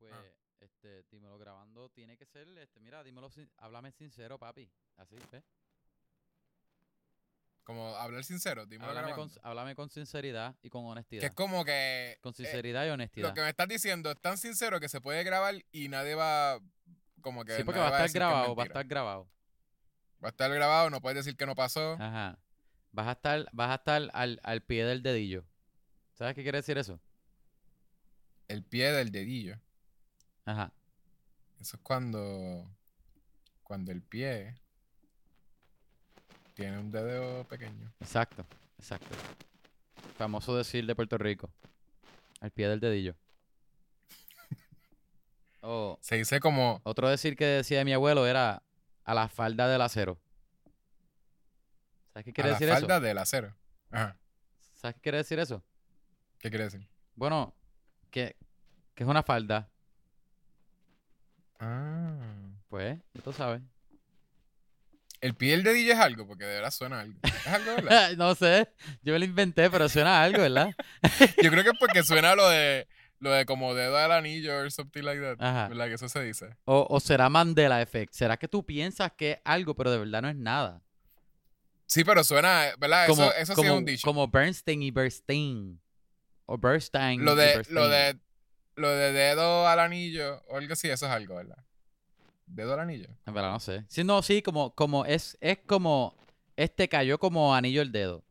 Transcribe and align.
pues, 0.00 0.12
Ah. 0.12 0.24
este, 0.60 1.04
dímelo 1.10 1.38
grabando 1.38 1.88
tiene 1.90 2.16
que 2.16 2.26
ser, 2.26 2.48
este, 2.58 2.80
mira, 2.80 3.04
dímelo, 3.04 3.30
sin- 3.30 3.50
háblame 3.58 3.92
sincero, 3.92 4.36
papi. 4.38 4.68
Así, 4.96 5.14
¿ves? 5.30 5.44
Como 7.62 7.94
hablar 7.96 8.24
sincero, 8.24 8.66
dímelo 8.66 8.88
Háblame 8.90 9.14
con, 9.14 9.28
grabando. 9.28 9.40
háblame 9.48 9.74
con 9.76 9.90
sinceridad 9.90 10.56
y 10.62 10.70
con 10.70 10.82
Que 10.82 10.88
honestidad. 10.90 11.24
es 11.24 11.30
como 11.32 11.64
que 11.64 12.18
Con 12.20 12.32
eh, 12.32 12.36
sinceridad 12.36 12.86
y 12.86 12.88
honestidad. 12.90 13.28
lo 13.28 13.34
que 13.34 13.42
me 13.42 13.48
estás 13.50 13.68
diciendo 13.68 14.10
es 14.10 14.20
tan 14.20 14.38
sincero 14.38 14.80
que 14.80 14.88
se 14.88 15.00
puede 15.00 15.22
grabar 15.22 15.54
y 15.70 15.88
nadie 15.88 16.14
va 16.16 16.60
como 17.20 17.44
que 17.44 17.56
Sí, 17.56 17.62
porque 17.64 17.78
va 17.78 17.86
a 17.86 17.90
estar 17.90 18.00
que 18.02 18.06
es 18.06 18.12
grabado, 18.14 18.56
va 18.56 18.64
a 18.64 18.66
estar 18.66 18.86
grabado. 18.86 19.28
Va 20.24 20.28
a 20.28 20.30
estar 20.30 20.52
grabado, 20.52 20.90
no 20.90 21.00
puedes 21.00 21.16
decir 21.24 21.36
que 21.36 21.46
no 21.46 21.54
pasó. 21.54 21.92
Ajá. 22.00 22.38
Vas 22.92 23.06
a 23.06 23.12
estar, 23.12 23.46
vas 23.52 23.70
a 23.70 23.74
estar 23.76 24.10
al, 24.14 24.40
al 24.42 24.62
pie 24.62 24.84
del 24.84 25.02
dedillo. 25.02 25.44
¿Sabes 26.14 26.34
qué 26.34 26.42
quiere 26.42 26.58
decir 26.58 26.76
eso? 26.76 27.00
El 28.48 28.64
pie 28.64 28.90
del 28.90 29.12
dedillo. 29.12 29.60
Ajá. 30.50 30.72
Eso 31.60 31.76
es 31.76 31.82
cuando 31.82 32.66
cuando 33.62 33.92
el 33.92 34.02
pie 34.02 34.56
tiene 36.54 36.76
un 36.78 36.90
dedo 36.90 37.44
pequeño. 37.44 37.92
Exacto, 38.00 38.44
exacto. 38.78 39.16
Famoso 40.18 40.56
decir 40.56 40.84
de 40.86 40.94
Puerto 40.96 41.16
Rico. 41.18 41.50
Al 42.40 42.50
pie 42.50 42.68
del 42.68 42.80
dedillo. 42.80 43.14
O 45.62 45.98
Se 46.00 46.16
dice 46.16 46.40
como 46.40 46.80
otro 46.84 47.08
decir 47.08 47.36
que 47.36 47.44
decía 47.44 47.84
mi 47.84 47.92
abuelo 47.92 48.26
era 48.26 48.62
a 49.04 49.14
la 49.14 49.28
falda 49.28 49.68
del 49.68 49.82
acero. 49.82 50.18
¿Sabes 52.12 52.24
qué 52.24 52.30
a 52.30 52.34
quiere 52.34 52.50
la 52.50 52.58
decir 52.58 52.72
falda 52.72 52.96
eso? 52.96 53.04
del 53.04 53.18
acero. 53.18 53.54
Ajá. 53.90 54.16
¿Sabes 54.74 54.96
qué 54.96 55.00
quiere 55.02 55.18
decir 55.18 55.38
eso? 55.38 55.62
¿Qué 56.38 56.48
quiere 56.48 56.64
decir? 56.64 56.88
Bueno, 57.14 57.54
que, 58.10 58.36
que 58.94 59.04
es 59.04 59.08
una 59.08 59.22
falda. 59.22 59.70
Ah. 61.60 62.16
Pues, 62.68 62.98
ya 63.14 63.22
tú 63.22 63.32
sabes. 63.32 63.60
El 65.20 65.34
pie 65.34 65.50
del 65.52 65.62
dedillo 65.62 65.92
es 65.92 65.98
algo, 65.98 66.26
porque 66.26 66.44
de 66.44 66.54
verdad 66.54 66.70
suena 66.70 67.00
algo. 67.00 67.18
Es 67.22 67.46
algo, 67.46 67.74
¿verdad? 67.76 68.12
no 68.16 68.34
sé, 68.34 68.68
yo 69.02 69.12
me 69.12 69.18
lo 69.18 69.24
inventé, 69.26 69.68
pero 69.68 69.88
suena 69.88 70.22
algo, 70.22 70.40
¿verdad? 70.40 70.70
Yo 71.42 71.50
creo 71.50 71.62
que 71.62 71.70
es 71.70 71.78
porque 71.78 72.02
suena 72.02 72.34
lo 72.34 72.48
de 72.48 72.88
lo 73.18 73.30
de 73.30 73.44
como 73.44 73.74
dedo 73.74 73.98
del 73.98 74.12
anillo 74.12 74.56
or 74.56 74.72
something 74.72 75.02
like 75.02 75.20
that. 75.20 75.36
Ajá. 75.38 75.68
¿Verdad? 75.68 75.88
Que 75.88 75.94
eso 75.94 76.08
se 76.08 76.24
dice. 76.24 76.56
O, 76.64 76.86
o 76.88 77.00
será 77.00 77.28
Mandela 77.28 77.82
Effect. 77.82 78.14
¿Será 78.14 78.38
que 78.38 78.48
tú 78.48 78.64
piensas 78.64 79.12
que 79.12 79.32
es 79.32 79.38
algo, 79.44 79.74
pero 79.74 79.90
de 79.90 79.98
verdad 79.98 80.22
no 80.22 80.30
es 80.30 80.36
nada? 80.36 80.82
Sí, 81.84 82.02
pero 82.02 82.24
suena, 82.24 82.68
¿verdad? 82.78 83.06
Como, 83.08 83.24
eso 83.24 83.34
eso 83.34 83.54
sí 83.56 83.60
es 83.60 83.66
como, 83.66 83.78
un 83.78 83.84
dicho. 83.84 84.06
como 84.06 84.26
Bernstein 84.28 84.82
y 84.82 84.90
Bernstein. 84.90 85.80
O 86.46 86.56
Bernstein 86.56 87.24
Lo 87.24 87.34
y 87.34 87.36
de, 87.36 87.46
Bernstein. 87.46 87.74
lo 87.74 87.88
de 87.88 88.18
lo 88.80 88.88
de 88.90 89.12
dedo 89.12 89.68
al 89.68 89.78
anillo 89.78 90.42
o 90.48 90.56
algo 90.56 90.72
así, 90.72 90.88
eso 90.88 91.06
es 91.06 91.12
algo, 91.12 91.36
¿verdad? 91.36 91.58
Dedo 92.46 92.74
al 92.74 92.80
anillo. 92.80 93.08
En 93.26 93.34
verdad, 93.34 93.52
no 93.52 93.60
sé. 93.60 93.84
Sí, 93.88 94.02
no, 94.02 94.22
sí, 94.22 94.42
como, 94.42 94.74
como 94.74 95.04
es, 95.06 95.36
es 95.40 95.58
como. 95.66 96.16
Este 96.56 96.88
cayó 96.88 97.18
como 97.18 97.54
anillo 97.54 97.80
el 97.80 97.92
dedo. 97.92 98.24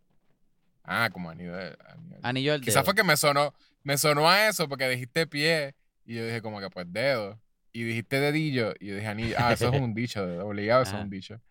Ah, 0.83 1.09
como 1.11 1.29
anillo. 1.29 1.55
de- 1.55 1.77
anillo. 1.87 2.17
Anillo 2.21 2.53
el 2.53 2.61
Quizás 2.61 2.75
dedo. 2.75 2.85
fue 2.85 2.95
que 2.95 3.03
me 3.03 3.15
sonó, 3.17 3.53
me 3.83 3.97
sonó 3.97 4.29
a 4.29 4.47
eso 4.47 4.67
porque 4.67 4.89
dijiste 4.89 5.25
pie 5.27 5.75
y 6.05 6.15
yo 6.15 6.25
dije 6.25 6.41
como 6.41 6.59
que 6.59 6.69
pues 6.69 6.85
dedo. 6.91 7.39
Y 7.71 7.83
dijiste 7.83 8.19
dedillo 8.19 8.73
y 8.79 8.87
yo 8.87 8.95
dije 8.95 9.07
anillo. 9.07 9.35
Ah, 9.39 9.53
eso 9.53 9.69
es 9.73 9.79
un 9.81 9.93
dicho, 9.95 10.25
de- 10.25 10.39
obligado, 10.39 10.81
eso 10.83 10.91
Ajá. 10.91 10.99
es 10.99 11.03
un 11.05 11.09
dicho. 11.09 11.41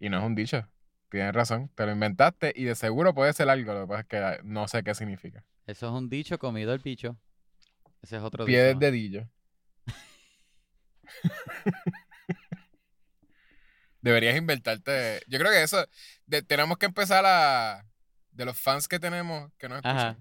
Y 0.00 0.08
no 0.08 0.18
es 0.18 0.24
un 0.24 0.34
dicho. 0.34 0.66
Tienes 1.10 1.32
razón, 1.34 1.70
te 1.74 1.86
lo 1.86 1.92
inventaste 1.92 2.52
y 2.56 2.64
de 2.64 2.74
seguro 2.74 3.14
puede 3.14 3.32
ser 3.32 3.48
algo, 3.48 3.72
lo 3.72 3.82
que 3.82 3.86
pasa 3.86 4.00
es 4.00 4.06
que 4.40 4.40
no 4.48 4.66
sé 4.66 4.82
qué 4.82 4.94
significa. 4.94 5.44
Eso 5.66 5.86
es 5.86 5.92
un 5.92 6.08
dicho 6.08 6.38
comido 6.38 6.72
el 6.74 6.80
bicho. 6.80 7.16
Ese 8.06 8.18
es 8.18 8.22
otro 8.22 8.44
Pie 8.44 8.56
dicho. 8.58 8.66
del 8.68 8.78
dedillo. 8.78 9.28
Deberías 14.00 14.36
inventarte. 14.36 15.22
Yo 15.26 15.38
creo 15.40 15.50
que 15.50 15.62
eso. 15.64 15.84
de- 16.26 16.42
tenemos 16.42 16.78
que 16.78 16.86
empezar 16.86 17.24
a. 17.26 17.84
De 18.30 18.44
los 18.44 18.56
fans 18.56 18.86
que 18.86 19.00
tenemos 19.00 19.50
que 19.58 19.68
nos 19.68 19.78
escuchan. 19.78 19.96
Ajá. 19.96 20.18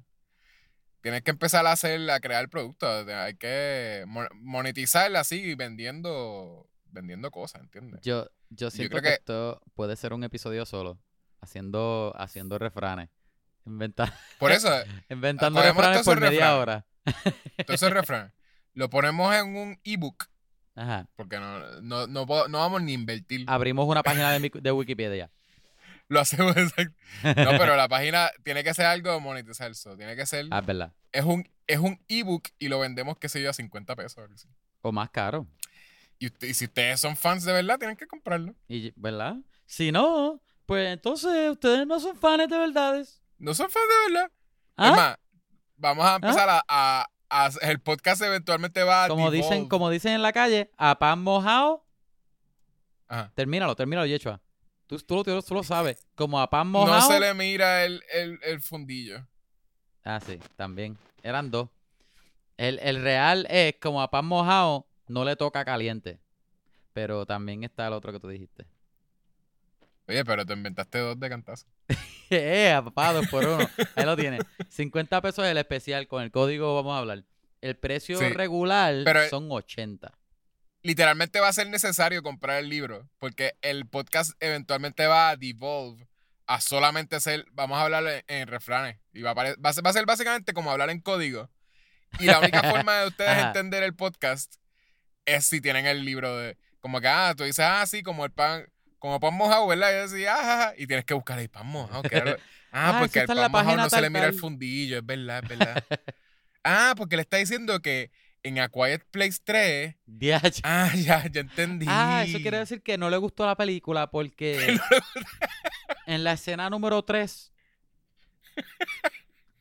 Tienes 1.01 1.22
que 1.22 1.29
empezar 1.29 1.63
a 1.68 1.74
hacer, 1.74 2.09
a 2.09 2.19
crear 2.19 2.50
productos. 2.50 3.07
Hay 3.07 3.35
que 3.35 4.03
mo- 4.07 4.28
monetizarla 4.34 5.19
así 5.19 5.53
vendiendo. 5.56 6.68
Vendiendo 6.88 7.29
cosas, 7.29 7.62
¿entiendes? 7.62 8.00
Yo, 8.01 8.28
yo 8.50 8.72
siento 8.72 8.91
creo 8.97 9.03
que, 9.03 9.09
que- 9.09 9.16
esto 9.16 9.62
puede 9.75 9.95
ser 9.97 10.13
un 10.13 10.24
episodio 10.24 10.66
solo. 10.66 10.97
Haciendo, 11.41 12.12
haciendo 12.18 12.57
refranes. 12.57 13.09
Inventa- 13.66 14.12
Por 14.40 14.51
eso, 14.51 14.69
inventando 15.09 15.62
refranes 15.62 16.03
por 16.03 16.19
media 16.19 16.31
refranes. 16.40 16.59
hora. 16.62 16.85
Entonces 17.58 17.90
refrán. 17.92 18.34
Lo 18.74 18.90
ponemos 18.90 19.34
en 19.36 19.56
un 19.56 19.80
ebook. 19.84 20.28
Ajá. 20.76 21.08
Porque 21.16 21.40
no, 21.40 21.82
no, 21.82 22.08
no, 22.08 22.26
puedo- 22.26 22.48
no 22.50 22.60
vamos 22.60 22.82
ni 22.82 22.92
a 22.92 22.96
invertir. 22.96 23.46
Abrimos 23.48 23.88
una 23.88 24.04
página 24.04 24.32
de, 24.32 24.52
de 24.62 24.72
Wikipedia. 24.72 25.32
Lo 26.08 26.20
hacemos 26.20 26.56
exacto. 26.58 26.94
No, 27.24 27.58
pero 27.58 27.76
la 27.76 27.88
página 27.88 28.30
tiene 28.44 28.64
que 28.64 28.74
ser 28.74 28.86
algo 28.86 29.12
de 29.12 29.20
monetizar. 29.20 29.72
eso. 29.72 29.96
Tiene 29.96 30.16
que 30.16 30.26
ser. 30.26 30.46
Ah, 30.52 30.60
es 30.60 30.66
verdad. 30.66 30.94
Es 31.12 31.24
un, 31.24 31.50
es 31.68 31.80
un 31.80 32.00
ebook 32.10 32.50
y 32.60 32.68
lo 32.68 32.80
vendemos, 32.80 33.18
qué 33.18 33.30
sé 33.30 33.42
yo, 33.42 33.50
a 33.50 33.54
50 33.54 33.96
pesos. 33.96 34.48
O 34.82 34.92
más 34.92 35.10
caro. 35.10 35.48
Y, 36.20 36.28
usted- 36.28 36.48
y 36.50 36.54
si 36.54 36.66
ustedes 36.66 37.00
son 37.00 37.16
fans 37.16 37.44
de 37.46 37.54
verdad, 37.54 37.80
tienen 37.80 37.96
que 37.98 38.06
comprarlo. 38.08 38.54
Y, 38.68 38.92
¿Verdad? 38.98 39.38
Si 39.66 39.92
no, 39.92 40.42
pues 40.66 40.94
entonces 40.94 41.50
ustedes 41.50 41.88
no 41.88 42.00
son 42.00 42.16
fans 42.18 42.50
de 42.50 42.58
verdades. 42.58 43.22
No 43.40 43.54
son 43.56 43.70
fans 43.70 43.86
de 44.08 44.14
verdad. 44.14 44.32
¿Ah? 44.78 44.90
Es 44.90 44.96
más, 44.96 45.18
vamos 45.78 46.06
a 46.06 46.16
empezar 46.16 46.47
a, 46.50 46.63
a- 46.68 47.08
a- 47.30 47.50
El 47.62 47.80
podcast 47.81 48.22
eventualmente 48.22 48.84
va 48.84 49.06
a. 49.06 49.08
Como 49.08 49.31
dicen, 49.31 49.68
como 49.68 49.90
dicen 49.90 50.13
en 50.13 50.22
la 50.22 50.31
calle, 50.34 50.72
a 50.78 50.97
pan 51.00 51.22
mojado, 51.22 51.86
Ajá. 53.08 53.31
termínalo, 53.36 53.75
termínalo, 53.75 54.06
Yechua. 54.08 54.41
Tú, 54.88 54.97
tú, 55.00 55.16
lo- 55.25 55.41
tú 55.41 55.53
lo 55.56 55.63
sabes. 55.63 56.08
Como 56.16 56.40
a 56.40 56.50
pan 56.50 56.72
No 56.72 56.80
mojado. 56.81 57.08
se 57.09 57.19
le 57.19 57.34
mira 57.34 57.84
el, 57.86 58.03
el, 58.13 58.40
el 58.44 58.62
fundillo. 58.62 59.25
Ah, 60.03 60.19
sí, 60.24 60.40
también. 60.56 60.97
Eran 61.24 61.50
dos. 61.50 61.69
El, 62.57 62.80
el 62.80 63.02
real 63.02 63.47
es 63.50 63.75
como 63.81 64.02
a 64.02 64.12
pan 64.12 64.25
mojado, 64.25 64.88
no 65.07 65.25
le 65.25 65.36
toca 65.36 65.66
caliente. 65.66 66.19
Pero 66.94 67.25
también 67.25 67.63
está 67.63 67.88
el 67.88 67.94
otro 67.94 68.12
que 68.13 68.19
tú 68.19 68.28
dijiste. 68.30 68.66
Oye, 70.08 70.24
pero 70.24 70.46
te 70.46 70.54
inventaste 70.54 71.00
dos 71.00 71.20
de 71.20 71.30
cantazo. 71.30 71.66
¡Eh, 72.30 72.80
papá! 72.84 73.14
Dos 73.14 73.28
por 73.28 73.46
uno. 73.46 73.68
Ahí 73.96 74.06
lo 74.06 74.16
tiene. 74.16 74.40
50 74.70 75.22
pesos 75.22 75.46
el 75.46 75.58
especial. 75.58 76.08
Con 76.08 76.22
el 76.24 76.32
código 76.32 76.76
vamos 76.76 76.96
a 76.96 77.00
hablar. 77.00 77.24
El 77.62 77.76
precio 77.78 78.20
Sí, 78.20 78.30
regular 78.30 78.94
pero- 79.04 79.28
son 79.30 79.48
80. 79.52 80.12
Literalmente 80.84 81.40
va 81.40 81.48
a 81.48 81.54
ser 81.54 81.68
necesario 81.68 82.22
comprar 82.22 82.60
el 82.60 82.70
libro. 82.70 83.10
Porque 83.18 83.56
el 83.64 83.88
podcast 83.88 84.32
eventualmente 84.40 85.08
va 85.08 85.30
a 85.32 85.36
devolve 85.36 86.08
a 86.46 86.62
solamente 86.62 87.20
ser. 87.20 87.46
Vamos 87.54 87.80
a 87.80 87.82
hablar 87.84 88.06
en, 88.08 88.24
en 88.28 88.48
refranes. 88.48 89.00
Y 89.14 89.24
va 89.24 89.32
a, 89.32 89.34
va 89.34 89.44
a 89.64 89.74
ser, 89.74 89.84
va 89.86 89.90
a 89.90 89.94
ser 89.94 90.06
básicamente 90.06 90.54
como 90.54 90.70
hablar 90.72 90.92
en 90.92 91.02
código. 91.02 91.50
Y 92.20 92.26
la 92.26 92.40
única 92.40 92.62
forma 92.72 93.00
de 93.00 93.08
ustedes 93.08 93.44
entender 93.46 93.82
el 93.82 93.96
podcast 93.96 94.56
es 95.26 95.46
si 95.48 95.60
tienen 95.62 95.88
el 95.88 96.06
libro 96.06 96.38
de. 96.38 96.58
Como 96.80 97.02
que, 97.02 97.08
ah, 97.08 97.34
tú 97.36 97.44
dices, 97.46 97.66
ah, 97.68 97.84
sí, 97.88 98.04
como 98.04 98.24
el 98.26 98.32
pan. 98.32 98.68
Como 99.06 99.20
pan 99.20 99.36
mojado, 99.36 99.68
¿verdad? 99.68 99.92
Yo 99.92 100.10
decía, 100.10 100.34
ah, 100.34 100.44
ja, 100.44 100.58
ja", 100.58 100.74
y 100.80 100.88
tienes 100.88 101.06
que 101.06 101.14
buscar 101.14 101.38
el 101.38 101.48
pan 101.48 101.68
mojado. 101.68 102.02
que 102.02 102.16
era 102.18 102.38
Ah, 102.72 102.90
ah, 102.90 103.00
porque 103.02 103.20
en 103.20 103.28
pan 103.28 103.38
la 103.38 103.50
mojado 103.50 103.78
no 103.78 103.88
se 103.88 104.02
le 104.02 104.10
mira 104.10 104.26
el 104.26 104.34
fundillo, 104.34 104.98
es 104.98 105.06
verdad, 105.06 105.44
es 105.44 105.48
verdad. 105.48 105.84
ah, 106.64 106.96
porque 106.98 107.16
le 107.16 107.22
está 107.22 107.38
diciendo 107.38 107.80
que 107.84 108.10
en 108.42 108.58
A 108.58 108.68
Quiet 108.68 109.06
Place 109.12 109.38
3. 109.44 109.96
Diach. 110.08 110.60
Ah, 110.64 110.92
ya, 110.96 111.24
ya 111.30 111.42
entendí. 111.42 111.86
Ah, 111.88 112.24
eso 112.26 112.40
quiere 112.40 112.58
decir 112.58 112.82
que 112.82 112.98
no 112.98 113.12
le 113.12 113.18
gustó 113.18 113.46
la 113.46 113.56
película 113.56 114.10
porque 114.10 114.76
en 116.08 116.24
la 116.24 116.32
escena 116.34 116.68
número 116.72 117.04
3. 117.04 117.54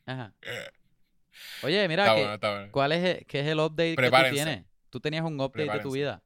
Ajá. 0.07 0.33
Oye, 1.61 1.87
mira, 1.87 2.05
Está 2.05 2.15
que- 2.15 2.51
bueno. 2.51 2.71
¿cuál 2.71 2.93
es 2.93 3.03
el, 3.03 3.25
qué 3.27 3.41
es 3.41 3.45
el 3.45 3.59
update 3.59 3.95
que 3.95 4.09
tú 4.09 4.33
tienes? 4.33 4.65
Tú 4.89 4.99
tenías 4.99 5.23
un 5.23 5.39
update 5.39 5.69
de 5.71 5.79
tu 5.81 5.91
vida. 5.91 6.23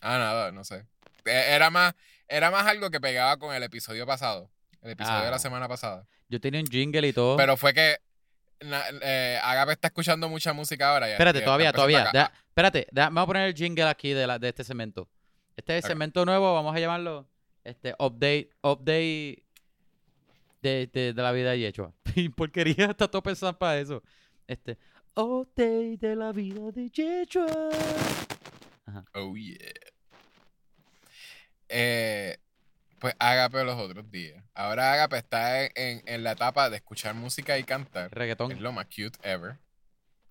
Ah, 0.00 0.18
nada, 0.18 0.50
no 0.50 0.64
sé. 0.64 0.88
Eh, 1.24 1.44
Era 1.54 1.70
más, 1.70 1.94
era 2.28 2.50
más 2.50 2.66
algo 2.66 2.90
que 2.90 3.00
pegaba 3.00 3.36
con 3.38 3.54
el 3.54 3.62
episodio 3.62 4.06
pasado. 4.06 4.50
El 4.80 4.92
episodio 4.92 5.20
de 5.20 5.28
Ah. 5.28 5.30
la 5.32 5.38
semana 5.38 5.68
pasada. 5.68 6.06
Yo 6.28 6.40
tenía 6.40 6.60
un 6.60 6.66
jingle 6.66 7.06
y 7.06 7.12
todo. 7.12 7.36
Pero 7.36 7.56
fue 7.56 7.72
que 7.74 7.98
na- 8.60 8.82
eh, 9.02 9.38
Agape 9.42 9.72
está 9.72 9.88
escuchando 9.88 10.28
mucha 10.28 10.52
música 10.52 10.90
ahora. 10.92 11.06
Ya, 11.06 11.12
Espérate, 11.14 11.38
ya 11.40 11.44
todavía, 11.44 11.72
todavía. 11.72 12.10
espérate, 12.48 12.86
vamos 12.92 13.22
a 13.22 13.26
poner 13.26 13.48
el 13.48 13.54
jingle 13.54 13.84
aquí 13.84 14.12
de, 14.12 14.26
la, 14.26 14.38
de 14.38 14.48
este 14.48 14.64
segmento. 14.64 15.08
Este 15.56 15.76
es 15.76 15.84
el 15.84 15.88
Ok. 15.88 15.92
segmento 15.92 16.24
nuevo, 16.24 16.54
vamos 16.54 16.74
a 16.74 16.80
llamarlo 16.80 17.28
este 17.64 17.94
update, 17.98 18.50
update 18.62 19.44
de, 20.62 20.90
de, 20.92 21.12
de 21.12 21.22
la 21.22 21.32
vida 21.32 21.50
de 21.52 21.58
Yechua. 21.60 21.92
Y 22.16 22.28
porquería, 22.30 22.86
está 22.86 23.08
todo 23.08 23.22
pensando 23.22 23.56
para 23.58 23.78
eso. 23.78 24.02
Este, 24.46 24.78
update 25.14 25.96
de 25.98 26.16
la 26.16 26.32
vida 26.32 26.70
de 26.72 26.88
Yechua. 26.90 27.46
Oh, 29.14 29.34
yeah. 29.36 29.58
Eh, 31.72 32.38
pues 32.98 33.16
Agape 33.18 33.64
los 33.64 33.78
otros 33.80 34.10
días. 34.10 34.44
Ahora 34.54 34.92
Agape 34.92 35.16
está 35.18 35.64
en, 35.64 35.72
en- 35.74 36.02
en 36.06 36.22
la 36.22 36.32
etapa 36.32 36.70
de 36.70 36.76
escuchar 36.76 37.14
música 37.14 37.58
y 37.58 37.64
cantar. 37.64 38.10
Reggaetón. 38.14 38.52
Es 38.52 38.60
lo 38.60 38.70
más 38.72 38.86
cute 38.86 39.18
ever. 39.22 39.56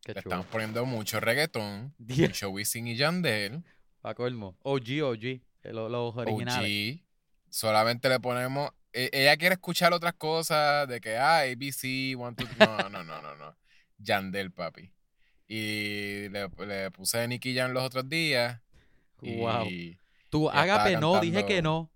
Qué 0.03 0.13
Le 0.13 0.21
chulo. 0.21 0.35
estamos 0.35 0.45
poniendo 0.47 0.85
mucho 0.85 1.19
reggaetón, 1.19 1.93
mucho 1.99 2.49
Wisin 2.49 2.87
y 2.87 2.95
Yandel, 2.95 3.63
Pa' 4.01 4.15
colmo. 4.15 4.55
OG, 4.63 5.01
OG. 5.03 5.23
eh, 5.25 5.41
lo- 5.73 5.89
Los 5.89 6.15
originales. 6.15 6.95
OG. 6.95 7.01
Solamente 7.49 8.07
le 8.09 8.19
ponemos. 8.19 8.71
e- 8.93 9.09
Ella 9.11 9.35
quiere 9.37 9.53
escuchar 9.53 9.91
otras 9.93 10.13
cosas 10.13 10.87
de 10.87 11.01
que, 11.01 11.17
ah, 11.17 11.39
ABC, 11.41 12.15
one, 12.17 12.35
two, 12.35 12.47
No, 12.59 12.89
no, 12.89 13.03
no, 13.03 13.21
no, 13.21 13.35
no. 13.35 13.55
Yandel, 13.99 14.51
papi. 14.51 14.91
Y 15.47 16.29
le, 16.29 16.47
le 16.65 16.91
puse 16.91 17.27
Nicky 17.27 17.53
Jam 17.55 17.71
los 17.73 17.83
otros 17.83 18.07
días. 18.07 18.59
Y 19.21 19.35
Wow. 19.35 19.67
Tú, 20.31 20.49
Ágape, 20.49 20.97
no, 20.97 21.19
dije 21.19 21.45
que 21.45 21.61
no. 21.61 21.91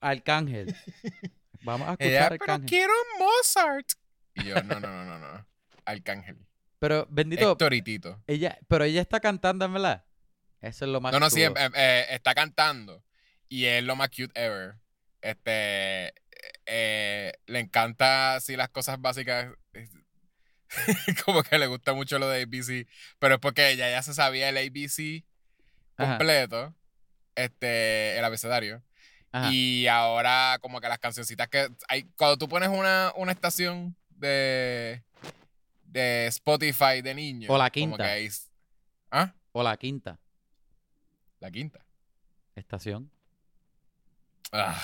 Arcángel. 0.00 0.74
Vamos 1.62 1.88
a 1.88 1.92
escuchar 1.92 2.10
ella, 2.10 2.28
pero 2.30 2.42
Arcángel. 2.54 2.68
quiero 2.68 2.92
Mozart. 3.20 3.86
Y 4.34 4.44
yo, 4.44 4.62
no, 4.64 4.80
no, 4.80 4.88
no, 4.90 5.04
no, 5.04 5.18
no. 5.20 5.46
Arcángel. 5.84 6.44
Pero, 6.80 7.06
bendito, 7.10 7.52
Héctor 7.52 7.74
y 7.74 7.82
Tito. 7.82 8.22
ella, 8.26 8.58
pero 8.68 8.84
ella 8.84 9.00
está 9.00 9.20
cantando, 9.20 9.64
en 9.64 9.72
verdad. 9.74 10.04
Eso 10.60 10.84
es 10.86 10.90
lo 10.90 11.00
más 11.00 11.12
No, 11.12 11.20
no, 11.20 11.30
sí, 11.30 11.44
chulo. 11.44 11.54
eh, 11.60 11.70
eh, 11.74 12.06
está 12.10 12.34
cantando. 12.34 13.04
Y 13.48 13.66
es 13.66 13.84
lo 13.84 13.94
más 13.96 14.08
cute 14.08 14.32
ever. 14.34 14.76
Este. 15.20 16.14
eh, 16.66 17.32
le 17.46 17.58
encanta 17.60 18.34
así 18.36 18.56
las 18.56 18.68
cosas 18.70 19.00
básicas. 19.00 19.52
Como 21.24 21.42
que 21.42 21.58
le 21.58 21.66
gusta 21.66 21.94
mucho 21.94 22.18
lo 22.18 22.28
de 22.28 22.42
ABC. 22.42 22.86
Pero 23.18 23.34
es 23.34 23.40
porque 23.40 23.70
ella 23.70 23.90
ya 23.90 24.02
se 24.02 24.14
sabía 24.14 24.48
el 24.48 24.56
ABC 24.58 25.24
Ajá, 25.96 26.18
completo. 26.18 26.74
Este. 27.44 28.18
El 28.18 28.24
abecedario. 28.24 28.82
ajá. 29.32 29.50
Y 29.52 29.86
ahora, 29.86 30.58
como 30.60 30.80
que 30.80 30.88
las 30.88 30.98
cancioncitas 30.98 31.48
que. 31.48 31.68
Hay, 31.88 32.04
cuando 32.16 32.36
tú 32.38 32.48
pones 32.48 32.68
una, 32.68 33.12
una 33.16 33.32
estación 33.32 33.96
de. 34.10 35.02
de 35.84 36.26
Spotify 36.28 37.00
de 37.02 37.14
niños. 37.14 37.50
O 37.50 37.56
la 37.58 37.70
como 37.70 37.72
quinta. 37.92 38.04
que 38.04 38.10
hay- 38.10 38.28
¿Ah? 39.10 39.32
O 39.52 39.62
la 39.62 39.76
quinta 39.76 40.18
La 41.40 41.50
quinta. 41.50 41.80
estación. 42.54 43.10
Ah. 44.52 44.82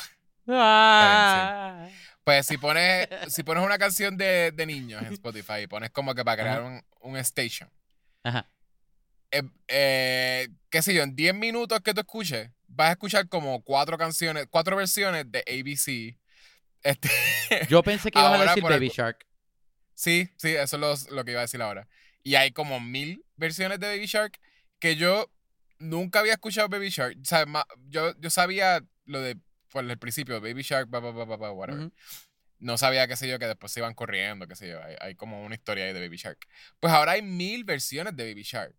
Ah. 0.48 1.88
Pues 2.22 2.46
si 2.46 2.56
pones, 2.58 3.08
si 3.28 3.42
pones 3.42 3.64
una 3.64 3.76
canción 3.78 4.16
de, 4.16 4.50
de 4.52 4.66
niños 4.66 5.02
en 5.02 5.12
Spotify 5.12 5.60
y 5.62 5.66
pones 5.66 5.90
como 5.90 6.14
que 6.14 6.24
para 6.24 6.42
crear 6.42 6.62
un, 6.62 6.82
un 7.00 7.16
station, 7.18 7.68
Ajá. 8.22 8.46
Eh, 9.34 9.42
eh, 9.68 10.48
qué 10.70 10.80
sé 10.82 10.94
yo, 10.94 11.02
en 11.02 11.16
10 11.16 11.34
minutos 11.34 11.80
que 11.80 11.92
tú 11.92 12.00
escuches, 12.00 12.50
vas 12.68 12.88
a 12.88 12.92
escuchar 12.92 13.28
como 13.28 13.62
cuatro 13.62 13.98
canciones, 13.98 14.46
cuatro 14.48 14.76
versiones 14.76 15.30
de 15.30 15.40
ABC. 15.40 16.16
Este, 16.82 17.08
Yo 17.68 17.82
pensé 17.82 18.10
que 18.10 18.18
ibas 18.18 18.40
a 18.40 18.44
decir 18.44 18.62
Baby 18.62 18.90
Shark. 18.94 19.26
sí, 19.94 20.28
sí, 20.36 20.50
eso 20.50 20.76
es 20.76 21.08
lo, 21.10 21.16
lo 21.16 21.24
que 21.24 21.32
iba 21.32 21.40
a 21.40 21.48
decir 21.48 21.62
ahora. 21.62 21.88
Y 22.22 22.36
hay 22.36 22.52
como 22.52 22.78
mil 22.78 23.24
versiones 23.36 23.80
de 23.80 23.88
Baby 23.88 24.06
Shark 24.06 24.40
que 24.78 24.96
yo 24.96 25.30
nunca 25.78 26.20
había 26.20 26.34
escuchado 26.34 26.68
Baby 26.68 26.90
Shark. 26.90 27.16
O 27.20 27.24
sea, 27.24 27.44
yo, 27.88 28.18
yo 28.20 28.30
sabía 28.30 28.84
lo 29.06 29.20
de, 29.20 29.36
por 29.70 29.84
el 29.84 29.98
principio, 29.98 30.40
Baby 30.40 30.62
Shark, 30.62 30.88
bla, 30.88 31.00
bla, 31.00 31.10
bla, 31.10 31.24
bla, 31.24 31.36
bla, 31.36 31.50
whatever. 31.50 31.86
Ujú. 31.86 31.92
no 32.60 32.78
sabía, 32.78 33.08
qué 33.08 33.16
sé 33.16 33.28
yo, 33.28 33.38
que 33.38 33.46
después 33.46 33.72
se 33.72 33.80
iban 33.80 33.94
corriendo, 33.94 34.46
qué 34.46 34.54
sé 34.54 34.68
yo. 34.68 34.82
Hay, 34.82 34.94
hay 35.00 35.14
como 35.16 35.44
una 35.44 35.54
historia 35.54 35.86
ahí 35.86 35.92
de 35.92 36.00
Baby 36.00 36.18
Shark. 36.18 36.38
Pues 36.80 36.92
ahora 36.92 37.12
hay 37.12 37.22
mil 37.22 37.64
versiones 37.64 38.14
de 38.16 38.28
Baby 38.28 38.42
Shark. 38.42 38.74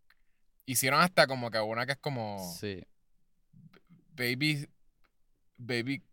Hicieron 0.65 1.01
hasta 1.01 1.27
como 1.27 1.51
que 1.51 1.59
una 1.59 1.85
que 1.85 1.94
es 1.94 1.97
como 2.00 2.53
Sí. 2.59 2.83
Baby. 4.15 4.67
Baby 5.57 6.03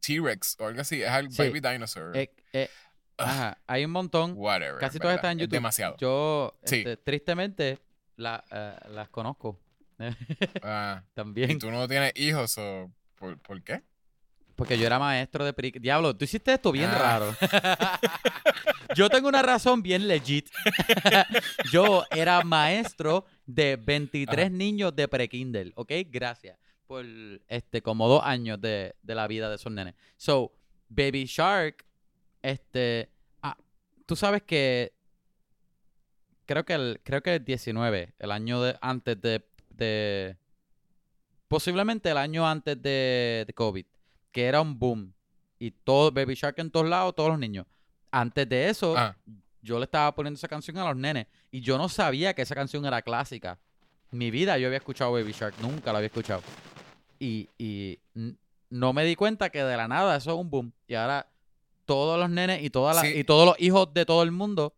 T-Rex 0.00 0.56
o 0.60 0.66
algo 0.66 0.80
así. 0.80 1.02
Es 1.02 1.10
el 1.12 1.30
Sí. 1.30 1.42
Baby 1.42 1.60
Dinosaur. 1.60 2.16
Eh, 2.16 2.30
eh, 2.52 2.68
ajá. 3.18 3.58
Hay 3.66 3.84
un 3.84 3.90
montón. 3.92 4.34
whatever. 4.36 4.78
Casi 4.78 4.98
todas 4.98 5.16
están 5.16 5.32
en 5.32 5.38
Es 5.38 5.42
YouTube. 5.44 5.56
demasiado. 5.56 5.96
Yo, 5.98 6.58
Sí. 6.64 6.76
este, 6.78 6.96
tristemente, 6.98 7.78
la- 8.16 8.44
eh, 8.50 8.76
las 8.90 9.08
conozco. 9.08 9.58
Ah, 10.62 11.02
y 11.10 11.14
También. 11.14 11.58
tú 11.58 11.70
no 11.70 11.88
tienes 11.88 12.12
hijos 12.16 12.56
o. 12.58 12.92
¿Por, 13.16 13.38
por 13.38 13.62
qué? 13.62 13.82
Porque 14.56 14.78
yo 14.78 14.86
era 14.86 14.98
maestro 14.98 15.44
de 15.44 15.52
pri- 15.52 15.78
Diablo, 15.78 16.16
tú 16.16 16.24
hiciste 16.24 16.52
esto 16.54 16.72
bien 16.72 16.88
Ah. 16.90 16.98
raro. 16.98 17.36
yo 18.96 19.08
tengo 19.10 19.28
una 19.28 19.42
razón 19.42 19.82
bien 19.82 20.08
legit. 20.08 20.48
yo 21.72 22.04
era 22.10 22.42
maestro 22.42 23.26
de 23.46 23.76
23 23.76 24.46
Ajá. 24.46 24.50
niños 24.50 24.96
de 24.96 25.06
pre-Kindle, 25.08 25.72
¿ok? 25.76 25.92
Gracias 26.06 26.58
por 26.86 27.04
este 27.48 27.82
como 27.82 28.08
dos 28.08 28.22
años 28.24 28.60
de, 28.60 28.94
de 29.02 29.14
la 29.14 29.26
vida 29.26 29.48
de 29.48 29.56
esos 29.56 29.70
nenes. 29.72 29.94
So, 30.16 30.52
Baby 30.88 31.24
Shark, 31.26 31.84
este, 32.42 33.10
ah, 33.42 33.56
tú 34.06 34.16
sabes 34.16 34.42
que 34.42 34.92
creo 36.46 36.64
que 36.64 36.74
el 36.74 37.00
creo 37.02 37.22
que 37.22 37.34
el 37.34 37.44
19, 37.44 38.14
el 38.18 38.30
año 38.30 38.62
de 38.62 38.78
antes 38.80 39.20
de, 39.20 39.44
de 39.70 40.36
posiblemente 41.48 42.08
el 42.10 42.16
año 42.18 42.48
antes 42.48 42.80
de, 42.80 43.44
de 43.46 43.52
COVID, 43.52 43.84
que 44.36 44.44
era 44.44 44.60
un 44.60 44.78
boom 44.78 45.14
y 45.58 45.70
todo 45.70 46.12
Baby 46.12 46.34
Shark 46.34 46.58
en 46.58 46.70
todos 46.70 46.86
lados, 46.86 47.14
todos 47.14 47.30
los 47.30 47.38
niños. 47.38 47.64
Antes 48.10 48.46
de 48.46 48.68
eso, 48.68 48.94
Ah, 48.96 49.16
yo 49.62 49.78
le 49.78 49.84
estaba 49.84 50.14
poniendo 50.14 50.36
esa 50.36 50.46
canción 50.46 50.76
a 50.76 50.84
los 50.84 50.94
nenes 50.96 51.26
y 51.50 51.62
yo 51.62 51.78
no 51.78 51.88
sabía 51.88 52.34
que 52.34 52.42
esa 52.42 52.54
canción 52.54 52.84
era 52.84 53.00
clásica. 53.00 53.58
Mi 54.10 54.30
vida 54.30 54.58
yo 54.58 54.66
había 54.66 54.76
escuchado 54.76 55.12
Baby 55.12 55.32
Shark, 55.32 55.54
nunca 55.62 55.90
la 55.90 55.98
había 55.98 56.08
escuchado. 56.08 56.42
Y, 57.18 57.48
y 57.56 57.98
no 58.68 58.92
me 58.92 59.04
di 59.06 59.16
cuenta 59.16 59.48
que 59.48 59.64
de 59.64 59.74
la 59.76 59.88
nada 59.88 60.16
eso 60.16 60.32
es 60.32 60.36
un 60.38 60.50
boom. 60.50 60.70
Y 60.86 60.94
ahora 60.94 61.26
todos 61.86 62.18
los 62.20 62.28
nenes 62.28 62.62
y, 62.62 62.68
todas 62.68 62.94
las- 62.94 63.06
Sí. 63.06 63.14
y 63.18 63.24
todos 63.24 63.46
los 63.46 63.56
hijos 63.58 63.88
de 63.94 64.04
todo 64.04 64.22
el 64.22 64.32
mundo 64.32 64.74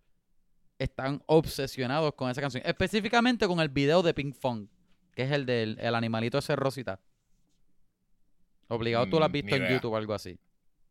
están 0.79 1.21
obsesionados 1.27 2.15
con 2.15 2.31
esa 2.31 2.41
canción. 2.41 2.63
Específicamente 2.65 3.49
con 3.49 3.59
el 3.59 3.69
video 3.71 4.03
de 4.03 4.15
Pink 4.15 4.35
Fong, 4.37 4.69
que 5.17 5.25
es 5.25 5.33
el 5.33 5.45
del 5.47 5.77
el 5.81 5.95
animalito 5.97 6.39
ese 6.39 6.55
rosita. 6.55 7.01
Obligado 8.69 9.07
tú 9.09 9.19
lo 9.19 9.25
has 9.25 9.31
Mm, 9.31 9.33
visto 9.33 9.57
en. 9.57 9.69
YouTube 9.69 9.93
o 9.93 9.97
algo 9.97 10.15
así. 10.15 10.39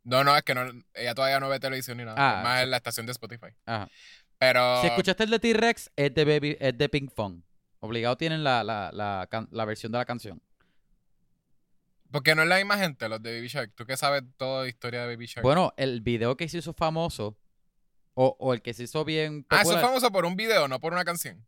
no, 0.04 0.24
no, 0.24 0.36
es 0.36 0.44
que 0.44 0.54
no, 0.56 0.62
ella 0.94 1.14
todavía 1.16 1.40
no 1.40 1.50
ve 1.50 1.60
televisión 1.60 1.98
ni 1.98 2.06
nada. 2.06 2.16
Ah, 2.18 2.44
más 2.44 2.64
en 2.64 2.72
la 2.72 2.78
estación 2.78 3.06
de 3.06 3.12
Spotify. 3.12 3.48
Ajá. 3.66 3.90
Pero. 4.40 4.82
Si 4.82 4.88
escuchaste 4.88 5.24
el 5.24 5.30
de 5.32 5.40
T-Rex, 5.40 5.92
es 5.96 6.14
de 6.14 6.26
Baby, 6.26 6.58
es 6.60 6.78
de 6.78 6.90
Pink 6.90 7.12
Fong. 7.12 7.42
Obligado 7.80 8.18
tienen 8.18 8.44
la, 8.44 8.64
la, 8.64 8.92
la, 8.94 9.28
can- 9.30 9.48
la 9.52 9.66
versión 9.66 9.92
de 9.92 9.98
la 10.00 10.06
canción. 10.06 10.42
Porque 12.12 12.36
no 12.36 12.42
es 12.44 12.48
la 12.48 12.56
misma 12.58 12.78
gente, 12.78 13.10
los 13.10 13.22
de 13.22 13.36
Baby 13.36 13.48
Shark. 13.48 13.74
Tú 13.76 13.86
que 13.86 13.98
sabes 13.98 14.24
toda 14.38 14.64
la 14.64 14.70
historia 14.70 15.02
de 15.02 15.08
Baby 15.08 15.26
Shark. 15.26 15.44
Bueno, 15.44 15.74
el 15.78 16.02
video 16.02 16.38
que 16.38 16.48
se 16.48 16.60
hizo 16.60 16.74
famoso, 16.74 17.36
o, 18.14 18.36
o 18.40 18.54
el 18.54 18.62
que 18.62 18.74
se 18.74 18.84
hizo 18.84 19.04
bien 19.04 19.46
ah, 19.50 19.62
eso 19.62 19.76
es 19.76 19.82
famoso 19.82 20.12
por 20.12 20.26
un 20.26 20.36
video, 20.36 20.68
no 20.68 20.80
por 20.80 20.94
una 20.94 21.04
canción. 21.04 21.46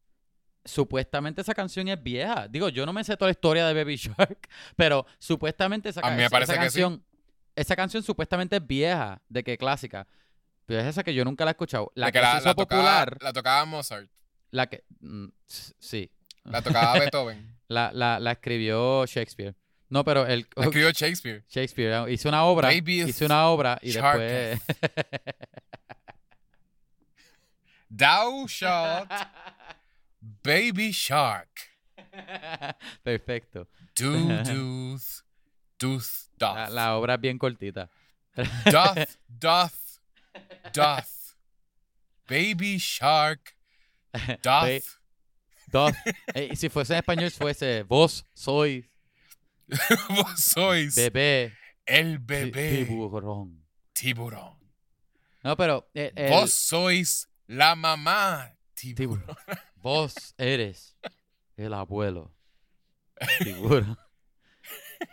Supuestamente 0.70 1.42
esa 1.42 1.54
canción 1.54 1.88
es 1.88 2.02
vieja. 2.02 2.48
Digo, 2.48 2.70
yo 2.70 2.86
no 2.86 2.94
me 2.94 3.04
sé 3.04 3.18
toda 3.18 3.28
la 3.30 3.32
historia 3.32 3.66
de 3.66 3.74
Baby 3.74 3.96
Shark, 3.98 4.48
pero 4.76 5.06
supuestamente 5.18 5.90
esa, 5.90 6.02
A 6.02 6.04
mí 6.06 6.10
ca- 6.12 6.16
me 6.16 6.24
esa- 6.24 6.30
parece 6.32 6.52
esa 6.54 6.62
que 6.62 6.70
sí. 6.70 6.80
canción, 6.82 7.04
esa 7.56 7.76
canción 7.76 8.04
supuestamente 8.04 8.56
es 8.58 8.66
vieja, 8.66 9.22
de 9.30 9.44
que 9.44 9.58
clásica. 9.58 10.08
Pero 10.66 10.82
es 10.82 10.88
esa 10.88 11.04
que 11.04 11.14
yo 11.14 11.26
nunca 11.26 11.44
la 11.46 11.52
he 11.52 11.54
escuchado. 11.54 11.92
La 11.96 12.08
De 12.08 12.12
que, 12.14 12.20
que 12.20 12.26
se 12.26 12.32
la, 12.32 12.38
hizo 12.40 12.48
la 12.48 12.54
tocaba, 12.56 12.82
popular, 12.82 13.18
la 13.22 13.34
tocaba 13.34 13.66
Mozart, 13.66 14.10
la 14.52 14.68
que... 14.68 14.84
mm, 15.00 15.26
sí. 15.48 16.12
la 16.44 16.62
tocaba 16.62 16.94
Beethoven, 17.00 17.58
La, 17.68 17.92
la, 17.94 18.20
la 18.20 18.32
escribió 18.34 19.06
Shakespeare. 19.06 19.56
No, 19.90 20.04
pero 20.04 20.28
el... 20.28 20.48
la 20.56 20.66
escribió 20.66 20.92
Shakespeare. 20.92 21.44
Shakespeare 21.50 22.12
hizo 22.12 22.30
una 22.30 22.44
obra, 22.46 22.72
hizo 22.72 23.26
una 23.26 23.48
obra 23.48 23.80
y 23.82 23.90
Shark. 23.92 24.20
después 24.20 24.62
Thou 27.90 28.46
shalt 28.48 29.10
Baby 30.22 30.92
Shark. 30.92 31.50
perfecto. 33.04 33.68
Do 33.96 34.12
doth, 34.44 35.24
doth, 35.78 36.30
doth. 36.38 36.56
La, 36.56 36.70
la 36.70 36.98
obra 36.98 37.16
es 37.16 37.22
bien 37.22 37.38
cortita. 37.38 37.90
Doth, 38.66 39.18
doth, 39.28 40.00
doth. 40.74 41.36
Baby 42.28 42.78
Shark, 42.78 43.56
doth. 44.44 44.66
Ve- 44.66 44.84
Dos. 45.72 45.94
Eh, 46.34 46.56
si 46.56 46.68
fuese 46.70 46.94
en 46.94 46.98
español 46.98 47.30
fuese 47.30 47.84
vos 47.84 48.26
sois 48.34 48.84
Vos 50.10 50.40
sois 50.40 50.96
bebé 50.96 51.54
el 51.86 52.18
bebé 52.18 52.86
tiburón. 52.88 53.64
tiburón. 53.94 54.58
No, 55.44 55.56
pero 55.56 55.88
eh, 55.94 56.12
el- 56.16 56.32
Vos 56.32 56.52
sois 56.54 57.30
la 57.46 57.76
mamá 57.76 58.52
tiburón. 58.74 59.22
tiburón. 59.28 59.38
Vos 59.82 60.34
eres 60.38 60.96
el 61.58 61.74
abuelo 61.74 62.32
tiburón. 63.40 63.98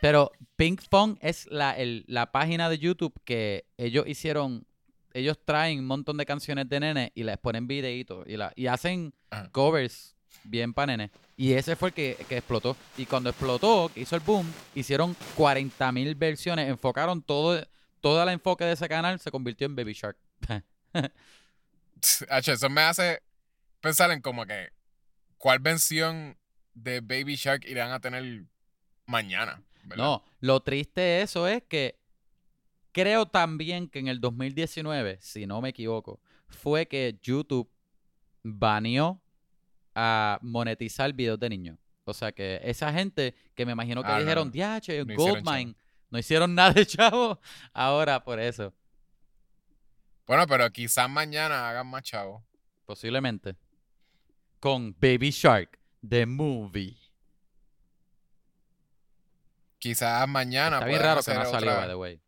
Pero 0.00 0.32
Pink 0.56 0.80
Fong 0.90 1.16
es 1.20 1.46
la, 1.46 1.72
el- 1.76 2.04
la 2.08 2.32
página 2.32 2.68
de 2.68 2.78
YouTube 2.78 3.14
que 3.24 3.66
ellos 3.76 4.06
hicieron. 4.06 4.66
Ellos 5.14 5.38
traen 5.44 5.78
un 5.78 5.86
montón 5.86 6.16
de 6.18 6.26
canciones 6.26 6.68
de 6.68 6.80
nene 6.80 7.12
y 7.14 7.22
les 7.22 7.38
ponen 7.38 7.66
videitos 7.66 8.26
y, 8.28 8.36
la, 8.36 8.52
y 8.54 8.66
hacen 8.66 9.14
Ajá. 9.30 9.48
covers 9.50 10.14
bien 10.44 10.74
para 10.74 10.88
nene. 10.96 11.10
Y 11.36 11.52
ese 11.52 11.74
fue 11.76 11.88
el 11.88 11.94
que, 11.94 12.16
que 12.28 12.36
explotó. 12.38 12.76
Y 12.98 13.06
cuando 13.06 13.30
explotó, 13.30 13.90
que 13.94 14.00
hizo 14.00 14.14
el 14.16 14.20
boom, 14.22 14.52
hicieron 14.74 15.16
40.000 15.36 16.18
versiones, 16.18 16.68
enfocaron 16.68 17.22
todo, 17.22 17.64
todo 18.00 18.22
el 18.22 18.28
enfoque 18.28 18.64
de 18.64 18.72
ese 18.72 18.88
canal, 18.88 19.18
se 19.20 19.30
convirtió 19.30 19.66
en 19.66 19.76
Baby 19.76 19.94
Shark. 19.94 20.16
Hacho, 22.28 22.52
eso 22.52 22.68
me 22.68 22.82
hace 22.82 23.22
pensar 23.80 24.10
en 24.10 24.20
como 24.20 24.46
que 24.46 24.70
cuál 25.38 25.58
versión 25.60 26.36
de 26.74 27.00
Baby 27.00 27.36
Shark 27.36 27.64
irán 27.66 27.92
a 27.92 28.00
tener 28.00 28.44
mañana. 29.06 29.62
¿verdad? 29.84 30.04
No, 30.04 30.24
lo 30.40 30.60
triste 30.60 31.00
de 31.00 31.22
eso 31.22 31.46
es 31.46 31.62
que 31.62 31.98
creo 32.92 33.26
también 33.26 33.88
que 33.88 33.98
en 34.00 34.08
el 34.08 34.20
2019, 34.20 35.18
si 35.20 35.46
no 35.46 35.60
me 35.60 35.68
equivoco, 35.70 36.20
fue 36.48 36.86
que 36.86 37.18
YouTube 37.22 37.70
baneó 38.42 39.20
a 39.94 40.38
monetizar 40.42 41.12
videos 41.12 41.38
de 41.38 41.48
niños. 41.48 41.78
O 42.04 42.14
sea 42.14 42.32
que 42.32 42.60
esa 42.62 42.92
gente 42.92 43.34
que 43.54 43.66
me 43.66 43.72
imagino 43.72 44.02
que 44.02 44.08
Ah, 44.10 44.18
dijeron, 44.18 44.50
No 44.52 44.78
hicieron 44.78 45.16
Goldmine, 45.16 45.74
no 46.10 46.18
hicieron 46.18 46.54
nada 46.54 46.72
de 46.72 46.86
chavo, 46.86 47.40
ahora 47.72 48.22
por 48.22 48.38
eso, 48.40 48.72
Bueno, 50.26 50.46
pero 50.46 50.70
quizás 50.72 51.08
mañana 51.08 51.68
hagan 51.68 51.86
más 51.86 52.02
chavos. 52.02 52.42
posiblemente. 52.84 53.56
Con 54.66 54.96
Baby 54.98 55.30
Shark, 55.30 55.78
The 56.08 56.26
Movie. 56.26 56.96
Quizás 59.78 60.26
mañana 60.26 60.78
Está 60.78 60.88
bien 60.88 61.00
raro 61.00 61.22
que 61.22 61.34
no 61.34 61.44
salió, 61.44 61.76
by 61.76 61.86
the 61.86 61.94
way. 61.94 62.20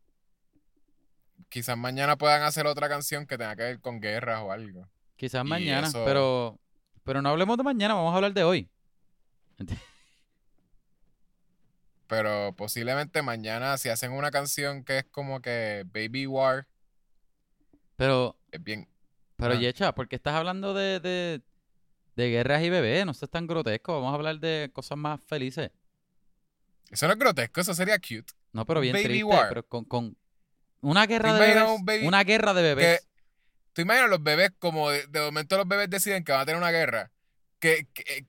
Quizás 1.49 1.77
mañana 1.77 2.17
puedan 2.17 2.41
hacer 2.43 2.65
otra 2.65 2.87
canción 2.87 3.27
que 3.27 3.37
tenga 3.37 3.57
que 3.57 3.63
ver 3.63 3.81
con 3.81 3.99
guerras 3.99 4.39
o 4.41 4.53
algo. 4.53 4.87
Quizás 5.17 5.43
Y 5.43 5.49
mañana, 5.49 5.87
eso- 5.89 6.05
pero 6.05 6.57
pero 7.03 7.21
no 7.21 7.27
hablemos 7.27 7.57
de 7.57 7.63
mañana, 7.63 7.95
vamos 7.95 8.13
a 8.13 8.15
hablar 8.15 8.33
de 8.33 8.45
hoy. 8.45 8.69
Pero 12.07 12.53
posiblemente 12.55 13.21
mañana, 13.21 13.77
si 13.77 13.89
hacen 13.89 14.13
una 14.13 14.31
canción 14.31 14.85
que 14.85 14.99
es 14.99 15.05
como 15.11 15.41
que 15.41 15.83
Baby 15.93 16.25
War, 16.25 16.67
Pero 17.97 18.37
es 18.49 18.63
bien. 18.63 18.87
Pero 19.35 19.55
Ah. 19.55 19.59
Yecha, 19.59 19.93
¿por 19.93 20.07
qué 20.07 20.15
estás 20.15 20.35
hablando 20.35 20.73
de, 20.73 20.99
de, 21.01 21.41
de 22.15 22.29
guerras 22.29 22.63
y 22.63 22.69
bebés? 22.69 23.05
No 23.05 23.13
seas 23.13 23.29
tan 23.31 23.47
grotesco. 23.47 23.93
Vamos 23.93 24.11
a 24.11 24.15
hablar 24.15 24.39
de 24.39 24.69
cosas 24.73 24.97
más 24.97 25.19
felices. 25.23 25.71
Eso 26.91 27.05
no 27.07 27.13
es 27.13 27.19
grotesco, 27.19 27.61
eso 27.61 27.73
sería 27.73 27.97
cute. 27.99 28.33
No, 28.51 28.65
pero 28.65 28.81
bien 28.81 28.93
Baby 28.93 29.03
triste. 29.05 29.23
war. 29.23 29.49
Pero 29.49 29.63
con, 29.67 29.85
con 29.85 30.17
una 30.81 31.05
guerra 31.05 31.33
¿Te 31.37 31.43
de 31.43 31.53
bebés. 31.53 31.69
un 31.69 31.85
baby- 31.85 32.07
Una 32.07 32.23
guerra 32.23 32.53
de 32.53 32.61
bebés. 32.63 33.07
¿Tú 33.73 33.81
imaginas 33.83 34.09
los 34.09 34.23
bebés 34.23 34.51
como 34.59 34.89
de, 34.89 35.05
de 35.07 35.19
momento 35.21 35.55
los 35.57 35.67
bebés 35.67 35.89
deciden 35.89 36.23
que 36.23 36.31
van 36.31 36.41
a 36.41 36.45
tener 36.45 36.59
una 36.59 36.71
guerra? 36.71 37.11
¿Qué, 37.59 37.87
qué- 37.93 38.25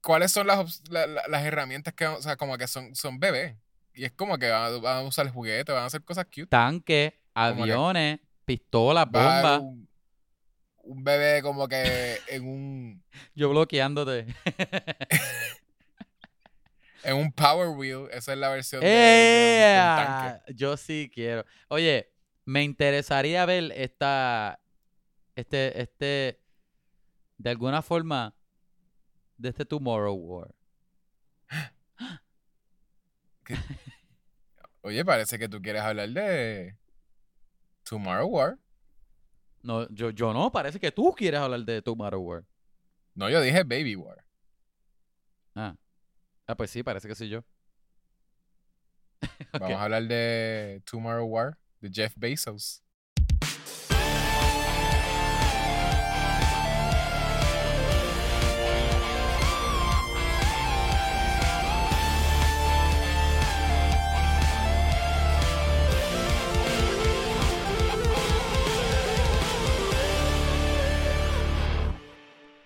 cuáles 0.00 0.32
son 0.32 0.46
las, 0.48 0.58
ops- 0.58 0.82
la- 0.90 1.06
la- 1.06 1.22
las 1.28 1.44
herramientas 1.44 1.94
que, 1.94 2.06
o 2.06 2.20
sea, 2.20 2.36
como 2.36 2.58
que 2.58 2.66
son, 2.66 2.94
son 2.96 3.20
bebés? 3.20 3.54
Y 3.94 4.04
es 4.04 4.12
como 4.12 4.36
que 4.38 4.50
van 4.50 4.64
a, 4.64 4.76
van 4.78 4.96
a 4.98 5.02
usar 5.02 5.28
juguetes, 5.30 5.72
van 5.72 5.84
a 5.84 5.86
hacer 5.86 6.02
cosas 6.02 6.24
cute. 6.24 6.46
Tanques, 6.46 7.12
que- 7.12 7.18
aviones, 7.34 8.18
pistolas, 8.44 9.04
bombas. 9.08 9.62
Un, 10.82 11.04
bebé 11.04 11.42
como 11.42 11.68
que 11.68 12.18
en 12.28 12.46
un, 12.46 13.04
Yo 13.34 13.50
bloqueándote. 13.50 14.26
en 17.04 17.16
un 17.16 17.32
Power 17.32 17.68
Wheel. 17.68 18.08
Esa 18.12 18.32
es 18.32 18.38
la 18.38 18.50
versión 18.50 18.80
de, 18.80 18.86
de 18.88 18.92
un- 18.92 18.98
de 18.98 19.80
un 19.80 19.96
tanque. 19.96 20.50
¡Ea! 20.50 20.54
Yo 20.54 20.76
sí 20.76 21.10
quiero. 21.12 21.44
Oye, 21.68 22.12
me 22.44 22.62
interesaría 22.62 23.44
ver 23.46 23.72
esta. 23.74 24.60
Este, 25.36 25.80
este. 25.80 26.40
De 27.38 27.50
alguna 27.50 27.82
forma. 27.82 28.34
De 29.36 29.48
este 29.48 29.64
Tomorrow 29.64 30.14
War. 30.14 30.54
Oye, 34.82 35.04
parece 35.04 35.38
que 35.38 35.48
tú 35.48 35.60
quieres 35.60 35.82
hablar 35.82 36.08
de 36.10 36.76
Tomorrow 37.84 38.28
War. 38.28 38.58
No, 39.62 39.88
yo, 39.90 40.10
yo 40.10 40.32
no, 40.32 40.50
parece 40.50 40.80
que 40.80 40.90
tú 40.90 41.14
quieres 41.16 41.40
hablar 41.40 41.60
de 41.60 41.82
Tomorrow 41.82 42.20
War. 42.20 42.44
No, 43.14 43.30
yo 43.30 43.40
dije 43.40 43.62
Baby 43.62 43.96
War. 43.96 44.24
Ah. 45.54 45.76
Ah, 46.46 46.56
pues 46.56 46.70
sí, 46.70 46.82
parece 46.82 47.06
que 47.06 47.14
soy 47.14 47.28
yo. 47.28 47.44
Vamos 49.52 49.70
a 49.78 49.84
hablar 49.84 50.04
de 50.04 50.82
Tomorrow 50.84 51.26
War, 51.26 51.58
de 51.80 51.90
Jeff 51.90 52.14
Bezos. 52.16 52.81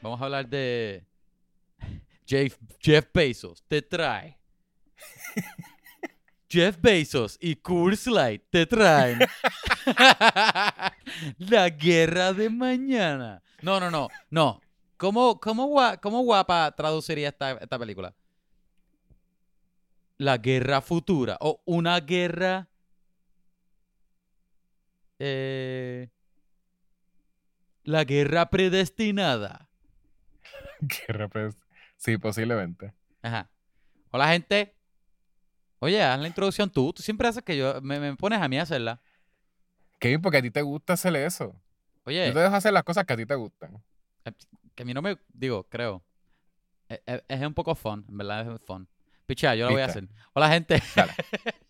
Vamos 0.06 0.20
a 0.20 0.24
hablar 0.26 0.48
de 0.48 1.04
Jeff, 2.24 2.56
Jeff 2.78 3.08
Bezos 3.12 3.64
te 3.66 3.82
trae. 3.82 4.38
Jeff 6.48 6.80
Bezos 6.80 7.36
y 7.40 7.56
Curse 7.56 8.08
Light 8.08 8.44
te 8.48 8.66
traen 8.66 9.18
la 11.38 11.68
guerra 11.70 12.32
de 12.32 12.48
mañana. 12.48 13.42
No, 13.62 13.80
no, 13.80 13.90
no, 13.90 14.06
no. 14.30 14.60
¿Cómo, 14.96 15.40
cómo, 15.40 15.74
cómo 16.00 16.22
guapa 16.22 16.70
traduciría 16.76 17.30
esta, 17.30 17.54
esta 17.54 17.76
película? 17.76 18.14
La 20.18 20.38
guerra 20.38 20.82
futura 20.82 21.36
o 21.40 21.60
una 21.64 21.98
guerra... 21.98 22.68
eh, 25.18 26.10
la 27.82 28.04
guerra 28.04 28.50
predestinada. 28.50 29.65
Que 30.88 31.50
Sí, 31.96 32.18
posiblemente. 32.18 32.92
Ajá. 33.22 33.48
Hola, 34.10 34.28
gente. 34.28 34.74
Oye, 35.78 36.02
haz 36.02 36.18
la 36.20 36.26
introducción 36.28 36.70
tú. 36.70 36.92
Tú 36.92 37.02
siempre 37.02 37.28
haces 37.28 37.42
que 37.42 37.56
yo... 37.56 37.80
Me, 37.82 37.98
me 38.00 38.14
pones 38.16 38.40
a 38.40 38.48
mí 38.48 38.58
a 38.58 38.62
hacerla. 38.62 39.00
Kevin, 39.98 40.20
porque 40.20 40.38
a 40.38 40.42
ti 40.42 40.50
te 40.50 40.62
gusta 40.62 40.92
hacer 40.94 41.14
eso. 41.16 41.54
Oye, 42.04 42.26
Yo 42.28 42.32
te 42.34 42.40
dejo 42.40 42.54
hacer 42.54 42.72
las 42.72 42.82
cosas 42.84 43.04
que 43.04 43.12
a 43.12 43.16
ti 43.16 43.26
te 43.26 43.34
gustan. 43.34 43.82
que 44.74 44.82
a 44.82 44.86
mí 44.86 44.94
no 44.94 45.02
me... 45.02 45.18
Digo, 45.32 45.64
creo. 45.68 46.02
Es, 46.88 47.00
es- 47.06 47.22
es 47.28 47.40
un 47.46 47.54
poco 47.54 47.74
fun. 47.74 48.04
En 48.08 48.16
verdad 48.18 48.52
es 48.54 48.60
fun. 48.62 48.88
Picha, 49.26 49.54
yo 49.54 49.66
lo 49.66 49.72
voy 49.72 49.82
a 49.82 49.86
hacer. 49.86 50.06
Hola, 50.34 50.48
gente. 50.50 50.80
Dale. 50.94 51.12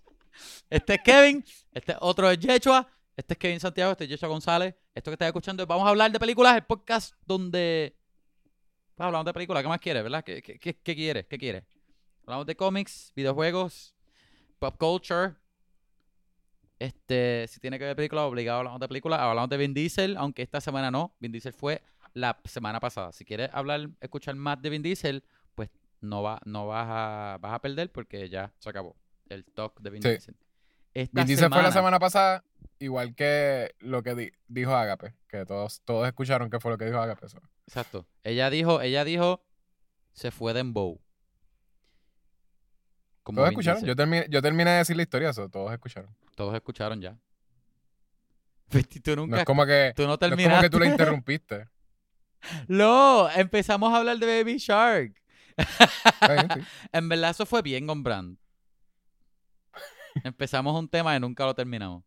este 0.71 0.95
es 0.95 1.01
Kevin. 1.03 1.45
Este 1.73 1.97
otro 2.01 2.31
es 2.31 2.39
Yechua. 2.39 2.87
Este 3.17 3.35
es 3.35 3.39
Kevin 3.39 3.61
Santiago. 3.61 3.93
Este 3.93 4.05
es 4.05 4.11
Yechua 4.11 4.29
González. 4.29 4.75
Esto 4.95 5.11
que 5.11 5.15
estás 5.15 5.27
escuchando 5.27 5.63
es 5.63 5.67
Vamos 5.69 5.87
a 5.87 5.91
hablar 5.91 6.11
de 6.13 6.19
películas. 6.19 6.57
El 6.57 6.65
podcast 6.65 7.15
donde... 7.25 7.97
Pues 8.97 9.05
hablamos 9.07 9.27
de 9.27 9.35
películas. 9.35 9.63
¿Qué 9.63 9.69
más 9.69 9.81
quieres, 9.81 10.03
verdad? 10.03 10.25
¿Qué, 10.25 10.41
qué, 10.41 10.59
qué, 10.59 10.75
qué 10.75 10.95
quieres? 10.95 11.27
¿Qué 11.27 11.37
quieres? 11.37 11.65
Hablamos 12.23 12.47
de 12.47 12.57
cómics, 12.57 13.13
videojuegos, 13.15 13.95
pop 14.59 14.75
culture. 14.79 15.35
Este, 16.79 17.47
si 17.49 17.61
tiene 17.61 17.79
que 17.79 17.85
ver 17.85 17.95
películas, 17.97 18.25
obligado 18.25 18.59
hablamos 18.61 18.81
de 18.81 18.89
películas. 18.89 19.21
Hablamos 19.21 19.51
de 19.51 19.57
Vin 19.59 19.75
Diesel, 19.75 20.17
aunque 20.17 20.41
esta 20.41 20.63
semana 20.63 20.91
no. 20.91 21.15
Vin 21.21 21.31
Diesel 21.31 21.53
fue 21.53 21.83
la 22.15 22.41
semana 22.47 22.81
pasada. 22.81 23.13
Si 23.13 23.27
quieres 23.27 23.51
hablar, 23.53 23.91
escuchar 24.01 24.35
más 24.35 24.61
de 24.63 24.71
Vin 24.71 24.83
Diesel, 24.83 25.23
pues 25.55 25.69
no 26.01 26.23
va, 26.23 26.41
no 26.47 26.67
vas 26.67 26.87
a, 26.89 27.39
vas 27.39 27.53
a 27.53 27.61
perder 27.61 27.93
porque 27.93 28.31
ya 28.31 28.51
se 28.59 28.71
acabó 28.71 28.97
el 29.29 29.45
talk 29.45 29.79
de 29.81 29.91
Vin 29.91 30.03
Sí. 30.03 30.09
Diesel. 30.09 30.37
Esta 31.03 31.21
Vin 31.21 31.27
Diesel 31.27 31.51
fue 31.51 31.63
la 31.63 31.73
semana- 31.73 31.99
pasada, 31.99 32.43
igual 32.79 33.15
que 33.15 33.75
lo 33.81 34.03
que 34.03 34.15
di- 34.15 34.33
dijo 34.49 34.75
Agape, 34.75 35.15
que 35.29 35.45
todos, 35.45 35.83
todos 35.85 36.07
escucharon 36.07 36.49
que 36.49 36.59
fue 36.61 36.71
lo 36.71 36.79
que 36.79 36.87
dijo 36.87 36.99
Agape. 36.99 37.27
eso. 37.27 37.39
Exacto. 37.67 38.07
Ella 38.23 38.49
dijo, 38.49 38.81
ella 38.81 39.05
dijo, 39.05 39.45
se 40.13 40.31
fue 40.31 40.53
de 40.55 40.61
Dembow. 40.61 41.01
Como 43.23 43.37
Todos 43.37 43.49
Vin 43.51 43.55
escucharon. 43.59 43.81
Diesel. 43.81 43.89
Yo 43.89 43.97
terminé, 43.97 44.27
yo 44.31 44.41
terminé 44.43 44.71
de 44.71 44.77
decir 44.79 44.97
la 44.97 45.03
historia, 45.03 45.31
eso, 45.31 45.49
todos 45.49 45.73
escucharon. 45.73 46.15
Todos 46.35 46.55
escucharon 46.55 47.01
ya. 47.01 47.19
Tú 48.71 48.79
No 49.11 49.17
nunca, 49.17 49.39
es 49.41 49.45
como 49.45 49.67
que, 49.67 49.93
tú 49.97 50.03
no 50.03 50.09
no 50.09 50.15
es 50.15 50.21
terminaste. 50.21 50.51
como 50.51 50.63
que 50.63 50.71
tú 50.71 50.79
la 50.79 50.87
interrumpiste. 50.91 51.69
No, 52.69 53.29
empezamos 53.31 53.93
a 53.93 53.99
hablar 53.99 54.19
de 54.19 54.27
Baby 54.43 54.57
Shark. 54.59 55.13
Sí. 55.59 55.65
En 56.93 57.09
verdad, 57.09 57.31
eso 57.31 57.45
fue 57.47 57.63
bien 57.63 57.87
con 57.87 58.03
Brand. 58.03 58.39
Empezamos 60.25 60.79
un 60.79 60.89
tema 60.89 61.17
y 61.17 61.21
nunca 61.21 61.45
lo 61.45 61.55
terminamos. 61.55 62.05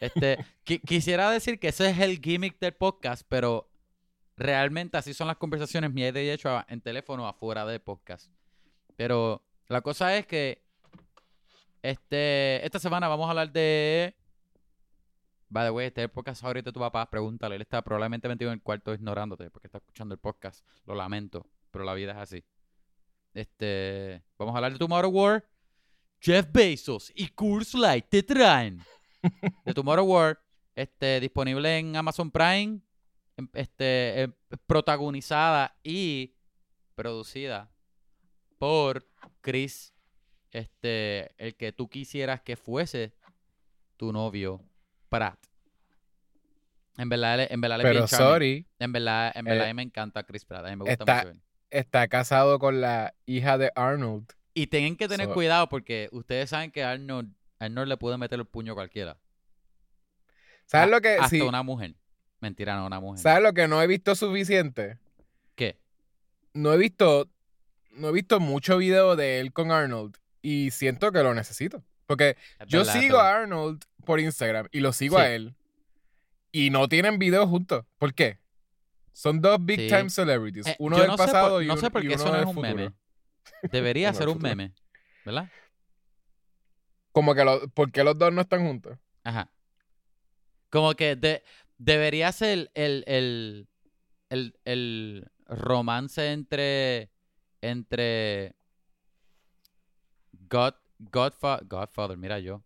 Este, 0.00 0.38
qui- 0.64 0.80
quisiera 0.80 1.30
decir 1.30 1.58
que 1.58 1.68
ese 1.68 1.90
es 1.90 1.98
el 1.98 2.20
gimmick 2.20 2.58
del 2.58 2.74
podcast, 2.74 3.26
pero 3.28 3.68
realmente 4.36 4.96
así 4.96 5.14
son 5.14 5.26
las 5.28 5.36
conversaciones 5.36 5.92
mías 5.92 6.12
de 6.14 6.32
hecho 6.32 6.62
en 6.68 6.80
teléfono 6.80 7.26
afuera 7.26 7.64
del 7.66 7.80
podcast. 7.80 8.30
Pero 8.96 9.42
la 9.68 9.80
cosa 9.80 10.16
es 10.16 10.26
que 10.26 10.62
este, 11.82 12.64
esta 12.64 12.78
semana 12.78 13.08
vamos 13.08 13.26
a 13.26 13.30
hablar 13.30 13.52
de. 13.52 14.14
By 15.50 15.66
the 15.66 15.70
way, 15.70 15.86
este 15.86 16.00
es 16.00 16.04
el 16.06 16.10
podcast 16.10 16.40
favorito 16.40 16.70
de 16.70 16.72
tu 16.72 16.80
papá. 16.80 17.08
Pregúntale. 17.10 17.56
Él 17.56 17.62
está 17.62 17.82
probablemente 17.82 18.26
metido 18.28 18.50
en 18.50 18.54
el 18.58 18.62
cuarto 18.62 18.92
ignorándote 18.94 19.50
porque 19.50 19.68
está 19.68 19.78
escuchando 19.78 20.14
el 20.14 20.18
podcast. 20.20 20.66
Lo 20.86 20.94
lamento, 20.94 21.46
pero 21.70 21.84
la 21.84 21.94
vida 21.94 22.12
es 22.12 22.18
así. 22.18 22.44
Este, 23.34 24.22
vamos 24.38 24.54
a 24.54 24.58
hablar 24.58 24.72
de 24.72 24.78
Tomorrow 24.78 25.10
War. 25.10 25.44
Jeff 26.24 26.46
Bezos 26.50 27.12
y 27.14 27.28
Curse 27.28 27.76
Light 27.76 28.06
te 28.08 28.22
traen 28.22 28.80
de 29.64 29.74
Tomorrow 29.74 30.06
War. 30.06 30.40
Este, 30.74 31.20
disponible 31.20 31.78
en 31.78 31.94
Amazon 31.94 32.30
Prime 32.30 32.80
em, 33.36 33.48
este, 33.52 34.22
em, 34.22 34.32
protagonizada 34.66 35.76
y 35.84 36.34
producida 36.96 37.70
por 38.58 39.06
Chris, 39.40 39.92
este, 40.50 41.32
el 41.36 41.54
que 41.54 41.70
tú 41.72 41.88
quisieras 41.88 42.40
que 42.40 42.56
fuese 42.56 43.12
tu 43.96 44.12
novio, 44.12 44.60
Pratt. 45.08 45.38
En 46.96 47.08
verdad, 47.08 47.46
en 47.50 47.60
verdad, 47.60 47.78
Pero 47.82 48.06
sorry, 48.08 48.66
En 48.78 48.92
verdad, 48.92 49.32
en 49.34 49.44
verdad, 49.44 49.68
eh, 49.68 49.74
me 49.74 49.82
encanta 49.82 50.22
Chris 50.24 50.44
Pratt. 50.44 50.64
A 50.64 50.70
mí 50.70 50.76
me 50.76 50.84
gusta 50.84 50.92
está- 50.92 51.24
mucho 51.26 51.40
está 51.70 52.06
casado 52.08 52.58
con 52.58 52.80
la 52.80 53.14
hija 53.26 53.58
de 53.58 53.70
Arnold. 53.74 54.32
Y 54.54 54.68
tienen 54.68 54.96
que 54.96 55.08
tener 55.08 55.26
So- 55.26 55.34
cuidado 55.34 55.68
porque 55.68 56.08
ustedes 56.12 56.50
saben 56.50 56.70
que 56.70 56.84
Arnold, 56.84 57.32
Arnold 57.58 57.88
le 57.88 57.96
puede 57.96 58.16
meter 58.18 58.38
el 58.38 58.46
puño 58.46 58.72
a 58.72 58.74
cualquiera. 58.76 59.16
¿Sabes 60.66 60.88
A- 60.88 60.90
lo 60.90 61.00
que 61.00 61.14
Hasta 61.14 61.28
sí, 61.28 61.40
una 61.40 61.62
mujer. 61.62 61.94
Mentira, 62.40 62.76
no, 62.76 62.86
una 62.86 63.00
mujer. 63.00 63.20
¿Sabes 63.20 63.42
lo 63.42 63.52
que 63.52 63.68
no 63.68 63.82
he 63.82 63.86
visto 63.86 64.14
suficiente? 64.14 64.98
¿Qué? 65.54 65.78
No 66.52 66.72
he 66.72 66.78
visto 66.78 67.28
no 67.96 68.08
he 68.08 68.12
visto 68.12 68.40
mucho 68.40 68.76
video 68.78 69.14
de 69.14 69.38
él 69.38 69.52
con 69.52 69.70
Arnold 69.70 70.16
y 70.42 70.72
siento 70.72 71.12
que 71.12 71.22
lo 71.22 71.32
necesito, 71.32 71.84
porque 72.06 72.36
Es 72.58 72.66
yo 72.66 72.80
verdad, 72.80 73.00
sigo 73.00 73.18
a 73.18 73.30
Arnold 73.36 73.84
por 74.04 74.18
Instagram 74.18 74.66
y 74.72 74.80
lo 74.80 74.92
sigo 74.92 75.16
Sí. 75.16 75.22
a 75.22 75.32
él 75.32 75.54
y 76.50 76.70
no 76.70 76.88
tienen 76.88 77.20
videos 77.20 77.48
juntos. 77.48 77.84
¿Por 77.98 78.12
qué? 78.12 78.40
Son 79.12 79.40
dos 79.40 79.58
big 79.64 79.78
Sí. 79.78 79.86
time 79.88 80.10
celebrities, 80.10 80.66
Eh, 80.66 80.76
uno 80.80 80.96
del 80.98 81.06
no 81.06 81.12
sé 81.12 81.16
por- 81.18 81.26
pasado 81.26 81.62
y, 81.62 81.66
no 81.68 81.74
un- 81.74 81.80
sé 81.80 81.88
por 81.90 82.02
y 82.02 82.06
uno 82.08 82.16
eso 82.16 82.24
no 82.26 82.32
del 82.32 82.40
es 82.40 82.46
un 82.48 82.54
futuro. 82.54 82.74
meme. 82.74 82.92
Debería 83.70 84.12
ser 84.12 84.28
un 84.28 84.38
meme. 84.38 84.74
¿Verdad? 85.24 85.50
Como 87.12 87.34
que 87.34 87.44
lo, 87.44 87.68
¿por 87.68 87.90
qué 87.92 88.02
los 88.04 88.18
dos 88.18 88.32
no 88.32 88.40
están 88.40 88.66
juntos? 88.66 88.98
Ajá. 89.22 89.50
Como 90.70 90.94
que 90.94 91.16
de- 91.16 91.42
debería 91.78 92.32
ser 92.32 92.70
el, 92.74 93.04
el, 93.06 93.68
el, 94.28 94.58
el 94.64 95.30
romance 95.46 96.32
entre 96.32 97.10
entre 97.62 98.54
God, 100.32 100.74
Godfa- 100.98 101.66
Godfather, 101.66 102.16
mira 102.18 102.38
yo. 102.38 102.62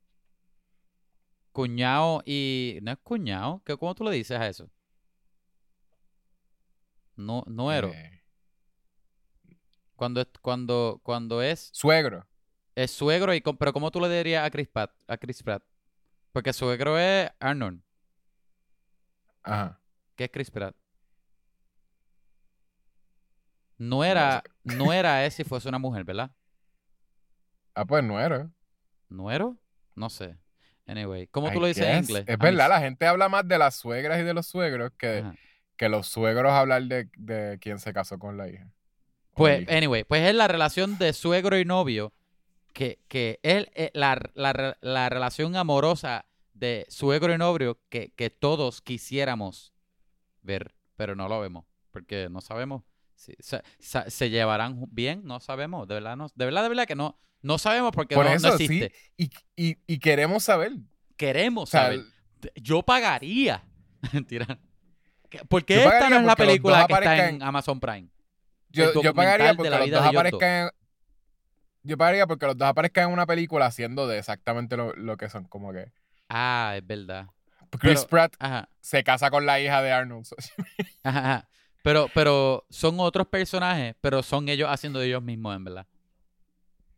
Cuñado 1.53 2.23
y. 2.25 2.79
¿No 2.83 2.93
es 2.93 2.99
cuñado? 2.99 3.63
¿Qué, 3.65 3.77
¿Cómo 3.77 3.95
tú 3.95 4.05
le 4.05 4.13
dices 4.13 4.39
a 4.39 4.49
eso? 4.49 4.71
No, 7.17 7.45
nuero. 7.47 7.89
Eh, 7.93 8.18
Cuando, 9.99 10.21
es- 10.21 10.29
cuando, 10.41 11.01
cuando 11.03 11.43
es, 11.43 11.71
suegro. 11.73 12.25
es 12.77 12.93
suegro 12.93 13.35
y... 13.35 13.41
Pero 13.41 13.73
¿cómo 13.73 13.91
tú 13.91 14.01
le 14.01 14.09
dirías 14.09 14.47
a 14.47 14.51
Chris 14.51 14.69
Pratt? 14.69 14.93
A 15.09 15.17
Chris 15.17 15.43
Pratt? 15.43 15.61
Porque 16.31 16.53
suegro 16.53 16.97
es 16.97 17.29
Arnold. 17.41 17.83
Ajá. 19.43 19.81
¿Qué 20.15 20.25
es 20.27 20.31
Chris 20.31 20.53
Pratt? 20.53 20.77
No 23.77 24.05
era, 24.05 24.45
no 24.63 24.93
era 24.93 25.27
es 25.27 25.35
si 25.35 25.43
fuese 25.43 25.69
una 25.69 25.81
mujer, 25.81 26.05
¿verdad? 26.05 26.31
Ah, 27.75 27.85
pues 27.85 28.05
nuero. 28.05 28.53
¿Nuero? 29.09 29.57
No 29.97 30.11
sé. 30.11 30.37
Anyway, 30.87 31.27
¿cómo 31.27 31.49
tú 31.49 31.59
I 31.59 31.61
lo 31.61 31.67
dices 31.67 31.87
en 31.89 32.05
inglés? 32.05 32.25
Es 32.29 32.39
verdad, 32.39 32.69
la 32.69 32.79
gente 32.79 33.05
habla 33.05 33.29
más 33.29 33.49
de 33.49 33.59
las 33.59 33.75
suegras 33.75 34.21
y 34.21 34.23
de 34.23 34.33
los 34.33 34.47
suegros 34.47 34.93
que, 34.97 35.25
que 35.77 35.89
los 35.89 36.07
suegros 36.07 36.53
hablar 36.53 36.85
de, 36.85 37.11
de 37.17 37.59
quién 37.61 37.81
se 37.81 37.93
casó 37.93 38.17
con 38.21 38.37
la 38.37 38.49
hija. 38.49 38.71
Pues, 39.39 39.69
anyway, 39.69 40.05
pues 40.05 40.23
es 40.29 40.35
la 40.35 40.49
relación 40.49 40.99
de 40.99 41.13
suegro 41.13 41.59
y 41.59 41.65
novio 41.65 42.13
que, 42.73 42.99
que 43.09 43.41
es 43.43 43.67
eh, 43.75 43.91
la, 43.95 44.21
la 44.35 44.77
la 44.81 45.09
relación 45.09 45.57
amorosa 45.57 46.27
de 46.55 46.87
suegro 46.89 47.33
y 47.35 47.39
novio 47.39 47.81
que, 47.89 48.13
que 48.15 48.31
todos 48.31 48.81
quisiéramos 48.83 49.73
ver, 50.43 50.75
pero 50.97 51.15
no 51.17 51.29
lo 51.29 51.41
vemos, 51.41 51.65
porque 51.91 52.29
no 52.31 52.41
sabemos 52.41 52.83
si 53.15 53.35
se, 53.41 54.31
llevarán 54.31 54.85
bien, 54.91 55.23
no 55.25 55.41
sabemos, 55.41 55.89
de 55.89 55.95
verdad, 55.95 56.17
no, 56.17 56.29
de 56.35 56.45
verdad, 56.45 56.63
de 56.63 56.69
verdad 56.69 56.87
que 56.87 56.95
no, 56.95 57.19
no 57.43 57.59
sabemos 57.59 57.91
porque 57.93 58.15
Por 58.15 58.25
no, 58.25 58.31
no 58.31 58.37
eso, 58.37 58.57
sí. 58.57 58.65
existe. 58.65 58.93
Y, 59.17 59.31
y, 59.57 59.77
y 59.87 59.99
queremos 59.99 60.45
saber. 60.45 60.73
Queremos 61.17 61.65
O 61.65 61.67
sea, 61.67 61.83
saber. 61.85 62.01
Yo 62.55 62.83
pagaría. 62.83 63.65
Mentira. 64.13 64.61
¿Qué- 65.29 65.45
¿Por 65.45 65.65
qué 65.65 65.75
Yo 65.75 65.81
esta 65.91 66.09
no 66.11 66.17
es 66.19 66.23
la 66.25 66.37
porque 66.37 66.47
película 66.47 66.87
que 66.87 66.93
está 66.95 67.29
en 67.29 67.43
Amazon 67.43 67.81
Prime? 67.81 68.09
Yo, 68.79 69.03
yo 69.03 69.15
pagaría 69.15 69.55
porque 69.55 69.71
los 69.71 69.91
dos 69.91 70.03
aparezcan. 70.07 70.51
en- 70.67 70.71
Yo 71.83 71.97
pagaría 71.97 72.27
porque 72.27 72.47
los 72.47 72.57
dos 72.57 72.69
aparezcan 72.69 73.05
en 73.09 73.13
una 73.13 73.27
película 73.27 73.67
haciendo 73.67 74.07
de 74.07 74.19
exactamente 74.19 74.77
lo, 74.77 74.93
lo 74.95 75.17
que 75.17 75.29
son. 75.29 75.45
Como 75.45 75.73
que 75.73 75.93
Ah, 76.29 76.75
es 76.77 76.87
verdad. 76.87 77.27
Chris 77.79 78.01
Pero- 78.01 78.09
Pratt 78.09 78.35
Ajá. 78.39 78.69
se 78.81 79.03
casa 79.05 79.31
con 79.31 79.47
la 79.47 79.61
hija 79.61 79.83
de 79.83 79.93
Arnold. 79.93 80.27
Ajá, 81.05 81.19
ajá. 81.21 81.49
Pero, 81.83 82.09
pero 82.15 82.67
son 82.71 82.99
otros 83.01 83.27
personajes, 83.29 83.95
pero 84.01 84.23
son 84.23 84.49
ellos 84.49 84.69
haciendo 84.71 84.99
de 84.99 85.07
ellos 85.07 85.23
mismos, 85.23 85.55
en 85.57 85.65
verdad. 85.65 85.87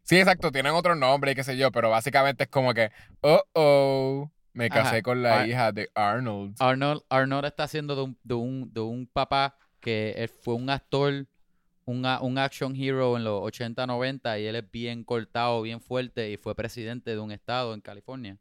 Sí, 0.03 0.19
exacto, 0.19 0.51
tienen 0.51 0.73
otro 0.73 0.97
nombre 0.97 1.33
y 1.33 1.35
qué 1.35 1.45
sé 1.45 1.57
yo, 1.57 1.71
pero 1.71 1.91
básicamente 1.91 2.45
es 2.45 2.51
como 2.51 2.75
que, 2.75 2.91
oh, 3.21 3.43
oh, 3.53 4.31
me 4.53 4.69
casé 4.69 4.97
Ajá. 4.97 5.03
con 5.03 5.23
la 5.23 5.47
hija 5.47 5.71
de 5.71 5.89
Arnold. 5.95 6.57
Arnold, 6.59 7.03
Arnold 7.09 7.45
está 7.47 7.65
haciendo 7.65 7.95
de 7.95 8.03
un, 8.03 8.19
de 8.25 8.35
un, 8.35 8.73
de 8.73 8.81
un 8.81 9.07
papá 9.07 9.57
que 9.79 10.13
él 10.17 10.29
fue 10.29 10.55
un 10.55 10.69
actor, 10.71 11.27
un, 11.91 12.05
un 12.07 12.39
action 12.39 12.75
hero 12.77 13.17
en 13.17 13.25
los 13.25 13.41
80, 13.43 13.87
90 13.87 14.39
y 14.39 14.47
él 14.47 14.57
es 14.57 14.71
bien 14.71 15.05
cortado, 15.05 15.63
bien 15.63 15.81
fuerte 15.81 16.31
y 16.31 16.37
fue 16.37 16.55
presidente 16.55 17.11
de 17.11 17.19
un 17.19 17.33
estado 17.33 17.75
en 17.75 17.81
California. 17.81 18.39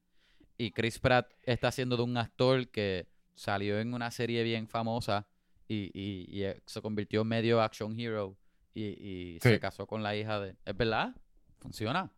Y 0.58 0.72
Chris 0.72 1.00
Pratt 1.00 1.32
está 1.44 1.70
haciendo 1.70 1.96
de 1.98 2.04
un 2.04 2.18
actor 2.18 2.68
que 2.70 3.08
salió 3.36 3.80
en 3.80 3.94
una 3.94 4.12
serie 4.12 4.44
bien 4.44 4.68
famosa 4.68 5.26
y, 5.68 5.90
y- 5.94 6.26
y, 6.30 6.44
eh, 6.44 6.62
se 6.66 6.82
convirtió 6.82 7.22
en 7.22 7.28
medio 7.28 7.62
action 7.62 7.98
hero 8.00 8.36
y, 8.74 8.84
y 8.86 9.40
se 9.42 9.54
Sí. 9.54 9.60
casó 9.60 9.88
con 9.88 10.04
la 10.04 10.16
hija 10.16 10.40
de... 10.40 10.56
¿Es 10.66 10.76
verdad? 10.76 11.16
Funciona. 11.60 12.12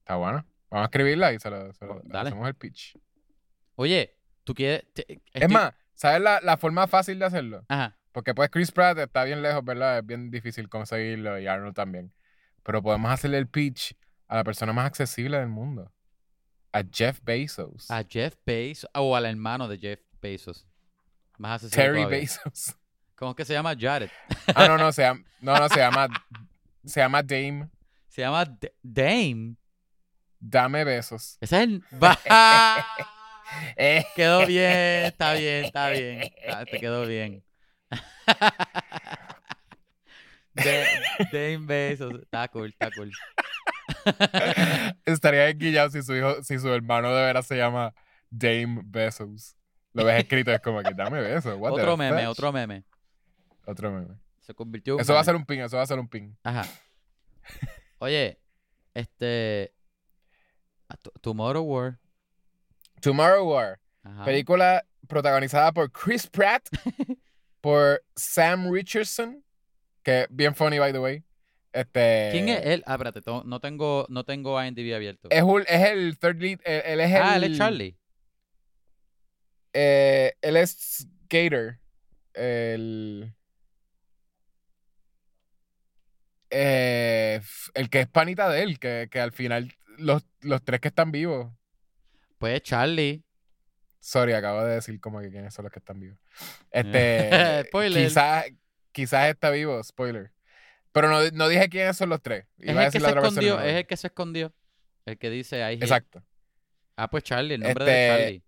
Está 0.00 0.16
bueno. 0.16 0.46
Vamos 0.70 0.84
a 0.84 0.86
escribirla 0.86 1.32
y 1.32 1.38
se 1.38 1.50
lo, 1.50 1.72
se 1.72 1.84
Oh, 1.84 2.00
dale. 2.04 2.28
hacemos 2.30 2.48
el 2.48 2.54
pitch. 2.54 2.96
Oye, 3.74 4.16
tú 4.44 4.54
quieres... 4.54 4.84
te- 4.94 5.12
Es 5.12 5.20
estoy- 5.34 5.52
más, 5.54 5.74
¿sabes 5.94 6.20
la, 6.22 6.40
la 6.40 6.56
forma 6.56 6.86
fácil 6.86 7.18
de 7.18 7.24
hacerlo? 7.26 7.64
Ajá. 7.68 7.97
Porque 8.12 8.34
pues 8.34 8.50
Chris 8.50 8.72
Pratt 8.72 8.98
está 8.98 9.24
bien 9.24 9.42
lejos, 9.42 9.64
¿verdad? 9.64 9.98
Es 9.98 10.06
bien 10.06 10.30
difícil 10.30 10.68
conseguirlo 10.68 11.38
y 11.38 11.46
Arnold 11.46 11.74
también. 11.74 12.12
Pero 12.62 12.82
podemos 12.82 13.10
hacerle 13.12 13.38
el 13.38 13.48
pitch 13.48 13.94
a 14.26 14.36
la 14.36 14.44
persona 14.44 14.72
más 14.72 14.86
accesible 14.86 15.38
del 15.38 15.48
mundo. 15.48 15.92
A 16.72 16.82
Jeff 16.90 17.20
Bezos. 17.22 17.90
A 17.90 18.02
Jeff 18.08 18.34
Bezos 18.44 18.90
o 18.94 19.14
al 19.16 19.26
hermano 19.26 19.68
de 19.68 19.78
Jeff 19.78 20.00
Bezos. 20.20 20.66
Más 21.38 21.62
accesible 21.62 21.84
Terry 21.84 21.98
todavía. 22.00 22.18
Bezos. 22.20 22.76
¿Cómo 23.14 23.30
es 23.32 23.36
que 23.36 23.44
se 23.44 23.52
llama 23.52 23.74
Jared? 23.78 24.10
Ah, 24.54 24.66
no, 24.68 24.78
no, 24.78 24.92
se 24.92 25.02
llama, 25.02 25.22
no, 25.40 25.58
no, 25.58 25.68
se 25.68 25.78
llama, 25.78 26.08
se 26.84 27.00
llama 27.00 27.22
Dame. 27.22 27.68
Se 28.08 28.22
llama 28.22 28.44
D- 28.44 28.74
Dame. 28.82 29.56
Dame 30.40 30.84
besos. 30.84 31.36
Ese 31.40 31.56
es 31.56 31.62
el... 31.62 31.84
Quedó 34.14 34.46
bien, 34.46 35.06
está 35.06 35.34
bien, 35.34 35.64
está 35.64 35.90
bien. 35.90 36.22
Está- 36.36 36.64
te 36.64 36.78
quedó 36.78 37.06
bien. 37.06 37.42
De- 40.54 40.86
Dame 41.32 41.58
Bezos. 41.66 42.14
Está 42.22 42.48
cool, 42.48 42.68
está 42.68 42.90
cool. 42.96 43.12
Estaría 45.04 45.48
enguillado 45.50 45.90
si 45.90 46.02
su 46.02 46.14
hijo, 46.16 46.42
si 46.42 46.58
su 46.58 46.72
hermano 46.72 47.14
de 47.14 47.24
veras 47.24 47.46
se 47.46 47.56
llama 47.56 47.94
Dame 48.30 48.80
Bezos. 48.84 49.56
Lo 49.92 50.04
ves 50.04 50.22
escrito, 50.22 50.52
es 50.52 50.60
como 50.60 50.82
que 50.82 50.92
dame 50.94 51.20
besos. 51.20 51.56
what 51.58 51.72
Otro 51.72 51.96
meme, 51.96 52.16
fetch. 52.18 52.28
otro 52.28 52.52
meme. 52.52 52.84
Otro 53.66 53.90
meme. 53.90 54.14
Se 54.40 54.54
convirtió 54.54 54.94
en 54.94 55.00
Eso 55.00 55.14
va 55.14 55.20
a 55.20 55.24
ser 55.24 55.34
un 55.34 55.44
pin, 55.44 55.60
eso 55.60 55.76
va 55.76 55.82
a 55.82 55.86
ser 55.86 55.98
un 55.98 56.08
pin. 56.08 56.36
Ajá. 56.44 56.64
Oye, 57.98 58.38
este... 58.94 59.74
Tomorrow 61.20 61.62
War. 61.64 61.98
Tomorrow 63.00 63.44
War. 63.50 63.80
Ajá. 64.04 64.24
Película 64.24 64.84
protagonizada 65.06 65.72
por 65.72 65.90
Chris 65.90 66.26
Pratt, 66.26 66.68
por 67.60 68.04
Sam 68.16 68.70
Richardson, 68.72 69.44
que 70.02 70.26
bien 70.30 70.54
funny, 70.54 70.78
by 70.78 70.92
the 70.92 70.98
way. 71.00 71.24
Este, 71.72 72.30
¿Quién 72.32 72.48
es 72.48 72.64
él? 72.64 72.82
Ah, 72.86 72.94
espérate, 72.94 73.20
no 73.44 73.60
tengo, 73.60 74.06
no 74.08 74.24
tengo 74.24 74.62
IMDb 74.62 74.94
abierto. 74.94 75.28
Es, 75.30 75.42
un- 75.42 75.64
es 75.68 75.90
el 75.90 76.18
third 76.18 76.40
lead. 76.40 76.60
Él, 76.64 76.82
él 76.86 77.00
es 77.00 77.10
el, 77.10 77.22
ah, 77.22 77.36
él 77.36 77.44
es 77.44 77.58
Charlie. 77.58 77.96
eh, 79.74 80.32
él 80.40 80.56
es 80.56 81.06
Gator. 81.28 81.78
El. 82.34 83.34
eh, 86.50 87.40
el 87.74 87.90
que 87.90 88.00
es 88.00 88.08
panita 88.08 88.48
de 88.48 88.62
él, 88.62 88.78
que, 88.78 89.08
que 89.10 89.20
al 89.20 89.32
final 89.32 89.72
los, 89.98 90.24
los 90.40 90.62
tres 90.64 90.80
que 90.80 90.88
están 90.88 91.10
vivos. 91.12 91.52
Pues 92.38 92.62
Charlie. 92.62 93.24
Sorry, 94.00 94.32
acabo 94.32 94.64
de 94.64 94.74
decir 94.76 95.00
como 95.00 95.20
que 95.20 95.30
quiénes 95.30 95.52
son 95.54 95.64
los 95.64 95.72
que 95.72 95.78
están 95.80 95.98
vivos. 96.00 96.18
Este. 96.70 97.64
Spoiler. 97.68 98.04
Quizás 98.06 98.44
quizás 98.92 99.28
está 99.28 99.50
vivo, 99.50 99.82
spoiler. 99.84 100.32
Pero 100.92 101.08
no, 101.10 101.20
no 101.32 101.48
dije 101.48 101.68
quiénes 101.68 101.96
son 101.96 102.08
los 102.08 102.20
tres. 102.22 102.46
Es 102.58 102.70
Iba 102.70 102.80
a 102.80 102.84
el 102.86 102.90
que 102.92 102.98
decir 102.98 103.00
se 103.00 103.06
la 103.06 103.08
otra 103.10 103.20
persona 103.22 103.42
y 103.42 103.46
escondió, 103.46 103.64
lo 103.64 103.70
es 103.70 103.76
el 103.76 103.86
que 103.86 103.96
se 103.96 104.06
escondió. 104.08 104.54
El 105.06 105.18
que 105.18 105.30
dice 105.30 105.62
ahí. 105.62 105.74
Exacto. 105.76 106.24
Ah, 106.96 107.08
pues 107.08 107.22
Charlie, 107.24 107.54
el 107.54 107.60
nombre 107.60 107.84
de 107.84 107.90
Este- 108.08 108.22
Charlie. 108.24 108.42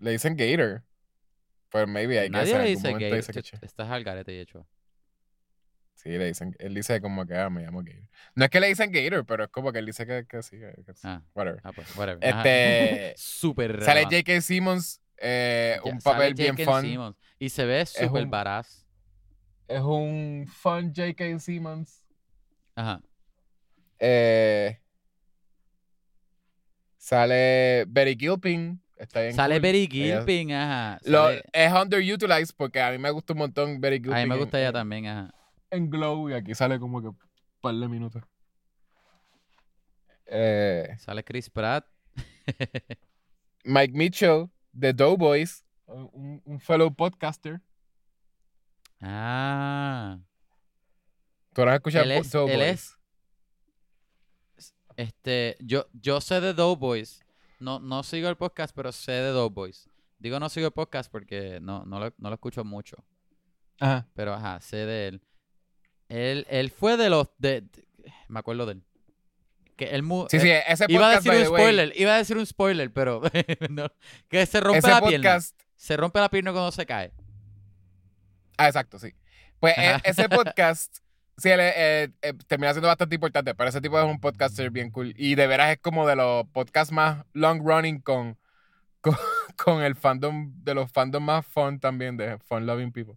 Le 0.00 0.10
dicen 0.10 0.36
Gator. 0.36 0.82
Pues 1.70 1.86
maybe 1.88 2.18
hay 2.18 2.26
que 2.26 2.30
Nadie 2.30 2.58
le 2.58 2.64
dice 2.64 2.92
gay. 2.94 3.12
dice 3.14 3.32
que 3.32 3.42
che. 3.42 3.56
Estás 3.62 3.88
al 3.90 4.04
garete, 4.04 4.34
Yechua. 4.34 4.66
Sí, 6.02 6.08
le 6.08 6.26
dicen, 6.26 6.56
él 6.58 6.74
dice 6.74 7.00
como 7.00 7.24
que 7.26 7.36
ah, 7.36 7.48
me 7.48 7.62
llamo 7.62 7.80
Gator. 7.84 8.08
No 8.34 8.44
es 8.44 8.50
que 8.50 8.58
le 8.58 8.66
dicen 8.66 8.90
Gator, 8.90 9.24
pero 9.24 9.44
es 9.44 9.50
como 9.50 9.70
que 9.70 9.78
él 9.78 9.86
dice 9.86 10.04
que, 10.04 10.26
que 10.26 10.42
sí, 10.42 10.58
que, 10.58 10.94
sí. 10.94 11.00
Ah. 11.04 11.22
Whatever. 11.32 11.60
Ah, 11.62 11.70
pues, 11.72 11.96
whatever. 11.96 12.18
Este, 12.20 13.14
Súper 13.16 13.84
Sale. 13.84 14.02
J.K. 14.04 14.40
Simmons, 14.40 15.00
eh, 15.18 15.78
un 15.84 16.00
papel 16.00 16.34
bien 16.34 16.58
fun. 16.58 16.82
Simmons, 16.82 17.16
Y 17.38 17.50
se 17.50 17.64
ve 17.66 17.86
súper 17.86 18.26
baraz. 18.26 18.84
Es 19.68 19.80
un 19.80 20.44
fun 20.48 20.92
J.K. 20.92 21.38
Simmons. 21.38 22.04
Ajá. 22.74 23.00
Eh, 24.00 24.80
sale 26.96 27.84
Betty 27.86 28.16
Gilpin. 28.18 28.82
Está 28.96 29.20
bien 29.20 29.34
Sale 29.34 29.60
cool. 29.60 29.66
Ella- 29.66 29.88
Gilpin, 30.16 30.52
ajá. 30.52 30.98
Lo- 31.04 31.26
Sale- 31.26 31.44
es 31.52 31.72
underutilized 31.72 32.54
porque 32.56 32.80
a 32.80 32.90
mí 32.90 32.98
me 32.98 33.10
gusta 33.12 33.34
un 33.34 33.38
montón 33.38 33.80
Betty 33.80 33.98
Gilpin. 33.98 34.14
a 34.14 34.22
mí 34.22 34.26
me 34.28 34.36
gusta 34.36 34.58
ella 34.58 34.72
también, 34.72 35.06
ajá. 35.06 35.32
En 35.72 35.88
Glow 35.88 36.28
y 36.28 36.34
aquí 36.34 36.54
sale 36.54 36.78
como 36.78 37.00
que 37.00 37.08
un 37.08 37.18
par 37.62 37.74
de 37.74 37.88
minutos. 37.88 38.22
Eh, 40.26 40.94
Sale 40.98 41.24
Chris 41.24 41.48
Pratt. 41.48 41.86
Mike 43.64 43.94
Mitchell 43.96 44.50
de 44.72 44.92
Doughboys, 44.92 45.64
un, 45.86 46.42
un 46.44 46.60
fellow 46.60 46.94
podcaster. 46.94 47.60
ah. 49.00 50.18
¿Tú 51.54 51.62
has 51.62 51.74
escuchado 51.74 52.04
Él 52.04 52.12
es, 52.12 52.30
Doughboys? 52.32 52.54
él 52.54 52.62
es. 52.62 52.98
Este, 54.96 55.56
yo, 55.60 55.86
yo 55.92 56.20
sé 56.20 56.40
de 56.40 56.52
Doughboys. 56.52 57.24
No, 57.60 57.78
no 57.80 58.02
sigo 58.02 58.28
el 58.28 58.36
podcast, 58.36 58.74
pero 58.74 58.92
sé 58.92 59.12
de 59.12 59.30
Doughboys. 59.30 59.88
Digo 60.18 60.38
no 60.38 60.48
sigo 60.50 60.66
el 60.66 60.72
podcast 60.72 61.10
porque 61.10 61.60
no, 61.60 61.84
no, 61.86 61.98
lo, 61.98 62.12
no 62.18 62.28
lo 62.28 62.34
escucho 62.34 62.62
mucho. 62.62 63.02
Ajá. 63.80 64.06
Pero 64.14 64.34
ajá, 64.34 64.60
sé 64.60 64.76
de 64.78 65.08
él. 65.08 65.22
Él, 66.12 66.46
él 66.50 66.70
fue 66.70 66.96
de 66.96 67.08
los. 67.10 67.28
De, 67.38 67.62
de- 67.62 67.84
me 68.28 68.38
acuerdo 68.40 68.66
de 68.66 68.72
él. 68.72 68.82
Que 69.76 69.86
él 69.86 70.02
mu- 70.02 70.26
Sí, 70.28 70.38
sí, 70.40 70.50
ese 70.50 70.86
podcast, 70.86 70.90
Iba 70.90 71.08
a 71.08 71.14
decir 71.16 71.32
un 71.32 71.38
way, 71.38 71.46
spoiler, 71.46 71.92
iba 71.96 72.14
a 72.14 72.18
decir 72.18 72.36
un 72.36 72.46
spoiler, 72.46 72.92
pero 72.92 73.22
no, 73.70 73.86
que 74.28 74.44
se 74.46 74.60
rompe 74.60 74.78
ese 74.78 74.88
la 74.90 75.00
pierna. 75.00 75.30
podcast, 75.30 75.58
Se 75.76 75.96
rompe 75.96 76.20
la 76.20 76.28
pierna 76.28 76.52
cuando 76.52 76.70
se 76.72 76.84
cae. 76.86 77.12
ah, 78.58 78.66
exacto, 78.66 78.98
sí. 78.98 79.14
Pues 79.60 79.76
eh, 79.78 79.86
Ajá. 79.88 80.00
ese 80.04 80.28
podcast, 80.28 80.98
sí, 81.38 81.48
él, 81.48 81.60
eh, 81.60 82.10
eh, 82.20 82.32
termina 82.46 82.72
siendo 82.72 82.88
bastante 82.88 83.14
importante, 83.14 83.54
pero 83.54 83.70
ese 83.70 83.80
tipo 83.80 83.98
es 83.98 84.04
un 84.04 84.20
podcaster 84.20 84.70
bien 84.70 84.90
cool. 84.90 85.14
Y 85.16 85.34
de 85.36 85.46
veras 85.46 85.70
es 85.72 85.78
como 85.78 86.06
de 86.06 86.16
los 86.16 86.46
podcasts 86.48 86.92
más 86.92 87.24
long 87.32 87.62
running 87.66 88.00
con, 88.00 88.36
con, 89.02 89.14
con 89.62 89.82
el 89.82 89.94
fandom, 89.94 90.52
de 90.64 90.74
los 90.74 90.90
fandoms 90.90 91.26
más 91.26 91.46
fun 91.46 91.78
también, 91.78 92.16
de 92.16 92.38
fun 92.38 92.64
loving 92.64 92.92
people. 92.92 93.16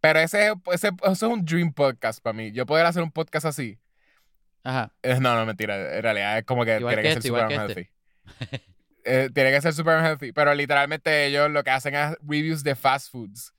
Pero 0.00 0.18
ese, 0.20 0.52
ese, 0.72 0.88
eso 0.88 1.10
es 1.10 1.22
un 1.22 1.44
dream 1.44 1.72
podcast 1.72 2.22
para 2.22 2.34
mí. 2.34 2.52
Yo 2.52 2.66
poder 2.66 2.84
hacer 2.84 3.02
un 3.02 3.10
podcast 3.10 3.46
así. 3.46 3.78
Ajá. 4.62 4.92
Eh, 5.02 5.18
No, 5.20 5.34
no, 5.34 5.46
mentira. 5.46 5.96
En 5.96 6.02
realidad 6.02 6.38
es 6.38 6.44
como 6.44 6.64
que 6.66 6.76
Igual 6.76 6.94
tiene 6.96 7.02
que 7.02 7.08
este, 7.08 7.22
ser 7.22 7.30
super 7.30 7.46
unhealthy. 7.46 7.88
Eh, 9.04 9.30
tiene 9.32 9.50
que 9.50 9.60
ser 9.62 9.72
super 9.72 9.96
unhealthy. 9.98 10.32
Pero 10.32 10.54
literalmente 10.54 11.26
ellos 11.26 11.50
lo 11.50 11.64
que 11.64 11.70
hacen 11.70 11.94
es 11.94 12.16
reviews 12.22 12.62
de 12.62 12.74
fast 12.74 13.10
foods. 13.10 13.54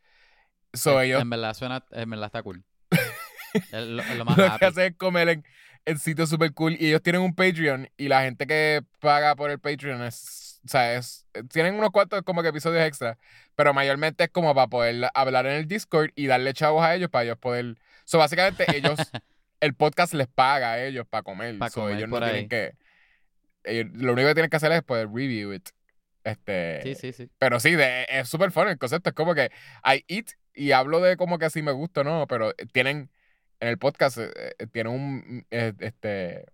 So 0.73 0.99
En- 1.01 1.07
ellos 1.07 1.21
En 1.21 1.29
verdad 1.29 1.53
suena, 1.55 1.83
en 1.91 2.09
verdad 2.09 2.27
está 2.27 2.43
cool. 2.43 2.63
es 3.53 3.71
lo, 3.87 4.01
es 4.03 4.17
lo 4.17 4.25
más 4.25 4.37
lo 4.37 4.57
que 4.57 4.65
hacen 4.65 4.83
es 4.91 4.97
comer 4.97 5.29
en, 5.29 5.45
en 5.85 5.97
sitios 5.99 6.29
super 6.29 6.53
cool. 6.53 6.73
Y 6.79 6.87
ellos 6.89 7.01
tienen 7.01 7.21
un 7.21 7.33
Patreon. 7.33 7.89
Y 7.97 8.07
la 8.07 8.21
gente 8.21 8.45
que 8.45 8.83
paga 8.99 9.35
por 9.35 9.49
el 9.49 9.59
Patreon 9.59 10.03
es. 10.03 10.50
O 10.63 10.67
sea, 10.67 10.93
es, 10.95 11.25
tienen 11.49 11.75
unos 11.75 11.89
cuantos 11.91 12.21
como 12.23 12.41
que 12.43 12.49
episodios 12.49 12.83
extra. 12.85 13.17
Pero 13.55 13.73
mayormente 13.73 14.25
es 14.25 14.29
como 14.29 14.53
para 14.53 14.67
poder 14.67 15.09
hablar 15.13 15.45
en 15.47 15.53
el 15.53 15.67
Discord 15.67 16.11
y 16.15 16.27
darle 16.27 16.53
chavos 16.53 16.83
a 16.83 16.93
ellos 16.95 17.09
para 17.09 17.23
ellos 17.25 17.37
poder. 17.37 17.75
So, 18.05 18.17
básicamente 18.17 18.65
ellos. 18.75 18.99
el 19.59 19.75
podcast 19.75 20.13
les 20.13 20.27
paga 20.27 20.71
a 20.73 20.83
ellos 20.83 21.05
para 21.07 21.23
comer. 21.23 21.57
Pa' 21.59 21.69
So, 21.69 21.81
comer 21.81 21.97
ellos 21.97 22.09
no 22.09 22.17
ahí. 22.17 22.23
tienen 22.31 22.49
que. 22.49 22.73
ellos- 23.63 23.91
lo 23.93 24.13
único 24.13 24.27
que 24.27 24.33
tienen 24.35 24.49
que 24.49 24.57
hacer 24.57 24.71
es 24.71 24.81
poder 24.83 25.07
review 25.07 25.53
it. 25.53 25.69
Este. 26.23 26.81
Sí, 26.83 26.95
sí, 26.95 27.13
sí. 27.13 27.29
Pero 27.39 27.59
sí, 27.59 27.75
de- 27.75 28.05
es 28.09 28.29
súper 28.29 28.51
fun 28.51 28.67
el 28.67 28.77
concepto. 28.77 29.09
Es 29.09 29.15
como 29.15 29.33
que 29.33 29.51
I 29.83 30.03
eat 30.07 30.27
y 30.53 30.71
hablo 30.73 30.99
de 30.99 31.17
como 31.17 31.39
que 31.39 31.49
si 31.49 31.61
me 31.61 31.71
gusta 31.71 32.01
o 32.01 32.03
no, 32.03 32.27
pero 32.27 32.53
tienen 32.73 33.09
en 33.59 33.67
el 33.67 33.77
podcast, 33.77 34.17
eh, 34.17 34.31
eh, 34.59 34.67
tienen 34.67 34.93
un. 34.93 35.45
eh, 35.51 35.73
este, 35.79 36.45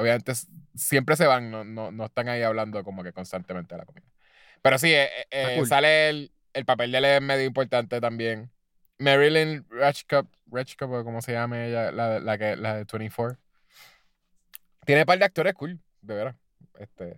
obviamente 0.00 0.32
siempre 0.74 1.16
se 1.16 1.26
van, 1.26 1.50
no, 1.50 1.64
no, 1.64 1.90
no 1.90 2.06
están 2.06 2.28
ahí 2.28 2.42
hablando 2.42 2.82
como 2.84 3.02
que 3.02 3.12
constantemente 3.12 3.74
de 3.74 3.78
la 3.78 3.84
comida. 3.84 4.06
Pero 4.62 4.78
sí, 4.78 4.92
eh, 4.92 5.04
eh, 5.04 5.26
eh, 5.30 5.54
cool. 5.56 5.66
sale 5.66 6.08
el, 6.08 6.32
el 6.52 6.64
papel 6.64 6.92
de 6.92 6.98
él 6.98 7.04
es 7.04 7.22
medio 7.22 7.44
importante 7.44 8.00
también. 8.00 8.50
Marilyn 8.98 9.66
Ratchcup, 9.70 10.28
Ratchcup, 10.50 10.90
o 10.90 11.04
como 11.04 11.22
se 11.22 11.32
llame 11.32 11.68
ella, 11.68 11.90
la, 11.90 12.20
la, 12.20 12.38
que, 12.38 12.56
la 12.56 12.76
de 12.76 12.84
24. 12.84 13.38
Tiene 14.84 15.02
un 15.02 15.06
par 15.06 15.18
de 15.18 15.24
actores 15.24 15.54
cool, 15.54 15.80
de 16.02 16.14
veras. 16.14 16.36
Este, 16.78 17.16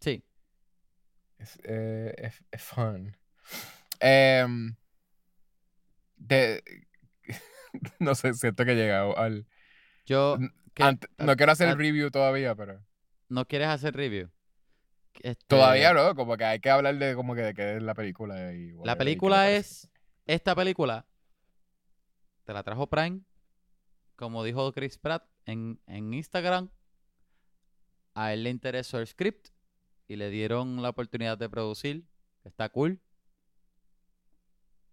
Sí. 0.00 0.22
es, 1.38 1.58
eh, 1.64 2.14
es, 2.18 2.42
es 2.50 2.62
fun. 2.62 3.16
Em, 4.00 4.74
de, 6.16 6.62
no 7.98 8.14
sé, 8.14 8.34
siento 8.34 8.64
que 8.64 8.72
he 8.72 8.76
llegado 8.76 9.16
al... 9.16 9.46
Yo. 10.06 10.38
N- 10.76 10.98
¿qué- 10.98 11.06
ant- 11.06 11.08
no 11.24 11.36
quiero 11.36 11.52
hacer 11.52 11.68
el 11.68 11.78
review 11.78 12.10
todavía, 12.10 12.54
pero... 12.54 12.84
¿No 13.28 13.46
quieres 13.46 13.68
hacer 13.68 13.94
review? 13.94 14.30
Este, 15.22 15.44
Todavía 15.46 15.92
no, 15.92 16.14
como 16.14 16.36
que 16.36 16.44
hay 16.44 16.60
que 16.60 16.70
hablar 16.70 16.96
de 16.98 17.14
como 17.14 17.34
que 17.34 17.42
de 17.42 17.54
qué 17.54 17.76
es 17.76 17.82
la 17.82 17.94
película. 17.94 18.52
Y 18.54 18.72
La 18.82 18.96
película 18.96 19.50
es. 19.50 19.90
Esta 20.26 20.54
película. 20.54 21.06
Te 22.44 22.52
la 22.52 22.62
trajo 22.62 22.88
Prime. 22.88 23.20
Como 24.16 24.42
dijo 24.44 24.72
Chris 24.72 24.98
Pratt 24.98 25.24
en, 25.46 25.80
en 25.86 26.14
Instagram. 26.14 26.70
A 28.14 28.32
él 28.32 28.44
le 28.44 28.50
interesó 28.50 28.98
el 28.98 29.06
script. 29.06 29.48
Y 30.08 30.16
le 30.16 30.30
dieron 30.30 30.80
la 30.82 30.88
oportunidad 30.90 31.36
de 31.38 31.48
producir. 31.50 32.06
Está 32.44 32.68
cool. 32.70 33.00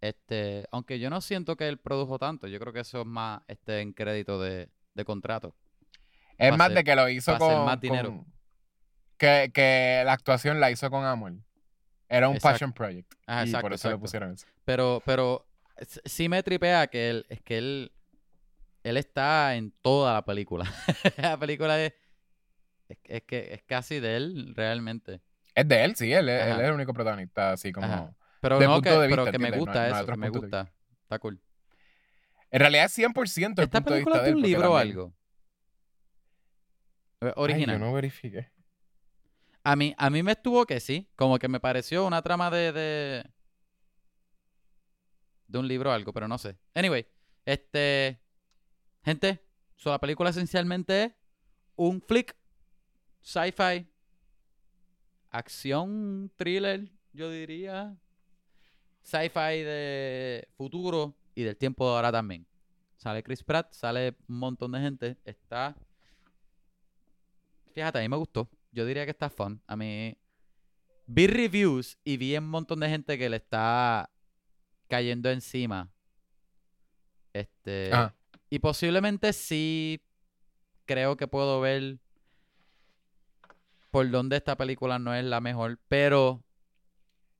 Este, 0.01 0.65
aunque 0.71 0.99
yo 0.99 1.09
no 1.09 1.19
siento 1.21 1.55
que 1.57 1.67
él 1.67 1.77
produjo 1.77 2.17
tanto, 2.19 2.47
yo 2.47 2.57
creo 2.59 2.71
que 2.71 2.79
eso 2.81 3.01
es 3.01 3.05
más 3.07 3.41
este 3.47 3.81
en 3.81 3.91
crédito 3.91 4.39
de, 4.41 4.69
de 4.93 5.05
contrato. 5.05 5.55
Es 6.39 6.57
más 6.57 6.73
de 6.73 6.83
que 6.83 6.95
lo 6.95 7.07
hizo 7.09 7.37
con... 7.37 7.65
más 7.65 7.79
dinero. 7.79 8.09
con- 8.09 8.25
que, 9.17 9.51
que 9.53 10.01
la 10.05 10.13
actuación 10.13 10.59
la 10.59 10.71
hizo 10.71 10.89
con 10.89 11.05
amor. 11.05 11.33
Era 12.07 12.29
un 12.29 12.35
Exacto. 12.35 12.53
passion 12.53 12.73
project. 12.73 13.13
Ah, 13.27 13.41
y 13.43 13.47
exacto, 13.47 13.65
por 13.65 13.73
eso 13.73 13.89
le 13.91 13.97
pusieron 13.97 14.31
eso. 14.33 14.47
Pero, 14.65 15.03
pero 15.05 15.45
sí 16.05 16.29
me 16.29 16.41
tripea 16.41 16.87
que 16.87 17.09
él, 17.09 17.25
es 17.29 17.41
que 17.41 17.57
él, 17.57 17.91
él 18.83 18.97
está 18.97 19.55
en 19.55 19.71
toda 19.81 20.13
la 20.13 20.25
película. 20.25 20.65
la 21.17 21.37
película 21.37 21.79
es, 21.83 21.93
es, 22.87 22.97
es 23.03 23.23
que 23.23 23.53
es 23.53 23.61
casi 23.63 23.99
de 23.99 24.15
él 24.15 24.53
realmente. 24.55 25.21
Es 25.53 25.67
de 25.67 25.83
él, 25.83 25.95
sí, 25.97 26.11
él, 26.13 26.29
es- 26.29 26.45
él 26.45 26.51
Ajá. 26.53 26.61
es 26.63 26.67
el 26.69 26.73
único 26.75 26.93
protagonista, 26.93 27.51
así 27.51 27.71
como... 27.73 27.85
Ajá. 27.87 28.15
Pero 28.41 28.57
De 28.57 28.65
no 28.67 28.75
punto 28.75 28.89
que, 28.89 28.97
de 28.97 29.09
pero 29.09 29.25
que 29.31 29.37
me 29.39 29.51
gusta 29.51 29.89
no 29.89 29.95
eso, 29.97 30.05
que 30.05 30.15
me 30.17 30.29
gusta. 30.29 30.71
Está 31.03 31.19
cool. 31.19 31.41
En 32.51 32.59
realidad 32.61 32.85
es 32.85 32.97
100% 32.97 33.59
el 33.59 33.63
¿Esta 33.65 33.81
punto 33.81 33.93
de 33.93 33.95
película 33.97 34.15
vista 34.15 34.17
es 34.17 34.23
de 34.23 34.23
de 34.23 34.29
él. 34.29 34.35
un 34.37 34.41
libro 34.43 34.71
o 34.71 34.77
algo? 34.77 35.13
Eh, 37.21 37.25
Ay, 37.27 37.33
Original. 37.35 37.79
yo 37.79 37.85
no 37.85 37.93
verifiqué. 37.93 38.49
A 39.63 39.75
mí, 39.75 39.93
a 39.97 40.09
mí 40.09 40.23
me 40.23 40.31
estuvo 40.31 40.65
que 40.65 40.79
sí. 40.79 41.07
Como 41.15 41.37
que 41.37 41.47
me 41.47 41.59
pareció 41.59 42.05
una 42.05 42.21
trama 42.21 42.49
de, 42.49 42.71
de. 42.71 43.29
de 45.47 45.59
un 45.59 45.67
libro 45.67 45.89
o 45.89 45.93
algo, 45.93 46.13
pero 46.13 46.27
no 46.27 46.37
sé. 46.37 46.57
Anyway, 46.73 47.05
este. 47.45 48.21
Gente, 49.03 49.43
so 49.75 49.89
la 49.91 49.99
película 49.99 50.29
esencialmente 50.29 51.03
es 51.03 51.11
un 51.75 52.01
flick, 52.01 52.35
sci-fi, 53.21 53.87
acción, 55.29 56.31
thriller, 56.35 56.89
yo 57.13 57.29
diría. 57.29 57.97
Sci-fi 59.01 59.63
de 59.63 60.47
futuro 60.55 61.15
y 61.33 61.43
del 61.43 61.57
tiempo 61.57 61.89
de 61.89 61.95
ahora 61.95 62.11
también. 62.11 62.45
Sale 62.97 63.23
Chris 63.23 63.43
Pratt, 63.43 63.71
sale 63.73 64.15
un 64.27 64.37
montón 64.39 64.71
de 64.73 64.79
gente. 64.81 65.17
Está. 65.23 65.75
Fíjate, 67.79 67.99
a 67.99 68.01
mí 68.01 68.09
me 68.09 68.17
gustó. 68.17 68.49
Yo 68.73 68.85
diría 68.85 69.05
que 69.05 69.11
está 69.11 69.29
fun. 69.29 69.61
A 69.65 69.77
mí. 69.77 70.17
Vi 71.07 71.27
reviews 71.27 71.97
y 72.03 72.17
vi 72.17 72.35
un 72.35 72.49
montón 72.49 72.81
de 72.81 72.89
gente 72.89 73.17
que 73.17 73.29
le 73.29 73.37
está 73.37 74.09
cayendo 74.89 75.29
encima. 75.29 75.89
Este. 77.31 77.89
Ajá. 77.93 78.13
Y 78.49 78.59
posiblemente 78.59 79.31
sí 79.31 80.03
creo 80.85 81.15
que 81.15 81.29
puedo 81.29 81.61
ver 81.61 81.99
por 83.91 84.09
dónde 84.11 84.35
esta 84.35 84.57
película 84.57 84.99
no 84.99 85.15
es 85.15 85.23
la 85.23 85.39
mejor, 85.39 85.79
pero 85.87 86.43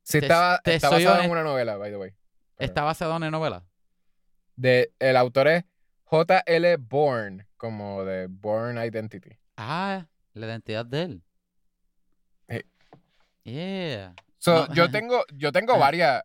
Sí, 0.04 0.20
Te- 0.22 0.26
estaba, 0.26 0.58
te 0.60 0.76
está 0.76 0.88
soy 0.88 1.04
basado 1.04 1.24
en 1.26 1.32
una 1.32 1.44
novela, 1.44 1.76
by 1.76 1.92
the 1.92 1.98
way. 1.98 2.12
Pero- 2.56 2.66
está 2.66 2.84
basado 2.84 3.22
en 3.22 3.30
novela. 3.30 3.66
De, 4.56 4.94
el 5.00 5.18
autor 5.18 5.50
es 5.50 5.66
J.L. 6.06 6.78
Bourne, 6.78 7.46
como 7.58 8.06
de 8.06 8.28
Bourne 8.28 8.84
Identity. 8.86 9.38
Ah, 9.58 10.08
la 10.34 10.46
identidad 10.48 10.86
de 10.86 11.02
él. 11.04 11.24
Eh. 12.48 12.64
Yeah. 13.44 14.16
So, 14.38 14.68
No. 14.68 14.74
yo 14.74 14.90
tengo, 14.92 15.24
yo 15.34 15.52
tengo 15.52 15.78
varias, 15.78 16.24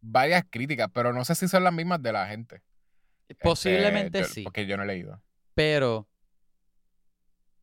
varias 0.00 0.44
críticas, 0.50 0.88
pero 0.92 1.12
no 1.12 1.24
sé 1.24 1.34
si 1.34 1.48
son 1.48 1.64
las 1.64 1.72
mismas 1.72 2.02
de 2.02 2.12
la 2.12 2.26
gente. 2.28 2.62
Posiblemente 3.40 4.20
Este, 4.20 4.28
yo- 4.28 4.34
sí. 4.34 4.42
Porque 4.44 4.66
yo 4.66 4.76
no 4.76 4.82
he 4.84 4.86
leído. 4.86 5.20
Pero, 5.54 6.08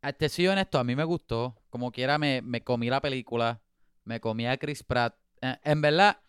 a- 0.02 0.14
te 0.14 0.28
soy 0.30 0.48
honesto, 0.48 0.80
a 0.80 0.84
mí 0.84 0.96
me 0.96 1.04
gustó. 1.04 1.56
Como 1.70 1.92
quiera, 1.92 2.18
me, 2.18 2.42
me 2.42 2.62
comí 2.64 2.90
la 2.90 3.02
película. 3.02 3.62
Me 4.04 4.20
comí 4.20 4.46
a 4.46 4.58
Chris 4.58 4.84
Pratt. 4.84 5.16
Eh, 5.42 5.58
En 5.64 5.82
verdad, 5.82 6.20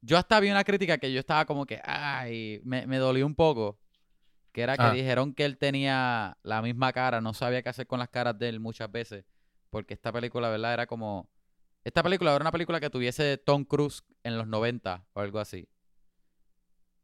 yo 0.00 0.16
hasta 0.18 0.38
vi 0.40 0.50
una 0.50 0.62
crítica 0.64 0.98
que 0.98 1.12
yo 1.12 1.18
estaba 1.20 1.44
como 1.46 1.66
que, 1.66 1.80
ay, 1.84 2.60
me, 2.64 2.86
me 2.86 2.98
dolió 2.98 3.26
un 3.26 3.34
poco. 3.34 3.78
Que 4.56 4.62
era 4.62 4.74
que 4.78 4.84
Ah. 4.84 4.90
dijeron 4.92 5.34
que 5.34 5.44
él 5.44 5.58
tenía 5.58 6.38
la 6.42 6.62
misma 6.62 6.90
cara, 6.94 7.20
no 7.20 7.34
sabía 7.34 7.60
qué 7.62 7.68
hacer 7.68 7.86
con 7.86 7.98
las 7.98 8.08
caras 8.08 8.38
de 8.38 8.48
él 8.48 8.58
muchas 8.58 8.90
veces. 8.90 9.26
Porque 9.68 9.92
esta 9.92 10.10
película, 10.10 10.48
¿verdad? 10.48 10.72
Era 10.72 10.86
como. 10.86 11.28
Esta 11.84 12.02
película 12.02 12.34
era 12.34 12.40
una 12.42 12.50
película 12.52 12.80
que 12.80 12.88
tuviese 12.88 13.36
Tom 13.36 13.66
Cruise 13.66 14.02
en 14.22 14.38
los 14.38 14.46
90 14.46 15.04
o 15.12 15.20
algo 15.20 15.40
así. 15.40 15.68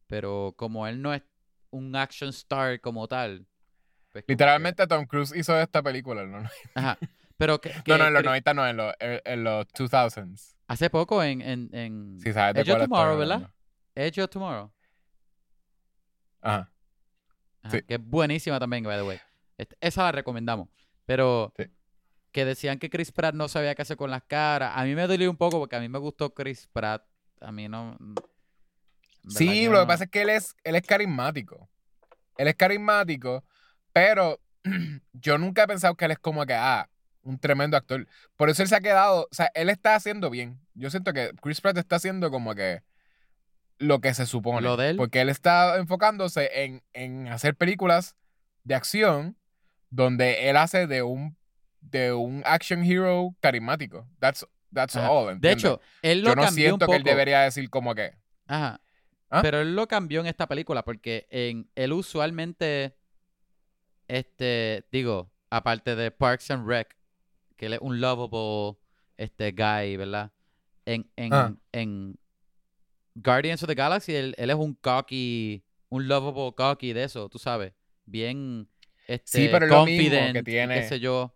Pero 0.07 0.55
como 0.57 0.87
él 0.87 1.03
no 1.03 1.13
es 1.13 1.23
un 1.69 1.95
action 1.95 2.31
star 2.31 2.81
como 2.81 3.07
tal. 3.07 3.47
pues 4.13 4.25
que- 4.25 4.33
Literalmente 4.33 4.87
Tom 4.87 5.05
Cruise 5.05 5.35
hizo 5.37 5.55
esta 5.61 5.83
película, 5.83 6.25
¿no? 6.25 6.39
Ajá. 6.75 6.99
Pero 7.37 7.61
que, 7.61 7.69
No, 7.75 7.83
que 7.85 7.99
no, 7.99 8.07
en 8.07 8.13
los 8.15 8.21
Chris- 8.23 8.29
90 8.31 8.55
no, 8.55 8.67
en 8.67 8.77
los, 8.79 8.95
en, 8.99 9.45
los 9.45 9.67
2000s. 9.75 10.57
hace 10.69 10.89
poco 10.89 11.23
en, 11.23 11.43
en, 11.43 11.69
en 11.75 12.19
Si 12.19 12.33
sabes 12.33 12.55
de 12.55 12.63
Edge 12.63 12.73
of 12.73 12.81
Tomorrow, 12.89 13.19
¿verdad? 13.19 13.51
Edge 13.95 14.23
of 14.23 14.31
Tomorrow. 14.31 14.73
Ajá. 16.41 16.72
Ajá, 17.63 17.77
Sí. 17.79 17.83
Que 17.83 17.95
es 17.95 18.01
buenísima 18.05 18.59
también, 18.59 18.85
by 18.85 18.97
the 18.97 19.03
way. 19.03 19.21
Este- 19.59 19.77
esa 19.81 20.03
la 20.05 20.13
recomendamos. 20.13 20.69
Pero 21.07 21.53
Sí. 21.57 21.65
que 22.33 22.45
decían 22.45 22.79
que 22.79 22.91
Chris 22.91 23.13
Pratt 23.13 23.35
no 23.35 23.49
sabía 23.49 23.75
qué 23.75 23.83
hacer 23.83 23.97
con 23.97 24.11
las 24.11 24.23
caras. 24.25 24.73
A 24.75 24.85
mí 24.85 24.95
me 24.95 25.07
dolió 25.07 25.31
un 25.31 25.37
poco 25.37 25.59
porque 25.59 25.77
a 25.77 25.81
mí 25.81 25.89
me 25.89 25.99
gustó 25.99 26.33
Chris 26.35 26.69
Pratt. 26.73 27.05
A 27.41 27.53
mí 27.53 27.69
no. 27.69 27.97
Sí, 29.29 29.67
lo 29.69 29.81
que 29.81 29.87
pasa 29.87 30.05
es 30.05 30.11
que 30.11 30.23
él 30.23 30.31
es, 30.31 30.55
él 30.65 30.75
es 30.75 30.83
carismático. 30.83 31.69
Él 32.37 32.49
es 32.49 32.55
carismático, 32.57 33.45
pero 33.93 34.41
yo 35.13 35.39
nunca 35.39 35.65
he 35.65 35.67
pensado 35.67 35.95
que 35.97 36.05
él 36.07 36.13
es 36.13 36.19
como 36.19 36.45
que, 36.47 36.55
ah, 36.55 36.89
un 37.23 37.39
tremendo 37.39 37.77
actor. 37.77 38.07
Por 38.37 38.51
eso 38.51 38.63
él 38.63 38.69
se 38.69 38.75
ha 38.77 38.81
quedado, 38.81 39.29
o 39.31 39.35
sea, 39.35 39.51
él 39.55 39.71
está 39.71 39.95
haciendo 39.95 40.29
bien. 40.29 40.59
Yo 40.75 40.91
siento 40.91 41.13
que 41.13 41.31
Chris 41.41 41.61
Pratt 41.61 41.77
está 41.79 41.97
haciendo 41.97 42.31
como 42.31 42.55
que 42.55 42.83
lo 43.79 44.01
que 44.01 44.15
se 44.15 44.27
supone. 44.27 44.61
Lo 44.63 44.77
de 44.77 44.91
él. 44.91 44.97
Porque 44.97 45.21
él 45.21 45.29
está 45.29 45.77
enfocándose 45.77 46.51
en, 46.65 46.83
en 46.93 47.29
hacer 47.29 47.57
películas 47.57 48.17
de 48.65 48.75
acción 48.75 49.37
donde 49.91 50.49
él 50.49 50.57
hace 50.57 50.87
de 50.87 51.03
un, 51.03 51.37
de 51.81 52.13
un 52.13 52.43
action 52.47 52.83
hero 52.85 53.35
carismático. 53.41 54.07
That's, 54.21 54.47
that's 54.73 54.97
Ajá. 54.97 55.11
all. 55.11 55.41
De 55.41 55.53
hecho, 55.53 55.81
él 56.03 56.21
lo 56.23 56.31
yo 56.31 56.37
no 56.37 56.43
cambió 56.43 56.65
un 56.65 56.69
siento 56.71 56.87
poco. 56.87 56.93
que 56.93 56.97
él 56.99 57.03
debería 57.05 57.41
decir 57.41 57.69
como 57.71 57.95
que, 57.95 58.17
Ajá. 58.47 58.81
¿Ah? 59.31 59.41
Pero 59.43 59.61
él 59.61 59.75
lo 59.75 59.89
cambió 59.89 60.21
en 60.21 60.27
esta 60.27 60.47
película 60.47 60.85
porque 60.85 61.27
en 61.31 61.71
él 61.75 61.93
usualmente, 61.95 62.95
este, 64.09 64.85
digo, 64.93 65.31
aparte 65.51 65.97
de 65.97 66.11
Parks 66.11 66.51
and 66.51 66.67
Rec, 66.69 66.97
que 67.57 67.67
él 67.67 67.75
es 67.75 67.81
un 67.81 68.01
lovable 68.01 68.79
este 69.17 69.53
guy, 69.53 69.97
¿verdad? 69.97 70.33
En, 70.85 71.11
en, 71.17 71.33
Ah. 71.33 71.55
en 71.73 72.19
Guardians 73.15 73.63
of 73.63 73.69
the 73.69 73.75
Galaxy, 73.75 74.15
él, 74.15 74.35
él 74.39 74.51
es 74.51 74.57
un 74.57 74.75
cocky, 74.75 75.63
un 75.89 76.09
lovable 76.09 76.53
cocky 76.57 76.93
de 76.93 77.05
eso, 77.05 77.29
tú 77.29 77.39
sabes. 77.39 77.73
Bien, 78.05 78.69
este, 79.07 79.49
pero 79.51 79.67
es 79.67 79.71
lo 79.71 79.85
mismo 79.87 80.03
que 80.03 80.11
confident, 80.17 80.47
tiene- 80.47 80.75
qué 80.75 80.89
sé 80.89 81.01
yo. 81.01 81.35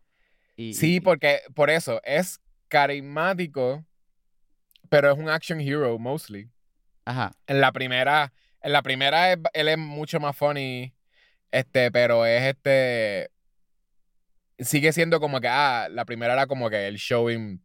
Y, 0.56 0.74
Sí, 0.74 0.96
y- 0.96 1.00
porque 1.00 1.40
por 1.54 1.68
eso 1.70 2.00
es 2.04 2.40
carismático, 2.68 3.84
pero 4.88 5.12
es 5.12 5.18
un 5.18 5.28
action 5.28 5.60
hero 5.60 5.98
mostly. 5.98 6.50
Ajá, 7.04 7.32
En 7.46 7.60
la 7.60 7.70
primera, 7.72 8.32
en 8.62 8.72
la 8.72 8.82
primera 8.82 9.32
es- 9.32 9.38
él 9.52 9.68
es 9.68 9.78
mucho 9.78 10.18
más 10.18 10.36
funny, 10.36 10.92
este, 11.52 11.90
pero 11.92 12.24
es 12.26 12.42
este 12.42 13.30
sigue 14.58 14.92
siendo 14.92 15.20
como 15.20 15.40
que 15.40 15.48
ah, 15.48 15.88
la 15.90 16.04
primera 16.06 16.32
era 16.32 16.46
como 16.46 16.70
que 16.70 16.86
el 16.88 16.96
showing 16.96 17.62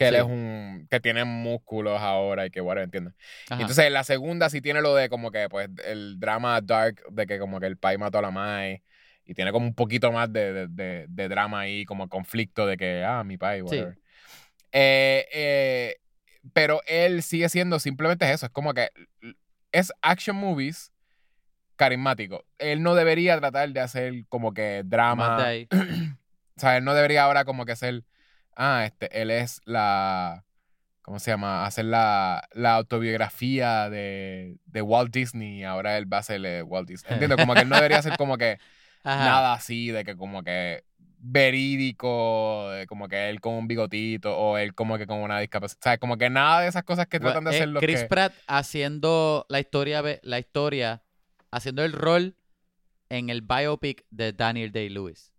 que 0.00 0.08
él 0.08 0.14
Sí. 0.14 0.20
es 0.20 0.26
un 0.26 0.86
que 0.90 0.98
tiene 0.98 1.24
músculos 1.24 2.00
ahora 2.00 2.46
y 2.46 2.50
que 2.50 2.60
bueno, 2.62 2.80
¿entiendes? 2.80 3.12
ajá. 3.50 3.60
Entonces 3.60 3.84
en 3.86 3.92
la 3.92 4.02
segunda 4.02 4.48
sí 4.48 4.60
tiene 4.62 4.80
lo 4.80 4.94
de 4.94 5.08
como 5.10 5.30
que 5.30 5.48
pues 5.50 5.68
el 5.84 6.18
drama 6.18 6.58
dark 6.62 7.02
de 7.10 7.26
que 7.26 7.38
como 7.38 7.60
que 7.60 7.66
el 7.66 7.76
pai 7.76 7.98
mató 7.98 8.18
a 8.18 8.22
la 8.22 8.30
mai 8.30 8.82
y 9.26 9.34
tiene 9.34 9.52
como 9.52 9.66
un 9.66 9.74
poquito 9.74 10.10
más 10.10 10.32
de, 10.32 10.52
de- 10.52 10.66
de- 10.68 11.06
de 11.08 11.28
drama 11.28 11.60
ahí, 11.60 11.84
como 11.84 12.08
conflicto 12.08 12.66
de 12.66 12.76
que, 12.78 13.04
ah, 13.04 13.22
mi 13.24 13.36
pai, 13.36 13.60
whatever. 13.62 13.98
Eh, 14.72 15.26
eh, 15.32 15.96
pero 16.54 16.80
él 16.86 17.22
sigue 17.22 17.48
siendo 17.50 17.78
simplemente 17.78 18.30
eso, 18.32 18.46
es 18.46 18.52
como 18.52 18.72
que 18.72 18.88
es 19.72 19.92
action 20.02 20.36
movies 20.36 20.92
carismático. 21.76 22.44
Él 22.58 22.82
no 22.82 22.94
debería 22.94 23.38
tratar 23.38 23.68
de 23.70 23.80
hacer 23.80 24.14
como 24.28 24.52
que 24.54 24.82
drama. 24.84 25.36
O 26.56 26.60
sea, 26.60 26.76
él 26.76 26.84
no 26.84 26.92
debería 26.94 27.24
ahora 27.24 27.44
como 27.46 27.64
que 27.64 27.74
ser, 27.74 28.02
ah, 28.60 28.84
este, 28.84 29.20
él 29.20 29.30
es 29.30 29.62
la, 29.64 30.44
¿cómo 31.00 31.18
se 31.18 31.30
llama? 31.30 31.64
Hacer 31.64 31.86
la, 31.86 32.46
la 32.52 32.74
autobiografía 32.74 33.88
de, 33.88 34.58
de 34.66 34.82
Walt 34.82 35.12
Disney 35.12 35.60
y 35.60 35.64
ahora 35.64 35.96
él 35.96 36.12
va 36.12 36.18
a 36.18 36.22
ser 36.22 36.44
eh, 36.44 36.62
Walt 36.62 36.86
Disney. 36.86 37.14
Entiendo, 37.14 37.36
como 37.36 37.54
que 37.54 37.60
él 37.62 37.68
no 37.68 37.76
debería 37.76 38.02
ser 38.02 38.16
como 38.18 38.36
que 38.36 38.58
Ajá. 39.02 39.24
nada 39.24 39.52
así, 39.54 39.90
de 39.90 40.04
que 40.04 40.14
como 40.14 40.42
que 40.42 40.84
verídico, 41.22 42.70
de 42.70 42.86
como 42.86 43.08
que 43.08 43.30
él 43.30 43.40
con 43.40 43.54
un 43.54 43.66
bigotito 43.66 44.36
o 44.36 44.58
él 44.58 44.74
como 44.74 44.98
que 44.98 45.06
con 45.06 45.18
una 45.18 45.40
discapacidad. 45.40 45.78
O 45.78 45.82
sea, 45.82 45.98
como 45.98 46.18
que 46.18 46.28
nada 46.28 46.60
de 46.60 46.68
esas 46.68 46.84
cosas 46.84 47.06
que 47.06 47.18
tratan 47.18 47.44
de 47.44 47.52
eh, 47.52 47.54
hacer 47.56 47.68
los 47.68 47.82
Chris 47.82 48.00
que... 48.00 48.06
Pratt 48.06 48.34
haciendo 48.46 49.46
la 49.48 49.60
historia, 49.60 50.02
la 50.22 50.38
historia, 50.38 51.02
haciendo 51.50 51.82
el 51.82 51.92
rol 51.92 52.36
en 53.08 53.30
el 53.30 53.40
biopic 53.40 54.04
de 54.10 54.32
Daniel 54.32 54.70
Day-Lewis. 54.70 55.32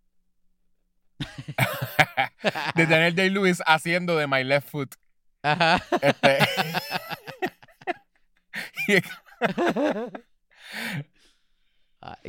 de 2.76 2.86
Daniel 2.86 3.16
Day-Lewis 3.16 3.62
haciendo 3.66 4.16
de 4.18 4.28
My 4.28 4.44
Left 4.44 4.68
Foot. 4.70 4.96
Ajá. 5.44 5.82
Este... 6.02 6.38
Ah, 12.04 12.18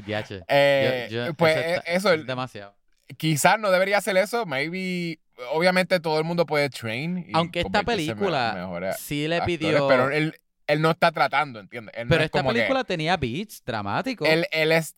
eh, 0.48 1.08
Yo- 1.10 1.26
yo- 1.26 1.34
pues 1.34 1.56
eso 1.56 1.66
eh, 1.66 1.82
eso, 1.86 2.12
es 2.12 2.26
demasiado. 2.26 2.74
quizás 3.16 3.58
no 3.58 3.70
debería 3.70 3.98
hacer 3.98 4.16
eso. 4.18 4.44
Maybe, 4.44 5.18
obviamente 5.52 5.98
todo 6.00 6.18
el 6.18 6.24
mundo 6.24 6.44
puede 6.44 6.68
train. 6.68 7.24
y 7.28 7.30
Aunque 7.32 7.60
esta 7.60 7.82
película 7.82 8.68
sí 8.98 9.26
le 9.28 9.36
actores, 9.36 9.58
pidió. 9.58 9.88
pero 9.88 10.10
él, 10.10 10.38
él 10.66 10.82
no 10.82 10.90
está 10.90 11.10
tratando, 11.10 11.58
¿entiendes? 11.58 11.94
Él 11.96 12.06
no 12.06 12.10
pero 12.10 12.20
es 12.22 12.26
esta 12.26 12.44
película 12.44 12.84
tenía 12.84 13.16
beats 13.16 13.62
dramáticos. 13.64 14.28
él, 14.28 14.46
él 14.50 14.72
es 14.72 14.94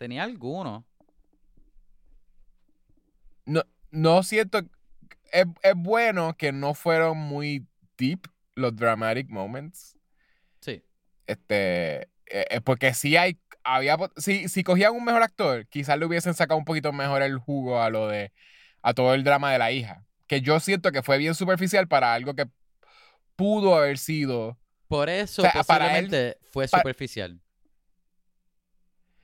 Tenía 0.00 0.22
algunos. 0.22 0.82
no, 3.44 3.62
no 3.90 4.22
siento. 4.22 4.60
Es, 5.30 5.44
es 5.62 5.74
bueno 5.76 6.34
que 6.38 6.52
no 6.52 6.72
fueron 6.72 7.18
muy 7.18 7.66
deep 7.98 8.20
los 8.54 8.74
dramatic 8.74 9.28
moments. 9.28 9.98
Sí. 10.60 10.82
Este. 11.26 12.04
eh, 12.04 12.08
eh, 12.48 12.60
porque 12.64 12.94
si 12.94 13.18
hay. 13.18 13.38
Había, 13.62 13.98
si, 14.16 14.48
si 14.48 14.64
cogían 14.64 14.94
un 14.94 15.04
mejor 15.04 15.22
actor, 15.22 15.66
quizás 15.66 15.98
le 15.98 16.06
hubiesen 16.06 16.32
sacado 16.32 16.56
un 16.56 16.64
poquito 16.64 16.94
mejor 16.94 17.20
el 17.20 17.36
jugo 17.36 17.82
a 17.82 17.90
lo 17.90 18.08
de. 18.08 18.32
a 18.80 18.94
todo 18.94 19.12
el 19.12 19.22
drama 19.22 19.52
de 19.52 19.58
la 19.58 19.70
hija. 19.70 20.06
Que 20.26 20.40
yo 20.40 20.60
siento 20.60 20.92
que 20.92 21.02
fue 21.02 21.18
bien 21.18 21.34
superficial 21.34 21.88
para 21.88 22.14
algo 22.14 22.34
que 22.34 22.46
pudo 23.36 23.76
haber 23.76 23.98
sido. 23.98 24.56
Por 24.88 25.10
eso 25.10 25.42
O 25.42 25.44
sea, 25.44 25.62
para 25.64 25.98
él- 25.98 26.06
posiblemente 26.06 26.38
fue 26.50 26.66
superficial. 26.68 27.38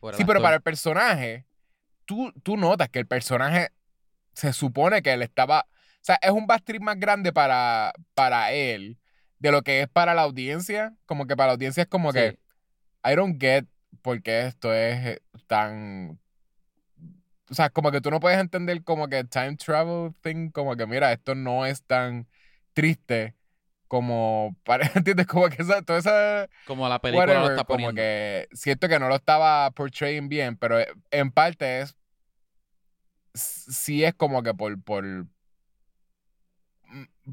Por 0.07 0.14
el 0.14 0.19
Sí, 0.19 0.25
pero 0.25 0.40
para 0.40 0.55
el 0.55 0.62
personaje, 0.62 1.45
tú, 2.05 2.33
tú 2.45 2.57
notas 2.57 2.88
que 2.88 3.01
el 3.01 3.09
personaje 3.09 3.73
se 4.35 4.53
supone 4.53 5.03
que 5.03 5.12
él 5.12 5.23
estaba. 5.23 5.66
O 5.69 6.03
sea, 6.07 6.16
es 6.23 6.31
un 6.31 6.47
backstreet 6.47 6.81
más 6.81 6.97
grande 7.01 7.33
para, 7.33 7.92
para 8.14 8.53
él 8.53 8.99
de 9.40 9.51
lo 9.51 9.62
que 9.62 9.83
es 9.83 9.88
para 9.88 10.14
la 10.14 10.23
audiencia. 10.23 10.95
Como 11.07 11.27
que 11.27 11.37
para 11.37 11.49
la 11.49 11.53
audiencia 11.55 11.83
es 11.83 11.88
como 11.88 12.12
que. 12.12 12.38
I 13.05 13.16
don't 13.16 13.40
get 13.40 13.66
por 14.01 14.23
qué 14.23 14.47
esto 14.47 14.73
es 14.73 15.05
eh, 15.05 15.23
tan. 15.49 16.21
O 17.51 17.55
sea, 17.55 17.69
como 17.71 17.90
que 17.90 18.01
tú 18.01 18.12
no 18.12 18.21
puedes 18.21 18.38
entender 18.38 18.85
como 18.85 19.09
que 19.09 19.25
time 19.25 19.57
travel 19.57 20.14
thing, 20.23 20.51
como 20.51 20.77
que 20.77 20.87
mira, 20.87 21.12
esto 21.12 21.35
no 21.35 21.66
es 21.66 21.83
tan 21.83 22.29
triste 22.75 23.36
como. 23.88 24.57
pare- 24.64 24.90
¿Entiendes? 24.94 25.27
Como 25.27 25.49
que 25.49 25.62
esa, 25.62 25.83
toda 25.83 25.99
esa 25.99 26.49
Como 26.66 26.88
la 26.88 27.01
película 27.01 27.27
lo 27.27 27.33
whatever, 27.33 27.53
está 27.59 27.64
como 27.64 27.75
poniendo. 27.77 27.94
que 27.96 28.49
siento 28.53 28.88
que 28.88 28.99
no 28.99 29.09
lo 29.09 29.16
estaba 29.16 29.70
portraying 29.72 30.29
bien, 30.29 30.57
pero 30.57 30.81
eh, 30.81 30.88
en 31.11 31.31
parte 31.31 31.81
es 31.81 31.96
sí 33.35 34.05
es 34.05 34.14
como 34.14 34.42
que 34.42 34.55
por 34.55 34.83
por 34.83 35.05
mm, 35.05 35.29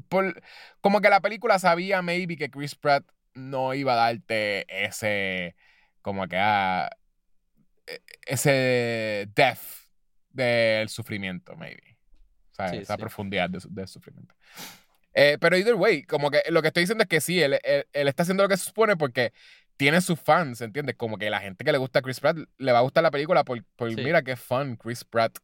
por 0.08 0.42
como 0.80 1.00
que 1.00 1.08
la 1.10 1.20
película 1.20 1.58
sabía 1.58 2.02
maybe 2.02 2.36
que 2.36 2.50
Chris 2.50 2.74
Pratt 2.74 3.04
no 3.34 3.74
iba 3.74 3.94
a 3.94 3.96
darte 3.96 4.66
ese 4.84 5.56
como 6.02 6.26
que 6.28 6.36
ah, 6.38 6.90
e- 7.86 8.02
ese 8.26 9.28
death 9.34 9.60
del 10.30 10.88
sufrimiento 10.88 11.56
maybe. 11.56 11.96
O 12.52 12.54
sea, 12.56 12.68
Sí, 12.68 12.76
esa 12.78 12.94
sí. 12.96 13.00
profundidad 13.00 13.48
de, 13.50 13.60
su- 13.60 13.72
de 13.74 13.86
sufrimiento. 13.86 14.34
Eh, 15.14 15.38
pero 15.40 15.56
either 15.56 15.74
way, 15.74 16.02
como 16.02 16.30
que 16.30 16.42
lo 16.50 16.60
que 16.60 16.68
estoy 16.68 16.82
diciendo 16.82 17.02
es 17.02 17.08
que 17.08 17.20
sí, 17.20 17.40
él, 17.40 17.58
él- 17.62 17.86
él 17.92 18.08
está 18.08 18.22
haciendo 18.24 18.42
lo 18.42 18.48
que 18.48 18.56
se 18.56 18.64
supone 18.64 18.96
porque 18.96 19.32
tiene 19.76 20.00
sus 20.00 20.20
fans, 20.20 20.60
¿entiendes? 20.60 20.96
Como 20.96 21.18
que 21.18 21.30
la 21.30 21.40
gente 21.40 21.64
que 21.64 21.72
le 21.72 21.78
gusta 21.78 22.00
a 22.00 22.02
Chris 22.02 22.20
Pratt 22.20 22.36
le 22.58 22.72
va 22.72 22.78
a 22.78 22.82
gustar 22.82 23.02
la 23.02 23.10
película 23.10 23.44
por, 23.44 23.62
por 23.76 23.90
Sí. 23.90 23.96
mira 23.96 24.22
qué 24.22 24.36
fun 24.36 24.76
Chris 24.76 25.04
Pratt. 25.04 25.38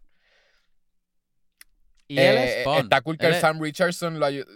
Y 2.08 2.18
él 2.18 2.36
Eh, 2.38 2.58
es 2.58 2.64
fun. 2.64 2.76
Está 2.78 3.00
cool 3.02 3.16
que 3.18 3.26
Él 3.26 3.32
el 3.32 3.36
es- 3.36 3.40
Sam 3.40 3.60
Richardson 3.60 4.18
lo 4.18 4.26
ayude. 4.26 4.46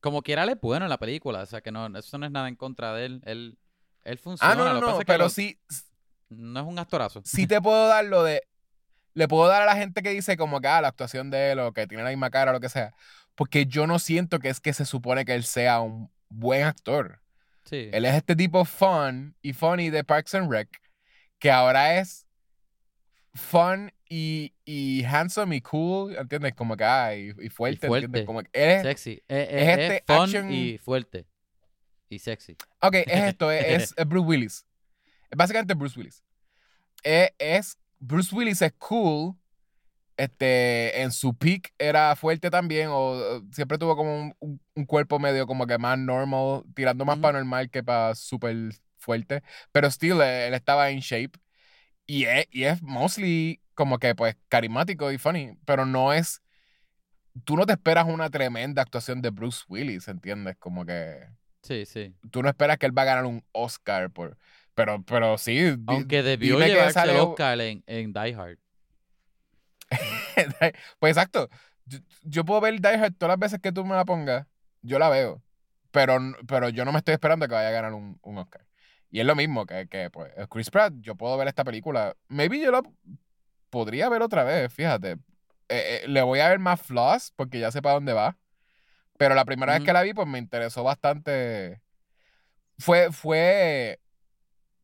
Como 0.00 0.20
quiera, 0.20 0.42
él 0.42 0.50
es 0.50 0.60
bueno 0.60 0.84
en 0.84 0.90
la 0.90 0.98
película. 0.98 1.40
O 1.40 1.46
sea, 1.46 1.62
que 1.62 1.72
no, 1.72 1.86
eso 1.98 2.18
no 2.18 2.26
es 2.26 2.32
nada 2.32 2.46
en 2.48 2.56
contra 2.56 2.92
de 2.92 3.06
él. 3.06 3.22
Él, 3.24 3.58
él 4.02 4.18
funciona. 4.18 4.52
Ah, 4.52 4.54
no, 4.54 4.64
lo 4.66 4.74
no, 4.78 4.80
no, 4.92 4.98
pero 5.06 5.24
lo- 5.24 5.30
sí, 5.30 5.58
no 6.28 6.60
es 6.60 6.66
un 6.66 6.78
actorazo. 6.78 7.22
sí 7.24 7.46
te 7.46 7.58
puedo 7.62 7.88
dar 7.88 8.04
lo 8.04 8.22
de. 8.22 8.42
Le 9.14 9.28
puedo 9.28 9.48
dar 9.48 9.62
a 9.62 9.64
la 9.64 9.76
gente 9.76 10.02
que 10.02 10.10
dice 10.10 10.36
como 10.36 10.60
que 10.60 10.68
ah, 10.68 10.82
la 10.82 10.88
actuación 10.88 11.30
de 11.30 11.52
él 11.52 11.58
o 11.60 11.72
que 11.72 11.86
tiene 11.86 12.02
la 12.04 12.10
misma 12.10 12.28
cara 12.30 12.50
o 12.50 12.54
lo 12.54 12.60
que 12.60 12.68
sea. 12.68 12.92
Porque 13.34 13.66
yo 13.66 13.86
no 13.86 13.98
siento 13.98 14.38
que 14.38 14.48
es 14.48 14.60
que 14.60 14.72
se 14.72 14.84
supone 14.84 15.24
que 15.24 15.34
él 15.34 15.44
sea 15.44 15.80
un 15.80 16.10
buen 16.28 16.62
actor. 16.64 17.20
Sí. 17.64 17.88
Él 17.92 18.04
es 18.04 18.14
este 18.14 18.36
tipo 18.36 18.64
fun 18.64 19.34
y 19.42 19.52
funny 19.52 19.90
de 19.90 20.04
Parks 20.04 20.34
and 20.34 20.50
Rec 20.50 20.68
que 21.38 21.50
ahora 21.50 21.98
es 21.98 22.26
fun 23.34 23.90
y, 24.08 24.54
y 24.64 25.02
handsome 25.04 25.56
y 25.56 25.60
cool, 25.60 26.14
¿entiendes? 26.16 26.54
Como 26.54 26.76
que 26.76 26.84
ah, 26.84 27.14
y, 27.16 27.30
y 27.40 27.48
fuerte, 27.48 27.86
fuerte. 27.86 28.06
¿entiendes? 28.06 28.26
Como 28.26 28.42
que 28.42 28.50
él 28.52 28.70
es, 28.70 28.82
Sexy. 28.82 29.22
Es, 29.28 29.48
es 29.48 29.62
es- 29.62 29.78
este 29.78 29.96
es 29.96 30.02
fun 30.06 30.16
action- 30.28 30.52
y 30.52 30.78
fuerte. 30.78 31.26
Y 32.08 32.18
sexy. 32.20 32.56
Ok, 32.80 32.94
es 32.94 33.04
esto, 33.30 33.50
es, 33.50 33.64
es- 33.82 33.94
es 33.96 34.06
Bruce 34.08 34.26
Willis. 34.28 34.66
Es 35.30 35.36
básicamente 35.36 35.74
Bruce 35.74 35.98
Willis. 35.98 36.22
Es, 37.02 37.30
es- 37.38 37.78
Bruce 37.98 38.34
Willis 38.34 38.62
es 38.62 38.72
cool. 38.78 39.34
Este, 40.16 41.02
en 41.02 41.10
su 41.12 41.34
peak 41.36 41.72
era 41.78 42.14
fuerte 42.16 42.50
también, 42.50 42.88
o 42.90 43.42
siempre 43.52 43.78
tuvo 43.78 43.96
como 43.96 44.16
un, 44.16 44.34
un- 44.40 44.60
un 44.74 44.84
cuerpo 44.86 45.18
medio 45.18 45.46
como 45.46 45.66
que 45.66 45.78
más 45.78 45.98
normal, 45.98 46.62
tirando 46.74 47.04
más 47.04 47.16
Ujú. 47.16 47.22
para 47.22 47.38
normal 47.38 47.70
que 47.70 47.82
para 47.82 48.14
súper 48.14 48.56
fuerte. 48.98 49.42
Pero 49.72 49.88
still, 49.90 50.20
eh, 50.22 50.46
él 50.48 50.54
estaba 50.54 50.90
en 50.90 51.00
shape. 51.00 51.38
Y 52.06 52.24
es, 52.26 52.46
y 52.50 52.64
es 52.64 52.82
mostly 52.82 53.60
como 53.74 53.98
que 53.98 54.14
pues 54.14 54.36
carismático 54.48 55.10
y 55.12 55.18
funny, 55.18 55.58
pero 55.66 55.86
no 55.86 56.12
es. 56.12 56.42
Tú 57.44 57.56
no 57.56 57.66
te 57.66 57.72
esperas 57.72 58.06
una 58.06 58.30
tremenda 58.30 58.82
actuación 58.82 59.20
de 59.20 59.30
Bruce 59.30 59.64
Willis, 59.68 60.06
¿entiendes? 60.08 60.56
Como 60.58 60.86
que 60.86 61.26
Sí, 61.62 61.84
sí. 61.86 62.14
tú 62.30 62.42
no 62.42 62.48
esperas 62.48 62.78
que 62.78 62.86
él 62.86 62.96
va 62.96 63.02
a 63.02 63.06
ganar 63.06 63.24
un 63.24 63.44
Oscar 63.52 64.10
por. 64.10 64.36
Pero, 64.74 65.02
pero 65.04 65.38
sí. 65.38 65.74
Aunque 65.86 66.22
debió 66.22 66.54
dime 66.56 66.66
que 66.66 66.72
llevarse 66.72 67.02
el 67.02 67.16
Oscar 67.16 67.60
en, 67.60 67.82
en 67.86 68.12
Die 68.12 68.34
Hard. 68.34 68.58
Pues 70.98 71.16
exacto. 71.16 71.48
Yo, 71.86 71.98
yo 72.22 72.44
puedo 72.44 72.60
ver 72.60 72.80
Die 72.80 72.88
Hard 72.88 73.14
todas 73.14 73.32
las 73.32 73.38
veces 73.38 73.60
que 73.60 73.72
tú 73.72 73.84
me 73.84 73.94
la 73.94 74.04
pongas. 74.04 74.46
Yo 74.82 74.98
la 74.98 75.08
veo. 75.08 75.42
Pero, 75.90 76.18
pero 76.48 76.68
yo 76.70 76.84
no 76.84 76.92
me 76.92 76.98
estoy 76.98 77.14
esperando 77.14 77.46
que 77.46 77.54
vaya 77.54 77.68
a 77.68 77.72
ganar 77.72 77.92
un, 77.92 78.18
un 78.22 78.38
Oscar. 78.38 78.66
Y 79.10 79.20
es 79.20 79.26
lo 79.26 79.36
mismo 79.36 79.64
que, 79.64 79.86
que 79.86 80.10
pues, 80.10 80.32
Chris 80.50 80.70
Pratt. 80.70 80.92
Yo 81.00 81.14
puedo 81.14 81.36
ver 81.36 81.48
esta 81.48 81.62
película. 81.62 82.16
Maybe 82.28 82.58
yo 82.58 82.72
la 82.72 82.82
podría 83.70 84.08
ver 84.08 84.22
otra 84.22 84.42
vez, 84.44 84.72
fíjate. 84.72 85.12
Eh, 85.12 85.18
eh, 85.68 86.08
le 86.08 86.22
voy 86.22 86.40
a 86.40 86.48
ver 86.48 86.58
más 86.58 86.80
flaws 86.80 87.32
porque 87.36 87.60
ya 87.60 87.70
sé 87.70 87.80
para 87.80 87.94
dónde 87.94 88.12
va. 88.12 88.36
Pero 89.16 89.34
la 89.34 89.44
primera 89.44 89.72
vez 89.72 89.80
Ujú. 89.80 89.86
que 89.86 89.92
la 89.92 90.02
vi, 90.02 90.14
pues 90.14 90.26
me 90.26 90.38
interesó 90.38 90.82
bastante. 90.82 91.80
Fue, 92.78 93.12
fue, 93.12 94.00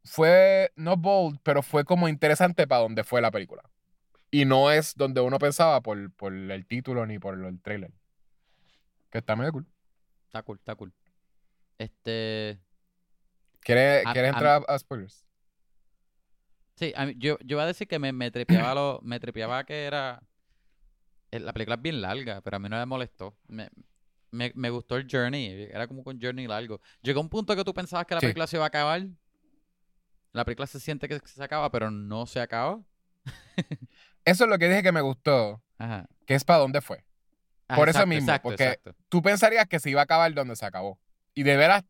fue, 0.04 0.72
no 0.76 0.96
bold, 0.96 1.40
pero 1.42 1.62
fue 1.62 1.84
como 1.84 2.08
interesante 2.08 2.66
para 2.66 2.82
donde 2.82 3.04
fue 3.04 3.20
la 3.20 3.30
película. 3.30 3.62
Y 4.30 4.44
no 4.44 4.70
es 4.70 4.94
donde 4.94 5.20
uno 5.20 5.38
pensaba 5.38 5.80
por, 5.82 6.12
por 6.12 6.32
el 6.32 6.66
título 6.66 7.04
ni 7.06 7.18
por 7.18 7.42
el 7.44 7.60
trailer. 7.60 7.90
Que 9.10 9.18
está 9.18 9.34
medio 9.34 9.52
cool. 9.52 9.66
Está 10.26 10.42
cool, 10.42 10.58
está 10.58 10.74
cool. 10.76 10.92
Este. 11.78 12.60
¿Quieres, 13.60 14.06
A- 14.06 14.12
¿quieres 14.12 14.30
a- 14.32 14.34
entrar 14.36 14.62
a, 14.68 14.74
a 14.74 14.78
spoilers? 14.78 15.26
Sí, 16.76 16.92
a 16.96 17.06
mí- 17.06 17.14
yo, 17.18 17.36
yo 17.40 17.56
iba 17.56 17.64
a 17.64 17.66
decir 17.66 17.88
que 17.88 17.98
me, 17.98 18.12
me 18.12 18.30
trepeaba 18.30 18.74
lo, 18.74 19.00
me 19.02 19.18
trepeaba 19.20 19.64
que 19.64 19.84
era. 19.84 20.22
eh, 21.30 21.40
La 21.40 21.52
película 21.52 21.74
es 21.76 21.82
bien 21.82 22.00
larga, 22.00 22.40
pero 22.40 22.56
a 22.56 22.60
mí 22.60 22.68
no 22.68 22.76
me 22.78 22.86
molestó. 22.86 23.36
Me, 23.48 23.68
me, 24.30 24.52
me 24.54 24.70
gustó 24.70 24.96
el 24.96 25.08
journey. 25.10 25.68
Era 25.72 25.88
como 25.88 26.02
un 26.06 26.20
journey 26.20 26.46
largo. 26.46 26.80
Llegó 27.02 27.20
un 27.20 27.28
punto 27.28 27.56
que 27.56 27.64
tú 27.64 27.74
pensabas 27.74 28.06
que 28.06 28.14
la 28.14 28.20
Sí. 28.20 28.26
película 28.26 28.46
se 28.46 28.56
iba 28.56 28.64
a 28.64 28.68
acabar. 28.68 29.02
La 30.32 30.44
película 30.44 30.66
se 30.68 30.78
siente 30.78 31.08
que 31.08 31.18
se 31.24 31.42
acaba, 31.42 31.70
pero 31.72 31.90
no 31.90 32.24
se 32.26 32.40
acaba. 32.40 32.80
Eso 34.30 34.44
es 34.44 34.50
lo 34.50 34.58
que 34.58 34.68
dije 34.68 34.82
que 34.82 34.92
me 34.92 35.00
gustó, 35.00 35.62
Ajá. 35.78 36.06
que 36.26 36.34
es 36.34 36.44
para 36.44 36.58
dónde 36.60 36.80
fue. 36.80 37.04
Ah, 37.68 37.76
Por 37.76 37.88
eso 37.88 38.06
mismo, 38.06 38.28
exacto, 38.30 38.48
porque- 38.48 38.64
exacto. 38.64 38.94
Tú 39.08 39.22
pensarías 39.22 39.66
que 39.66 39.78
se 39.80 39.90
iba 39.90 40.00
a 40.00 40.04
acabar 40.04 40.32
donde 40.34 40.56
se 40.56 40.66
acabó. 40.66 40.98
Y 41.34 41.42
de 41.44 41.56
veras, 41.56 41.84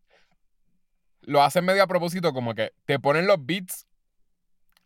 lo 1.22 1.42
hacen 1.42 1.64
medio 1.64 1.83
a 1.83 1.87
propósito, 1.87 2.33
como 2.33 2.55
que 2.55 2.72
te 2.85 2.98
ponen 2.98 3.26
los 3.26 3.44
beats, 3.44 3.87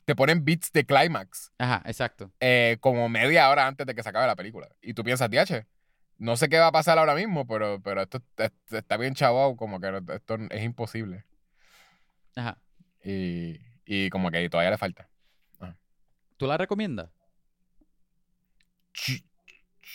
te 0.05 0.15
ponen 0.15 0.45
beats 0.45 0.71
de 0.73 0.85
climax. 0.85 1.51
Ajá, 1.59 1.83
exacto. 1.87 2.31
eh, 2.41 2.77
como 2.81 3.09
media 3.09 3.49
hora 3.51 3.67
antes 3.67 3.87
de 3.87 3.95
que 3.95 4.03
se 4.03 4.09
acabe 4.09 4.27
la 4.27 4.37
película. 4.37 4.69
Y 4.83 4.95
tú 4.95 5.03
piensas, 5.05 5.31
DH, 5.31 5.67
no 6.19 6.37
sé 6.37 6.49
qué 6.49 6.59
va 6.59 6.69
a 6.69 6.73
pasar 6.73 6.99
ahora 6.99 7.15
mismo, 7.15 7.47
pero, 7.47 7.81
pero 7.83 8.03
esto, 8.03 8.23
esto 8.37 8.77
está 8.79 8.97
bien 8.97 9.15
chavado, 9.15 9.57
como 9.57 9.81
que 9.81 10.01
esto 10.15 10.37
es 10.51 10.63
imposible. 10.63 11.25
Ajá. 12.37 12.59
Y, 13.03 13.61
y 13.85 14.11
como 14.11 14.31
que 14.31 14.49
todavía 14.49 14.71
le 14.71 14.79
falta. 14.79 15.09
¿Tú 16.37 16.47
la 16.49 16.57
recomiendas? 16.57 17.11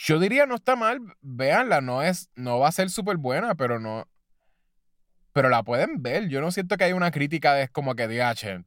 Yo, 0.06 0.20
diría 0.20 0.46
no 0.46 0.56
está 0.56 0.76
mal, 0.76 1.00
véanla, 1.22 1.82
no 1.82 2.02
es, 2.04 2.30
no 2.36 2.60
va 2.60 2.68
a 2.70 2.72
ser 2.72 2.90
súper 2.90 3.18
buena, 3.18 3.56
pero 3.56 3.80
no. 3.80 4.08
Pero 5.34 5.50
la 5.50 5.64
pueden 5.64 6.02
ver. 6.02 6.28
Yo 6.30 6.42
no 6.42 6.52
siento 6.52 6.78
que 6.78 6.84
hay 6.86 6.94
una 6.94 7.12
crítica 7.12 7.54
de 7.54 7.68
como 7.70 7.96
que 7.96 8.08
DH, 8.08 8.64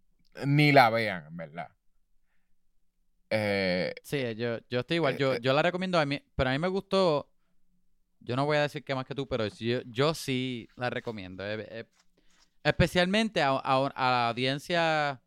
ni 0.47 0.73
la 0.73 0.91
vean, 0.91 1.27
en 1.27 1.37
verdad. 1.37 1.69
Eh, 3.31 3.95
Sí, 4.03 4.35
yo, 4.37 4.59
yo 4.69 4.81
estoy 4.81 4.97
igual. 4.97 5.15
Eh, 5.15 5.19
Yo, 5.19 5.35
eh. 5.35 5.39
yo 5.41 5.53
la 5.53 5.63
recomiendo 5.63 5.99
a 5.99 6.07
mí, 6.07 6.23
pero 6.37 6.51
a 6.51 6.53
mí 6.53 6.59
me 6.59 6.69
gustó. 6.69 7.29
Yo 8.21 8.37
no 8.37 8.45
voy 8.45 8.57
a 8.59 8.63
decir 8.63 8.85
que 8.85 8.95
más 8.95 9.05
que 9.07 9.15
tú, 9.15 9.27
pero 9.27 9.47
yo, 9.49 9.81
yo 9.87 10.15
sí 10.15 10.69
la 10.77 10.91
recomiendo. 10.91 11.45
Eh, 11.45 11.87
especialmente 12.63 13.43
a, 13.43 13.51
a- 13.51 13.87
a 13.95 14.11
la 14.11 14.29
audiencia. 14.29 15.21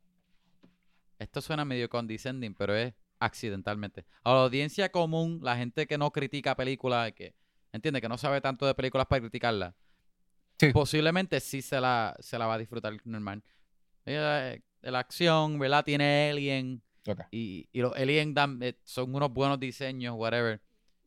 Esto 1.20 1.42
suena 1.42 1.66
medio 1.66 1.90
condescending, 1.90 2.54
pero 2.56 2.76
es 2.76 2.94
accidentalmente. 3.20 4.06
A 4.24 4.34
la 4.34 4.44
audiencia 4.44 4.90
común, 4.92 5.40
la 5.42 5.56
gente 5.58 5.88
que 5.88 5.98
no 5.98 6.12
critica 6.12 6.56
películas, 6.56 7.12
que 7.14 7.34
entiende 7.72 8.02
que 8.02 8.10
no 8.10 8.18
sabe 8.18 8.42
tanto 8.42 8.66
de 8.66 8.74
películas 8.76 9.08
para 9.08 9.22
criticarlas. 9.22 9.74
Sí. 10.60 10.72
Posiblemente 10.72 11.40
sí 11.40 11.62
se 11.62 11.80
la, 11.82 12.16
se 12.20 12.38
la 12.38 12.48
va 12.48 12.54
a 12.56 12.58
disfrutar 12.58 12.94
normal. 13.04 13.44
Eh, 14.06 14.62
la 14.82 15.00
acción, 15.00 15.60
¿verdad? 15.60 15.84
Tiene 15.84 16.30
Alien. 16.32 16.82
Y, 17.32 17.68
y 17.72 17.82
los 17.82 17.94
Alien 17.96 18.34
dan- 18.34 18.62
eh, 18.64 18.76
son 18.84 19.14
unos 19.14 19.32
buenos 19.32 19.60
diseños, 19.60 20.16
whatever. 20.18 20.62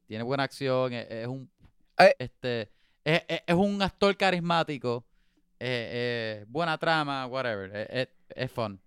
Tiene 0.06 0.22
buena 0.24 0.44
acción, 0.44 0.92
es, 0.92 1.06
es 1.10 1.26
un 1.26 1.50
Eh. 1.98 2.14
este 2.18 2.70
es, 3.04 3.22
es- 3.28 3.42
es 3.46 3.54
un 3.54 3.80
actor 3.82 4.16
carismático, 4.16 5.04
eh, 5.58 6.40
eh, 6.40 6.44
buena 6.48 6.76
trama, 6.78 7.26
whatever. 7.26 7.74
Es, 7.90 8.08
es- 8.34 8.52
fun. 8.52 8.80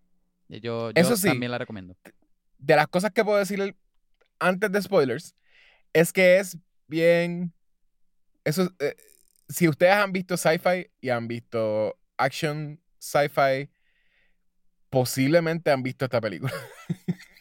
Yo, 0.47 0.59
yo 0.59 0.91
Eso 0.95 1.15
sí. 1.17 1.27
también 1.27 1.51
la 1.51 1.57
recomiendo. 1.57 1.95
De 2.61 2.77
las 2.77 2.87
cosas 2.87 3.11
que 3.11 3.25
puedo 3.25 3.39
decir 3.39 3.77
antes 4.39 4.71
de 4.71 4.81
spoilers 4.83 5.35
es 5.93 6.13
que 6.13 6.39
es 6.39 6.57
bien. 6.87 7.53
Eso, 8.45 8.63
es, 8.63 8.71
eh, 8.79 8.95
si 9.49 9.67
ustedes 9.69 9.93
han 9.93 10.13
visto 10.13 10.37
sci-fi 10.37 10.91
y 11.01 11.09
han 11.09 11.27
visto 11.27 11.97
action 12.17 12.81
sci-fi, 12.99 13.69
posiblemente 14.89 15.71
han 15.71 15.83
visto 15.83 16.05
esta 16.05 16.21
película. 16.21 16.53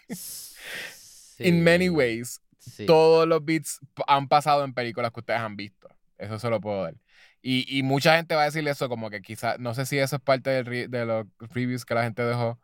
In 1.42 1.64
many 1.64 1.86
Sí, 1.86 1.90
ways, 1.90 2.40
sí. 2.58 2.86
todos 2.86 3.26
los 3.26 3.44
beats 3.44 3.80
han 4.06 4.28
pasado 4.28 4.64
en 4.64 4.74
películas 4.74 5.12
que 5.12 5.20
ustedes 5.20 5.40
han 5.40 5.56
visto. 5.56 5.88
Eso 6.18 6.38
se 6.38 6.50
lo 6.50 6.60
puedo 6.60 6.82
dar. 6.82 6.94
Y, 7.42 7.64
y 7.78 7.82
mucha 7.82 8.16
gente 8.16 8.34
va 8.34 8.42
a 8.42 8.44
decir 8.46 8.66
eso 8.68 8.88
como 8.90 9.08
que 9.10 9.22
quizás, 9.22 9.58
no 9.58 9.74
sé 9.74 9.86
si 9.86 9.98
eso 9.98 10.16
es 10.16 10.22
parte 10.22 10.50
del 10.50 10.90
de 10.90 11.06
los 11.06 11.26
reviews 11.38 11.86
que 11.86 11.94
la 11.94 12.02
gente 12.02 12.22
dejó, 12.22 12.60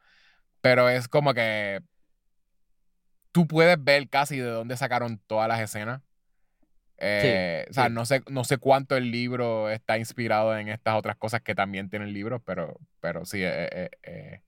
pero 0.61 0.88
es 0.90 1.09
como 1.09 1.34
que 1.34 1.80
tú 3.37 3.47
puedes 3.47 3.76
ver 3.84 4.09
casi 4.09 4.39
de 4.39 4.49
dónde 4.49 4.78
sacaron 4.78 5.18
todas 5.26 5.47
las 5.47 5.61
escenas. 5.61 6.01
Eh, 6.97 7.66
o 7.68 7.74
sea, 7.74 7.89
sí. 7.89 7.93
no 7.93 8.07
sé, 8.07 8.22
no 8.30 8.45
sé 8.45 8.57
cuánto 8.57 8.97
el 8.97 9.11
libro 9.11 9.68
está 9.68 9.99
inspirado 9.99 10.57
en 10.57 10.68
estas 10.68 10.95
otras 10.97 11.16
cosas 11.16 11.43
que 11.43 11.55
también 11.55 11.91
tienen 11.91 12.14
libros, 12.14 12.41
pero, 12.47 12.80
pero 13.01 13.26
sí, 13.26 13.43
eh, 13.43 13.68
eh, 13.70 13.91
eh, 14.05 14.41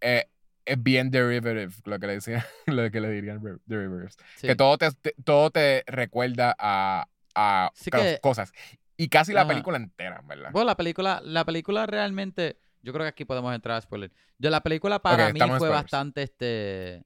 eh, 0.00 0.24
es 0.64 0.82
bien 0.82 1.10
derivative, 1.10 1.68
lo 1.84 1.98
que 1.98 2.06
le 2.06 2.14
decían, 2.14 2.42
lo 2.66 2.90
que 2.90 3.00
le 3.02 3.10
dirían 3.10 3.42
derivatives. 3.66 4.16
Sí. 4.36 4.46
Que 4.46 4.56
todo 4.56 4.78
te, 4.78 4.90
te- 4.92 5.14
todo 5.22 5.50
te 5.50 5.84
recuerda 5.86 6.56
a, 6.58 7.06
a 7.34 7.70
que- 7.92 8.18
cosas. 8.22 8.54
Y 8.96 9.08
casi 9.08 9.34
la 9.34 9.42
Ajá. 9.42 9.48
película 9.50 9.76
entera, 9.76 10.22
¿verdad? 10.24 10.48
Bueno, 10.52 10.64
la 10.68 10.76
película, 10.78 11.20
la 11.22 11.44
película 11.44 11.84
realmente, 11.84 12.56
yo 12.80 12.94
creo 12.94 13.04
que 13.04 13.10
aquí 13.10 13.26
podemos 13.26 13.54
entrar 13.54 13.76
a 13.76 13.80
spoiler. 13.82 14.10
Yo 14.38 14.48
la 14.48 14.62
película 14.62 15.00
para 15.00 15.30
mí 15.34 15.38
fue 15.40 15.56
spoilers. 15.56 15.82
bastante 15.82 16.22
este 16.22 17.04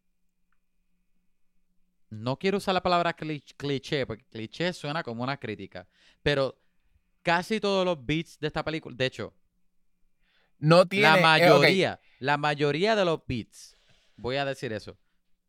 no 2.10 2.38
quiero 2.38 2.58
usar 2.58 2.74
la 2.74 2.82
palabra 2.82 3.16
cli- 3.16 3.42
cliché, 3.56 4.06
porque 4.06 4.24
cliché 4.24 4.72
suena 4.72 5.02
como 5.02 5.22
una 5.22 5.38
crítica, 5.38 5.86
pero 6.22 6.60
casi 7.22 7.60
todos 7.60 7.84
los 7.84 8.04
beats 8.04 8.38
de 8.38 8.48
esta 8.48 8.64
película, 8.64 8.96
de 8.96 9.06
hecho, 9.06 9.34
No 10.58 10.86
tiene. 10.86 11.08
la 11.08 11.18
eh, 11.18 11.22
mayoría, 11.22 12.00
la 12.18 12.36
mayoría 12.36 12.96
de 12.96 13.04
los 13.04 13.20
beats, 13.26 13.76
voy 14.16 14.36
a 14.36 14.44
decir 14.44 14.72
eso, 14.72 14.98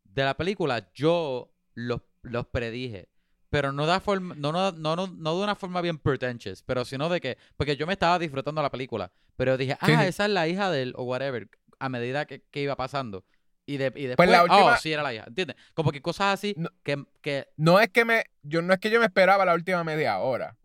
de 0.04 0.24
la 0.24 0.36
película 0.36 0.90
yo 0.94 1.52
los, 1.74 2.00
los 2.22 2.46
predije. 2.46 3.08
Pero 3.50 3.70
no, 3.70 3.84
da 3.84 4.00
forma, 4.00 4.34
no, 4.34 4.50
no, 4.50 4.72
no, 4.72 4.96
no, 4.96 5.06
no 5.08 5.36
de 5.36 5.44
una 5.44 5.54
forma 5.54 5.82
bien 5.82 5.98
pretentious, 5.98 6.62
pero 6.62 6.86
sino 6.86 7.10
de 7.10 7.20
que, 7.20 7.36
porque 7.58 7.76
yo 7.76 7.86
me 7.86 7.92
estaba 7.92 8.18
disfrutando 8.18 8.62
la 8.62 8.70
película, 8.70 9.12
pero 9.36 9.58
dije, 9.58 9.76
ah, 9.78 9.86
sí. 9.86 9.92
esa 9.92 10.24
es 10.24 10.30
la 10.30 10.48
hija 10.48 10.70
de 10.70 10.80
él, 10.82 10.94
o 10.96 11.02
whatever, 11.02 11.50
a 11.78 11.90
medida 11.90 12.24
que, 12.24 12.40
que 12.50 12.62
iba 12.62 12.76
pasando. 12.76 13.26
Y, 13.64 13.76
de, 13.76 13.92
y 13.94 14.06
después, 14.06 14.16
Pues 14.16 14.30
la 14.30 14.40
oh, 14.42 14.44
última- 14.44 14.76
sí 14.78 14.92
era 14.92 15.02
la 15.02 15.14
hija, 15.14 15.24
¿entiendes? 15.26 15.56
Como 15.74 15.92
que 15.92 16.02
cosas 16.02 16.34
así 16.34 16.54
No. 16.56 16.68
que, 16.82 17.04
que 17.20 17.46
No 17.56 17.78
es 17.80 17.88
que 17.90 18.04
me. 18.04 18.24
Yo, 18.42 18.60
no 18.62 18.72
es 18.74 18.80
que 18.80 18.90
yo 18.90 18.98
me 18.98 19.06
esperaba 19.06 19.44
la 19.44 19.54
última 19.54 19.84
media 19.84 20.18
hora. 20.18 20.56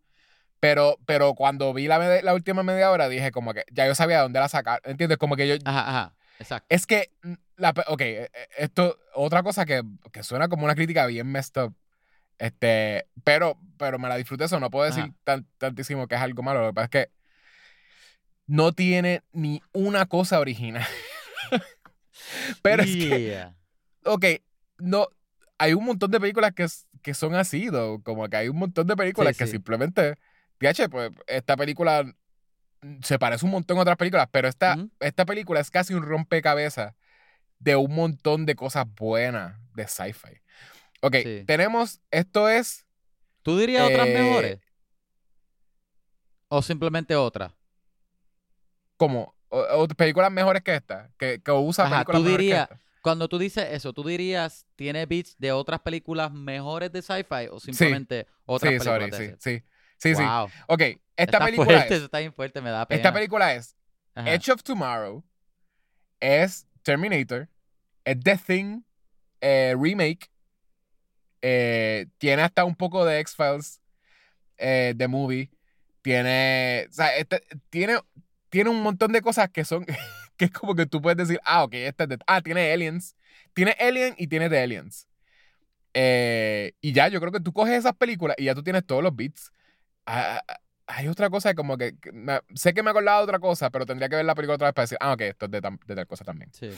Pero, 0.60 0.98
pero 1.06 1.36
cuando 1.36 1.72
vi 1.74 1.88
la, 1.88 2.00
la 2.24 2.34
última 2.34 2.64
media 2.64 2.90
hora 2.90 3.08
dije 3.08 3.32
como 3.32 3.54
que 3.54 3.64
ya 3.72 3.86
yo 3.86 3.94
sabía 3.94 4.22
dónde 4.22 4.40
la 4.40 4.50
sacar. 4.50 4.82
¿Entiendes? 4.86 5.20
Como 5.20 5.36
que 5.36 5.48
yo. 5.48 5.56
Ajá, 5.66 5.88
ajá, 5.88 6.16
exacto. 6.40 6.66
Es 6.70 6.88
que. 6.88 7.12
La, 7.58 7.74
ok, 7.88 8.02
eh, 8.02 8.30
eh, 8.34 8.48
esto. 8.58 8.98
Otra 9.14 9.44
cosa 9.44 9.66
que, 9.66 9.84
que 10.12 10.24
suena 10.24 10.48
como 10.48 10.66
una 10.66 10.74
crítica 10.74 11.06
bien 11.06 11.28
messed 11.28 11.62
up. 11.62 11.76
Este. 12.40 13.06
Pero, 13.24 13.60
pero 13.78 14.00
me 14.00 14.10
la 14.10 14.16
disfruté 14.18 14.46
eso. 14.46 14.60
No 14.60 14.72
puedo 14.72 14.86
decir 14.86 15.12
tan- 15.24 15.46
tantísimo 15.60 16.08
que 16.08 16.16
es 16.16 16.22
algo 16.22 16.42
malo. 16.42 16.62
Lo 16.62 16.68
que 16.70 16.74
pasa 16.74 16.86
es 16.86 16.90
que. 16.90 17.12
No 18.48 18.72
tiene 18.72 19.22
ni 19.34 19.62
una 19.74 20.08
cosa 20.08 20.40
original. 20.40 20.84
pero 22.62 22.84
es 22.84 22.96
que. 22.96 23.48
Ok, 24.06 24.26
no, 24.80 25.08
hay 25.58 25.74
un 25.74 25.84
montón 25.86 26.12
de 26.12 26.20
películas 26.20 26.54
que, 26.54 26.66
que 27.02 27.14
son 27.14 27.36
así, 27.36 27.68
como 28.04 28.28
que 28.30 28.38
hay 28.38 28.50
un 28.50 28.58
montón 28.58 28.88
de 28.88 28.96
películas 28.96 29.36
Sí, 29.36 29.40
que 29.40 29.46
sí. 29.48 29.52
simplemente, 29.54 30.16
DH, 30.60 30.90
pues 30.90 31.12
esta 31.28 31.58
película 31.58 32.06
se 33.02 33.20
parece 33.20 33.46
un 33.46 33.52
montón 33.52 33.78
a 33.78 33.82
otras 33.82 33.98
películas, 33.98 34.28
pero 34.32 34.48
esta, 34.48 34.78
esta 35.00 35.26
película 35.26 35.60
es 35.60 35.72
casi 35.72 35.94
un 35.94 36.04
rompecabezas 36.04 36.94
de 37.60 37.76
un 37.76 37.94
montón 37.94 38.46
de 38.46 38.56
cosas 38.56 38.86
buenas 38.96 39.60
de 39.74 39.88
sci-fi. 39.88 40.42
Ok, 41.02 41.16
Sí. 41.24 41.44
tenemos, 41.46 42.02
esto 42.12 42.50
es, 42.50 42.86
¿Tú 43.42 43.58
dirías 43.58 43.84
otras 43.88 44.08
Eh, 44.08 44.14
mejores? 44.14 44.60
¿O 46.50 46.62
simplemente 46.62 47.16
otras? 47.16 47.54
como, 48.98 49.36
o- 49.50 49.84
o 49.84 49.88
películas 49.88 50.32
mejores 50.32 50.62
que 50.64 50.76
esta, 50.76 51.10
que, 51.18 51.42
que 51.42 51.52
usa 51.52 51.86
Ajá, 51.86 51.96
películas 52.06 52.18
tú 52.20 52.24
mejores 52.24 52.38
que 52.38 52.44
dirías- 52.44 52.64
esta. 52.72 52.82
Cuando 53.02 53.30
tú 53.30 53.38
dices 53.38 53.66
eso, 53.72 53.94
¿tú 53.94 54.04
dirías 54.04 54.66
tiene 54.76 55.06
beats 55.06 55.38
de 55.38 55.52
otras 55.54 55.80
películas 55.80 56.32
mejores 56.34 56.92
de 56.92 57.02
sci-fi 57.02 57.48
o 57.50 57.60
simplemente 57.60 58.28
otras 58.46 58.74
Sí, 58.74 58.80
sorry, 58.80 59.10
películas 59.10 59.20
de 59.20 59.38
sí, 59.40 59.60
sí, 59.60 59.66
sí, 59.98 60.16
sí. 60.16 60.22
Wow. 60.24 60.50
Ok, 60.68 60.82
esta 60.82 60.98
Está 61.16 61.40
película 61.46 61.66
fuerte, 61.68 61.94
es, 61.94 61.98
eso 61.98 62.06
está 62.06 62.20
bien 62.20 62.34
fuerte, 62.34 62.60
me 62.62 62.70
da 62.70 62.86
pena. 62.86 62.98
esta 62.98 63.14
película 63.14 63.54
es 63.54 63.78
Ajá. 64.14 64.34
Edge 64.34 64.52
of 64.52 64.62
Tomorrow 64.64 65.24
es 66.20 66.68
Terminator, 66.82 67.48
es 68.04 68.20
The 68.22 68.38
Thing 68.38 68.82
eh, 69.40 69.74
remake, 69.80 70.30
eh, 71.42 72.08
tiene 72.18 72.42
hasta 72.42 72.66
un 72.66 72.76
poco 72.76 73.06
de 73.06 73.20
X-Files, 73.20 73.82
eh, 74.58 74.94
The 74.98 75.08
Movie, 75.08 75.52
tiene, 76.02 76.88
o 76.90 76.94
sea, 76.94 77.16
este- 77.18 77.44
tiene, 77.70 78.00
tiene 78.50 78.70
un 78.70 78.82
montón 78.82 79.12
de 79.12 79.22
cosas 79.22 79.50
que 79.50 79.66
son, 79.66 79.86
que 80.38 80.46
es 80.46 80.52
como 80.52 80.76
que 80.76 80.86
tú 80.86 81.02
puedes 81.02 81.18
decir, 81.18 81.40
ah, 81.44 81.64
ok, 81.64 81.74
esta 81.76 82.04
es 82.04 82.10
de, 82.10 82.18
ah, 82.28 82.42
tiene 82.42 82.72
Aliens, 82.72 83.16
tiene 83.54 83.76
Alien 83.80 84.16
y 84.18 84.28
tiene 84.28 84.50
The 84.50 84.60
Aliens. 84.64 85.08
Eh, 85.94 86.74
y 86.82 86.94
ya, 86.94 87.08
yo 87.08 87.20
creo 87.20 87.32
que 87.32 87.40
tú 87.40 87.54
coges 87.54 87.74
esas 87.76 87.94
películas 87.96 88.36
y 88.40 88.46
ya 88.46 88.56
tú 88.56 88.64
tienes 88.64 88.86
todos 88.86 89.02
los 89.04 89.16
beats. 89.16 89.52
Ah, 90.06 90.42
ah, 90.48 90.58
hay 90.88 91.08
otra 91.08 91.30
cosa 91.30 91.54
como 91.54 91.78
que, 91.78 91.98
que 92.00 92.12
me- 92.12 92.40
sé 92.56 92.74
que 92.74 92.84
me 92.84 92.92
acordaba 92.92 93.18
de 93.20 93.24
otra 93.24 93.40
cosa, 93.40 93.70
pero 93.72 93.86
tendría 93.86 94.08
que 94.10 94.16
ver 94.16 94.26
la 94.26 94.36
película 94.36 94.56
otra 94.56 94.68
vez 94.68 94.74
para 94.74 94.84
decir, 94.84 94.98
ah, 95.02 95.14
ok, 95.14 95.22
esto 95.22 95.46
es 95.46 95.52
de, 95.52 95.62
tam- 95.62 95.80
de 95.86 95.96
tal 95.96 96.08
cosa 96.08 96.24
también. 96.24 96.52
Sí. 96.54 96.70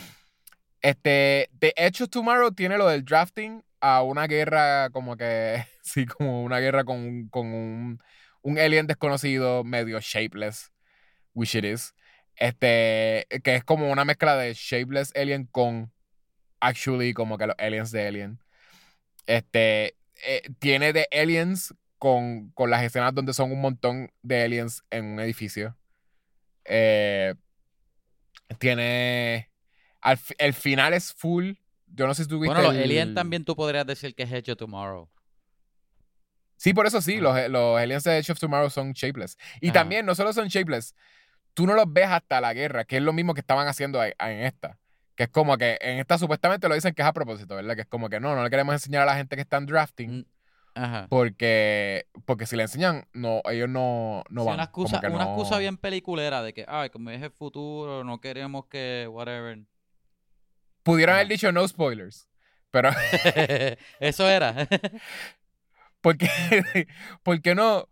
Este, 0.81 1.49
The 1.59 1.73
Edge 1.75 2.03
of 2.03 2.09
Tomorrow 2.09 2.51
tiene 2.53 2.77
lo 2.77 2.87
del 2.87 3.03
drafting 3.03 3.61
a 3.81 4.01
una 4.03 4.27
guerra 4.27 4.89
como 4.91 5.17
que, 5.17 5.65
sí, 5.83 6.05
como 6.05 6.43
una 6.43 6.59
guerra 6.59 6.83
con, 6.85 7.27
con 7.27 7.47
un, 7.47 7.99
un 8.41 8.57
alien 8.57 8.87
desconocido 8.87 9.63
medio 9.63 9.99
shapeless, 9.99 10.71
which 11.33 11.55
it 11.55 11.65
is. 11.65 11.93
Este, 12.35 13.27
que 13.43 13.55
es 13.55 13.63
como 13.63 13.91
una 13.91 14.05
mezcla 14.05 14.37
de 14.37 14.53
shapeless 14.53 15.11
alien 15.15 15.45
con 15.45 15.91
actually 16.61 17.13
como 17.13 17.37
que 17.37 17.47
los 17.47 17.55
aliens 17.57 17.91
de 17.91 18.07
Alien. 18.07 18.39
Este, 19.25 19.97
eh, 20.25 20.41
tiene 20.59 20.93
de 20.93 21.07
aliens 21.11 21.73
con, 21.97 22.49
con 22.51 22.69
las 22.69 22.83
escenas 22.83 23.13
donde 23.13 23.33
son 23.33 23.51
un 23.51 23.61
montón 23.61 24.11
de 24.21 24.43
aliens 24.43 24.83
en 24.89 25.05
un 25.05 25.19
edificio. 25.19 25.77
Eh, 26.65 27.35
tiene. 28.57 29.49
al 30.01 30.19
el 30.37 30.53
final 30.53 30.93
es 30.93 31.13
full. 31.13 31.53
Yo 31.87 32.07
no 32.07 32.13
sé 32.13 32.23
si 32.23 32.29
tú 32.29 32.39
viste. 32.39 32.53
Bueno, 32.53 32.67
los 32.69 32.75
el- 32.75 32.83
Alien 32.83 33.13
también 33.13 33.43
tú 33.43 33.55
podrías 33.55 33.85
decir 33.85 34.15
que 34.15 34.23
es 34.23 34.49
of 34.49 34.57
Tomorrow. 34.57 35.09
Sí, 36.61 36.73
por 36.73 36.85
eso 36.85 37.01
sí, 37.01 37.21
los, 37.21 37.35
los 37.49 37.79
aliens 37.79 38.03
de 38.03 38.17
Edge 38.17 38.31
of 38.33 38.37
Tomorrow 38.39 38.69
son 38.69 38.91
shapeless. 38.91 39.37
Y 39.61 39.71
también, 39.71 40.05
no 40.05 40.13
solo 40.13 40.33
son 40.33 40.49
shapeless, 40.49 40.93
tú 41.53 41.65
no 41.65 41.73
los 41.73 41.85
ves 41.87 42.07
hasta 42.09 42.41
la 42.41 42.53
guerra, 42.53 42.83
que 42.83 42.97
es 42.97 43.01
lo 43.01 43.13
mismo 43.13 43.33
que 43.33 43.39
estaban 43.39 43.65
haciendo 43.69 44.03
en 44.03 44.13
esta. 44.43 44.77
Que 45.15 45.23
es 45.23 45.29
como 45.29 45.57
que 45.57 45.77
en 45.79 45.99
esta 45.99 46.17
supuestamente 46.17 46.67
lo 46.67 46.75
dicen 46.75 46.93
que 46.93 47.01
es 47.01 47.07
a 47.07 47.13
propósito, 47.13 47.55
¿verdad? 47.55 47.75
Que 47.75 47.81
es 47.83 47.87
como 47.87 48.09
que 48.09 48.19
no, 48.19 48.35
no 48.35 48.43
le 48.43 48.49
queremos 48.49 48.73
enseñar 48.73 49.03
a 49.03 49.05
la 49.05 49.15
gente 49.15 49.37
que 49.37 49.41
están 49.41 49.65
drafting. 49.67 50.19
Mm, 50.19 50.25
Ajá. 50.75 51.07
Porque, 51.09 52.07
porque 52.25 52.45
si 52.45 52.57
le 52.57 52.63
enseñan, 52.63 53.05
no, 53.13 53.41
ellos 53.49 53.69
no, 53.69 54.23
no 54.29 54.41
Sí, 54.41 54.47
van. 54.47 54.53
una 54.55 54.63
excusa, 54.65 54.99
una 54.99 55.09
no- 55.09 55.21
excusa 55.23 55.57
bien 55.59 55.77
peliculera 55.77 56.43
de 56.43 56.53
que, 56.53 56.65
ay, 56.67 56.89
como 56.89 57.09
es 57.09 57.21
el 57.21 57.31
futuro, 57.31 58.03
no 58.03 58.19
queremos 58.19 58.65
que, 58.67 59.07
whatever. 59.09 59.59
Pudieron 60.83 61.13
Ajá. 61.13 61.19
haber 61.21 61.29
dicho 61.31 61.51
no 61.53 61.65
spoilers. 61.65 62.27
Pero, 62.71 62.89
Eso 63.99 64.29
era. 64.29 64.55
¿por 66.01 66.17
qué, 66.17 66.27
por 67.23 67.41
qué 67.41 67.55
no? 67.55 67.89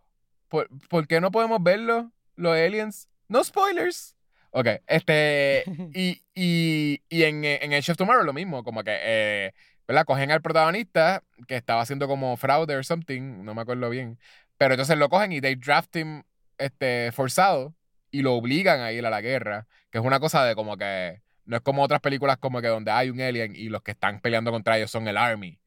Por, 0.50 0.70
por 0.90 1.08
qué 1.08 1.22
no 1.22 1.32
podemos 1.32 1.62
verlo? 1.62 2.12
Los 2.36 2.56
aliens. 2.56 3.10
No 3.28 3.44
spoilers. 3.44 4.16
Ok, 4.52 4.68
este. 4.88 5.64
Y, 5.94 6.22
y, 6.34 7.02
y 7.10 7.24
en, 7.24 7.44
en 7.46 7.74
Edge 7.74 7.92
of 7.92 7.98
Tomorrow 7.98 8.24
lo 8.24 8.34
mismo, 8.34 8.64
como 8.64 8.84
que, 8.84 8.98
eh, 9.02 9.54
¿verdad? 9.88 10.06
Cogen 10.06 10.32
al 10.32 10.42
protagonista 10.42 11.24
que 11.48 11.56
estaba 11.56 11.82
haciendo 11.82 12.08
como 12.08 12.38
fraude 12.38 12.76
or 12.76 12.86
something, 12.86 13.44
no 13.44 13.54
me 13.56 13.62
acuerdo 13.62 13.90
bien. 13.90 14.20
Pero 14.58 14.74
entonces 14.74 14.98
lo 14.98 15.10
cogen 15.10 15.32
y 15.32 15.42
they 15.42 15.56
draft 15.56 15.96
him 15.96 16.24
este, 16.58 17.12
forzado 17.12 17.76
y 18.12 18.22
lo 18.22 18.34
obligan 18.34 18.82
a 18.82 18.92
ir 18.92 19.06
a 19.06 19.10
la 19.10 19.22
guerra, 19.22 19.68
que 19.92 20.00
es 20.00 20.04
una 20.04 20.20
cosa 20.20 20.44
de 20.46 20.56
como 20.56 20.78
que. 20.78 21.22
No 21.46 21.56
es 21.56 21.62
como 21.64 21.82
otras 21.82 22.02
películas 22.02 22.38
como 22.38 22.62
que 22.62 22.68
donde 22.68 22.92
hay 22.92 23.10
un 23.10 23.22
alien 23.22 23.56
y 23.56 23.70
los 23.70 23.82
que 23.82 23.92
están 23.92 24.20
peleando 24.20 24.52
contra 24.52 24.78
ellos 24.78 24.92
son 24.92 25.08
el 25.08 25.16
army. 25.18 25.60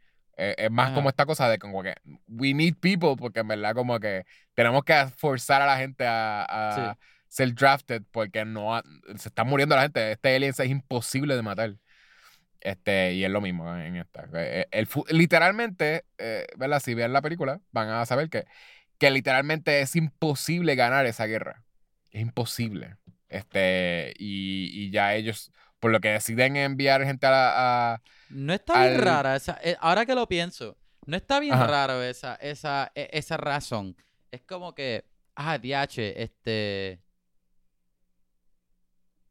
Eh, 0.43 0.55
es 0.57 0.71
más 0.71 0.87
Ajá. 0.87 0.95
como 0.95 1.11
esta 1.11 1.27
cosa 1.27 1.49
de 1.51 1.59
como 1.59 1.83
que 1.83 1.95
we 2.27 2.55
need 2.55 2.75
people, 2.81 3.15
porque 3.19 3.41
en 3.41 3.49
verdad 3.49 3.75
como 3.75 4.01
que 4.01 4.25
tenemos 4.55 4.85
que 4.85 4.95
forzar 5.19 5.61
a 5.61 5.67
la 5.67 5.77
gente 5.77 6.07
a, 6.07 6.45
a 6.49 6.95
Sí. 6.95 7.01
ser 7.29 7.55
drafted 7.55 8.03
porque 8.11 8.45
no 8.47 8.75
ha- 8.75 8.83
se 9.17 9.29
está 9.29 9.45
muriendo 9.45 9.77
la 9.77 9.83
gente. 9.83 10.13
Este 10.13 10.35
alien 10.35 10.51
es 10.57 10.61
imposible 10.61 11.37
de 11.37 11.43
matar. 11.43 11.75
Este, 12.61 13.15
y 13.15 13.25
es 13.25 13.31
lo 13.31 13.41
mismo 13.41 13.75
en 13.77 13.97
esta. 13.97 14.29
Eh, 14.35 14.67
El, 14.71 14.89
literalmente, 15.11 16.05
eh, 16.19 16.47
¿verdad? 16.57 16.81
Si 16.81 16.95
ven 16.95 17.13
la 17.13 17.23
película, 17.23 17.61
van 17.71 17.89
a 17.91 18.05
saber 18.07 18.29
que, 18.31 18.45
que 18.99 19.11
literalmente 19.11 19.81
es 19.81 19.95
imposible 19.97 20.75
ganar 20.75 21.07
esa 21.07 21.27
guerra. 21.27 21.65
Es 22.11 22.21
imposible. 22.23 22.97
Este, 23.29 24.15
y, 24.19 24.71
y 24.73 24.91
ya 24.91 25.15
ellos, 25.15 25.53
por 25.81 25.91
lo 25.91 26.01
que 26.01 26.09
deciden 26.11 26.57
enviar 26.57 27.05
gente 27.05 27.27
a, 27.27 27.31
la- 27.31 27.93
a- 27.95 28.03
No 28.29 28.53
está 28.53 28.87
bien 28.87 29.01
rara 29.01 29.37
esa. 29.37 29.59
eh, 29.63 29.77
ahora 29.81 30.07
que 30.07 30.15
lo 30.15 30.29
pienso, 30.29 30.77
no 31.07 31.17
está 31.17 31.41
bien 31.41 31.55
Ajá. 31.55 31.67
raro 31.67 32.03
esa, 32.03 32.35
esa, 32.37 32.93
e- 32.95 33.09
esa 33.13 33.37
razón. 33.37 33.97
Es 34.31 34.43
como 34.43 34.75
que, 34.75 35.05
ah, 35.35 35.59
DH, 35.59 35.99
este. 36.23 37.01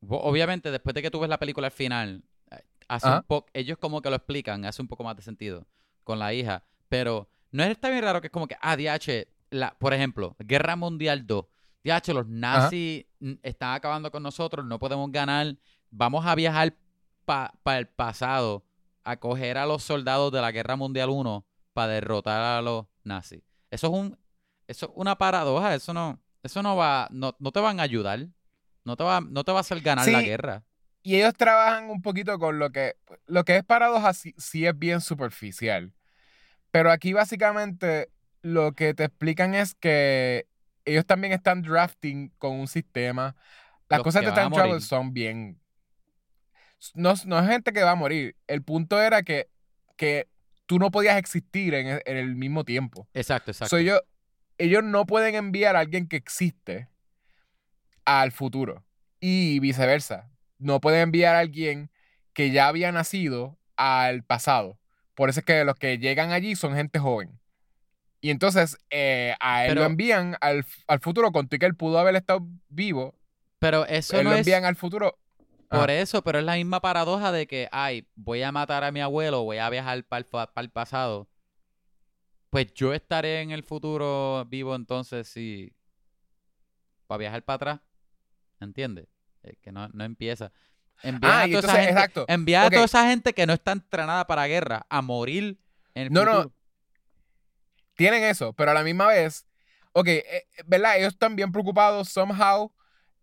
Obviamente, 0.07 0.71
después 0.71 0.93
de 0.93 1.01
que 1.01 1.11
tú 1.11 1.19
ves 1.19 1.29
la 1.29 1.37
película 1.39 1.67
al 1.67 1.71
final, 1.73 2.23
eh, 2.51 2.63
hace 2.87 3.07
un 3.09 3.23
poco, 3.23 3.49
ellos 3.53 3.77
como 3.77 4.01
que 4.01 4.09
lo 4.09 4.15
explican, 4.15 4.63
hace 4.65 4.81
un 4.81 4.87
poco 4.87 5.03
más 5.03 5.15
de 5.15 5.21
sentido 5.21 5.67
con 6.03 6.19
la 6.19 6.33
hija. 6.33 6.63
Pero 6.87 7.29
no 7.51 7.63
está 7.63 7.89
bien 7.89 8.03
raro 8.03 8.21
que 8.21 8.27
es 8.27 8.31
como 8.33 8.47
que, 8.47 8.55
ah, 8.61 8.75
DH, 8.77 9.27
la, 9.51 9.75
por 9.77 9.93
ejemplo, 9.93 10.35
Guerra 10.39 10.75
Mundial 10.75 11.27
2. 11.27 11.45
DH, 11.83 12.13
los 12.13 12.27
nazis 12.27 13.05
mm, 13.19 13.33
están 13.43 13.73
acabando 13.75 14.09
con 14.11 14.23
nosotros, 14.23 14.65
no 14.65 14.79
podemos 14.79 15.11
ganar. 15.11 15.55
Vamos 15.91 16.25
a 16.25 16.35
viajar 16.35 16.75
para 17.25 17.79
el 17.79 17.87
pasado 17.87 18.63
a 19.03 19.17
coger 19.17 19.57
a 19.57 19.65
los 19.65 19.83
soldados 19.83 20.31
de 20.31 20.41
la 20.41 20.51
Guerra 20.51 20.75
Mundial 20.75 21.09
1 21.09 21.45
para 21.73 21.93
derrotar 21.93 22.41
a 22.41 22.61
los 22.61 22.85
nazis. 23.03 23.41
Eso 23.71 23.87
es 23.87 23.93
un 23.93 24.17
eso 24.67 24.87
es 24.87 24.91
una 24.95 25.17
paradoja, 25.17 25.73
eso 25.75 25.93
no 25.93 26.19
eso 26.43 26.61
no 26.63 26.75
va 26.75 27.07
no, 27.11 27.35
no 27.39 27.51
te 27.51 27.59
van 27.59 27.79
a 27.79 27.83
ayudar. 27.83 28.27
No 28.85 28.95
te 28.95 29.03
va 29.03 29.21
no 29.21 29.43
te 29.43 29.51
va 29.51 29.59
a 29.59 29.61
hacer 29.61 29.81
ganar 29.81 30.07
la 30.07 30.21
guerra. 30.21 30.63
y 31.03 31.15
ellos 31.15 31.33
trabajan 31.35 31.89
un 31.89 32.01
poquito 32.01 32.39
con 32.39 32.59
lo 32.59 32.71
que 32.71 32.95
lo 33.27 33.43
que 33.43 33.57
es 33.57 33.63
paradoja 33.63 34.13
sí, 34.13 34.33
sí 34.37 34.65
es 34.65 34.77
bien 34.77 35.01
superficial 35.01 35.93
Pero 36.71 36.91
aquí 36.91 37.13
básicamente 37.13 38.11
lo 38.41 38.73
que 38.73 38.93
te 38.93 39.05
explican 39.05 39.53
es 39.53 39.75
que 39.75 40.47
ellos 40.85 41.05
también 41.05 41.33
están 41.33 41.61
drafting 41.61 42.29
con 42.37 42.53
un 42.59 42.67
sistema. 42.67 43.35
Las 43.89 43.99
Los 43.99 44.05
cosas 44.05 44.25
de 44.25 44.31
time 44.31 44.49
travel 44.51 44.81
son 44.81 45.13
bien. 45.13 45.58
No, 46.95 47.13
no 47.25 47.39
es 47.39 47.47
gente 47.47 47.73
que 47.73 47.83
va 47.83 47.91
a 47.91 47.95
morir. 47.95 48.35
El 48.47 48.63
punto 48.63 49.01
era 49.01 49.23
que, 49.23 49.49
que 49.97 50.27
tú 50.65 50.79
no 50.79 50.91
podías 50.91 51.17
existir 51.17 51.73
en, 51.73 52.01
en 52.05 52.17
el 52.17 52.35
mismo 52.35 52.63
tiempo. 52.63 53.07
Exacto, 53.13 53.51
exacto. 53.51 53.69
So, 53.69 53.77
ellos, 53.77 54.01
ellos 54.57 54.83
no 54.83 55.05
pueden 55.05 55.35
enviar 55.35 55.75
a 55.75 55.79
alguien 55.79 56.07
que 56.07 56.15
existe 56.15 56.87
al 58.05 58.31
futuro. 58.31 58.85
Y 59.19 59.59
viceversa. 59.59 60.31
No 60.57 60.79
pueden 60.79 61.01
enviar 61.01 61.35
a 61.35 61.39
alguien 61.39 61.91
que 62.33 62.51
ya 62.51 62.67
había 62.67 62.91
nacido 62.91 63.57
al 63.75 64.23
pasado. 64.23 64.79
Por 65.15 65.29
eso 65.29 65.41
es 65.41 65.45
que 65.45 65.63
los 65.65 65.75
que 65.75 65.97
llegan 65.97 66.31
allí 66.31 66.55
son 66.55 66.75
gente 66.75 66.99
joven. 66.99 67.39
Y 68.21 68.29
entonces 68.31 68.77
eh, 68.89 69.35
a 69.39 69.63
él 69.65 69.69
Pero- 69.71 69.81
lo 69.81 69.87
envían 69.87 70.37
al, 70.41 70.65
al 70.87 70.99
futuro 70.99 71.31
con 71.31 71.47
que 71.47 71.65
él 71.65 71.75
pudo 71.75 71.99
haber 71.99 72.15
estado 72.15 72.47
vivo. 72.69 73.15
Pero 73.59 73.85
eso 73.85 74.17
él 74.17 74.23
no 74.25 74.29
lo 74.31 74.35
es 74.37 74.47
envían 74.47 74.65
al 74.65 74.75
futuro. 74.75 75.17
Por 75.69 75.91
Ajá. 75.91 75.93
eso, 75.93 76.23
pero 76.23 76.39
es 76.39 76.45
la 76.45 76.55
misma 76.55 76.81
paradoja 76.81 77.31
de 77.31 77.47
que, 77.47 77.69
ay, 77.71 78.07
voy 78.15 78.41
a 78.43 78.51
matar 78.51 78.83
a 78.83 78.91
mi 78.91 79.01
abuelo, 79.01 79.43
voy 79.43 79.57
a 79.59 79.69
viajar 79.69 80.03
para 80.03 80.25
el, 80.57 80.69
pasado. 80.71 81.29
Pues 82.49 82.73
yo 82.73 82.93
estaré 82.93 83.41
en 83.41 83.51
el 83.51 83.63
futuro 83.63 84.45
vivo 84.49 84.75
entonces 84.75 85.27
si... 85.27 85.73
Para 87.07 87.19
viajar 87.19 87.43
para 87.43 87.55
atrás. 87.55 87.79
¿Entiendes? 88.59 89.07
Es 89.43 89.57
que 89.59 89.71
no, 89.71 89.87
no 89.89 90.03
empieza. 90.03 90.51
Enviar 91.01 91.31
Ah, 91.33 91.41
a 91.43 91.45
toda 91.45 91.47
esa 91.47 91.57
entonces, 91.59 91.85
gente, 91.85 91.91
exacto. 91.91 92.25
enviar 92.27 92.65
Ok. 92.65 92.73
a 92.73 92.75
toda 92.75 92.85
esa 92.85 93.07
gente 93.09 93.33
que 93.33 93.45
no 93.47 93.53
está 93.53 93.71
entrenada 93.71 94.27
para 94.27 94.47
guerra 94.47 94.85
a 94.89 95.01
morir 95.01 95.59
en 95.95 96.03
el 96.07 96.11
No, 96.11 96.25
no, 96.25 96.31
futuro. 96.31 96.53
tienen 97.95 98.23
eso, 98.23 98.53
pero 98.53 98.71
a 98.71 98.73
la 98.73 98.83
misma 98.83 99.07
vez, 99.07 99.45
ok, 99.93 100.07
eh, 100.07 100.47
¿verdad? 100.65 100.97
Ellos 100.97 101.13
están 101.13 101.35
bien 101.35 101.51
preocupados 101.51 102.09
somehow 102.09 102.73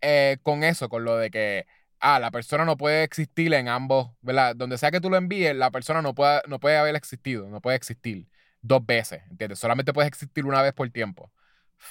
eh, 0.01 0.39
con 0.43 0.65
eso, 0.65 0.89
con 0.89 1.05
lo 1.05 1.17
de 1.17 1.31
que, 1.31 1.67
ah, 2.01 2.19
la 2.19 2.31
persona 2.31 2.65
no 2.65 2.77
puede 2.77 3.03
existir 3.03 3.53
en 3.55 3.69
ambos, 3.69 4.11
¿verdad? 4.21 4.55
Donde 4.57 4.79
sea 4.79 4.91
que 4.91 5.01
tú 5.01 5.11
lo 5.11 5.17
envíes, 5.17 5.55
la 5.55 5.71
persona 5.71 6.03
no 6.03 6.15
puede, 6.15 6.41
no 6.49 6.61
puede 6.61 6.77
haber 6.77 6.97
existido, 6.97 7.49
no 7.49 7.61
puede 7.61 7.77
existir 7.77 8.29
dos 8.63 8.85
veces, 8.85 9.23
¿entiendes? 9.31 9.59
Solamente 9.59 9.93
puedes 9.93 10.09
existir 10.09 10.45
una 10.45 10.63
vez 10.63 10.73
por 10.73 10.89
tiempo. 10.91 11.33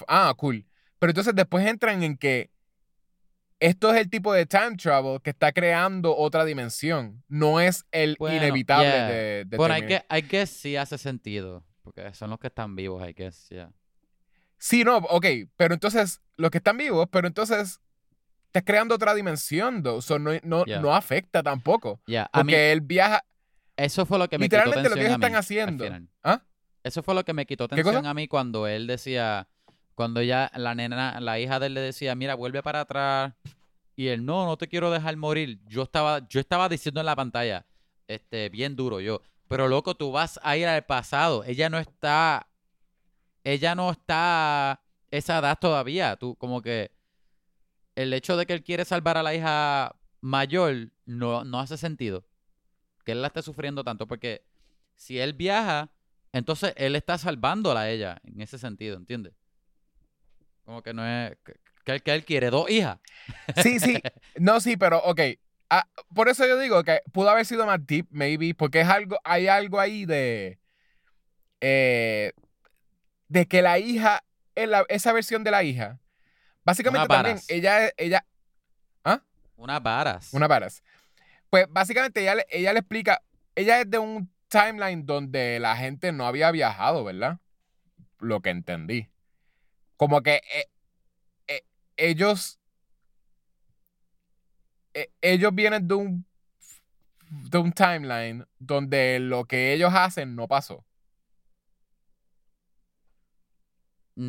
Ah, 0.08 0.32
cool. 0.36 0.66
Pero 0.98 1.10
entonces 1.10 1.34
después 1.34 1.66
entran 1.66 2.02
en 2.02 2.16
que 2.16 2.50
esto 3.58 3.92
es 3.92 4.00
el 4.00 4.10
tipo 4.10 4.32
de 4.32 4.46
time 4.46 4.76
travel 4.76 5.20
que 5.22 5.30
está 5.30 5.52
creando 5.52 6.14
otra 6.14 6.44
dimensión, 6.44 7.24
no 7.28 7.60
es 7.60 7.86
el 7.90 8.16
Bueno, 8.18 8.36
inevitable 8.36 8.90
yeah. 8.90 9.08
de, 9.08 9.44
de 9.46 9.56
Bueno, 9.56 9.74
hay 9.74 9.86
que, 9.86 10.04
hay 10.08 10.22
que 10.22 10.46
sí 10.46 10.76
hace 10.76 10.98
sentido. 10.98 11.64
Porque 11.82 12.12
son 12.14 12.30
los 12.30 12.38
que 12.38 12.48
están 12.48 12.74
vivos, 12.74 13.02
hay 13.02 13.14
que 13.14 13.30
yeah. 13.48 13.70
Sí, 14.58 14.84
no, 14.84 14.96
ok, 14.96 15.26
pero 15.56 15.74
entonces, 15.74 16.20
los 16.36 16.50
que 16.50 16.58
están 16.58 16.76
vivos, 16.76 17.08
pero 17.10 17.28
entonces 17.28 17.80
estás 18.58 18.64
creando 18.66 18.94
otra 18.94 19.14
dimensión, 19.14 19.82
though, 19.82 20.00
so 20.00 20.18
no, 20.18 20.32
no, 20.42 20.64
Yeah. 20.64 20.80
no 20.80 20.94
afecta 20.94 21.42
tampoco. 21.42 22.00
Mí, 22.06 22.16
Porque 22.32 22.72
él 22.72 22.80
viaja. 22.80 23.22
eso 23.76 24.06
fue 24.06 24.18
lo 24.18 24.28
que 24.28 24.38
me 24.38 24.46
quitó 24.46 24.56
literalmente 24.56 24.88
lo 24.88 24.94
que 24.94 25.00
ellos 25.02 25.14
están 25.14 25.34
haciendo. 25.36 25.84
¿Ah? 26.22 26.42
Eso 26.82 27.02
fue 27.02 27.14
lo 27.14 27.24
que 27.24 27.32
me 27.32 27.46
quitó 27.46 27.68
tensión 27.68 28.06
a 28.06 28.14
mí 28.14 28.28
cuando 28.28 28.66
él 28.66 28.86
decía, 28.86 29.48
cuando 29.94 30.22
ya 30.22 30.50
la 30.54 30.74
nena, 30.74 31.20
la 31.20 31.38
hija 31.38 31.58
de 31.58 31.66
él 31.66 31.74
le 31.74 31.80
decía, 31.80 32.14
mira, 32.14 32.34
vuelve 32.34 32.62
para 32.62 32.80
atrás. 32.82 33.34
Y 33.96 34.08
él, 34.08 34.24
no, 34.24 34.44
no 34.46 34.56
te 34.56 34.68
quiero 34.68 34.90
dejar 34.90 35.16
morir. 35.16 35.58
Yo 35.66 35.82
estaba, 35.82 36.26
yo 36.28 36.38
estaba 36.38 36.68
diciendo 36.68 37.00
en 37.00 37.06
la 37.06 37.16
pantalla, 37.16 37.66
este, 38.08 38.50
bien 38.50 38.76
duro 38.76 39.00
yo. 39.00 39.20
Pero 39.48 39.68
loco, 39.68 39.94
tú 39.94 40.12
vas 40.12 40.38
a 40.42 40.56
ir 40.56 40.66
al 40.66 40.84
pasado. 40.84 41.44
Ella 41.44 41.70
no 41.70 41.78
está, 41.78 42.46
ella 43.44 43.74
no 43.74 43.90
está 43.90 44.82
esa 45.10 45.38
edad 45.38 45.58
todavía. 45.58 46.16
Tú, 46.16 46.36
como 46.36 46.62
que 46.62 46.90
el 47.96 48.12
hecho 48.12 48.36
de 48.36 48.46
que 48.46 48.52
él 48.52 48.62
quiere 48.62 48.84
salvar 48.84 49.16
a 49.18 49.22
la 49.24 49.34
hija 49.34 49.96
mayor 50.20 50.90
no, 51.04 51.44
no 51.44 51.58
hace 51.58 51.76
sentido. 51.76 52.24
Que 53.04 53.12
él 53.12 53.22
la 53.22 53.28
esté 53.28 53.42
sufriendo 53.42 53.82
tanto. 53.84 54.06
Porque 54.06 54.44
si 54.94 55.18
él 55.18 55.32
viaja, 55.32 55.90
entonces 56.32 56.72
él 56.76 56.94
está 56.96 57.18
salvándola 57.18 57.80
a 57.80 57.90
ella 57.90 58.20
en 58.24 58.40
ese 58.40 58.58
sentido, 58.58 58.96
¿entiendes? 58.96 59.32
Como 60.64 60.82
que 60.82 60.92
no 60.94 61.06
es. 61.06 61.36
Que, 61.84 62.00
que- 62.00 62.12
él 62.14 62.24
quiere 62.24 62.50
dos 62.50 62.68
hijas. 62.70 62.98
Sí, 63.62 63.78
sí. 63.80 63.98
No, 64.38 64.60
sí, 64.60 64.76
pero 64.76 64.98
ok. 64.98 65.20
Ah, 65.70 65.88
por 66.14 66.28
eso 66.28 66.46
yo 66.46 66.58
digo 66.58 66.84
que 66.84 67.00
pudo 67.12 67.30
haber 67.30 67.44
sido 67.46 67.66
más 67.66 67.84
deep, 67.86 68.06
maybe, 68.10 68.54
porque 68.54 68.80
es 68.82 68.88
algo, 68.88 69.18
hay 69.24 69.48
algo 69.48 69.80
ahí 69.80 70.04
de. 70.04 70.58
eh, 71.60 72.32
de 73.28 73.46
que 73.46 73.62
la 73.62 73.78
hija, 73.78 74.22
la- 74.54 74.84
esa 74.88 75.12
versión 75.12 75.42
de 75.44 75.50
la 75.50 75.62
hija, 75.64 75.98
básicamente 76.66 76.98
Unas 77.06 77.08
también, 77.08 77.36
varas. 77.36 77.46
ella, 77.48 77.90
ella, 77.96 78.26
Unas 79.58 79.82
varas. 79.82 80.34
Una 80.34 80.48
varas. 80.48 80.82
Pues 81.48 81.66
básicamente 81.70 82.20
ella, 82.20 82.34
le- 82.34 82.46
ella 82.50 82.74
le 82.74 82.80
explica, 82.80 83.22
ella 83.54 83.80
es 83.80 83.90
de 83.90 83.98
un 83.98 84.30
timeline 84.48 85.06
donde 85.06 85.58
la 85.60 85.74
gente 85.76 86.12
no 86.12 86.26
había 86.26 86.50
viajado, 86.50 87.04
¿verdad? 87.04 87.38
Lo 88.18 88.42
que 88.42 88.50
entendí. 88.50 89.08
Como 89.96 90.22
que 90.22 90.42
eh, 90.52 90.66
eh, 91.48 91.62
ellos, 91.96 92.58
eh, 94.94 95.10
ellos 95.22 95.54
vienen 95.54 95.88
de 95.88 95.94
un, 95.94 96.26
de 97.30 97.58
un 97.58 97.72
timeline 97.72 98.46
donde 98.58 99.18
lo 99.20 99.44
que 99.46 99.72
ellos 99.72 99.92
hacen 99.94 100.36
no 100.36 100.48
pasó. 100.48 100.84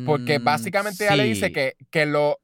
Porque 0.04 0.38
Mm, 0.38 0.44
básicamente 0.44 1.04
ella 1.04 1.16
le 1.16 1.24
dice 1.24 1.46
sí. 1.46 1.52
que, 1.52 1.76
que 1.90 2.04
lo. 2.06 2.38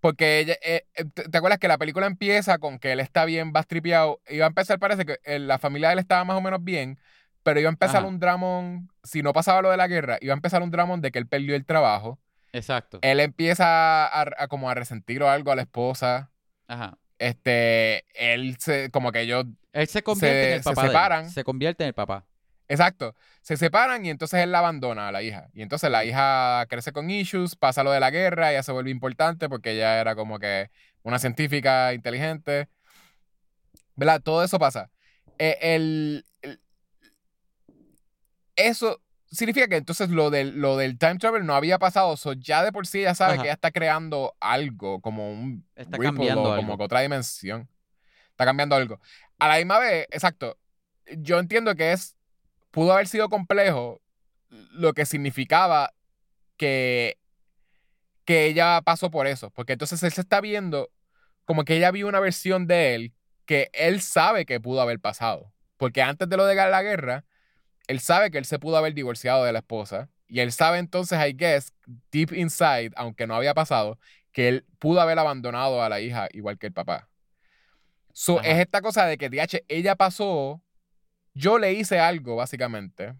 Porque 0.00 0.38
ella. 0.40 0.54
eh, 0.62 0.86
eh, 0.94 1.04
¿te, 1.12 1.28
te 1.28 1.38
acuerdas 1.38 1.58
que 1.58 1.68
la 1.68 1.78
película 1.78 2.06
empieza 2.06 2.58
con 2.58 2.78
que 2.78 2.92
él 2.92 3.00
está 3.00 3.24
bien, 3.24 3.52
va 3.54 3.62
tripeado? 3.64 4.20
Iba 4.28 4.44
a 4.44 4.48
empezar, 4.48 4.78
parece 4.78 5.04
que 5.04 5.18
eh, 5.24 5.38
la 5.40 5.58
familia 5.58 5.88
de 5.88 5.94
él 5.94 5.98
estaba 5.98 6.22
más 6.24 6.36
o 6.36 6.40
menos 6.40 6.62
bien, 6.62 6.98
pero 7.42 7.58
iba 7.58 7.68
a 7.68 7.72
empezar 7.72 7.98
Ajá. 7.98 8.06
un 8.06 8.20
dramón. 8.20 8.88
Si 9.02 9.22
no 9.22 9.32
pasaba 9.32 9.62
lo 9.62 9.70
de 9.70 9.76
la 9.76 9.88
guerra, 9.88 10.18
iba 10.20 10.32
a 10.32 10.36
empezar 10.36 10.62
un 10.62 10.70
dramón 10.70 11.00
de 11.00 11.10
que 11.10 11.18
él 11.18 11.26
perdió 11.26 11.56
el 11.56 11.64
trabajo. 11.66 12.20
Exacto. 12.52 12.98
Él 13.02 13.18
empieza 13.20 14.06
a, 14.06 14.22
a 14.38 14.48
como 14.48 14.70
a 14.70 14.74
resentir 14.74 15.22
o 15.22 15.28
algo 15.28 15.50
a 15.50 15.56
la 15.56 15.62
esposa. 15.62 16.30
Ajá. 16.68 16.98
Este. 17.18 18.04
Él 18.14 18.56
se. 18.60 18.90
Como 18.90 19.10
que 19.10 19.22
ellos. 19.22 19.44
Él 19.72 19.86
se 19.88 20.02
convierte 20.02 20.48
en 20.48 20.52
el 20.54 20.62
se 20.62 20.70
papá. 20.70 20.82
él. 20.82 20.88
separan. 20.88 21.30
Se 21.30 21.42
convierte 21.44 21.82
en 21.84 21.88
el 21.88 21.94
papá. 21.94 22.24
Exacto. 22.68 23.14
Se 23.42 23.56
separan 23.56 24.04
y 24.04 24.10
entonces 24.10 24.40
él 24.40 24.50
la 24.52 24.58
abandona 24.58 25.08
a 25.08 25.12
la 25.12 25.22
hija. 25.22 25.48
Y 25.54 25.62
entonces 25.62 25.90
la 25.90 26.04
hija 26.04 26.66
crece 26.68 26.92
con 26.92 27.08
issues, 27.10 27.54
pasa 27.56 27.84
lo 27.84 27.92
de 27.92 28.00
la 28.00 28.10
guerra, 28.10 28.50
ella 28.50 28.62
se 28.62 28.72
vuelve 28.72 28.90
importante 28.90 29.48
porque 29.48 29.72
ella 29.72 30.00
era 30.00 30.16
como 30.16 30.38
que 30.38 30.70
una 31.02 31.18
científica 31.18 31.92
inteligente. 31.94 32.68
¿Verdad? 33.94 34.20
Todo 34.20 34.42
eso 34.42 34.58
pasa. 34.58 34.90
Eh, 35.38 35.56
el, 35.60 36.24
el- 36.42 36.60
eso 38.56 39.00
significa 39.30 39.68
que 39.68 39.76
entonces 39.76 40.08
lo 40.10 40.30
del, 40.30 40.60
lo 40.60 40.76
del 40.76 40.98
time 40.98 41.18
travel 41.18 41.44
no 41.46 41.54
había 41.54 41.78
pasado. 41.78 42.16
So 42.16 42.32
ya 42.32 42.64
de 42.64 42.72
por 42.72 42.86
sí 42.86 43.00
ella 43.00 43.14
sabe 43.14 43.34
Ajá. 43.34 43.42
que 43.42 43.48
ella 43.48 43.54
está 43.54 43.70
creando 43.70 44.34
algo, 44.40 45.00
como 45.00 45.30
un 45.30 45.66
Está 45.76 45.92
ripple 45.98 46.06
cambiando 46.08 46.42
o 46.42 46.52
algo. 46.52 46.56
como 46.64 46.78
que 46.78 46.84
otra 46.84 47.00
dimensión. 47.00 47.68
Está 48.30 48.44
cambiando 48.44 48.76
algo. 48.76 49.00
A 49.38 49.48
la 49.48 49.56
misma 49.56 49.78
vez, 49.78 50.06
exacto. 50.10 50.58
Yo 51.18 51.38
entiendo 51.38 51.74
que 51.74 51.92
es. 51.92 52.15
Pudo 52.76 52.92
haber 52.92 53.08
sido 53.08 53.30
complejo 53.30 54.02
lo 54.50 54.92
que 54.92 55.06
significaba 55.06 55.94
que. 56.58 57.16
que 58.26 58.44
ella 58.44 58.82
pasó 58.84 59.10
por 59.10 59.26
eso. 59.26 59.48
Porque 59.48 59.72
entonces 59.72 60.02
él 60.02 60.12
se 60.12 60.20
está 60.20 60.42
viendo 60.42 60.90
como 61.46 61.64
que 61.64 61.78
ella 61.78 61.90
vio 61.90 62.06
una 62.06 62.20
versión 62.20 62.66
de 62.66 62.94
él 62.94 63.14
que 63.46 63.70
él 63.72 64.02
sabe 64.02 64.44
que 64.44 64.60
pudo 64.60 64.82
haber 64.82 65.00
pasado. 65.00 65.54
Porque 65.78 66.02
antes 66.02 66.28
de 66.28 66.36
lo 66.36 66.44
de 66.44 66.54
la 66.54 66.82
guerra, 66.82 67.24
él 67.86 67.98
sabe 67.98 68.30
que 68.30 68.36
él 68.36 68.44
se 68.44 68.58
pudo 68.58 68.76
haber 68.76 68.92
divorciado 68.92 69.42
de 69.44 69.54
la 69.54 69.60
esposa. 69.60 70.10
Y 70.28 70.40
él 70.40 70.52
sabe 70.52 70.76
entonces, 70.76 71.18
I 71.18 71.32
guess, 71.32 71.72
deep 72.12 72.34
inside, 72.34 72.90
aunque 72.96 73.26
no 73.26 73.36
había 73.36 73.54
pasado, 73.54 73.98
que 74.32 74.48
él 74.48 74.66
pudo 74.78 75.00
haber 75.00 75.18
abandonado 75.18 75.82
a 75.82 75.88
la 75.88 76.02
hija 76.02 76.28
igual 76.32 76.58
que 76.58 76.66
el 76.66 76.74
papá. 76.74 77.08
So, 78.12 78.38
Ajá. 78.38 78.48
es 78.48 78.58
esta 78.58 78.82
cosa 78.82 79.06
de 79.06 79.16
que, 79.16 79.30
DH, 79.30 79.64
ella 79.68 79.96
pasó, 79.96 80.60
yo 81.36 81.58
le 81.58 81.74
hice 81.74 81.98
algo, 81.98 82.36
básicamente. 82.36 83.14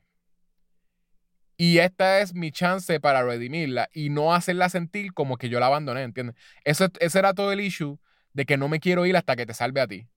Y 1.59 1.79
esta 1.79 2.21
es 2.21 2.35
mi 2.35 2.51
chance 2.51 2.99
para 2.99 3.23
redimirla 3.23 3.89
y 3.93 4.09
no 4.09 4.35
hacerla 4.35 4.69
sentir 4.71 5.13
como 5.13 5.37
que 5.37 5.49
yo 5.51 5.61
la 5.61 5.67
abandoné, 5.67 6.03
¿entiendes? 6.03 6.35
Eso, 6.65 6.89
ese 6.99 7.19
era 7.19 7.35
todo 7.35 7.53
el 7.53 7.61
issue 7.61 7.99
de 8.33 8.47
que 8.47 8.57
no 8.57 8.69
me 8.69 8.81
quiero 8.81 9.05
ir 9.07 9.17
hasta 9.17 9.37
que 9.37 9.47
te 9.47 9.55
salve 9.55 9.81
a 9.81 9.87
ti. 9.87 10.09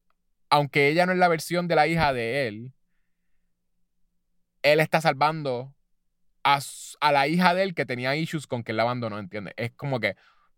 Aunque 0.50 0.88
ella 0.90 1.06
no 1.06 1.12
es 1.12 1.18
la 1.18 1.28
versión 1.28 1.68
de 1.68 1.76
la 1.76 1.88
hija 1.88 2.14
de 2.14 2.48
él, 2.48 2.74
él 4.64 4.80
está 4.80 5.02
salvando 5.02 5.74
a, 6.44 6.60
a 7.02 7.12
la 7.12 7.28
hija 7.28 7.54
de 7.54 7.64
él 7.64 7.76
que 7.76 7.86
tenía 7.86 8.16
issues 8.16 8.48
con 8.48 8.64
que 8.64 8.72
él 8.72 8.78
la 8.78 8.84
abandonó, 8.84 9.20
¿entiendes? 9.20 9.54
Es 9.58 9.72
como 9.74 10.00
que 10.00 10.16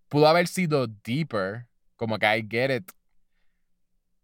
pudo 0.10 0.28
haber 0.28 0.48
sido 0.48 0.88
deeper, 0.88 1.68
como 1.96 2.20
que 2.20 2.38
I 2.38 2.48
get 2.48 2.76
it. 2.76 2.92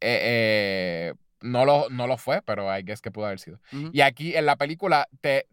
Eh, 0.01 1.11
eh, 1.11 1.13
no, 1.41 1.65
lo, 1.65 1.89
no 1.89 2.07
lo 2.07 2.17
fue, 2.17 2.41
pero 2.41 2.75
I 2.75 2.83
guess 2.83 3.01
que 3.01 3.11
pudo 3.11 3.25
haber 3.25 3.39
sido. 3.39 3.59
Y 3.91 4.01
aquí 4.01 4.35
en 4.35 4.45
la 4.45 4.55
película, 4.57 5.07
te, 5.21 5.47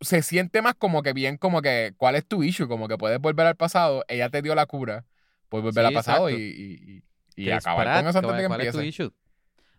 se 0.00 0.22
siente 0.22 0.60
más 0.62 0.74
como 0.74 1.02
que 1.02 1.12
bien, 1.12 1.36
como 1.38 1.62
que, 1.62 1.94
¿cuál 1.96 2.14
es 2.16 2.26
tu 2.26 2.42
issue? 2.42 2.68
Como 2.68 2.88
que 2.88 2.98
puedes 2.98 3.18
volver 3.20 3.46
al 3.46 3.56
pasado, 3.56 4.04
ella 4.08 4.28
te 4.30 4.42
dio 4.42 4.54
la 4.54 4.66
cura, 4.66 5.04
puedes 5.48 5.64
volver 5.64 5.82
Sí, 5.84 5.86
al 5.88 5.94
pasado 5.94 6.30
y, 6.30 6.34
exacto. 6.34 6.62
y, 6.62 7.02
y, 7.36 7.44
y 7.46 7.50
acabar 7.50 7.86
con 8.00 8.08
eso 8.08 8.18
antes 8.18 8.22
¿cuál- 8.28 8.36
de 8.36 8.42
que 8.42 8.48
cuál 8.48 8.60
es 8.60 8.72
tu 8.72 8.80
issue? 8.80 9.12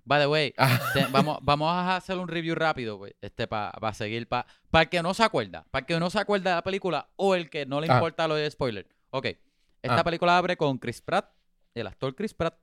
By 0.07 0.21
the 0.21 0.27
way, 0.27 0.53
te- 0.93 1.07
vamos, 1.11 1.39
vamos 1.41 1.69
a 1.71 1.95
hacer 1.95 2.17
un 2.17 2.27
review 2.27 2.53
rápido, 2.55 2.97
güey, 2.97 3.15
este, 3.21 3.47
para 3.47 3.93
seguir, 3.93 4.27
para 4.27 4.45
el 4.73 4.89
que 4.89 5.01
no 5.01 5.13
se 5.15 5.23
acuerda, 5.23 5.65
para 5.71 5.81
el 5.81 5.85
que 5.87 5.99
no 5.99 6.09
se 6.11 6.19
acuerda 6.19 6.51
de 6.51 6.55
la 6.57 6.63
película 6.63 7.09
o 7.15 7.33
el 7.35 7.49
que 7.49 7.65
no 7.65 7.81
le 7.81 7.87
importa 7.87 8.27
lo 8.27 8.35
de 8.35 8.49
spoiler. 8.51 8.87
Ok, 9.09 9.25
esta 9.81 9.99
Ah. 9.99 10.03
película 10.03 10.37
abre 10.37 10.57
con 10.57 10.77
Chris 10.77 11.01
Pratt, 11.01 11.31
el 11.73 11.87
actor 11.87 12.13
Chris 12.15 12.33
Pratt. 12.35 12.55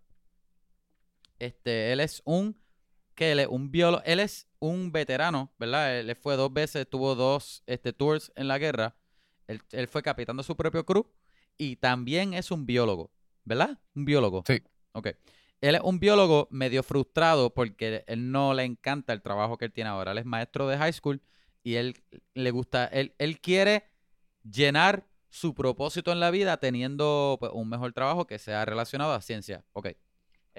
Este, 1.39 1.93
él 1.93 2.01
es 2.01 2.23
un, 2.25 2.57
que 3.15 3.33
él 3.33 3.41
es 3.41 3.47
un 3.47 3.71
biólogo, 3.71 4.03
él 4.05 4.21
es 4.21 4.49
un 4.59 4.93
veterano, 4.93 5.53
¿verdad? 5.59 5.99
Él, 5.99 6.11
él 6.11 6.17
fue 6.17 6.37
dos 6.37 6.53
veces, 6.53 6.89
tuvo 6.89 7.15
dos 7.15 7.63
este, 7.67 7.93
tours 7.93 8.33
en 8.37 8.49
la 8.49 8.59
guerra. 8.59 8.97
Él, 9.47 9.61
él 9.73 9.89
fue 9.89 10.03
capitán 10.03 10.37
de 10.37 10.43
su 10.43 10.57
propio 10.57 10.85
crew 10.87 11.07
y 11.59 11.77
también 11.77 12.35
es 12.35 12.51
un 12.51 12.67
biólogo, 12.67 13.11
¿verdad? 13.45 13.79
Un 13.95 14.05
biólogo. 14.05 14.45
Sí. 14.47 14.63
Ok. 14.93 15.09
Él 15.61 15.77
es 15.77 15.81
un 15.83 16.01
biólogo 16.01 16.49
medio 16.51 16.83
frustrado 16.83 17.55
porque 17.55 18.05
él 18.07 18.31
no 18.31 18.53
le 18.53 18.65
encanta 18.65 19.13
el 19.13 19.23
trabajo 19.23 19.59
que 19.59 19.67
él 19.67 19.73
tiene 19.73 19.91
ahora. 19.91 20.13
Él 20.13 20.19
es 20.19 20.25
maestro 20.25 20.67
de 20.67 20.77
high 20.77 20.93
school 20.93 21.23
y 21.63 21.77
él 21.77 21.95
le 22.35 22.51
gusta, 22.51 22.87
él, 22.87 23.15
él 23.19 23.41
quiere 23.41 23.85
llenar 24.43 25.07
su 25.29 25.55
propósito 25.55 26.11
en 26.13 26.21
la 26.21 26.31
vida 26.31 26.57
teniendo 26.57 27.37
pues, 27.39 27.53
un 27.55 27.69
mejor 27.69 27.93
trabajo 27.93 28.27
que 28.27 28.39
sea 28.39 28.65
relacionado 28.65 29.13
a 29.13 29.21
ciencia. 29.21 29.65
Ok. 29.73 29.91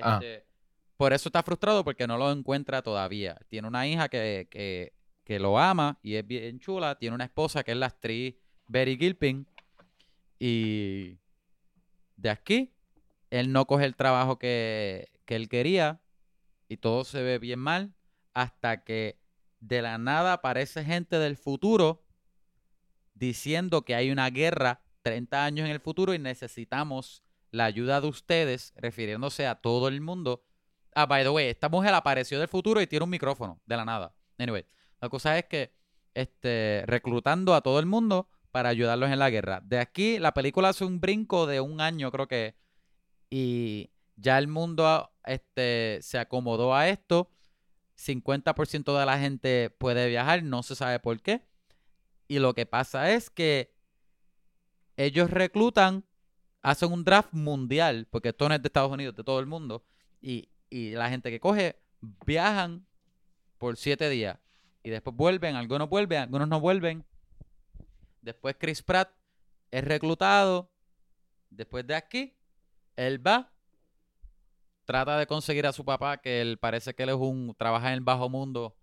Ah. 0.01 0.19
Por 0.97 1.13
eso 1.13 1.29
está 1.29 1.43
frustrado 1.43 1.83
porque 1.83 2.07
no 2.07 2.17
lo 2.17 2.31
encuentra 2.31 2.81
todavía. 2.81 3.37
Tiene 3.49 3.67
una 3.67 3.87
hija 3.87 4.09
que, 4.09 4.47
que, 4.49 4.93
que 5.23 5.39
lo 5.39 5.59
ama 5.59 5.99
y 6.01 6.15
es 6.15 6.25
bien 6.25 6.59
chula. 6.59 6.97
Tiene 6.97 7.15
una 7.15 7.25
esposa 7.25 7.63
que 7.63 7.71
es 7.71 7.77
la 7.77 7.87
actriz 7.87 8.35
Betty 8.67 8.97
Gilpin. 8.97 9.47
Y 10.39 11.17
de 12.15 12.29
aquí, 12.29 12.73
él 13.29 13.51
no 13.51 13.65
coge 13.65 13.85
el 13.85 13.95
trabajo 13.95 14.37
que, 14.37 15.11
que 15.25 15.35
él 15.35 15.49
quería 15.49 16.01
y 16.67 16.77
todo 16.77 17.03
se 17.03 17.21
ve 17.21 17.39
bien 17.39 17.59
mal 17.59 17.93
hasta 18.33 18.83
que 18.83 19.19
de 19.59 19.81
la 19.81 19.97
nada 19.97 20.33
aparece 20.33 20.83
gente 20.83 21.17
del 21.19 21.37
futuro 21.37 22.03
diciendo 23.13 23.83
que 23.85 23.95
hay 23.95 24.11
una 24.11 24.29
guerra 24.29 24.81
30 25.03 25.45
años 25.45 25.65
en 25.65 25.71
el 25.71 25.79
futuro 25.79 26.13
y 26.13 26.19
necesitamos 26.19 27.23
la 27.51 27.65
ayuda 27.65 28.01
de 28.01 28.07
ustedes, 28.07 28.73
refiriéndose 28.75 29.45
a 29.45 29.55
todo 29.55 29.87
el 29.87 30.01
mundo. 30.01 30.43
Ah, 30.95 31.05
by 31.05 31.23
the 31.23 31.29
way, 31.29 31.47
esta 31.47 31.69
mujer 31.69 31.93
apareció 31.93 32.39
del 32.39 32.47
futuro 32.47 32.81
y 32.81 32.87
tiene 32.87 33.03
un 33.03 33.09
micrófono 33.09 33.61
de 33.65 33.77
la 33.77 33.85
nada. 33.85 34.13
Anyway, 34.37 34.65
la 35.01 35.09
cosa 35.09 35.37
es 35.37 35.45
que 35.45 35.73
este, 36.13 36.83
reclutando 36.85 37.53
a 37.55 37.61
todo 37.61 37.79
el 37.79 37.85
mundo 37.85 38.29
para 38.51 38.69
ayudarlos 38.69 39.09
en 39.09 39.19
la 39.19 39.29
guerra. 39.29 39.61
De 39.63 39.79
aquí, 39.79 40.19
la 40.19 40.33
película 40.33 40.69
hace 40.69 40.85
un 40.85 40.99
brinco 40.99 41.47
de 41.47 41.59
un 41.59 41.81
año, 41.81 42.11
creo 42.11 42.27
que, 42.27 42.55
y 43.29 43.91
ya 44.15 44.37
el 44.37 44.47
mundo 44.47 45.11
este, 45.25 45.99
se 46.01 46.19
acomodó 46.19 46.75
a 46.75 46.87
esto. 46.87 47.29
50% 47.97 48.97
de 48.99 49.05
la 49.05 49.19
gente 49.19 49.69
puede 49.69 50.07
viajar, 50.09 50.43
no 50.43 50.63
se 50.63 50.75
sabe 50.75 50.99
por 50.99 51.21
qué. 51.21 51.41
Y 52.27 52.39
lo 52.39 52.53
que 52.53 52.65
pasa 52.65 53.11
es 53.11 53.29
que 53.29 53.73
ellos 54.97 55.29
reclutan, 55.29 56.05
hacen 56.61 56.91
un 56.91 57.03
draft 57.03 57.33
mundial, 57.33 58.07
porque 58.09 58.29
esto 58.29 58.47
no 58.47 58.55
es 58.55 58.61
de 58.61 58.67
Estados 58.67 58.91
Unidos, 58.91 59.15
de 59.15 59.23
todo 59.23 59.39
el 59.39 59.45
mundo. 59.45 59.83
Y, 60.21 60.49
y 60.73 60.91
la 60.93 61.07
gente 61.07 61.29
que 61.29 61.39
coge 61.39 61.79
viajan 62.25 62.87
por 63.59 63.77
siete 63.77 64.09
días. 64.09 64.39
Y 64.81 64.89
después 64.89 65.15
vuelven, 65.15 65.55
algunos 65.55 65.87
vuelven, 65.87 66.23
algunos 66.23 66.47
no 66.47 66.59
vuelven. 66.59 67.05
Después 68.21 68.55
Chris 68.59 68.81
Pratt 68.81 69.11
es 69.69 69.83
reclutado. 69.83 70.71
Después 71.51 71.85
de 71.85 71.93
aquí, 71.93 72.35
él 72.95 73.25
va, 73.25 73.53
trata 74.85 75.15
de 75.19 75.27
conseguir 75.27 75.67
a 75.67 75.73
su 75.73 75.85
papá, 75.85 76.17
que 76.17 76.41
él 76.41 76.57
parece 76.57 76.95
que 76.95 77.03
él 77.03 77.09
es 77.09 77.15
un, 77.15 77.53
trabaja 77.55 77.89
en 77.89 77.93
el 77.93 78.01
bajo 78.01 78.27
mundo, 78.27 78.75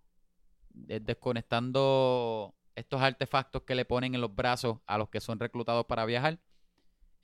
de- 0.69 1.01
desconectando 1.01 2.55
estos 2.77 3.03
artefactos 3.03 3.63
que 3.63 3.75
le 3.75 3.85
ponen 3.85 4.15
en 4.15 4.21
los 4.21 4.33
brazos 4.33 4.79
a 4.87 4.97
los 4.97 5.09
que 5.09 5.21
son 5.21 5.41
reclutados 5.41 5.87
para 5.87 6.05
viajar. 6.05 6.39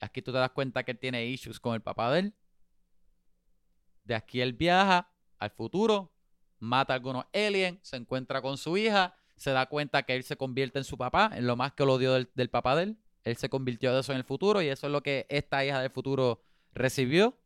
Aquí 0.01 0.21
tú 0.21 0.33
te 0.33 0.39
das 0.39 0.51
cuenta 0.51 0.83
que 0.83 0.91
él 0.91 0.99
tiene 0.99 1.25
issues 1.25 1.57
con 1.61 1.73
el 1.73 1.81
papá 1.81 2.11
de 2.11 2.19
él. 2.19 2.33
De 4.07 4.15
aquí 4.15 4.39
él 4.39 4.53
viaja 4.53 5.09
al 5.37 5.51
futuro, 5.51 6.13
mata 6.59 6.93
a 6.93 6.95
algunos 6.95 7.25
aliens, 7.33 7.77
se 7.81 7.97
encuentra 7.97 8.41
con 8.41 8.57
su 8.57 8.77
hija, 8.77 9.15
se 9.35 9.51
da 9.51 9.65
cuenta 9.65 10.03
que 10.03 10.15
él 10.15 10.23
se 10.23 10.37
convierte 10.37 10.79
en 10.79 10.85
su 10.85 10.97
papá, 10.97 11.29
en 11.33 11.45
lo 11.45 11.55
más 11.57 11.73
que 11.73 11.85
lo 11.85 11.93
odió 11.95 12.13
del, 12.13 12.29
del 12.33 12.49
papá 12.49 12.75
de 12.77 12.83
él. 12.83 12.97
Él 13.25 13.35
se 13.35 13.49
convirtió 13.49 13.93
de 13.93 13.99
eso 13.99 14.13
en 14.13 14.17
el 14.19 14.23
futuro 14.23 14.61
y 14.61 14.69
eso 14.69 14.87
es 14.87 14.93
lo 14.93 15.03
que 15.03 15.25
esta 15.29 15.65
hija 15.65 15.81
del 15.81 15.91
futuro 15.91 16.41
recibió. 16.73 17.37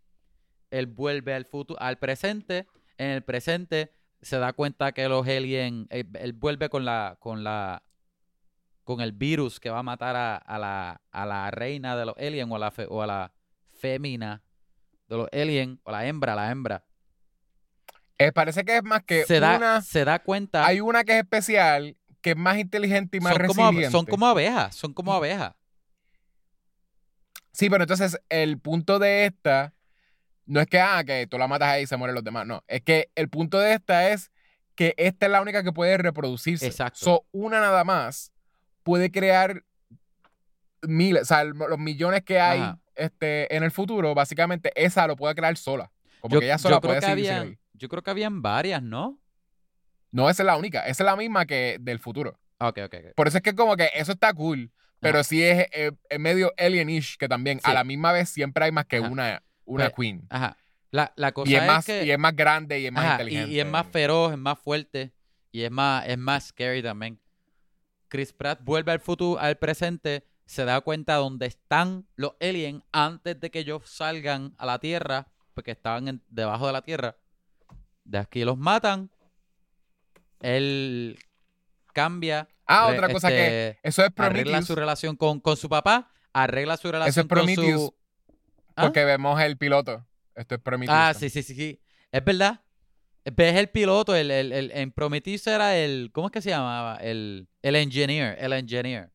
Él 0.70 0.86
vuelve 0.86 1.34
al 1.34 1.46
futuro, 1.46 1.82
al 1.82 1.98
presente. 1.98 2.68
En 3.00 3.10
el 3.10 3.24
presente 3.24 3.92
se 4.22 4.38
da 4.38 4.54
cuenta 4.54 4.92
que 4.92 5.10
los 5.10 5.28
aliens, 5.28 5.88
él, 5.90 6.08
él 6.14 6.34
vuelve 6.34 6.70
con 6.70 6.86
la, 6.86 7.18
con 7.20 7.44
la, 7.44 7.82
con 8.84 9.02
el 9.02 9.12
virus 9.14 9.60
que 9.60 9.72
va 9.72 9.80
a 9.80 9.84
matar 9.84 10.16
a, 10.16 10.36
a 10.38 10.60
la, 10.60 11.02
a 11.12 11.26
la 11.26 11.50
reina 11.50 11.98
de 11.98 12.06
los 12.06 12.16
aliens 12.18 12.52
o 12.52 12.56
a 12.56 12.60
la, 12.60 12.70
fe- 12.72 12.88
o 12.88 13.02
a 13.02 13.08
la 13.08 13.34
fémina 13.72 14.44
de 15.12 15.18
los 15.18 15.28
aliens 15.32 15.80
o 15.84 15.92
la 15.92 16.08
hembra, 16.08 16.36
la 16.36 16.50
hembra. 16.50 16.86
eh, 18.18 18.32
parece 18.32 18.64
que 18.64 18.78
es 18.78 18.84
más 18.84 19.04
que 19.04 19.26
se, 19.26 19.40
da, 19.40 19.58
una. 19.58 19.82
se 19.82 20.06
da 20.06 20.20
cuenta. 20.20 20.66
Hay 20.66 20.80
una 20.80 21.04
que 21.04 21.14
es 21.14 21.18
especial, 21.20 21.98
que 22.22 22.32
es 22.32 22.38
más 22.38 22.58
inteligente 22.58 23.18
y 23.18 23.20
más 23.20 23.34
son, 23.36 23.48
como, 23.48 23.64
resiliente. 23.64 23.92
son 23.92 24.06
como 24.06 24.28
abejas, 24.28 24.76
son 24.76 24.94
como 24.94 25.14
abejas. 25.14 25.54
Sí, 27.52 27.70
pero 27.70 27.84
entonces 27.84 28.18
el 28.30 28.60
punto 28.60 28.98
de 29.00 29.26
esta 29.26 29.74
no 30.46 30.62
es 30.62 30.68
que, 30.68 30.80
ah, 30.80 31.04
que 31.06 31.28
tú 31.28 31.38
la 31.38 31.48
matas 31.48 31.70
ahí 31.70 31.84
y 31.84 31.88
se 31.88 31.98
mueren 31.98 32.16
los 32.16 32.24
demás. 32.24 32.48
No, 32.48 32.64
es 32.68 32.82
que 32.82 33.10
el 33.16 33.28
punto 33.30 33.60
de 33.60 33.74
esta 33.74 34.10
es 34.10 34.32
que 34.76 34.94
esta 34.98 35.26
es 35.26 35.32
la 35.32 35.42
única 35.42 35.64
que 35.64 35.74
puede 35.74 35.98
reproducirse. 35.98 36.68
Exacto. 36.68 37.00
So, 37.00 37.26
una 37.32 37.60
nada 37.60 37.84
más 37.84 38.32
puede 38.84 39.12
crear 39.12 39.64
miles, 40.82 41.24
o 41.24 41.26
sea, 41.26 41.44
los 41.44 41.78
millones 41.78 42.24
que 42.24 42.40
hay 42.40 42.62
Ajá. 42.62 42.80
Este, 42.96 43.54
en 43.56 43.64
el 43.64 43.72
futuro, 43.72 44.14
básicamente 44.14 44.72
esa 44.76 45.08
lo 45.08 45.16
puede 45.16 45.36
crear 45.36 45.56
sola. 45.58 45.92
Como 46.20 46.34
Yo, 46.36 46.40
que 46.40 46.46
ella 46.48 46.58
sola 46.58 46.80
puede 46.82 47.00
que 47.00 47.06
seguir 47.08 47.32
habían, 47.32 47.60
yo 47.74 47.90
creo 47.90 48.04
que 48.04 48.12
habían 48.12 48.42
varias, 48.42 48.82
¿no? 48.84 49.20
No, 50.12 50.30
esa 50.30 50.44
es 50.44 50.46
la 50.48 50.58
única. 50.58 50.82
Esa 50.88 51.04
es 51.04 51.06
la 51.06 51.16
misma 51.16 51.46
que 51.46 51.78
del 51.80 52.00
futuro. 52.00 52.40
Ah, 52.60 52.68
Ok, 52.70 52.80
ok, 52.86 52.94
ok. 53.08 53.14
Por 53.16 53.28
eso 53.28 53.38
es 53.38 53.44
que 53.44 53.56
como 53.56 53.76
que 53.76 53.90
eso 53.96 54.12
está 54.12 54.34
cool, 54.34 54.72
pero 55.00 55.20
Ajá. 55.20 55.24
sí 55.24 55.42
es, 55.44 55.66
eh, 55.72 55.92
es 56.10 56.20
medio 56.20 56.52
alienish 56.58 57.18
que 57.18 57.28
también 57.28 57.60
Sí. 57.60 57.72
a 57.72 57.74
la 57.74 57.84
misma 57.84 58.12
vez 58.12 58.30
siempre 58.30 58.66
hay 58.66 58.72
más 58.72 58.86
que 58.86 58.98
Ajá. 58.98 59.08
una, 59.10 59.44
una 59.66 59.86
Pues, 59.90 59.96
queen. 59.96 60.28
Ajá. 60.30 60.58
La, 60.92 61.14
la 61.16 61.32
cosa 61.32 61.50
Y 61.50 61.56
es, 61.56 61.62
es, 61.62 61.68
más, 61.68 61.86
que... 61.86 62.04
y 62.06 62.12
es 62.12 62.20
más 62.20 62.36
grande 62.36 62.80
y 62.80 62.86
es 62.86 62.92
más 62.92 63.04
Ajá, 63.06 63.12
y- 63.12 63.14
inteligente. 63.22 63.52
y, 63.54 63.60
es 63.62 63.66
más 63.66 63.88
feroz, 63.88 64.34
es 64.34 64.38
más 64.38 64.60
fuerte 64.60 65.14
y 65.52 65.62
es 65.64 65.72
más, 65.72 66.06
es 66.08 66.18
más 66.18 66.48
scary 66.50 66.84
también. 66.84 67.20
Chris 68.10 68.34
Pratt 68.34 68.60
vuelve 68.62 68.92
al 68.92 69.00
futuro, 69.00 69.40
al 69.40 69.58
presente, 69.58 70.26
se 70.52 70.66
da 70.66 70.82
cuenta 70.82 71.16
dónde 71.16 71.46
están 71.46 72.06
los 72.18 72.34
aliens 72.42 72.84
antes 72.92 73.40
de 73.40 73.50
que 73.50 73.60
ellos 73.60 73.84
salgan 73.90 74.54
a 74.58 74.66
la 74.66 74.80
Tierra, 74.80 75.28
porque 75.54 75.72
estaban 75.72 76.08
en- 76.10 76.22
debajo 76.30 76.68
de 76.68 76.74
la 76.74 76.82
Tierra. 76.82 77.16
De 78.04 78.18
aquí 78.18 78.44
los 78.44 78.58
matan. 78.58 79.10
Él 80.42 81.18
cambia. 81.94 82.48
Ah, 82.66 82.88
re- 82.90 82.96
otra 82.98 83.14
cosa 83.14 83.30
que 83.30 83.70
este, 83.70 83.80
eso 83.88 84.02
es 84.04 84.12
arregla 84.18 84.44
Prometheus 84.44 84.68
su 84.68 84.76
relación 84.76 85.16
con, 85.16 85.40
con 85.40 85.56
su 85.58 85.70
papá, 85.70 86.12
arregla 86.34 86.76
su 86.78 86.92
relación 86.92 87.28
con 87.28 87.38
Prometheus, 87.38 87.82
su... 87.82 87.96
¿Ah? 88.76 88.84
porque 88.84 89.06
vemos 89.06 89.40
el 89.42 89.58
piloto. 89.58 90.06
Esto 90.36 90.56
es 90.56 90.62
Prometheus. 90.62 90.98
Ah, 91.00 91.14
sí, 91.14 91.30
sí, 91.30 91.44
sí, 91.44 91.54
sí. 91.56 91.80
Es 92.12 92.24
verdad. 92.24 92.62
Ves 93.24 93.56
el 93.56 93.70
piloto, 93.70 94.16
el, 94.16 94.32
el, 94.32 94.52
el, 94.52 94.72
en 94.72 94.92
Prometheus 94.92 95.46
era 95.48 95.78
el, 95.78 96.10
¿cómo 96.12 96.28
es 96.28 96.32
que 96.34 96.42
se 96.42 96.50
llamaba? 96.50 96.98
El, 96.98 97.48
el 97.62 97.76
engineer, 97.76 98.36
el 98.40 98.52
engineer. 98.54 99.12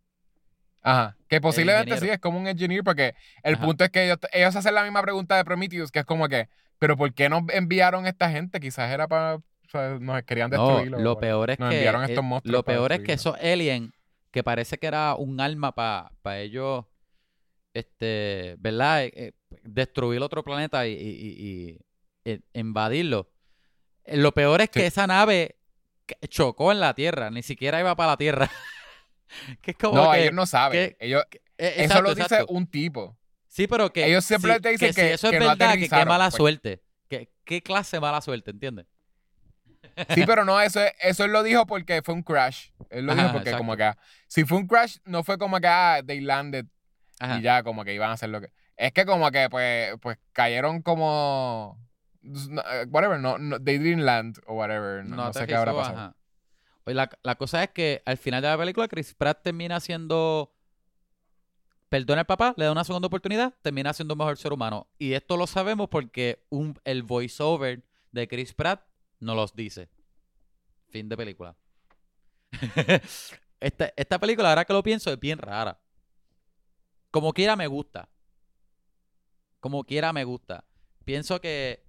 Ajá. 0.82 1.15
Que 1.28 1.40
posiblemente 1.40 1.96
sí 1.98 2.08
es 2.08 2.18
como 2.18 2.38
un 2.38 2.46
engineer 2.46 2.84
porque 2.84 3.14
el 3.42 3.54
Ajá. 3.54 3.64
punto 3.64 3.84
es 3.84 3.90
que 3.90 4.04
ellos, 4.04 4.18
ellos 4.32 4.54
hacen 4.54 4.74
la 4.74 4.82
misma 4.84 5.02
pregunta 5.02 5.36
de 5.36 5.44
Prometheus, 5.44 5.90
que 5.90 5.98
es 6.00 6.04
como 6.04 6.28
que, 6.28 6.48
pero 6.78 6.96
¿por 6.96 7.12
qué 7.14 7.28
nos 7.28 7.42
enviaron 7.52 8.06
esta 8.06 8.30
gente? 8.30 8.60
Quizás 8.60 8.90
era 8.92 9.08
para, 9.08 9.36
o 9.36 9.42
sea, 9.70 9.98
nos 10.00 10.22
querían 10.22 10.50
No, 10.50 10.68
destruirlo. 10.68 10.98
lo 10.98 11.18
peor 11.18 11.50
es 11.50 11.58
nos 11.58 11.70
que 11.70 11.76
enviaron 11.76 12.02
estos 12.04 12.18
eh, 12.18 12.22
monstruos 12.26 12.52
lo 12.52 12.64
peor 12.64 12.92
es 12.92 13.00
que 13.00 13.12
esos 13.14 13.36
aliens 13.40 13.92
que 14.30 14.44
parece 14.44 14.78
que 14.78 14.86
era 14.86 15.14
un 15.16 15.40
arma 15.40 15.72
para 15.74 16.38
ellos 16.38 16.84
este, 17.74 18.56
¿verdad? 18.58 19.04
Eh, 19.04 19.12
eh, 19.14 19.32
destruir 19.62 20.22
otro 20.22 20.42
planeta 20.42 20.86
y, 20.86 20.92
y- 20.92 20.96
y- 20.96 21.68
y, 22.24 22.32
eh, 22.32 22.40
invadirlo. 22.54 23.30
Lo 24.06 24.32
peor 24.32 24.60
es 24.60 24.70
que 24.70 24.86
esa 24.86 25.06
nave 25.06 25.56
chocó 26.28 26.72
en 26.72 26.80
la 26.80 26.94
Tierra, 26.94 27.30
ni 27.30 27.42
siquiera 27.42 27.80
iba 27.80 27.94
para 27.96 28.12
la 28.12 28.16
Tierra. 28.16 28.48
que 29.62 29.70
es 29.72 29.76
como 29.76 29.94
No, 29.94 30.12
que 30.12 30.22
ellos 30.22 30.34
no 30.34 30.46
saben. 30.46 30.90
que- 30.90 30.96
ellos, 31.00 31.24
eso 31.58 31.82
exacto, 31.82 32.02
lo 32.02 32.08
dice 32.14 32.22
exacto. 32.22 32.52
un 32.52 32.66
tipo. 32.66 33.16
Sí, 33.48 33.66
pero 33.66 33.92
que. 33.92 34.06
Ellos 34.06 34.24
siempre 34.24 34.54
si- 34.54 34.60
te 34.60 34.68
dicen 34.70 34.92
si 34.92 35.00
que- 35.00 35.12
eso 35.14 35.28
es 35.30 35.40
no 35.40 35.46
verdad, 35.48 35.74
que 35.74 35.88
qué 35.88 36.04
mala 36.04 36.26
pues. 36.26 36.34
suerte. 36.36 36.82
Que, 37.08 37.30
¿Qué 37.44 37.62
clase 37.62 37.96
de 37.96 38.00
mala 38.00 38.20
suerte, 38.20 38.50
entiendes? 38.50 38.86
Sí, 40.14 40.24
pero 40.26 40.44
no, 40.44 40.60
eso, 40.60 40.82
es- 40.82 40.92
eso 41.00 41.24
él 41.24 41.32
lo 41.32 41.42
dijo 41.42 41.64
porque 41.66 42.02
fue 42.02 42.14
un 42.14 42.22
crash. 42.22 42.68
Él 42.90 43.06
lo 43.06 43.14
dijo 43.14 43.28
porque 43.32 43.50
exacto. 43.50 43.58
como 43.58 43.76
que, 43.76 43.92
si 44.26 44.44
fue 44.44 44.58
un 44.58 44.66
crash, 44.66 44.98
no 45.04 45.24
fue 45.24 45.38
como 45.38 45.58
que, 45.60 45.66
ah, 45.68 46.00
they 46.06 46.20
landed 46.20 46.66
Ajá. 47.18 47.38
y 47.38 47.42
ya 47.42 47.62
como 47.62 47.84
que 47.84 47.94
iban 47.94 48.10
a 48.10 48.14
hacer 48.14 48.28
lo 48.28 48.40
que... 48.42 48.50
Es 48.76 48.92
que 48.92 49.06
como 49.06 49.30
que, 49.30 49.48
pues, 49.48 49.94
pues 50.02 50.18
cayeron 50.32 50.82
como... 50.82 51.78
Whatever, 52.88 53.20
no, 53.20 53.38
no, 53.38 53.58
they 53.62 53.78
didn't 53.78 54.02
land 54.04 54.38
o 54.46 54.54
whatever. 54.54 55.04
No, 55.04 55.16
no 55.16 55.32
sé 55.32 55.46
qué 55.46 55.54
habrá 55.54 55.72
pasado. 55.72 55.96
ajá. 55.96 56.16
Oye, 56.86 56.94
la, 56.94 57.10
la 57.24 57.34
cosa 57.34 57.64
es 57.64 57.70
que 57.70 58.02
al 58.06 58.16
final 58.16 58.40
de 58.40 58.48
la 58.48 58.56
película 58.56 58.88
Chris 58.88 59.12
Pratt 59.14 59.42
termina 59.42 59.80
siendo... 59.80 60.52
Perdona 61.88 62.20
al 62.20 62.26
papá, 62.26 62.54
le 62.56 62.64
da 62.64 62.72
una 62.72 62.84
segunda 62.84 63.06
oportunidad, 63.06 63.54
termina 63.62 63.92
siendo 63.92 64.14
un 64.14 64.18
mejor 64.18 64.36
ser 64.36 64.52
humano. 64.52 64.88
Y 64.98 65.12
esto 65.12 65.36
lo 65.36 65.46
sabemos 65.46 65.88
porque 65.88 66.44
un, 66.48 66.78
el 66.84 67.02
voiceover 67.02 67.84
de 68.12 68.28
Chris 68.28 68.54
Pratt 68.54 68.86
nos 69.20 69.36
los 69.36 69.54
dice. 69.54 69.88
Fin 70.88 71.08
de 71.08 71.16
película. 71.16 71.56
esta, 73.60 73.92
esta 73.96 74.18
película, 74.18 74.48
ahora 74.50 74.64
que 74.64 74.72
lo 74.72 74.82
pienso, 74.82 75.12
es 75.12 75.18
bien 75.18 75.38
rara. 75.38 75.80
Como 77.10 77.32
quiera 77.32 77.56
me 77.56 77.66
gusta. 77.66 78.08
Como 79.60 79.84
quiera 79.84 80.12
me 80.12 80.24
gusta. 80.24 80.64
Pienso 81.04 81.40
que... 81.40 81.84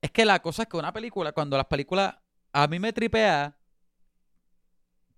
Es 0.00 0.10
que 0.10 0.24
la 0.24 0.42
cosa 0.42 0.62
es 0.62 0.68
que 0.68 0.76
una 0.76 0.92
película, 0.92 1.32
cuando 1.32 1.56
las 1.56 1.66
películas... 1.66 2.14
A 2.52 2.66
mí 2.66 2.78
me 2.78 2.92
tripea 2.92 3.56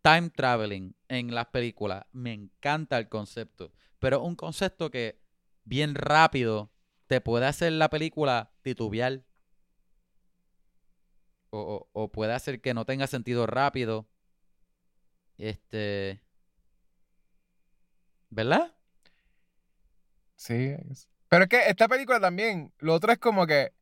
time 0.08 0.30
traveling 0.30 0.94
en 1.08 1.34
las 1.34 1.46
películas. 1.46 2.06
Me 2.12 2.32
encanta 2.32 2.98
el 2.98 3.08
concepto. 3.08 3.72
Pero 3.98 4.22
un 4.22 4.36
concepto 4.36 4.90
que 4.90 5.20
bien 5.64 5.94
rápido 5.94 6.72
te 7.06 7.20
puede 7.20 7.46
hacer 7.46 7.72
la 7.72 7.90
película 7.90 8.52
titubear. 8.62 9.24
O, 11.50 12.10
puede 12.12 12.32
hacer 12.34 12.60
que 12.60 12.74
no 12.74 12.84
tenga 12.84 13.06
sentido 13.06 13.46
rápido. 13.46 14.08
Este. 15.36 16.22
¿Verdad? 18.30 18.74
Sí. 20.36 20.74
Pero 21.28 21.44
es 21.44 21.48
que 21.48 21.68
esta 21.68 21.88
película 21.88 22.20
también, 22.20 22.72
lo 22.78 22.94
otro 22.94 23.12
es 23.12 23.18
como 23.18 23.46
que 23.46 23.72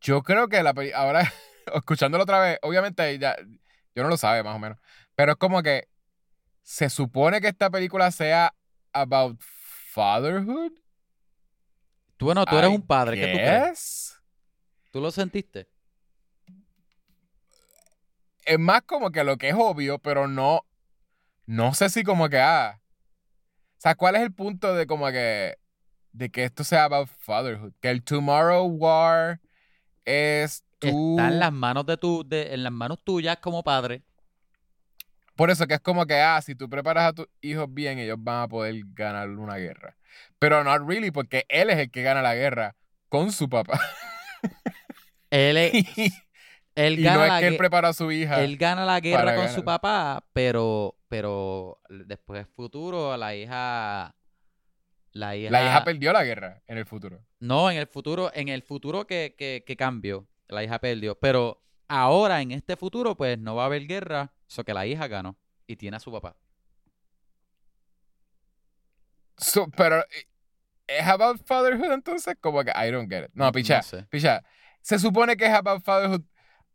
yo 0.00 0.22
creo 0.22 0.48
que 0.48 0.62
la 0.62 0.74
peli- 0.74 0.92
ahora, 0.92 1.32
escuchándolo 1.74 2.24
otra 2.24 2.40
vez, 2.40 2.58
obviamente 2.62 3.18
ya, 3.18 3.36
yo 3.94 4.02
no 4.02 4.08
lo 4.08 4.16
sabe 4.16 4.42
más 4.42 4.54
o 4.54 4.58
menos, 4.58 4.78
pero 5.18 5.32
es 5.32 5.38
como 5.38 5.64
que 5.64 5.88
se 6.62 6.88
supone 6.88 7.40
que 7.40 7.48
esta 7.48 7.68
película 7.70 8.12
sea 8.12 8.54
about 8.92 9.36
fatherhood. 9.40 10.70
Tú, 12.16 12.26
bueno, 12.26 12.44
tú 12.46 12.56
eres 12.56 12.70
I 12.70 12.74
un 12.76 12.86
padre. 12.86 13.18
¿Qué 13.18 13.32
tú 13.32 13.38
crees? 13.38 14.16
¿Tú 14.92 15.00
lo 15.00 15.10
sentiste? 15.10 15.68
Es 18.44 18.60
más 18.60 18.82
como 18.82 19.10
que 19.10 19.24
lo 19.24 19.36
que 19.38 19.48
es 19.48 19.56
obvio, 19.58 19.98
pero 19.98 20.28
no, 20.28 20.64
no 21.46 21.74
sé 21.74 21.90
si 21.90 22.04
como 22.04 22.28
que, 22.28 22.38
ah, 22.38 22.80
o 22.80 23.80
sea, 23.80 23.96
¿cuál 23.96 24.14
es 24.14 24.22
el 24.22 24.32
punto 24.32 24.72
de 24.72 24.86
como 24.86 25.08
que, 25.08 25.58
de 26.12 26.30
que 26.30 26.44
esto 26.44 26.62
sea 26.62 26.84
about 26.84 27.08
fatherhood? 27.08 27.72
Que 27.80 27.90
el 27.90 28.04
Tomorrow 28.04 28.68
War 28.68 29.40
es 30.04 30.62
tú... 30.78 31.16
Está 31.16 31.26
en 31.26 31.40
las 31.40 31.52
manos 31.52 31.86
de 31.86 31.96
tu, 31.96 32.22
de, 32.24 32.54
en 32.54 32.62
las 32.62 32.72
manos 32.72 33.02
tuyas 33.02 33.38
como 33.38 33.64
padre. 33.64 34.04
Por 35.38 35.50
eso 35.50 35.68
que 35.68 35.74
es 35.74 35.80
como 35.80 36.04
que, 36.04 36.16
ah, 36.20 36.42
si 36.42 36.56
tú 36.56 36.68
preparas 36.68 37.04
a 37.06 37.12
tus 37.12 37.28
hijos 37.42 37.72
bien, 37.72 38.00
ellos 38.00 38.16
van 38.18 38.42
a 38.42 38.48
poder 38.48 38.74
ganar 38.92 39.28
una 39.30 39.54
guerra. 39.54 39.96
Pero 40.40 40.64
not 40.64 40.82
really, 40.84 41.12
porque 41.12 41.46
él 41.48 41.70
es 41.70 41.78
el 41.78 41.92
que 41.92 42.02
gana 42.02 42.22
la 42.22 42.34
guerra 42.34 42.74
con 43.08 43.30
su 43.30 43.48
papá. 43.48 43.80
Él, 45.30 45.56
es- 45.58 45.74
y 45.74 46.12
él 46.74 46.98
y 46.98 47.02
gana 47.02 47.16
no 47.18 47.22
es 47.24 47.28
la 47.30 47.40
que 47.40 47.46
él 47.48 47.56
prepara 47.56 47.88
a 47.90 47.92
su 47.92 48.10
hija. 48.10 48.42
él 48.42 48.56
gana 48.56 48.84
la 48.84 48.98
guerra 48.98 49.36
con 49.36 49.48
su 49.48 49.64
papá, 49.64 50.24
pero, 50.32 50.96
pero 51.08 51.80
después 51.88 52.46
futuro 52.56 53.16
la 53.16 53.34
hija, 53.36 54.16
la 55.12 55.36
hija, 55.36 55.50
La 55.50 55.62
hija 55.64 55.84
perdió 55.84 56.12
la 56.12 56.24
guerra 56.24 56.62
en 56.66 56.78
el 56.78 56.86
futuro. 56.86 57.20
no, 57.40 57.70
en 57.70 57.76
el 57.78 57.86
futuro, 57.86 58.30
en 58.34 58.48
el 58.48 58.62
futuro 58.62 59.06
que, 59.06 59.34
que, 59.38 59.62
que 59.66 59.76
cambió, 59.76 60.26
la 60.48 60.64
hija 60.64 60.78
perdió, 60.78 61.18
pero 61.18 61.62
ahora 61.88 62.40
en 62.42 62.52
este 62.52 62.76
futuro 62.76 63.16
pues 63.16 63.38
no 63.38 63.54
va 63.56 63.64
a 63.64 63.66
haber 63.66 63.86
guerra, 63.86 64.32
eso 64.48 64.64
que 64.64 64.74
la 64.74 64.86
hija 64.86 65.08
ganó 65.08 65.36
y 65.66 65.76
tiene 65.76 65.96
a 65.96 66.00
su 66.00 66.12
papá. 66.12 66.36
So, 69.36 69.68
pero, 69.76 70.00
eh, 70.00 70.26
¿es 70.88 71.06
about 71.06 71.40
fatherhood 71.46 71.92
entonces? 71.92 72.36
Como 72.40 72.64
que 72.64 72.72
I 72.72 72.90
don't 72.90 73.08
get 73.10 73.24
it. 73.26 73.30
No, 73.34 73.52
picha, 73.52 73.76
No 73.78 73.82
sé. 73.82 74.02
picha. 74.10 74.42
Se 74.82 74.98
supone 74.98 75.36
que 75.36 75.46
es 75.46 75.52
about 75.52 75.84
fatherhood, 75.84 76.22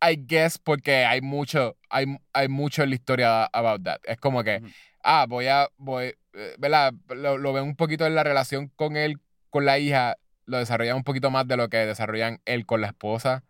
I 0.01 0.15
guess, 0.17 0.57
porque 0.57 1.05
hay 1.05 1.21
mucho, 1.21 1.77
hay, 1.89 2.05
hay 2.33 2.47
mucho 2.47 2.83
en 2.83 2.89
la 2.89 2.95
historia 2.95 3.45
about 3.45 3.83
that. 3.83 3.99
Es 4.03 4.17
como 4.17 4.43
que, 4.43 4.61
ah, 5.03 5.25
voy 5.27 5.47
a, 5.47 5.67
voy, 5.77 6.13
eh, 6.33 6.55
¿verdad? 6.57 6.93
Lo, 7.09 7.37
lo 7.37 7.53
ven 7.53 7.63
un 7.63 7.75
poquito 7.75 8.05
en 8.05 8.15
la 8.15 8.23
relación 8.23 8.69
con 8.75 8.95
él, 8.97 9.19
con 9.49 9.65
la 9.65 9.79
hija, 9.79 10.17
lo 10.45 10.57
desarrollan 10.57 10.97
un 10.97 11.03
poquito 11.03 11.31
más 11.31 11.47
de 11.47 11.57
lo 11.57 11.69
que 11.69 11.77
desarrollan 11.85 12.41
él 12.45 12.65
con 12.65 12.81
la 12.81 12.87
esposa. 12.87 13.43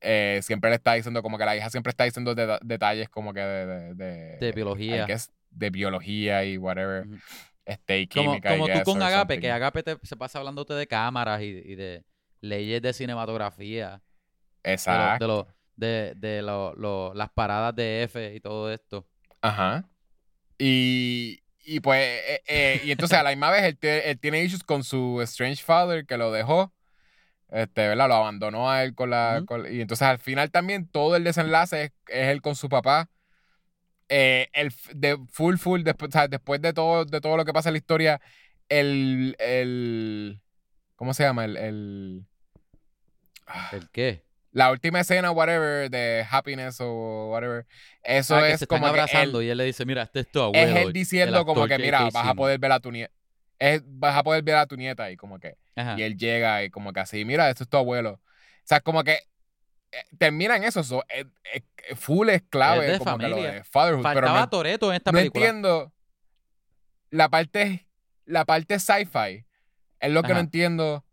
Eh, 0.00 0.40
siempre 0.42 0.70
le 0.70 0.76
está 0.76 0.92
diciendo, 0.94 1.22
como 1.22 1.38
que 1.38 1.44
la 1.44 1.56
hija 1.56 1.70
siempre 1.70 1.90
está 1.90 2.04
diciendo 2.04 2.34
de- 2.34 2.58
detalles 2.62 3.08
como 3.08 3.32
que 3.32 3.40
de, 3.40 3.94
de, 3.94 4.36
de, 4.38 4.52
biología. 4.52 5.06
Guess, 5.06 5.30
de 5.50 5.70
biología 5.70 6.44
y 6.44 6.58
whatever. 6.58 7.06
Ujú. 7.06 7.16
Este, 7.64 8.00
y 8.00 8.06
Como, 8.06 8.30
química, 8.32 8.54
I 8.54 8.58
como 8.60 8.72
tú 8.72 8.84
con 8.92 9.02
Agape, 9.02 9.34
something. 9.34 9.40
que 9.40 9.50
Agape 9.50 9.82
te- 9.82 9.98
se 10.02 10.16
pasa 10.16 10.38
hablándote 10.38 10.74
de 10.74 10.86
cámaras 10.86 11.40
y, 11.42 11.46
y 11.46 11.74
de 11.74 12.04
leyes 12.40 12.80
de 12.82 12.92
cinematografía. 12.92 14.00
de, 14.62 14.70
lo- 14.70 14.72
Exacto. 14.72 15.24
de, 15.24 15.28
lo- 15.28 15.48
de, 15.76 16.12
de 16.16 16.42
lo- 16.42 16.74
lo- 16.76 17.14
las 17.14 17.30
paradas 17.30 17.74
de 17.74 18.02
F 18.04 18.34
y 18.34 18.40
todo 18.40 18.72
esto. 18.72 19.06
Ajá. 19.40 19.88
Y, 20.58 21.40
y 21.64 21.80
pues, 21.80 22.00
eh, 22.02 22.42
eh, 22.46 22.80
y 22.84 22.90
entonces 22.92 23.18
a 23.18 23.22
la 23.22 23.30
misma 23.30 23.50
vez 23.50 23.62
él, 23.64 23.78
él 23.82 24.18
tiene 24.18 24.42
issues 24.42 24.62
con 24.62 24.84
su 24.84 25.20
strange 25.22 25.62
father 25.62 26.06
que 26.06 26.16
lo 26.16 26.30
dejó, 26.32 26.72
este, 27.56 27.88
¿verdad? 27.88 28.08
Lo 28.08 28.14
abandonó 28.16 28.70
a 28.70 28.84
él 28.84 28.94
con 28.94 29.10
la... 29.10 29.42
Con- 29.46 29.72
y 29.72 29.80
entonces 29.80 30.06
al 30.06 30.18
final 30.18 30.50
también 30.50 30.88
todo 30.88 31.16
el 31.16 31.24
desenlace 31.24 31.84
es, 31.84 31.92
es 32.08 32.28
él 32.28 32.42
con 32.42 32.54
su 32.54 32.68
papá. 32.68 33.08
Eh, 34.08 34.48
el, 34.52 34.72
de 34.94 35.18
full, 35.30 35.56
full, 35.56 35.82
después, 35.82 36.10
o 36.10 36.12
sea, 36.12 36.28
después 36.28 36.60
de 36.62 36.72
todo, 36.72 37.04
de 37.04 37.20
todo 37.20 37.36
lo 37.36 37.44
que 37.44 37.52
pasa 37.52 37.70
en 37.70 37.74
la 37.74 37.78
historia, 37.78 38.20
el... 38.68 39.34
el 39.38 40.40
¿Cómo 40.96 41.12
se 41.14 41.24
llama? 41.24 41.44
El... 41.44 41.56
el- 41.56 42.26
ah, 43.46 43.70
¿El 43.72 43.88
qué? 43.90 44.24
la 44.52 44.70
última 44.70 45.00
escena, 45.00 45.30
whatever, 45.32 45.90
de 45.90 46.24
happiness 46.30 46.78
o 46.80 47.28
whatever, 47.30 47.66
eso 48.02 48.36
Ah, 48.36 48.40
que 48.40 48.52
es 48.52 48.62
están 48.62 48.80
como 48.80 48.86
que 48.86 48.98
él- 49.00 49.00
abrazando 49.00 49.42
y 49.42 49.50
él 49.50 49.58
le 49.58 49.64
dice, 49.64 49.84
mira, 49.84 50.04
este 50.04 50.20
es 50.20 50.30
tu 50.30 50.40
abuelo. 50.40 50.66
es 50.66 50.86
él 50.86 50.92
diciendo 50.94 51.44
como 51.44 51.66
que, 51.66 51.78
mira, 51.78 52.00
vas 52.04 52.14
a 52.16 52.20
Simmons". 52.20 52.36
poder 52.38 52.58
ver 52.58 52.72
a 52.72 52.80
tu 52.80 52.90
nieta. 52.90 53.12
Vas 53.86 54.16
a 54.16 54.22
poder 54.22 54.42
ver 54.42 54.56
a 54.56 54.66
tu 54.66 54.76
nieta 54.76 55.10
y 55.10 55.16
como 55.16 55.38
que. 55.38 55.56
Ajá. 55.76 55.94
Y 55.98 56.02
él 56.02 56.16
llega 56.16 56.62
y 56.64 56.70
como 56.70 56.92
que 56.92 57.00
así, 57.00 57.24
mira, 57.24 57.48
esto 57.50 57.64
es 57.64 57.70
tu 57.70 57.76
abuelo. 57.76 58.12
O 58.14 58.20
sea, 58.64 58.80
como 58.80 59.04
que 59.04 59.12
eh, 59.92 60.04
termina 60.18 60.56
en 60.56 60.64
eso. 60.64 60.82
so, 60.82 61.04
eh, 61.08 61.24
eh, 61.54 61.62
full 61.94 62.28
es 62.28 62.42
clave 62.48 62.92
Es 62.92 62.98
como 62.98 63.18
que 63.18 63.28
lo 63.28 63.36
familia. 63.36 63.52
de 63.52 63.64
fatherhood. 63.64 64.02
pero 64.02 64.14
Faltaba 64.26 64.40
no, 64.40 64.48
Toreto 64.48 64.90
en 64.90 64.96
esta 64.96 65.12
no 65.12 65.18
película. 65.18 65.44
entiendo 65.46 65.92
la 67.10 67.28
parte, 67.28 67.86
la 68.24 68.44
parte 68.44 68.78
sci-fi. 68.78 69.44
Es 70.00 70.10
lo 70.12 70.22
que 70.22 70.28
no 70.28 70.34
Ajá. 70.34 70.40
entiendo. 70.40 71.04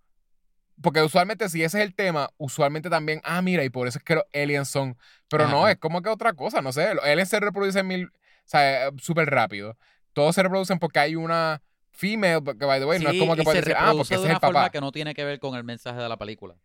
Porque 0.81 1.01
usualmente, 1.01 1.47
si 1.49 1.63
ese 1.63 1.77
es 1.79 1.85
el 1.85 1.93
tema, 1.95 2.29
usualmente 2.37 2.89
también, 2.89 3.21
ah, 3.23 3.41
mira, 3.41 3.63
y 3.63 3.69
por 3.69 3.87
eso 3.87 3.99
es 3.99 4.03
que 4.03 4.15
los 4.15 4.23
aliens 4.33 4.67
son. 4.67 4.97
Pero 5.29 5.47
no, 5.47 5.61
Ajá. 5.63 5.71
es 5.73 5.77
como 5.77 6.01
que 6.01 6.09
otra 6.09 6.33
cosa, 6.33 6.61
no 6.61 6.73
sé. 6.73 6.95
Los 6.95 7.05
aliens 7.05 7.29
se 7.29 7.39
reproducen 7.39 7.85
mil, 7.87 8.07
o 8.07 8.11
sea, 8.45 8.87
eh, 8.87 8.91
súper 8.97 9.29
rápido. 9.29 9.77
Todos 10.13 10.35
se 10.35 10.43
reproducen 10.43 10.79
porque 10.79 10.99
hay 10.99 11.15
una 11.15 11.61
female, 11.93 12.41
que 12.43 12.65
by 12.65 12.79
the 12.79 12.85
way, 12.85 12.99
no 12.99 13.09
es 13.11 13.19
como 13.19 13.35
que 13.35 13.43
se 13.45 13.53
decir, 13.53 13.75
ah, 13.77 13.91
porque 13.95 14.01
ese 14.01 14.15
de 14.15 14.19
es 14.21 14.25
una 14.25 14.33
el 14.33 14.39
papá. 14.39 14.47
forma 14.47 14.69
que 14.71 14.81
no 14.81 14.91
tiene 14.91 15.13
que 15.13 15.23
ver 15.23 15.39
con 15.39 15.55
el 15.55 15.63
mensaje 15.63 15.99
de 16.01 16.09
la 16.09 16.17
película. 16.17 16.55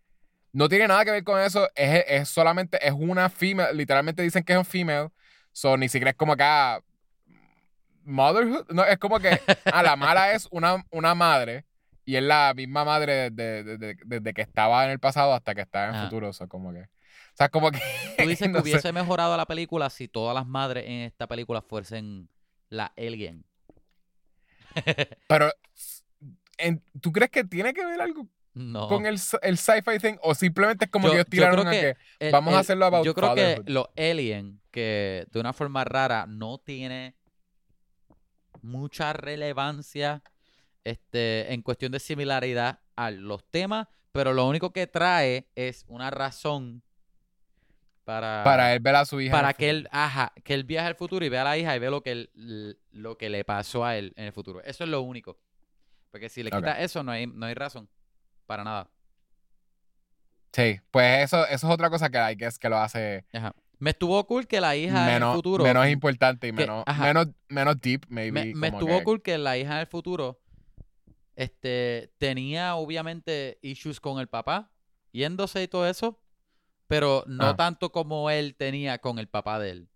No 0.53 0.69
tiene 0.69 0.89
nada 0.89 1.05
que 1.05 1.11
ver 1.11 1.23
con 1.25 1.39
eso. 1.41 1.69
Es, 1.75 2.05
es 2.09 2.29
solamente, 2.29 2.79
es 2.85 2.93
una 2.93 3.29
female. 3.29 3.75
Literalmente 3.75 4.23
dicen 4.23 4.43
que 4.43 4.55
es 4.55 4.59
un 4.59 4.65
female. 4.65 5.11
So, 5.53 5.77
ni 5.77 5.89
siquiera 5.89 6.11
es 6.11 6.17
como 6.17 6.35
que, 6.37 6.43
ah, 6.43 6.81
motherhood. 8.05 8.67
No, 8.71 8.85
es 8.85 8.99
como 8.99 9.19
que, 9.21 9.39
ah, 9.67 9.83
la 9.83 9.97
mala 9.97 10.33
es 10.33 10.49
una, 10.51 10.85
una 10.91 11.15
madre. 11.15 11.65
Y 12.05 12.17
es 12.17 12.23
la 12.23 12.55
misma 12.57 12.85
madre 12.87 13.31
desde, 13.31 13.65
desde- 13.65 13.97
desde 14.07 14.33
que 14.33 14.41
estaba 14.41 14.85
en 14.87 14.91
el 14.93 14.99
pasado 14.99 15.35
hasta 15.35 15.55
que 15.55 15.61
está 15.61 15.89
en 15.91 15.95
el 15.95 16.05
futuro. 16.05 16.31
O 16.31 16.33
sea, 16.33 16.47
como 16.47 16.73
que. 16.73 16.81
O 16.81 16.87
sea, 17.35 17.51
como 17.51 17.71
que. 17.71 17.79
Tú 18.17 18.27
dices 18.27 18.49
que 18.49 18.55
sé. 18.55 18.61
hubiese 18.63 18.93
mejorado 18.93 19.37
la 19.37 19.45
película 19.45 19.91
si 19.91 20.09
todas 20.09 20.35
las 20.35 20.47
madres 20.47 20.85
en 20.87 21.03
esta 21.03 21.27
película 21.27 21.61
fuesen 21.61 22.31
la 22.71 22.93
alien. 22.97 23.45
Pero, 25.29 25.53
¿tú 27.01 27.13
crees 27.13 27.31
que 27.31 27.45
tiene 27.45 27.73
que 27.73 27.85
ver 27.85 28.01
algo 28.01 28.27
No. 28.55 28.89
con 28.89 29.07
el, 29.07 29.19
el 29.43 29.59
sci-fi 29.59 29.99
thing? 30.01 30.17
O 30.23 30.35
simplemente 30.35 30.87
es 30.87 30.91
como 30.91 31.07
Yo- 31.09 31.13
que 31.13 31.17
ellos 31.19 31.31
tiraron 31.31 31.67
creo 31.67 31.69
a 31.69 31.73
que 31.73 31.81
que. 31.81 32.27
el- 32.27 32.33
vamos 32.33 32.55
a 32.55 32.59
hacerlo 32.61 32.87
about 32.87 33.05
Yo 33.05 33.15
creo 33.15 33.35
que 33.35 33.63
los 33.67 33.87
alien, 33.97 34.61
que 34.71 35.27
de 35.31 35.41
una 35.41 35.53
forma 35.53 35.85
rara 35.85 36.27
no 36.29 36.59
tiene 36.59 37.15
mucha 38.63 39.13
relevancia 39.13 40.23
este, 40.85 41.53
en 41.53 41.63
cuestión 41.63 41.93
de 41.93 42.01
similaridad 42.01 42.81
a 42.97 43.11
los 43.11 43.45
temas, 43.45 43.89
pero 44.13 44.33
lo 44.33 44.47
único 44.47 44.73
que 44.73 44.87
trae 44.87 45.47
es 45.55 45.85
una 45.89 46.11
razón 46.11 46.83
para, 48.09 48.43
Para 48.43 48.73
él 48.73 48.81
ver 48.81 48.97
a 48.97 49.05
su 49.05 49.21
hija. 49.21 49.33
para 49.33 49.53
que 49.53 49.69
él, 49.69 49.87
ajá, 49.93 50.33
que 50.43 50.55
él 50.55 50.65
viaje 50.65 50.89
al 50.89 50.95
futuro 50.95 51.27
y 51.27 51.29
vea 51.29 51.43
a 51.43 51.45
la 51.45 51.59
hija 51.59 51.77
y 51.77 51.79
vea 51.79 51.91
lo 51.91 52.03
que, 52.03 52.13
él- 52.13 52.79
lo 52.91 53.19
que 53.19 53.29
le 53.29 53.45
pasó 53.45 53.85
a 53.85 53.99
él 53.99 54.15
en 54.17 54.25
el 54.25 54.33
futuro. 54.33 54.63
Eso 54.65 54.85
es 54.85 54.89
lo 54.89 55.03
único. 55.03 55.39
Porque 56.11 56.31
si 56.31 56.43
le 56.43 56.49
Ok. 56.49 56.57
quitas 56.57 56.79
eso, 56.81 57.03
no 57.03 57.13
hay, 57.13 57.27
no 57.27 57.45
hay 57.45 57.53
razón. 57.53 57.87
Para 58.47 58.65
nada. 58.65 58.91
Sí, 60.55 60.81
pues 60.91 61.25
eso, 61.25 61.47
eso 61.49 61.67
es 61.67 61.73
otra 61.75 61.91
cosa 61.91 62.09
que 62.09 62.17
hay 62.17 62.35
que 62.35 62.47
es 62.47 62.59
que 62.59 62.71
lo 62.71 62.79
hace 62.79 63.27
Ajá. 63.31 63.55
Me 63.79 63.91
estuvo 63.91 64.27
cool 64.27 64.47
que 64.47 64.63
la 64.63 64.75
hija 64.75 65.05
menos, 65.05 65.37
futuro. 65.37 65.63
menos 65.63 65.87
importante 65.89 66.49
y 66.49 66.53
menos, 66.53 66.85
menos, 66.99 67.27
menos 67.49 67.79
deep, 67.79 68.07
maybe. 68.09 68.55
me, 68.55 68.69
estuvo 68.69 68.97
que- 68.99 69.05
cool 69.05 69.21
que 69.23 69.37
la 69.37 69.59
hija 69.59 69.75
en 69.75 69.81
el 69.81 69.87
futuro 69.87 70.41
este, 71.37 72.11
tenía 72.17 72.75
obviamente 72.77 73.59
issues 73.61 74.01
con 74.01 74.19
el 74.19 74.29
papá, 74.29 74.73
yéndose 75.13 75.63
y 75.63 75.69
todo 75.69 75.87
eso, 75.87 76.19
pero 76.89 77.23
no 77.29 77.51
Ah. 77.51 77.57
tanto 77.57 77.93
como 77.93 78.31
él 78.31 78.57
tenía 78.57 78.99
con 78.99 79.19
el 79.21 79.29
papá 79.29 79.59
de 79.61 79.71
él. 79.71 79.89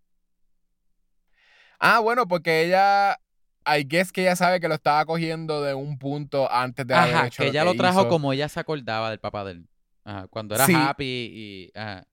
Ah, 1.80 1.98
bueno, 1.98 2.26
porque 2.28 2.62
ella. 2.64 3.18
I 3.64 3.84
guess 3.88 4.10
que 4.10 4.22
ella 4.22 4.34
sabe 4.34 4.58
que 4.58 4.66
lo 4.66 4.74
estaba 4.74 5.04
cogiendo 5.04 5.62
de 5.62 5.72
un 5.74 5.96
punto 5.96 6.50
antes 6.50 6.84
de 6.84 6.94
haber 6.94 7.14
Ajá, 7.14 7.26
hecho 7.28 7.42
que 7.44 7.48
ella 7.48 7.62
lo 7.64 7.74
trajo 7.74 8.00
hizo. 8.00 8.08
como 8.08 8.32
ella 8.32 8.48
se 8.48 8.58
acordaba 8.58 9.08
del 9.10 9.20
papá 9.20 9.44
de 9.44 9.52
él. 9.52 9.68
Ajá, 10.04 10.26
cuando 10.28 10.56
era 10.56 10.66
Sí. 10.66 10.74
happy 10.74 11.04
y... 11.32 11.78
Ajá. 11.78 12.04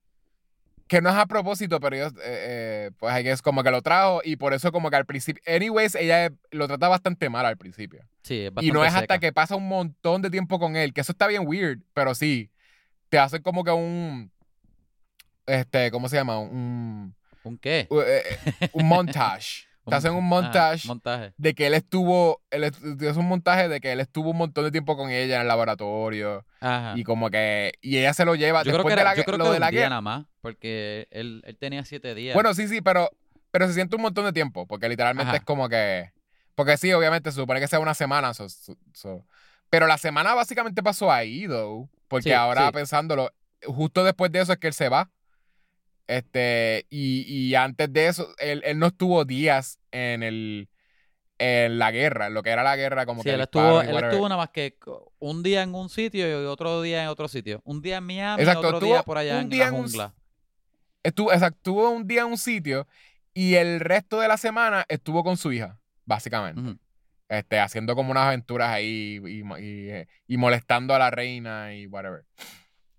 Que 0.88 1.02
no 1.02 1.10
es 1.10 1.16
a 1.16 1.26
propósito, 1.26 1.80
pero 1.80 1.96
ellos, 1.96 2.14
eh, 2.18 2.22
eh, 2.24 2.92
pues 3.00 3.20
I 3.20 3.24
guess 3.24 3.42
como 3.42 3.64
que 3.64 3.72
lo 3.72 3.82
trajo 3.82 4.22
y 4.24 4.36
por 4.36 4.54
eso 4.54 4.72
como 4.72 4.90
que 4.92 4.96
al 4.98 5.06
principio. 5.08 5.42
Anyways, 5.48 5.96
ella 5.96 6.32
lo 6.52 6.68
trata 6.68 6.88
bastante 6.88 7.30
mal 7.30 7.46
al 7.48 7.58
principio. 7.58 8.04
Sí, 8.24 8.42
es 8.46 8.52
Y 8.62 8.72
no 8.72 8.80
bastante 8.82 8.88
es 8.88 8.94
hasta 8.94 9.14
seca. 9.16 9.20
que 9.20 9.34
pasa 9.34 9.56
un 9.56 9.68
montón 9.68 10.22
de 10.22 10.30
tiempo 10.30 10.60
con 10.60 10.76
él, 10.76 10.94
que 10.94 11.02
eso 11.02 11.12
está 11.14 11.26
bien 11.28 11.44
weird, 11.48 11.80
pero 11.94 12.14
sí. 12.14 12.52
Te 13.10 13.18
hacen 13.18 13.42
como 13.42 13.64
que 13.64 13.72
un. 13.72 14.32
Este, 15.50 15.92
¿cómo 15.92 16.10
se 16.10 16.16
llama? 16.18 16.40
Un. 16.40 17.16
¿Un 17.44 17.58
qué? 17.58 17.88
u- 17.90 18.02
eh, 18.02 18.24
eh, 18.62 18.70
un 18.74 18.88
montage. 18.88 19.66
Te 19.90 19.96
hacen 19.96 20.12
un 20.12 20.18
ajá, 20.20 20.28
montage 20.28 20.88
montaje. 20.88 21.34
de 21.38 21.56
que 21.56 21.66
él 21.66 21.74
estuvo. 21.74 22.42
Él 22.52 22.64
es 22.66 23.18
un 23.18 23.26
montaje 23.28 23.68
de 23.68 23.82
que 23.82 23.92
él 23.92 24.00
estuvo 24.02 24.30
un 24.30 24.38
montón 24.38 24.64
de 24.66 24.72
tiempo 24.72 24.96
con 24.96 25.10
ella 25.10 25.36
en 25.38 25.42
el 25.42 25.48
laboratorio. 25.48 26.46
Ajá. 26.60 26.94
Y 26.96 27.04
como 27.04 27.32
que. 27.32 27.72
Y 27.82 27.98
ella 27.98 28.14
se 28.14 28.24
lo 28.24 28.36
lleva. 28.36 28.60
Yo 28.60 28.66
creo 28.66 28.78
después 28.78 28.94
que, 28.96 29.02
era, 29.02 29.10
de 29.12 29.16
la, 29.16 29.22
yo 29.22 29.26
creo 29.26 29.38
lo 29.40 29.46
que 29.46 29.50
de 29.50 29.56
un 29.56 29.62
la 29.62 29.72
guerra. 29.72 29.90
nada 29.90 30.02
más, 30.02 30.26
porque 30.42 31.08
él, 31.10 31.42
él 31.46 31.58
tenía 31.58 31.84
siete 31.86 32.14
días. 32.14 32.36
Bueno, 32.36 32.54
sí, 32.54 32.68
sí, 32.68 32.82
pero, 32.82 33.10
pero 33.50 33.66
se 33.68 33.74
siente 33.74 33.96
un 33.96 34.04
montón 34.04 34.26
de 34.26 34.34
tiempo, 34.34 34.68
porque 34.68 34.88
literalmente 34.88 35.30
Ajá. 35.30 35.38
es 35.38 35.44
como 35.44 35.68
que... 35.70 36.12
Porque 36.54 36.78
sí, 36.78 36.94
obviamente 36.94 37.32
se 37.32 37.38
supone 37.40 37.60
que 37.60 37.68
sea 37.68 37.80
una 37.80 37.94
semana, 37.96 38.34
so- 38.36 38.50
so- 38.50 38.78
so- 38.94 39.26
pero 39.72 39.88
la 39.88 39.98
semana 39.98 40.36
básicamente 40.36 40.84
pasó 40.84 41.12
ahí, 41.12 41.48
though, 41.48 41.90
porque 42.08 42.30
Sí, 42.30 42.34
ahora 42.34 42.68
sí. 42.68 42.74
pensándolo, 42.74 43.32
justo 43.66 44.04
después 44.04 44.32
de 44.32 44.42
eso 44.42 44.52
es 44.54 44.60
que 44.60 44.68
él 44.68 44.74
se 44.74 44.90
va. 44.90 45.10
Este, 46.10 46.88
y, 46.90 47.22
y 47.28 47.54
antes 47.54 47.94
de 47.94 48.08
eso, 48.08 48.34
él, 48.40 48.64
él 48.66 48.80
no 48.80 48.88
estuvo 48.88 49.26
días 49.26 49.80
en 49.92 50.24
el 50.24 50.68
en 51.38 51.78
la 51.80 51.92
guerra, 51.92 52.30
lo 52.30 52.42
que 52.44 52.50
era 52.50 52.64
la 52.64 52.76
guerra, 52.76 53.06
como 53.06 53.22
Sí, 53.22 53.30
que 53.30 53.36
él 53.36 53.42
estuvo, 53.42 53.82
y 53.82 53.88
él 53.88 53.96
estuvo 53.96 54.28
nada 54.28 54.42
más 54.42 54.50
que 54.50 54.76
un 55.20 55.42
día 55.42 55.62
en 55.62 55.74
un 55.74 55.88
sitio 55.88 56.28
y 56.30 56.46
otro 56.46 56.82
día 56.82 57.04
en 57.04 57.10
otro 57.10 57.28
sitio. 57.28 57.62
Un 57.64 57.82
día 57.82 57.98
en 57.98 58.04
Miami, 58.06 58.42
Exacto, 58.42 58.68
otro 58.68 58.80
día 58.82 59.04
por 59.04 59.18
allá 59.20 59.40
en 59.40 59.50
la 59.50 59.68
en 59.68 59.74
un 59.74 59.82
jungla. 59.84 60.14
Estuvo, 61.04 61.32
exacto, 61.32 61.58
estuvo 61.58 61.90
un 61.92 62.08
día 62.08 62.22
en 62.22 62.28
un 62.28 62.38
sitio 62.38 62.88
y 63.34 63.54
el 63.56 63.80
resto 63.80 64.20
de 64.20 64.28
la 64.28 64.36
semana 64.38 64.84
estuvo 64.90 65.24
con 65.24 65.38
su 65.38 65.54
hija, 65.54 65.80
básicamente. 66.06 66.78
Este, 67.30 67.60
haciendo 67.60 67.96
como 67.96 68.10
unas 68.12 68.26
aventuras 68.26 68.70
ahí 68.70 69.22
y, 69.26 69.44
mo- 69.44 69.60
y, 69.60 69.92
eh, 69.92 70.08
y 70.28 70.38
molestando 70.38 70.96
a 70.96 71.00
la 71.00 71.12
reina 71.12 71.74
y 71.76 71.86
whatever. 71.86 72.26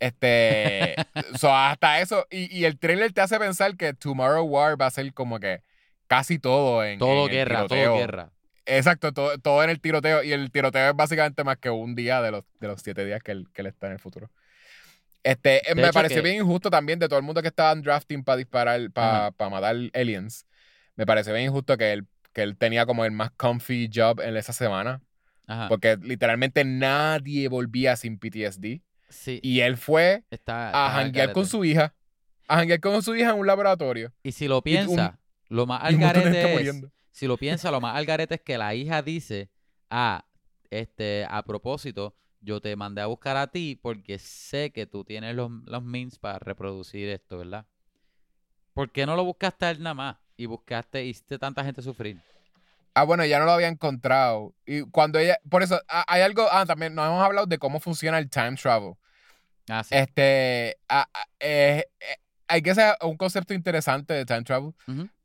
Este, 0.01 0.95
so, 1.39 1.55
hasta 1.55 2.01
eso, 2.01 2.27
y, 2.31 2.55
y 2.57 2.65
el 2.65 2.79
trailer 2.79 3.13
te 3.13 3.21
hace 3.21 3.39
pensar 3.39 3.77
que 3.77 3.93
Tomorrow 3.95 4.45
War 4.45 4.81
va 4.81 4.87
a 4.87 4.91
ser 4.91 5.13
como 5.15 5.39
que 5.39 5.63
casi 6.09 6.39
todo 6.39 6.83
en, 6.85 6.99
Todo 6.99 7.27
en 7.27 7.31
el 7.31 7.37
guerra, 7.37 7.55
todo 7.61 7.69
tiroteo. 7.69 7.97
guerra. 7.97 8.31
Exacto, 8.67 9.13
todo, 9.13 9.39
todo 9.39 9.63
en 9.63 9.71
el 9.71 9.81
tiroteo, 9.81 10.23
y 10.23 10.33
el 10.33 10.51
tiroteo 10.51 10.91
es 10.91 10.97
básicamente 10.97 11.45
más 11.45 11.59
que 11.59 11.71
un 11.71 11.95
día 11.95 12.21
de 12.23 12.31
los, 12.31 12.45
de 12.61 12.69
los 12.69 12.81
siete 12.83 13.05
días 13.05 13.23
que 13.23 13.33
él, 13.33 13.47
que 13.53 13.63
él 13.63 13.67
está 13.69 13.87
en 13.87 13.93
el 13.95 13.99
futuro. 13.99 14.31
Este, 15.23 15.59
eh, 15.71 15.75
De 15.75 15.83
me 15.83 15.93
pareció 15.93 16.23
que- 16.23 16.29
bien 16.31 16.37
injusto 16.43 16.71
también 16.71 16.99
de 16.99 17.07
todo 17.09 17.19
el 17.19 17.25
mundo 17.25 17.43
que 17.43 17.49
estaba 17.49 17.73
en 17.73 17.83
drafting 17.83 18.25
para 18.25 18.39
disparar, 18.39 18.91
para 18.93 19.27
Ajá. 19.27 19.51
matar 19.51 19.77
aliens. 19.93 20.47
Me 20.97 21.05
pareció 21.05 21.33
bien 21.35 21.47
injusto 21.47 21.77
que 21.77 21.93
él, 21.93 22.07
que 22.33 22.43
él 22.43 22.57
tenía 22.57 22.87
como 22.87 23.05
el 23.05 23.13
más 23.13 23.31
comfy 23.33 23.91
job 23.95 24.21
en 24.21 24.37
esa 24.37 24.53
semana. 24.53 25.03
Ajá. 25.47 25.69
Porque 25.69 25.99
literalmente 26.01 26.65
nadie 26.65 27.49
volvía 27.49 27.97
sin 27.97 28.19
PTSD. 28.19 28.81
Sí, 29.11 29.41
Y 29.43 29.61
él 29.61 29.77
fue 29.77 30.25
está, 30.31 30.87
a 30.87 30.91
janguear 30.93 31.33
con 31.33 31.47
su 31.47 31.65
hija. 31.65 31.95
A 32.49 32.57
janguear 32.59 32.81
con 32.81 33.03
su 33.03 33.15
hija 33.15 33.31
en 33.31 33.39
un 33.39 33.47
laboratorio. 33.47 34.13
Y 34.23 34.33
si 34.33 34.49
lo 34.49 34.57
un- 34.59 34.63
piensa, 34.63 35.19
lo 35.49 35.67
más 35.67 35.83
Y 35.83 35.87
al 35.89 35.95
un 35.97 36.01
montón 36.01 36.23
de 36.23 36.31
gente 36.31 36.39
garete 36.55 36.69
es, 36.69 36.87
si 37.11 37.27
lo 37.27 37.37
piensa, 37.37 37.71
lo 37.71 37.81
más 37.81 37.97
al 37.97 38.07
garete 38.07 38.37
es 38.37 38.41
que 38.41 38.57
la 38.57 38.75
hija 38.75 39.03
dice, 39.03 39.51
ah, 39.91 40.25
este, 40.71 41.27
a 41.29 41.43
propósito, 41.43 42.15
yo 42.41 42.61
te 42.61 42.75
mandé 42.77 43.03
a 43.03 43.07
buscar 43.07 43.37
a 43.37 43.49
ti 43.49 43.79
porque 43.81 44.19
sé 44.19 44.71
que 44.71 44.87
tú 44.87 45.05
tienes 45.05 45.35
los, 45.35 45.51
los 45.67 45.83
means 45.83 46.19
para 46.19 46.39
reproducir 46.39 47.09
esto, 47.11 47.39
¿verdad? 47.39 47.67
¿Por 48.73 48.91
qué 48.91 49.05
no 49.07 49.17
lo 49.17 49.25
buscaste 49.25 49.67
a 49.67 49.71
él 49.73 49.83
nada 49.83 49.95
más? 49.95 50.17
Y 50.37 50.47
buscaste, 50.47 51.05
hiciste 51.05 51.39
tanta 51.39 51.65
gente 51.65 51.83
sufrir. 51.83 52.19
Ah, 52.95 53.05
bueno, 53.05 53.25
ya 53.25 53.39
no 53.39 53.45
lo 53.45 53.53
había 53.53 53.69
encontrado. 53.69 54.55
Y 54.67 54.83
cuando 54.83 55.19
ella. 55.19 55.39
Por 55.49 55.63
eso, 55.63 55.81
hay 55.87 56.23
algo. 56.23 56.47
Ah, 56.51 56.65
también 56.67 56.95
nos 56.95 57.07
hemos 57.07 57.23
hablado 57.23 57.47
de 57.47 57.59
cómo 57.59 57.79
funciona 57.79 58.19
el 58.19 58.29
time 58.31 58.57
travel. 58.57 58.95
Ah, 59.71 59.85
sí. 59.85 59.95
Este. 59.95 60.77
ah, 60.89 61.09
ah, 61.15 61.25
eh, 61.39 61.85
eh, 62.01 62.17
hay 62.49 62.63
que 62.63 62.75
ser 62.75 62.97
un 63.03 63.17
concepto 63.17 63.55
interesante 63.55 64.13
de 64.15 64.27
time 64.27 64.43
travel. 64.43 64.73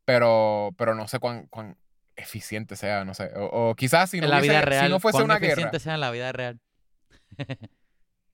Pero, 0.05 0.75
pero 0.77 0.93
no 0.93 1.07
sé 1.07 1.17
cuán, 1.19 1.47
cuán 1.47 1.77
eficiente 2.15 2.75
sea, 2.75 3.03
no 3.05 3.13
sé. 3.15 3.31
O, 3.35 3.69
o 3.71 3.75
quizás 3.75 4.11
si 4.11 4.19
no, 4.19 4.25
en 4.25 4.31
la 4.31 4.37
hubiese- 4.39 4.49
vida 4.51 4.59
si 4.61 4.65
real, 4.65 4.89
no 4.91 4.99
fuese 4.99 5.23
una 5.23 5.39
guerra. 5.39 5.51
eficiente 5.53 5.79
sea 5.79 5.95
en 5.95 5.99
la 6.01 6.11
vida 6.11 6.31
real. 6.31 6.59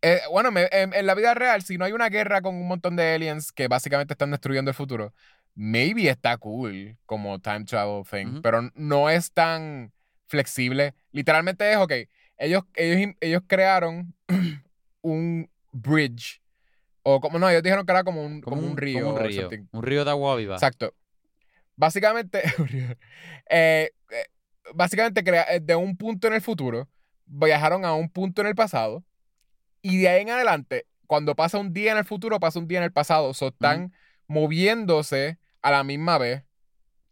Eh, 0.04 0.20
bueno, 0.32 0.50
me- 0.50 0.68
en, 0.72 0.96
en 0.96 1.06
la 1.06 1.14
vida 1.14 1.36
real, 1.36 1.62
si 1.62 1.78
no 1.78 1.86
hay 1.86 1.92
una 1.92 2.10
guerra 2.10 2.42
con 2.42 2.56
un 2.56 2.68
montón 2.68 2.96
de 2.96 3.14
aliens 3.14 3.52
que 3.52 3.68
básicamente 3.68 4.16
están 4.16 4.32
destruyendo 4.32 4.72
el 4.72 4.76
futuro, 4.76 5.14
maybe 5.54 6.10
está 6.10 6.38
cool 6.38 6.98
como 7.06 7.38
time 7.40 7.66
travel 7.66 8.04
thing, 8.10 8.42
pero 8.42 8.72
no 8.74 9.12
es 9.12 9.32
tan 9.32 9.94
flexible. 10.26 10.96
Literalmente 11.12 11.72
es, 11.72 11.78
ok, 11.78 11.92
ellos, 12.40 12.64
ellos, 12.74 13.14
ellos 13.20 13.44
crearon 13.46 14.16
un 15.04 15.51
bridge, 15.72 16.42
o 17.04 17.20
como, 17.20 17.40
no, 17.40 17.50
ellos 17.50 17.64
dijeron 17.64 17.86
que 17.86 17.92
era 17.92 18.04
como 18.04 18.24
un, 18.24 18.42
como 18.42 18.62
un 18.62 18.78
río. 18.78 19.06
como 19.06 19.16
un 19.16 19.26
río. 19.28 19.50
Un 19.72 19.84
río 19.84 20.06
de 20.06 20.12
agua 20.12 20.36
viva. 20.36 20.56
Exacto. 20.56 20.94
Básicamente, 21.76 22.42
eh, 23.50 23.92
eh, 24.10 24.26
básicamente 24.74 25.24
crea- 25.24 25.46
eh, 25.54 25.60
de 25.60 25.76
un 25.76 25.98
punto 25.98 26.28
en 26.28 26.34
el 26.34 26.42
futuro, 26.42 26.90
viajaron 27.26 27.86
a 27.86 27.94
un 27.94 28.10
punto 28.10 28.42
en 28.42 28.48
el 28.48 28.56
pasado, 28.56 29.04
y 29.82 30.00
de 30.02 30.10
ahí 30.10 30.22
en 30.22 30.30
adelante, 30.30 30.86
cuando 31.08 31.36
pasa 31.36 31.58
un 31.58 31.74
día 31.74 31.92
en 31.94 31.98
el 31.98 32.06
futuro, 32.06 32.40
pasa 32.40 32.60
un 32.60 32.68
día 32.68 32.78
en 32.78 32.84
el 32.86 32.92
pasado. 32.92 33.34
So, 33.34 33.48
están 33.48 33.94
moviéndose 34.28 35.40
a 35.62 35.72
la 35.72 35.84
misma 35.84 36.18
vez. 36.18 36.44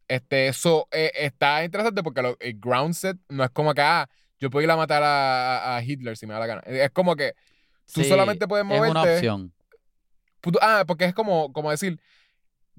Este, 0.08 0.48
eso 0.48 0.88
eh, 0.92 1.12
está 1.16 1.64
interesante 1.64 2.02
porque 2.04 2.22
lo- 2.22 2.38
el 2.40 2.60
ground 2.60 2.94
set 2.94 3.18
no 3.30 3.44
es 3.44 3.50
como 3.52 3.74
que, 3.74 3.82
ah, 3.82 4.10
yo 4.40 4.50
puedo 4.50 4.64
ir 4.64 4.72
a 4.72 4.76
matar 4.78 5.04
a, 5.04 5.76
a 5.78 5.84
Hitler 5.84 6.16
si 6.18 6.26
me 6.28 6.34
da 6.34 6.40
la 6.40 6.48
gana. 6.48 6.62
Es 6.66 6.90
como 6.92 7.16
que 7.16 7.34
tú 7.94 8.04
Sí, 8.04 8.10
solamente 8.10 8.48
puedes 8.48 8.66
Es 8.66 8.72
una 8.80 8.88
moverte. 8.94 9.16
opción. 9.16 9.54
Ah, 10.62 10.84
porque 10.88 11.06
es 11.06 11.14
como, 11.14 11.52
como 11.52 11.70
decir, 11.72 12.00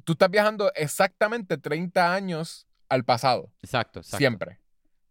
tú 0.04 0.12
estás 0.12 0.30
viajando 0.30 0.72
exactamente 0.74 1.58
30 1.58 2.14
años 2.14 2.66
al 2.88 3.04
pasado, 3.04 3.50
Exacto, 3.62 4.00
exacto. 4.00 4.16
siempre. 4.18 4.58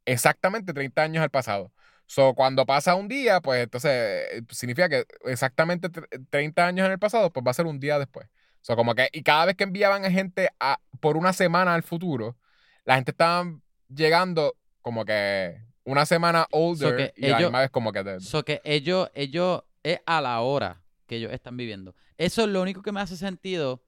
Exactamente 0.06 0.74
30 0.74 1.04
años 1.04 1.24
al 1.24 1.30
pasado. 1.30 1.72
So, 2.08 2.34
cuando 2.34 2.66
pasa 2.66 2.95
un 2.95 3.08
día, 3.08 3.39
pues 3.39 3.64
entonces 3.64 3.91
eh, 3.91 4.41
significa 4.50 4.89
que 4.89 5.06
exactamente 5.26 5.89
tre- 5.91 6.08
30 6.32 6.66
años 6.66 6.86
en 6.88 6.91
el 6.93 6.97
pasado, 7.00 7.32
pues 7.32 7.45
va 7.45 7.52
a 7.52 7.54
ser 7.54 7.68
un 7.68 7.80
día 7.80 8.00
después. 8.00 8.28
So, 8.62 8.76
como 8.76 8.95
que, 8.95 9.10
y 9.14 9.22
cada 9.22 9.45
vez 9.45 9.56
que 9.56 9.64
enviaban 9.64 10.04
a 10.04 10.10
gente 10.12 10.50
a, 10.60 10.80
por 11.00 11.18
una 11.18 11.34
semana 11.34 11.76
al 11.76 11.84
futuro, 11.84 12.36
la 12.84 12.95
gente 12.95 13.12
estaba 13.12 13.45
llegando 13.93 14.56
como 14.82 15.06
que 15.06 15.62
una 15.84 16.06
semana 16.08 16.47
older 16.52 16.95
que 16.95 17.14
y 17.16 17.26
a 17.28 17.30
la 17.30 17.38
ellos- 17.38 17.50
misma 17.52 17.60
vez 17.62 17.70
como 17.70 17.91
que... 17.93 18.04
de- 18.04 18.20
So 18.22 18.43
que 18.43 18.60
ellos, 18.64 19.12
ellos, 19.14 19.62
es 19.84 20.00
a 20.06 20.22
la 20.22 20.40
hora 20.42 20.82
que 21.08 21.16
ellos 21.18 21.32
están 21.32 21.58
viviendo. 21.58 21.96
Eso 22.18 22.44
es 22.44 22.48
lo 22.50 22.62
único 22.62 22.82
que 22.82 22.92
me 22.92 23.02
hace 23.02 23.18
sentido. 23.18 23.84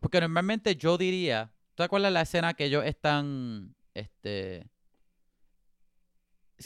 Porque 0.00 0.20
normalmente 0.20 0.76
yo 0.76 0.98
diría, 0.98 1.52
¿tú 1.70 1.76
te 1.76 1.82
acuerdas 1.84 2.12
la 2.12 2.22
escena 2.22 2.54
que 2.54 2.64
ellos 2.64 2.84
están, 2.84 3.74
este, 3.94 4.68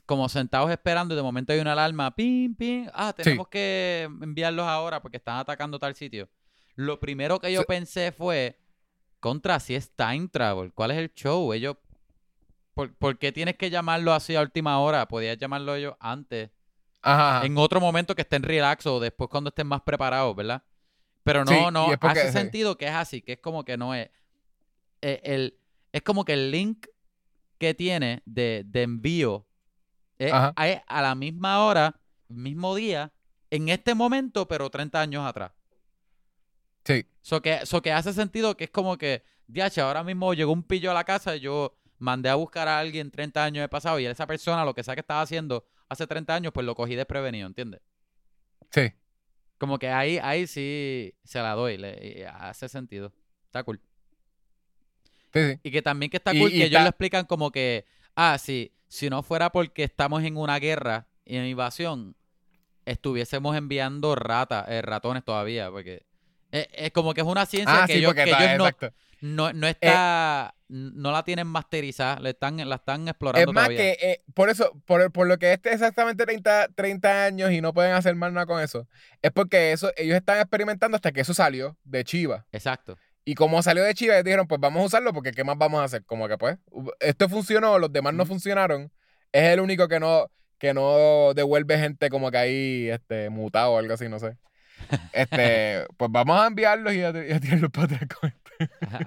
como 0.07 0.29
sentados 0.29 0.71
esperando 0.71 1.15
y 1.15 1.17
de 1.17 1.23
momento 1.23 1.53
hay 1.53 1.61
una 1.61 1.73
alarma, 1.73 2.15
pim, 2.15 2.55
pim, 2.55 2.89
ah, 2.93 3.13
tenemos 3.13 3.49
que 3.49 4.09
enviarlos 4.21 4.67
ahora 4.67 5.01
porque 5.01 5.19
están 5.19 5.39
atacando 5.39 5.79
tal 5.79 5.95
sitio. 5.95 6.29
Lo 6.75 6.99
primero 6.99 7.39
que 7.39 7.53
yo 7.53 7.61
Sí. 7.61 7.67
pensé 7.69 8.11
fue, 8.11 8.59
contra, 9.21 9.61
si 9.61 9.75
es 9.75 9.91
time 9.95 10.29
travel, 10.29 10.73
¿cuál 10.73 10.91
es 10.91 10.99
el 10.99 11.13
show? 11.15 11.53
Ellos, 11.53 11.77
¿por, 12.75 12.93
por 12.97 13.19
qué 13.19 13.31
tienes 13.33 13.57
que 13.57 13.71
llamarlo 13.71 14.13
así 14.13 14.35
a 14.35 14.41
última 14.41 14.81
hora? 14.81 15.07
Podías 15.07 15.39
llamarlo 15.39 15.75
ellos 15.77 15.95
antes 16.01 16.51
Ajá, 17.07 17.45
en 17.47 17.57
otro 17.59 17.81
momento 17.81 18.15
que 18.15 18.23
estén 18.23 18.43
relax 18.43 18.87
o 18.87 18.99
después 18.99 19.29
cuando 19.31 19.49
estén 19.49 19.67
más 19.67 19.83
preparados, 19.83 20.35
¿verdad? 20.35 20.63
Pero 21.23 21.45
no, 21.45 21.51
Sí, 21.53 21.59
no, 21.73 21.87
porque- 22.01 22.07
hace 22.21 22.27
sí. 22.29 22.33
sentido 22.39 22.77
que 22.77 22.87
es 22.87 22.93
así, 22.93 23.21
que 23.23 23.33
es 23.35 23.39
como 23.41 23.65
que 23.65 23.77
no 23.77 23.95
es. 23.95 24.11
eh, 25.03 25.21
el, 25.25 25.59
es 25.93 26.03
como 26.03 26.25
que 26.25 26.33
el 26.33 26.51
link 26.51 26.87
que 27.59 27.75
tiene 27.75 28.23
de, 28.25 28.63
de 28.67 28.83
envío 28.83 29.47
es, 30.19 30.33
a 30.33 31.03
la 31.03 31.15
misma 31.15 31.65
hora, 31.65 32.01
mismo 32.29 32.75
día, 32.75 33.13
en 33.51 33.69
este 33.69 33.95
momento, 33.95 34.49
pero 34.49 34.71
30 34.71 35.01
años 35.01 35.27
atrás. 35.27 35.53
Sí. 36.85 37.07
So 37.23 37.41
que, 37.41 37.65
so 37.67 37.81
que 37.83 37.93
hace 37.93 38.13
sentido 38.13 38.57
que 38.57 38.65
es 38.65 38.71
como 38.71 38.97
que, 38.99 39.25
diache, 39.47 39.81
ahora 39.81 40.03
mismo 40.05 40.35
llegó 40.35 40.53
un 40.53 40.63
pillo 40.63 40.91
a 40.91 40.95
la 40.95 41.05
casa 41.05 41.37
y 41.37 41.41
yo 41.41 41.77
mandé 41.99 42.29
a 42.29 42.35
buscar 42.35 42.69
a 42.69 42.79
alguien 42.79 43.11
30 43.11 43.45
años 43.45 43.63
de 43.63 43.69
pasado 43.69 43.99
y 43.99 44.07
esa 44.07 44.27
persona 44.27 44.65
lo 44.65 44.75
que 44.75 44.83
sea 44.83 44.95
que 44.95 45.01
estaba 45.01 45.23
haciendo 45.23 45.65
hace 45.95 46.07
30 46.07 46.35
años, 46.35 46.53
pues 46.53 46.65
lo 46.67 46.75
cogí 46.75 46.95
desprevenido, 46.95 47.47
¿entiendes? 47.47 47.81
Sí. 48.71 48.93
Como 49.59 49.79
que 49.79 49.89
ahí, 49.89 50.19
ahí 50.23 50.47
sí 50.47 51.15
se 51.25 51.39
la 51.41 51.55
doy, 51.55 51.77
le- 51.79 52.27
hace 52.27 52.69
sentido. 52.69 53.13
Está 53.47 53.63
cool. 53.65 53.81
Sí, 55.33 55.41
sí. 55.53 55.61
Y 55.63 55.71
que 55.71 55.83
también 55.83 56.11
que 56.11 56.19
está 56.19 56.33
cool 56.33 56.49
y 56.51 56.53
que 56.53 56.57
ellos 56.59 56.67
está- 56.73 56.83
lo 56.83 56.89
explican 56.91 57.25
como 57.27 57.51
que, 57.51 57.85
ah, 58.15 58.37
sí, 58.39 58.73
si 58.89 59.11
no 59.11 59.23
fuera 59.23 59.51
porque 59.51 59.83
estamos 59.85 60.23
en 60.23 60.37
una 60.37 60.59
guerra 60.59 61.07
y 61.25 61.37
en 61.37 61.47
invasión, 61.47 62.15
estuviésemos 62.85 63.57
enviando 63.57 64.15
ratas, 64.15 64.67
eh, 64.69 64.83
ratones 64.83 65.25
todavía, 65.25 65.71
porque 65.71 66.05
es, 66.55 66.69
es 66.73 66.91
como 66.93 67.15
que 67.15 67.21
es 67.23 67.27
una 67.27 67.47
ciencia 67.47 67.83
Ah, 67.83 67.87
que 67.87 67.95
sí, 67.95 67.99
ellos, 67.99 68.15
que 68.15 68.23
está, 68.23 68.55
ellos 68.55 68.73
no, 69.21 69.51
no, 69.51 69.53
no 69.53 69.67
está, 69.67 70.55
no 70.69 71.13
la 71.13 71.25
tienen 71.25 71.47
masterizada, 71.47 72.21
le 72.21 72.31
están, 72.31 72.57
la 72.69 72.77
están 72.77 73.09
explorando 73.09 73.51
Es 73.51 73.55
más 73.55 73.65
todavía. 73.65 73.97
que, 73.97 74.11
eh, 74.11 74.23
por 74.35 74.51
eso, 74.51 74.73
por, 74.85 75.11
por 75.13 75.27
lo 75.27 75.39
que 75.39 75.53
este 75.53 75.71
es 75.71 75.77
exactamente 75.77 76.25
30, 76.25 76.69
30 76.75 77.25
años 77.25 77.51
y 77.53 77.61
no 77.61 77.73
pueden 77.75 77.93
hacer 77.93 78.15
más 78.15 78.33
nada 78.33 78.47
con 78.47 78.61
eso, 78.63 78.87
es 79.23 79.33
porque 79.33 79.73
eso, 79.73 79.91
ellos 79.97 80.17
están 80.17 80.39
experimentando 80.39 80.95
hasta 80.97 81.11
que 81.13 81.23
eso 81.23 81.35
salió 81.35 81.77
de 81.85 82.05
Chiva. 82.05 82.47
Exacto. 82.53 82.97
Y 83.25 83.35
como 83.35 83.63
salió 83.63 83.83
de 83.83 83.95
Chiva, 83.95 84.15
ellos 84.15 84.25
dijeron, 84.25 84.47
pues 84.47 84.61
vamos 84.61 84.83
a 84.83 84.87
usarlo 84.87 85.13
porque 85.13 85.33
¿qué 85.33 85.43
más 85.43 85.57
vamos 85.57 85.81
a 85.81 85.85
hacer? 85.85 86.05
Como 86.05 86.29
que 86.29 86.37
pues, 86.39 86.59
esto 87.01 87.29
funcionó, 87.29 87.79
los 87.79 87.93
demás 87.93 88.15
no 88.15 88.27
funcionaron. 88.27 88.93
Es 89.33 89.45
el 89.49 89.61
único 89.61 89.89
que 89.89 89.99
no, 89.99 90.31
que 90.59 90.75
no 90.75 91.33
devuelve 91.35 91.79
gente 91.79 92.11
como 92.11 92.31
que 92.31 92.37
ahí 92.39 92.89
este, 92.91 93.31
mutado 93.31 93.73
o 93.73 93.79
algo 93.79 93.95
así, 93.95 94.09
no 94.09 94.19
sé. 94.19 94.37
Este, 95.13 95.87
pues 95.97 96.11
vamos 96.11 96.41
a 96.41 96.47
enviarlos 96.47 96.93
y 96.95 97.03
a, 97.03 97.11
y 97.27 97.33
a 97.33 97.41
tirarlos 97.41 97.71
para 97.71 97.85
atrás 97.97 98.09
con 98.21 98.31
esto. 98.31 98.41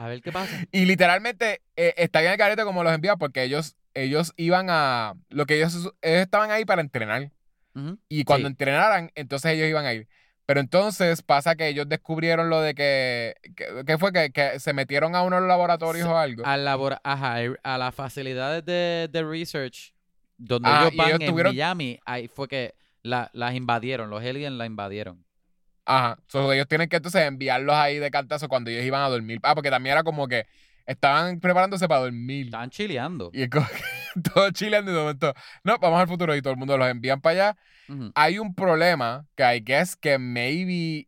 A, 0.03 0.07
ver 0.07 0.21
qué 0.21 0.31
pasa. 0.31 0.53
Y 0.71 0.85
literalmente 0.85 1.61
eh, 1.75 1.93
está 1.97 2.19
bien 2.21 2.33
el 2.33 2.37
carete 2.37 2.63
como 2.63 2.83
los 2.83 2.93
envía 2.93 3.15
porque 3.15 3.43
ellos, 3.43 3.75
ellos 3.93 4.33
iban 4.37 4.67
a. 4.69 5.13
Lo 5.29 5.45
que 5.45 5.55
ellos, 5.57 5.73
ellos 6.01 6.21
estaban 6.21 6.51
ahí 6.51 6.65
para 6.65 6.81
entrenar. 6.81 7.31
Y 8.09 8.23
cuando 8.23 8.47
Sí. 8.47 8.53
entrenaran, 8.53 9.11
entonces 9.13 9.51
ellos 9.53 9.69
iban 9.69 9.85
a 9.85 9.93
ir. 9.93 10.07
Pero 10.47 10.59
entonces 10.61 11.21
pasa 11.21 11.55
que 11.55 11.67
ellos 11.67 11.87
descubrieron 11.87 12.49
lo 12.49 12.59
de 12.61 12.73
que. 12.73 13.35
¿Qué 13.85 13.97
fue? 13.99 14.11
Que, 14.11 14.31
que 14.31 14.59
se 14.59 14.73
metieron 14.73 15.13
a 15.15 15.21
unos 15.21 15.43
laboratorios 15.43 16.07
Se- 16.07 16.11
o 16.11 16.17
algo. 16.17 16.43
a, 16.45 16.57
labora- 16.57 16.99
ajá, 17.03 17.43
eh, 17.43 17.53
a 17.61 17.77
las 17.77 17.93
facilidades 17.93 18.65
de, 18.65 19.07
de 19.11 19.23
research 19.23 19.93
donde 20.39 20.67
Ah, 20.69 20.81
ellos 20.87 20.95
van 20.95 21.07
ellos 21.09 21.19
en 21.21 21.27
tuvieron- 21.27 21.53
Miami, 21.53 21.99
ahí 22.05 22.27
fue 22.27 22.47
que 22.47 22.73
la- 23.03 23.29
las 23.33 23.53
invadieron, 23.53 24.09
los 24.09 24.23
aliens 24.23 24.53
la 24.55 24.65
invadieron. 24.65 25.23
Ajá. 25.87 26.19
So, 26.27 26.51
ellos 26.51 26.67
tienen 26.67 26.89
que 26.89 26.97
entonces 26.97 27.21
enviarlos 27.21 27.73
ahí 27.75 27.97
de 27.97 28.11
cantazo 28.11 28.49
cuando 28.49 28.69
ellos 28.69 28.83
iban 28.83 29.01
a 29.01 29.07
dormir. 29.09 29.39
Ah, 29.43 29.55
porque 29.55 29.69
también 29.69 29.93
era 29.93 30.03
como 30.03 30.27
que 30.27 30.45
estaban 30.85 31.39
preparándose 31.39 31.87
para 31.87 32.01
dormir. 32.01 32.47
Estaban 32.47 32.69
chileando. 32.69 33.29
Y 33.33 33.43
es 33.43 33.49
como 33.49 33.65
que 33.67 34.21
todo 34.33 34.51
chileando 34.51 34.91
y 34.91 34.93
de 34.93 34.99
momento. 34.99 35.33
No, 35.63 35.77
vamos 35.79 36.01
al 36.01 36.07
futuro 36.07 36.35
y 36.35 36.41
todo 36.41 36.51
el 36.51 36.59
mundo 36.59 36.77
los 36.77 36.89
envían 36.89 37.21
para 37.21 37.33
allá. 37.33 37.57
Hay 38.15 38.37
un 38.37 38.53
problema 38.53 39.25
que 39.35 39.43
I 39.55 39.61
guess 39.65 39.95
que 39.95 40.19
maybe 40.19 41.07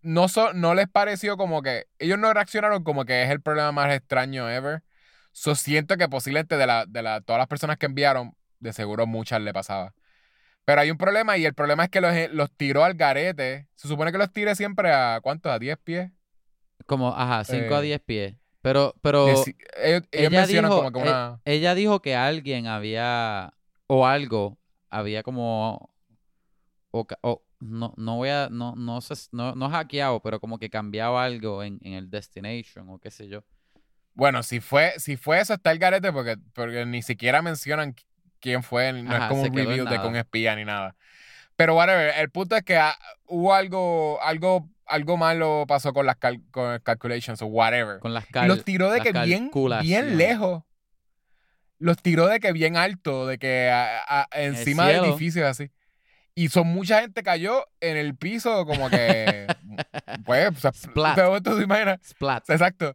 no, 0.00 0.26
so- 0.26 0.52
no 0.52 0.74
les 0.74 0.88
pareció 0.88 1.36
como 1.36 1.62
que 1.62 1.86
ellos 2.00 2.18
no 2.18 2.34
reaccionaron 2.34 2.82
como 2.82 3.04
que 3.04 3.22
es 3.22 3.30
el 3.30 3.40
problema 3.40 3.70
más 3.70 3.92
extraño 3.94 4.50
ever. 4.50 4.82
So 5.30 5.54
siento 5.54 5.96
que 5.96 6.08
posiblemente 6.08 6.56
de, 6.56 6.66
la, 6.66 6.86
de 6.86 7.02
la, 7.02 7.20
todas 7.20 7.38
las 7.38 7.46
personas 7.46 7.78
que 7.78 7.86
enviaron, 7.86 8.34
de 8.58 8.72
seguro 8.72 9.06
muchas 9.06 9.40
le 9.40 9.52
pasaba. 9.52 9.94
Pero 10.64 10.80
hay 10.80 10.90
un 10.90 10.96
problema 10.98 11.36
y 11.36 11.44
el 11.44 11.54
problema 11.54 11.84
es 11.84 11.90
que 11.90 12.00
los, 12.00 12.14
los 12.32 12.50
tiró 12.56 12.84
al 12.84 12.94
garete. 12.94 13.68
Se 13.74 13.88
supone 13.88 14.12
que 14.12 14.18
los 14.18 14.32
tire 14.32 14.54
siempre 14.54 14.92
a 14.92 15.20
¿cuántos? 15.22 15.50
¿A 15.52 15.58
10 15.58 15.76
pies? 15.78 16.10
Como, 16.86 17.08
ajá, 17.14 17.44
5 17.44 17.74
a 17.74 17.80
Eh, 17.80 17.82
10 17.82 18.00
pies. 18.00 18.36
Pero, 18.60 18.94
pero 19.02 19.26
Deci- 19.26 19.56
ellos 19.82 20.02
ellos 20.12 20.32
ella 20.32 20.46
dijo, 20.46 20.76
como 20.76 20.92
que 20.92 20.98
e- 21.00 21.02
una... 21.02 21.40
ella 21.44 21.74
dijo 21.74 22.00
que 22.00 22.14
alguien 22.14 22.68
había, 22.68 23.54
o 23.88 24.06
algo, 24.06 24.56
había 24.88 25.24
como, 25.24 25.90
o, 26.92 27.06
o- 27.22 27.42
no, 27.60 27.94
no 27.96 28.16
voy 28.16 28.28
a, 28.28 28.48
no, 28.50 28.74
no 28.76 29.00
sé, 29.00 29.14
no, 29.32 29.54
no 29.54 29.68
hackeado, 29.70 30.20
pero 30.20 30.40
como 30.40 30.58
que 30.58 30.70
cambiado 30.70 31.18
algo 31.18 31.62
en, 31.62 31.78
en 31.82 31.94
el 31.94 32.10
destination 32.10 32.88
o 32.88 32.98
qué 32.98 33.10
sé 33.10 33.28
yo. 33.28 33.44
Bueno, 34.14 34.42
si 34.42 34.60
fue, 34.60 34.92
si 34.98 35.16
fue 35.16 35.40
eso, 35.40 35.54
está 35.54 35.70
el 35.72 35.78
garete 35.78 36.12
porque, 36.12 36.36
porque 36.54 36.84
ni 36.86 37.02
siquiera 37.02 37.40
mencionan 37.40 37.94
quién 38.42 38.62
fue, 38.62 38.92
no 38.92 39.10
Ajá, 39.14 39.24
es 39.24 39.28
como 39.30 39.42
un 39.42 39.54
review 39.56 39.86
de 39.86 39.96
con 39.98 40.14
espía 40.16 40.54
ni 40.56 40.66
nada. 40.66 40.94
Pero 41.56 41.74
whatever, 41.76 42.12
el 42.18 42.28
punto 42.30 42.56
es 42.56 42.62
que 42.62 42.76
ah, 42.76 42.94
hubo 43.26 43.54
algo, 43.54 44.20
algo, 44.22 44.68
algo 44.86 45.16
malo 45.16 45.64
pasó 45.68 45.92
con 45.94 46.04
las 46.04 46.16
cal- 46.16 46.42
con 46.50 46.78
calculations 46.80 47.40
o 47.40 47.46
whatever. 47.46 47.98
Con 48.00 48.12
las 48.12 48.26
cal- 48.26 48.48
los 48.48 48.64
tiró 48.64 48.90
de 48.90 49.00
que 49.00 49.12
bien, 49.12 49.50
bien 49.80 50.18
lejos. 50.18 50.62
Los 51.78 51.96
tiró 51.98 52.26
de 52.28 52.38
que 52.38 52.52
bien 52.52 52.76
alto, 52.76 53.26
de 53.26 53.38
que 53.38 53.68
a- 53.70 54.02
a- 54.06 54.28
encima 54.40 54.86
de 54.88 54.98
edificios 54.98 55.46
así. 55.46 55.70
Y 56.34 56.48
son 56.48 56.68
mucha 56.68 57.00
gente 57.00 57.22
cayó 57.22 57.66
en 57.80 57.96
el 57.96 58.16
piso 58.16 58.64
como 58.64 58.88
que, 58.88 59.46
pues, 60.24 60.48
o 60.48 60.54
sea, 60.54 60.72
Splat. 60.72 61.16
de 61.16 61.24
momento 61.24 61.56
te 61.56 61.62
imaginas, 61.64 61.98
Splat. 62.08 62.48
exacto. 62.48 62.94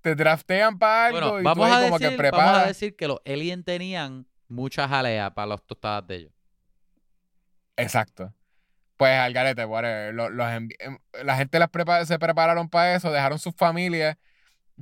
Te 0.00 0.14
draftean 0.14 0.78
para 0.78 1.06
algo 1.06 1.18
Bueno, 1.20 1.40
y 1.40 1.42
vamos 1.42 1.68
tú 1.68 1.74
ahí 1.74 1.82
a, 1.84 1.84
como 1.88 1.98
decir, 1.98 2.16
que 2.16 2.22
vamos 2.22 2.38
a 2.40 2.44
preparas. 2.46 2.66
decir 2.68 2.96
que 2.96 3.08
los 3.08 3.18
aliens 3.26 3.64
tenían 3.64 4.26
mucha 4.48 4.88
jalea 4.88 5.32
para 5.32 5.46
los 5.46 5.66
tostadas 5.66 6.06
de 6.06 6.16
ellos. 6.16 6.32
Exacto. 7.76 8.34
Pues 8.96 9.12
al 9.12 9.32
garete, 9.32 9.64
whatever. 9.64 10.12
Los, 10.12 10.30
em, 10.50 10.68
la 11.22 11.36
gente 11.36 11.58
las 11.58 11.70
se 12.08 12.18
prepararon 12.18 12.68
para 12.68 12.94
eso, 12.94 13.12
dejaron 13.12 13.38
sus 13.38 13.54
familias 13.54 14.16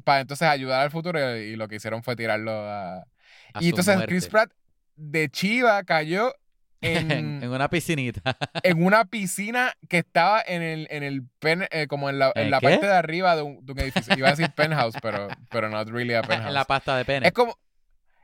para 0.05 0.21
entonces 0.21 0.49
ayudar 0.49 0.83
al 0.83 0.91
futuro 0.91 1.19
y, 1.37 1.41
y 1.41 1.57
lo 1.57 1.69
que 1.69 1.77
hicieron 1.77 2.03
fue 2.03 2.17
tirarlo 2.17 2.53
a... 2.53 3.07
A 3.55 3.63
y 3.63 3.69
entonces 3.69 3.97
muerte. 3.97 4.13
Chris 4.13 4.29
Pratt 4.29 4.53
de 4.97 5.29
Chiva 5.29 5.83
cayó 5.85 6.33
en, 6.81 7.11
en, 7.43 7.49
una 7.49 7.69
piscinita. 7.69 8.37
en 8.63 8.85
una 8.85 9.05
piscina 9.07 9.75
que 9.89 9.99
estaba 9.99 10.43
en 10.47 10.63
el, 10.63 10.87
en 10.91 11.03
el 11.03 11.23
pen, 11.39 11.67
eh, 11.71 11.87
como 11.87 12.11
en 12.11 12.19
la, 12.19 12.33
en 12.35 12.45
¿En 12.45 12.51
la 12.51 12.61
parte 12.61 12.87
de 12.87 12.93
arriba 12.93 13.37
de 13.37 13.43
un, 13.43 13.65
de 13.65 13.73
un 13.73 13.81
edificio. 13.81 14.17
Iba 14.17 14.29
a 14.29 14.31
decir 14.33 14.51
penthouse, 14.55 14.97
pero, 15.01 15.29
pero 15.51 15.69
not 15.69 15.89
really 15.89 16.15
a 16.15 16.23
penthouse. 16.23 16.49
en 16.49 16.55
la 16.55 16.65
pasta 16.65 16.97
de 16.97 17.05
pene. 17.05 17.27
es 17.27 17.33
como, 17.33 17.59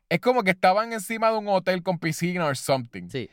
es 0.09 0.21
como 0.21 0.43
que 0.43 0.51
estaban 0.51 0.93
encima 0.93 1.31
de 1.31 1.39
un 1.39 1.49
hotel 1.49 1.83
con 1.83 1.99
piscina 1.99 2.47
or 2.47 2.57
something. 2.57 3.09
Sí. 3.09 3.31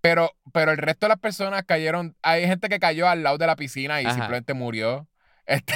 Pero, 0.00 0.32
pero 0.52 0.72
el 0.72 0.78
resto 0.78 1.06
de 1.06 1.10
las 1.10 1.18
personas 1.18 1.62
cayeron. 1.64 2.16
Hay 2.22 2.46
gente 2.46 2.68
que 2.68 2.80
cayó 2.80 3.08
al 3.08 3.22
lado 3.22 3.38
de 3.38 3.46
la 3.46 3.54
piscina 3.56 4.02
y 4.02 4.06
Ajá. 4.06 4.14
simplemente 4.14 4.54
murió. 4.54 5.08
Este, 5.44 5.74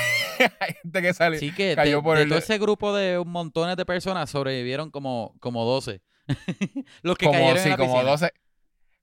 hay 0.61 0.75
gente 0.81 1.03
que 1.03 1.13
salió. 1.13 1.41
Sí 1.41 1.51
que 1.53 1.75
cayó 1.75 1.97
de, 1.97 2.03
por 2.03 2.17
de 2.17 2.23
el- 2.23 2.29
todo 2.29 2.39
ese 2.39 2.57
grupo 2.57 2.95
de 2.95 3.19
un 3.19 3.29
montón 3.31 3.75
de 3.75 3.85
personas 3.85 4.31
sobrevivieron 4.31 4.91
como, 4.93 5.35
como 5.41 5.65
12. 5.65 6.01
Los 7.03 7.19
que 7.19 7.27
como, 7.27 7.39
cayeron 7.39 7.59
sí, 7.59 7.65
en 7.65 7.71
la 7.71 7.77
como 7.77 7.93
piscina. 7.95 8.11
12. 8.13 8.33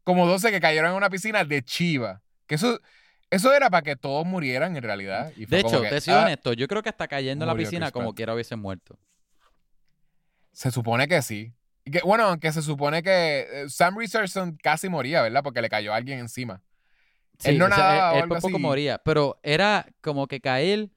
Como 0.06 0.26
12 0.26 0.52
que 0.52 0.62
cayeron 0.62 0.92
en 0.92 0.98
una 0.98 1.10
piscina 1.10 1.44
de 1.44 1.64
chiva. 1.64 2.22
Que 2.48 2.56
eso, 2.56 2.80
eso 3.30 3.54
era 3.54 3.70
para 3.70 3.82
que 3.82 3.96
todos 3.98 4.26
murieran 4.26 4.76
en 4.78 4.84
realidad. 4.84 5.34
Y 5.36 5.46
De 5.46 5.60
hecho, 5.60 5.82
que, 5.82 5.90
te 5.90 6.00
soy 6.02 6.14
ah, 6.14 6.22
honesto, 6.24 6.54
yo 6.54 6.68
creo 6.68 6.82
que 6.82 6.90
hasta 6.90 7.08
cayendo 7.10 7.44
en 7.44 7.50
la 7.50 7.56
piscina 7.56 7.88
Chris 7.88 7.92
como 7.92 8.06
Pratt. 8.08 8.16
quiera 8.16 8.34
hubiesen 8.34 8.60
muerto. 8.60 8.98
Se 10.54 10.72
supone 10.72 11.08
que 11.08 11.22
sí. 11.22 11.54
Que, 11.84 12.00
bueno, 12.02 12.26
aunque 12.26 12.52
se 12.54 12.62
supone 12.62 13.04
que 13.04 13.48
eh, 13.52 13.70
Sam 13.70 13.98
Richardson 13.98 14.58
casi 14.62 14.88
moría, 14.88 15.22
¿verdad? 15.22 15.44
Porque 15.44 15.62
le 15.62 15.70
cayó 15.70 15.94
a 15.94 15.98
alguien 15.98 16.20
encima. 16.20 16.62
Él 17.44 17.58
no 17.58 17.68
nadaba 17.68 18.18
él, 18.20 18.24
él 18.32 18.42
poco 18.42 18.60
moría, 18.60 19.00
pero 19.00 19.40
era 19.44 19.88
como 20.02 20.28
que 20.28 20.40
caer 20.40 20.90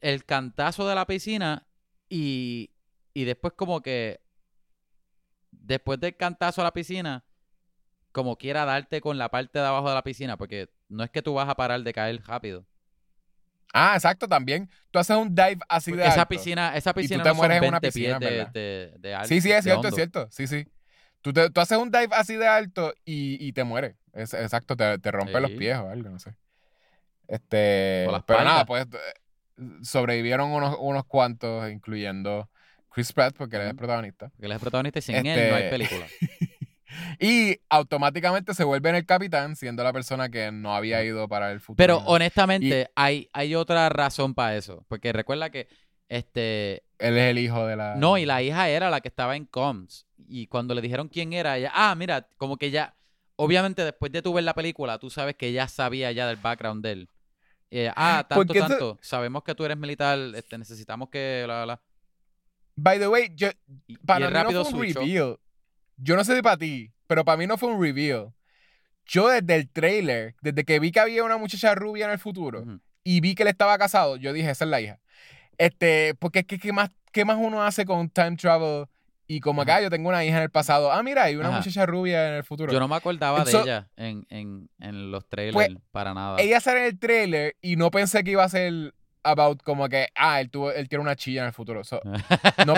el 0.00 0.24
cantazo 0.24 0.88
de 0.88 0.94
la 0.94 1.06
piscina 1.06 1.66
y, 2.08 2.70
y 3.12 3.24
después 3.24 3.52
como 3.54 3.82
que 3.82 4.20
después 5.50 6.00
del 6.00 6.16
cantazo 6.16 6.62
a 6.62 6.64
la 6.64 6.72
piscina 6.72 7.24
como 8.12 8.36
quiera 8.36 8.64
darte 8.64 9.00
con 9.00 9.18
la 9.18 9.28
parte 9.30 9.58
de 9.58 9.66
abajo 9.66 9.88
de 9.88 9.94
la 9.94 10.02
piscina 10.02 10.36
porque 10.36 10.70
no 10.88 11.04
es 11.04 11.10
que 11.10 11.22
tú 11.22 11.34
vas 11.34 11.48
a 11.48 11.54
parar 11.54 11.82
de 11.82 11.92
caer 11.92 12.22
rápido. 12.24 12.66
Ah, 13.72 13.92
exacto, 13.94 14.26
también. 14.28 14.68
Tú 14.90 14.98
haces 14.98 15.16
un 15.16 15.34
dive 15.34 15.58
así 15.68 15.92
de 15.92 16.02
esa 16.04 16.22
alto. 16.22 16.28
piscina, 16.28 16.76
esa 16.76 16.92
tú 16.92 17.00
piscina 17.00 17.22
te 17.22 17.28
no 17.28 17.34
son 17.34 17.36
mueres 17.38 17.56
en 17.56 17.60
20 17.62 17.68
una 17.72 17.80
piscina, 17.80 18.18
pies 18.18 18.52
de, 18.52 18.60
de, 18.60 18.94
de 18.98 19.14
alto. 19.14 19.28
Sí, 19.28 19.40
sí, 19.40 19.52
es 19.52 19.62
cierto, 19.64 19.80
es 19.82 19.84
hondo. 19.86 19.96
cierto. 19.96 20.28
Sí, 20.30 20.46
sí. 20.46 20.66
Tú, 21.20 21.32
te- 21.32 21.50
tú 21.50 21.60
haces 21.60 21.78
un 21.78 21.90
dive 21.90 22.08
así 22.12 22.34
de 22.36 22.48
alto 22.48 22.92
y, 23.04 23.36
y 23.46 23.52
te 23.52 23.62
mueres. 23.64 23.94
Es, 24.12 24.34
exacto, 24.34 24.76
te, 24.76 24.98
te 24.98 25.10
rompe 25.12 25.40
los 25.40 25.50
Sí. 25.52 25.56
pies 25.58 25.76
o 25.78 25.88
algo, 25.90 26.08
no 26.10 26.18
sé. 26.18 26.34
Este, 27.28 28.08
pero 28.26 28.42
nada, 28.44 28.64
pues 28.66 28.86
eh, 28.92 28.98
sobrevivieron 29.82 30.50
unos, 30.50 30.76
unos 30.80 31.04
cuantos, 31.04 31.70
incluyendo 31.70 32.50
Chris 32.90 33.12
Pratt, 33.12 33.36
porque 33.36 33.56
él 33.56 33.62
es 33.62 33.68
el 33.70 33.76
protagonista. 33.76 34.30
Porque 34.30 34.46
él 34.46 34.52
es 34.52 34.56
el 34.56 34.60
protagonista 34.60 34.98
y 34.98 35.02
sin 35.02 35.14
él 35.16 35.24
no 35.24 35.30
Este- 35.30 35.54
hay 35.54 35.70
película. 35.70 36.06
Y 37.20 37.60
automáticamente 37.68 38.54
se 38.54 38.64
vuelve 38.64 38.90
en 38.90 38.96
el 38.96 39.06
capitán, 39.06 39.56
siendo 39.56 39.82
la 39.84 39.92
persona 39.92 40.28
que 40.28 40.50
no 40.52 40.74
había 40.74 41.02
ido 41.04 41.28
para 41.28 41.52
el 41.52 41.60
futuro. 41.60 41.76
Pero 41.76 41.98
honestamente, 42.06 42.90
hay, 42.94 43.28
hay 43.32 43.54
otra 43.54 43.88
razón 43.88 44.34
para 44.34 44.56
eso. 44.56 44.84
Porque 44.88 45.12
recuerda 45.12 45.50
que 45.50 45.68
este. 46.08 46.82
Él 46.98 47.16
es 47.16 47.30
el 47.30 47.38
hijo 47.38 47.66
de 47.66 47.76
la. 47.76 47.94
No, 47.96 48.18
y 48.18 48.26
la 48.26 48.42
hija 48.42 48.68
era 48.68 48.90
la 48.90 49.00
que 49.00 49.08
estaba 49.08 49.36
en 49.36 49.46
comms. 49.46 50.06
Y 50.28 50.46
cuando 50.46 50.74
le 50.74 50.82
dijeron 50.82 51.08
quién 51.08 51.32
era, 51.32 51.56
ella. 51.56 51.72
Ah, 51.74 51.94
mira, 51.94 52.28
como 52.36 52.56
que 52.56 52.70
ya. 52.70 52.94
Obviamente, 53.36 53.84
después 53.84 54.12
de 54.12 54.20
tú 54.20 54.34
ver 54.34 54.44
la 54.44 54.54
película, 54.54 54.98
tú 54.98 55.08
sabes 55.08 55.34
que 55.34 55.46
ella 55.48 55.66
sabía 55.68 56.12
ya 56.12 56.26
del 56.26 56.36
background 56.36 56.84
de 56.84 56.92
él. 56.92 57.08
Eh, 57.70 57.90
ah, 57.96 58.24
tanto, 58.28 58.52
eso- 58.52 58.66
tanto. 58.68 58.98
Sabemos 59.00 59.42
que 59.44 59.54
tú 59.54 59.64
eres 59.64 59.76
militar. 59.78 60.18
Este, 60.34 60.58
necesitamos 60.58 61.08
que. 61.08 61.44
La, 61.46 61.64
la. 61.64 61.80
By 62.76 62.98
the 62.98 63.08
way, 63.08 63.32
yo, 63.34 63.48
Y, 63.86 63.94
y 63.94 63.96
para 63.98 64.26
él 64.26 64.32
mí 64.32 64.52
no 64.52 64.64
fue 64.64 64.72
un 64.88 64.94
reveal. 64.94 65.38
Yo 66.02 66.16
no 66.16 66.24
sé 66.24 66.34
de 66.34 66.42
para 66.42 66.56
ti, 66.56 66.92
pero 67.06 67.24
para 67.24 67.36
mí 67.36 67.46
no 67.46 67.58
fue 67.58 67.72
un 67.72 67.80
reveal. 67.82 68.32
Yo 69.04 69.28
desde 69.28 69.56
el 69.56 69.68
trailer, 69.68 70.34
desde 70.40 70.64
que 70.64 70.78
vi 70.78 70.92
que 70.92 71.00
había 71.00 71.24
una 71.24 71.36
muchacha 71.36 71.74
rubia 71.74 72.06
en 72.06 72.12
el 72.12 72.18
futuro 72.18 72.64
y 73.02 73.20
vi 73.20 73.34
que 73.34 73.42
él 73.42 73.48
estaba 73.48 73.76
casado, 73.76 74.16
yo 74.16 74.32
dije, 74.32 74.50
esa 74.50 74.64
es 74.64 74.70
la 74.70 74.80
hija. 74.80 75.00
Este, 75.58 76.14
porque 76.14 76.40
es 76.40 76.46
que 76.46 76.58
¿qué 76.58 76.72
más, 76.72 76.90
qué 77.12 77.24
más 77.24 77.36
uno 77.38 77.62
hace 77.62 77.84
con 77.84 78.08
time 78.08 78.36
travel 78.36 78.86
y 79.26 79.40
como 79.40 79.62
Ajá. 79.62 79.74
acá 79.74 79.82
yo 79.82 79.90
tengo 79.90 80.08
una 80.08 80.24
hija 80.24 80.38
en 80.38 80.42
el 80.44 80.50
pasado. 80.50 80.90
Ah, 80.90 81.02
mira, 81.02 81.24
hay 81.24 81.36
una 81.36 81.48
Ajá. 81.48 81.58
muchacha 81.58 81.86
rubia 81.86 82.28
en 82.28 82.34
el 82.34 82.44
futuro. 82.44 82.72
Yo 82.72 82.80
no 82.80 82.88
me 82.88 82.96
acordaba 82.96 83.44
de 83.44 83.52
ella 83.52 83.88
en, 83.96 84.26
en, 84.28 84.68
en 84.80 85.10
los 85.10 85.28
trailers 85.28 85.54
Pues, 85.54 85.68
para 85.90 86.14
nada. 86.14 86.40
Ella 86.40 86.60
sale 86.60 86.80
en 86.80 86.86
el 86.86 86.98
trailer 86.98 87.56
y 87.60 87.76
no 87.76 87.90
pensé 87.90 88.24
que 88.24 88.32
iba 88.32 88.42
a 88.44 88.48
ser 88.48 88.94
about 89.22 89.62
como 89.62 89.88
que, 89.88 90.08
ah, 90.16 90.40
él, 90.40 90.50
tuvo, 90.50 90.72
él 90.72 90.88
tiene 90.88 91.02
una 91.02 91.14
chilla 91.16 91.42
en 91.42 91.48
el 91.48 91.52
futuro. 91.52 91.84
So, 91.84 92.00
no 92.66 92.74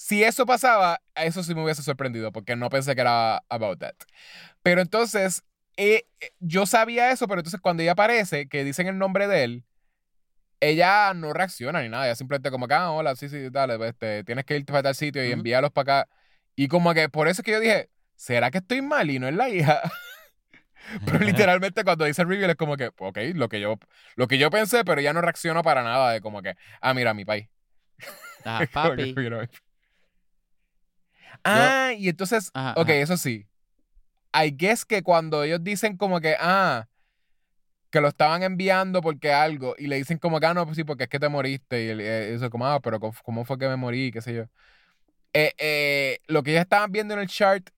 si 0.00 0.24
eso 0.24 0.46
pasaba, 0.46 1.02
eso 1.14 1.42
sí 1.42 1.54
me 1.54 1.62
hubiese 1.62 1.82
sorprendido, 1.82 2.32
porque 2.32 2.56
no 2.56 2.70
pensé 2.70 2.94
que 2.94 3.02
era 3.02 3.44
about 3.50 3.80
that. 3.80 3.92
Pero 4.62 4.80
entonces, 4.80 5.42
eh, 5.76 6.06
eh, 6.20 6.30
yo 6.38 6.64
sabía 6.64 7.10
eso, 7.10 7.28
pero 7.28 7.40
entonces 7.40 7.60
cuando 7.60 7.82
ella 7.82 7.92
aparece, 7.92 8.48
que 8.48 8.64
dicen 8.64 8.86
el 8.86 8.96
nombre 8.96 9.28
de 9.28 9.44
él, 9.44 9.64
ella 10.60 11.12
no 11.12 11.34
reacciona 11.34 11.82
ni 11.82 11.90
nada. 11.90 12.06
Ella 12.06 12.14
simplemente 12.14 12.50
como 12.50 12.66
que, 12.66 12.72
ah, 12.72 12.92
hola, 12.92 13.14
sí, 13.14 13.28
sí, 13.28 13.50
dale, 13.50 13.76
pues, 13.76 13.90
este, 13.90 14.24
tienes 14.24 14.46
que 14.46 14.56
irte 14.56 14.72
para 14.72 14.84
tal 14.84 14.94
sitio 14.94 15.22
y 15.22 15.28
Ujú. 15.28 15.40
enviarlos 15.40 15.70
para 15.70 16.00
acá. 16.00 16.10
Y 16.56 16.68
como 16.68 16.94
que 16.94 17.10
por 17.10 17.28
eso 17.28 17.42
es 17.42 17.44
que 17.44 17.52
yo 17.52 17.60
dije, 17.60 17.90
¿será 18.16 18.50
que 18.50 18.58
estoy 18.58 18.80
mal 18.80 19.10
y 19.10 19.18
no 19.18 19.28
es 19.28 19.34
la 19.34 19.50
hija? 19.50 19.82
Pero 21.04 21.18
literalmente 21.26 21.84
cuando 21.84 22.06
dice 22.06 22.22
el 22.22 22.28
reveal 22.28 22.48
es 22.48 22.56
como 22.56 22.78
que, 22.78 22.90
ok, 22.98 23.18
lo 23.34 23.50
que 23.50 23.60
yo, 23.60 23.78
lo 24.16 24.28
que 24.28 24.38
yo 24.38 24.48
pensé, 24.48 24.82
pero 24.82 25.02
ya 25.02 25.12
no 25.12 25.20
reaccionó 25.20 25.62
para 25.62 25.82
nada 25.82 26.10
de 26.10 26.22
como 26.22 26.40
que, 26.40 26.56
ah, 26.80 26.94
mira, 26.94 27.12
mi 27.12 27.26
país. 27.26 27.48
Que, 28.58 28.66
papi. 28.66 29.14
Ah, 31.44 31.92
y 31.96 32.08
entonces, 32.08 32.50
Ajá, 32.54 32.72
ok, 32.76 32.88
ajá. 32.90 32.94
eso 32.94 33.16
sí. 33.16 33.46
I 34.34 34.50
guess 34.56 34.84
que 34.84 35.02
cuando 35.02 35.42
ellos 35.42 35.62
dicen 35.62 35.96
como 35.96 36.20
que, 36.20 36.36
ah, 36.38 36.86
que 37.90 38.00
lo 38.00 38.08
estaban 38.08 38.42
enviando 38.42 39.00
porque 39.00 39.32
algo, 39.32 39.74
y 39.78 39.88
le 39.88 39.96
dicen 39.96 40.18
como 40.18 40.38
que, 40.38 40.46
ah, 40.46 40.54
no, 40.54 40.64
pues 40.64 40.76
sí, 40.76 40.84
porque 40.84 41.04
es 41.04 41.10
que 41.10 41.18
te 41.18 41.28
moriste, 41.28 41.84
y 41.84 41.88
él, 41.88 42.00
eh, 42.00 42.34
eso 42.34 42.48
como, 42.50 42.66
ah, 42.66 42.80
pero 42.80 43.00
¿cómo- 43.00 43.14
¿cómo 43.24 43.44
fue 43.44 43.58
que 43.58 43.68
me 43.68 43.76
morí? 43.76 44.12
qué 44.12 44.20
sé 44.20 44.34
yo. 44.34 44.44
Eh, 45.32 45.52
eh, 45.58 46.18
lo 46.26 46.42
que 46.42 46.52
ellos 46.52 46.62
estaban 46.62 46.92
viendo 46.92 47.14
en 47.14 47.20
el 47.20 47.28
chart, 47.28 47.68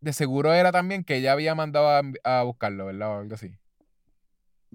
de 0.00 0.12
seguro 0.12 0.52
era 0.54 0.70
también 0.72 1.02
que 1.04 1.16
ella 1.16 1.32
había 1.32 1.54
mandado 1.54 1.88
a, 2.24 2.42
buscarlo, 2.42 2.86
¿verdad? 2.86 3.10
O 3.10 3.18
algo 3.20 3.34
así. 3.34 3.50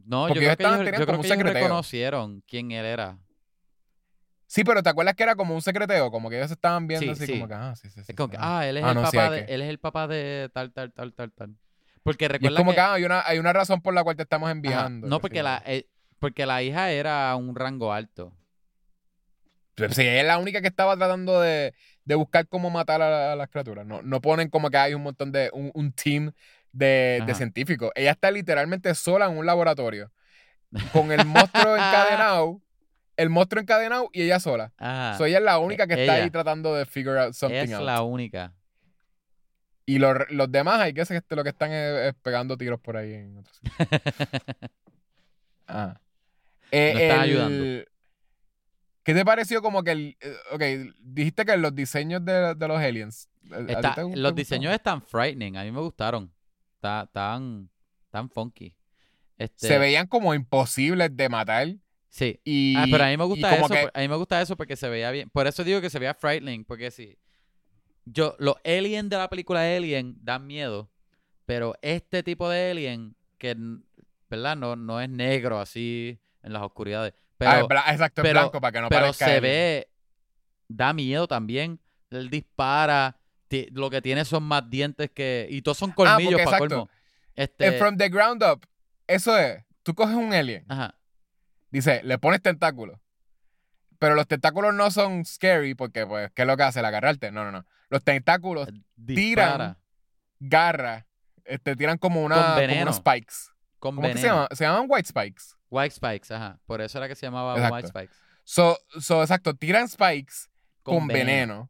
No, 0.06 0.28
yo 0.28 0.34
Porque 0.34 0.40
creo 0.40 0.42
ellos 0.44 0.58
que 0.58 0.64
estaban 0.64 0.82
ellos, 0.82 0.86
teniendo 0.86 1.00
yo 1.00 1.06
creo 1.06 1.22
que 1.22 1.28
ellos 1.28 1.62
reconocieron 1.62 2.44
quién 2.48 2.72
él 2.72 2.86
era. 2.86 3.18
Sí, 4.52 4.66
pero 4.66 4.84
¿te 4.84 4.90
acuerdas 4.90 5.16
que 5.16 5.24
era 5.24 5.36
como 5.38 5.56
un 5.56 5.62
secreteo? 5.62 6.12
Como 6.12 6.30
que 6.30 6.38
ellos 6.38 6.52
estaban 6.52 6.86
viendo 6.86 7.06
Sí, 7.06 7.24
así 7.24 7.26
sí. 7.26 7.32
como 7.32 7.48
que, 7.48 7.54
ah, 7.54 7.74
sí, 7.74 7.90
sí, 7.90 8.02
sí. 8.04 8.12
Es 8.12 8.16
como 8.18 8.28
sí, 8.28 8.32
que, 8.38 8.38
ah. 8.42 8.68
él 8.68 8.76
es 8.76 8.84
Ah, 8.84 8.90
el 8.90 8.96
no, 8.96 9.02
papá 9.04 9.30
de, 9.30 9.46
que- 9.46 9.54
él 9.54 9.62
es 9.62 9.70
el 9.70 9.80
papá 9.80 10.08
de 10.08 10.50
tal, 10.54 10.74
tal, 10.74 10.92
tal, 10.92 11.14
tal, 11.14 11.32
tal. 11.32 11.56
Porque 12.04 12.26
Y 12.26 12.28
es 12.28 12.32
recuerda 12.34 12.58
como 12.58 12.72
que, 12.72 12.76
que 12.76 12.82
ah, 12.82 12.94
hay, 12.94 13.06
una, 13.06 13.24
hay 13.26 13.40
una 13.40 13.54
razón 13.54 13.82
por 13.82 13.94
la 13.94 14.04
cual 14.04 14.18
te 14.18 14.24
estamos 14.24 14.48
ajá, 14.48 14.52
enviando. 14.52 15.08
no 15.08 15.22
porque 15.22 15.42
la, 15.42 15.64
eh, 15.66 15.88
porque 16.20 16.46
la 16.46 16.62
hija 16.64 16.92
era 16.92 17.34
un 17.38 17.56
rango 17.56 17.94
alto. 17.94 18.34
Sí, 19.78 20.02
ella 20.02 20.22
es 20.22 20.28
la 20.28 20.38
única 20.38 20.62
que 20.62 20.68
estaba 20.68 20.98
tratando 20.98 21.40
de, 21.40 21.74
de 22.04 22.16
buscar 22.16 22.46
cómo 22.48 22.70
matar 22.70 23.02
a, 23.02 23.32
a 23.32 23.36
las 23.38 23.50
criaturas. 23.50 23.86
No, 23.86 24.02
no 24.02 24.20
ponen 24.22 24.50
como 24.50 24.70
que 24.70 24.78
hay 24.78 24.94
un 24.94 25.02
montón 25.04 25.32
de. 25.32 25.50
un, 25.54 25.72
un 25.74 25.94
team 25.94 26.34
de, 26.74 27.24
de 27.26 27.36
científicos. 27.36 27.90
Ella 27.96 28.12
está 28.12 28.30
literalmente 28.32 28.94
sola 28.96 29.26
en 29.28 29.38
un 29.38 29.46
laboratorio. 29.46 30.12
Con 30.94 31.12
el 31.12 31.26
monstruo 31.26 31.76
encadenado. 31.78 32.62
El 33.22 33.30
monstruo 33.30 33.62
encadenado 33.62 34.10
y 34.14 34.24
ella 34.24 34.40
sola. 34.40 34.74
Ajá. 34.78 35.18
So, 35.18 35.26
ella 35.26 35.38
es 35.40 35.44
la 35.44 35.58
única 35.60 35.88
que 35.88 35.94
está 36.02 36.14
ahí 36.16 36.30
tratando 36.30 36.74
de 36.76 36.86
figure 36.86 37.20
out 37.20 37.34
something 37.34 37.56
es 37.58 37.74
out. 37.74 37.86
la 37.86 38.02
única. 38.02 38.54
Y 39.86 40.00
los, 40.00 40.16
los 40.30 40.52
demás, 40.52 40.80
hay 40.80 40.94
que 40.94 41.04
ser 41.06 41.24
que 41.24 41.36
lo 41.36 41.44
que 41.44 41.50
están 41.50 41.72
es, 41.72 42.08
es 42.10 42.16
pegando 42.22 42.58
tiros 42.58 42.80
por 42.80 42.98
ahí 42.98 43.14
en 43.14 43.38
otros. 43.40 43.60
Ah. 45.68 46.00
Eh, 46.72 46.92
No 46.94 47.00
están 47.00 47.18
el- 47.18 47.24
ayudando. 47.24 47.92
¿Qué 49.04 49.14
te 49.14 49.26
pareció 49.26 49.62
como 49.62 49.84
que 49.84 49.92
el. 49.92 50.18
eh, 50.20 50.36
Ok, 50.52 50.94
dijiste 51.00 51.46
que 51.46 51.58
los 51.58 51.74
diseños 51.74 52.24
de, 52.24 52.56
de 52.56 52.68
los 52.68 52.78
aliens. 52.80 53.30
¿a- 53.52 53.56
a 53.56 53.66
ti 53.66 53.74
Está- 53.74 53.96
te 53.96 54.02
gu- 54.04 54.14
te 54.14 54.20
los 54.20 54.36
diseños 54.36 54.74
están 54.74 55.02
frightening. 55.02 55.58
A 55.58 55.64
mí 55.64 55.72
me 55.72 55.80
gustaron. 55.80 56.32
Está- 56.76 57.08
Tan, 57.12 57.70
tan 58.10 58.30
funky. 58.30 58.76
Este, 59.38 59.68
se 59.70 59.78
veían 59.80 60.08
como 60.08 60.34
imposibles 60.36 61.16
de 61.16 61.30
matar. 61.30 61.68
Sí. 62.14 62.40
Y, 62.44 62.76
Ah, 62.78 62.86
pero 62.92 63.06
a 63.06 63.08
mí 63.08 63.16
me 63.18 63.24
gusta 63.24 63.56
eso. 63.56 63.68
que- 63.70 63.90
A 63.94 64.00
mí 64.02 64.08
me 64.10 64.16
gusta 64.18 64.42
eso 64.42 64.56
porque 64.58 64.76
se 64.76 64.90
veía 64.90 65.10
bien. 65.12 65.30
Por 65.30 65.48
eso 65.48 65.64
digo 65.64 65.80
que 65.82 65.90
se 65.90 65.98
veía 65.98 66.14
frightening. 66.14 66.66
Porque 66.66 66.92
sí. 66.92 67.18
Yo, 68.06 68.36
los 68.38 68.56
aliens 68.66 69.10
de 69.10 69.18
la 69.18 69.30
película 69.30 69.62
Alien 69.62 70.18
dan 70.22 70.46
miedo. 70.46 70.92
Pero 71.46 71.74
este 71.82 72.22
tipo 72.22 72.50
de 72.50 72.72
alien, 72.72 73.16
que 73.38 73.56
¿verdad? 74.30 74.56
No, 74.58 74.76
no 74.76 75.00
es 75.02 75.10
negro 75.10 75.60
así 75.60 76.20
en 76.44 76.54
las 76.54 76.62
oscuridades. 76.64 77.14
Pero, 77.38 77.52
ah, 77.52 77.64
bla- 77.68 77.92
exacto, 77.92 78.22
pero- 78.22 78.42
blanco 78.42 78.60
para 78.62 78.72
que 78.74 78.82
no 78.82 78.90
pero 78.90 79.14
se 79.14 79.24
alien. 79.26 79.42
ve. 79.42 79.88
Da 80.68 80.94
miedo 80.94 81.28
también. 81.28 81.80
Él 82.10 82.30
dispara. 82.30 83.18
Lo 83.72 83.90
que 83.90 84.02
tiene 84.02 84.24
son 84.26 84.44
más 84.44 84.70
dientes 84.70 85.10
que. 85.14 85.48
Y 85.50 85.62
todos 85.62 85.78
son 85.78 85.92
colmillos 85.92 86.40
Ah, 86.42 86.46
para 86.46 86.58
colmo. 86.60 86.90
Este, 87.36 87.68
Eh, 87.68 87.72
from 87.74 87.98
the 87.98 88.10
ground 88.10 88.44
up. 88.44 88.66
Eso 89.08 89.38
es. 89.38 89.64
Tú 89.84 89.94
coges 89.94 90.16
un 90.16 90.34
alien. 90.34 90.66
ajá. 90.68 90.96
Dice, 91.72 92.02
le 92.04 92.18
pones 92.20 92.42
tentáculos. 92.42 93.00
Pero 94.00 94.16
los 94.16 94.28
tentáculos 94.28 94.74
no 94.74 94.90
son 94.92 95.26
scary 95.26 95.76
porque, 95.76 96.06
pues, 96.06 96.32
¿qué 96.34 96.42
es 96.44 96.48
lo 96.48 96.58
que 96.58 96.64
hace? 96.64 96.80
¿El 96.80 96.86
agarrarte? 96.86 97.32
No, 97.32 97.44
no, 97.44 97.52
no. 97.52 97.66
Los 97.90 98.04
tentáculos 98.04 98.68
Dispara. 98.96 99.78
garra, 100.40 101.08
este, 101.46 101.76
tiran 101.76 101.98
como, 101.98 102.24
una, 102.24 102.36
Con 102.36 102.44
como 102.46 102.56
veneno. 102.58 102.82
unos 102.84 102.96
spikes. 102.98 103.34
Con 103.80 103.96
¿Cómo 103.96 104.08
es 104.08 104.14
que 104.14 104.18
se 104.22 104.28
veneno. 104.28 104.36
llaman? 104.44 104.58
Se 104.58 104.64
llaman 104.64 104.86
white 104.90 105.08
spikes. 105.08 105.44
White 105.70 105.96
Spikes, 105.96 106.34
ajá. 106.34 106.60
Por 106.66 106.82
eso 106.82 106.98
era 106.98 107.08
que 107.08 107.16
se 107.16 107.26
llamaba 107.26 107.54
Exacto. 107.56 107.76
White 107.76 107.88
Spikes. 107.88 108.14
So, 108.44 108.78
so, 109.00 109.22
exacto, 109.22 109.54
tiran 109.56 109.88
spikes 109.88 110.34
con, 110.84 111.08
veneno. 111.08 111.70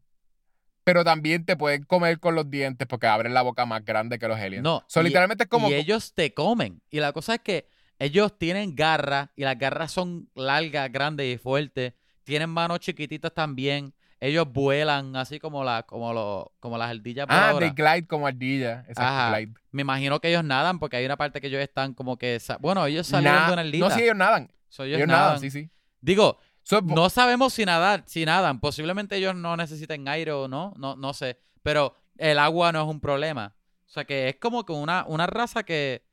Pero 0.84 1.04
también 1.04 1.46
te 1.46 1.56
pueden 1.56 1.84
comer 1.84 2.20
con 2.20 2.34
los 2.34 2.50
dientes 2.50 2.88
porque 2.88 3.06
abren 3.06 3.34
la 3.36 3.44
boca 3.44 3.66
más 3.68 3.86
grande 3.86 4.18
que 4.18 4.28
los 4.28 4.40
aliens. 4.40 4.64
No, 4.64 4.84
So, 4.88 5.02
y- 5.02 5.04
literalmente 5.06 5.44
es 5.44 5.50
como. 5.50 5.70
Y 5.70 5.74
ellos 5.76 6.14
te 6.16 6.34
comen. 6.34 6.82
Y 6.90 7.00
la 7.00 7.12
cosa 7.14 7.36
es 7.36 7.42
que 7.42 7.68
ellos 8.02 8.36
tienen 8.38 8.76
garras 8.76 9.30
y 9.36 9.44
las 9.44 9.58
garras 9.60 9.92
son 9.92 10.28
largas, 10.34 10.92
grandes 10.92 11.36
y 11.36 11.38
fuertes. 11.38 11.94
Tienen 12.24 12.50
manos 12.50 12.80
chiquititas 12.80 13.32
también. 13.32 13.94
Ellos 14.20 14.48
vuelan 14.52 15.16
así 15.16 15.40
como, 15.40 15.64
la, 15.64 15.84
como, 15.84 16.12
los 16.12 16.46
como 16.60 16.78
las 16.80 16.90
ardillas 16.90 17.28
Ah, 17.30 17.54
they 17.60 17.70
glide 17.70 18.08
como 18.08 18.26
ardilla. 18.26 18.86
Exacto, 18.88 19.36
glide. 19.38 19.54
Me 19.72 19.82
imagino 19.84 20.20
que 20.20 20.30
ellos 20.30 20.44
nadan 20.44 20.80
porque 20.80 20.98
hay 20.98 21.06
una 21.06 21.16
parte 21.16 21.40
que 21.42 21.48
ellos 21.48 21.62
están 21.62 21.94
como 21.94 22.18
que... 22.18 22.40
Bueno, 22.60 22.86
ellos 22.88 23.06
salieron 23.06 23.48
de 23.48 23.54
una 23.54 23.66
islita. 23.66 23.90
No, 23.90 23.96
sí, 23.96 24.02
ellos 24.02 24.16
nadan. 24.16 24.52
So, 24.70 24.84
Ellos, 24.84 24.98
ellos 24.98 25.08
nadan, 25.08 25.26
nadan. 25.26 25.40
sí, 25.40 25.52
sí. 25.52 25.70
Digo, 26.02 26.38
So, 26.64 26.82
no 26.82 27.10
sabemos 27.10 27.54
si 27.54 27.66
nadar, 27.66 28.04
si 28.06 28.26
nadan. 28.26 28.60
Posiblemente 28.60 29.16
ellos 29.18 29.36
no 29.36 29.58
necesiten 29.58 30.08
aire 30.08 30.32
o 30.32 30.48
no, 30.48 30.74
no, 30.78 30.96
no 30.96 31.14
sé. 31.14 31.40
Pero 31.64 31.96
el 32.18 32.40
agua 32.40 32.72
no 32.72 32.82
es 32.84 32.88
un 32.88 33.00
problema. 33.00 33.56
O 33.86 33.90
sea 33.90 34.06
que 34.06 34.30
es 34.30 34.36
como 34.38 34.66
que 34.66 34.72
una, 34.74 35.06
una 35.08 35.28
raza 35.28 35.64
que 35.64 36.04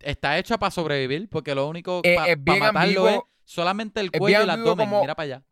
está 0.00 0.38
hecha 0.38 0.58
para 0.58 0.70
sobrevivir, 0.70 1.28
porque 1.28 1.54
lo 1.54 1.68
único 1.68 2.00
Eh, 2.04 2.14
para 2.16 2.28
es 2.32 2.42
bien 2.42 2.58
matarlo 2.60 2.80
ambiguo- 3.06 3.08
es 3.10 3.20
solamente 3.44 4.00
el 4.00 4.10
cuello 4.10 4.40
y 4.40 4.42
el 4.42 4.50
abdomen. 4.50 4.86
como- 4.88 5.00
Mira 5.02 5.14
para 5.14 5.24
allá. 5.24 5.42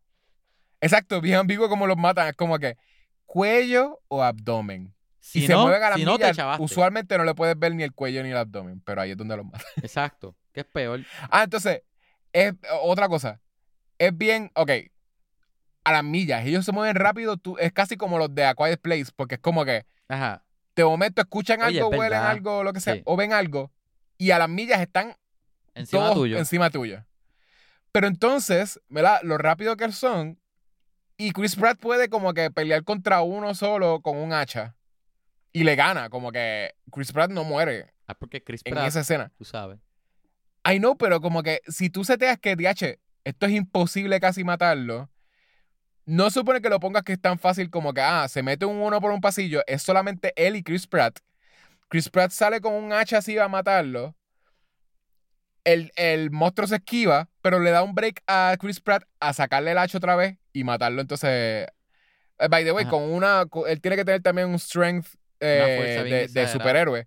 Exacto, 0.80 1.20
bien 1.20 1.36
ambiguo 1.36 1.68
como 1.68 1.86
los 1.86 1.96
matan. 1.96 2.28
Es 2.28 2.34
como 2.36 2.58
que 2.58 2.76
cuello 3.24 4.00
o 4.08 4.22
abdomen. 4.22 4.94
Si 5.18 5.42
y 5.44 5.46
se 5.46 5.52
no, 5.54 5.62
mueven 5.62 5.82
a 5.82 5.94
si 5.94 6.04
millas, 6.04 6.36
chavaste. 6.36 6.62
usualmente 6.62 7.16
no 7.16 7.24
le 7.24 7.34
puedes 7.34 7.58
ver 7.58 7.74
ni 7.74 7.82
el 7.82 7.92
cuello 7.94 8.22
ni 8.22 8.30
el 8.30 8.36
abdomen, 8.36 8.80
pero 8.84 9.00
ahí 9.00 9.12
es 9.12 9.16
donde 9.16 9.36
los 9.36 9.46
matan. 9.46 9.62
Exacto. 9.82 10.36
Que 10.52 10.60
es 10.60 10.66
peor. 10.66 11.00
Ah, 11.30 11.44
entonces, 11.44 11.82
es 12.32 12.52
otra 12.82 13.08
cosa. 13.08 13.40
Es 13.98 14.16
bien, 14.16 14.50
ok, 14.54 14.70
a 15.84 15.92
las 15.92 16.04
millas, 16.04 16.44
ellos 16.44 16.64
se 16.64 16.72
mueven 16.72 16.96
rápido, 16.96 17.36
tú, 17.38 17.56
es 17.58 17.72
casi 17.72 17.96
como 17.96 18.18
los 18.18 18.34
de 18.34 18.44
A 18.44 18.54
Quiet 18.54 18.80
Place, 18.80 19.06
porque 19.16 19.36
es 19.36 19.40
como 19.40 19.64
que 19.64 19.86
Ajá. 20.08 20.44
de 20.76 20.84
momento 20.84 21.22
escuchan 21.22 21.62
Oye, 21.62 21.78
algo, 21.80 21.90
huelen 21.90 22.18
algo, 22.18 22.62
lo 22.64 22.72
que 22.72 22.80
sea, 22.80 22.94
Sí. 22.94 23.02
o 23.06 23.16
ven 23.16 23.32
algo, 23.32 23.70
y 24.24 24.30
a 24.30 24.38
las 24.38 24.48
millas 24.48 24.80
están 24.80 25.16
Encima 25.74 26.02
todos 26.02 26.14
tuyo. 26.14 26.38
encima 26.38 26.70
tuyo. 26.70 27.04
Pero 27.92 28.06
entonces, 28.08 28.80
¿verdad? 28.88 29.20
Lo 29.22 29.38
rápido 29.38 29.76
que 29.76 29.90
son, 29.92 30.38
y 31.16 31.32
Chris 31.32 31.56
Pratt 31.56 31.78
puede 31.78 32.08
como 32.08 32.34
que 32.34 32.50
pelear 32.50 32.82
contra 32.84 33.22
uno 33.22 33.54
solo 33.54 34.00
con 34.00 34.16
un 34.16 34.32
hacha. 34.32 34.76
y 35.52 35.62
le 35.62 35.76
gana. 35.76 36.10
Como 36.10 36.32
que 36.32 36.74
Chris 36.90 37.12
Pratt 37.12 37.30
no 37.30 37.44
muere 37.44 37.92
Ah, 38.08 38.14
porque 38.14 38.42
Chris 38.42 38.60
en 38.64 38.74
Pratt, 38.74 38.88
esa 38.88 39.00
escena. 39.00 39.30
tú 39.38 39.44
sabes. 39.44 39.78
I 40.68 40.78
know, 40.78 40.96
pero 40.96 41.20
como 41.20 41.42
que 41.42 41.60
si 41.68 41.90
tú 41.90 42.04
seteas 42.04 42.38
que, 42.40 42.56
DH, 42.56 42.98
esto 43.24 43.46
es 43.46 43.52
imposible 43.52 44.18
casi 44.20 44.42
matarlo, 44.44 45.10
no 46.06 46.30
supone 46.30 46.60
que 46.60 46.68
lo 46.68 46.80
pongas 46.80 47.02
que 47.04 47.12
es 47.12 47.20
tan 47.20 47.38
fácil 47.38 47.70
como 47.70 47.92
que, 47.94 48.00
ah, 48.00 48.26
se 48.28 48.42
mete 48.42 48.64
un 48.66 48.76
uno 48.78 49.00
por 49.00 49.10
un 49.12 49.20
pasillo, 49.20 49.62
es 49.66 49.82
solamente 49.82 50.32
él 50.36 50.56
y 50.56 50.62
Chris 50.62 50.86
Pratt. 50.86 51.20
Chris 51.94 52.10
Pratt 52.10 52.32
sale 52.32 52.60
con 52.60 52.74
un 52.74 52.92
hacha 52.92 53.18
así 53.18 53.38
a 53.38 53.46
matarlo. 53.46 54.16
El, 55.62 55.92
el 55.94 56.32
monstruo 56.32 56.66
se 56.66 56.74
esquiva, 56.74 57.30
pero 57.40 57.60
le 57.60 57.70
da 57.70 57.84
un 57.84 57.94
break 57.94 58.20
a 58.26 58.56
Chris 58.58 58.80
Pratt 58.80 59.04
a 59.20 59.32
sacarle 59.32 59.70
el 59.70 59.78
hacha 59.78 59.98
otra 59.98 60.16
vez 60.16 60.36
y 60.52 60.64
matarlo. 60.64 61.00
Entonces, 61.00 61.30
eh, 61.30 62.48
by 62.50 62.64
the 62.64 62.72
way, 62.72 62.82
Ajá. 62.82 62.90
con 62.90 63.04
una. 63.04 63.44
Él 63.68 63.80
tiene 63.80 63.96
que 63.96 64.04
tener 64.04 64.22
también 64.22 64.48
un 64.48 64.58
strength 64.58 65.06
eh, 65.38 66.28
de, 66.32 66.48
superhéroe. 66.48 67.06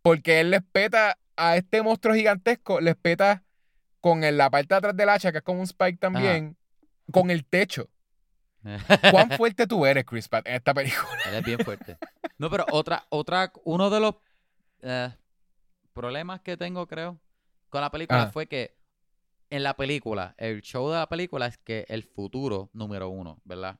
Porque 0.00 0.40
él 0.40 0.52
les 0.52 0.62
peta 0.72 1.18
a 1.36 1.58
este 1.58 1.82
monstruo 1.82 2.14
gigantesco, 2.14 2.80
les 2.80 2.96
peta 2.96 3.44
con 4.00 4.24
el- 4.24 4.38
la 4.38 4.48
parte 4.48 4.68
de 4.72 4.78
atrás 4.78 4.96
del 4.96 5.10
hacha, 5.10 5.32
que 5.32 5.38
es 5.38 5.44
como 5.44 5.58
un 5.58 5.66
spike 5.66 6.00
también, 6.00 6.56
con 7.12 7.30
el 7.30 7.44
techo. 7.44 7.90
¿Cuán 9.10 9.30
fuerte 9.36 9.66
tú 9.66 9.84
eres, 9.84 10.04
Chris 10.04 10.28
Pratt, 10.28 10.46
en 10.46 10.54
esta 10.54 10.72
película? 10.74 11.18
Él 11.26 11.34
es 11.34 11.44
bien 11.44 11.58
fuerte. 11.58 11.98
No, 12.36 12.50
pero 12.50 12.66
otra, 12.72 13.06
otra, 13.10 13.52
uno 13.62 13.90
de 13.90 14.00
los 14.00 14.16
eh, 14.82 15.08
problemas 15.92 16.40
que 16.40 16.56
tengo, 16.56 16.84
creo, 16.88 17.20
con 17.70 17.80
la 17.80 17.92
película 17.92 18.22
Ajá. 18.22 18.32
fue 18.32 18.48
que 18.48 18.76
en 19.50 19.62
la 19.62 19.76
película, 19.76 20.34
el 20.36 20.60
show 20.60 20.90
de 20.90 20.96
la 20.96 21.08
película 21.08 21.46
es 21.46 21.58
que 21.58 21.86
el 21.88 22.02
futuro 22.02 22.70
número 22.72 23.08
uno, 23.08 23.40
¿verdad? 23.44 23.78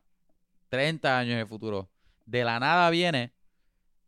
30 0.69 1.19
años 1.19 1.32
en 1.32 1.40
el 1.40 1.48
futuro, 1.48 1.90
de 2.27 2.44
la 2.44 2.61
nada 2.61 2.89
viene 2.90 3.32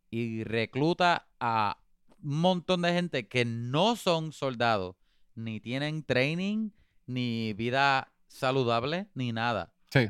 y 0.09 0.45
recluta 0.45 1.27
a 1.41 1.77
un 2.23 2.39
montón 2.39 2.83
de 2.83 2.93
gente 2.93 3.27
que 3.27 3.43
no 3.43 3.97
son 3.97 4.31
soldados, 4.31 4.95
ni 5.35 5.59
tienen 5.59 6.03
training, 6.03 6.69
ni 7.05 7.51
vida 7.51 8.13
saludable, 8.27 9.07
ni 9.13 9.33
nada 9.33 9.73
Sí. 9.91 10.09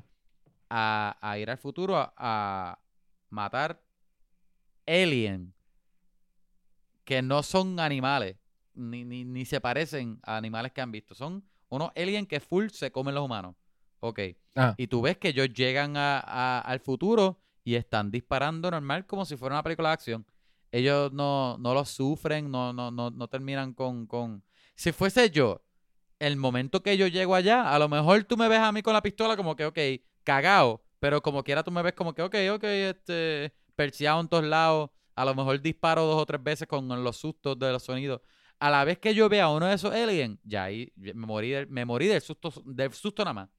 A, 0.69 1.18
a 1.22 1.38
ir 1.38 1.49
al 1.49 1.57
futuro 1.57 1.98
a, 1.98 2.14
a 2.18 2.80
matar 3.30 3.81
alien 4.85 5.53
que 7.03 7.22
no 7.22 7.41
son 7.44 7.80
animales, 7.80 8.38
ni, 8.73 9.06
ni, 9.06 9.23
ni 9.23 9.45
se 9.45 9.61
parecen 9.61 10.19
a 10.23 10.35
animales 10.38 10.72
que 10.73 10.81
han 10.81 10.91
visto. 10.91 11.15
Son 11.15 11.44
unos 11.69 11.91
aliens 11.95 12.27
que 12.27 12.39
full 12.39 12.68
se 12.69 12.91
comen 12.91 13.15
los 13.15 13.23
humanos. 13.23 13.56
Ok. 13.99 14.19
Ajá. 14.56 14.76
Y 14.77 14.88
tú 14.88 15.02
ves 15.02 15.18
que 15.18 15.30
ellos 15.30 15.49
llegan 15.53 15.95
a- 15.98 16.19
a- 16.19 16.60
al 16.60 16.80
futuro 16.80 17.39
y 17.64 17.76
están 17.76 18.11
disparando 18.11 18.69
normal 18.72 19.06
como 19.06 19.26
si 19.26 19.35
fuera 19.38 19.56
una 19.56 19.64
película 19.64 19.89
de 19.89 19.94
acción. 19.94 20.26
Ellos 20.72 21.14
no, 21.14 21.57
no 21.60 21.73
lo 21.73 21.85
sufren, 21.85 22.52
no, 22.52 22.73
no, 22.73 22.91
no, 22.91 23.10
no 23.10 23.27
terminan 23.30 23.73
con, 23.73 24.06
con... 24.06 24.44
Si 24.76 24.91
fuese 24.91 25.30
yo, 25.31 25.64
el 26.19 26.35
momento 26.35 26.84
que 26.84 26.98
yo 26.98 27.07
llego 27.07 27.35
allá, 27.35 27.73
a 27.73 27.80
lo 27.80 27.88
mejor 27.88 28.26
tú 28.26 28.35
me 28.38 28.48
ves 28.49 28.60
a 28.60 28.72
mí 28.72 28.81
con 28.81 28.94
la 28.94 29.02
pistola 29.02 29.38
como 29.38 29.56
que, 29.56 29.65
ok, 29.65 29.77
cagao, 30.28 30.82
pero 30.99 31.22
como 31.22 31.41
quiera 31.44 31.64
tú 31.64 31.72
me 31.72 31.82
ves 31.82 31.94
como 31.94 32.14
que, 32.14 32.22
ok, 32.22 32.36
ok, 32.56 32.64
este, 32.66 33.54
perseado 33.78 34.20
en 34.20 34.28
todos 34.28 34.44
lados, 34.44 34.90
a 35.16 35.24
lo 35.24 35.34
mejor 35.34 35.62
disparo 35.62 36.04
dos 36.06 36.22
o 36.22 36.26
tres 36.26 36.44
veces 36.44 36.68
con 36.68 36.86
los 37.04 37.16
sustos 37.16 37.58
de 37.58 37.72
los 37.72 37.82
sonidos. 37.84 38.20
A 38.60 38.70
la 38.70 38.84
vez 38.84 38.98
que 38.99 39.14
yo 39.16 39.30
vea 39.30 39.45
a 39.45 39.49
uno 39.54 39.68
de 39.68 39.76
esos 39.76 39.94
aliens, 39.94 40.38
ya 40.44 40.66
ahí 40.66 40.91
me 40.98 41.14
morí 41.14 41.52
del, 41.52 41.68
me 41.70 41.86
morí 41.86 42.08
del 42.08 42.22
susto, 42.22 42.52
del 42.66 42.91
susto 42.94 43.24
nada 43.24 43.34
más. 43.34 43.49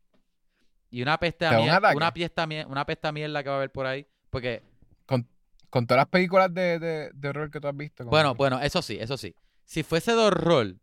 Y 0.91 1.01
una 1.03 1.19
peste 1.19 1.47
a 1.47 1.51
¿Te 1.51 1.55
da 1.55 1.61
un 1.61 1.67
mier- 1.69 1.77
ataque? 1.79 1.97
una 1.97 2.13
piesta 2.13 2.47
mier- 2.47 2.67
una 2.67 2.85
pesta 2.85 3.13
mierda 3.13 3.43
que 3.43 3.49
va 3.49 3.55
a 3.55 3.59
haber 3.59 3.73
por 3.73 3.87
ahí. 3.87 4.07
Porque, 4.31 4.63
Con, 5.07 5.27
con 5.71 5.87
todas 5.87 6.01
las 6.03 6.09
películas 6.09 6.53
de, 6.53 6.79
de, 6.79 7.11
de 7.15 7.29
horror 7.29 7.51
que 7.51 7.61
tú 7.61 7.69
has 7.69 7.77
visto. 7.77 8.05
bueno, 8.05 8.35
bueno, 8.35 8.61
eso 8.61 8.83
sí, 8.83 8.99
eso 9.01 9.17
sí. 9.17 9.35
Si 9.65 9.83
fuese 9.83 10.13
de 10.13 10.19
horror, 10.19 10.75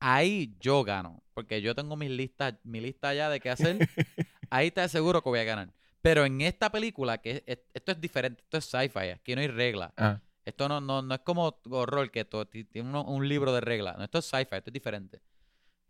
ahí 0.00 0.54
yo 0.60 0.84
gano. 0.84 1.22
Porque 1.34 1.60
yo 1.60 1.74
tengo 1.74 1.96
mis 1.96 2.10
listas, 2.10 2.54
mi 2.62 2.80
lista 2.80 3.12
ya 3.14 3.28
de 3.30 3.40
qué 3.40 3.50
hacer. 3.50 3.78
ahí 4.50 4.70
te 4.70 4.80
aseguro 4.80 5.22
que 5.22 5.28
voy 5.28 5.38
a 5.40 5.44
ganar. 5.44 5.72
Pero 6.02 6.24
en 6.26 6.40
esta 6.42 6.70
película, 6.70 7.18
que 7.18 7.30
es- 7.30 7.42
es- 7.46 7.58
esto 7.72 7.92
es 7.92 8.00
diferente, 8.00 8.42
esto 8.42 8.58
es 8.58 8.64
sci-fi, 8.66 9.10
aquí 9.10 9.34
no 9.34 9.40
hay 9.40 9.48
reglas. 9.48 9.92
Ajá. 9.96 10.20
Esto 10.44 10.68
no, 10.68 10.80
no, 10.80 11.00
no 11.00 11.14
es 11.14 11.20
como 11.20 11.58
horror, 11.70 12.10
que 12.10 12.24
to- 12.26 12.46
ti- 12.46 12.64
tiene 12.64 12.98
un 13.00 13.26
libro 13.28 13.52
de 13.54 13.62
reglas. 13.62 13.96
No, 13.96 14.04
esto 14.04 14.18
es 14.18 14.26
sci-fi, 14.26 14.56
esto 14.56 14.68
es 14.70 14.74
diferente. 14.74 15.22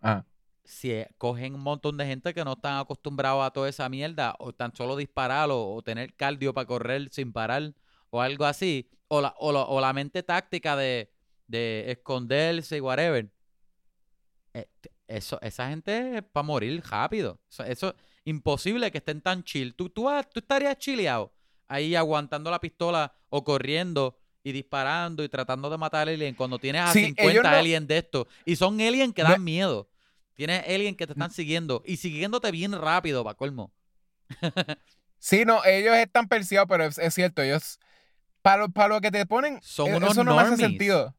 Ajá. 0.00 0.24
Si 0.62 0.92
eh, 0.92 1.08
cogen 1.18 1.54
un 1.54 1.60
montón 1.60 1.96
de 1.96 2.06
gente 2.06 2.32
que 2.32 2.44
no 2.44 2.52
están 2.52 2.78
acostumbrados 2.78 3.44
a 3.44 3.50
toda 3.50 3.68
esa 3.68 3.88
mierda, 3.88 4.34
o 4.38 4.52
tan 4.52 4.74
solo 4.74 4.96
disparar, 4.96 5.50
o, 5.50 5.74
o 5.74 5.82
tener 5.82 6.14
cardio 6.14 6.54
para 6.54 6.66
correr 6.66 7.08
sin 7.10 7.32
parar, 7.32 7.74
o 8.10 8.20
algo 8.22 8.44
así, 8.44 8.88
o 9.08 9.20
la, 9.20 9.34
o 9.38 9.50
la, 9.52 9.62
o 9.62 9.80
la 9.80 9.92
mente 9.92 10.22
táctica 10.22 10.76
de, 10.76 11.12
de 11.48 11.90
esconderse 11.90 12.76
y 12.76 12.80
whatever. 12.80 13.28
Eh, 14.54 14.68
eso, 15.08 15.38
esa 15.42 15.68
gente 15.68 16.18
es 16.18 16.22
para 16.22 16.44
morir 16.44 16.82
rápido. 16.88 17.40
Eso, 17.50 17.64
eso 17.64 17.94
imposible 18.24 18.90
que 18.90 18.98
estén 18.98 19.20
tan 19.20 19.42
chill. 19.44 19.74
Tú, 19.74 19.88
tú, 19.90 20.08
tú 20.32 20.40
estarías 20.40 20.76
chileado 20.78 21.32
ahí 21.68 21.94
aguantando 21.94 22.50
la 22.50 22.60
pistola 22.60 23.12
o 23.30 23.42
corriendo 23.44 24.18
y 24.42 24.52
disparando 24.52 25.24
y 25.24 25.28
tratando 25.28 25.70
de 25.70 25.78
matar 25.78 26.08
alien 26.08 26.34
cuando 26.34 26.58
tienes 26.58 26.82
a 26.82 26.92
Sí, 26.92 27.14
ellos 27.16 27.16
50 27.18 27.50
no- 27.50 27.56
aliens 27.56 27.86
de 27.88 27.98
estos. 27.98 28.26
Y 28.44 28.56
son 28.56 28.80
aliens 28.80 29.14
que 29.14 29.22
No- 29.22 29.30
dan 29.30 29.42
miedo. 29.44 29.88
Tienes 30.34 30.64
aliens 30.68 30.96
que 30.96 31.06
te 31.06 31.12
están 31.12 31.30
siguiendo 31.30 31.82
y 31.86 31.96
siguiéndote 31.96 32.50
bien 32.50 32.72
rápido, 32.72 33.22
para 33.24 33.34
colmo. 33.36 33.72
Sí, 35.18 35.44
no, 35.44 35.64
ellos 35.64 35.94
están 35.96 36.28
perseados, 36.28 36.68
pero 36.68 36.84
es, 36.84 36.98
es 36.98 37.14
cierto, 37.14 37.42
ellos. 37.42 37.78
Para, 38.42 38.62
lo- 38.62 38.68
para 38.68 38.88
lo 38.94 39.00
que 39.00 39.10
te 39.10 39.24
ponen. 39.26 39.58
Son 39.62 39.92
unos 39.94 40.10
eso 40.12 40.24
no 40.24 40.36
me 40.36 40.42
hace 40.42 40.56
sentido. 40.56 41.14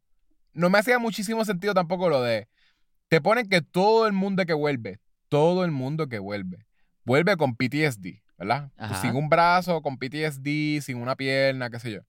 No 0.54 0.70
me 0.70 0.78
hacía 0.78 1.00
muchísimo 1.00 1.44
sentido 1.44 1.74
tampoco 1.74 2.10
lo 2.10 2.22
de. 2.22 2.48
Te 3.08 3.20
ponen 3.22 3.50
que 3.50 3.62
todo 3.62 4.06
el 4.08 4.14
mundo 4.14 4.46
que 4.46 4.54
vuelve, 4.54 5.00
todo 5.30 5.66
el 5.66 5.72
mundo 5.72 6.08
que 6.08 6.20
vuelve, 6.20 6.65
vuelve 7.06 7.38
con 7.38 7.56
PTSD, 7.56 8.22
¿verdad? 8.38 8.72
Ajá. 8.78 9.02
Sin 9.02 9.16
un 9.16 9.30
brazo, 9.30 9.82
con 9.82 9.98
PTSD, 9.98 10.82
sin 10.82 10.98
una 10.98 11.16
pierna, 11.16 11.70
qué 11.70 11.80
sé 11.80 11.92
yo. 11.92 12.02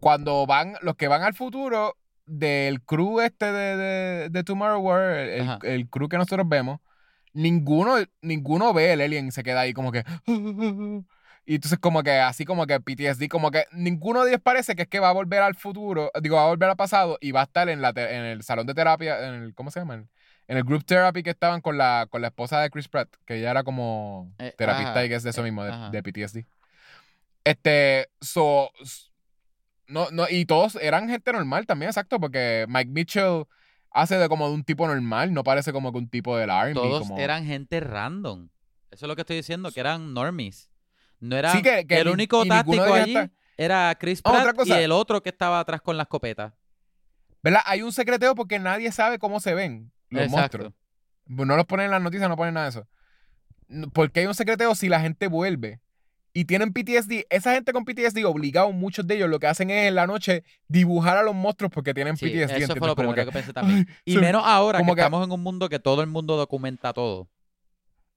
Cuando 0.00 0.46
van, 0.46 0.74
los 0.82 0.96
que 0.96 1.08
van 1.08 1.22
al 1.22 1.34
futuro 1.34 1.96
del 2.26 2.82
crew 2.82 3.20
este 3.20 3.52
de, 3.52 3.76
de, 3.76 4.28
de 4.30 4.44
Tomorrow 4.44 4.80
World, 4.80 5.60
el, 5.62 5.70
el 5.70 5.88
crew 5.88 6.08
que 6.08 6.18
nosotros 6.18 6.48
vemos, 6.48 6.80
ninguno, 7.32 7.96
ninguno 8.20 8.72
ve 8.72 8.92
el 8.92 9.00
alien 9.00 9.28
y 9.28 9.30
se 9.30 9.42
queda 9.42 9.60
ahí 9.60 9.72
como 9.72 9.92
que. 9.92 10.04
Y 11.44 11.56
entonces 11.56 11.78
como 11.80 12.04
que 12.04 12.12
así 12.12 12.44
como 12.44 12.66
que 12.66 12.78
PTSD, 12.78 13.26
como 13.28 13.50
que 13.50 13.64
ninguno 13.72 14.22
de 14.22 14.30
ellos 14.30 14.42
parece 14.42 14.76
que 14.76 14.82
es 14.82 14.88
que 14.88 15.00
va 15.00 15.08
a 15.08 15.12
volver 15.12 15.42
al 15.42 15.56
futuro, 15.56 16.12
digo, 16.20 16.36
va 16.36 16.44
a 16.44 16.48
volver 16.48 16.68
al 16.70 16.76
pasado 16.76 17.18
y 17.20 17.32
va 17.32 17.40
a 17.40 17.44
estar 17.44 17.68
en, 17.68 17.82
la 17.82 17.88
en 17.88 18.24
el 18.24 18.42
salón 18.44 18.66
de 18.66 18.74
terapia, 18.74 19.26
en 19.26 19.34
el, 19.42 19.54
¿cómo 19.54 19.72
se 19.72 19.80
llama? 19.80 19.94
En, 19.94 20.08
en 20.52 20.58
el 20.58 20.64
group 20.64 20.84
therapy 20.84 21.22
que 21.22 21.30
estaban 21.30 21.62
con 21.62 21.78
la, 21.78 22.06
con 22.10 22.20
la 22.20 22.28
esposa 22.28 22.60
de 22.60 22.68
Chris 22.68 22.86
Pratt, 22.86 23.08
que 23.24 23.36
ella 23.38 23.50
era 23.52 23.64
como 23.64 24.30
Eh, 24.38 24.54
terapista 24.58 24.90
ajá, 24.90 25.04
y 25.06 25.08
que 25.08 25.14
es 25.14 25.22
de 25.22 25.30
eso 25.30 25.40
eh, 25.40 25.44
mismo, 25.44 25.64
de, 25.64 26.02
PTSD. 26.02 26.40
Este, 27.44 28.08
so, 28.20 28.70
no, 29.86 30.10
no, 30.10 30.26
y 30.28 30.44
todos 30.44 30.76
eran 30.76 31.08
gente 31.08 31.32
normal 31.32 31.66
también, 31.66 31.88
exacto, 31.88 32.20
porque 32.20 32.66
Mike 32.68 32.90
Mitchell 32.90 33.44
hace 33.90 34.16
de 34.18 34.28
como 34.28 34.46
de 34.48 34.54
un 34.54 34.62
tipo 34.64 34.86
normal, 34.86 35.32
no 35.32 35.42
parece 35.42 35.72
como 35.72 35.90
que 35.90 35.98
un 35.98 36.08
tipo 36.10 36.36
del 36.36 36.50
Army. 36.50 36.74
Todos 36.74 37.08
como... 37.08 37.18
eran 37.18 37.44
gente 37.46 37.80
random. 37.80 38.48
Eso 38.90 39.06
es 39.06 39.08
lo 39.08 39.14
que 39.16 39.22
estoy 39.22 39.36
diciendo, 39.36 39.70
que 39.72 39.80
eran 39.80 40.12
normies. 40.12 40.70
No 41.18 41.36
era 41.36 41.52
Sí, 41.52 41.62
que- 41.62 41.86
que 41.86 41.98
el 42.00 42.06
ni- 42.08 42.12
único 42.12 42.44
táctico 42.44 42.82
allí 42.92 43.16
está- 43.16 43.30
era 43.56 43.94
Chris 43.98 44.20
Ah, 44.24 44.42
Pratt 44.52 44.66
y 44.66 44.72
el 44.72 44.92
otro 44.92 45.22
que 45.22 45.30
estaba 45.30 45.60
atrás 45.60 45.80
con 45.80 45.96
la 45.96 46.02
escopeta. 46.02 46.54
¿Verdad? 47.42 47.62
Hay 47.64 47.82
un 47.82 47.92
secreteo 47.92 48.34
porque 48.34 48.58
nadie 48.58 48.92
sabe 48.92 49.18
cómo 49.18 49.40
se 49.40 49.54
ven 49.54 49.90
los 50.12 50.24
Exacto. 50.24 50.58
monstruos. 50.58 50.74
No 51.48 51.56
los 51.56 51.66
ponen 51.66 51.86
en 51.86 51.90
las 51.92 52.02
noticias, 52.02 52.28
no 52.28 52.36
ponen 52.36 52.54
nada 52.54 52.66
de 52.66 52.70
eso. 52.70 52.88
Porque 53.92 54.20
hay 54.20 54.26
un 54.26 54.34
secreteo 54.34 54.74
si 54.74 54.88
la 54.88 55.00
gente 55.00 55.28
vuelve 55.28 55.80
y 56.34 56.44
tienen 56.46 56.72
PTSD. 56.72 57.24
Esa 57.30 57.52
gente 57.54 57.72
con 57.72 57.84
PTSD, 57.84 58.24
obligado, 58.26 58.70
muchos 58.72 59.06
de 59.06 59.14
ellos 59.16 59.30
lo 59.30 59.38
que 59.38 59.46
hacen 59.46 59.70
es 59.70 59.88
en 59.88 59.94
la 59.94 60.06
noche 60.06 60.44
dibujar 60.68 61.16
a 61.16 61.22
los 61.22 61.34
monstruos 61.34 61.72
porque 61.72 61.94
tienen 61.94 62.16
Sí, 62.16 62.26
PTSD. 62.26 62.56
eso 62.64 62.76
fue 62.76 62.88
lo 62.88 62.94
Como 62.96 63.12
primero 63.12 63.14
que, 63.16 63.24
que, 63.26 63.32
pensé 63.32 63.52
también. 63.52 63.88
Y 64.04 64.14
se- 64.14 64.20
menos 64.20 64.42
ahora 64.44 64.78
como 64.78 64.94
que- 64.94 65.00
estamos 65.00 65.24
en 65.24 65.32
un 65.32 65.42
mundo 65.42 65.68
que 65.68 65.78
todo 65.78 66.02
el 66.02 66.08
mundo 66.08 66.36
documenta 66.36 66.92
todo. 66.92 67.28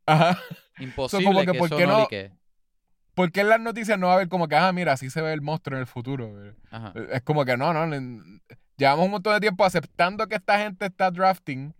Ajá. 0.05 0.37
Imposible 0.79 1.25
como 1.25 1.39
que, 1.41 1.51
que, 1.51 1.57
¿por 1.57 1.67
eso 1.67 1.77
qué 1.77 1.85
no 1.87 1.93
no? 1.93 1.99
lique. 2.01 2.31
¿Por 3.13 3.31
qué 3.31 3.41
en 3.41 3.49
las 3.49 3.61
noticias 3.61 3.97
no 3.97 4.07
va 4.07 4.13
a 4.13 4.15
haber 4.17 4.27
como 4.27 4.47
que, 4.49 4.55
ah, 4.57 4.71
mira, 4.73 4.91
así 4.93 5.09
se 5.09 5.21
ve 5.21 5.31
el 5.31 5.41
monstruo 5.41 5.77
en 5.77 5.81
el 5.81 5.87
futuro? 5.87 6.33
Ajá. 6.69 6.93
Es 7.11 7.21
como 7.21 7.45
que 7.45 7.55
no, 7.55 7.71
no. 7.73 7.85
le- 7.85 8.41
Llevamos 8.77 9.05
un 9.05 9.11
montón 9.11 9.33
de 9.33 9.39
tiempo 9.39 9.63
aceptando 9.63 10.27
que 10.27 10.35
esta 10.35 10.59
gente 10.59 10.85
está 10.87 11.09
drafting. 11.11 11.73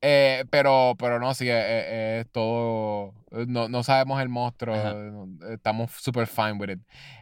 Eh, 0.00 0.44
pero, 0.50 0.94
pero 0.98 1.18
no, 1.18 1.34
sí, 1.34 1.48
eh, 1.48 1.52
eh, 1.54 2.20
es 2.24 2.32
todo. 2.32 3.14
No, 3.30 3.68
no 3.68 3.82
sabemos 3.82 4.20
el 4.22 4.28
monstruo. 4.28 4.74
Ajá. 4.74 4.94
Estamos 5.52 5.90
super 5.92 6.26
fine 6.26 6.52
with 6.52 6.70
it. 6.70 6.80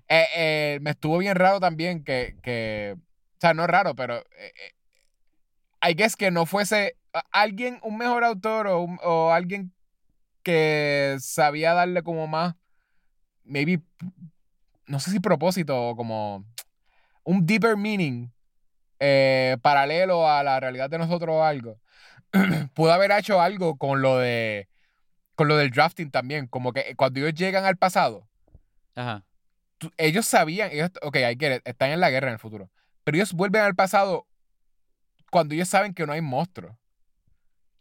Eh, 0.09 0.25
eh, 0.37 0.79
me 0.83 0.91
estuvo 0.91 1.19
bien 1.19 1.35
raro 1.37 1.61
también 1.61 2.05
que. 2.05 2.37
que 2.43 2.95
o 2.97 3.41
sea, 3.41 3.55
no 3.55 3.63
es 3.65 3.69
raro, 3.69 3.95
pero. 3.95 4.17
Eh, 4.19 4.53
eh, 5.83 5.91
I 5.91 5.95
guess 5.95 6.17
que 6.17 6.31
no 6.31 6.47
fuese 6.47 6.97
alguien, 7.33 7.79
un 7.83 7.97
mejor 7.97 8.25
autor 8.25 8.67
o, 8.67 8.81
un- 8.83 8.99
o 9.05 9.31
alguien 9.31 9.73
que 10.43 11.17
sabía 11.21 11.75
darle 11.75 12.03
como 12.03 12.27
más. 12.27 12.55
Maybe 13.45 13.81
no 14.87 14.99
sé 15.01 15.11
si 15.11 15.21
propósito 15.21 15.91
o 15.91 15.97
como 15.97 16.45
un 17.25 17.45
deeper 17.47 17.77
meaning 17.77 18.31
eh, 19.01 19.57
paralelo 19.63 20.29
a 20.29 20.43
la 20.43 20.59
realidad 20.61 20.89
de 20.89 20.99
nosotros 20.99 21.35
o 21.37 21.45
algo, 21.45 21.79
pudo 22.75 22.93
haber 22.93 23.11
hecho 23.13 23.41
algo 23.41 23.77
con 23.77 24.03
lo 24.03 24.19
de 24.19 24.69
con 25.35 25.49
lo 25.49 25.57
del 25.57 25.71
drafting 25.71 26.11
también, 26.11 26.47
como 26.47 26.73
que 26.73 26.95
cuando 26.97 27.21
ellos 27.21 27.35
llegan 27.35 27.65
al 27.67 27.77
pasado, 27.77 28.27
Ajá. 28.95 29.23
tú- 29.77 29.93
ellos 29.99 30.25
sabían, 30.27 30.71
ellos, 30.73 30.91
ok, 31.03 31.17
it, 31.31 31.43
están 31.67 31.91
en 31.91 32.01
la 32.01 32.09
guerra 32.11 32.29
en 32.29 32.33
el 32.35 32.39
futuro, 32.39 32.71
pero 33.05 33.17
ellos 33.19 33.35
vuelven 33.35 33.61
al 33.63 33.75
pasado 33.75 34.27
cuando 35.31 35.55
ellos 35.55 35.69
saben 35.69 35.93
que 35.93 36.07
no 36.07 36.13
hay 36.15 36.23
monstruos. 36.23 36.75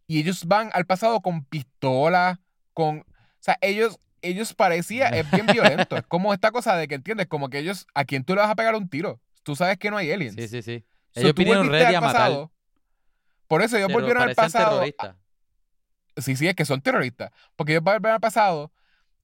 Y 0.08 0.20
ellos 0.20 0.46
van 0.46 0.70
al 0.74 0.86
pasado 0.86 1.22
con 1.22 1.46
pistolas, 1.46 2.38
con... 2.74 3.00
O 3.00 3.06
sea, 3.40 3.58
ellos, 3.62 3.98
ellos 4.22 4.54
parecía, 4.54 5.08
es 5.10 5.28
bien 5.32 5.48
violento. 5.48 5.96
es 5.98 6.04
como 6.08 6.34
esta 6.34 6.52
cosa 6.52 6.76
de 6.76 6.88
que, 6.88 6.96
¿entiendes? 6.96 7.28
Como 7.28 7.50
que 7.50 7.58
ellos, 7.60 7.88
¿a 7.96 8.06
quién 8.06 8.24
tú 8.24 8.36
le 8.36 8.42
vas 8.42 8.50
a 8.52 8.56
pegar 8.56 8.76
un 8.76 8.88
tiro? 8.90 9.20
Tú 9.44 9.56
sabes 9.56 9.78
que 9.78 9.90
no 9.90 9.98
hay 9.98 10.12
aliens. 10.12 10.36
Sí, 10.36 10.48
sí, 10.48 10.62
sí. 10.62 10.86
So, 11.14 11.22
Ellos 11.22 11.34
vinieron 11.36 11.66
volviste 11.68 11.84
ready 11.86 11.96
a 11.96 12.02
matar. 12.02 12.22
pasado. 12.22 12.52
Por 13.48 13.62
eso 13.62 13.78
ellos 13.78 13.88
pero 13.88 14.00
volvieron 14.00 14.24
al 14.24 14.36
pasado. 14.36 14.72
terroristas. 14.76 15.16
Sí, 16.18 16.36
sí, 16.36 16.48
es 16.48 16.56
que 16.56 16.66
son 16.66 16.82
terroristas. 16.82 17.32
Porque 17.56 17.74
ellos 17.74 17.84
volvieron 17.84 18.14
al 18.16 18.20
pasado 18.22 18.72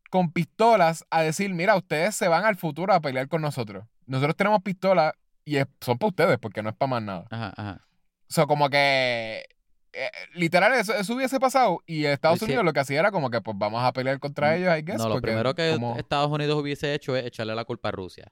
con 0.09 0.31
pistolas 0.31 1.05
a 1.09 1.21
decir, 1.21 1.53
mira, 1.53 1.75
ustedes 1.75 2.15
se 2.15 2.27
van 2.27 2.43
al 2.45 2.57
futuro 2.57 2.93
a 2.93 2.99
pelear 2.99 3.27
con 3.29 3.41
nosotros. 3.41 3.85
Nosotros 4.05 4.35
tenemos 4.35 4.61
pistolas 4.61 5.13
y 5.45 5.55
es- 5.57 5.67
son 5.79 5.97
para 5.97 6.09
ustedes 6.09 6.37
porque 6.37 6.61
no 6.61 6.69
es 6.69 6.75
para 6.75 6.89
más 6.89 7.01
nada. 7.03 7.25
Ajá, 7.31 7.53
ajá. 7.55 7.85
O 8.29 8.33
sea, 8.33 8.45
como 8.45 8.69
que 8.69 9.45
eh, 9.93 10.09
literal 10.35 10.73
eso, 10.73 10.93
eso 10.93 11.13
hubiese 11.15 11.37
pasado 11.39 11.79
y 11.85 12.05
Estados 12.05 12.39
Sí, 12.39 12.45
sí. 12.45 12.51
Unidos 12.51 12.63
lo 12.65 12.71
que 12.73 12.79
hacía 12.79 12.99
era 13.01 13.11
como 13.11 13.29
que 13.29 13.41
pues 13.41 13.57
vamos 13.57 13.83
a 13.83 13.91
pelear 13.91 14.19
contra 14.19 14.55
ellos, 14.55 14.77
I 14.77 14.81
guess. 14.83 14.97
No, 14.99 15.05
lo 15.09 15.15
porque 15.15 15.27
primero 15.27 15.53
que 15.53 15.71
como- 15.73 15.97
Estados 15.97 16.31
Unidos 16.31 16.57
hubiese 16.61 16.93
hecho 16.93 17.15
es 17.15 17.25
echarle 17.25 17.55
la 17.55 17.65
culpa 17.65 17.89
a 17.89 17.91
Rusia. 17.91 18.31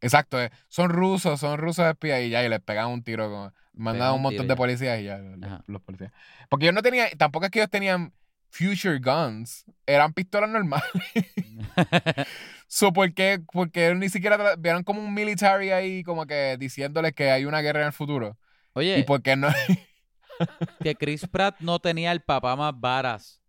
Exacto, 0.00 0.40
eh, 0.40 0.50
son 0.68 0.88
rusos, 0.90 1.38
son 1.40 1.58
rusos 1.58 1.84
espías 1.86 2.22
y 2.22 2.30
ya, 2.30 2.42
y 2.44 2.48
les 2.48 2.60
pegan 2.60 2.88
un 2.88 3.02
tiro, 3.02 3.30
con, 3.30 3.52
mandan 3.72 4.00
Pegan 4.02 4.14
un 4.14 4.22
montón 4.22 4.48
de 4.48 4.56
policías 4.56 5.00
y 5.00 5.04
ya, 5.04 5.18
los, 5.66 5.82
policías. 5.82 6.12
Porque 6.48 6.66
ellos 6.66 6.74
no 6.74 6.82
tenían, 6.82 7.08
tampoco 7.16 7.46
es 7.46 7.50
que 7.50 7.60
ellos 7.60 7.70
tenían 7.70 8.12
future 8.50 8.98
guns, 8.98 9.64
eran 9.86 10.12
pistolas 10.12 10.50
normales. 10.50 10.90
so, 12.66 12.92
¿por 12.92 13.12
qué? 13.14 13.42
Porque 13.52 13.86
ellos 13.86 13.98
ni 13.98 14.08
siquiera 14.08 14.56
vieron 14.56 14.82
como 14.84 15.02
un 15.02 15.14
military 15.14 15.70
ahí, 15.70 16.02
como 16.02 16.26
que 16.26 16.56
diciéndoles 16.58 17.12
que 17.12 17.30
hay 17.30 17.44
una 17.44 17.60
guerra 17.60 17.80
en 17.80 17.86
el 17.86 17.92
futuro. 17.92 18.36
Oye, 18.72 18.98
Y 18.98 19.02
por 19.04 19.22
qué 19.22 19.36
no. 19.36 19.48
que 20.82 20.94
Chris 20.94 21.26
Pratt 21.26 21.60
no 21.60 21.78
tenía 21.78 22.12
el 22.12 22.20
papá 22.22 22.56
más 22.56 22.72
varas 22.78 23.40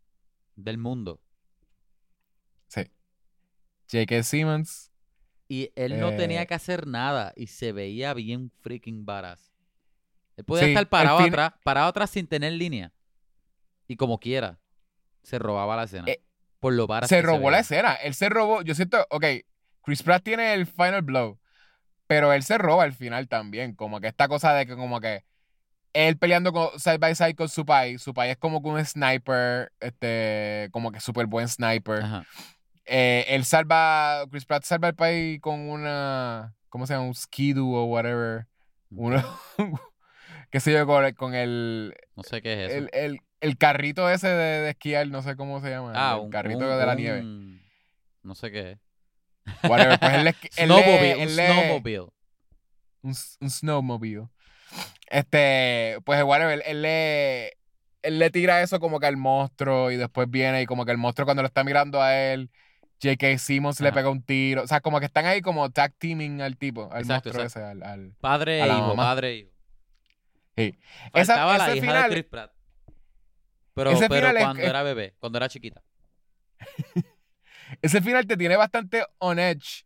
del 0.56 0.78
mundo. 0.78 1.20
sí. 2.68 2.82
J.K. 3.92 4.24
Simmons. 4.24 4.92
Y 5.48 5.70
él 5.76 6.00
no 6.00 6.10
Eh. 6.12 6.16
tenía 6.18 6.46
que 6.46 6.54
hacer 6.54 6.88
nada 6.88 7.34
y 7.36 7.48
se 7.48 7.74
veía 7.74 8.14
bien 8.14 8.52
freaking 8.62 9.06
varas. 9.06 9.51
Él 10.42 10.46
podía 10.46 10.64
Sí, 10.64 10.70
estar 10.72 10.90
parado 10.90 11.20
fin- 11.20 11.28
atrás, 11.28 11.54
parado 11.64 11.88
atrás 11.88 12.10
sin 12.10 12.26
tener 12.26 12.54
línea. 12.54 12.92
Y 13.88 13.96
como 13.96 14.20
quiera, 14.20 14.60
se 15.22 15.38
robaba 15.38 15.76
la 15.76 15.84
escena. 15.84 16.08
Eh, 16.08 16.24
por 16.60 16.74
lo 16.74 16.88
varas 16.88 17.10
se 17.10 17.22
robó 17.22 17.52
la 17.52 17.60
escena. 17.60 17.94
Él 17.94 18.16
se 18.16 18.28
robó. 18.28 18.62
Yo 18.64 18.74
siento, 18.74 19.06
ok, 19.12 19.24
Chris 19.84 20.02
Pratt 20.02 20.24
tiene 20.24 20.54
el 20.56 20.66
final 20.66 21.04
blow, 21.04 21.40
pero 22.08 22.34
él 22.34 22.42
se 22.42 22.58
roba 22.58 22.84
al 22.84 22.94
final 22.94 23.28
también. 23.28 23.76
Como 23.76 24.00
que 24.02 24.08
esta 24.08 24.28
cosa 24.28 24.54
de 24.54 24.66
que, 24.66 24.76
como 24.76 25.00
que 25.00 25.24
él 25.94 26.18
peleando 26.18 26.52
con, 26.54 26.80
side 26.80 26.98
by 26.98 27.14
side 27.16 27.36
con 27.36 27.50
su 27.50 27.66
país. 27.66 28.02
Su 28.02 28.14
país 28.16 28.32
es 28.32 28.38
como 28.38 28.64
que 28.64 28.70
un 28.70 28.84
sniper, 28.84 29.72
este, 29.80 30.70
como 30.72 30.92
que 30.92 31.00
súper 31.00 31.28
buen 31.28 31.48
sniper. 31.48 32.04
Eh, 32.86 33.26
él 33.28 33.46
salva, 33.46 34.26
Chris 34.32 34.46
Pratt 34.46 34.64
salva 34.64 34.88
el 34.88 34.96
país 34.96 35.40
con 35.40 35.70
una, 35.70 36.56
¿cómo 36.70 36.88
se 36.88 36.94
llama? 36.94 37.06
Un 37.06 37.14
skidoo 37.16 37.68
o 37.76 37.86
whatever. 37.86 38.48
Uno, 38.90 39.22
qué 40.52 40.60
sé 40.60 40.72
yo, 40.74 40.86
con 40.86 41.04
el, 41.04 41.16
con 41.16 41.34
el, 41.34 41.96
No 42.16 42.24
sé 42.24 42.42
qué 42.42 42.54
es 42.66 42.72
eso. 42.72 42.78
el, 42.78 42.90
el- 42.94 43.20
el 43.42 43.58
carrito 43.58 44.08
ese 44.08 44.28
de, 44.28 44.62
de 44.62 44.70
esquiar, 44.70 45.08
no 45.08 45.24
sé 45.24 45.36
cómo 45.36 45.62
se 45.62 45.72
llama. 45.72 45.94
ah, 45.96 46.14
el 46.16 46.22
un 46.26 46.30
carrito 46.30 46.60
un- 46.60 46.78
de 46.80 46.86
la 46.86 46.92
un- 46.92 46.98
nieve. 46.98 47.22
No 48.22 48.36
sé 48.36 48.52
qué 48.52 48.72
es. 48.74 48.78
Whatever, 49.68 49.98
pues 50.00 50.14
él 50.14 50.28
él 50.28 50.36
Snowmobile, 50.52 51.16
un 51.16 51.22
él 51.22 51.36
le- 51.36 51.48
snowmobile. 51.48 52.00
un, 53.02 53.16
un 53.42 53.50
snowmobile. 53.50 54.28
Este, 55.10 55.98
pues 56.06 56.24
whatever, 56.24 56.62
él, 56.66 56.82
le 56.84 57.48
él 58.04 58.20
le 58.20 58.30
tira 58.30 58.62
eso 58.62 58.80
como 58.80 59.00
que 59.00 59.08
al 59.08 59.18
monstruo 59.18 59.92
y 59.92 59.98
después 59.98 60.30
viene 60.30 60.62
y 60.62 60.66
como 60.66 60.86
que 60.86 60.92
el 60.92 60.98
monstruo 60.98 61.26
cuando 61.26 61.42
lo 61.44 61.48
está 61.48 61.64
mirando 61.64 62.02
a 62.02 62.16
él, 62.16 62.50
J.K. 63.02 63.38
Simmons 63.40 63.80
le 63.82 63.92
pega 63.92 64.10
un 64.10 64.22
tiro. 64.24 64.64
O 64.64 64.68
sea, 64.68 64.82
como 64.82 65.00
que 65.00 65.08
están 65.08 65.26
ahí 65.26 65.42
como 65.42 65.70
tag 65.72 65.94
teaming 65.98 66.42
al 66.42 66.58
tipo, 66.58 66.84
al 66.92 67.02
Exacto, 67.02 67.30
monstruo 67.30 67.44
exacto. 67.44 67.60
ese, 67.60 67.72
al, 67.72 67.84
al- 67.84 68.14
Padre 68.22 68.62
e 68.62 68.68
hijo, 68.68 68.88
mamá. 68.90 69.04
padre 69.04 69.30
e 69.32 69.36
hijo. 69.38 69.50
Sí. 70.72 70.80
Esa- 71.14 71.34
Faltaba 71.36 71.58
la 71.58 71.68
ese 71.68 71.78
hija 71.78 71.86
final- 71.88 72.10
de 72.10 72.16
Chris 72.16 72.26
Pratt. 72.30 72.52
Pero, 73.74 73.92
ese 73.92 74.10
pero 74.10 74.16
final 74.28 74.38
es- 74.38 74.44
cuando 74.44 74.62
es- 74.64 74.70
era 74.70 74.84
bebé, 74.84 75.16
cuando 75.20 75.38
era 75.38 75.50
chiquita. 75.50 75.82
Ese 77.82 78.02
final 78.02 78.28
te 78.28 78.36
tiene 78.38 78.58
bastante 78.58 79.04
on 79.20 79.40
edge. 79.40 79.86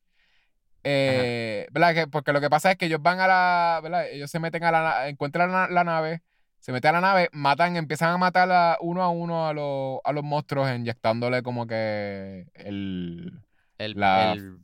Eh, 0.83 1.67
¿verdad? 1.71 1.93
Que- 1.93 2.07
porque 2.07 2.31
lo 2.33 2.41
que 2.41 2.49
pasa 2.49 2.71
es 2.71 2.77
que 2.77 2.85
ellos 2.87 3.01
van 3.01 3.19
a 3.19 3.27
la. 3.27 3.79
¿verdad? 3.81 4.07
Ellos 4.09 4.29
se 4.29 4.39
meten 4.39 4.63
a 4.63 4.71
la. 4.71 5.07
Encuentran 5.07 5.51
la, 5.51 5.67
la 5.67 5.83
nave. 5.83 6.21
Se 6.59 6.71
meten 6.71 6.89
a 6.89 6.93
la 6.93 7.01
nave, 7.01 7.29
matan, 7.31 7.75
empiezan 7.75 8.09
a 8.09 8.17
matar 8.17 8.51
a 8.51 8.77
uno 8.81 9.03
a 9.03 9.09
uno 9.09 9.47
a 9.47 9.53
los, 9.53 9.99
a 10.03 10.11
los 10.11 10.23
monstruos, 10.23 10.67
inyectándole 10.75 11.43
como 11.43 11.67
que 11.67 12.47
el. 12.55 13.39
El, 13.77 13.93
La- 13.99 14.31
el 14.33 14.57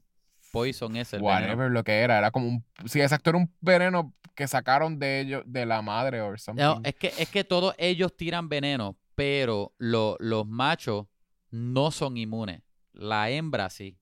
poison 0.51 0.95
ese, 0.95 1.15
el 1.17 1.21
whatever 1.23 1.57
veneno. 1.57 1.69
lo 1.73 1.83
que 1.83 1.99
era. 1.99 2.17
Era 2.17 2.31
como 2.31 2.47
un. 2.47 2.65
Sí, 2.85 3.01
exacto, 3.01 3.29
era 3.31 3.37
un 3.39 3.53
veneno 3.61 4.13
que 4.35 4.47
sacaron 4.47 4.99
de 4.99 5.21
ellos, 5.21 5.43
de 5.45 5.65
la 5.65 5.81
madre 5.81 6.21
o 6.21 6.37
something. 6.37 6.61
No, 6.63 6.81
es 6.83 6.95
que, 6.95 7.13
es 7.17 7.29
que 7.29 7.43
todos 7.43 7.73
ellos 7.77 8.15
tiran 8.15 8.49
veneno, 8.49 8.97
pero 9.15 9.73
lo- 9.77 10.17
los 10.19 10.45
machos 10.47 11.07
no 11.49 11.91
son 11.91 12.17
inmunes. 12.17 12.61
La 12.93 13.29
hembra 13.29 13.69
sí. 13.69 13.97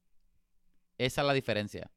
Esa 0.97 1.21
es 1.21 1.27
la 1.27 1.33
diferencia. 1.33 1.89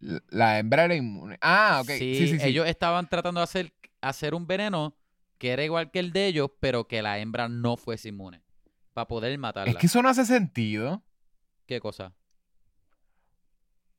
La 0.00 0.58
hembra 0.58 0.84
era 0.84 0.94
inmune. 0.94 1.38
Ah, 1.40 1.80
ok. 1.82 1.88
Sí, 1.90 2.28
sí, 2.28 2.38
sí. 2.38 2.46
Ellos 2.48 2.66
estaban 2.66 3.08
tratando 3.08 3.40
de 3.40 3.44
hacer, 3.44 3.72
hacer 4.00 4.34
un 4.34 4.46
veneno 4.46 4.94
que 5.38 5.50
era 5.50 5.64
igual 5.64 5.90
que 5.90 5.98
el 5.98 6.12
de 6.12 6.26
ellos, 6.26 6.50
pero 6.60 6.86
que 6.86 7.02
la 7.02 7.18
hembra 7.18 7.48
no 7.48 7.76
fuese 7.76 8.08
inmune. 8.10 8.42
Para 8.92 9.08
poder 9.08 9.36
matarla. 9.38 9.70
Es 9.72 9.76
que 9.78 9.86
eso 9.86 10.02
no 10.02 10.08
hace 10.08 10.24
sentido. 10.24 11.02
¿Qué 11.66 11.80
cosa? 11.80 12.14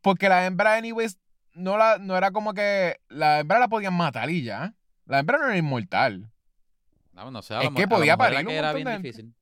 Porque 0.07 0.29
la 0.29 0.45
hembra, 0.45 0.75
anyways, 0.75 1.17
no, 1.53 1.77
la, 1.77 1.97
no 1.97 2.15
era 2.15 2.31
como 2.31 2.53
que. 2.53 2.97
La 3.09 3.39
hembra 3.39 3.59
la 3.59 3.67
podían 3.67 3.93
matar 3.93 4.29
y 4.29 4.41
ya. 4.43 4.73
La 5.05 5.19
hembra 5.19 5.37
no 5.37 5.47
era 5.47 5.57
inmortal. 5.57 6.31
No, 7.13 7.29
no 7.31 7.41
sé, 7.41 7.55
a 7.55 7.61
Es 7.61 7.69
que 7.71 7.83
a 7.83 7.87
podía 7.87 8.15
parir 8.15 8.45
un 8.47 8.53
era 8.53 8.71
bien 8.73 8.85
de 8.85 8.91
gente. 8.93 9.07
difícil. 9.07 9.33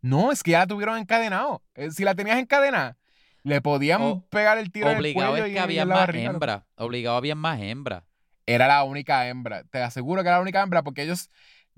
No, 0.00 0.30
es 0.32 0.42
que 0.42 0.52
ya 0.52 0.60
la 0.60 0.66
tuvieron 0.66 0.98
encadenado. 0.98 1.62
Eh, 1.74 1.90
Si 1.90 2.04
la 2.04 2.14
tenías 2.14 2.38
encadenada, 2.38 2.96
le 3.42 3.60
podían 3.60 4.02
O- 4.02 4.26
pegar 4.28 4.58
el 4.58 4.70
tiro 4.70 4.86
en 4.90 4.92
el 4.98 4.98
Obligado 5.00 5.30
cuello 5.32 5.44
es 5.46 5.50
que 5.50 5.56
y 5.56 5.58
había 5.58 5.82
en 5.82 5.88
la 5.88 5.94
más 5.94 6.06
barriga. 6.06 6.30
hembras. 6.30 6.62
Obligado 6.76 7.16
había 7.16 7.34
más 7.34 7.60
hembras. 7.60 8.04
Era 8.46 8.68
la 8.68 8.84
única 8.84 9.26
hembra. 9.28 9.64
Te 9.64 9.82
aseguro 9.82 10.22
que 10.22 10.28
era 10.28 10.36
la 10.38 10.42
única 10.42 10.62
hembra 10.62 10.82
porque 10.82 11.02
ellos. 11.02 11.30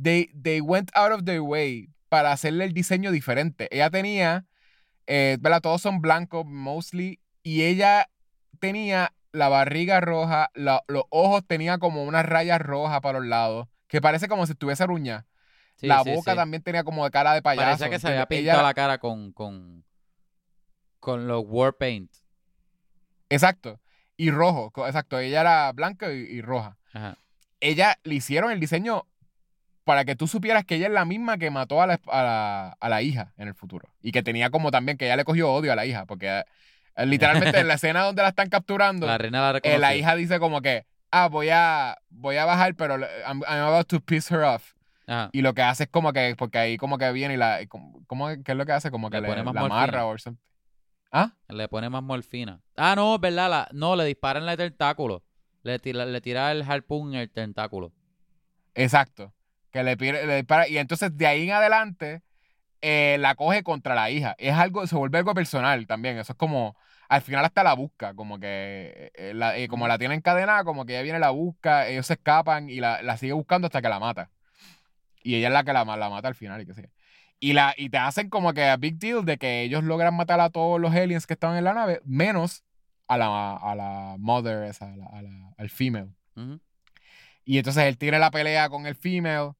They, 0.03 0.27
they 0.41 0.61
went 0.61 0.91
out 0.95 1.13
of 1.13 1.25
their 1.25 1.41
way 1.41 1.89
para 2.09 2.31
hacerle 2.33 2.65
el 2.65 2.73
diseño 2.75 3.11
diferente. 3.11 3.69
Ella 3.71 3.91
tenía. 3.91 4.45
Eh, 5.07 5.39
¿verdad? 5.41 5.63
Todos 5.63 5.81
son 5.81 6.01
blancos, 6.03 6.45
mostly. 6.45 7.19
Y 7.43 7.63
ella 7.65 8.09
tenía 8.59 9.13
la 9.33 9.49
barriga 9.49 10.01
roja, 10.01 10.51
la- 10.55 10.83
los 10.89 11.05
ojos 11.11 11.45
tenía 11.47 11.79
como 11.79 12.05
unas 12.05 12.25
rayas 12.27 12.61
rojas 12.61 13.01
para 13.01 13.19
los 13.21 13.29
lados, 13.29 13.69
que 13.87 14.01
parece 14.01 14.29
como 14.29 14.47
si 14.47 14.53
estuviese 14.53 14.87
ruña. 14.87 15.27
Sí, 15.77 15.87
la 15.87 16.03
sí, 16.03 16.11
boca 16.11 16.33
sí. 16.33 16.37
también 16.37 16.63
tenía 16.63 16.83
como 16.83 17.05
de 17.05 17.11
cara 17.11 17.35
de 17.35 17.43
payaso. 17.43 17.65
Parecía 17.67 17.91
que 17.91 17.99
se 18.01 18.09
había 18.09 18.27
pintado 18.27 18.59
Ella- 18.59 18.67
la 18.67 18.75
cara 18.75 18.99
con, 18.99 19.33
con, 19.33 19.85
con 20.99 21.29
los 21.29 21.45
war 21.47 21.75
paint. 21.75 22.11
Exacto. 23.29 23.81
Y 24.17 24.31
rojo, 24.31 24.73
exacto. 24.87 25.19
Ella 25.19 25.43
era 25.43 25.73
blanca 25.73 26.13
y, 26.13 26.17
y 26.19 26.41
roja. 26.43 26.77
Ajá. 26.93 27.17
Ella 27.61 27.99
le 28.03 28.17
hicieron 28.17 28.51
el 28.51 28.61
diseño 28.61 29.07
para 29.85 30.05
que 30.05 30.17
tú 30.17 30.27
supieras 30.27 30.65
que 30.65 30.75
ella 30.77 30.87
es 30.89 30.93
la 30.93 31.05
misma 31.05 31.39
que 31.39 31.51
mató 31.51 31.81
a 31.81 31.87
la, 31.87 32.01
a 32.09 32.23
la, 32.23 32.77
a 32.81 32.89
la 32.89 33.03
hija 33.03 33.33
en 33.37 33.49
el 33.49 33.55
futuro. 33.55 33.89
Y 34.03 34.13
que 34.13 34.23
tenía 34.23 34.51
como 34.51 34.71
también 34.71 34.99
que 34.99 35.07
ella 35.07 35.17
le 35.17 35.25
cogió 35.25 35.53
odio 35.53 35.73
a 35.73 35.77
la 35.77 35.87
hija, 35.87 36.05
porque 36.07 36.45
literalmente 37.07 37.59
en 37.59 37.69
la 37.69 37.75
escena 37.75 38.03
donde 38.03 38.23
la 38.23 38.29
están 38.29 38.49
capturando, 38.49 39.07
La 39.07 39.19
reina 39.19 39.53
la 39.53 39.59
eh, 39.63 39.79
la 39.79 39.95
hija 39.95 40.15
dice 40.17 40.39
como 40.39 40.61
que, 40.63 40.87
ah, 41.11 41.29
voy 41.29 41.49
a, 41.51 41.99
voy 42.11 42.37
a 42.37 42.45
bajar, 42.45 42.75
pero 42.75 42.97
I'm, 42.99 43.43
I'm 43.49 43.63
about 43.63 43.87
to 43.89 44.01
piss 44.01 44.31
her 44.31 44.43
off. 44.43 44.75
Ajá. 45.07 45.31
Y 45.33 45.41
lo 45.41 45.55
que 45.55 45.63
hace 45.63 45.85
es 45.85 45.89
como 45.89 46.13
que, 46.13 46.35
porque 46.37 46.59
ahí 46.59 46.77
como 46.77 46.99
que 46.99 47.11
viene 47.13 47.35
y 47.35 47.37
la, 47.39 47.61
¿cómo, 47.69 48.29
¿qué 48.45 48.53
es 48.53 48.57
lo 48.59 48.67
que 48.67 48.73
hace? 48.73 48.91
Como 48.91 49.09
que 49.11 49.17
Le 49.21 49.23
le, 49.23 49.29
pone 49.29 49.43
más 49.43 49.55
la 49.55 49.61
amarra 49.63 50.05
o 50.05 50.19
something. 50.19 50.43
¿Ah? 51.11 51.33
Le 51.49 51.69
pone 51.69 51.89
más 51.89 52.03
morfina. 52.03 52.61
Ah, 52.77 52.95
no, 52.95 53.15
es 53.15 53.21
verdad. 53.21 53.49
la- 53.49 53.69
no, 53.73 53.97
le 53.97 54.05
disparan 54.05 54.47
el 54.49 54.57
tentáculo. 54.57 55.23
Le 55.63 55.79
tira, 55.79 56.05
le 56.05 56.21
tira 56.21 56.53
el 56.53 56.63
harpoon 56.63 57.15
en 57.15 57.21
el 57.21 57.31
tentáculo. 57.31 57.93
Exacto. 58.75 59.33
Que 59.71 59.83
le, 59.83 59.97
le 59.97 60.37
dispara. 60.37 60.69
Y 60.69 60.79
entonces 60.79 61.17
de 61.17 61.27
ahí 61.27 61.45
en 61.45 61.53
adelante, 61.53 62.23
eh, 62.83 63.17
la 63.21 63.35
coge 63.35 63.63
contra 63.63 63.95
la 63.95 64.11
hija. 64.11 64.35
Es 64.39 64.55
algo, 64.55 64.87
se 64.87 64.97
vuelve 64.97 65.19
algo 65.19 65.35
personal 65.35 65.87
también. 65.87 66.19
Eso 66.19 66.33
es 66.33 66.37
como, 66.39 66.77
al 67.09 67.23
final 67.23 67.45
hasta 67.45 67.63
la 67.63 67.75
busca, 67.75 68.15
como 68.15 68.39
que, 68.39 69.11
eh, 69.15 69.33
la, 69.35 69.57
eh, 69.57 69.69
como 69.69 69.89
la 69.89 69.99
tiene 69.99 70.15
encadenada, 70.15 70.65
como 70.65 70.85
que 70.87 70.95
ella 70.95 71.03
viene, 71.03 71.19
la 71.19 71.31
busca, 71.31 71.89
ellos 71.89 72.07
se 72.07 72.15
escapan 72.15 72.71
y 72.71 72.81
la, 72.81 73.03
la 73.03 73.17
sigue 73.17 73.33
buscando 73.33 73.67
hasta 73.67 73.83
que 73.83 73.89
la 73.89 74.01
mata. 74.01 74.31
Y 75.23 75.35
ella 75.35 75.49
es 75.49 75.53
la 75.55 75.65
que 75.65 75.73
la, 75.73 75.85
la 75.85 76.11
mata 76.11 76.29
al 76.29 76.35
final 76.35 76.61
y 76.63 76.67
que 76.67 76.75
sé. 76.75 76.91
Y, 77.41 77.53
la, 77.53 77.75
y 77.77 77.91
te 77.91 77.99
hacen 77.99 78.31
como 78.31 78.53
que 78.53 78.65
a 78.65 78.77
big 78.77 78.99
deal 78.99 79.25
de 79.25 79.39
que 79.39 79.63
ellos 79.63 79.85
logran 79.85 80.15
matar 80.17 80.41
a 80.41 80.51
todos 80.51 80.81
los 80.81 80.95
aliens 80.95 81.27
que 81.27 81.35
estaban 81.35 81.57
en 81.57 81.65
la 81.65 81.75
nave, 81.75 82.01
menos 82.05 82.65
a 83.07 83.17
la, 83.17 83.57
a 83.57 83.75
la 83.75 84.17
mother, 84.19 84.65
esa, 84.65 84.93
a 84.93 84.97
la, 84.97 85.07
a 85.07 85.23
la- 85.23 85.55
al 85.57 85.71
female. 85.71 86.09
Ujú. 86.37 86.61
Y 87.45 87.59
entonces 87.59 87.85
él 87.85 87.97
tiene 87.97 88.19
la 88.19 88.31
pelea 88.31 88.69
con 88.69 88.87
el 88.87 88.95
female. 88.95 89.53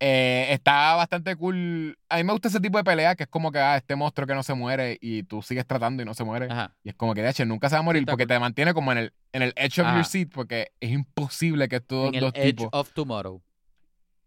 Eh, 0.00 0.46
está 0.52 0.94
bastante 0.94 1.34
cool. 1.34 1.98
A 2.08 2.18
mí 2.18 2.24
me 2.24 2.32
gusta 2.32 2.46
ese 2.48 2.60
tipo 2.60 2.78
de 2.78 2.84
pelea 2.84 3.16
que 3.16 3.24
es 3.24 3.28
como 3.28 3.50
que 3.50 3.58
ah, 3.58 3.76
este 3.76 3.96
monstruo 3.96 4.26
que 4.28 4.34
no 4.34 4.42
se 4.44 4.54
muere 4.54 4.96
y 5.00 5.24
tú 5.24 5.42
sigues 5.42 5.66
tratando 5.66 6.02
y 6.02 6.06
no 6.06 6.14
se 6.14 6.22
muere. 6.24 6.46
Ajá. 6.50 6.76
Y 6.84 6.90
es 6.90 6.94
como 6.94 7.14
que, 7.14 7.22
de 7.22 7.30
hecho, 7.30 7.44
nunca 7.44 7.68
se 7.68 7.74
va 7.74 7.80
a 7.80 7.82
morir 7.82 8.06
porque 8.06 8.26
te 8.26 8.38
mantiene 8.38 8.74
como 8.74 8.92
en 8.92 8.98
el, 8.98 9.12
en 9.32 9.42
el 9.42 9.52
edge 9.56 9.80
of 9.80 9.86
Ajá. 9.88 9.96
your 9.96 10.04
seat 10.04 10.28
porque 10.32 10.70
es 10.80 10.90
imposible 10.92 11.68
que 11.68 11.76
estos 11.76 12.08
En 12.10 12.14
el 12.14 12.20
dos 12.20 12.32
Edge 12.36 12.54
tipos 12.54 12.68
of 12.72 12.92
Tomorrow. 12.92 13.42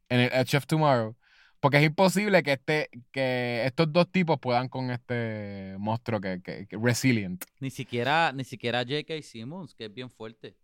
en 0.09 0.19
el 0.19 0.29
Edge 0.33 0.57
of 0.57 0.65
Tomorrow. 0.65 1.15
Porque 1.61 1.77
es 1.77 1.83
imposible 1.83 2.41
que, 2.41 2.53
este, 2.53 2.89
que 3.11 3.63
estos 3.65 3.93
dos 3.93 4.11
tipos 4.11 4.39
puedan 4.39 4.67
con 4.67 4.89
este 4.89 5.75
monstruo 5.77 6.19
que, 6.19 6.41
que, 6.41 6.65
que 6.67 6.75
resilient. 6.75 7.45
Ni 7.59 7.69
siquiera, 7.69 8.31
ni 8.33 8.43
siquiera 8.43 8.79
J.K. 8.79 9.21
Simmons, 9.21 9.75
que 9.75 9.85
es 9.85 9.93
bien 9.93 10.09
fuerte. 10.09 10.57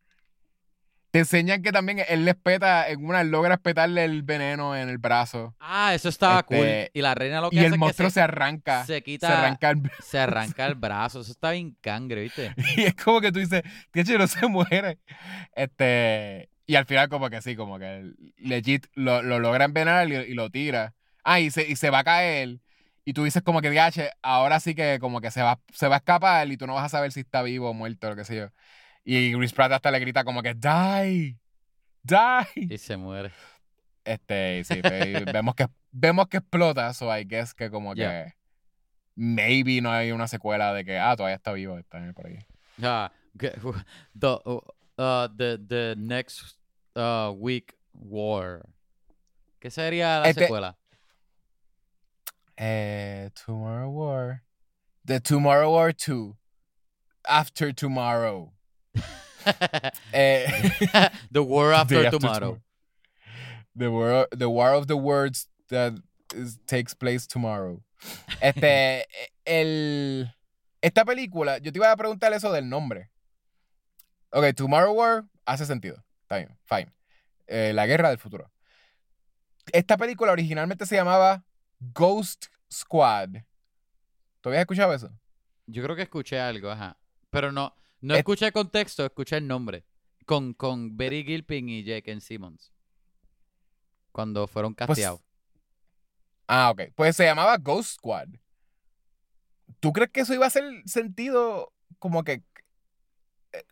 Te 1.11 1.19
enseñan 1.19 1.61
que 1.63 1.71
también 1.71 2.01
él 2.07 2.25
les 2.25 2.35
peta, 2.35 2.88
en 2.89 3.05
una 3.05 3.23
logra 3.23 3.55
espetarle 3.55 4.03
el 4.03 4.23
veneno 4.23 4.75
en 4.75 4.89
el 4.89 4.97
brazo. 4.97 5.55
Ah, 5.59 5.93
eso 5.95 6.09
estaba 6.09 6.39
Este, 6.39 6.57
cool. 6.57 6.89
Y 6.93 7.01
la 7.01 7.15
reina 7.15 7.41
lo 7.41 7.49
que 7.49 7.55
Y 7.55 7.59
hace 7.59 7.67
el 7.67 7.73
es 7.73 7.79
monstruo 7.79 8.07
que 8.09 8.13
se, 8.13 8.21
arranca. 8.21 8.81
se 8.85 8.93
Se, 8.95 9.01
quita, 9.03 9.39
arranca 9.39 9.69
el- 9.71 9.81
se 10.03 10.19
arranca 10.19 10.65
el 10.65 10.75
brazo. 10.75 11.21
Eso 11.21 11.31
está 11.31 11.51
bien 11.51 11.75
cangre, 11.81 12.23
¿viste? 12.23 12.53
Y 12.77 12.84
es 12.84 12.95
como 12.95 13.21
que 13.21 13.31
tú 13.31 13.39
dices, 13.39 13.63
tío, 13.91 14.17
no 14.17 14.27
se 14.27 14.47
muere. 14.47 14.99
Este. 15.55 16.49
Y 16.65 16.75
al 16.75 16.85
final, 16.85 17.07
como 17.09 17.29
que 17.29 17.41
sí, 17.41 17.55
como 17.55 17.79
que 17.79 18.11
legit 18.38 18.88
lo, 18.93 19.21
lo 19.21 19.39
logra 19.39 19.65
envenenar 19.65 20.09
y, 20.09 20.15
y 20.15 20.34
lo 20.34 20.49
tira. 20.49 20.93
Ah, 21.23 21.39
y 21.39 21.49
se, 21.51 21.65
y 21.67 21.75
se 21.77 21.89
va 21.89 21.99
a 21.99 22.03
caer. 22.03 22.59
Y 23.05 23.13
tú 23.13 23.23
dices 23.23 23.41
como 23.41 23.61
que, 23.61 23.69
diache, 23.69 24.09
ahora 24.21 24.59
sí 24.59 24.75
que 24.75 24.97
como 24.99 25.21
que 25.21 25.31
se 25.31 25.41
va, 25.41 25.61
se 25.73 25.88
va 25.88 25.95
a 25.95 25.97
escapar 25.99 26.51
y 26.51 26.57
tú 26.57 26.67
no 26.67 26.73
vas 26.73 26.84
a 26.85 26.89
saber 26.89 27.13
si 27.13 27.21
está 27.21 27.41
vivo 27.41 27.69
o 27.69 27.73
muerto 27.73 28.07
o 28.07 28.09
lo 28.09 28.15
que 28.17 28.25
sé 28.25 28.35
yo. 28.35 28.47
Y 29.09 29.31
Chris 29.34 29.53
Pratt 29.53 29.71
hasta 29.71 29.89
le 29.89 29.99
grita 29.99 30.25
como 30.25 30.41
que, 30.41 30.53
die, 30.53 31.38
die. 32.03 32.67
Y 32.73 32.77
se 32.77 32.97
muere. 32.97 33.31
Este, 34.03 34.63
sí, 34.65 34.81
vemos 35.34 35.55
que 35.55 35.67
vemos 35.93 36.27
que 36.27 36.38
explota, 36.38 36.93
so 36.93 37.09
I 37.09 37.23
guess 37.23 37.53
que 37.53 37.69
como 37.69 37.93
que 37.95 38.34
maybe 39.15 39.79
no 39.81 39.89
hay 39.91 40.11
una 40.11 40.27
secuela 40.27 40.73
de 40.73 40.84
que, 40.84 40.97
ah, 40.99 41.15
todavía 41.15 41.35
está 41.38 41.53
vivo, 41.53 41.77
está 41.77 41.99
por 42.13 42.27
ahí. 42.27 42.39
Ah, 42.84 43.11
que- 43.39 43.51
the, 44.17 44.27
uh, 44.97 45.27
the, 45.35 45.57
the 45.57 45.95
next 45.97 46.57
uh, 46.95 47.31
week 47.31 47.75
war. 47.93 48.63
¿Qué 49.61 49.69
sería 49.71 50.19
la 50.19 50.29
Este- 50.29 50.41
secuela? 50.47 50.77
Eh, 52.57 53.29
Tomorrow 53.45 53.89
War. 53.89 54.43
The 55.05 55.19
Tomorrow 55.19 55.71
War 55.71 55.91
2. 55.93 56.35
After 57.27 57.71
Tomorrow. 57.73 58.53
Eh, 60.11 60.45
the 61.31 61.41
war 61.41 61.71
after, 61.73 62.09
tomorrow. 62.09 62.61
The 63.77 63.87
War, 63.89 64.27
the 64.31 64.49
war 64.49 64.73
of 64.73 64.87
the 64.87 64.95
Words 64.97 65.47
that 65.69 65.93
is- 66.35 66.59
takes 66.65 66.93
place 66.95 67.25
tomorrow. 67.27 67.81
Este, 68.41 69.05
el, 69.45 70.29
esta 70.81 71.05
película, 71.05 71.59
yo 71.59 71.71
te 71.71 71.77
iba 71.77 71.91
a 71.91 71.95
preguntar 71.95 72.33
eso 72.33 72.51
del 72.51 72.67
nombre. 72.67 73.09
Ok, 74.31 74.53
Tomorrow 74.55 74.93
War 74.93 75.25
hace 75.45 75.65
sentido. 75.65 76.03
Está 76.23 76.37
bien, 76.37 76.57
fine. 76.65 76.91
Eh, 77.47 77.71
la 77.73 77.85
guerra 77.85 78.09
del 78.09 78.17
futuro. 78.17 78.51
Esta 79.71 79.95
película 79.97 80.31
originalmente 80.31 80.85
se 80.85 80.95
llamaba 80.95 81.45
Ghost 81.79 82.47
Squad. 82.71 83.29
¿Tú 84.41 84.49
habías 84.49 84.61
escuchado 84.61 84.93
eso? 84.93 85.09
Yo 85.67 85.83
creo 85.83 85.95
que 85.95 86.01
escuché 86.03 86.39
algo, 86.39 86.69
ajá. 86.69 86.97
Pero 87.29 87.51
no, 87.51 87.73
no 88.01 88.13
Et- 88.13 88.19
escuché 88.19 88.45
el 88.47 88.53
contexto, 88.53 89.05
escuché 89.05 89.37
el 89.37 89.47
nombre. 89.47 89.85
Con, 90.25 90.53
con 90.53 90.97
Betty 90.97 91.23
Gilpin 91.23 91.69
y 91.69 91.83
Jake 91.83 92.19
Simmons. 92.19 92.71
Cuando 94.11 94.47
fueron 94.47 94.75
Pues, 94.75 94.87
casteados. 94.87 95.21
Ah, 96.47 96.71
ok. 96.71 96.81
Pues 96.95 97.15
se 97.15 97.25
llamaba 97.25 97.57
Ghost 97.57 97.95
Squad. 97.95 98.27
¿Tú 99.79 99.93
crees 99.93 100.09
que 100.11 100.21
eso 100.21 100.33
iba 100.33 100.45
a 100.45 100.47
hacer 100.47 100.63
sentido 100.85 101.71
como 101.99 102.23
que... 102.23 102.43
eh, 103.53 103.63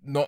No, 0.00 0.26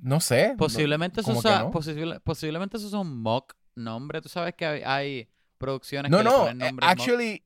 no 0.00 0.20
sé. 0.20 0.50
no- 0.50 0.56
posiblemente 0.56 1.20
eso 1.20 1.30
como 1.30 1.42
que 1.42 1.48
sea, 1.48 1.58
no. 1.60 1.70
posible- 1.70 2.20
posiblemente 2.20 2.76
eso 2.78 2.86
es 2.88 2.92
un 2.94 3.20
mock 3.22 3.54
nombre. 3.74 4.20
Tú 4.20 4.28
sabes 4.28 4.54
que 4.54 4.66
hay, 4.66 4.82
hay 4.84 5.28
producciones 5.58 6.10
No, 6.10 6.18
que 6.18 6.24
le 6.24 6.30
no. 6.30 6.38
ponen 6.38 6.62
eh, 6.62 6.64
nombres 6.66 6.88
mock. 6.88 6.98
Actually, 7.00 7.44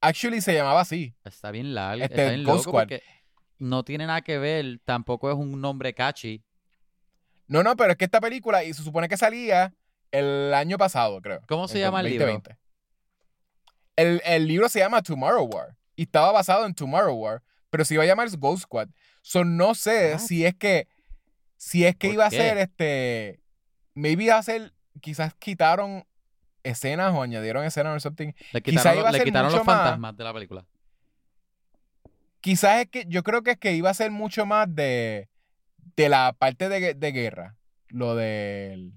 actually 0.00 0.40
se 0.40 0.54
llamaba 0.54 0.80
así. 0.80 1.14
Está 1.24 1.50
bien 1.50 1.74
largo, 1.74 2.02
este, 2.04 2.14
está 2.14 2.30
bien 2.34 2.44
loco 2.44 2.72
porque 2.72 3.02
no 3.60 3.84
tiene 3.84 4.06
nada 4.06 4.22
que 4.22 4.38
ver, 4.38 4.80
tampoco 4.84 5.30
es 5.30 5.36
un 5.36 5.60
nombre 5.60 5.94
catchy. 5.94 6.42
No, 7.46 7.62
no, 7.62 7.76
pero 7.76 7.92
es 7.92 7.96
que 7.96 8.04
esta 8.04 8.20
película, 8.20 8.64
y 8.64 8.72
se 8.72 8.82
supone 8.82 9.08
que 9.08 9.16
salía 9.16 9.74
el 10.10 10.52
año 10.54 10.78
pasado, 10.78 11.20
creo. 11.20 11.40
¿Cómo 11.46 11.68
se 11.68 11.78
llama 11.78 12.00
el 12.00 12.06
libro? 12.06 12.26
2020. 12.26 12.58
El, 13.96 14.22
el 14.24 14.46
libro 14.48 14.68
se 14.68 14.78
llama 14.78 15.02
Tomorrow 15.02 15.44
War. 15.52 15.76
Y 15.94 16.02
estaba 16.02 16.32
basado 16.32 16.64
en 16.66 16.74
Tomorrow 16.74 17.14
War. 17.14 17.42
Pero 17.68 17.84
se 17.84 17.94
iba 17.94 18.02
a 18.02 18.06
llamar 18.06 18.28
Ghost 18.36 18.62
Squad. 18.62 18.88
So 19.22 19.44
no 19.44 19.74
sé 19.74 20.12
What? 20.12 20.20
si 20.20 20.44
es 20.44 20.54
que. 20.54 20.88
Si 21.56 21.84
es 21.84 21.94
que 21.96 22.08
¿Por 22.08 22.14
iba 22.14 22.26
a 22.26 22.30
ser 22.30 22.58
este. 22.58 23.40
Maybe 23.94 24.24
iba 24.24 24.36
a 24.38 24.42
ser. 24.42 24.72
Quizás 25.00 25.34
quitaron 25.34 26.04
escenas 26.62 27.12
o 27.14 27.22
añadieron 27.22 27.64
escenas 27.64 27.96
o 27.96 28.00
something. 28.00 28.32
Le 28.52 28.62
quitaron, 28.62 28.98
iba 28.98 29.08
a 29.08 29.12
le 29.12 29.18
ser 29.18 29.26
quitaron 29.26 29.48
mucho 29.50 29.58
los 29.58 29.66
más. 29.66 29.76
fantasmas 29.76 30.16
de 30.16 30.24
la 30.24 30.32
película. 30.32 30.66
Quizás 32.40 32.82
es 32.82 32.88
que. 32.88 33.04
Yo 33.08 33.22
creo 33.22 33.42
que 33.42 33.52
es 33.52 33.58
que 33.58 33.72
iba 33.74 33.90
a 33.90 33.94
ser 33.94 34.10
mucho 34.10 34.46
más 34.46 34.72
de. 34.74 35.28
De 35.96 36.08
la 36.08 36.32
parte 36.32 36.68
de, 36.68 36.94
de 36.94 37.12
guerra. 37.12 37.56
Lo 37.88 38.14
del. 38.14 38.92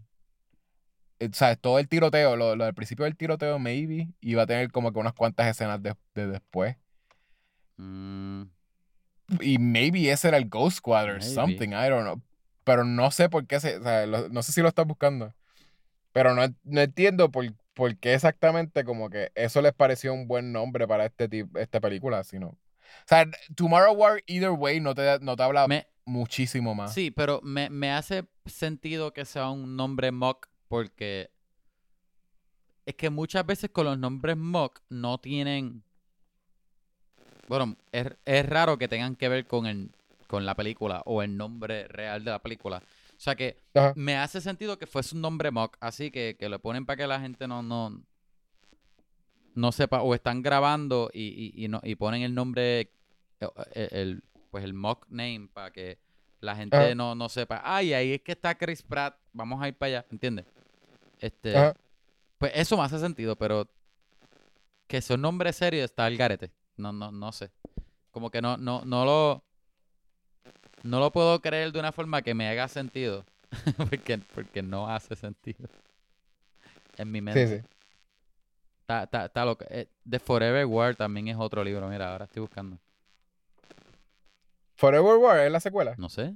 eh, 1.19 1.29
¿Sabes? 1.33 1.59
Todo 1.59 1.79
el 1.79 1.87
tiroteo. 1.87 2.35
Lo, 2.35 2.55
lo 2.55 2.65
del 2.65 2.73
principio 2.73 3.05
del 3.05 3.15
tiroteo, 3.17 3.59
maybe. 3.59 4.09
Iba 4.21 4.43
a 4.43 4.47
tener 4.47 4.71
como 4.71 4.91
que 4.93 4.99
unas 4.99 5.13
cuantas 5.13 5.47
escenas 5.47 5.81
de, 5.81 5.95
de 6.15 6.27
después. 6.27 6.77
Mm, 7.77 8.43
Y 9.39 9.57
maybe 9.57 10.11
ese 10.11 10.27
era 10.27 10.37
el 10.37 10.47
Ghost 10.49 10.77
Squad 10.77 11.05
or 11.05 11.13
Maybe. 11.19 11.33
something, 11.33 11.69
I 11.69 11.89
don't 11.89 12.03
know. 12.03 12.21
Pero 12.63 12.83
no 12.85 13.11
sé 13.11 13.29
por 13.29 13.45
qué 13.47 13.59
se, 13.59 13.77
o 13.77 13.83
sea, 13.83 14.05
lo- 14.05 14.29
no 14.29 14.43
sé 14.43 14.51
si 14.51 14.61
lo 14.61 14.67
estás 14.69 14.85
buscando. 14.85 15.33
Pero 16.11 16.35
no, 16.35 16.43
no 16.63 16.81
entiendo 16.81 17.31
por, 17.31 17.45
por 17.73 17.97
qué 17.97 18.13
exactamente 18.13 18.83
como 18.83 19.09
que 19.09 19.31
eso 19.35 19.61
les 19.61 19.73
pareció 19.73 20.13
un 20.13 20.27
buen 20.27 20.51
nombre 20.51 20.87
para 20.87 21.05
este 21.05 21.27
tipo, 21.27 21.57
esta 21.57 21.81
película, 21.81 22.23
sino. 22.23 22.55
O 23.01 23.07
sea, 23.07 23.25
Tomorrow 23.55 23.93
War, 23.93 24.23
either 24.27 24.51
way, 24.51 24.79
no 24.79 24.93
te, 24.95 25.19
no 25.21 25.35
te 25.35 25.43
habla 25.43 25.67
me- 25.67 25.87
muchísimo 26.05 26.73
más. 26.75 26.93
sí, 26.93 27.11
pero 27.11 27.39
me, 27.43 27.69
me 27.69 27.91
hace 27.91 28.25
sentido 28.45 29.13
que 29.13 29.25
sea 29.25 29.49
un 29.49 29.75
nombre 29.75 30.11
mock 30.11 30.47
porque 30.67 31.31
es 32.85 32.95
que 32.95 33.09
muchas 33.09 33.45
veces 33.45 33.69
con 33.71 33.85
los 33.85 33.97
nombres 33.97 34.37
mock 34.37 34.81
no 34.89 35.17
tienen... 35.19 35.83
Bueno, 37.47 37.75
es, 37.91 38.07
es 38.25 38.45
raro 38.47 38.77
que 38.77 38.87
tengan 38.87 39.15
que 39.15 39.29
ver 39.29 39.45
con, 39.45 39.65
el, 39.65 39.91
con 40.27 40.45
la 40.45 40.55
película 40.55 41.01
o 41.05 41.21
el 41.21 41.35
nombre 41.37 41.87
real 41.87 42.23
de 42.23 42.31
la 42.31 42.39
película. 42.41 42.77
O 42.77 43.19
sea 43.23 43.35
que 43.35 43.57
Ajá. 43.73 43.93
me 43.95 44.17
hace 44.17 44.41
sentido 44.41 44.77
que 44.79 44.87
fuese 44.87 45.15
un 45.15 45.21
nombre 45.21 45.51
mock, 45.51 45.77
así 45.79 46.09
que, 46.11 46.35
que 46.37 46.49
lo 46.49 46.59
ponen 46.59 46.85
para 46.85 46.97
que 46.97 47.07
la 47.07 47.19
gente 47.19 47.47
no, 47.47 47.61
no, 47.61 48.01
no 49.55 49.71
sepa, 49.71 50.01
o 50.01 50.13
están 50.15 50.41
grabando 50.41 51.09
y, 51.13 51.53
y, 51.55 51.65
y 51.65 51.67
no, 51.67 51.80
y 51.84 51.95
ponen 51.95 52.21
el 52.23 52.34
nombre, 52.34 52.81
eh, 52.81 53.47
el, 53.73 53.88
el- 53.91 54.23
pues 54.51 54.63
el 54.63 54.73
mock 54.73 55.07
name 55.09 55.49
para 55.51 55.71
que 55.71 55.97
la 56.39 56.55
gente 56.55 56.77
Ajá. 56.77 56.93
no, 56.95 57.15
no 57.15 57.27
sepa, 57.27 57.61
ay, 57.63 57.93
ahí 57.93 58.13
es 58.13 58.21
que 58.21 58.34
está 58.34 58.55
Chris 58.55 58.84
Pratt, 58.84 59.17
vamos 59.31 59.59
a 59.61 59.67
ir 59.67 59.73
para 59.75 59.88
allá, 59.99 60.05
¿entiendes? 60.11 60.45
Este, 61.19 61.57
Ajá. 61.57 61.75
pues 62.38 62.51
eso 62.55 62.77
me 62.77 62.84
hace 62.84 62.99
sentido, 62.99 63.35
pero 63.35 63.67
que 64.88 65.01
un 65.09 65.21
nombre 65.21 65.51
serio 65.53 65.84
está 65.84 66.07
el 66.07 66.17
garete. 66.17 66.51
No, 66.77 66.91
no, 66.91 67.11
no 67.11 67.31
sé. 67.31 67.49
Como 68.11 68.30
que 68.30 68.41
no, 68.41 68.57
no, 68.57 68.84
no 68.85 69.05
lo, 69.05 69.43
no 70.84 70.99
lo 70.99 71.11
puedo 71.11 71.41
creer 71.41 71.71
de 71.71 71.80
una 71.80 71.91
forma 71.91 72.21
que 72.21 72.34
me 72.35 72.47
haga 72.47 72.67
sentido. 72.67 73.25
porque, 73.77 74.19
porque 74.35 74.61
no 74.61 74.88
hace 74.88 75.15
sentido. 75.15 75.67
En 76.97 77.11
mi 77.11 77.21
mente. 77.21 77.47
Sí, 77.47 77.61
sí. 77.61 77.67
Está, 78.84 79.03
está, 79.03 79.26
está 79.26 79.45
loco. 79.45 79.64
Eh, 79.69 79.88
The 80.10 80.19
Forever 80.19 80.65
War 80.65 80.95
también 80.95 81.30
es 81.30 81.38
otro 81.39 81.64
libro. 81.64 81.88
Mira, 81.88 82.11
ahora 82.11 82.26
estoy 82.26 82.41
buscando. 82.41 82.77
Forever 84.76 85.15
War 85.15 85.39
es 85.39 85.51
la 85.51 85.61
secuela. 85.61 85.95
No 85.97 86.10
sé. 86.10 86.35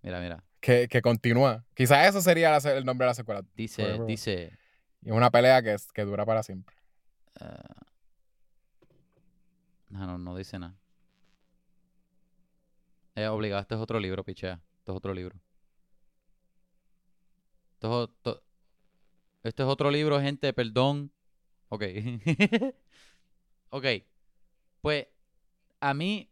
Mira, 0.00 0.20
mira. 0.20 0.44
Que, 0.60 0.86
que 0.86 1.02
continúa. 1.02 1.64
Quizás 1.74 2.06
eso 2.08 2.20
sería 2.20 2.50
la 2.50 2.58
el 2.72 2.84
nombre 2.84 3.04
de 3.04 3.10
la 3.10 3.14
secuela. 3.14 3.44
Dice, 3.56 3.82
Forever 3.82 4.06
dice, 4.06 4.56
Y 5.02 5.10
una 5.10 5.30
pelea 5.30 5.60
que, 5.60 5.76
que 5.92 6.04
dura 6.04 6.24
para 6.24 6.44
siempre. 6.44 6.76
Ah. 7.40 7.82
no, 9.88 10.06
no, 10.06 10.18
no 10.18 10.36
dice 10.36 10.58
nada. 10.60 10.76
Es 13.16 13.28
obligado, 13.28 13.60
este 13.60 13.74
es 13.74 13.80
otro 13.80 13.98
libro, 13.98 14.22
pichea. 14.22 14.60
Este 14.78 14.92
es 14.92 14.96
otro 14.96 15.12
libro. 15.12 15.36
Esto 17.74 18.12
este 19.42 19.62
es 19.62 19.68
otro 19.68 19.90
libro, 19.90 20.20
gente, 20.20 20.52
perdón. 20.52 21.12
Ok. 21.68 21.82
ok. 23.70 23.86
Pues 24.80 25.06
a 25.80 25.94
mí 25.94 26.30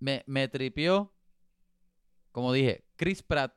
me, 0.00 0.22
me 0.26 0.48
tripió, 0.48 1.12
como 2.32 2.52
dije, 2.52 2.84
Chris 2.96 3.22
Pratt. 3.22 3.54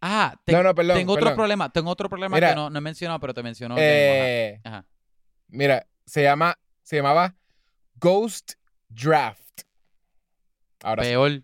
Ah, 0.00 0.40
te- 0.44 0.52
no, 0.52 0.62
no, 0.62 0.74
perdón. 0.74 0.96
tengo 0.96 1.12
otro 1.14 1.34
problema. 1.34 1.72
Tengo 1.72 1.90
otro 1.90 2.08
problema 2.08 2.36
Mira, 2.36 2.50
que 2.50 2.54
no, 2.56 2.70
no 2.70 2.78
he 2.78 2.82
mencionado, 2.82 3.20
pero 3.20 3.34
te 3.34 3.42
mencionó. 3.42 3.76
Eh, 3.78 4.60
ajá. 4.64 4.78
Ajá. 4.78 4.86
mira, 5.48 5.86
se 6.04 6.22
llama, 6.22 6.58
se 6.82 6.96
llamaba 6.96 7.36
Ghost 7.94 8.54
Draft. 8.88 9.62
Ahora 10.82 11.04
sí. 11.04 11.10
Peor. 11.10 11.42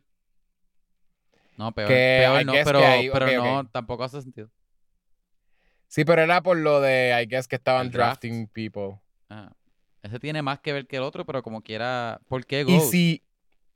No, 1.56 1.72
peor. 1.72 1.88
Que 1.88 2.16
peor 2.20 2.44
no, 2.46 2.52
pero, 2.64 2.80
pero 3.12 3.44
no, 3.44 3.68
tampoco 3.68 4.04
hace 4.04 4.20
sentido. 4.22 4.50
Sí, 5.88 6.04
pero 6.04 6.22
era 6.22 6.42
por 6.42 6.56
lo 6.56 6.80
de, 6.80 7.18
I 7.22 7.26
guess, 7.26 7.48
que 7.48 7.56
estaban 7.56 7.90
draft. 7.90 8.22
drafting 8.22 8.46
people. 8.48 9.00
Ajá. 9.28 9.52
Ese 10.02 10.18
tiene 10.20 10.42
más 10.42 10.60
que 10.60 10.72
ver 10.72 10.86
que 10.86 10.96
el 10.96 11.02
otro, 11.02 11.24
pero 11.26 11.42
como 11.42 11.62
quiera. 11.62 12.20
¿Por 12.28 12.46
qué 12.46 12.60
Y 12.60 12.64
Ghost? 12.64 12.90
sí, 12.90 13.22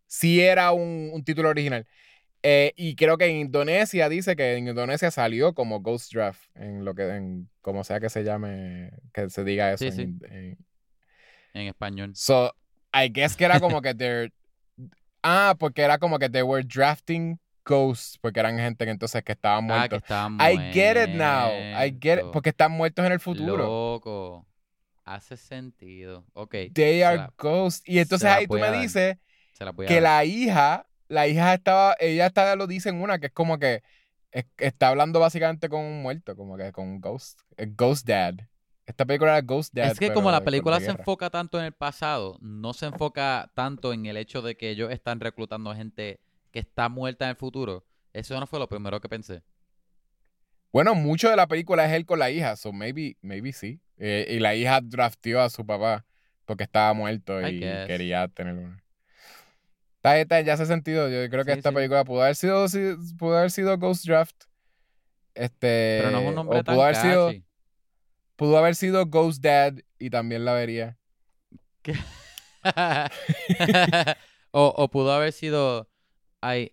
sí 0.07 0.41
era 0.41 0.73
un, 0.73 1.11
un 1.13 1.25
título 1.25 1.49
original. 1.49 1.87
Eh, 2.45 2.73
y 2.77 2.97
creo 2.97 3.17
que 3.19 3.27
en 3.27 3.37
Indonesia 3.37 4.09
dice 4.09 4.35
que 4.37 4.57
en 4.57 4.69
Indonesia 4.69 5.11
salió 5.11 5.55
como 5.55 5.81
Ghost 5.81 6.13
Draft, 6.13 6.43
en 6.57 6.85
lo 6.85 6.95
que, 6.95 7.09
en 7.09 7.49
como 7.61 7.85
sea 7.85 8.01
que 8.01 8.09
se 8.11 8.25
llame, 8.25 8.91
que 9.13 9.31
se 9.31 9.45
diga 9.45 9.73
eso. 9.73 9.85
Sí, 9.85 9.93
sí. 9.93 10.03
en- 10.03 10.21
en- 10.33 10.59
En 11.55 11.67
español. 11.69 12.13
So, 12.15 12.53
I 12.95 13.09
guess 13.13 13.37
que 13.37 13.45
era 13.45 13.61
como 13.61 13.81
que 13.83 13.95
they're, 13.95 14.33
ah, 15.23 15.55
porque 15.59 15.83
era 15.83 15.99
como 15.99 16.19
que 16.19 16.29
they 16.29 16.43
were 16.43 16.65
drafting 16.67 17.39
ghosts, 17.65 18.19
porque 18.21 18.41
eran 18.41 18.59
gente 18.59 18.85
que 18.85 18.91
entonces 18.91 19.23
que 19.23 19.33
estaban 19.33 19.71
Ah, 19.71 19.89
que 19.89 19.99
muertos. 20.01 20.41
I 20.41 20.73
get 20.73 20.97
it 21.09 21.15
now, 21.15 21.49
I 21.51 21.91
get 21.91 21.95
it, 21.95 22.03
muertos. 22.03 22.31
porque 22.33 22.49
están 22.51 22.73
muertos 22.73 23.05
en 23.07 23.13
el 23.13 23.21
futuro. 23.21 23.57
Loco. 23.67 24.47
Hace 25.05 25.37
sentido. 25.37 26.25
Ok. 26.33 26.55
They 26.73 27.03
are 27.03 27.17
la- 27.17 27.33
ghosts. 27.37 27.83
Y 27.89 27.99
entonces 27.99 28.31
ahí 28.31 28.47
tú 28.47 28.55
me 28.55 28.61
dar. 28.61 28.81
dices 28.81 29.17
la 29.59 29.73
que 29.73 29.95
dar. 29.95 30.03
la 30.03 30.25
hija, 30.25 30.87
la 31.09 31.27
hija 31.29 31.55
estaba, 31.55 31.97
ella 32.01 32.27
está, 32.27 32.55
lo 32.57 32.67
dice 32.67 32.89
en 32.89 33.01
una, 33.01 33.19
que 33.19 33.27
es 33.27 33.33
como 33.33 33.59
que 33.59 33.83
es- 34.31 34.47
está 34.59 34.89
hablando 34.89 35.21
básicamente 35.21 35.69
con 35.69 35.81
un 35.81 36.03
muerto, 36.03 36.37
como 36.37 36.57
que 36.57 36.71
con 36.73 36.87
un 36.89 37.01
ghost. 37.01 37.41
El 37.57 37.75
Ghost 37.75 38.07
Dad. 38.07 38.35
Esta 38.87 39.05
película 39.05 39.33
era 39.33 39.41
Ghost 39.43 39.73
Dad. 39.75 39.93
Es 39.93 39.99
que 39.99 40.07
pero 40.07 40.15
como 40.15 40.31
la 40.31 40.43
película 40.43 40.81
se 40.81 40.91
enfoca 40.91 41.31
tanto 41.31 41.59
en 41.59 41.67
el 41.67 41.73
pasado, 41.73 42.37
no 42.41 42.73
se 42.73 42.87
enfoca 42.87 43.51
tanto 43.55 43.93
en 43.93 44.07
el 44.07 44.17
hecho 44.17 44.43
de 44.43 44.57
que 44.57 44.71
ellos 44.71 44.91
están 44.91 45.21
reclutando 45.21 45.75
gente 45.75 46.19
que 46.53 46.61
está 46.61 46.89
muerta 46.89 47.25
en 47.25 47.31
el 47.31 47.37
futuro. 47.37 47.85
Eso 48.13 48.39
no 48.39 48.47
fue 48.47 48.61
lo 48.61 48.69
primero 48.69 49.01
que 49.01 49.09
pensé. 49.09 49.43
Bueno, 50.73 50.95
mucho 50.95 51.29
de 51.29 51.37
la 51.37 51.49
película 51.49 51.85
es 51.87 51.93
él 51.93 52.07
con 52.07 52.19
la 52.19 52.31
hija, 52.31 52.57
so 52.57 52.73
maybe, 52.73 53.17
maybe 53.21 53.53
sí. 53.53 53.81
Eh, 53.99 54.27
y 54.31 54.39
la 54.39 54.55
hija 54.55 54.81
drafteó 54.83 55.41
a 55.43 55.51
su 55.51 55.67
papá 55.67 56.07
porque 56.45 56.65
estaba 56.65 56.93
muerto 56.95 57.41
I 57.41 57.57
y 57.57 57.61
guess. 57.61 57.87
quería 57.87 58.29
tener 58.29 58.55
uno. 58.55 58.81
Está, 59.97 60.19
está, 60.19 60.41
ya 60.41 60.55
hace 60.55 60.67
sentido. 60.67 61.09
Yo 61.09 61.29
creo 61.31 61.45
que 61.45 61.53
Sí, 61.53 61.59
esta 61.59 61.71
sí. 61.71 61.75
película 61.75 62.05
pudo 62.05 62.23
haber 62.23 62.37
sido, 62.37 62.67
pudo 63.19 63.37
haber 63.39 63.51
sido 63.51 63.77
Ghost 63.79 64.05
Draft. 64.07 64.45
Este, 65.35 65.99
Pero 66.03 66.11
no 66.11 66.21
es 66.21 66.29
un 66.29 66.35
nombre 66.35 66.59
o 66.59 66.65
tan 66.65 66.75
pudo 66.75 66.85
haber 66.85 66.97
sido, 66.97 67.33
pudo 68.37 68.59
haber 68.59 68.75
sido 68.75 69.07
Ghost 69.07 69.43
Dad 69.43 69.75
y 69.99 70.11
también 70.11 70.45
la 70.45 70.53
vería. 70.55 70.99
o, 74.51 74.67
o 74.77 74.91
pudo 74.91 75.13
haber 75.13 75.33
sido 75.33 75.89
I, 76.43 76.71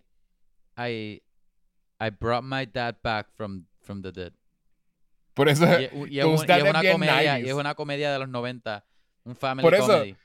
I, 0.77 1.21
I 1.99 2.09
brought 2.09 2.43
my 2.43 2.65
dad 2.65 2.97
back 3.03 3.27
from, 3.35 3.65
from 3.81 4.01
the 4.01 4.11
dead. 4.11 4.33
Por 5.33 5.47
eso, 5.49 5.65
Y, 5.65 5.83
es- 5.85 5.91
y 6.11 6.19
es, 6.19 6.25
un- 6.25 6.31
Ghost 6.31 6.43
y 6.43 6.47
Dad 6.47 6.57
es 6.59 6.63
es 6.65 6.69
una 6.69 6.91
comedia, 6.91 7.39
y 7.39 7.43
90s. 7.43 7.47
es 7.47 7.53
una 7.53 7.75
comedia 7.75 8.11
de 8.11 8.19
los 8.19 8.29
90, 8.29 8.85
un 9.25 9.35
family 9.35 9.63
Por 9.63 9.75
eso, 9.75 9.87
comedy. 9.87 10.15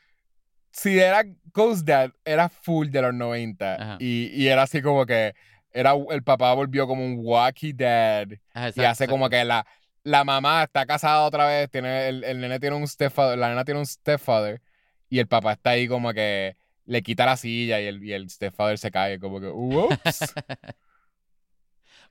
si 0.72 0.98
era 0.98 1.22
Ghost 1.52 1.86
Dad, 1.86 2.10
era 2.24 2.48
full 2.48 2.88
de 2.88 3.02
los 3.02 3.14
90. 3.14 3.74
Ajá. 3.74 3.96
Y, 4.00 4.26
y 4.34 4.48
era 4.48 4.62
así 4.62 4.82
como 4.82 5.06
que 5.06 5.34
era, 5.72 5.92
el 6.10 6.22
papá 6.22 6.52
volvió 6.54 6.86
como 6.86 7.04
un 7.04 7.16
wacky 7.18 7.72
dad. 7.72 8.28
Ajá, 8.54 8.66
y 8.66 8.70
exacto, 8.70 8.88
hace 8.90 9.08
como 9.08 9.28
que 9.28 9.44
la, 9.44 9.66
la 10.04 10.24
mamá 10.24 10.64
está 10.64 10.86
casada 10.86 11.22
otra 11.24 11.46
vez, 11.46 11.70
tiene, 11.70 12.08
el, 12.08 12.24
el 12.24 12.40
nene 12.40 12.58
tiene 12.60 12.76
un 12.76 12.86
stepfather, 12.88 13.38
la 13.38 13.48
nena 13.50 13.64
tiene 13.64 13.80
un 13.80 13.86
stepfather, 13.86 14.60
y 15.08 15.18
el 15.18 15.26
papá 15.28 15.52
está 15.52 15.70
ahí 15.70 15.86
como 15.88 16.12
que 16.12 16.56
le 16.86 17.02
quita 17.02 17.26
la 17.26 17.36
silla 17.36 17.80
y 17.80 17.86
el, 17.86 18.02
y 18.04 18.12
el 18.12 18.28
stepfather 18.30 18.78
se 18.78 18.90
cae, 18.90 19.18
como 19.18 19.40
que, 19.40 19.46
ups. 19.48 20.34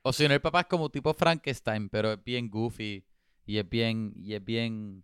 O 0.02 0.12
si 0.12 0.28
no, 0.28 0.34
el 0.34 0.40
papá 0.40 0.60
es 0.60 0.66
como 0.66 0.90
tipo 0.90 1.14
Frankenstein, 1.14 1.88
pero 1.88 2.12
es 2.12 2.22
bien 2.22 2.50
goofy 2.50 3.04
y 3.46 3.58
es 3.58 3.66
bien, 3.68 4.12
y 4.16 4.34
es 4.34 4.44
bien 4.44 5.02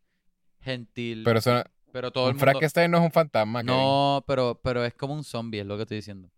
gentil. 0.61 1.23
Pero 1.25 1.39
eso, 1.39 1.55
no- 1.55 1.65
pero 1.93 2.11
todo 2.11 2.29
el 2.29 2.35
mundo... 2.35 2.45
Frankenstein 2.45 2.91
no 2.91 2.99
es 2.99 3.05
un 3.05 3.11
fantasma. 3.11 3.63
Kevin. 3.63 3.77
No, 3.77 4.23
pero, 4.27 4.61
pero 4.63 4.85
es 4.85 4.93
como 4.95 5.15
un 5.15 5.25
zombie, 5.25 5.61
es 5.61 5.67
lo 5.67 5.77
que 5.77 5.83
estoy 5.83 5.97
diciendo. 5.97 6.31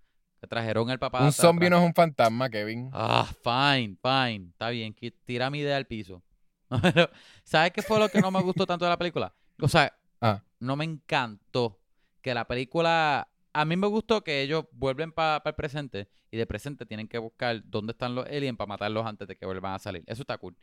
Trajeron 0.48 0.90
el 0.90 0.98
papá. 0.98 1.24
un 1.24 1.32
zombie 1.32 1.70
no 1.70 1.78
es 1.78 1.84
un 1.84 1.94
fantasma, 1.94 2.48
Kevin. 2.50 2.88
Ah, 2.92 3.28
fine, 3.42 3.96
fine. 4.00 4.50
Está 4.50 4.70
bien, 4.70 4.94
tira 5.24 5.50
mi 5.50 5.58
idea 5.58 5.76
al 5.76 5.86
piso. 5.86 6.22
¿sabes 7.44 7.72
qué 7.72 7.82
fue 7.82 7.98
lo 7.98 8.08
que 8.08 8.20
no 8.20 8.30
me 8.30 8.40
gustó 8.42 8.64
tanto 8.66 8.84
de 8.84 8.90
la 8.90 8.96
película? 8.96 9.34
O 9.60 9.68
sea, 9.68 9.92
Ah. 10.20 10.40
no 10.60 10.76
me 10.76 10.84
encantó 10.84 11.80
que 12.22 12.34
la 12.34 12.46
película... 12.46 13.28
A 13.54 13.64
mí 13.66 13.76
me 13.76 13.86
gustó 13.86 14.24
que 14.24 14.40
ellos 14.40 14.64
vuelven 14.72 15.12
para 15.12 15.42
el 15.44 15.54
presente 15.54 16.08
y 16.30 16.38
de 16.38 16.46
presente 16.46 16.86
tienen 16.86 17.06
que 17.06 17.18
buscar 17.18 17.62
dónde 17.66 17.92
están 17.92 18.14
los 18.14 18.26
aliens 18.26 18.56
para 18.56 18.68
matarlos 18.68 19.04
antes 19.04 19.28
de 19.28 19.36
que 19.36 19.44
vuelvan 19.44 19.74
a 19.74 19.78
salir. 19.78 20.02
Eso 20.06 20.22
está 20.22 20.38
cool. 20.38 20.56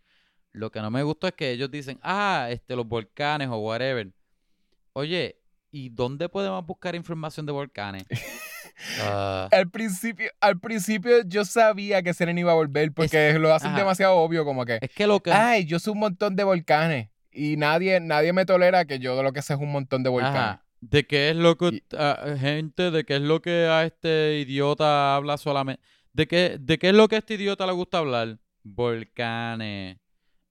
Lo 0.53 0.71
que 0.71 0.81
no 0.81 0.89
me 0.89 1.03
gustó 1.03 1.27
es 1.27 1.33
que 1.33 1.51
ellos 1.51 1.69
dicen, 1.69 1.99
ah, 2.01 2.47
este, 2.49 2.75
los 2.75 2.87
volcanes 2.87 3.47
o 3.49 3.57
whatever. 3.57 4.11
Oye, 4.93 5.39
¿y 5.69 5.89
dónde 5.89 6.29
podemos 6.29 6.65
buscar 6.65 6.95
información 6.95 7.45
de 7.45 7.51
volcanes? 7.51 8.05
Ah, 9.01 9.49
Al 9.51 9.69
principio, 9.69 10.31
al 10.39 10.57
principio 10.57 11.23
yo 11.25 11.43
sabía 11.43 12.01
que 12.01 12.13
Seren 12.13 12.37
iba 12.37 12.53
a 12.53 12.55
volver 12.55 12.93
porque 12.93 13.33
lo 13.37 13.53
hacen 13.53 13.71
ajá. 13.71 13.79
demasiado 13.79 14.15
obvio, 14.15 14.45
como 14.45 14.63
que, 14.63 14.79
es 14.81 14.89
que 14.91 15.05
lo 15.05 15.19
que... 15.19 15.33
ay, 15.33 15.65
yo 15.65 15.79
soy 15.79 15.91
un 15.93 15.99
montón 15.99 16.37
de 16.37 16.45
volcanes 16.45 17.09
y 17.31 17.57
nadie, 17.57 17.99
nadie 17.99 18.31
me 18.31 18.45
tolera 18.45 18.85
que 18.85 18.99
yo 18.99 19.21
lo 19.21 19.33
que 19.33 19.41
sé 19.41 19.53
es 19.53 19.59
un 19.59 19.71
montón 19.71 20.03
de 20.03 20.09
volcanes. 20.09 20.37
Ajá. 20.37 20.65
¿De 20.81 21.05
qué 21.05 21.29
es 21.29 21.35
lo 21.35 21.57
que 21.57 21.67
Y- 21.67 21.83
ah, 21.97 22.35
gente, 22.39 22.91
de 22.91 23.03
qué 23.03 23.15
es 23.15 23.21
lo 23.21 23.41
que 23.41 23.65
a 23.67 23.85
este 23.85 24.39
idiota 24.39 25.15
habla 25.15 25.37
solamente? 25.37 25.81
¿De 26.13 26.27
qué, 26.27 26.57
de 26.59 26.77
qué 26.77 26.89
es 26.89 26.95
lo 26.95 27.07
que 27.07 27.15
a 27.15 27.19
este 27.19 27.33
idiota 27.35 27.65
le 27.65 27.73
gusta 27.73 27.97
hablar? 27.99 28.37
Volcanes. 28.63 29.97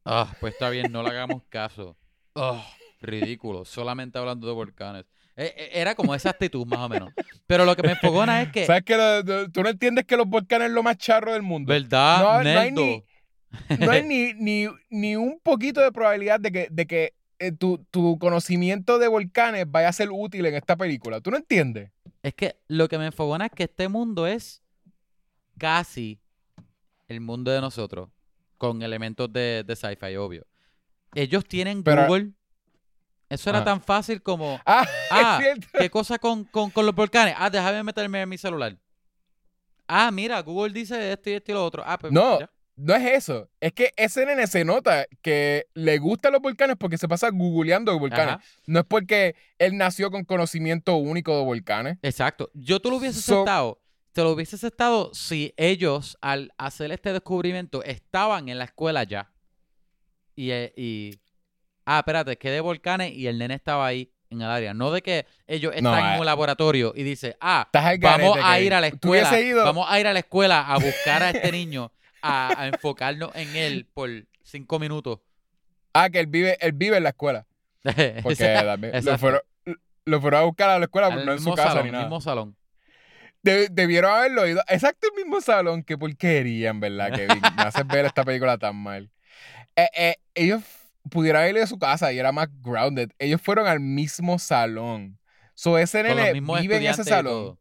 Ah, 0.04 0.34
pues 0.40 0.54
está 0.54 0.70
bien, 0.70 0.90
no 0.92 1.02
le 1.02 1.10
hagamos 1.10 1.42
caso. 1.48 1.96
Ah, 2.34 2.66
ridículo, 3.00 3.64
solamente 3.64 4.18
hablando 4.18 4.46
de 4.46 4.52
volcanes. 4.54 5.04
Eh, 5.36 5.54
eh, 5.56 5.70
Era 5.74 5.94
como 5.94 6.14
esa 6.14 6.30
actitud, 6.30 6.66
más 6.66 6.80
o 6.80 6.88
menos. 6.88 7.12
Pero 7.46 7.64
lo 7.64 7.76
que 7.76 7.82
me 7.82 7.92
enfogona 7.92 8.42
es 8.42 8.50
que, 8.50 8.66
¿Sabes 8.66 8.82
que 8.84 8.96
lo- 8.96 9.50
tú 9.50 9.62
no 9.62 9.68
entiendes 9.68 10.04
que 10.04 10.16
los 10.16 10.26
volcanes 10.26 10.68
es 10.68 10.74
lo 10.74 10.82
más 10.82 10.96
charro 10.98 11.32
del 11.32 11.42
mundo? 11.42 11.72
¿verdad, 11.72 12.18
No, 12.22 12.42
no 12.52 12.58
hay 12.60 12.72
ni- 12.72 13.04
No 13.78 13.90
hay 13.90 14.02
ni, 14.04 14.34
ni, 14.34 14.66
ni 14.90 15.16
un 15.16 15.38
poquito 15.40 15.80
de 15.80 15.92
probabilidad 15.92 16.40
de 16.40 16.52
que, 16.52 16.68
de 16.70 16.86
que 16.86 17.14
eh, 17.38 17.52
tu, 17.52 17.78
tu 17.90 18.18
conocimiento 18.18 18.98
de 18.98 19.08
volcanes 19.08 19.70
vaya 19.70 19.88
a 19.88 19.92
ser 19.92 20.08
útil 20.10 20.46
en 20.46 20.54
esta 20.54 20.76
película. 20.76 21.20
¿Tú 21.20 21.30
no 21.30 21.36
entiendes? 21.36 21.90
Es 22.22 22.34
que 22.34 22.56
lo 22.68 22.88
que 22.88 22.98
me 22.98 23.06
enfogona 23.06 23.46
es 23.46 23.52
que 23.52 23.64
este 23.64 23.88
mundo 23.88 24.26
es 24.26 24.62
casi 25.56 26.20
el 27.08 27.20
mundo 27.20 27.50
de 27.50 27.60
nosotros, 27.60 28.08
con 28.58 28.82
elementos 28.82 29.32
de, 29.32 29.64
de 29.66 29.76
sci-fi, 29.76 30.16
obvio. 30.16 30.46
Ellos 31.14 31.44
tienen 31.46 31.82
Pero- 31.82 32.06
Google. 32.06 32.32
Eso 33.30 33.50
era 33.50 33.58
Ajá. 33.58 33.66
tan 33.66 33.82
fácil 33.82 34.22
como, 34.22 34.58
Ah, 34.66 34.86
Ah. 35.10 35.40
¿qué 35.78 35.90
cosa 35.90 36.18
con, 36.18 36.44
con, 36.44 36.70
con 36.70 36.86
los 36.86 36.94
volcanes? 36.94 37.34
Ah, 37.36 37.50
déjame 37.50 37.82
meterme 37.82 38.22
en 38.22 38.28
mi 38.28 38.38
celular. 38.38 38.76
Ah, 39.86 40.10
mira, 40.10 40.40
Google 40.40 40.72
dice 40.72 41.12
esto 41.12 41.28
y 41.30 41.34
esto 41.34 41.52
y 41.52 41.54
lo 41.54 41.64
otro. 41.64 41.82
Ah, 41.86 41.98
pues 41.98 42.10
No, 42.12 42.40
ya. 42.40 42.50
No 42.78 42.94
es 42.94 43.04
eso. 43.04 43.50
Es 43.60 43.72
que 43.72 43.92
ese 43.96 44.24
nene 44.24 44.46
se 44.46 44.64
nota 44.64 45.06
que 45.20 45.66
le 45.74 45.98
gustan 45.98 46.32
los 46.32 46.40
volcanes 46.40 46.76
porque 46.78 46.96
se 46.96 47.08
pasa 47.08 47.28
googleando 47.30 47.98
volcanes. 47.98 48.36
Ajá, 48.36 48.44
No 48.66 48.80
es 48.80 48.86
porque 48.86 49.34
él 49.58 49.76
nació 49.76 50.10
con 50.10 50.24
conocimiento 50.24 50.96
único 50.96 51.36
de 51.36 51.44
volcanes. 51.44 51.98
exacto. 52.02 52.50
Yo 52.54 52.80
tú 52.80 52.90
lo 52.90 52.96
hubiese 52.96 53.20
So- 53.20 53.34
aceptado. 53.42 53.80
Te 54.12 54.22
lo 54.24 54.32
hubiese 54.32 54.56
aceptado 54.56 55.10
si 55.14 55.52
ellos, 55.56 56.16
al 56.20 56.52
hacer 56.58 56.90
este 56.90 57.12
descubrimiento, 57.12 57.84
estaban 57.84 58.48
en 58.48 58.58
la 58.58 58.64
escuela 58.64 59.04
ya. 59.04 59.30
Y, 60.34 60.50
eh, 60.50 60.72
y 60.76 61.20
ah, 61.84 61.98
espérate, 61.98 62.36
que 62.38 62.50
de 62.50 62.60
volcanes 62.60 63.12
y 63.12 63.26
el 63.26 63.38
nene 63.38 63.54
estaba 63.54 63.86
ahí 63.86 64.12
en 64.30 64.42
el 64.42 64.48
área. 64.48 64.74
No 64.74 64.90
de 64.92 65.02
que 65.02 65.26
ellos 65.46 65.72
No, 65.82 65.90
están 65.94 66.10
en 66.12 66.16
eh. 66.16 66.20
un 66.20 66.26
laboratorio 66.26 66.92
y 66.96 67.02
dice, 67.02 67.36
ah, 67.40 67.68
vamos 68.00 68.38
a 68.42 68.60
ir 68.60 68.74
a 68.74 68.80
la 68.80 68.88
escuela, 68.88 69.40
ido- 69.40 69.64
vamos 69.64 69.86
a 69.88 69.98
ir 70.00 70.06
a 70.06 70.12
la 70.12 70.18
escuela 70.20 70.66
a 70.66 70.78
buscar 70.78 71.22
a 71.22 71.30
este 71.30 71.50
niño, 71.52 71.92
a, 72.22 72.60
a 72.60 72.66
enfocarnos 72.68 73.34
en 73.34 73.54
él 73.56 73.86
por 73.92 74.08
cinco 74.42 74.78
minutos. 74.78 75.20
Ah, 75.92 76.10
que 76.10 76.20
él 76.20 76.26
vive, 76.26 76.56
él 76.60 76.72
vive 76.72 76.96
en 76.96 77.02
la 77.02 77.10
escuela. 77.10 77.46
Porque 78.22 78.44
también 78.44 79.04
lo 79.04 79.18
fueron, 79.18 79.40
lo 80.04 80.20
fueron 80.20 80.40
a 80.40 80.44
buscar 80.44 80.70
a 80.70 80.78
la 80.78 80.84
escuela, 80.86 81.08
pero 81.10 81.24
no 81.24 81.32
en 81.32 81.40
su 81.40 81.54
casa 81.54 81.70
salón, 81.70 81.86
ni 81.86 81.92
nada. 81.92 82.04
mismo 82.04 82.20
salón. 82.20 82.56
De- 83.42 83.68
debieron 83.68 84.12
haberlo 84.12 84.46
ido. 84.46 84.62
Exacto 84.68 85.08
el 85.08 85.22
mismo 85.22 85.40
salón. 85.40 85.82
Qué 85.82 85.96
porquería, 85.96 86.70
en 86.70 86.80
verdad, 86.80 87.12
Kevin. 87.12 87.40
Me 87.56 87.62
haces 87.62 87.86
ver 87.86 88.04
esta 88.04 88.24
película 88.24 88.58
tan 88.58 88.76
mal. 88.76 89.10
Eh, 89.76 89.88
eh, 89.96 90.16
ellos 90.34 90.62
pudieron 91.08 91.40
haber 91.42 91.54
ido 91.54 91.64
a 91.64 91.68
su 91.68 91.78
casa 91.78 92.12
y 92.12 92.18
era 92.18 92.32
más 92.32 92.48
grounded. 92.62 93.10
Ellos 93.18 93.40
fueron 93.40 93.66
al 93.66 93.80
mismo 93.80 94.38
salón. 94.38 95.18
So, 95.54 95.78
ese 95.78 96.02
nene 96.02 96.32
vive 96.32 96.76
en 96.76 96.86
ese 96.86 97.04
salón. 97.04 97.58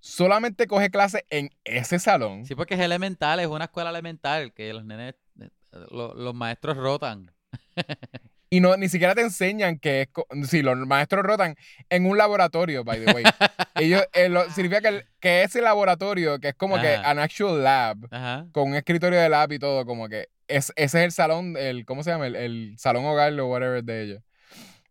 Solamente 0.00 0.66
coge 0.66 0.90
clases 0.90 1.22
en 1.30 1.50
ese 1.64 1.98
salón. 1.98 2.46
Sí, 2.46 2.54
porque 2.54 2.74
es 2.74 2.80
elemental, 2.80 3.38
es 3.40 3.46
una 3.46 3.64
escuela 3.66 3.90
elemental 3.90 4.52
que 4.54 4.72
los 4.72 4.84
nenes, 4.84 5.14
eh, 5.40 5.48
lo- 5.90 6.14
los 6.14 6.34
maestros 6.34 6.76
rotan. 6.76 7.30
Y 8.52 8.58
no, 8.58 8.76
ni 8.76 8.88
siquiera 8.88 9.14
te 9.14 9.20
enseñan 9.20 9.78
que 9.78 10.02
es. 10.02 10.08
Sí, 10.50 10.60
los 10.62 10.76
maestros 10.78 11.24
rotan 11.24 11.54
en 11.88 12.04
un 12.04 12.18
laboratorio, 12.18 12.82
by 12.82 13.04
the 13.04 13.12
way. 13.12 13.22
Ellos, 13.76 14.02
eh, 14.12 14.28
lo- 14.28 14.50
significa 14.50 14.80
que, 14.80 14.88
el- 14.88 15.04
que 15.20 15.44
ese 15.44 15.60
laboratorio, 15.62 16.40
que 16.40 16.48
es 16.48 16.54
como 16.56 16.80
que 16.80 16.96
an 16.96 17.20
actual 17.20 17.62
lab, 17.62 17.98
Ajá. 18.10 18.46
con 18.50 18.70
un 18.70 18.74
escritorio 18.74 19.20
de 19.20 19.28
lab 19.28 19.52
y 19.52 19.60
todo, 19.60 19.86
como 19.86 20.08
que 20.08 20.30
es, 20.48 20.72
ese 20.74 20.98
es 20.98 21.04
el 21.04 21.12
salón, 21.12 21.56
el, 21.56 21.84
¿cómo 21.86 22.02
se 22.02 22.10
llama? 22.10 22.26
El, 22.26 22.34
el 22.34 22.74
salón 22.76 23.04
hogar 23.04 23.32
o 23.38 23.46
whatever 23.46 23.84
de 23.84 24.02
ellos. 24.02 24.22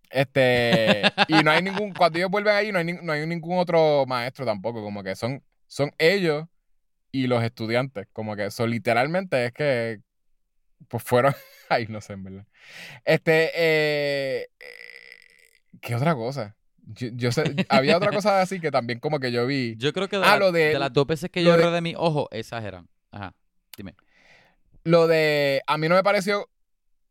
Este, 0.10 1.04
y 1.28 1.44
no 1.44 1.52
hay 1.52 1.62
ningún, 1.84 1.94
cuando 1.94 2.18
ellos 2.18 2.32
vuelven 2.32 2.56
ahí, 2.56 2.72
no 2.72 2.80
hay, 2.80 2.86
no 3.02 3.12
hay 3.14 3.26
ningún 3.28 3.58
otro 3.60 4.06
maestro 4.08 4.46
tampoco, 4.46 4.82
como 4.82 5.04
que 5.04 5.16
son, 5.16 5.44
son 5.68 5.92
ellos 5.98 6.46
y 7.12 7.28
los 7.28 7.44
estudiantes, 7.44 8.08
como 8.14 8.36
que 8.36 8.46
eso 8.48 8.66
literalmente 8.68 9.46
es 9.46 9.52
que, 9.54 10.00
pues 10.88 11.04
fueron, 11.04 11.34
ay, 11.70 11.88
no 11.90 12.02
sé, 12.02 12.14
en 12.14 12.24
verdad. 12.24 12.46
Este, 13.06 13.52
eh, 13.56 14.48
eh, 14.60 14.66
¿qué 15.82 15.96
otra 15.96 16.16
cosa? 16.16 16.56
Yo, 16.92 17.10
yo 17.14 17.32
sé, 17.32 17.44
había 17.70 17.98
otra 17.98 18.12
cosa 18.12 18.42
así 18.42 18.60
que 18.60 18.72
también 18.72 19.00
como 19.00 19.20
que 19.20 19.32
yo 19.32 19.46
vi. 19.46 19.76
Yo 19.78 19.94
creo 19.94 20.08
que 20.10 20.18
de, 20.18 20.24
Ah, 20.26 20.32
la- 20.34 20.40
lo 20.40 20.52
de- 20.52 20.70
de 20.70 20.80
las 20.80 20.92
dos 20.92 21.06
veces 21.06 21.30
que 21.30 21.44
yo 21.44 21.56
de- 21.56 21.62
rodé 21.64 21.82
mi 21.82 21.94
ojo, 21.96 22.28
exageran. 22.32 22.88
Ajá. 23.12 23.36
Dime. 23.78 23.94
Lo 24.84 25.06
de. 25.06 25.62
A 25.68 25.78
mí 25.78 25.88
no 25.88 25.94
me 25.96 26.02
pareció. 26.04 26.50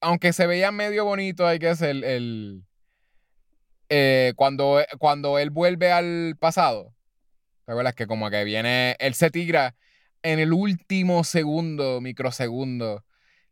Aunque 0.00 0.32
se 0.32 0.46
veía 0.48 0.72
medio 0.72 1.04
bonito, 1.04 1.46
hay 1.46 1.60
que 1.60 1.68
hacer 1.68 1.90
el. 1.90 2.04
el- 2.04 2.64
eh, 3.88 4.32
cuando, 4.36 4.84
cuando 4.98 5.38
él 5.38 5.50
vuelve 5.50 5.92
al 5.92 6.36
pasado. 6.38 6.94
¿Te 7.64 7.72
acuerdas? 7.72 7.94
Que 7.94 8.06
como 8.06 8.30
que 8.30 8.44
viene. 8.44 8.96
Él 8.98 9.14
se 9.14 9.30
tira 9.30 9.74
en 10.22 10.38
el 10.38 10.52
último 10.52 11.24
segundo, 11.24 12.00
microsegundo, 12.00 13.04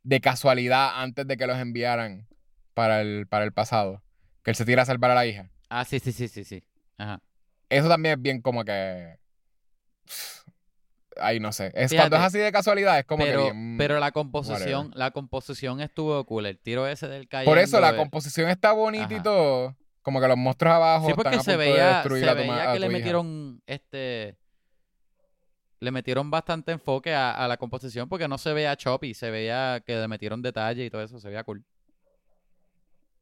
de 0.03 0.21
casualidad, 0.21 1.03
antes 1.03 1.27
de 1.27 1.37
que 1.37 1.47
los 1.47 1.59
enviaran 1.59 2.27
para 2.75 3.01
el, 3.01 3.27
para 3.27 3.45
el 3.45 3.53
pasado. 3.53 4.03
Que 4.43 4.51
él 4.53 4.57
se 4.57 4.65
tira 4.65 4.83
a 4.83 4.87
salvar 4.87 5.11
a 5.11 5.15
la 5.15 5.27
hija. 5.27 5.51
Ah, 5.69 5.85
sí, 5.85 5.99
sí, 5.99 6.13
sí, 6.13 6.29
sí, 6.29 6.45
sí. 6.45 6.63
Ajá. 6.99 7.21
Eso 7.69 7.89
también 7.89 8.15
es 8.15 8.23
bien 8.23 8.41
como 8.41 8.65
que. 8.65 9.19
Ay, 11.19 11.41
no 11.41 11.53
sé. 11.53 11.73
Es, 11.75 11.91
Fíjate. 11.91 11.97
cuando 11.97 12.17
es 12.17 12.23
así 12.23 12.39
de 12.39 12.53
casualidad, 12.53 12.99
es 12.99 13.05
como 13.07 13.25
pero, 13.25 13.47
que 13.47 13.53
bien. 13.53 13.77
pero 13.79 13.99
la 13.99 14.13
composición, 14.13 14.93
la 14.95 15.11
composición 15.11 15.81
estuvo 15.81 16.25
cool. 16.25 16.47
El 16.47 16.59
tiro 16.59 16.87
ese 16.87 17.09
del 17.09 17.27
cayendo. 17.29 17.51
Por 17.51 17.59
eso 17.59 17.81
la 17.81 17.97
composición 17.97 18.49
está 18.51 18.73
bonita 18.73 19.13
y 19.15 19.23
todo. 19.23 19.75
Como 20.07 20.21
que 20.21 20.29
los 20.29 20.37
monstruos 20.37 20.73
abajo 20.77 21.09
Sí, 21.09 21.15
porque 21.15 21.37
están 21.37 21.41
a 21.41 21.43
se 21.43 21.57
punto 21.57 21.73
de 21.73 21.73
veía, 21.73 21.89
destruir 21.89 22.23
se 22.25 22.31
a 22.31 22.35
tu, 22.37 22.39
veía 22.39 22.71
a 22.71 22.73
que 22.75 22.79
le 22.79 22.87
tu 22.87 22.93
hija. 22.93 22.99
metieron 22.99 23.63
este. 23.67 24.37
Le 25.81 25.91
metieron 25.91 26.31
bastante 26.31 26.71
enfoque 26.71 27.13
a, 27.13 27.33
a 27.33 27.49
la 27.49 27.57
composición 27.57 28.09
porque 28.09 28.29
no 28.29 28.39
se 28.39 28.53
veía 28.53 28.77
choppy, 28.77 29.15
se 29.15 29.33
veía 29.33 29.83
que 29.85 29.97
le 29.97 30.07
metieron 30.07 30.43
detalle 30.43 30.85
y 30.85 30.91
todo 30.91 31.03
eso, 31.03 31.19
se 31.19 31.27
veía 31.29 31.43
cool. 31.43 31.65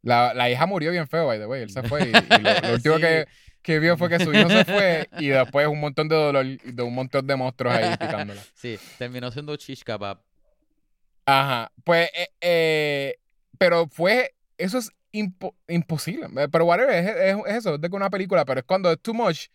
La, 0.02 0.34
la 0.34 0.50
hija 0.50 0.66
murió 0.66 0.90
bien 0.90 1.08
feo, 1.08 1.26
by 1.26 1.38
the 1.38 1.46
way. 1.46 1.62
Él 1.62 1.70
se 1.70 1.82
fue 1.84 2.02
y, 2.02 2.08
y 2.10 2.42
lo, 2.42 2.68
lo 2.68 2.74
último 2.74 2.96
Sí. 2.96 3.00
que, 3.00 3.26
que 3.62 3.78
vio 3.78 3.96
fue 3.96 4.10
que 4.10 4.20
su 4.22 4.30
hijo 4.34 4.50
se 4.50 4.66
fue 4.66 5.08
y 5.18 5.28
después 5.28 5.66
un 5.66 5.80
montón 5.80 6.06
de 6.10 6.16
dolor 6.16 6.44
de 6.44 6.82
un 6.82 6.94
montón 6.94 7.26
de 7.26 7.34
monstruos 7.34 7.74
ahí 7.74 7.96
picándola. 7.96 8.42
Sí, 8.54 8.78
terminó 8.98 9.30
siendo 9.30 9.56
shish 9.56 9.82
kebab. 9.82 10.20
Ajá. 11.24 11.72
Pues, 11.82 12.10
eh, 12.14 12.28
eh, 12.42 13.14
pero 13.56 13.88
fue. 13.88 14.34
Eso 14.58 14.76
es 14.78 14.90
impo- 15.14 15.54
imposible. 15.68 16.26
Eh, 16.36 16.48
Pero 16.50 16.66
whatever, 16.66 16.90
es, 16.94 17.06
es- 17.16 17.36
es 17.46 17.54
eso, 17.56 17.74
es 17.76 17.80
de 17.80 17.88
que 17.88 17.96
una 17.96 18.10
película, 18.10 18.44
pero 18.44 18.60
es 18.60 18.66
cuando 18.66 18.90
es 18.92 19.00
too 19.00 19.14
much, 19.14 19.46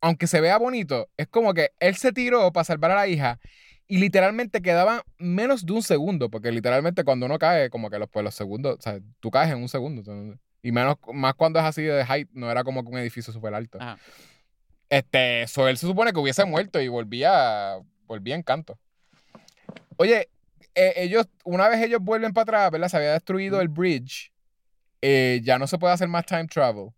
aunque 0.00 0.26
se 0.28 0.40
vea 0.40 0.58
bonito, 0.58 1.08
es 1.16 1.26
como 1.26 1.52
que 1.54 1.72
él 1.80 1.96
se 1.96 2.12
tiró 2.12 2.52
para 2.52 2.64
salvar 2.64 2.92
a 2.92 2.94
la 2.94 3.08
hija 3.08 3.40
y 3.88 3.98
literalmente 3.98 4.60
quedaban 4.62 5.00
menos 5.18 5.64
de 5.66 5.72
un 5.72 5.82
segundo, 5.82 6.28
porque 6.30 6.52
literalmente 6.52 7.02
cuando 7.04 7.26
uno 7.26 7.38
cae, 7.38 7.70
como 7.70 7.90
que 7.90 7.98
los, 7.98 8.08
pues, 8.08 8.22
los 8.22 8.34
segundos, 8.34 8.76
o 8.78 8.82
sea, 8.82 9.00
tú 9.18 9.30
caes 9.30 9.50
en 9.50 9.58
un 9.58 9.68
segundo. 9.68 10.02
y 10.62 10.72
menos, 10.72 10.96
más 11.14 11.34
cuando 11.34 11.58
es 11.58 11.64
así 11.64 11.82
de 11.82 12.04
height, 12.04 12.28
no 12.32 12.50
era 12.50 12.62
como 12.64 12.82
que 12.84 12.90
un 12.90 12.98
edificio 12.98 13.32
súper 13.32 13.54
alto. 13.54 13.78
Ajá. 13.80 13.98
Este, 14.90 15.46
so 15.46 15.68
él 15.68 15.76
se 15.78 15.86
supone 15.86 16.12
que 16.12 16.18
hubiese 16.18 16.44
muerto 16.44 16.80
y 16.80 16.88
volvía, 16.88 17.78
volvía 18.06 18.34
en 18.34 18.42
canto. 18.42 18.78
Oye, 19.96 20.28
eh, 20.74 20.92
ellos, 20.96 21.26
una 21.44 21.68
vez 21.68 21.82
ellos 21.82 22.00
vuelven 22.00 22.32
para 22.32 22.42
atrás, 22.42 22.70
¿verdad? 22.70 22.88
Se 22.88 22.96
había 22.96 23.12
destruido 23.12 23.60
el 23.60 23.68
bridge. 23.68 24.32
Eh, 25.02 25.40
ya 25.44 25.58
no 25.58 25.66
se 25.66 25.78
puede 25.78 25.94
hacer 25.94 26.08
más 26.08 26.26
time 26.26 26.46
travel. 26.46 26.90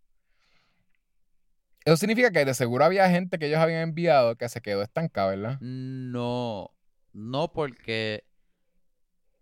Eso 1.85 1.97
significa 1.97 2.31
que 2.31 2.45
de 2.45 2.55
seguro 2.55 2.85
había 2.85 3.09
gente 3.09 3.39
que 3.39 3.47
ellos 3.47 3.59
habían 3.59 3.81
enviado 3.81 4.37
que 4.37 4.49
se 4.49 4.61
quedó 4.61 4.83
estancada, 4.83 5.31
¿verdad? 5.31 5.59
No, 5.61 6.71
no 7.13 7.53
porque 7.53 8.25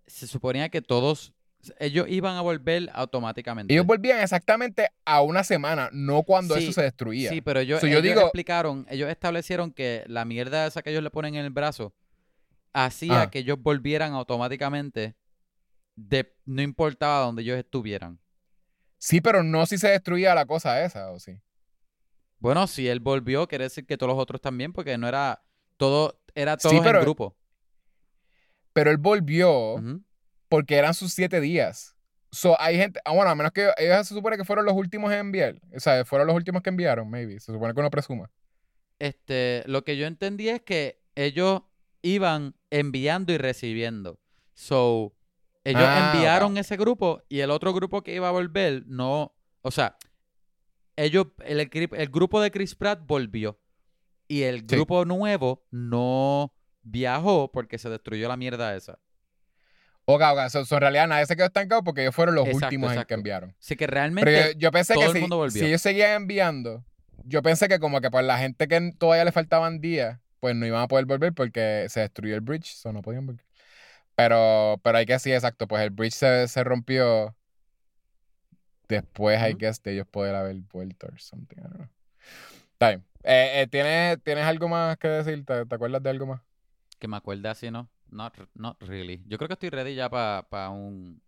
se 0.06 0.26
suponía 0.26 0.68
que 0.68 0.80
todos, 0.80 1.34
ellos 1.80 2.06
iban 2.08 2.36
a 2.36 2.40
volver 2.40 2.88
automáticamente. 2.94 3.74
Ellos 3.74 3.84
volvían 3.84 4.20
exactamente 4.20 4.88
a 5.04 5.20
una 5.22 5.42
semana, 5.42 5.90
no 5.92 6.22
cuando 6.22 6.54
Sí, 6.54 6.62
eso 6.62 6.72
se 6.72 6.82
destruía. 6.82 7.28
Sí, 7.28 7.40
pero 7.40 7.60
ellos, 7.60 7.80
So, 7.80 7.86
yo 7.88 7.94
ellos 7.98 8.04
digo- 8.04 8.20
explicaron, 8.22 8.86
ellos 8.88 9.10
establecieron 9.10 9.72
que 9.72 10.04
la 10.06 10.24
mierda 10.24 10.66
esa 10.66 10.80
que 10.82 10.90
ellos 10.90 11.02
le 11.02 11.10
ponen 11.10 11.34
en 11.34 11.44
el 11.44 11.50
brazo 11.50 11.92
hacía 12.72 13.22
Ah. 13.22 13.30
que 13.30 13.40
ellos 13.40 13.60
volvieran 13.60 14.12
automáticamente 14.12 15.16
de 15.96 16.32
no 16.46 16.62
importaba 16.62 17.24
donde 17.26 17.42
ellos 17.42 17.58
estuvieran. 17.58 18.20
Sí, 18.98 19.20
pero 19.20 19.42
no 19.42 19.64
si 19.66 19.78
se 19.78 19.88
destruía 19.88 20.34
la 20.34 20.44
cosa 20.46 20.84
esa, 20.84 21.10
¿o 21.10 21.18
sí? 21.20 21.40
Bueno, 22.40 22.66
si 22.66 22.88
él 22.88 23.00
volvió, 23.00 23.46
quiere 23.48 23.64
decir 23.64 23.86
que 23.86 23.96
todos 23.96 24.12
los 24.12 24.20
otros 24.22 24.40
también, 24.40 24.72
porque 24.72 24.96
no 24.98 25.08
era 25.08 25.42
todo, 25.76 26.20
era 26.34 26.56
Sí, 26.58 26.68
todos 26.68 26.80
pero- 26.84 26.98
en 26.98 27.04
grupo. 27.04 27.36
Pero 28.72 28.90
él 28.90 28.96
volvió 28.98 29.76
porque 30.48 30.76
eran 30.76 30.94
sus 30.94 31.12
siete 31.12 31.40
días. 31.40 31.96
So, 32.30 32.60
hay 32.60 32.76
gente, 32.76 33.00
ah, 33.04 33.12
bueno, 33.12 33.30
a 33.30 33.34
menos 33.34 33.52
que 33.52 33.70
ellos 33.78 34.06
se 34.06 34.14
supone 34.14 34.36
que 34.36 34.44
fueron 34.44 34.64
los 34.66 34.74
últimos 34.74 35.10
en 35.12 35.18
enviar. 35.20 35.60
O 35.74 35.80
sea, 35.80 36.04
fueron 36.04 36.26
los 36.26 36.36
últimos 36.36 36.62
que 36.62 36.68
enviaron, 36.70 37.08
maybe. 37.10 37.40
Se 37.40 37.52
supone 37.52 37.72
que 37.74 37.80
uno 37.80 37.90
presuma. 37.90 38.30
Este, 38.98 39.62
lo 39.66 39.82
que 39.82 39.96
yo 39.96 40.06
entendí 40.06 40.48
es 40.48 40.60
que 40.60 41.00
ellos 41.14 41.62
iban 42.02 42.54
enviando 42.70 43.32
y 43.32 43.38
recibiendo. 43.38 44.20
So, 44.54 45.14
ellos 45.70 45.84
Ah, 45.86 46.12
enviaron 46.14 46.56
ese 46.58 46.76
grupo 46.76 47.22
y 47.28 47.40
el 47.40 47.50
otro 47.50 47.72
grupo 47.72 48.02
que 48.02 48.14
iba 48.14 48.28
a 48.28 48.32
volver 48.32 48.84
no, 48.86 49.34
o 49.62 49.70
sea, 49.70 49.96
ellos, 50.96 51.26
el, 51.44 51.60
el 51.70 52.08
grupo 52.08 52.40
de 52.40 52.50
Chris 52.50 52.74
Pratt 52.74 53.00
volvió 53.06 53.60
y 54.26 54.42
el 54.42 54.60
Sí. 54.60 54.66
grupo 54.66 55.04
nuevo 55.04 55.64
no 55.70 56.52
viajó 56.82 57.50
porque 57.52 57.78
se 57.78 57.88
destruyó 57.88 58.28
la 58.28 58.36
mierda 58.36 58.74
esa. 58.74 58.98
Ok, 60.06 60.22
ok. 60.22 60.48
So, 60.48 60.64
so, 60.64 60.76
en 60.76 60.80
realidad 60.80 61.06
nadie 61.06 61.26
se 61.26 61.36
quedó 61.36 61.46
estancado 61.46 61.84
porque 61.84 62.00
ellos 62.02 62.14
fueron 62.14 62.34
los 62.34 62.46
Exacto, 62.46 62.66
últimos 62.66 62.92
en 62.96 63.04
que 63.04 63.14
enviaron. 63.14 63.54
Así 63.60 63.76
que 63.76 63.86
realmente 63.86 64.52
yo, 64.54 64.58
yo 64.58 64.72
pensé 64.72 64.94
todo 64.94 65.04
que 65.04 65.10
el 65.10 65.14
si, 65.14 65.20
mundo 65.20 65.36
volvió. 65.36 65.60
si 65.60 65.66
ellos 65.66 65.82
seguían 65.82 66.12
enviando, 66.22 66.84
yo 67.24 67.42
pensé 67.42 67.68
que 67.68 67.78
como 67.78 68.00
que 68.00 68.10
para 68.10 68.26
la 68.26 68.38
gente 68.38 68.66
que 68.68 68.92
todavía 68.98 69.24
le 69.24 69.32
faltaban 69.32 69.80
días, 69.80 70.18
pues 70.40 70.56
no 70.56 70.64
iban 70.66 70.82
a 70.82 70.88
poder 70.88 71.04
volver 71.04 71.34
porque 71.34 71.86
se 71.90 72.00
destruyó 72.00 72.34
el 72.34 72.40
bridge, 72.40 72.72
so 72.74 72.92
no 72.92 73.02
podían 73.02 73.26
volver. 73.26 73.44
Pero, 74.18 74.80
pero 74.82 74.98
hay 74.98 75.06
que 75.06 75.16
sí, 75.20 75.32
exacto, 75.32 75.68
pues 75.68 75.80
el 75.80 75.90
bridge 75.90 76.14
se, 76.14 76.48
se 76.48 76.64
rompió. 76.64 77.36
Después, 78.88 79.38
I 79.40 79.50
Ujú. 79.50 79.58
guess, 79.58 79.80
de 79.80 79.92
ellos 79.92 80.08
poder 80.08 80.34
haber 80.34 80.56
vuelto 80.56 81.06
or 81.06 81.20
something. 81.20 81.56
I 81.56 81.62
don't 81.62 81.74
know. 81.76 81.88
Está 82.72 82.88
bien. 82.88 83.04
Eh, 83.22 83.60
eh, 83.62 83.66
¿tienes, 83.68 84.20
¿Tienes 84.24 84.44
algo 84.44 84.68
más 84.68 84.96
que 84.98 85.06
decir? 85.06 85.44
¿Te, 85.44 85.64
te 85.64 85.74
acuerdas 85.74 86.02
de 86.02 86.10
algo 86.10 86.26
más? 86.26 86.40
que 86.98 87.06
me 87.06 87.16
acuerde 87.16 87.48
así, 87.48 87.70
¿no? 87.70 87.88
Not, 88.10 88.34
not 88.54 88.82
really. 88.82 89.22
Yo 89.28 89.38
creo 89.38 89.46
que 89.46 89.54
estoy 89.54 89.70
ready 89.70 89.94
ya 89.94 90.10
para 90.10 90.70
un... 90.70 91.22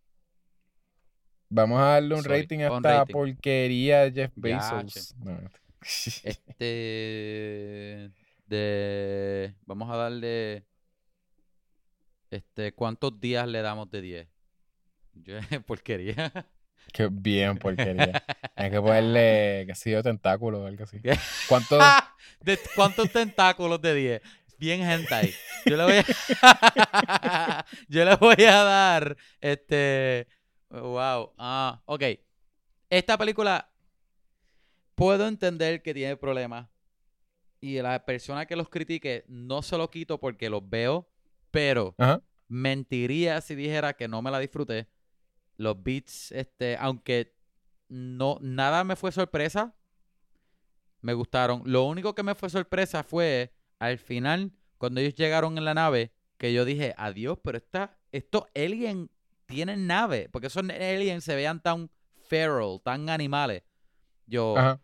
Vamos 1.48 1.78
a 1.80 1.84
darle 1.84 2.16
un 2.16 2.22
Sorry, 2.24 2.42
rating 2.42 2.58
a 2.58 2.76
esta 2.76 2.98
rating. 2.98 3.12
porquería 3.14 4.00
de 4.00 4.12
Jeff 4.12 4.32
Bezos. 4.34 5.14
No. 5.18 5.38
Este. 6.24 8.10
De. 8.46 9.54
Vamos 9.64 9.88
a 9.90 9.96
darle. 9.96 10.64
Este. 12.30 12.72
¿Cuántos 12.72 13.20
días 13.20 13.46
le 13.48 13.60
damos 13.62 13.90
de 13.90 14.00
10? 14.00 14.28
Yo, 15.14 15.38
porquería. 15.66 16.32
Qué 16.92 17.08
bien 17.10 17.58
porquería. 17.58 18.22
Hay 18.56 18.70
que 18.70 18.80
ponerle, 18.80 19.64
qué 19.66 19.74
sé 19.74 19.90
yo, 19.92 20.02
tentáculo 20.02 20.62
o 20.62 20.66
algo 20.66 20.84
así. 20.84 21.00
¿Qué? 21.00 21.18
¿Cuánto? 21.48 21.78
¿De 22.40 22.58
¿Cuántos 22.74 23.10
tentáculos 23.10 23.80
de 23.80 23.94
10? 23.94 24.22
Bien 24.58 24.82
hentai. 24.82 25.34
Yo 25.64 25.76
le 25.76 25.84
voy 25.84 26.04
a... 26.42 27.64
Yo 27.88 28.04
le 28.04 28.14
voy 28.16 28.44
a 28.44 28.62
dar. 28.62 29.16
Este. 29.40 30.28
Wow. 30.68 31.32
Ah, 31.38 31.82
ok. 31.86 32.02
Esta 32.90 33.16
película 33.16 33.70
puedo 34.94 35.26
entender 35.26 35.82
que 35.82 35.94
tiene 35.94 36.16
problemas. 36.16 36.68
Y 37.60 37.80
la 37.80 38.04
persona 38.04 38.46
que 38.46 38.56
los 38.56 38.68
critique 38.68 39.24
no 39.28 39.62
se 39.62 39.78
lo 39.78 39.90
quito 39.90 40.18
porque 40.18 40.50
los 40.50 40.68
veo, 40.68 41.09
pero 41.50 41.94
Ajá. 41.98 42.22
mentiría 42.48 43.40
si 43.40 43.54
dijera 43.54 43.94
que 43.94 44.08
no 44.08 44.22
me 44.22 44.30
la 44.30 44.38
disfruté. 44.38 44.88
Los 45.56 45.82
beats, 45.82 46.32
este, 46.32 46.76
aunque 46.78 47.34
no, 47.88 48.38
nada 48.40 48.84
me 48.84 48.96
fue 48.96 49.12
sorpresa, 49.12 49.74
me 51.00 51.12
gustaron. 51.14 51.62
Lo 51.64 51.84
único 51.84 52.14
que 52.14 52.22
me 52.22 52.34
fue 52.34 52.50
sorpresa 52.50 53.02
fue 53.02 53.52
al 53.78 53.98
final, 53.98 54.52
cuando 54.78 55.00
ellos 55.00 55.14
llegaron 55.14 55.56
en 55.58 55.64
la 55.64 55.74
nave, 55.74 56.12
que 56.38 56.52
yo 56.52 56.64
dije, 56.64 56.94
adiós, 56.96 57.38
pero 57.42 57.58
esta, 57.58 57.98
estos 58.12 58.44
aliens 58.54 59.08
tienen 59.46 59.86
nave, 59.86 60.28
porque 60.30 60.46
esos 60.46 60.62
aliens 60.62 61.24
se 61.24 61.34
vean 61.34 61.60
tan 61.62 61.90
feral, 62.28 62.80
tan 62.84 63.08
animales. 63.10 63.62
Yo, 64.26 64.56
Ajá. 64.56 64.80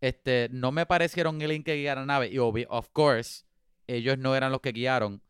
este, 0.00 0.48
no 0.50 0.72
me 0.72 0.84
parecieron 0.86 1.40
aliens 1.40 1.64
que 1.64 1.76
guiaran 1.76 2.06
nave. 2.06 2.28
Y 2.28 2.36
obvi- 2.36 2.66
of 2.68 2.88
course, 2.92 3.44
ellos 3.86 4.18
no 4.18 4.34
eran 4.34 4.52
los 4.52 4.60
que 4.60 4.72
guiaron. 4.72 5.22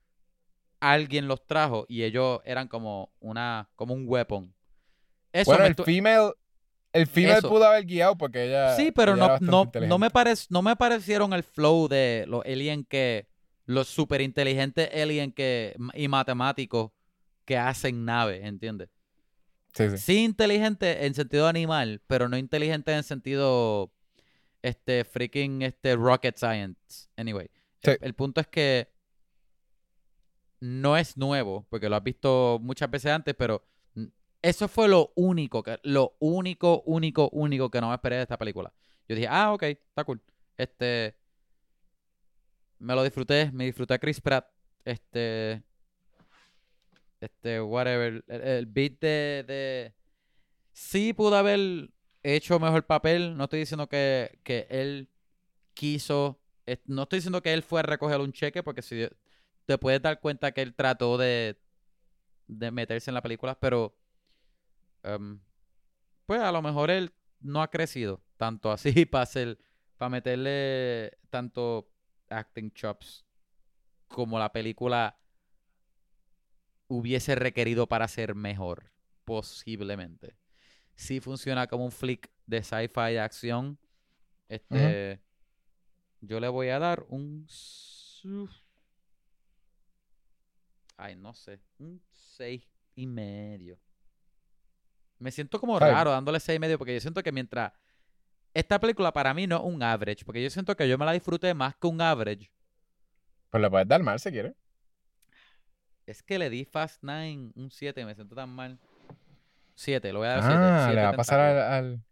Alguien 0.81 1.29
los 1.29 1.47
trajo 1.47 1.85
y 1.89 2.03
ellos 2.05 2.41
eran 2.45 2.67
como 2.67 3.13
una, 3.21 3.69
como 3.77 3.93
un 3.95 4.05
weapon. 4.09 4.53
Eso 5.33 5.51
bueno, 5.51 5.67
el 5.67 5.75
female, 5.75 6.33
el 6.93 7.07
female 7.07 7.39
Eso. 7.39 7.49
pudo 7.51 7.67
haber 7.67 7.85
guiado 7.85 8.17
porque 8.17 8.47
ella. 8.47 8.75
Sí, 8.75 8.91
pero 8.91 9.15
ella 9.15 9.39
no, 9.41 9.65
no, 9.65 9.87
no, 9.87 9.99
me 9.99 10.11
parec- 10.11 10.47
no 10.49 10.63
me 10.63 10.75
parecieron 10.77 11.33
el 11.35 11.43
flow 11.43 11.87
de 11.89 12.25
los 12.27 12.45
aliens 12.45 12.87
que. 12.89 13.29
Los 13.67 13.87
super 13.87 14.21
inteligentes 14.21 14.91
aliens 14.93 15.33
que, 15.33 15.77
y 15.95 16.09
matemáticos 16.09 16.91
que 17.45 17.57
hacen 17.57 18.05
naves, 18.05 18.43
¿entiendes? 18.43 18.89
Sí, 19.75 19.91
sí. 19.91 19.99
Sí, 19.99 20.25
inteligente 20.25 21.07
en 21.07 21.15
sentido 21.15 21.47
animal, 21.47 22.01
pero 22.09 22.29
no 22.29 22.37
inteligente 22.37 22.93
en 22.93 23.05
sentido. 23.05 23.93
Este, 24.63 25.05
freaking, 25.05 25.63
este, 25.63 25.95
rocket 25.95 26.37
science. 26.37 27.09
Anyway. 27.17 27.49
Sí. 27.85 27.93
El, 27.93 27.99
el 28.01 28.15
punto 28.15 28.41
es 28.41 28.49
que. 28.49 28.89
No 30.61 30.97
es 30.97 31.17
nuevo, 31.17 31.67
porque 31.71 31.89
lo 31.89 31.97
has 31.97 32.05
visto 32.05 32.59
muchas 32.63 32.91
veces 32.91 33.13
antes, 33.13 33.35
pero. 33.35 33.67
Eso 34.43 34.69
fue 34.69 34.89
lo 34.89 35.13
único, 35.17 35.63
que, 35.63 35.79
lo 35.83 36.17
único, 36.19 36.83
único, 36.87 37.29
único 37.31 37.71
que 37.71 37.79
no 37.79 37.89
me 37.89 37.95
esperé 37.95 38.17
de 38.17 38.23
esta 38.23 38.39
película. 38.39 38.73
Yo 39.07 39.15
dije, 39.15 39.29
ah, 39.29 39.53
ok, 39.53 39.63
está 39.65 40.05
cool. 40.05 40.23
Este. 40.57 41.15
Me 42.79 42.95
lo 42.95 43.03
disfruté, 43.03 43.51
me 43.53 43.67
disfruté 43.67 43.99
Chris 43.99 44.21
Pratt. 44.21 44.47
Este. 44.85 45.63
Este, 47.21 47.61
whatever. 47.61 48.25
El, 48.29 48.41
el 48.41 48.67
beat 48.67 48.99
de, 49.01 49.45
de. 49.47 49.95
Sí 50.73 51.13
pudo 51.13 51.37
haber 51.37 51.91
hecho 52.23 52.59
mejor 52.59 52.87
papel. 52.87 53.37
No 53.37 53.45
estoy 53.45 53.61
diciendo 53.61 53.89
que, 53.89 54.39
que 54.43 54.67
él 54.71 55.11
quiso. 55.75 56.41
No 56.87 57.03
estoy 57.03 57.19
diciendo 57.19 57.43
que 57.43 57.53
él 57.53 57.63
fue 57.63 57.81
a 57.81 57.83
recoger 57.83 58.21
un 58.21 58.33
cheque, 58.33 58.63
porque 58.63 58.81
si 58.81 59.07
te 59.71 59.79
puedes 59.79 60.03
dar 60.03 60.19
cuenta 60.19 60.51
que 60.51 60.63
él 60.63 60.75
trató 60.75 61.17
de, 61.17 61.57
de 62.49 62.73
meterse 62.73 63.09
en 63.09 63.15
la 63.15 63.23
película, 63.23 63.57
pero. 63.57 63.97
em, 65.05 65.39
pues 66.27 66.41
a 66.41 66.51
lo 66.51 66.61
mejor 66.61 66.91
él 66.91 67.15
no 67.39 67.63
ha 67.63 67.71
crecido 67.71 68.21
tanto 68.37 68.73
así 68.73 68.91
para 69.07 69.23
hacer. 69.23 69.61
Para 69.97 70.09
meterle 70.09 71.19
tanto 71.29 71.89
acting 72.29 72.73
chops 72.73 73.25
como 74.09 74.41
la 74.41 74.51
película 74.51 75.21
hubiese 76.89 77.37
requerido 77.37 77.87
para 77.87 78.09
ser 78.09 78.35
mejor, 78.35 78.91
posiblemente. 79.25 80.37
Sí 80.97 81.21
funciona 81.21 81.69
como 81.69 81.85
un 81.85 81.93
flick 81.93 82.29
de 82.45 82.65
sci-fi 82.65 83.13
de 83.13 83.21
acción. 83.21 83.79
Este, 84.49 85.23
yo 86.23 86.41
le 86.41 86.49
voy 86.49 86.71
a 86.71 86.81
dar 86.81 87.07
un 87.09 87.47
ay, 91.01 91.17
no 91.17 91.35
sé, 91.35 91.61
un 91.79 92.01
seis 92.11 92.63
y 92.95 93.07
medio. 93.07 93.79
Me 95.19 95.31
siento 95.31 95.61
como 95.61 95.79
raro 95.79 96.11
dándole 96.11 96.41
seis 96.41 96.57
y 96.57 96.61
medio 96.61 96.79
porque 96.79 96.95
yo 96.95 97.01
siento 97.01 97.23
que 97.23 97.33
mientras 97.33 97.73
esta 98.55 98.79
película 98.79 99.13
para 99.13 99.35
mí 99.35 99.47
no 99.47 99.57
es 99.57 99.63
un 99.63 99.83
average, 99.83 100.25
porque 100.25 100.43
yo 100.43 100.51
siento 100.51 100.77
que 100.77 100.89
yo 100.89 100.99
me 100.99 101.05
la 101.05 101.13
disfruté 101.13 101.55
más 101.55 101.77
que 101.77 101.87
un 101.87 102.01
average. 102.01 102.51
Pues 103.51 103.61
le 103.61 103.71
puedes 103.71 103.89
dar 103.89 104.03
mal 104.03 104.19
si 104.19 104.31
quieres. 104.31 104.55
Es 106.07 106.23
que 106.23 106.39
le 106.39 106.51
di 106.51 106.65
Fast 106.65 107.03
Nine 107.03 107.53
un 107.55 107.71
7, 107.71 108.05
me 108.05 108.15
siento 108.15 108.35
tan 108.35 108.49
mal. 108.51 108.79
7, 109.75 110.13
lo 110.13 110.21
voy 110.21 110.29
a 110.29 110.31
dar 110.33 110.43
7. 110.43 110.55
Ah, 110.57 110.93
le 110.93 111.03
va 111.03 111.09
a 111.11 111.17
pasar 111.17 111.41
al. 111.41 111.59
al... 111.59 112.05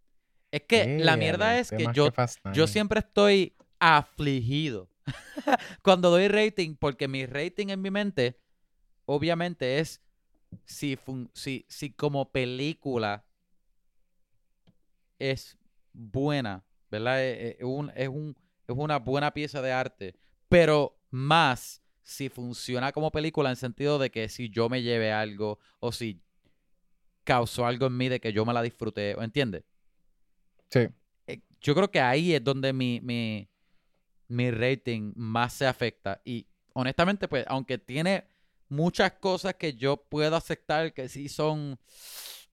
Es 0.50 0.62
que 0.62 0.98
la 0.98 1.16
mierda 1.16 1.58
es 1.58 1.70
que 1.70 1.86
yo, 1.92 2.10
yo 2.54 2.66
siempre 2.66 3.00
estoy 3.00 3.54
afligido 3.78 4.88
cuando 5.82 6.10
doy 6.10 6.28
rating, 6.28 6.74
porque 6.74 7.06
mi 7.08 7.26
rating 7.26 7.68
en 7.68 7.82
mi 7.82 7.90
mente, 7.90 8.38
obviamente, 9.08 9.78
es 9.78 10.00
si, 10.64 10.96
fun- 10.96 11.30
si, 11.34 11.64
si 11.68 11.90
como 11.90 12.30
película 12.30 13.24
es 15.18 15.56
buena, 15.92 16.64
¿verdad? 16.90 17.24
Es, 17.24 17.56
es 17.58 17.64
un- 17.64 17.90
es 17.94 18.08
un- 18.08 18.36
es 18.66 18.76
una 18.76 18.98
buena 18.98 19.32
pieza 19.32 19.62
de 19.62 19.72
arte, 19.72 20.14
pero 20.48 20.98
más 21.10 21.82
si 22.02 22.28
funciona 22.28 22.92
como 22.92 23.10
película 23.10 23.50
en 23.50 23.56
sentido 23.56 23.98
de 23.98 24.10
que 24.10 24.28
si 24.28 24.48
yo 24.50 24.68
me 24.68 24.82
lleve 24.82 25.12
algo 25.12 25.58
o 25.80 25.90
si 25.92 26.20
causó 27.24 27.66
algo 27.66 27.86
en 27.86 27.96
mí 27.96 28.08
de 28.08 28.20
que 28.20 28.32
yo 28.32 28.44
me 28.44 28.52
la 28.54 28.62
disfruté, 28.62 29.12
¿entiendes? 29.12 29.64
Sí. 30.70 30.88
eh, 31.26 31.40
yo 31.60 31.74
creo 31.74 31.90
que 31.90 32.00
ahí 32.00 32.34
es 32.34 32.44
donde 32.44 32.72
mi, 32.72 33.00
mi, 33.02 33.48
mi 34.28 34.50
rating 34.50 35.12
más 35.16 35.52
se 35.54 35.66
afecta. 35.66 36.20
Y 36.24 36.46
honestamente, 36.74 37.26
pues, 37.28 37.44
aunque 37.48 37.78
tiene 37.78 38.24
muchas 38.68 39.12
cosas 39.12 39.54
que 39.54 39.74
yo 39.74 39.96
puedo 39.96 40.36
aceptar 40.36 40.92
que 40.92 41.08
sí 41.08 41.28
son 41.28 41.78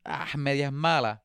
ah, 0.03 0.27
medias 0.37 0.71
malas, 0.71 1.21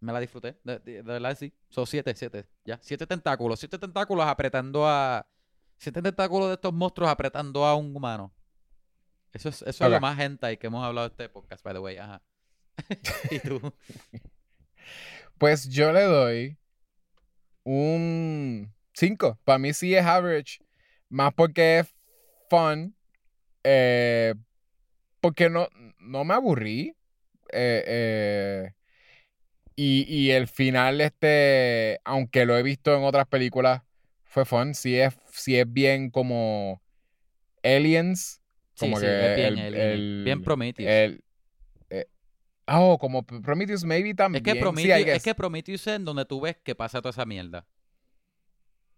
me 0.00 0.12
la 0.12 0.20
disfruté. 0.20 0.58
De, 0.62 0.78
de- 0.78 1.02
de 1.02 1.02
verdad, 1.02 1.36
sí. 1.38 1.52
Son 1.70 1.86
siete, 1.86 2.14
siete. 2.14 2.46
Ya. 2.64 2.78
Siete 2.82 3.06
tentáculos. 3.06 3.58
Siete 3.58 3.78
tentáculos 3.78 4.26
apretando 4.26 4.86
a. 4.86 5.26
Siete 5.78 6.00
tentáculos 6.00 6.48
de 6.48 6.54
estos 6.54 6.72
monstruos 6.72 7.10
apretando 7.10 7.64
a 7.64 7.74
un 7.74 7.94
humano. 7.94 8.32
Eso 9.32 9.50
es, 9.50 9.62
eso 9.62 9.84
es 9.84 9.90
lo 9.90 10.00
más 10.00 10.18
hentai 10.18 10.56
que 10.58 10.68
hemos 10.68 10.82
hablado 10.84 11.08
de 11.08 11.12
este 11.12 11.28
podcast, 11.28 11.62
by 11.62 11.74
the 11.74 11.80
way. 11.80 11.96
Ajá. 11.98 12.22
¿Y 13.30 13.38
tú? 13.40 13.60
Pues 15.38 15.68
yo 15.68 15.92
le 15.92 16.02
doy 16.04 16.58
un 17.64 18.72
5. 18.94 19.38
Para 19.44 19.58
mí 19.58 19.74
sí 19.74 19.94
es 19.94 20.06
average. 20.06 20.60
Más 21.10 21.34
porque 21.34 21.80
es 21.80 21.94
fun. 22.48 22.95
Eh, 23.66 24.34
porque 25.20 25.50
no, 25.50 25.68
no 25.98 26.24
me 26.24 26.34
aburrí. 26.34 26.94
eh, 27.52 27.84
eh, 27.86 28.72
y, 29.74 30.04
y 30.08 30.30
el 30.30 30.48
final, 30.48 31.00
este, 31.00 32.00
aunque 32.04 32.46
lo 32.46 32.56
he 32.56 32.62
visto 32.62 32.96
en 32.96 33.04
otras 33.04 33.26
películas, 33.26 33.82
fue 34.24 34.44
fun. 34.44 34.74
Sí 34.74 34.98
es, 34.98 35.14
sí 35.32 35.58
es 35.58 35.70
bien 35.70 36.10
como 36.10 36.80
Aliens. 37.62 38.40
Como 38.78 38.96
sí, 38.96 39.02
que 39.02 39.26
es 39.26 39.36
bien 39.36 39.58
el- 39.58 39.74
el- 39.74 40.22
bien 40.24 40.44
Prometheus. 40.44 40.90
el- 40.90 41.24
eh, 41.90 42.06
oh, 42.68 42.98
como 42.98 43.24
Prometheus 43.24 43.84
maybe 43.84 44.14
también. 44.14 44.46
Es 44.46 44.52
que, 44.52 44.54
sí, 44.54 44.60
Prometheus, 44.60 45.08
es 45.08 45.22
que 45.22 45.34
Prometheus 45.34 45.86
es 45.86 45.94
en 45.94 46.04
donde 46.04 46.24
tú 46.24 46.40
ves 46.40 46.56
que 46.62 46.74
pasa 46.74 47.00
toda 47.00 47.10
esa 47.10 47.26
mierda. 47.26 47.66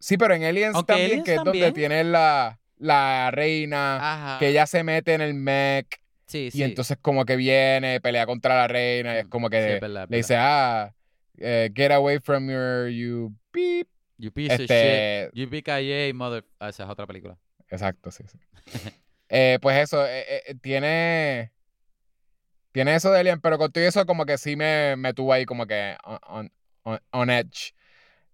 Sí, 0.01 0.17
pero 0.17 0.35
en 0.35 0.45
Aliens 0.45 0.77
Aunque 0.77 0.87
también, 0.93 1.11
Aliens 1.11 1.25
que 1.27 1.35
es 1.35 1.37
donde 1.45 1.73
tiene 1.73 2.05
la, 2.05 2.61
la 2.79 3.31
reina, 3.31 3.97
Ajá. 3.97 4.39
que 4.39 4.49
ella 4.49 4.67
se 4.67 4.83
mete 4.85 5.15
en 5.15 5.21
el 5.21 5.35
mech 5.35 6.01
Sí, 6.27 6.51
sí. 6.51 6.59
y 6.59 6.63
entonces 6.63 6.99
como 7.01 7.25
que 7.25 7.37
viene, 7.37 8.01
pelea 8.01 8.27
contra 8.27 8.55
la 8.57 8.69
reina 8.69 9.15
y 9.15 9.19
es 9.19 9.29
como 9.29 9.47
Sí, 9.47 9.53
que 9.53 9.75
es 9.77 9.81
verdad, 9.81 10.05
es 10.05 10.11
le 10.11 10.17
dice, 10.19 10.37
ah, 10.37 10.95
eh, 11.39 11.71
get 11.75 11.91
away 11.93 12.19
from 12.19 12.49
your, 12.51 12.89
you 12.89 13.33
beep. 13.53 13.89
You 14.19 14.33
piece 14.33 14.55
of 14.55 14.61
Este, 14.61 15.31
shit. 15.33 15.35
You 15.35 15.49
BKJ, 15.49 16.13
mother... 16.15 16.45
Ah, 16.59 16.69
esa 16.71 16.85
es 16.85 16.91
otra 16.91 17.07
película. 17.07 17.39
exacto, 17.71 18.11
sí, 18.11 18.25
sí. 18.27 18.39
Eh, 19.31 19.59
pues 19.61 19.77
eso, 19.77 20.07
eh, 20.07 20.57
tiene, 20.63 21.53
tiene 22.73 22.95
eso 22.95 23.11
de 23.11 23.21
Alien, 23.21 23.41
pero 23.41 23.59
con 23.59 23.71
todo 23.71 23.85
eso 23.85 24.07
como 24.07 24.25
que 24.25 24.39
sí 24.39 24.57
me, 24.57 24.97
me 24.97 25.13
tuvo 25.15 25.33
ahí 25.33 25.45
como 25.45 25.67
que 25.67 25.97
on- 26.05 26.51
on- 26.85 27.01
on 27.11 27.31
edge. 27.31 27.75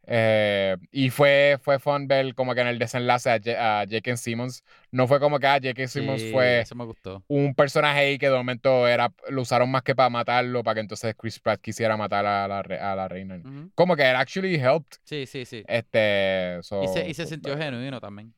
Eh, 0.07 0.77
y 0.91 1.11
fue, 1.11 1.59
fue 1.63 1.79
fun 1.79 2.07
ver 2.07 2.35
como 2.35 2.55
que 2.55 2.61
en 2.61 2.67
el 2.67 2.79
desenlace 2.79 3.31
a, 3.31 3.39
J- 3.39 3.81
a 3.81 3.85
J.K. 3.85 4.17
Simmons. 4.17 4.63
No 4.91 5.07
fue 5.09 5.19
como 5.21 5.39
que 5.39 5.47
ah, 5.47 5.55
J.K. 5.63 5.89
Simmons 5.89 6.21
Sí, 6.21 6.31
fue 6.33 6.65
me 6.75 6.85
gustó. 6.85 7.23
un 7.29 7.55
personaje 7.55 7.99
ahí 8.01 8.19
que 8.19 8.29
de 8.29 8.37
momento 8.37 8.87
era, 8.87 9.13
lo 9.31 9.43
usaron 9.43 9.71
más 9.71 9.83
que 9.83 9.95
para 9.95 10.11
matarlo, 10.11 10.63
para 10.63 10.75
que 10.75 10.81
entonces 10.81 11.15
Chris 11.17 11.39
Pratt 11.41 11.61
quisiera 11.61 11.97
matar 11.97 12.27
a 12.27 12.47
la, 12.47 12.59
a 12.61 12.95
la 12.97 13.09
reina. 13.09 13.37
Ujú. 13.37 13.71
Como 13.75 13.97
que 13.97 14.03
it 14.03 14.15
actually 14.17 14.57
helped. 14.57 14.99
Sí, 15.05 15.27
sí, 15.27 15.45
sí. 15.45 15.65
Este, 15.67 16.59
so- 16.63 16.83
Y 16.85 16.89
se, 16.89 17.09
y 17.09 17.15
se 17.15 17.23
so- 17.25 17.29
sintió 17.31 17.57
genuino 17.57 18.01
también. 18.01 18.35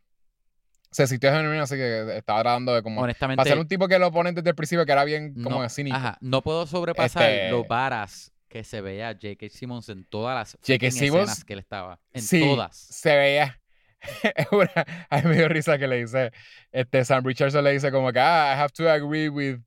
Se 0.90 1.06
sintió 1.06 1.30
genuino, 1.32 1.62
así 1.64 1.74
que 1.74 2.16
estaba 2.16 2.40
tratando 2.42 2.74
de 2.74 2.82
como... 2.82 3.02
Honestamente, 3.02 3.36
Para 3.38 3.50
ser 3.50 3.58
un 3.58 3.68
tipo 3.68 3.86
que 3.88 3.98
lo 3.98 4.10
ponen 4.12 4.34
desde 4.34 4.48
el 4.50 4.54
principio 4.56 4.86
que 4.86 4.92
era 4.92 5.04
bien 5.04 5.34
como 5.42 5.60
no, 5.62 5.68
cínico. 5.68 5.96
ajá, 5.96 6.16
no 6.20 6.42
puedo 6.42 6.64
sobrepasar 6.66 7.22
Este- 7.28 7.50
los 7.50 7.66
varas 7.68 8.32
que 8.56 8.64
se 8.64 8.80
veía 8.80 9.10
a 9.10 9.12
J.K. 9.12 9.48
Simmons 9.50 9.88
en 9.90 10.04
todas 10.04 10.34
las 10.34 10.56
escenas 10.62 11.44
que 11.44 11.52
él 11.52 11.58
estaba. 11.58 12.00
En 12.14 12.22
sí, 12.22 12.40
todas. 12.40 12.74
se 12.76 13.14
veía. 13.16 13.60
Es 14.36 14.46
una- 14.50 14.86
a 15.10 15.16
mí 15.22 15.28
me 15.28 15.36
dio 15.36 15.48
risa 15.48 15.78
que 15.78 15.86
le 15.86 15.96
dice, 16.00 16.30
este, 16.72 17.04
Sam 17.04 17.24
Richardson 17.24 17.62
le 17.64 17.72
dice 17.72 17.90
como 17.90 18.12
que, 18.12 18.20
ah, 18.20 18.54
I 18.56 18.60
have 18.60 18.72
to 18.74 18.88
agree 18.90 19.28
with 19.28 19.58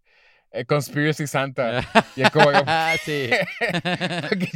eh, 0.52 0.66
Conspiracy 0.66 1.28
Santa. 1.28 1.82
Y 2.16 2.22
es 2.24 2.32
como 2.32 2.50
que, 2.52 2.58
sí. 3.06 3.30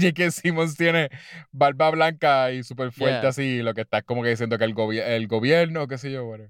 J.K. 0.02 0.32
Simmons 0.32 0.76
tiene 0.76 1.10
barba 1.52 1.92
blanca 1.92 2.52
y 2.52 2.64
súper 2.64 2.92
fuerte 2.92 3.20
Yeah. 3.22 3.30
así, 3.30 3.62
lo 3.62 3.74
que 3.74 3.82
está 3.82 4.00
es 4.00 4.04
como 4.04 4.24
que 4.24 4.30
diciendo 4.30 4.58
que 4.58 4.64
el, 4.64 4.74
gobi- 4.74 5.02
el 5.04 5.28
gobierno, 5.28 5.88
qué 5.88 5.98
sé 6.00 6.12
yo, 6.12 6.26
bueno, 6.26 6.46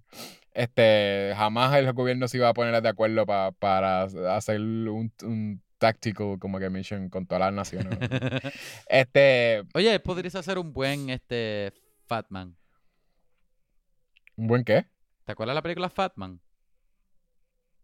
este, 0.53 1.33
jamás 1.35 1.75
el 1.75 1.91
gobierno 1.93 2.27
se 2.27 2.37
iba 2.37 2.47
a 2.49 2.53
poner 2.53 2.81
de 2.81 2.89
acuerdo 2.89 3.25
pa- 3.25 3.51
para 3.51 4.03
hacer 4.35 4.59
un, 4.61 5.11
un 5.23 5.61
tactical 5.83 6.39
como 6.39 6.59
que 6.59 6.69
mission 6.69 7.09
con 7.09 7.25
todas 7.25 7.41
las 7.41 7.53
naciones. 7.53 7.99
¿no? 7.99 8.07
este, 8.87 9.63
Oye, 9.73 9.99
podrías 9.99 10.33
hacer 10.35 10.57
un 10.57 10.71
buen 10.71 11.09
este 11.09 11.73
Fatman. 12.05 12.55
¿un 14.37 14.47
buen 14.47 14.63
qué? 14.63 14.85
¿Te 15.25 15.33
acuerdas 15.33 15.51
de 15.51 15.55
la 15.55 15.61
película 15.61 15.89
Fatman? 15.89 16.39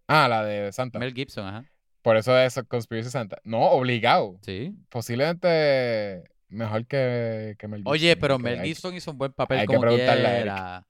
Ah, 0.08 0.30
la 0.30 0.46
de 0.46 0.72
Santa. 0.72 0.98
Mel 0.98 1.14
Gibson, 1.14 1.46
ajá. 1.46 1.66
Por 2.02 2.16
eso 2.16 2.38
es 2.40 2.58
Conspiracy 2.70 3.10
Santa. 3.10 3.42
No, 3.44 3.64
obligado. 3.64 4.40
Sí. 4.44 4.74
Posiblemente 4.88 6.24
mejor 6.48 6.88
que, 6.88 7.58
que 7.60 7.68
Mel 7.68 7.80
Gibson. 7.80 7.94
Oye, 7.94 8.16
pero 8.16 8.38
que 8.38 8.44
Mel 8.44 8.62
Gibson 8.62 8.96
hizo 8.96 9.12
un 9.12 9.18
buen 9.18 9.34
papel 9.34 9.60
hay 9.60 9.68
que 9.68 9.76
como 9.76 9.82
preguntarle 9.82 10.26
a 10.26 10.40
Eric. 10.40 10.86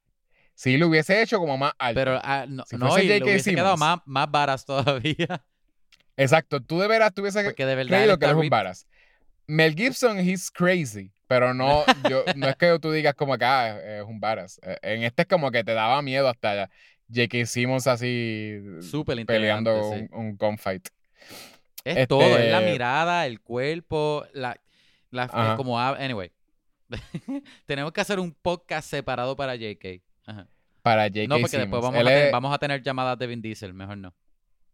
Sí, 0.53 0.77
lo 0.77 0.90
hubiese 0.90 1.23
hecho 1.23 1.40
como 1.40 1.57
más 1.57 1.73
alto. 1.80 1.99
Pero 1.99 2.19
ah, 2.22 2.45
no, 2.48 2.65
Si 2.68 2.77
no, 2.77 2.88
y 2.99 3.07
J.K. 3.07 3.26
hubiese 3.26 3.56
quedado 3.56 3.77
más, 3.77 3.99
más 4.06 4.30
varas 4.30 4.64
todavía. 4.68 5.44
Exacto, 6.20 6.62
tú 6.62 6.80
de 6.80 6.88
veras 6.88 7.14
tuviese 7.14 7.44
Porque 7.44 7.66
de 7.66 7.76
verdad 7.76 7.98
creído 7.98 8.18
que 8.20 8.26
está 8.26 8.32
él 8.32 8.38
es 8.40 8.44
un 8.44 8.50
varas. 8.50 8.88
Mel 9.48 9.74
Gibson, 9.76 10.20
he's 10.20 10.52
crazy. 10.52 11.12
Pero 11.28 11.54
no, 11.54 11.84
yo, 12.10 12.24
no 12.36 12.48
es 12.48 12.56
que 12.56 12.78
tú 12.80 12.91
digas 12.91 13.14
como 13.16 13.38
que 13.38 13.46
ah, 13.46 13.80
es 14.00 14.04
un 14.04 14.20
varas. 14.20 14.60
Eh, 14.64 14.78
En 14.82 15.04
este 15.04 15.24
es 15.24 15.28
como 15.28 15.50
que 15.52 15.64
te 15.64 15.74
daba 15.74 16.02
miedo 16.02 16.28
hasta 16.28 16.70
J.K. 17.14 17.46
Simmons 17.46 17.88
así 17.88 18.60
Súper 18.82 19.26
peleando 19.26 19.94
sí. 19.94 20.08
un, 20.12 20.26
un 20.28 20.38
gunfight. 20.38 20.88
Es 21.84 22.08
todo, 22.08 22.22
es 22.38 22.52
la 22.52 22.60
Este- 22.60 22.72
mirada, 22.72 23.26
el 23.26 23.40
cuerpo, 23.41 24.26
la, 24.34 24.60
la 25.12 25.56
como 25.56 25.80
hab- 25.80 26.00
anyway. 26.00 26.32
Tenemos 27.66 27.91
que 27.91 28.02
hacer 28.02 28.20
un 28.20 28.34
podcast 28.34 28.90
separado 28.90 29.36
para 29.36 29.56
JK. 29.56 30.02
Ajá. 30.26 30.48
Para 30.82 31.04
J.K. 31.04 31.28
No, 31.28 31.36
porque 31.36 31.50
Simmons. 31.50 31.52
después 31.72 31.82
vamos 31.82 31.96
a, 31.98 32.00
Él 32.02 32.08
tener, 32.08 32.26
es- 32.28 32.32
vamos 32.32 32.54
a 32.54 32.58
tener 32.58 32.82
llamadas 32.84 33.18
de 33.18 33.28
Vin 33.28 33.41
Diesel, 33.41 33.74
mejor 33.74 33.98
no. 33.98 34.14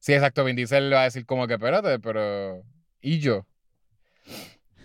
Sí, 0.06 0.14
exacto. 0.14 0.44
Vin 0.44 0.56
Diesel 0.56 0.92
le 0.92 0.96
va 0.96 1.02
a 1.02 1.06
decir 1.06 1.26
como 1.26 1.48
que, 1.48 1.56
espérate, 1.56 1.98
pero... 1.98 2.62
¿Y 3.02 3.18
yo? 3.18 3.48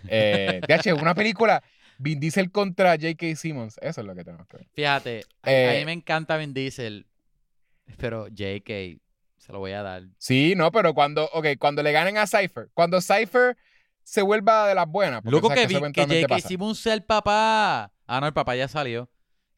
Eh, 0.09 0.63
DH, 0.67 0.95
una 0.95 1.15
película, 1.15 1.63
Vin 1.99 2.19
Diesel 2.19 2.51
contra 2.51 2.93
J.K. 2.93 3.37
Simmons. 3.37 3.79
Eso 3.83 4.01
es 4.01 4.07
lo 4.07 4.15
que 4.15 4.25
tenemos 4.25 4.47
que 4.47 4.57
ver. 4.57 4.67
Fíjate, 4.73 5.27
a, 5.43 5.49
a 5.49 5.53
Eh, 5.53 5.79
mí 5.81 5.85
me 5.85 5.93
encanta 5.93 6.39
Vin 6.39 6.55
Diesel, 6.55 7.07
pero 7.99 8.29
JK 8.29 8.99
se 9.37 9.53
lo 9.53 9.59
voy 9.59 9.73
a 9.73 9.83
dar. 9.83 10.05
Sí, 10.17 10.55
no, 10.57 10.73
pero 10.73 10.95
cuando, 10.95 11.29
ok, 11.35 11.49
cuando 11.59 11.83
le 11.83 11.93
ganen 11.93 12.17
a 12.17 12.27
Cypher, 12.27 12.71
cuando 12.73 13.03
Cypher 13.03 13.59
se 14.03 14.23
vuelva 14.23 14.69
de 14.69 14.75
las 14.75 14.87
buenas, 14.89 15.23
Loco 15.27 15.49
que, 15.51 15.55
que 15.55 15.63
eventualmente 15.65 16.23
J.K. 16.23 16.49
Simmons 16.49 16.79
sea 16.79 16.95
el 16.95 17.03
papá. 17.05 17.93
Ah, 18.07 18.21
no, 18.21 18.27
el 18.27 18.33
papá 18.33 18.57
ya 18.57 18.69
salió. 18.69 19.11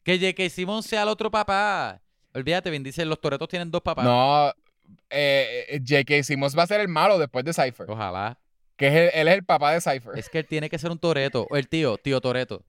Que 0.03 0.19
J.K. 0.19 0.49
Simmons 0.49 0.85
sea 0.85 1.03
el 1.03 1.07
otro 1.07 1.31
papá. 1.31 2.01
Olvídate, 2.33 2.69
Vin 2.69 2.83
Diesel, 2.83 3.07
los 3.07 3.21
toretos 3.21 3.47
tienen 3.47 3.71
dos 3.71 3.81
papás. 3.81 4.03
No, 4.03 4.51
eh, 5.09 5.65
eh, 5.69 5.79
J.K. 5.87 6.23
Simmons 6.23 6.57
va 6.57 6.63
a 6.63 6.67
ser 6.67 6.81
el 6.81 6.87
malo 6.87 7.17
después 7.19 7.45
de 7.45 7.53
Cypher, 7.53 7.89
Ojalá. 7.89 8.39
que 8.77 8.87
es 8.87 8.93
el- 8.93 9.19
él 9.21 9.27
es 9.27 9.33
el 9.35 9.43
papá 9.45 9.71
de 9.73 9.81
Cypher. 9.81 10.17
Es 10.17 10.29
que 10.29 10.39
él 10.39 10.47
tiene 10.47 10.69
que 10.69 10.77
ser 10.79 10.91
un 10.91 10.99
toreto. 10.99 11.47
O 11.49 11.57
el 11.57 11.67
tío, 11.67 11.97
tío 11.97 12.19
Toreto. 12.21 12.63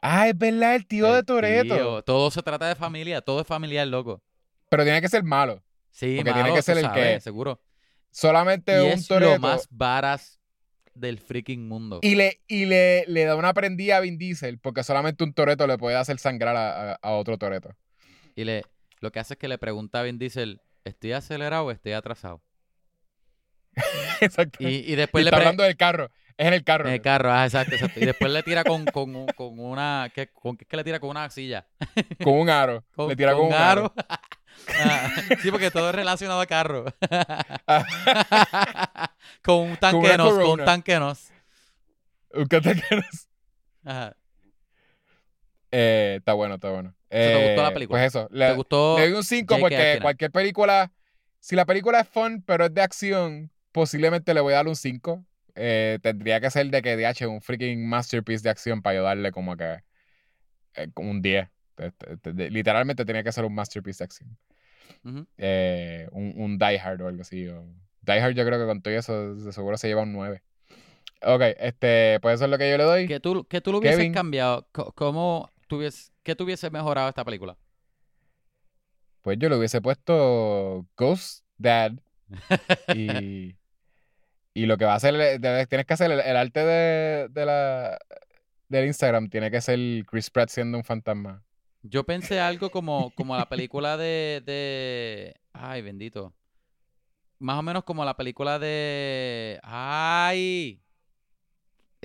Ah, 0.00 0.28
es 0.28 0.36
verdad, 0.36 0.74
el 0.74 0.86
tío 0.86 1.12
de 1.12 1.22
Toreto. 1.22 2.02
Todo 2.02 2.30
se 2.30 2.42
trata 2.42 2.66
de 2.68 2.74
familia, 2.74 3.20
todo 3.20 3.40
es 3.40 3.46
familiar, 3.46 3.86
loco. 3.86 4.20
Pero 4.68 4.82
tiene 4.84 5.00
que 5.00 5.08
ser 5.08 5.22
malo. 5.22 5.62
Sí, 5.90 6.16
Porque 6.16 6.32
tiene 6.32 6.54
que 6.54 6.62
ser 6.62 6.78
el 6.78 6.84
sabes, 6.84 7.14
que- 7.16 7.20
seguro. 7.20 7.60
Solamente 8.10 8.72
Y 8.76 8.86
un 8.86 8.92
es 8.92 9.06
Toreto. 9.06 9.32
lo 9.32 9.38
más 9.38 9.66
varas 9.70 10.40
del 10.94 11.18
freaking 11.18 11.68
mundo. 11.68 12.00
Y 12.02 12.14
le, 12.16 12.40
y 12.46 12.64
le, 12.66 13.04
le 13.06 13.24
da 13.24 13.36
una 13.36 13.54
prendida 13.54 13.96
a 13.98 14.00
Vin 14.00 14.18
Diesel, 14.18 14.58
porque 14.58 14.82
solamente 14.82 15.24
un 15.24 15.32
Toreto 15.32 15.66
le 15.66 15.78
puede 15.78 15.96
hacer 15.96 16.18
sangrar 16.18 16.56
a, 16.56 16.92
a- 16.92 16.98
a 17.00 17.10
otro 17.12 17.38
Toreto. 17.38 17.74
Y 18.34 18.44
le, 18.44 18.64
lo 19.00 19.10
que 19.12 19.20
hace 19.20 19.34
es 19.34 19.38
que 19.38 19.48
le 19.48 19.56
pregunta 19.58 20.00
a 20.00 20.02
Vin 20.02 20.18
Diesel, 20.18 20.60
¿estoy 20.84 21.12
acelerado 21.12 21.66
o 21.66 21.70
estoy 21.70 21.92
atrasado? 21.92 22.42
Exacto. 24.20 24.58
Y, 24.60 24.66
Y, 24.66 24.92
y 24.92 24.96
después 24.96 25.24
le 25.24 25.30
está 25.30 25.38
hablando 25.38 25.62
del 25.62 25.76
carro. 25.76 26.10
Es 26.36 26.46
en 26.46 26.54
el 26.54 26.64
carro. 26.64 26.88
En 26.88 26.94
el 26.94 27.02
carro, 27.02 27.30
ah, 27.32 27.44
exacto, 27.44 27.74
exacto. 27.74 28.00
Y 28.00 28.06
después 28.06 28.30
le 28.32 28.42
tira 28.42 28.64
con, 28.64 28.84
con, 28.86 29.26
con 29.26 29.58
una. 29.58 30.10
¿qué, 30.14 30.28
con, 30.28 30.56
¿Qué 30.56 30.64
es 30.64 30.68
que 30.68 30.76
le 30.76 30.84
tira 30.84 30.98
con 30.98 31.10
una 31.10 31.28
silla? 31.30 31.66
Con 32.22 32.34
un 32.34 32.50
aro. 32.50 32.84
Con, 32.94 33.08
le 33.08 33.16
tira 33.16 33.34
con, 33.34 33.46
un 33.46 33.52
aro. 33.52 33.92
Ah, 34.68 35.10
sí, 35.40 35.50
porque 35.50 35.70
todo 35.70 35.88
es 35.88 35.94
relacionado 35.94 36.40
a 36.40 36.46
carro. 36.46 36.84
Con 39.42 39.70
un 39.70 39.76
tanquenos, 39.76 40.34
con 40.34 40.60
un 40.60 40.64
tanquenos. 40.64 41.32
un 42.34 42.46
cataqueros. 42.46 43.28
Ajá. 43.84 44.14
Eh, 45.72 46.16
está 46.18 46.34
bueno, 46.34 46.56
está 46.56 46.70
bueno. 46.70 46.94
¿Te 47.12 47.46
gustó 47.48 47.62
la 47.62 47.68
Eh, 47.68 47.72
película? 47.74 47.98
Pues 48.00 48.06
eso. 48.08 48.28
¿Te 48.28 48.34
Le, 48.36 48.52
gustó? 48.54 48.96
le 48.98 49.08
doy 49.08 49.12
un 49.18 49.24
5 49.24 49.54
JK 49.56 49.62
al 49.62 49.68
porque 49.68 49.98
cualquier 50.00 50.30
película. 50.30 50.92
Si 51.40 51.56
la 51.56 51.66
película 51.66 52.00
es 52.00 52.08
fun, 52.08 52.42
pero 52.46 52.64
es 52.66 52.74
de 52.74 52.80
acción, 52.82 53.50
posiblemente 53.72 54.32
le 54.32 54.40
voy 54.40 54.52
a 54.54 54.56
dar 54.56 54.68
un 54.68 54.76
5. 54.76 55.24
Eh, 55.54 55.98
tendría 56.02 56.40
que 56.40 56.50
ser 56.50 56.66
de 56.70 56.80
que 56.80 56.96
DH 56.96 57.26
un 57.26 57.42
freaking 57.42 57.86
masterpiece 57.86 58.42
de 58.44 58.50
acción 58.50 58.80
para 58.80 58.96
yo 58.96 59.02
darle 59.02 59.30
como 59.32 59.56
que 59.56 59.80
eh, 60.74 60.88
como 60.94 61.10
un 61.10 61.20
10. 61.20 61.48
Te- 61.74 61.90
te- 61.92 62.16
te- 62.16 62.50
Literalmente 62.50 63.04
tenía 63.04 63.22
que 63.22 63.32
ser 63.32 63.44
un 63.44 63.54
masterpiece 63.54 63.98
de 63.98 64.04
acción. 64.04 64.38
Eh, 65.38 66.08
un, 66.12 66.32
un 66.36 66.58
Die 66.58 66.78
Hard 66.78 67.02
o 67.02 67.08
algo 67.08 67.22
así. 67.22 67.46
o- 67.48 67.66
Die 68.02 68.20
Hard 68.20 68.34
yo 68.34 68.44
creo 68.46 68.58
que 68.58 68.66
con 68.66 68.80
todo 68.82 68.94
eso 68.94 69.34
de 69.34 69.52
seguro 69.52 69.76
se 69.76 69.88
lleva 69.88 70.02
un 70.02 70.12
9. 70.12 70.42
Ok, 71.24 71.42
este, 71.58 72.18
pues 72.20 72.36
eso 72.36 72.44
es 72.44 72.50
lo 72.50 72.58
que 72.58 72.70
yo 72.70 72.76
le 72.78 72.84
doy. 72.84 73.06
¿Que 73.06 73.20
tú, 73.20 73.44
que 73.44 73.60
tú 73.60 73.72
lo 73.72 73.78
hubieses 73.78 73.98
Kevin. 73.98 74.12
cambiado? 74.12 74.66
¿Cómo 74.94 75.50
tuvies, 75.68 76.11
¿Qué 76.22 76.36
tuviese 76.36 76.70
mejorado 76.70 77.08
esta 77.08 77.24
película? 77.24 77.56
Pues 79.22 79.38
yo 79.38 79.48
le 79.48 79.56
hubiese 79.56 79.80
puesto 79.80 80.86
Ghost 80.96 81.44
Dad 81.56 81.92
y, 82.94 83.56
y 84.54 84.66
lo 84.66 84.76
que 84.76 84.84
va 84.84 84.94
a 84.94 84.96
hacer, 84.96 85.14
eh, 85.14 85.66
tienes 85.66 85.86
que 85.86 85.94
hacer 85.94 86.10
el, 86.10 86.20
el 86.20 86.36
arte 86.36 86.60
de, 86.60 87.28
de 87.28 87.46
la, 87.46 87.98
del 88.68 88.86
Instagram, 88.86 89.28
tiene 89.28 89.50
que 89.50 89.60
ser 89.60 89.78
Chris 90.06 90.30
Pratt 90.30 90.48
siendo 90.48 90.78
un 90.78 90.84
fantasma. 90.84 91.44
Yo 91.82 92.04
pensé 92.04 92.40
algo 92.40 92.70
como, 92.70 93.10
como 93.16 93.36
la 93.36 93.48
película 93.48 93.96
de, 93.96 94.42
de... 94.46 95.34
Ay, 95.52 95.82
bendito. 95.82 96.32
Más 97.38 97.58
o 97.58 97.62
menos 97.62 97.84
como 97.84 98.04
la 98.04 98.16
película 98.16 98.58
de... 98.58 99.58
Ay. 99.62 100.80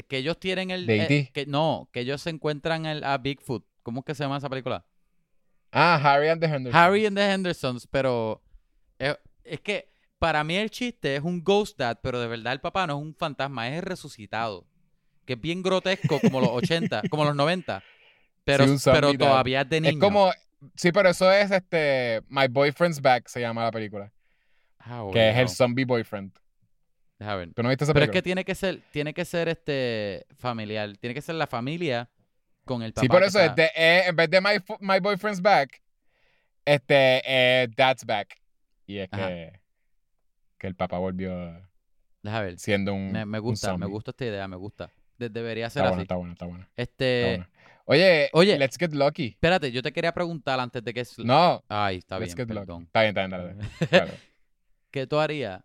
Que 0.08 0.18
ellos 0.18 0.40
tienen 0.40 0.72
el... 0.72 0.88
¿De 0.88 0.98
eh, 0.98 1.04
E.T.? 1.04 1.32
que, 1.32 1.46
no, 1.46 1.90
que 1.92 2.02
ellos 2.02 2.22
se 2.22 2.32
encuentran 2.32 2.86
el, 2.86 3.04
a 3.04 3.18
Bigfoot. 3.20 3.66
¿Cómo 3.88 4.02
es 4.02 4.06
que 4.06 4.14
se 4.16 4.22
llama 4.26 4.36
esa 4.38 4.50
película? 4.50 4.86
Ah, 5.72 5.96
Harry 6.04 6.28
and 6.28 6.42
the 6.42 6.48
Hendersons. 6.48 6.76
Harry 6.76 7.06
and 7.06 7.16
the 7.16 7.24
Hendersons, 7.24 7.88
pero... 7.88 8.42
eh, 9.00 9.16
es 9.46 9.62
que 9.62 9.90
para 10.20 10.44
mí 10.44 10.58
el 10.58 10.70
chiste 10.70 11.16
es 11.16 11.22
un 11.24 11.42
ghost 11.42 11.80
dad, 11.80 11.98
pero 12.04 12.20
de 12.20 12.28
verdad 12.28 12.52
el 12.52 12.60
papá 12.60 12.86
no 12.86 12.98
es 12.98 13.02
un 13.02 13.16
fantasma, 13.16 13.70
es 13.70 13.76
el 13.78 13.84
resucitado. 13.84 14.68
Que 15.26 15.34
es 15.34 15.40
bien 15.40 15.64
grotesco, 15.64 16.20
como 16.20 16.42
los 16.42 16.50
80, 16.50 17.04
como 17.10 17.24
los 17.24 17.34
90. 17.34 17.82
Pero, 18.44 18.68
Sí, 18.78 18.90
pero 18.92 19.14
dad. 19.14 19.20
todavía 19.20 19.62
es 19.62 19.70
de 19.70 19.80
niño. 19.80 19.94
Es 19.94 20.00
como, 20.02 20.32
sí, 20.76 20.92
pero 20.92 21.08
eso 21.08 21.32
es 21.32 21.50
este, 21.50 22.24
My 22.28 22.50
Boyfriend's 22.50 23.02
Back 23.02 23.30
se 23.30 23.40
llama 23.40 23.64
la 23.64 23.72
película, 23.72 24.12
Ah, 24.80 25.08
que 25.14 25.30
es 25.30 25.38
el 25.38 25.48
zombie 25.48 25.86
boyfriend. 25.86 26.34
Deja 27.20 27.36
ver. 27.36 27.54
¿Tú 27.54 27.64
no 27.64 27.70
viste 27.70 27.86
esa 27.86 27.94
Pero 27.94 28.04
es 28.08 28.12
que 28.12 28.22
tiene 28.22 28.44
que 28.44 28.54
ser, 28.54 28.82
tiene 28.92 29.14
que 29.14 29.24
ser 29.24 29.48
este 29.48 30.26
familiar, 30.36 30.92
tiene 30.98 31.14
que 31.14 31.22
ser 31.22 31.36
la 31.36 31.48
familia 31.48 32.10
con 32.68 32.84
el 32.84 32.94
papá. 32.94 33.02
Sí, 33.02 33.10
por 33.10 33.24
eso 33.24 33.40
está- 33.40 33.46
es 33.50 33.56
de- 33.56 33.72
eh, 33.76 34.04
en 34.08 34.16
vez 34.16 34.30
de 34.30 34.40
my, 34.42 34.50
my 34.82 35.00
Boyfriend's 35.00 35.42
Back, 35.42 35.82
este, 36.66 37.22
eh, 37.26 37.68
Dad's 37.76 38.06
Back. 38.06 38.40
Y 38.86 39.00
es 39.00 39.10
que, 39.10 39.60
que 40.60 40.68
el 40.68 40.76
papá 40.76 40.98
volvió 41.00 41.34
Deja 42.22 42.42
ver. 42.42 42.60
siendo 42.60 42.94
un 42.94 43.12
Me, 43.12 43.26
me 43.26 43.40
un 43.40 43.44
gusta, 43.46 43.76
me 43.78 43.86
gusta 43.86 44.12
esta 44.12 44.26
idea, 44.26 44.48
me 44.48 44.56
gusta. 44.56 44.92
De- 45.18 45.30
debería 45.30 45.70
ser 45.70 45.82
Está 45.84 45.90
así. 45.90 45.96
bueno, 45.96 46.02
está 46.04 46.16
bueno, 46.16 46.34
está 46.34 46.46
bueno. 46.46 46.64
está 46.76 46.82
Este, 46.84 47.26
bueno. 47.38 47.48
Oye, 47.90 48.30
oye. 48.34 48.58
let's 48.60 48.78
get 48.78 48.92
lucky. 48.94 49.28
espérate, 49.28 49.72
yo 49.72 49.82
te 49.82 49.92
quería 49.94 50.14
preguntar 50.14 50.60
antes 50.60 50.84
de 50.84 50.94
que 50.94 51.04
No, 51.20 51.64
Ay, 51.70 51.98
está 51.98 52.20
let's 52.20 52.36
bien, 52.36 52.48
get 52.48 52.56
lucky. 52.56 52.84
Está 52.84 53.02
bien, 53.02 53.18
está 53.18 53.28
bien, 53.28 53.58
dale. 53.58 53.70
Claro. 53.90 54.14
¿Qué 54.92 55.08
tú 55.08 55.18
harías 55.20 55.64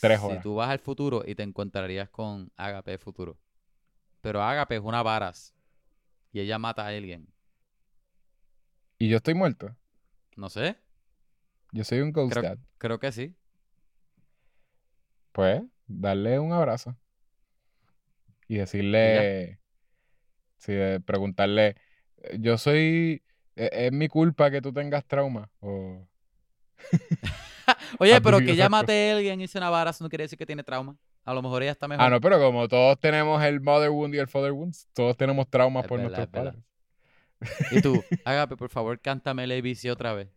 Tres 0.00 0.20
si 0.20 0.40
tú 0.40 0.56
vas 0.56 0.68
al 0.70 0.80
futuro 0.80 1.22
y 1.26 1.34
te 1.36 1.42
encontrarías 1.44 2.08
con 2.10 2.50
Agape 2.56 2.98
futuro? 2.98 3.38
Pero 4.20 4.42
Agape 4.42 4.76
es 4.76 4.82
una 4.82 5.02
varas 5.02 5.53
y 6.34 6.40
ella 6.40 6.58
mata 6.58 6.82
a 6.84 6.88
alguien. 6.88 7.26
Y 8.98 9.08
yo 9.08 9.16
estoy 9.18 9.34
muerto. 9.34 9.74
No 10.36 10.50
sé, 10.50 10.76
Yo 11.72 11.82
soy 11.84 12.00
un 12.00 12.12
ghost 12.12 12.32
Creo- 12.32 12.42
dad. 12.42 12.58
creo 12.78 12.98
que 13.00 13.10
sí. 13.12 13.34
Pues, 15.32 15.62
darle 15.86 16.38
un 16.38 16.52
abrazo. 16.52 16.96
y 18.46 18.56
decirle, 18.56 19.58
sí, 20.58 20.72
preguntarle, 21.06 21.76
"Eh, 22.18 22.36
yo 22.40 22.58
soy, 22.58 23.22
e- 23.56 23.70
es, 23.86 23.90
mi 23.92 24.06
culpa 24.06 24.50
que 24.50 24.60
tú 24.60 24.70
tengas 24.70 25.02
trauma. 25.06 25.50
O, 25.60 26.06
Oye, 27.98 28.20
pero 28.22 28.38
que 28.40 28.54
ya 28.54 28.68
mate 28.68 29.10
a 29.12 29.16
alguien 29.16 29.40
y 29.40 29.48
se 29.48 29.58
eso 29.90 30.04
no 30.04 30.10
quiere 30.10 30.24
decir 30.24 30.38
que 30.38 30.44
tiene 30.46 30.62
trauma. 30.62 30.94
A 31.24 31.32
lo 31.34 31.42
mejor 31.42 31.62
ella 31.62 31.72
está 31.72 31.88
mejor. 31.88 32.04
Ah, 32.04 32.10
no, 32.10 32.20
pero 32.20 32.38
como 32.38 32.68
todos 32.68 32.98
tenemos 33.00 33.42
el 33.42 33.60
mother 33.60 33.90
wound 33.90 34.14
y 34.14 34.18
el 34.18 34.28
father 34.28 34.52
wound, 34.52 34.74
todos 34.92 35.16
tenemos 35.16 35.48
traumas 35.48 35.84
Es 35.84 35.88
por 35.88 35.98
verdad, 36.00 36.16
nuestros 36.16 36.28
padres. 36.28 36.64
Y 37.72 37.80
tú, 37.80 38.02
Agape, 38.24 38.56
por 38.56 38.70
favor, 38.70 39.00
cántame 39.00 39.44
el 39.44 39.52
ABC 39.52 39.90
otra 39.90 40.12
vez. 40.12 40.28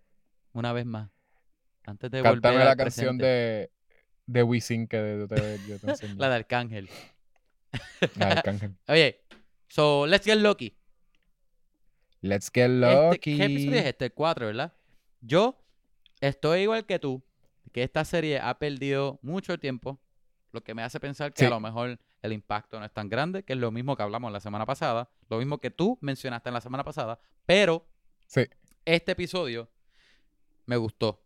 Una 0.54 0.72
vez 0.74 0.86
más. 0.86 1.10
Antes 1.86 2.10
de 2.12 2.22
Cántame 2.22 2.56
volver 2.56 2.66
la 2.66 2.72
al 2.72 2.78
canción 2.78 3.18
presente. 3.18 3.26
de, 3.26 3.72
de 4.26 4.44
Wisin 4.44 4.88
que 4.88 5.18
yo 5.20 5.28
te, 5.28 5.58
yo 5.68 5.80
te 5.80 5.90
enseñé. 5.92 6.16
La 6.18 6.30
de 6.30 6.36
Arcángel. 6.36 6.90
La 8.16 8.26
de 8.28 8.32
Arcángel. 8.34 8.76
Oye, 8.88 9.22
so, 9.70 10.06
let's 10.08 10.26
get 10.26 10.38
lucky. 10.38 10.76
Let's 12.22 12.50
get 12.54 12.70
Este, 12.70 12.80
lucky. 12.80 13.38
¿Qué 13.38 13.46
episodio 13.46 13.80
es 13.80 13.86
este? 13.86 14.06
El 14.06 14.14
4, 14.14 14.48
¿verdad? 14.48 14.74
Yo 15.22 15.64
estoy 16.20 16.62
igual 16.62 16.86
que 16.86 17.00
tú, 17.00 17.24
que 17.72 17.84
esta 17.84 18.04
serie 18.06 18.40
ha 18.40 18.58
perdido 18.58 19.20
mucho 19.22 19.58
tiempo, 19.60 20.00
lo 20.52 20.62
que 20.64 20.74
me 20.74 20.84
hace 20.84 21.00
pensar 21.00 21.34
que 21.34 21.40
Sí. 21.42 21.46
a 21.46 21.50
lo 21.50 21.60
mejor 21.60 22.00
el 22.22 22.34
impacto 22.34 22.80
no 22.80 22.86
es 22.86 22.92
tan 22.94 23.10
grande, 23.10 23.44
que 23.44 23.54
es 23.54 23.60
lo 23.60 23.72
mismo 23.72 23.96
que 23.96 24.04
hablamos 24.04 24.32
la 24.32 24.40
semana 24.40 24.66
pasada, 24.66 25.10
lo 25.30 25.38
mismo 25.38 25.60
que 25.60 25.72
tú 25.72 25.98
mencionaste 26.02 26.50
en 26.50 26.54
la 26.54 26.62
semana 26.62 26.84
pasada, 26.84 27.20
pero 27.46 27.88
Sí. 28.26 28.46
este 28.86 29.12
episodio 29.14 29.70
me 30.66 30.78
gustó 30.78 31.24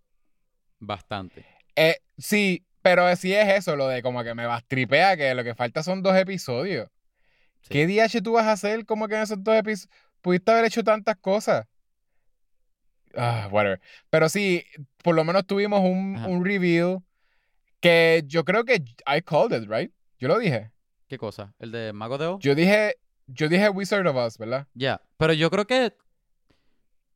bastante. 0.79 1.45
Eh, 1.75 1.97
sí, 2.17 2.65
pero 2.81 3.15
sí 3.15 3.33
es 3.33 3.47
eso, 3.49 3.75
lo 3.75 3.87
de 3.87 4.01
como 4.01 4.23
que 4.23 4.33
me 4.35 4.45
bastripea 4.47 5.15
que 5.17 5.33
lo 5.35 5.43
que 5.43 5.55
falta 5.55 5.83
son 5.83 6.01
dos 6.01 6.15
episodios. 6.15 6.89
Sí. 7.61 7.69
¿Qué 7.69 7.87
DH 7.87 8.21
tú 8.23 8.33
vas 8.33 8.45
a 8.47 8.53
hacer 8.53 8.85
como 8.85 9.07
que 9.07 9.15
en 9.15 9.21
esos 9.21 9.43
dos 9.43 9.55
episodios? 9.55 9.89
Pudiste 10.21 10.51
haber 10.51 10.65
hecho 10.65 10.83
tantas 10.83 11.15
cosas. 11.17 11.67
Ah, 13.15 13.49
whatever. 13.51 13.79
Pero 14.09 14.29
sí, 14.29 14.63
por 15.03 15.15
lo 15.15 15.23
menos 15.23 15.45
tuvimos 15.45 15.81
un, 15.81 16.17
un 16.25 16.45
reveal 16.45 16.99
que 17.81 18.23
yo 18.27 18.45
creo 18.45 18.63
que 18.63 18.75
I 19.05 19.21
called 19.21 19.51
it, 19.61 19.69
right? 19.69 19.91
Yo 20.19 20.27
lo 20.27 20.37
dije. 20.39 20.71
¿Qué 21.07 21.17
cosa? 21.17 21.53
¿El 21.59 21.71
de 21.71 21.91
Mago 21.91 22.17
de 22.17 22.27
Oz? 22.27 22.39
Yo 22.39 22.55
dije, 22.55 22.95
yo 23.27 23.49
dije 23.49 23.69
Wizard 23.69 24.07
of 24.07 24.15
Oz, 24.15 24.37
¿verdad? 24.37 24.67
Ya, 24.73 25.01
pero 25.17 25.33
yo 25.33 25.49
creo 25.51 25.67
que 25.67 25.93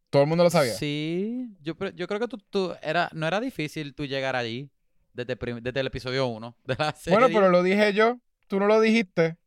Todo 0.10 0.24
el 0.24 0.28
mundo 0.28 0.44
lo 0.44 0.50
sabía. 0.50 0.74
Sí, 0.74 1.48
yo, 1.62 1.76
yo 1.94 2.08
creo 2.08 2.20
que 2.20 2.28
tú, 2.28 2.38
tú 2.50 2.74
era, 2.82 3.10
no 3.14 3.26
era 3.28 3.40
difícil 3.40 3.94
tú 3.96 4.06
llegar 4.06 4.36
allí 4.36 4.70
desde, 5.14 5.36
desde 5.62 5.80
el 5.80 5.88
episodio 5.88 6.28
1 6.28 6.58
de 6.66 6.76
la 6.78 6.92
serie. 6.96 7.20
Bueno, 7.20 7.34
pero 7.34 7.50
lo 7.50 7.64
dije 7.64 7.94
yo. 7.94 8.20
Tú 8.48 8.60
no 8.60 8.68
lo 8.68 8.80
dijiste. 8.82 9.38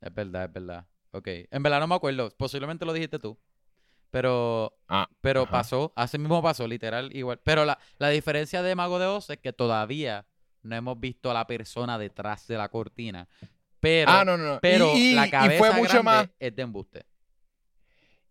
Es 0.00 0.14
verdad, 0.14 0.44
es 0.46 0.52
verdad. 0.52 0.86
Ok, 1.10 1.28
en 1.50 1.62
verdad 1.62 1.80
no 1.80 1.86
me 1.88 1.94
acuerdo. 1.94 2.30
Posiblemente 2.36 2.84
lo 2.84 2.92
dijiste 2.92 3.18
tú. 3.18 3.38
Pero, 4.10 4.74
Ah, 4.88 5.06
pero 5.20 5.42
ajá. 5.42 5.50
pasó, 5.50 5.92
así 5.96 6.16
mismo 6.18 6.42
pasó, 6.42 6.66
literal, 6.66 7.14
igual. 7.14 7.40
Pero 7.44 7.64
la, 7.66 7.78
la 7.98 8.08
diferencia 8.08 8.62
de 8.62 8.74
Mago 8.74 8.98
de 8.98 9.06
Oz 9.06 9.28
es 9.30 9.38
que 9.38 9.52
todavía 9.52 10.24
no 10.62 10.76
hemos 10.76 10.98
visto 10.98 11.30
a 11.30 11.34
la 11.34 11.46
persona 11.46 11.98
detrás 11.98 12.46
de 12.46 12.56
la 12.56 12.68
cortina. 12.68 13.28
Pero, 13.80 14.10
ah, 14.10 14.24
no, 14.24 14.36
no. 14.36 14.54
no. 14.54 14.58
pero 14.60 14.92
y, 14.96 15.10
y- 15.10 15.14
la 15.14 15.26
y 15.28 15.30
cabeza 15.30 15.58
fue 15.58 15.70
mucho 15.72 16.02
grande 16.02 16.02
más. 16.02 16.30
es 16.40 16.56
de 16.56 16.62
embuste. 16.62 17.06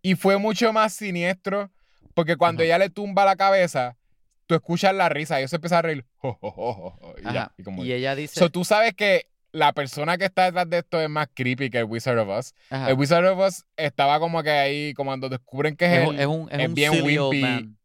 Y 0.02 0.16
fue 0.16 0.38
mucho 0.38 0.72
más 0.74 0.94
siniestro 0.94 1.72
porque 2.14 2.36
cuando 2.36 2.62
Ajá. 2.62 2.66
ella 2.66 2.78
le 2.80 2.90
tumba 2.90 3.26
la 3.26 3.36
cabeza, 3.36 3.98
tú 4.46 4.56
escuchas 4.56 4.94
la 4.94 5.10
risa 5.10 5.36
y 5.36 5.42
ellos 5.42 5.50
se 5.52 5.58
empieza 5.58 5.80
a 5.80 5.82
reír. 5.82 6.06
Jo, 6.18 6.38
jo, 6.42 6.52
jo, 6.52 6.74
jo, 6.74 6.92
jo, 7.00 7.16
y 7.20 7.34
ya, 7.34 7.52
y 7.58 7.64
como- 7.64 7.84
Y 7.84 7.92
ella 7.92 8.16
dice... 8.16 8.40
So, 8.40 8.50
tú 8.50 8.66
sabes 8.66 8.94
que 8.94 9.28
la 9.52 9.72
persona 9.74 10.18
que 10.18 10.26
está 10.26 10.46
detrás 10.46 10.70
de 10.70 10.80
esto 10.80 11.02
es 11.02 11.10
más 11.10 11.28
creepy 11.34 11.70
que 11.70 11.80
el 11.80 11.86
Wizard 11.86 12.18
of 12.20 12.30
ajá, 12.70 12.90
El 12.90 12.96
Wizard 12.96 13.26
of 13.26 13.40
Oz 13.40 13.66
estaba 13.78 14.20
como 14.20 14.44
que 14.44 14.50
ahí, 14.52 14.94
como 14.94 15.10
cuando 15.10 15.30
descubren 15.30 15.76
que 15.76 15.86
es, 15.86 16.02
es, 16.02 16.08
un- 16.08 16.20
es 16.20 16.26
un, 16.28 16.50
es 16.52 16.60
es 16.60 16.68
un 16.68 16.76
bien 16.76 16.92
wimpy, 17.04 17.42
man. 17.42 17.77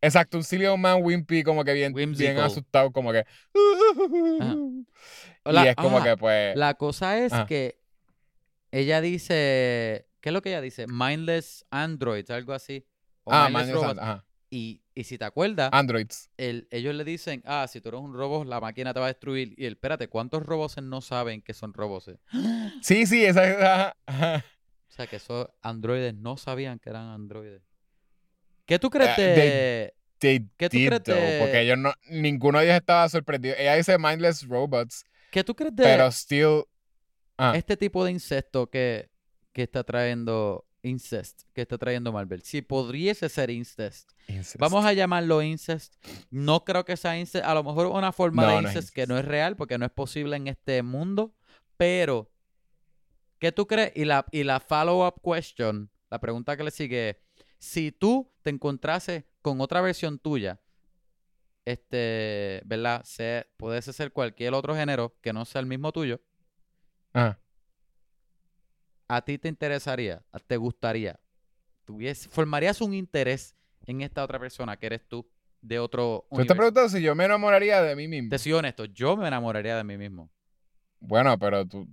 Exacto, 0.00 0.36
un 0.36 0.44
silly 0.44 0.66
old 0.66 0.78
man 0.80 1.02
wimpy, 1.02 1.42
como 1.42 1.64
que 1.64 1.72
bien, 1.72 1.92
bien 1.92 2.38
asustado, 2.38 2.92
como 2.92 3.12
que. 3.12 3.24
Y 5.50 5.66
es 5.66 5.76
como 5.76 5.98
ah, 5.98 6.04
que, 6.04 6.16
pues. 6.16 6.56
La 6.56 6.74
cosa 6.74 7.18
es 7.18 7.32
que 7.46 7.80
ella 8.70 9.00
dice, 9.00 10.06
¿qué 10.20 10.28
es 10.28 10.32
lo 10.32 10.42
que 10.42 10.50
ella 10.50 10.60
dice? 10.60 10.86
Mindless 10.86 11.64
androids, 11.70 12.30
algo 12.30 12.52
así. 12.52 12.86
O 13.24 13.32
ah, 13.32 13.48
mindless 13.48 13.68
man, 13.68 13.74
robots. 13.74 13.98
ajá. 14.00 14.24
Y, 14.50 14.82
y 14.94 15.04
si 15.04 15.18
te 15.18 15.26
acuerdas, 15.26 15.68
Androids. 15.72 16.30
el- 16.38 16.68
ellos 16.70 16.94
le 16.94 17.04
dicen, 17.04 17.42
ah, 17.44 17.66
si 17.68 17.80
tú 17.80 17.90
eres 17.90 18.00
un 18.00 18.14
robot, 18.14 18.46
la 18.46 18.60
máquina 18.60 18.94
te 18.94 19.00
va 19.00 19.06
a 19.06 19.08
destruir. 19.08 19.54
Y 19.58 19.66
él, 19.66 19.74
espérate, 19.74 20.08
¿cuántos 20.08 20.42
robots 20.44 20.80
no 20.82 21.00
saben 21.02 21.42
que 21.42 21.52
son 21.52 21.74
robots? 21.74 22.12
Sí, 22.80 23.06
sí, 23.06 23.24
esa 23.24 23.94
ajá. 24.06 24.44
O 24.88 24.92
sea, 24.92 25.06
que 25.06 25.16
esos 25.16 25.48
androides 25.60 26.14
no 26.14 26.36
sabían 26.36 26.78
que 26.78 26.90
eran 26.90 27.08
androides. 27.08 27.62
¿Qué 28.68 28.78
tú 28.78 28.90
crees 28.90 29.18
Eh, 29.18 29.22
de...? 29.22 29.94
They 30.20 30.40
¿Qué 30.56 30.68
tú 30.68 30.76
crees 30.76 31.02
de- 31.04 31.38
porque 31.40 31.60
ellos 31.60 31.78
no, 31.78 31.92
ninguno 32.10 32.58
de 32.58 32.66
ellos 32.66 32.76
estaba 32.76 33.08
sorprendido. 33.08 33.54
Ella 33.56 33.74
dice 33.76 33.96
mindless 33.98 34.46
robots, 34.46 35.04
¿Qué 35.30 35.42
tú 35.42 35.54
crees 35.54 35.74
de 35.74 35.82
pero 35.84 36.06
still. 36.12 36.64
Ah, 37.38 37.52
este 37.56 37.76
tipo 37.76 38.04
de 38.04 38.10
incesto 38.10 38.68
que, 38.68 39.08
que 39.52 39.62
está 39.62 39.84
trayendo 39.84 40.66
incest, 40.82 41.42
que 41.54 41.62
está 41.62 41.78
trayendo 41.78 42.12
Marvel? 42.12 42.42
Si 42.42 42.62
pudiese 42.62 43.28
ser 43.28 43.48
incest. 43.50 44.10
incest. 44.26 44.56
Vamos 44.58 44.84
a 44.84 44.92
llamarlo 44.92 45.40
incest. 45.40 45.94
No 46.30 46.64
creo 46.64 46.84
que 46.84 46.96
sea 46.96 47.16
incest. 47.16 47.44
A 47.44 47.54
lo 47.54 47.62
mejor 47.62 47.86
una 47.86 48.10
forma 48.12 48.42
No, 48.42 48.48
de 48.48 48.62
no 48.62 48.68
es 48.68 48.74
incest 48.74 48.92
que 48.92 49.02
incest. 49.02 49.10
no 49.12 49.18
es 49.18 49.24
real 49.24 49.54
porque 49.56 49.78
no 49.78 49.86
es 49.86 49.92
posible 49.92 50.34
en 50.36 50.48
este 50.48 50.82
mundo. 50.82 51.32
Pero, 51.76 52.28
¿qué 53.38 53.52
tú 53.52 53.66
crees? 53.68 53.92
Y 53.94 54.04
la, 54.04 54.26
y 54.32 54.42
la 54.42 54.58
follow-up 54.60 55.20
question, 55.22 55.90
la 56.10 56.18
pregunta 56.18 56.56
que 56.56 56.64
le 56.64 56.70
sigue 56.72 57.10
es, 57.10 57.16
si 57.58 57.92
tú 57.92 58.30
te 58.42 58.50
encontrases 58.50 59.24
con 59.42 59.60
otra 59.60 59.80
versión 59.80 60.18
tuya, 60.18 60.60
este, 61.64 62.62
¿verdad? 62.64 63.02
Se, 63.04 63.46
pudiese 63.56 63.92
ser 63.92 64.12
cualquier 64.12 64.54
otro 64.54 64.74
género 64.74 65.16
que 65.20 65.32
no 65.32 65.44
sea 65.44 65.60
el 65.60 65.66
mismo 65.66 65.92
tuyo, 65.92 66.20
Ajá. 67.12 67.38
¿a 69.08 69.22
ti 69.22 69.38
te 69.38 69.48
interesaría? 69.48 70.22
¿Te 70.46 70.56
gustaría? 70.56 71.18
tuviese- 71.84 72.28
¿Formarías 72.28 72.80
un 72.82 72.92
interés 72.94 73.54
en 73.86 74.02
esta 74.02 74.22
otra 74.22 74.38
persona 74.38 74.76
que 74.76 74.86
eres 74.86 75.08
tú 75.08 75.26
de 75.62 75.78
otro 75.78 76.26
Tú 76.30 76.40
estás 76.40 76.56
preguntando 76.56 76.88
si 76.90 77.00
yo 77.02 77.14
me 77.14 77.24
enamoraría 77.24 77.82
de 77.82 77.96
mí 77.96 78.06
mismo. 78.08 78.28
Te 78.28 78.38
soy 78.38 78.52
honesto, 78.52 78.84
yo 78.84 79.16
me 79.16 79.26
enamoraría 79.26 79.76
de 79.76 79.84
mí 79.84 79.96
mismo. 79.96 80.30
Bueno, 81.00 81.38
pero 81.38 81.66
tú. 81.66 81.88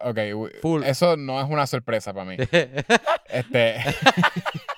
Ok, 0.00 0.18
Full. 0.62 0.82
eso 0.84 1.16
no 1.16 1.40
es 1.40 1.48
una 1.48 1.66
sorpresa 1.66 2.12
para 2.12 2.26
mí. 2.30 2.36
Este. 3.28 3.76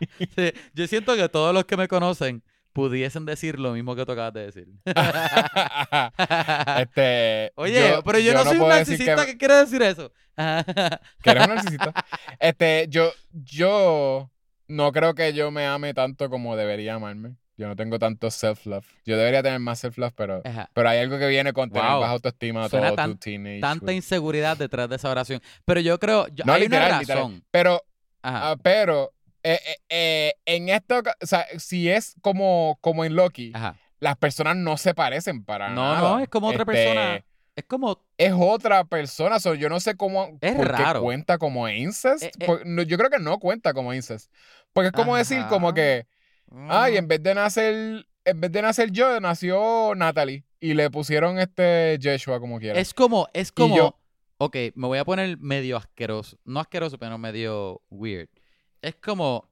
Sí, 0.36 0.52
yo 0.74 0.86
siento 0.86 1.16
que 1.16 1.28
todos 1.28 1.54
los 1.54 1.64
que 1.64 1.76
me 1.76 1.88
conocen 1.88 2.42
pudiesen 2.72 3.24
decir 3.24 3.58
lo 3.58 3.72
mismo 3.72 3.96
que 3.96 4.04
tú 4.06 4.12
acabas 4.12 4.32
de 4.34 4.46
decir. 4.46 4.68
este. 6.78 7.52
Oye, 7.56 7.90
yo- 7.90 8.02
pero 8.02 8.18
yo, 8.18 8.34
no 8.34 8.44
soy 8.44 8.58
un 8.58 8.68
narcisista 8.68 9.26
que... 9.26 9.36
quiere 9.36 9.54
decir 9.54 9.82
eso. 9.82 10.12
que 10.36 11.30
eres 11.30 11.46
un 11.46 11.54
narcisista. 11.54 11.92
Este, 12.38 12.86
yo, 12.88 13.10
yo 13.32 14.30
no 14.68 14.92
creo 14.92 15.14
que 15.14 15.32
yo 15.32 15.50
me 15.50 15.66
ame 15.66 15.94
tanto 15.94 16.30
como 16.30 16.56
debería 16.56 16.94
amarme. 16.94 17.36
Yo 17.56 17.66
no 17.66 17.74
tengo 17.74 17.98
tanto 17.98 18.30
self-love. 18.30 18.86
Yo 19.04 19.16
debería 19.16 19.42
tener 19.42 19.58
más 19.58 19.80
self-love, 19.82 20.12
pero, 20.14 20.42
Ajá. 20.44 20.70
pero 20.74 20.88
hay 20.90 20.98
algo 21.00 21.18
que 21.18 21.26
viene 21.26 21.52
con 21.52 21.70
tener 21.70 21.90
Wow. 21.90 22.00
baja 22.02 22.12
autoestima 22.12 22.68
Suena 22.68 22.88
todo 22.88 22.96
tan- 22.96 23.10
tu 23.14 23.16
teenage. 23.18 23.60
Tanta 23.60 23.92
inseguridad 23.92 24.56
detrás 24.56 24.88
de 24.88 24.94
esa 24.94 25.10
oración. 25.10 25.42
Pero 25.64 25.80
yo 25.80 25.98
creo, 25.98 26.28
yo- 26.28 26.44
No, 26.44 26.52
hay 26.52 26.60
literal, 26.62 26.88
una 26.90 27.00
literal. 27.00 27.22
razón. 27.24 27.44
Pero, 27.50 27.82
Ajá. 28.22 28.50
ah, 28.52 28.56
pero, 28.62 29.12
eh, 29.42 29.58
eh, 29.66 29.76
eh, 29.88 30.32
en 30.46 30.68
esto, 30.68 31.00
o 31.20 31.26
sea, 31.26 31.46
si 31.58 31.88
es 31.88 32.14
como, 32.20 32.78
como 32.80 33.04
en 33.04 33.14
Loki, 33.16 33.52
Ajá. 33.54 33.76
las 34.00 34.16
personas 34.16 34.56
no 34.56 34.76
se 34.76 34.94
parecen 34.94 35.44
para 35.44 35.68
No, 35.70 35.94
nada. 35.94 36.00
no, 36.10 36.18
es 36.20 36.28
como 36.28 36.48
otra 36.48 36.62
Este, 36.62 36.72
persona. 36.72 37.24
Es 37.56 37.64
como, 37.64 38.04
Es 38.16 38.32
otra 38.36 38.84
persona, 38.84 39.40
so, 39.40 39.54
yo 39.54 39.68
no 39.68 39.80
sé 39.80 39.96
cómo 39.96 40.38
Es 40.40 40.54
por 40.54 40.66
qué 40.66 40.72
raro. 40.82 41.02
cuenta 41.02 41.38
como 41.38 41.68
incest. 41.68 42.22
Eh, 42.22 42.30
eh. 42.38 42.46
Por- 42.46 42.64
no, 42.66 42.82
yo 42.82 42.96
creo 42.96 43.10
que 43.10 43.18
no 43.18 43.38
cuenta 43.38 43.74
como 43.74 43.92
incest. 43.92 44.32
Porque 44.72 44.88
es 44.88 44.92
como 44.92 45.16
decir 45.16 45.44
como 45.48 45.74
que, 45.74 46.06
ay, 46.68 46.96
en 46.96 47.08
vez 47.08 47.20
de 47.22 47.34
nacer, 47.34 48.06
en 48.24 48.40
vez 48.40 48.52
de 48.52 48.62
nacer 48.62 48.90
yo, 48.92 49.18
nació 49.20 49.94
Natalie. 49.96 50.44
Y 50.60 50.74
le 50.74 50.90
pusieron 50.90 51.38
este 51.38 51.98
Joshua 52.02 52.38
como 52.40 52.58
quiera. 52.60 52.78
es 52.78 52.92
como, 52.94 53.28
es 53.32 53.50
como, 53.52 53.76
yo- 53.76 53.98
ok, 54.38 54.56
me 54.74 54.86
voy 54.88 54.98
a 54.98 55.04
poner 55.04 55.36
medio 55.38 55.76
asqueroso. 55.76 56.36
No 56.44 56.60
asqueroso, 56.60 56.96
pero 56.98 57.18
medio 57.18 57.80
weird. 57.90 58.28
Es 58.82 58.94
como, 58.96 59.50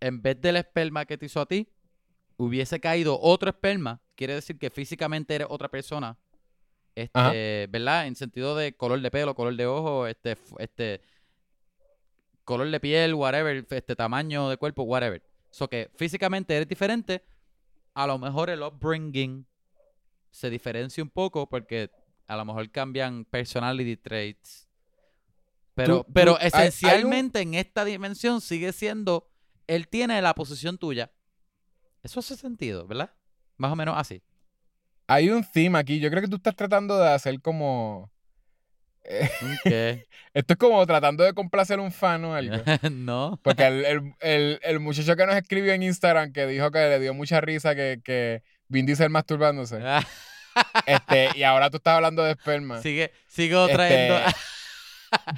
en 0.00 0.22
vez 0.22 0.40
del 0.40 0.56
esperma 0.56 1.04
que 1.04 1.18
te 1.18 1.26
hizo 1.26 1.40
a 1.40 1.46
ti, 1.46 1.68
hubiese 2.36 2.80
caído 2.80 3.18
otro 3.20 3.50
esperma. 3.50 4.00
Quiere 4.14 4.34
decir 4.34 4.58
que 4.58 4.70
físicamente 4.70 5.34
eres 5.34 5.48
otra 5.50 5.68
persona. 5.68 6.16
Ajá. 7.12 7.28
Este, 7.28 7.66
¿verdad? 7.70 8.06
En 8.06 8.16
sentido 8.16 8.56
de 8.56 8.74
color 8.74 9.00
de 9.00 9.10
pelo, 9.10 9.34
color 9.34 9.56
de 9.56 9.66
ojo, 9.66 10.06
este, 10.06 10.36
este, 10.58 11.00
color 12.44 12.70
de 12.70 12.80
piel, 12.80 13.14
whatever, 13.14 13.66
este 13.70 13.96
tamaño 13.96 14.48
de 14.48 14.56
cuerpo, 14.56 14.82
whatever. 14.82 15.22
So 15.50 15.68
que 15.68 15.90
físicamente 15.94 16.54
eres 16.54 16.68
diferente. 16.68 17.24
A 17.94 18.06
lo 18.06 18.18
mejor 18.18 18.50
el 18.50 18.62
upbringing 18.62 19.46
se 20.30 20.50
diferencia 20.50 21.02
un 21.02 21.10
poco 21.10 21.48
porque 21.48 21.90
a 22.26 22.36
lo 22.36 22.44
mejor 22.44 22.70
cambian 22.70 23.24
personality 23.24 23.96
traits. 23.96 24.69
Pero, 25.84 26.02
Tú- 26.04 26.12
pero 26.12 26.32
tú- 26.32 26.38
hay- 26.40 26.50
hay 26.52 26.52
un- 26.52 26.58
esencialmente 26.68 27.40
en 27.40 27.54
esta 27.54 27.84
dimensión 27.84 28.40
sigue 28.40 28.72
siendo, 28.72 29.28
él 29.66 29.88
tiene 29.88 30.20
la 30.22 30.34
posición 30.34 30.78
tuya. 30.78 31.10
Eso 32.02 32.20
hace 32.20 32.36
sentido, 32.36 32.86
¿verdad? 32.86 33.12
Más 33.56 33.72
o 33.72 33.76
menos 33.76 33.96
así. 33.98 34.22
Hay 35.06 35.28
un 35.30 35.44
theme 35.44 35.78
aquí. 35.78 35.98
Yo 36.00 36.08
creo 36.10 36.22
que 36.22 36.28
tú 36.28 36.36
estás 36.36 36.54
tratando 36.56 36.98
de 36.98 37.08
hacer 37.12 37.40
como. 37.40 38.10
Ok. 39.04 39.72
Esto 40.34 40.52
es 40.54 40.56
como 40.58 40.86
tratando 40.86 41.24
de 41.24 41.32
complacer 41.34 41.80
un 41.80 41.90
fan 41.92 42.24
o 42.24 42.34
algo. 42.34 42.56
no. 42.90 43.38
Porque 43.42 43.66
el, 43.66 43.84
el- 43.84 44.14
el- 44.20 44.60
el 44.62 44.80
muchacho 44.80 45.16
que 45.16 45.26
nos 45.26 45.34
escribió 45.36 45.72
en 45.72 45.82
Instagram 45.82 46.32
que 46.32 46.46
dijo 46.46 46.70
que 46.70 46.78
le 46.78 47.00
dio 47.00 47.12
mucha 47.14 47.40
risa 47.40 47.74
que, 47.74 48.00
que 48.04 48.42
Vin 48.68 48.86
Diesel 48.86 49.10
masturbándose. 49.10 49.80
Este, 50.84 51.28
y 51.36 51.44
ahora 51.44 51.70
tú 51.70 51.76
estás 51.76 51.94
hablando 51.94 52.24
de 52.24 52.32
esperma. 52.32 52.82
sigue, 52.82 53.12
sigo 53.28 53.64
Este, 53.66 53.74
trayendo. 53.74 54.18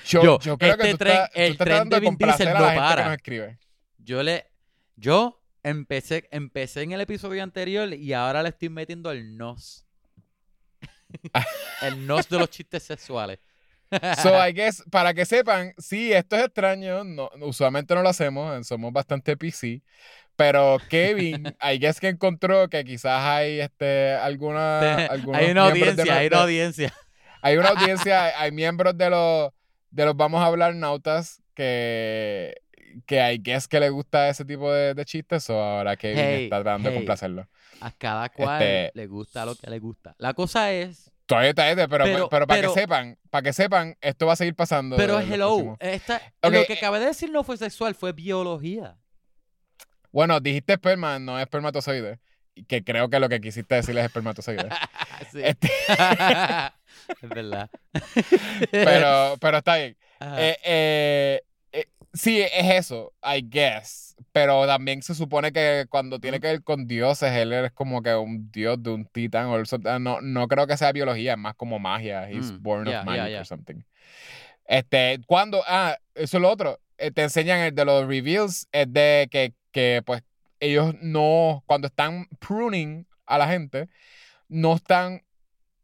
Yo, 0.06 0.22
Yo, 0.22 0.38
yo 0.40 0.58
creo 0.58 0.76
que 0.76 0.90
este 0.90 0.98
tú 0.98 1.04
tren- 1.04 1.12
estás, 1.12 1.30
tú 1.30 1.40
el 1.40 1.52
estás 1.52 1.66
tren 1.66 1.88
de 1.88 2.00
Vin 2.00 2.16
Diesel 2.16 2.48
no 2.52 2.58
para. 2.58 3.16
que. 3.16 3.58
Yo 3.98 4.22
le. 4.22 4.46
Yo 4.96 5.42
empecé, 5.62 6.28
empecé 6.30 6.82
en 6.82 6.92
el 6.92 7.00
episodio 7.00 7.42
anterior 7.42 7.92
y 7.92 8.12
ahora 8.12 8.42
le 8.42 8.50
estoy 8.50 8.68
metiendo 8.68 9.10
el 9.10 9.36
nos. 9.36 9.86
el 11.82 12.06
nos 12.06 12.28
de 12.28 12.38
los 12.38 12.50
chistes 12.50 12.82
sexuales. 12.82 13.38
So, 14.22 14.30
I 14.34 14.52
guess, 14.54 14.82
para 14.90 15.12
que 15.12 15.26
sepan, 15.26 15.74
sí, 15.76 16.12
esto 16.12 16.36
es 16.36 16.44
extraño. 16.44 17.04
No, 17.04 17.30
usualmente 17.40 17.94
no 17.94 18.02
lo 18.02 18.08
hacemos, 18.08 18.66
somos 18.66 18.92
bastante 18.92 19.36
PC. 19.36 19.82
Pero 20.34 20.78
Kevin, 20.88 21.54
I 21.62 21.78
guess 21.78 22.00
que 22.00 22.08
encontró 22.08 22.68
que 22.68 22.84
quizás 22.84 23.22
hay 23.22 23.60
este, 23.60 24.14
alguna. 24.14 24.96
hay 25.34 25.50
una 25.50 25.66
audiencia, 25.66 26.16
hay 26.16 26.26
una 26.28 26.42
audiencia. 26.42 26.94
hay 27.42 27.56
una 27.58 27.68
audiencia, 27.68 28.24
hay, 28.24 28.32
hay 28.38 28.52
miembros 28.52 28.96
de 28.96 29.10
los, 29.10 29.52
de 29.92 30.04
los 30.04 30.16
Vamos 30.16 30.40
a 30.42 30.46
hablar 30.46 30.74
nautas 30.74 31.42
que, 31.54 32.54
que 33.06 33.32
I 33.32 33.38
guess 33.38 33.68
que 33.68 33.78
le 33.78 33.90
gusta 33.90 34.28
ese 34.28 34.44
tipo 34.44 34.72
de, 34.72 34.94
de 34.94 35.04
chistes. 35.04 35.48
O 35.50 35.58
ahora 35.60 35.96
Kevin 35.96 36.18
Hey, 36.18 36.44
está 36.44 36.62
tratando 36.62 36.88
de 36.90 36.94
complacerlo. 36.96 37.48
A 37.80 37.90
cada 37.92 38.28
cual 38.28 38.62
Este- 38.62 38.90
le 38.94 39.06
gusta 39.06 39.44
lo 39.46 39.54
que 39.54 39.70
le 39.70 39.78
gusta. 39.78 40.14
La 40.18 40.34
cosa 40.34 40.72
es. 40.72 41.10
Todavía 41.26 41.50
está 41.50 41.70
este, 41.70 41.88
pero, 41.88 42.04
Pero- 42.04 42.28
pero, 42.28 42.46
para 42.46 42.60
pero- 42.60 42.74
que 42.74 42.80
sepan, 42.80 43.18
para 43.30 43.42
que 43.42 43.52
sepan, 43.52 43.96
esto 44.00 44.26
va 44.26 44.32
a 44.32 44.36
seguir 44.36 44.54
pasando. 44.54 44.96
Pero 44.96 45.20
hello, 45.20 45.76
esta, 45.80 46.20
lo 46.42 46.50
que 46.66 46.72
eh, 46.74 46.76
acabé 46.76 46.98
de 47.00 47.06
decir 47.06 47.30
no 47.30 47.44
fue 47.44 47.56
sexual, 47.56 47.94
fue 47.94 48.12
biología. 48.12 48.96
Bueno, 50.10 50.40
dijiste 50.40 50.74
esperma, 50.74 51.18
no 51.18 51.38
espermatozoide. 51.38 52.18
Que 52.68 52.84
creo 52.84 53.08
que 53.08 53.18
lo 53.18 53.30
que 53.30 53.40
quisiste 53.40 53.76
decir 53.76 53.96
es 53.96 54.04
espermatozoide. 54.04 54.68
Este, 55.34 55.70
es 57.22 57.28
verdad. 57.28 57.70
pero, 58.70 59.36
pero 59.40 59.58
está 59.58 59.76
bien. 59.76 59.96
Eh, 60.20 60.56
eh, 60.64 61.42
eh, 61.72 61.86
sí, 62.12 62.40
es 62.40 62.70
eso, 62.70 63.12
I 63.22 63.42
guess. 63.48 64.14
Pero 64.32 64.66
también 64.66 65.02
se 65.02 65.14
supone 65.14 65.52
que 65.52 65.86
cuando 65.90 66.18
tiene 66.18 66.40
que 66.40 66.46
ver 66.46 66.62
con 66.62 66.86
dioses, 66.86 67.32
él 67.32 67.52
es 67.52 67.72
como 67.72 68.02
que 68.02 68.14
un 68.14 68.50
dios 68.50 68.82
de 68.82 68.90
un 68.90 69.04
titán. 69.04 69.46
O 69.46 69.62
ah, 69.84 69.98
no, 69.98 70.20
no 70.20 70.48
creo 70.48 70.66
que 70.66 70.76
sea 70.76 70.92
biología, 70.92 71.32
es 71.32 71.38
más 71.38 71.54
como 71.54 71.78
magia. 71.78 72.30
He's 72.30 72.52
Mm, 72.52 72.62
born 72.62 72.86
yeah, 72.86 73.00
of 73.00 73.04
yeah, 73.04 73.12
magic 73.12 73.30
yeah. 73.30 73.40
or 73.40 73.46
something. 73.46 73.82
Este, 74.64 75.20
cuando, 75.26 75.62
ah, 75.66 75.96
eso 76.14 76.36
es 76.38 76.40
lo 76.40 76.50
otro. 76.50 76.78
te 76.96 77.22
enseñan 77.22 77.60
el 77.60 77.74
de 77.74 77.84
los 77.84 78.06
reveals, 78.06 78.68
es 78.70 78.90
de 78.92 79.28
que, 79.30 79.52
que 79.72 80.02
pues 80.06 80.22
ellos 80.60 80.94
no, 81.00 81.64
cuando 81.66 81.88
están 81.88 82.26
pruning 82.38 83.06
a 83.26 83.38
la 83.38 83.48
gente, 83.48 83.88
no 84.48 84.76
están 84.76 85.22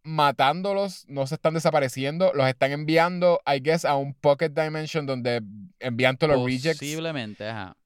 matándolos, 0.09 1.05
no 1.09 1.27
se 1.27 1.35
están 1.35 1.55
desapareciendo, 1.55 2.33
los 2.35 2.49
están 2.49 2.73
enviando, 2.73 3.41
I 3.47 3.61
guess, 3.61 3.85
a 3.85 3.97
un 3.97 4.15
pocket 4.15 4.51
dimension 4.51 5.07
donde 5.07 5.43
envían 5.81 6.17
todos 6.17 6.35
los 6.37 6.45
rejects. 6.47 6.79
Posiblemente, 6.79 7.47
ajá. 7.49 7.77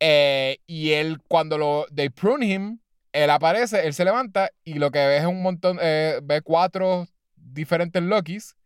Eh, 0.00 0.58
y 0.66 0.92
él, 0.92 1.20
cuando 1.28 1.58
lo, 1.58 1.86
they 1.94 2.08
prune 2.08 2.46
him, 2.46 2.78
él 3.12 3.30
aparece, 3.30 3.86
él 3.86 3.94
se 3.94 4.04
levanta 4.04 4.50
y 4.64 4.74
lo 4.74 4.90
que 4.90 4.98
ve 4.98 5.18
es 5.18 5.24
un 5.26 5.42
montón, 5.42 5.78
eh, 5.80 6.20
ve 6.22 6.40
cuatro 6.42 7.06
diferentes 7.36 8.02
Lokis. 8.02 8.56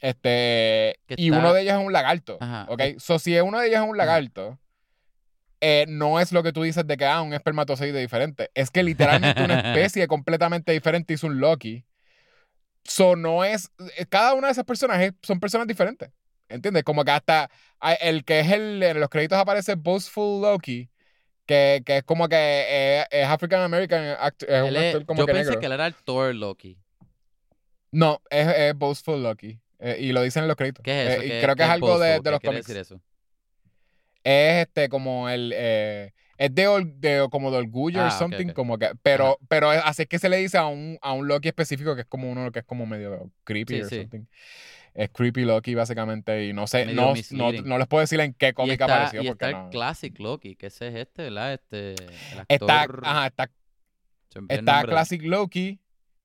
Este, 0.00 0.96
y 1.08 1.28
está- 1.28 1.38
uno 1.38 1.52
de 1.52 1.62
ellos 1.62 1.74
es 1.78 1.86
un 1.86 1.92
lagarto. 1.92 2.38
Ajá. 2.40 2.66
¿Ok? 2.68 2.82
So, 2.98 3.18
si 3.18 3.38
uno 3.40 3.58
de 3.60 3.68
ellos 3.68 3.82
es 3.82 3.88
un 3.88 3.96
lagarto, 3.96 4.58
eh, 5.60 5.84
no 5.88 6.18
es 6.18 6.32
lo 6.32 6.42
que 6.42 6.52
tú 6.52 6.62
dices 6.64 6.86
de 6.86 6.96
que, 6.96 7.04
ah, 7.06 7.22
un 7.22 7.32
espermatozoide 7.34 8.00
diferente. 8.00 8.50
Es 8.54 8.70
que 8.70 8.82
literalmente 8.82 9.44
una 9.44 9.60
especie 9.86 10.08
completamente 10.08 10.72
diferente 10.72 11.14
hizo 11.14 11.28
un 11.28 11.38
Loki. 11.38 11.84
So, 12.84 13.16
no 13.16 13.44
es. 13.44 13.70
eh, 13.96 14.06
Cada 14.08 14.34
una 14.34 14.48
de 14.48 14.52
esas 14.52 14.64
personajes 14.64 15.12
son 15.22 15.40
personas 15.40 15.66
diferentes. 15.66 16.10
¿Entiendes? 16.48 16.82
Como 16.84 17.04
que 17.04 17.10
hasta 17.12 17.50
ah, 17.80 17.94
el 17.94 18.24
que 18.24 18.40
es 18.40 18.50
el. 18.50 18.82
En 18.82 19.00
los 19.00 19.08
créditos 19.08 19.38
aparece 19.38 19.74
Boastful 19.76 20.42
Loki. 20.42 20.88
Que, 21.46 21.82
que 21.84 21.98
es 21.98 22.04
como 22.04 22.28
que 22.28 22.36
eh, 22.38 23.04
es 23.10 23.26
African 23.26 23.60
American 23.62 24.04
actor, 24.20 24.48
es 24.48 24.62
un 24.62 24.76
actor 24.76 25.04
como 25.06 25.20
yo 25.20 25.26
que 25.26 25.32
pensé 25.32 25.48
negro. 25.50 25.60
que 25.60 25.66
él 25.66 25.72
era 25.72 25.86
el 25.88 25.94
Thor 25.94 26.34
Loki. 26.34 26.78
No, 27.90 28.20
es, 28.30 28.46
es 28.48 28.74
Boastful 28.76 29.22
Loki. 29.22 29.58
Eh, 29.80 29.96
y 30.00 30.12
lo 30.12 30.22
dicen 30.22 30.42
en 30.44 30.48
los 30.48 30.56
créditos. 30.56 30.82
¿Qué 30.84 31.02
es 31.06 31.12
eso? 31.12 31.22
Eh, 31.22 31.26
y 31.26 31.28
¿Qué- 31.30 31.40
creo 31.42 31.56
que 31.56 31.62
es 31.64 31.68
algo 31.68 31.98
de, 31.98 32.18
boastful? 32.18 32.22
de 32.22 32.22
¿Qué 32.22 32.30
los 32.30 32.40
quiere 32.40 32.52
cómics. 32.54 32.66
decir 32.68 32.80
eso? 32.80 33.00
es 34.24 34.66
este 34.68 34.88
como 34.88 35.28
el 35.28 35.52
eh, 35.54 36.12
es 36.44 36.54
de, 36.54 36.66
or- 36.66 36.84
de- 36.94 37.28
como 37.30 37.50
de 37.50 37.58
orgullo 37.58 38.00
Ah, 38.00 38.06
or 38.06 38.12
ok, 38.12 38.18
something 38.18 38.48
como 38.52 38.76
que 38.78 38.90
pero 39.02 39.38
pero 39.48 39.70
así 39.70 40.02
es 40.02 40.08
que 40.08 40.18
se 40.18 40.28
le 40.28 40.38
dice 40.38 40.58
a 40.58 40.66
un 40.66 40.98
a 41.00 41.12
un 41.12 41.28
Loki 41.28 41.48
específico 41.48 41.94
que 41.94 42.00
es 42.02 42.06
como 42.08 42.30
uno 42.30 42.50
que 42.50 42.58
es 42.60 42.64
como 42.64 42.84
medio 42.86 43.30
creepy 43.44 43.74
Sí, 43.76 43.80
or 43.82 43.88
sí. 43.88 43.96
something. 44.00 44.24
Es 44.94 45.08
creepy 45.10 45.44
Loki 45.44 45.74
básicamente 45.74 46.44
y 46.46 46.52
no 46.52 46.66
sé 46.66 46.84
no, 46.86 47.14
no, 47.30 47.52
no 47.52 47.78
les 47.78 47.86
puedo 47.86 48.00
decir 48.00 48.18
en 48.20 48.34
qué 48.34 48.48
Y 48.48 48.52
cómic 48.52 48.72
está, 48.80 48.84
apareció 48.84 49.22
y 49.22 49.26
porque 49.28 49.44
está 49.46 49.58
no. 49.58 49.64
el 49.66 49.70
Classic 49.70 50.18
Loki, 50.18 50.56
que 50.56 50.66
ese 50.66 50.88
es 50.88 50.94
este, 50.96 51.22
¿verdad? 51.22 51.54
Este, 51.54 51.94
el 51.94 52.44
está 52.48 52.82
ajá, 53.02 53.26
está, 53.28 53.50
está 54.48 54.80
de- 54.82 54.88
Classic 54.88 55.22
Loki 55.22 55.78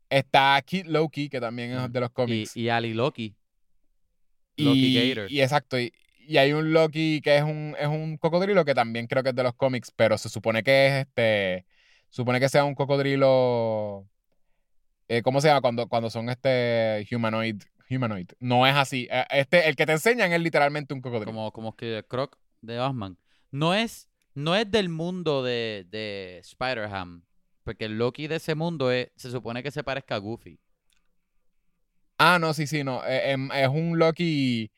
está 0.10 0.62
Kid 0.66 0.86
Loki 0.88 1.30
que 1.30 1.40
también 1.40 1.72
es 1.78 1.92
de 1.94 2.00
los 2.00 2.10
Y, 2.10 2.14
cómics. 2.14 2.58
y 2.58 2.70
Ali 2.70 2.94
Loki. 2.94 3.36
Loki 4.58 4.98
y, 4.98 5.10
Gator. 5.14 5.32
y 5.32 5.42
exacto 5.42 5.80
y, 5.80 5.94
y 6.28 6.38
hay 6.38 6.54
un 6.54 6.74
Loki 6.74 7.22
que 7.22 7.38
es 7.38 7.44
un 7.44 7.76
es 7.80 7.88
un 7.88 8.18
cocodrilo 8.18 8.66
que 8.66 8.76
también 8.76 9.08
creo 9.08 9.24
que 9.24 9.30
es 9.30 9.36
de 9.36 9.44
los 9.44 9.54
cómics 9.56 9.92
pero 9.96 10.18
se 10.18 10.30
supone 10.30 10.64
que 10.64 10.88
es 10.88 10.94
este 11.08 11.66
supone 12.10 12.40
que 12.40 12.50
sea 12.50 12.64
un 12.66 12.76
cocodrilo 12.76 14.08
eh, 15.08 15.22
¿cómo 15.24 15.42
se 15.42 15.48
llama? 15.48 15.62
cuando 15.62 15.88
cuando 15.88 16.10
son 16.10 16.30
este 16.30 17.08
humanoid 17.12 17.62
humanoid 17.90 18.30
no 18.40 18.68
es 18.68 18.76
así 18.76 19.08
Eh, 19.12 19.26
este 19.32 19.68
el 19.70 19.76
que 19.76 19.86
te 19.86 19.94
enseñan 19.94 20.32
es 20.34 20.42
literalmente 20.42 20.94
un 20.94 21.02
cocodrilo 21.02 21.32
Como, 21.32 21.52
como 21.52 21.76
que 21.76 22.04
Croc 22.08 22.38
de 22.62 22.78
Batman. 22.78 23.18
No 23.52 23.74
es, 23.74 24.10
no 24.34 24.56
es 24.56 24.70
del 24.70 24.90
mundo 24.90 25.44
de, 25.44 25.86
de 25.90 26.40
Spider-Ham. 26.40 27.24
Porque 27.64 27.86
el 27.86 27.98
Loki 27.98 28.28
de 28.28 28.38
ese 28.38 28.56
mundo 28.56 28.92
es, 28.92 29.12
se 29.16 29.32
supone 29.32 29.64
que 29.64 29.72
se 29.72 29.84
parezca 29.84 30.16
a 30.16 30.20
Goofy. 30.20 30.60
ah 32.18 32.38
no 32.40 32.54
sí 32.54 32.68
sí 32.68 32.84
no 32.84 33.04
eh, 33.06 33.32
em, 33.32 33.52
es 33.52 33.68
un 33.68 33.98
Loki 34.00 34.72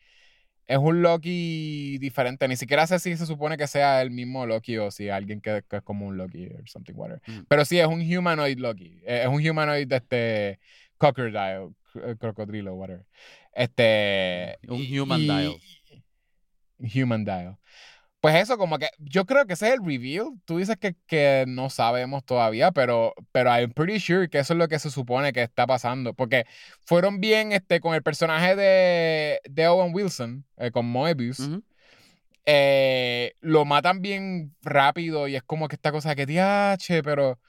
es 0.69 0.77
un 0.77 1.01
Loki 1.01 1.97
diferente 1.97 2.47
ni 2.47 2.55
siquiera 2.55 2.85
sé 2.85 2.99
si 2.99 3.17
se 3.17 3.25
supone 3.25 3.57
que 3.57 3.65
sea 3.67 4.01
el 4.03 4.11
mismo 4.11 4.45
Loki 4.45 4.77
o 4.77 4.91
si 4.91 5.09
alguien 5.09 5.41
que, 5.41 5.63
que 5.67 5.77
es 5.77 5.81
como 5.81 6.05
un 6.05 6.15
Loki 6.15 6.45
or 6.47 6.69
something 6.69 6.93
whatever 6.93 7.21
Ujú. 7.27 7.45
Pero 7.47 7.65
sí, 7.65 7.79
es 7.79 7.87
un 7.87 8.01
humanoid 8.01 8.59
Loki. 8.59 9.01
Eh, 9.05 9.21
Es 9.23 9.27
un 9.27 9.45
humanoid 9.45 9.87
de 9.87 9.95
este 9.97 10.59
crocodile, 10.99 11.69
cr- 11.93 12.17
crocodrilo, 12.19 12.75
whatever. 12.75 13.03
Este. 13.53 14.57
Un 14.67 14.85
human 15.01 15.19
y- 15.21 15.23
dial. 15.25 15.55
Human 16.95 17.25
dial. 17.25 17.57
Pues 18.21 18.35
eso, 18.35 18.57
como 18.57 18.79
que 18.79 18.89
yo 18.99 19.25
creo 19.25 19.45
que 19.45 19.53
ese 19.53 19.69
es 19.69 19.73
el 19.75 19.85
reveal. 19.85 20.31
Tú 20.45 20.57
dices 20.57 20.75
que, 20.77 20.95
que 21.07 21.45
no 21.47 21.69
sabemos 21.69 22.25
todavía, 22.25 22.71
pero, 22.71 23.13
pero 23.31 23.49
I'm 23.49 23.71
pretty 23.71 23.99
sure 23.99 24.29
que 24.29 24.39
eso 24.39 24.53
es 24.53 24.59
lo 24.59 24.67
que 24.67 24.77
se 24.79 24.91
supone 24.91 25.31
que 25.31 25.41
está 25.43 25.65
pasando. 25.65 26.13
Porque 26.13 26.45
fueron 26.85 27.21
bien 27.21 27.53
este, 27.53 27.79
con 27.79 27.95
el 27.95 28.03
personaje 28.03 28.55
de, 28.57 29.39
de 29.49 29.67
Owen 29.67 29.93
Wilson, 29.93 30.45
eh, 30.57 30.71
con 30.71 30.85
Moebius 30.85 31.49
eh, 32.51 33.35
lo 33.41 33.63
matan 33.63 34.01
bien 34.01 34.55
rápido 34.63 35.27
y 35.27 35.35
es 35.35 35.43
como 35.43 35.67
que 35.67 35.75
esta 35.75 35.91
cosa 35.91 36.15
que 36.15 36.25
diache, 36.25 37.03
pero 37.03 37.39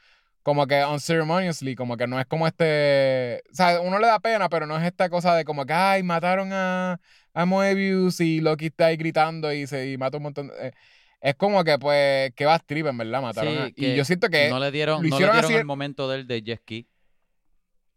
como 0.42 0.66
que 0.66 0.84
unceremoniously, 0.84 1.74
como 1.74 1.96
que 1.96 2.06
no 2.06 2.20
es 2.20 2.26
como 2.26 2.46
este, 2.46 3.42
o 3.50 3.54
sea, 3.54 3.80
uno 3.80 3.98
le 3.98 4.06
da 4.08 4.20
pena, 4.20 4.48
pero 4.50 4.66
no 4.66 4.76
es 4.78 4.84
esta 4.84 5.08
cosa 5.08 5.34
de 5.34 5.44
como 5.44 5.64
que, 5.64 5.72
ay, 5.72 6.02
mataron 6.02 6.50
a, 6.52 7.00
a 7.34 7.44
Moebius 7.46 8.20
y 8.20 8.40
Loki 8.40 8.66
está 8.66 8.86
ahí 8.86 8.96
gritando 8.96 9.52
y 9.52 9.66
se 9.66 9.90
y 9.90 9.96
mata 9.98 10.16
un 10.16 10.24
montón 10.24 10.48
de... 10.48 10.68
eh, 10.68 10.72
es 11.20 11.34
como 11.34 11.62
que, 11.64 11.78
pues, 11.78 12.32
que 12.34 12.46
va 12.46 12.58
trip, 12.58 12.86
en 12.86 12.96
verdad, 12.96 13.20
mataron 13.20 13.52
Sí, 13.52 13.58
a... 13.58 13.92
Y 13.92 13.94
yo 13.96 14.04
siento 14.04 14.28
que... 14.30 14.48
no 14.48 14.58
le 14.58 14.70
dieron, 14.70 15.06
no 15.06 15.18
le 15.18 15.24
dieron 15.26 15.44
así- 15.44 15.54
el 15.54 15.64
momento 15.66 16.08
del 16.08 16.26
de 16.26 16.42
jet 16.42 16.60
ski. 16.60 16.86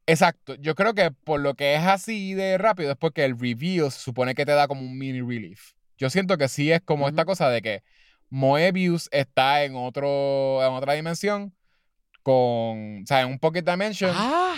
Exacto, 0.06 0.56
yo 0.56 0.76
creo 0.76 0.94
que 0.94 1.12
por 1.12 1.40
lo 1.40 1.54
que 1.54 1.76
es 1.76 1.82
así 1.84 2.34
de 2.34 2.58
rápido 2.58 2.92
es 2.92 2.98
porque 2.98 3.24
el 3.24 3.40
reveal 3.40 3.90
se 3.90 4.00
supone 4.02 4.36
que 4.36 4.46
te 4.46 4.52
da 4.52 4.68
como 4.68 4.82
un 4.82 4.98
mini 4.98 5.22
relief. 5.22 5.72
Yo 5.98 6.10
siento 6.10 6.38
que 6.38 6.50
sí 6.50 6.72
es 6.72 6.82
como 6.82 7.08
esta 7.08 7.24
cosa 7.24 7.50
de 7.50 7.62
que 7.62 7.84
Moebius 8.30 9.08
está 9.14 9.64
en 9.64 9.76
otro 9.76 10.62
en 10.62 10.74
otra 10.74 10.94
dimensión 10.94 11.56
con, 12.22 13.04
o 13.04 13.06
sea, 13.06 13.22
en 13.22 13.30
un 13.30 13.40
pocket 13.40 13.62
dimension. 13.64 14.12
¡Ah! 14.14 14.56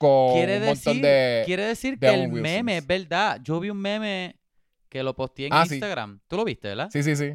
Con 0.00 0.32
quiere 0.34 0.56
un 0.60 0.64
montón 0.64 0.94
decir, 0.94 1.02
de... 1.02 1.42
quiere 1.44 1.62
decir 1.66 1.98
de 1.98 2.06
que 2.08 2.14
el 2.14 2.20
Wilsons. 2.22 2.40
meme 2.42 2.78
es 2.78 2.86
verdad. 2.86 3.38
Yo 3.44 3.60
vi 3.60 3.68
un 3.68 3.76
meme 3.76 4.40
que 4.88 5.02
lo 5.02 5.14
posteé 5.14 5.48
en 5.48 5.52
Ah, 5.52 5.66
sí. 5.66 5.74
Instagram. 5.74 6.20
¿Tú 6.26 6.36
lo 6.38 6.44
viste, 6.46 6.68
verdad? 6.68 6.88
Sí, 6.90 7.02
sí, 7.02 7.14
sí. 7.16 7.32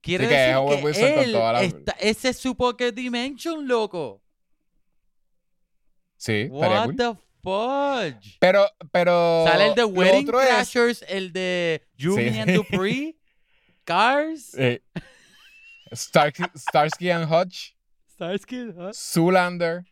Quiere 0.00 0.24
Sí, 0.28 0.30
decir 0.32 0.54
que 0.54 0.84
Wilson 0.84 1.10
con 1.14 1.18
él 1.24 1.32
toda 1.32 1.52
la- 1.54 1.62
está- 1.64 1.96
ese 1.98 2.28
es 2.28 2.36
su 2.38 2.56
Pocket 2.56 2.92
Dimension, 2.92 3.66
loco. 3.66 4.22
Sí, 6.16 6.46
What 6.50 6.84
cool. 6.86 6.96
the 6.96 7.14
fudge. 7.42 8.36
Pero, 8.38 8.66
pero... 8.92 9.44
Sale 9.46 9.66
el 9.68 9.74
de 9.74 9.84
Wedding 9.84 10.24
es- 10.26 10.30
Crashers, 10.30 11.04
el 11.08 11.32
de 11.32 11.82
Yumi 11.96 12.30
Sí. 12.30 12.38
and 12.40 12.52
Dupree, 12.52 13.16
Cars, 13.84 14.54
eh, 14.56 14.82
Starsky, 15.92 16.44
Starsky 16.56 17.10
and 17.10 17.30
Hutch, 17.30 17.74
Starsky, 18.12 18.70
¿ah? 18.78 18.90
Zoolander. 18.94 19.84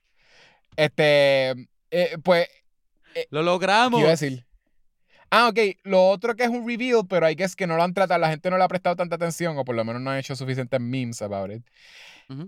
Este... 0.77 1.69
eh, 1.93 2.19
pues, 2.23 2.49
Lo 3.31 3.41
¿qué 3.41 3.45
logramos. 3.45 4.01
iba 4.01 4.09
a 4.09 4.13
decir? 4.13 4.47
Ah, 5.31 5.49
ok. 5.49 5.59
Lo 5.85 6.09
otro 6.09 6.35
que 6.37 6.45
es 6.45 6.51
un 6.51 6.67
reveal, 6.69 7.07
pero 7.09 7.27
hay 7.27 7.37
que 7.37 7.45
es 7.45 7.57
que 7.57 7.67
no 7.67 7.77
lo 7.77 7.83
han 7.83 7.95
tratado, 7.95 8.21
la 8.21 8.29
gente 8.31 8.51
no 8.51 8.59
le 8.59 8.65
ha 8.65 8.69
prestado 8.69 8.97
tanta 8.97 9.17
atención, 9.17 9.57
o 9.59 9.65
por 9.65 9.75
lo 9.75 9.85
menos 9.85 10.03
no 10.03 10.11
han 10.11 10.19
hecho 10.19 10.37
suficientes 10.37 10.81
memes 10.81 11.23
about 11.23 11.51
it. 11.53 11.63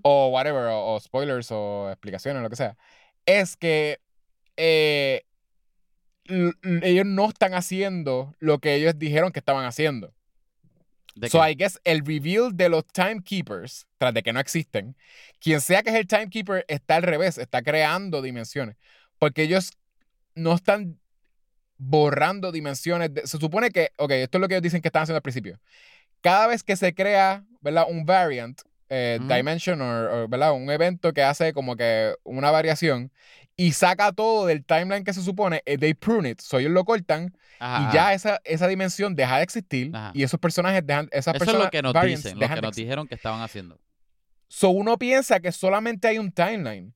O 0.02 0.28
whatever, 0.28 0.64
o, 0.68 0.94
o 0.94 1.00
spoilers 1.00 1.48
o 1.50 1.90
explicaciones, 1.90 2.42
lo 2.42 2.50
que 2.50 2.56
sea, 2.56 2.76
es 3.26 3.56
que 3.56 4.00
eh, 4.56 5.24
ellos 6.26 7.06
no 7.06 7.28
están 7.28 7.54
haciendo 7.54 8.34
lo 8.38 8.58
que 8.60 8.74
ellos 8.74 8.98
dijeron 8.98 9.32
que 9.32 9.40
estaban 9.40 9.64
haciendo. 9.66 10.14
¿De 11.14 11.28
So 11.28 11.40
qué? 11.40 11.50
I 11.50 11.54
guess 11.54 11.80
el 11.84 12.04
reveal 12.04 12.50
de 12.56 12.68
los 12.68 12.84
timekeepers, 12.86 13.86
tras 13.98 14.14
de 14.14 14.22
que 14.22 14.32
no 14.32 14.40
existen, 14.40 14.96
quien 15.38 15.60
sea 15.60 15.82
que 15.82 15.90
es 15.90 15.96
el 15.96 16.06
timekeeper 16.06 16.64
está 16.68 16.96
al 16.96 17.02
revés, 17.02 17.38
está 17.38 17.62
creando 17.62 18.22
dimensiones. 18.22 18.76
Porque 19.18 19.42
ellos 19.42 19.72
no 20.34 20.54
están 20.54 20.98
borrando 21.78 22.52
dimensiones. 22.52 23.12
de- 23.12 23.26
se 23.26 23.38
supone 23.38 23.70
que, 23.70 23.90
ok, 23.96 24.10
esto 24.12 24.38
es 24.38 24.40
lo 24.40 24.48
que 24.48 24.54
ellos 24.54 24.62
dicen 24.62 24.80
que 24.80 24.88
están 24.88 25.02
haciendo 25.02 25.16
al 25.18 25.22
principio. 25.22 25.58
Cada 26.20 26.46
vez 26.46 26.62
que 26.62 26.76
se 26.76 26.94
crea, 26.94 27.44
¿verdad? 27.60 27.86
Un 27.88 28.04
variant, 28.06 28.60
eh, 28.88 29.18
dimension, 29.20 29.80
o, 29.80 30.28
¿verdad? 30.28 30.52
Un 30.52 30.70
evento 30.70 31.12
que 31.12 31.22
hace 31.22 31.52
como 31.52 31.76
que 31.76 32.14
una 32.22 32.50
variación 32.50 33.10
y 33.56 33.72
saca 33.72 34.12
todo 34.12 34.46
del 34.46 34.64
timeline 34.64 35.04
que 35.04 35.12
se 35.12 35.22
supone, 35.22 35.62
eh, 35.66 35.78
they 35.78 35.94
prune 35.94 36.28
it. 36.30 36.40
So 36.40 36.58
ellos 36.58 36.72
lo 36.72 36.84
cortan 36.84 37.36
Ajá, 37.58 37.82
y 37.82 37.84
ajá. 37.84 37.92
ya 37.94 38.14
esa, 38.14 38.40
esa 38.44 38.66
dimensión 38.68 39.14
deja 39.14 39.36
de 39.38 39.42
existir 39.44 39.90
Ajá. 39.94 40.10
y 40.14 40.22
esos 40.22 40.40
personajes 40.40 40.84
dejan, 40.86 41.08
esas 41.12 41.34
Eso 41.36 41.44
es 41.44 41.52
lo 41.58 41.70
que 41.70 41.82
nos 41.82 41.92
dicen, 42.04 42.38
lo 42.38 42.48
que 42.48 42.60
nos 42.60 42.76
dijeron 42.76 43.06
que 43.06 43.14
estaban 43.14 43.42
haciendo. 43.42 43.78
So 44.48 44.70
uno 44.70 44.96
piensa 44.98 45.40
que 45.40 45.52
solamente 45.52 46.08
hay 46.08 46.18
un 46.18 46.30
timeline, 46.32 46.94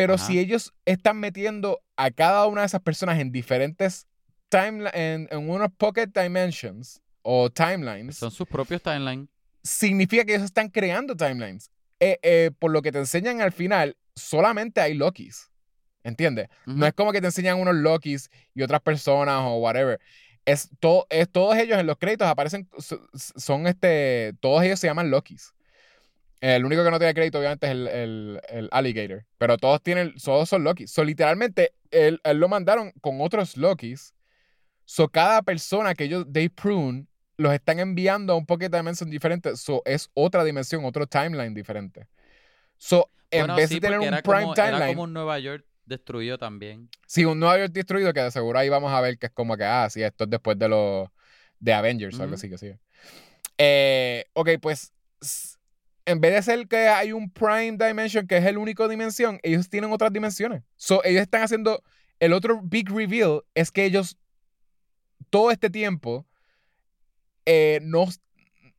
pero 0.00 0.14
Ajá. 0.14 0.26
si 0.26 0.38
ellos 0.38 0.72
están 0.86 1.18
metiendo 1.18 1.80
a 1.96 2.10
cada 2.10 2.46
una 2.46 2.62
de 2.62 2.66
esas 2.68 2.80
personas 2.80 3.18
en 3.18 3.30
diferentes 3.32 4.06
timelines, 4.48 4.92
en, 4.94 5.28
en 5.30 5.50
unos 5.50 5.68
pocket 5.76 6.06
dimensions 6.08 7.00
o 7.22 7.50
timelines, 7.50 8.16
Son 8.16 8.30
sus 8.30 8.48
propios 8.48 8.82
timelines. 8.82 9.28
significa 9.62 10.24
que 10.24 10.32
ellos 10.34 10.44
están 10.46 10.68
creando 10.68 11.14
timelines. 11.16 11.70
Eh, 12.00 12.18
eh, 12.22 12.50
por 12.58 12.70
lo 12.70 12.80
que 12.80 12.92
te 12.92 12.98
enseñan 12.98 13.42
al 13.42 13.52
final, 13.52 13.96
solamente 14.16 14.80
hay 14.80 14.94
Lokis. 14.94 15.50
¿Entiendes? 16.02 16.48
No 16.64 16.86
es 16.86 16.94
como 16.94 17.12
que 17.12 17.20
te 17.20 17.26
enseñan 17.26 17.58
unos 17.60 17.74
Lokis 17.74 18.30
y 18.54 18.62
otras 18.62 18.80
personas 18.80 19.42
o 19.44 19.58
whatever. 19.58 20.00
Es, 20.46 20.70
todo, 20.80 21.06
es 21.10 21.28
todos 21.30 21.56
ellos 21.58 21.78
en 21.78 21.86
los 21.86 21.98
créditos 21.98 22.26
aparecen, 22.26 22.66
so- 22.78 23.06
son 23.14 23.66
este, 23.66 24.32
todos 24.40 24.62
ellos 24.62 24.80
se 24.80 24.86
llaman 24.86 25.10
Lokis. 25.10 25.52
El 26.40 26.64
único 26.64 26.82
que 26.82 26.90
no 26.90 26.98
tiene 26.98 27.14
crédito, 27.14 27.38
obviamente, 27.38 27.66
es 27.66 27.72
el, 27.72 27.86
el- 27.88 28.40
el 28.48 28.68
Alligator. 28.72 29.26
Pero 29.38 29.58
todos 29.58 29.82
tienen, 29.82 30.14
todos 30.22 30.48
son 30.48 30.64
Lokis. 30.64 30.90
So, 30.90 31.04
literalmente, 31.04 31.74
él, 31.90 32.20
él 32.24 32.38
lo 32.38 32.48
mandaron 32.48 32.92
con 33.00 33.20
otros 33.20 33.56
Lokis. 33.56 34.14
So, 34.84 35.08
cada 35.08 35.42
persona 35.42 35.94
que 35.94 36.04
ellos, 36.04 36.26
they 36.32 36.48
prune, 36.48 37.06
los 37.36 37.52
están 37.52 37.78
enviando 37.78 38.32
a 38.32 38.36
un 38.36 38.46
Pocket 38.46 38.70
Dimension 38.70 39.10
diferente. 39.10 39.56
So, 39.56 39.82
es 39.84 40.10
otra 40.14 40.44
dimensión, 40.44 40.84
otro 40.84 41.06
timeline 41.06 41.54
diferente. 41.54 42.06
So, 42.78 43.10
en 43.30 43.40
Bueno, 43.42 43.56
vez 43.56 43.68
sí, 43.68 43.74
de 43.76 43.80
tener 43.82 43.98
un 44.00 44.06
prime 44.08 44.22
como, 44.22 44.54
timeline. 44.54 44.76
Era 44.76 44.86
como 44.88 45.02
un 45.04 45.12
Nueva 45.12 45.38
York 45.38 45.64
destruido 45.84 46.38
también. 46.38 46.88
Sí, 47.06 47.24
un 47.24 47.38
Nueva 47.38 47.58
York 47.58 47.72
destruido 47.72 48.12
que 48.12 48.20
de 48.20 48.30
seguro 48.30 48.58
ahí 48.58 48.68
vamos 48.68 48.92
a 48.92 49.00
ver 49.00 49.18
que 49.18 49.26
es 49.26 49.32
como 49.32 49.56
que, 49.56 49.64
ah, 49.64 49.88
sí, 49.90 50.02
esto 50.02 50.24
es 50.24 50.30
después 50.30 50.58
de 50.58 50.68
los 50.68 51.08
de 51.58 51.72
Avengers 51.74 52.18
o 52.18 52.22
algo 52.22 52.34
así 52.36 52.48
que 52.48 52.58
sí. 52.58 52.72
Eh, 53.58 54.24
ok, 54.32 54.50
pues 54.60 54.92
en 56.06 56.20
vez 56.20 56.34
de 56.34 56.42
ser 56.42 56.68
que 56.68 56.88
hay 56.88 57.12
un 57.12 57.30
Prime 57.30 57.76
Dimension 57.78 58.26
que 58.26 58.38
es 58.38 58.44
el 58.44 58.58
único 58.58 58.88
dimensión, 58.88 59.38
ellos 59.42 59.68
tienen 59.68 59.92
otras 59.92 60.12
dimensiones. 60.12 60.62
So, 60.76 61.02
ellos 61.04 61.22
están 61.22 61.42
haciendo 61.42 61.82
el 62.20 62.32
otro 62.32 62.60
big 62.62 62.90
reveal 62.90 63.42
es 63.54 63.70
que 63.70 63.84
ellos 63.84 64.18
todo 65.30 65.50
este 65.50 65.70
tiempo 65.70 66.26
eh, 67.46 67.80
no, 67.82 68.06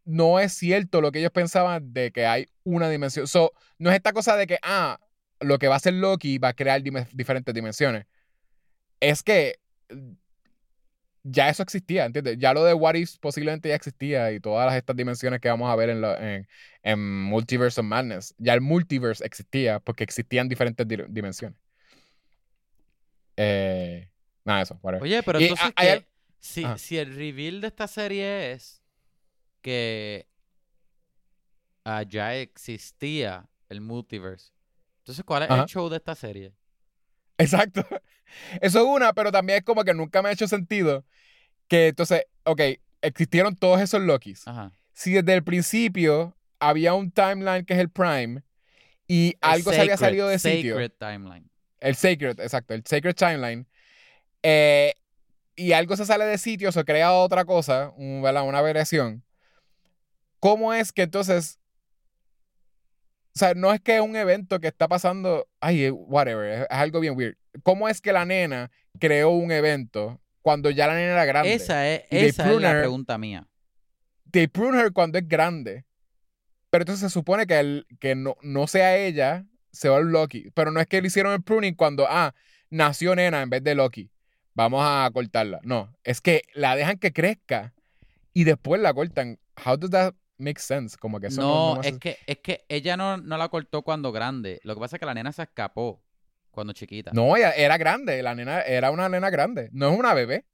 no 0.05 0.39
es 0.39 0.53
cierto 0.53 1.01
lo 1.01 1.11
que 1.11 1.19
ellos 1.19 1.31
pensaban 1.31 1.93
de 1.93 2.11
que 2.11 2.25
hay 2.25 2.47
una 2.63 2.89
dimensión. 2.89 3.27
So, 3.27 3.51
no 3.79 3.89
es 3.89 3.95
esta 3.95 4.13
cosa 4.13 4.35
de 4.35 4.47
que, 4.47 4.59
ah, 4.61 4.99
lo 5.39 5.57
que 5.57 5.67
va 5.67 5.75
a 5.75 5.77
hacer 5.77 5.93
Loki 5.95 6.37
va 6.37 6.49
a 6.49 6.53
crear 6.53 6.81
diferentes 7.13 7.53
dimensiones. 7.53 8.05
Es 8.99 9.23
que 9.23 9.59
ya 11.23 11.49
eso 11.49 11.61
existía, 11.63 12.05
¿entiendes? 12.05 12.37
Ya 12.39 12.53
lo 12.53 12.63
de 12.63 12.73
What 12.73 12.95
If 12.95 13.17
posiblemente 13.19 13.69
ya 13.69 13.75
existía 13.75 14.31
y 14.31 14.39
todas 14.39 14.65
las- 14.65 14.75
estas 14.75 14.95
dimensiones 14.95 15.39
que 15.39 15.49
vamos 15.49 15.69
a 15.71 15.75
ver 15.75 15.89
en, 15.89 16.01
la- 16.01 16.35
en, 16.35 16.47
en 16.83 17.23
Multiverse 17.23 17.79
of 17.81 17.85
Madness. 17.87 18.33
Ya 18.37 18.53
el 18.53 18.61
multiverse 18.61 19.25
existía 19.25 19.79
porque 19.79 20.03
existían 20.03 20.49
diferentes 20.49 20.87
di- 20.87 20.97
dimensiones. 21.09 21.57
Eh, 23.37 24.09
nada, 24.45 24.61
eso, 24.61 24.79
whatever. 24.81 25.03
Oye, 25.03 25.23
pero 25.23 25.39
Y 25.39 25.43
entonces 25.43 25.71
a- 25.75 25.81
que 25.81 26.05
si, 26.39 26.65
si 26.77 26.97
el 26.97 27.15
reveal 27.15 27.61
de 27.61 27.67
esta 27.67 27.87
serie 27.87 28.51
es 28.51 28.81
que 29.61 30.27
ah, 31.85 32.03
ya 32.03 32.35
existía 32.35 33.47
el 33.69 33.81
multiverse, 33.81 34.51
entonces 34.99 35.23
¿cuál 35.23 35.43
es 35.43 35.49
Ajá. 35.49 35.61
el 35.63 35.67
show 35.67 35.89
de 35.89 35.97
esta 35.97 36.15
serie? 36.15 36.53
Exacto. 37.37 37.85
Eso 38.61 38.79
es 38.79 38.85
una, 38.85 39.13
pero 39.13 39.31
también 39.31 39.59
es 39.59 39.63
como 39.65 39.83
que 39.83 39.93
nunca 39.93 40.21
me 40.21 40.29
ha 40.29 40.31
hecho 40.31 40.47
sentido 40.47 41.03
que 41.67 41.87
entonces, 41.89 42.23
ok, 42.43 42.61
existieron 43.01 43.55
todos 43.55 43.81
esos 43.81 44.01
Lokis. 44.01 44.47
Ajá. 44.47 44.71
Si 44.93 45.13
desde 45.13 45.33
el 45.33 45.43
principio 45.43 46.35
había 46.59 46.93
un 46.93 47.11
timeline 47.11 47.65
que 47.65 47.73
es 47.73 47.79
el 47.79 47.89
Prime 47.89 48.43
y 49.07 49.29
El 49.29 49.37
algo 49.41 49.71
se 49.71 49.81
había 49.81 49.97
salido 49.97 50.27
de 50.27 50.37
sitio, 50.39 50.75
Sacred 50.75 50.91
timeline. 50.99 51.49
el 51.79 51.95
Sacred, 51.95 52.39
exacto, 52.39 52.73
el 52.73 52.83
Sacred 52.85 53.15
Timeline, 53.15 53.65
eh, 54.43 54.93
y 55.55 55.73
algo 55.73 55.95
se 55.97 56.05
sale 56.05 56.25
de 56.25 56.37
sitio, 56.37 56.71
se 56.71 56.85
crea 56.85 57.11
otra 57.13 57.43
cosa, 57.45 57.91
un- 57.97 58.23
una 58.23 58.61
variación, 58.61 59.23
¿cómo 60.39 60.73
es 60.73 60.91
que 60.91 61.03
entonces... 61.03 61.57
O 63.33 63.39
sea, 63.39 63.53
no 63.53 63.73
es 63.73 63.79
que 63.79 63.95
es 63.95 64.01
un 64.01 64.15
evento 64.15 64.59
que 64.59 64.67
está 64.67 64.87
pasando, 64.87 65.47
ay, 65.61 65.85
eh, 65.85 65.91
whatever, 65.91 66.51
es, 66.51 66.61
es 66.61 66.67
algo 66.69 66.99
bien 66.99 67.15
weird. 67.15 67.35
¿Cómo 67.63 67.87
es 67.87 68.01
que 68.01 68.11
la 68.11 68.25
nena 68.25 68.71
creó 68.99 69.29
un 69.29 69.51
evento 69.51 70.19
cuando 70.41 70.69
ya 70.69 70.87
la 70.87 70.95
nena 70.95 71.13
era 71.13 71.25
grande? 71.25 71.53
Esa 71.53 71.87
es, 71.89 72.03
esa 72.09 72.51
es 72.51 72.61
la 72.61 72.71
her. 72.71 72.79
pregunta 72.79 73.17
mía. 73.17 73.47
They 74.31 74.47
prune 74.47 74.77
her 74.77 74.91
cuando 74.91 75.17
es 75.17 75.27
grande. 75.27 75.85
Pero 76.69 76.83
entonces 76.83 77.09
se 77.11 77.13
supone 77.13 77.47
que, 77.47 77.59
el, 77.59 77.87
que 77.99 78.15
no, 78.15 78.37
no 78.41 78.67
sea 78.67 78.97
ella, 78.97 79.45
se 79.71 79.89
va 79.89 79.99
el 79.99 80.07
Loki. 80.07 80.51
Pero 80.53 80.71
no 80.71 80.79
es 80.79 80.87
que 80.87 81.01
le 81.01 81.07
hicieron 81.07 81.33
el 81.33 81.41
pruning 81.41 81.75
cuando, 81.75 82.05
ah, 82.09 82.33
nació 82.69 83.15
nena 83.15 83.41
en 83.41 83.49
vez 83.49 83.63
de 83.63 83.75
Loki. 83.75 84.09
Vamos 84.53 84.81
a 84.83 85.09
cortarla. 85.13 85.59
No, 85.63 85.93
es 86.03 86.21
que 86.21 86.43
la 86.53 86.75
dejan 86.75 86.97
que 86.97 87.13
crezca 87.13 87.73
y 88.33 88.43
después 88.43 88.81
la 88.81 88.93
cortan. 88.93 89.39
How 89.65 89.77
does 89.77 89.91
that 89.91 90.13
make 90.41 90.59
sense? 90.59 90.97
Como 90.97 91.19
que 91.19 91.27
eso 91.27 91.41
no, 91.41 91.47
No, 91.47 91.67
no 91.69 91.73
me 91.75 91.79
hace- 91.81 91.89
es 91.89 91.99
que, 91.99 92.17
es 92.27 92.37
que 92.39 92.65
ella 92.69 92.97
no, 92.97 93.17
no 93.17 93.37
la 93.37 93.47
cortó 93.49 93.81
cuando 93.83 94.11
grande. 94.11 94.59
Lo 94.63 94.73
que 94.73 94.79
pasa 94.81 94.95
es 94.95 94.99
que 94.99 95.05
la 95.05 95.13
nena 95.13 95.31
se 95.31 95.43
escapó 95.43 96.03
cuando 96.51 96.73
chiquita. 96.73 97.11
No, 97.13 97.35
ella 97.37 97.51
era 97.51 97.77
grande. 97.77 98.21
La 98.21 98.35
nena 98.35 98.61
era 98.61 98.91
una 98.91 99.07
nena 99.07 99.29
grande. 99.29 99.69
No 99.71 99.91
es 99.93 99.97
una 99.99 100.13
bebé. 100.13 100.45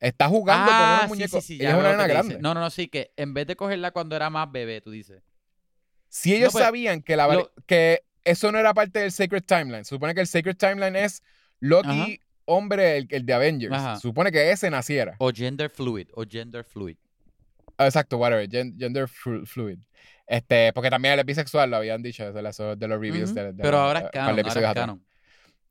Está 0.00 0.28
jugando 0.28 0.66
con 0.66 0.74
ah, 0.74 0.88
unos 0.90 1.02
sí, 1.02 1.08
muñecos. 1.08 1.44
sí, 1.44 1.46
sí, 1.46 1.54
ella 1.60 1.70
ya 1.70 1.70
es 1.76 1.80
una 1.80 1.90
nena 1.92 2.06
grande. 2.06 2.38
No, 2.38 2.52
no, 2.52 2.60
no, 2.60 2.70
sí, 2.70 2.88
que 2.88 3.12
en 3.16 3.32
vez 3.32 3.46
de 3.46 3.56
cogerla 3.56 3.90
cuando 3.92 4.14
era 4.16 4.28
más 4.28 4.50
bebé, 4.52 4.80
tú 4.80 4.90
dices. 4.90 5.22
Si 6.08 6.34
ellos 6.34 6.48
No, 6.48 6.52
pues, 6.52 6.64
sabían 6.64 7.02
que, 7.02 7.16
la, 7.16 7.26
lo- 7.28 7.50
que 7.66 8.02
eso 8.24 8.52
no 8.52 8.58
era 8.58 8.74
parte 8.74 8.98
del 9.00 9.12
Sacred 9.12 9.44
Timeline, 9.44 9.84
supone 9.84 10.14
que 10.14 10.20
el 10.20 10.26
Sacred 10.26 10.56
Timeline 10.56 10.94
es 10.96 11.22
Loki, 11.60 11.88
Ajá. 11.88 12.06
hombre, 12.44 12.98
el, 12.98 13.06
el 13.10 13.24
de 13.24 13.32
Avengers. 13.32 13.72
Ajá. 13.74 13.96
Supone 13.96 14.30
que 14.30 14.50
ese 14.50 14.68
naciera. 14.70 15.16
O 15.18 15.30
gender 15.32 15.70
fluid, 15.70 16.08
o 16.14 16.24
gender 16.28 16.64
fluid. 16.64 16.96
Exacto, 17.78 18.18
whatever, 18.18 18.48
gen- 18.48 18.76
gender 18.78 19.08
flu- 19.08 19.44
fluid. 19.46 19.78
Este, 20.26 20.72
porque 20.72 20.90
también 20.90 21.18
el 21.18 21.24
bisexual 21.24 21.70
lo 21.70 21.76
habían 21.76 22.02
dicho 22.02 22.32
de, 22.32 22.42
las- 22.42 22.56
de 22.58 22.88
los 22.88 23.00
reviews. 23.00 23.30
Ujú. 23.30 23.34
de, 23.40 23.52
de 23.52 23.62
Pero 23.62 23.78
la- 23.78 23.84
ahora 23.84 24.00
eh, 24.00 24.04
es 24.06 24.10
canon, 24.10 24.28
ahora 24.38 24.60
es 24.70 24.74
canon. 24.74 25.06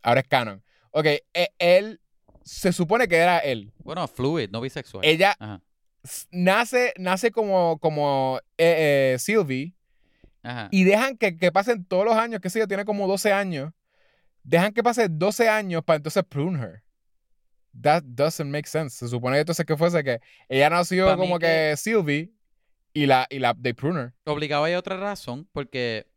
Ahora 0.01 0.19
es 0.21 0.27
canon. 0.27 0.63
Ok, 0.91 1.05
e- 1.05 1.23
él, 1.57 1.99
se 2.43 2.71
supone 2.73 3.07
que 3.07 3.15
era 3.17 3.39
él. 3.39 3.71
Bueno, 3.83 4.07
fluid, 4.07 4.49
no 4.51 4.59
bisexual. 4.61 5.03
Ella 5.05 5.35
Ajá, 5.39 5.61
nace, 6.31 6.93
nace 6.97 7.31
como, 7.31 7.79
como 7.79 8.39
eh, 8.57 9.13
eh, 9.15 9.19
Sylvie 9.19 9.73
ajá. 10.43 10.67
y 10.71 10.83
dejan 10.83 11.17
que, 11.17 11.37
que 11.37 11.51
pasen 11.51 11.85
todos 11.85 12.05
los 12.05 12.15
años, 12.15 12.41
que 12.41 12.49
sé 12.49 12.59
yo, 12.59 12.67
tiene 12.67 12.85
como 12.85 13.07
12 13.07 13.31
años, 13.31 13.71
dejan 14.43 14.73
que 14.73 14.83
pase 14.83 15.07
12 15.09 15.47
años 15.49 15.83
para 15.83 15.97
entonces 15.97 16.23
prune 16.27 16.61
her. 16.61 16.82
That 17.81 18.03
doesn't 18.03 18.49
make 18.49 18.67
sense. 18.67 18.97
Se 18.97 19.07
supone 19.07 19.39
entonces 19.39 19.65
que 19.65 19.75
fuese 19.75 20.03
que 20.03 20.19
ella 20.47 20.69
nació 20.69 21.15
como 21.17 21.39
que, 21.39 21.45
que- 21.45 21.77
Sylvie 21.77 22.31
y 22.93 23.05
la, 23.07 23.25
y 23.29 23.39
la 23.39 23.53
they 23.55 23.73
prune 23.73 23.99
her. 23.99 24.13
Obligado 24.25 24.63
hay 24.65 24.75
otra 24.75 24.95
razón, 24.97 25.47
porque 25.51 26.07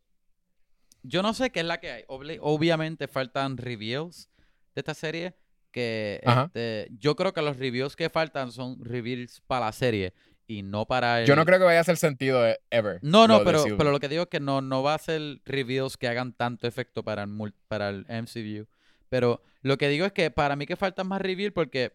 yo 1.02 1.22
no 1.22 1.32
sé 1.34 1.50
qué 1.50 1.60
es 1.60 1.66
la 1.66 1.78
que 1.80 1.90
hay. 1.90 2.02
Obli- 2.08 2.38
obviamente 2.40 3.08
faltan 3.08 3.56
reviews 3.56 4.28
de 4.74 4.80
esta 4.80 4.94
serie. 4.94 5.34
Que 5.70 6.22
este, 6.46 6.88
yo 6.98 7.16
creo 7.16 7.34
que 7.34 7.42
los 7.42 7.58
reviews 7.58 7.96
que 7.96 8.08
faltan 8.08 8.50
son 8.50 8.82
reviews 8.82 9.42
para 9.46 9.66
la 9.66 9.72
serie 9.72 10.14
y 10.46 10.62
no 10.62 10.86
para 10.86 11.20
el. 11.20 11.26
Yo 11.26 11.36
no 11.36 11.44
creo 11.44 11.58
que 11.58 11.66
vaya 11.66 11.78
a 11.78 11.82
hacer 11.82 11.98
sentido 11.98 12.46
eh, 12.48 12.58
ever. 12.70 12.98
No, 13.02 13.28
no, 13.28 13.40
de 13.40 13.44
pero, 13.44 13.62
pero 13.76 13.90
lo 13.90 14.00
que 14.00 14.08
digo 14.08 14.22
es 14.22 14.28
que 14.30 14.40
no, 14.40 14.62
no 14.62 14.82
va 14.82 14.94
a 14.94 14.98
ser 14.98 15.40
reviews 15.44 15.98
que 15.98 16.08
hagan 16.08 16.32
tanto 16.32 16.66
efecto 16.66 17.02
para 17.02 17.24
el, 17.24 17.54
para 17.68 17.90
el 17.90 18.06
MCU. 18.08 18.66
Pero 19.08 19.42
lo 19.62 19.76
que 19.78 19.88
digo 19.88 20.06
es 20.06 20.12
que 20.12 20.30
para 20.30 20.56
mí 20.56 20.66
que 20.66 20.76
faltan 20.76 21.06
más 21.08 21.20
reviews 21.20 21.52
porque 21.52 21.92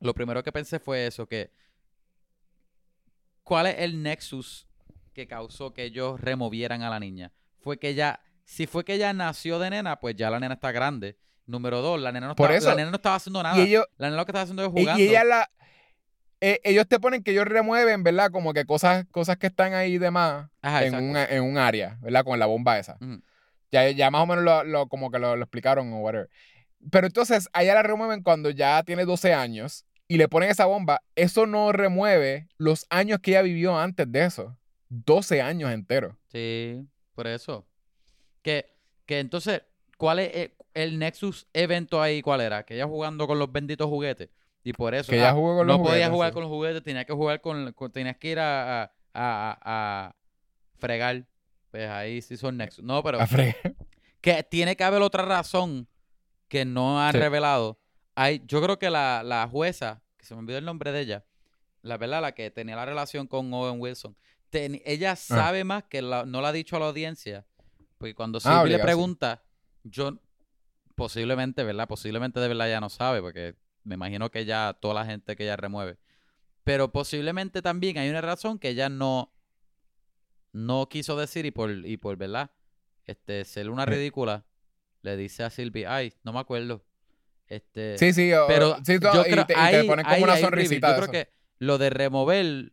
lo 0.00 0.14
primero 0.14 0.42
que 0.42 0.52
pensé 0.52 0.78
fue 0.78 1.06
eso, 1.06 1.26
que 1.26 1.50
¿cuál 3.42 3.66
es 3.66 3.76
el 3.78 4.02
nexus 4.02 4.66
que 5.12 5.26
causó 5.26 5.72
que 5.72 5.84
ellos 5.84 6.20
removieran 6.20 6.82
a 6.82 6.90
la 6.90 7.00
niña? 7.00 7.32
Fue 7.60 7.78
que 7.78 7.88
ella, 7.90 8.20
si 8.44 8.66
fue 8.66 8.84
que 8.84 8.94
ella 8.94 9.12
nació 9.12 9.58
de 9.58 9.70
nena, 9.70 9.98
pues 10.00 10.16
ya 10.16 10.30
la 10.30 10.40
nena 10.40 10.54
está 10.54 10.72
grande. 10.72 11.18
Número 11.46 11.80
dos, 11.80 12.00
la 12.00 12.10
nena 12.12 12.26
no, 12.28 12.34
Por 12.36 12.50
estaba, 12.50 12.58
eso. 12.58 12.68
la 12.70 12.74
nena 12.76 12.90
no 12.90 12.96
estaba 12.96 13.14
haciendo 13.16 13.42
nada. 13.42 13.56
Y 13.58 13.68
ellos, 13.68 13.84
La 13.98 14.08
nena 14.08 14.16
lo 14.18 14.26
que 14.26 14.30
estaba 14.32 14.42
haciendo 14.42 14.64
es 14.64 14.68
jugando. 14.68 15.00
y 15.02 15.08
ella 15.08 15.22
la. 15.24 15.50
eh, 16.40 16.60
ellos 16.64 16.86
te 16.88 16.98
ponen 16.98 17.22
que 17.22 17.30
ellos 17.30 17.44
remueven, 17.44 18.02
¿verdad? 18.02 18.30
Como 18.32 18.52
que 18.52 18.64
cosas, 18.66 19.06
cosas 19.12 19.36
que 19.36 19.46
están 19.46 19.72
ahí 19.74 19.96
de 19.98 20.10
más 20.10 20.48
Ajá, 20.60 20.84
en 20.84 20.94
un, 20.96 21.16
en 21.16 21.42
un 21.44 21.56
área, 21.56 21.98
¿verdad? 22.02 22.24
Con 22.24 22.38
la 22.38 22.46
bomba 22.46 22.78
esa. 22.78 22.98
Ya, 23.84 23.90
ya 23.90 24.10
más 24.10 24.22
o 24.22 24.26
menos 24.26 24.44
lo, 24.44 24.64
lo- 24.64 24.88
como 24.88 25.10
que 25.10 25.18
lo, 25.18 25.36
lo 25.36 25.42
explicaron 25.42 25.92
o 25.92 25.98
whatever. 26.00 26.28
Pero 26.90 27.06
entonces, 27.06 27.48
a 27.52 27.62
ella 27.62 27.74
la 27.74 27.82
remueven 27.82 28.22
cuando 28.22 28.50
ya 28.50 28.82
tiene 28.84 29.04
12 29.04 29.34
años 29.34 29.84
y 30.08 30.18
le 30.18 30.28
ponen 30.28 30.50
esa 30.50 30.66
bomba. 30.66 31.02
Eso 31.16 31.46
no 31.46 31.72
remueve 31.72 32.48
los 32.58 32.86
años 32.90 33.18
que 33.20 33.32
ella 33.32 33.42
vivió 33.42 33.76
antes 33.78 34.10
de 34.10 34.24
eso. 34.24 34.56
12 34.88 35.42
años 35.42 35.70
enteros. 35.72 36.14
Sí, 36.30 36.86
por 37.14 37.26
eso. 37.26 37.66
Que, 38.42 38.66
que 39.04 39.18
entonces, 39.18 39.62
¿cuál 39.98 40.20
es 40.20 40.34
el, 40.36 40.52
el 40.74 40.98
Nexus 40.98 41.48
evento 41.52 42.00
ahí? 42.00 42.22
¿Cuál 42.22 42.40
era? 42.40 42.64
Que 42.64 42.74
ella 42.74 42.86
jugando 42.86 43.26
con 43.26 43.38
los 43.38 43.50
benditos 43.50 43.88
juguetes. 43.88 44.28
Y 44.62 44.72
por 44.72 44.94
eso. 44.94 45.10
Que 45.10 45.16
ella 45.16 45.30
ah, 45.30 45.34
jugó 45.34 45.56
con 45.56 45.66
no 45.66 45.72
los 45.74 45.78
podía 45.82 46.06
juguetes, 46.08 46.10
jugar 46.10 46.30
sí. 46.30 46.34
con 46.34 46.42
los 46.42 46.50
juguetes, 46.50 46.82
tenía 46.84 47.04
que 47.04 47.12
jugar 47.12 47.40
con, 47.40 47.72
con- 47.72 47.90
tenías 47.90 48.16
que 48.16 48.28
ir 48.28 48.38
a, 48.38 48.82
a, 48.84 48.90
a- 49.14 49.58
a 49.64 50.14
fregar. 50.78 51.24
Pues 51.76 51.90
ahí 51.90 52.22
sí 52.22 52.38
son 52.38 52.56
Nexus. 52.56 52.82
No, 52.82 53.02
pero 53.02 53.18
que 54.22 54.42
tiene 54.44 54.76
que 54.76 54.82
haber 54.84 55.02
otra 55.02 55.26
razón 55.26 55.86
que 56.48 56.64
no 56.64 57.02
han 57.02 57.12
Sí. 57.12 57.18
revelado. 57.18 57.78
Hay, 58.14 58.42
yo 58.46 58.62
creo 58.62 58.78
que 58.78 58.88
la, 58.88 59.22
la 59.22 59.46
jueza, 59.46 60.00
que 60.16 60.24
se 60.24 60.34
me 60.34 60.40
olvidó 60.40 60.56
el 60.56 60.64
nombre 60.64 60.90
de 60.90 61.00
ella, 61.00 61.24
la 61.82 61.98
verdad, 61.98 62.22
la 62.22 62.32
que 62.32 62.50
tenía 62.50 62.76
la 62.76 62.86
relación 62.86 63.26
con 63.26 63.52
Owen 63.52 63.78
Wilson, 63.78 64.16
ten- 64.48 64.80
ella 64.86 65.12
Ah. 65.12 65.16
sabe 65.16 65.64
más 65.64 65.84
que 65.84 66.00
la- 66.00 66.24
no 66.24 66.40
la 66.40 66.48
ha 66.48 66.52
dicho 66.52 66.76
a 66.76 66.80
la 66.80 66.86
audiencia. 66.86 67.44
Porque 67.98 68.14
cuando 68.14 68.38
Ah, 68.38 68.40
Sylvie 68.62 68.72
le 68.72 68.78
sí. 68.78 68.82
pregunta, 68.82 69.42
yo 69.84 70.18
posiblemente, 70.94 71.62
¿verdad? 71.62 71.86
Posiblemente 71.86 72.40
de 72.40 72.48
verdad 72.48 72.70
ya 72.70 72.80
no 72.80 72.88
sabe, 72.88 73.20
porque 73.20 73.54
me 73.84 73.96
imagino 73.96 74.30
que 74.30 74.46
ya 74.46 74.74
toda 74.80 74.94
la 74.94 75.04
gente 75.04 75.36
que 75.36 75.44
ella 75.44 75.56
remueve. 75.56 75.98
Pero 76.64 76.90
posiblemente 76.90 77.60
también 77.60 77.98
hay 77.98 78.08
una 78.08 78.22
razón 78.22 78.58
que 78.58 78.70
ella 78.70 78.88
no, 78.88 79.30
no 80.56 80.88
quiso 80.88 81.16
decir 81.16 81.44
y 81.46 81.50
por, 81.50 81.70
y 81.70 81.96
por 81.98 82.16
¿verdad? 82.16 82.50
Este, 83.04 83.44
ser 83.44 83.70
una 83.70 83.84
ridícula, 83.86 84.44
le 85.02 85.16
dice 85.16 85.44
a 85.44 85.50
Sylvie, 85.50 85.86
ay, 85.86 86.14
no 86.24 86.32
me 86.32 86.40
acuerdo. 86.40 86.84
Este, 87.46 87.96
Sí, 87.98 88.12
sí. 88.12 88.32
o- 88.32 88.46
pero 88.48 88.76
sí, 88.84 88.98
yo 89.00 89.20
y, 89.26 89.30
creo 89.30 89.42
y 89.42 89.46
te 89.46 89.54
ahí- 89.54 89.86
ponen 89.86 90.04
como 90.04 90.16
ahí 90.16 90.22
una 90.22 90.36
sonrisita. 90.38 90.88
Yo 90.96 90.96
creo 91.02 91.10
que 91.12 91.30
lo 91.58 91.78
de 91.78 91.90
remover 91.90 92.72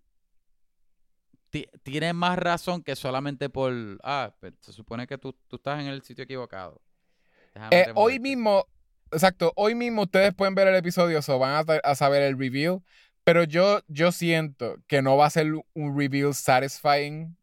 ti- 1.50 1.68
tiene 1.84 2.14
más 2.14 2.40
razón 2.40 2.82
que 2.84 2.96
solamente 2.96 3.50
por, 3.50 3.74
ah, 4.04 4.34
pues, 4.40 4.54
se 4.62 4.74
supone 4.74 5.06
que 5.06 5.18
tú, 5.18 5.34
tú 5.48 5.58
estás 5.58 5.80
en 5.82 5.88
el 5.88 6.02
sitio 6.02 6.24
equivocado. 6.24 6.82
Eh, 7.70 7.86
hoy 7.94 8.20
mismo, 8.20 8.66
exacto, 9.12 9.54
hoy 9.56 9.76
mismo 9.76 10.04
ustedes 10.04 10.34
pueden 10.34 10.56
ver 10.56 10.68
el 10.68 10.76
episodio, 10.76 11.20
o 11.28 11.40
van 11.40 11.64
a, 11.70 11.74
a 11.84 11.96
saber 11.96 12.24
el 12.24 12.40
reveal, 12.40 12.82
pero 13.24 13.44
yo, 13.44 13.82
yo 13.88 14.12
siento 14.12 14.78
que 14.88 15.02
no 15.04 15.16
va 15.18 15.28
a 15.28 15.30
ser 15.30 15.54
un 15.74 15.98
reveal 15.98 16.34
satisfying. 16.34 17.38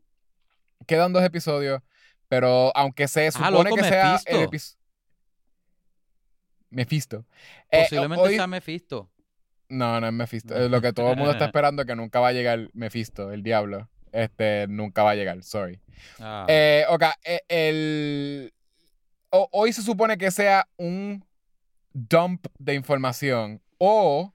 Quedan 0.87 1.13
dos 1.13 1.23
episodios, 1.23 1.83
pero 2.29 2.75
aunque 2.77 3.07
se 3.09 3.31
supone 3.31 3.51
loco, 3.71 3.77
que 3.77 3.85
sea 3.85 4.03
el 4.03 4.13
Mephisto. 4.13 4.41
episodio... 4.45 4.81
Mephisto. 6.71 7.27
Eh, 7.71 7.83
Posiblemente 7.83 8.25
hoy- 8.25 8.35
sea 8.37 8.47
Mephisto. 8.47 9.11
No, 9.69 10.01
no 10.01 10.07
es 10.09 10.13
Mephisto. 10.13 10.55
Es 10.57 10.71
lo 10.71 10.81
que 10.81 10.93
todo 10.93 11.11
el 11.13 11.17
mundo 11.17 11.33
está 11.33 11.45
esperando 11.47 11.85
que 11.85 11.95
nunca 11.97 12.21
va 12.21 12.29
a 12.29 12.33
llegar 12.33 12.69
Mephisto, 12.73 13.33
el 13.33 13.43
diablo. 13.43 13.89
Este, 14.13 14.67
nunca 14.69 15.03
va 15.05 15.11
a 15.13 15.15
llegar, 15.15 15.43
sorry. 15.45 15.81
Ah. 16.19 16.45
Eh, 16.49 16.85
ok, 16.89 17.03
eh, 17.25 17.41
el... 17.49 18.53
ho- 19.31 19.49
hoy 19.53 19.73
se 19.73 19.83
supone 19.83 20.19
que 20.19 20.31
sea 20.33 20.67
un 20.77 21.25
dump 21.93 22.47
de 22.59 22.75
información 22.75 23.61
o 23.79 24.35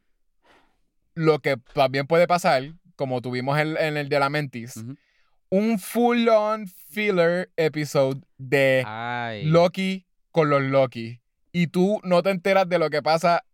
lo 1.15 1.39
que 1.39 1.57
también 1.73 2.07
puede 2.07 2.27
pasar, 2.27 2.73
como 2.95 3.21
tuvimos 3.21 3.57
en, 3.59 3.75
en 3.77 3.97
el 3.97 4.07
de 4.09 4.19
la 4.19 4.29
Mentis. 4.29 4.75
Un 5.49 5.79
full-on 5.79 6.67
filler 6.67 7.51
episode 7.57 8.21
de 8.37 8.83
Ay. 8.85 9.45
Loki 9.45 10.05
con 10.31 10.49
los 10.49 10.61
Loki. 10.63 11.21
Y 11.51 11.67
tú 11.67 11.99
no 12.03 12.21
te 12.23 12.29
enteras 12.31 12.67
de 12.67 12.79
lo 12.79 12.89
que 12.89 13.01
pasa 13.01 13.45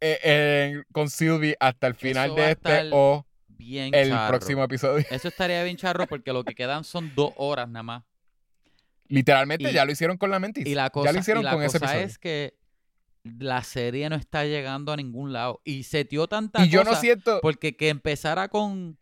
eh, 0.00 0.82
con 0.92 1.08
Sylvie 1.08 1.56
hasta 1.60 1.86
el 1.86 1.94
final 1.94 2.34
de 2.34 2.50
este 2.52 2.88
o 2.92 3.26
Bien 3.48 3.94
el 3.94 4.10
charro. 4.10 4.28
próximo 4.36 4.64
episodio. 4.64 5.04
Eso 5.10 5.28
estaría 5.28 5.62
bien 5.62 5.76
charro 5.76 6.06
porque 6.06 6.32
lo 6.32 6.44
que 6.44 6.54
quedan 6.54 6.84
son 6.84 7.12
dos 7.14 7.32
horas 7.36 7.68
nada 7.68 7.82
más. 7.84 8.02
Literalmente 9.08 9.70
Y- 9.70 9.72
ya 9.72 9.84
lo 9.84 9.92
hicieron 9.92 10.16
con 10.18 10.30
la 10.30 10.38
Mentis. 10.38 10.66
Y 10.66 10.74
la 10.74 10.90
cosa, 10.90 11.06
ya 11.08 11.12
lo 11.12 11.18
hicieron 11.20 11.42
y 11.42 11.44
la 11.44 11.52
con 11.52 11.62
ese 11.62 11.78
cosa 11.78 11.92
episodio. 11.92 12.06
es 12.06 12.18
que 12.18 12.54
la 13.22 13.62
serie 13.62 14.08
no 14.10 14.16
está 14.16 14.44
llegando 14.44 14.92
a 14.92 14.96
ningún 14.96 15.32
lado. 15.32 15.60
Y 15.64 15.84
se 15.84 16.04
dio 16.04 16.26
tanta 16.26 16.64
Y 16.64 16.68
yo 16.68 16.84
no 16.84 16.94
siento... 16.96 17.38
porque 17.40 17.76
que 17.76 17.88
empezara 17.88 18.48
con... 18.48 18.98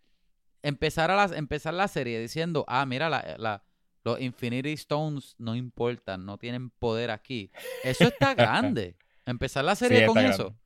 Empezara 0.62 1.16
la, 1.16 1.36
empezar 1.36 1.74
la 1.74 1.89
serie 1.89 2.20
diciendo, 2.20 2.64
ah, 2.68 2.86
mira, 2.86 3.09
la, 3.10 3.34
la- 3.39 3.62
los 4.05 4.20
Infinity 4.20 4.72
Stones 4.72 5.34
no 5.39 5.55
importan, 5.55 6.24
no 6.26 6.36
tienen 6.39 6.70
poder 6.70 7.10
aquí. 7.10 7.51
Eso 7.84 8.05
está 8.05 8.34
grande. 8.34 8.97
Empezar 9.26 9.64
la 9.64 9.74
serie 9.76 10.01
Sí, 10.01 10.06
con 10.06 10.18
eso. 10.18 10.43
grande. 10.44 10.59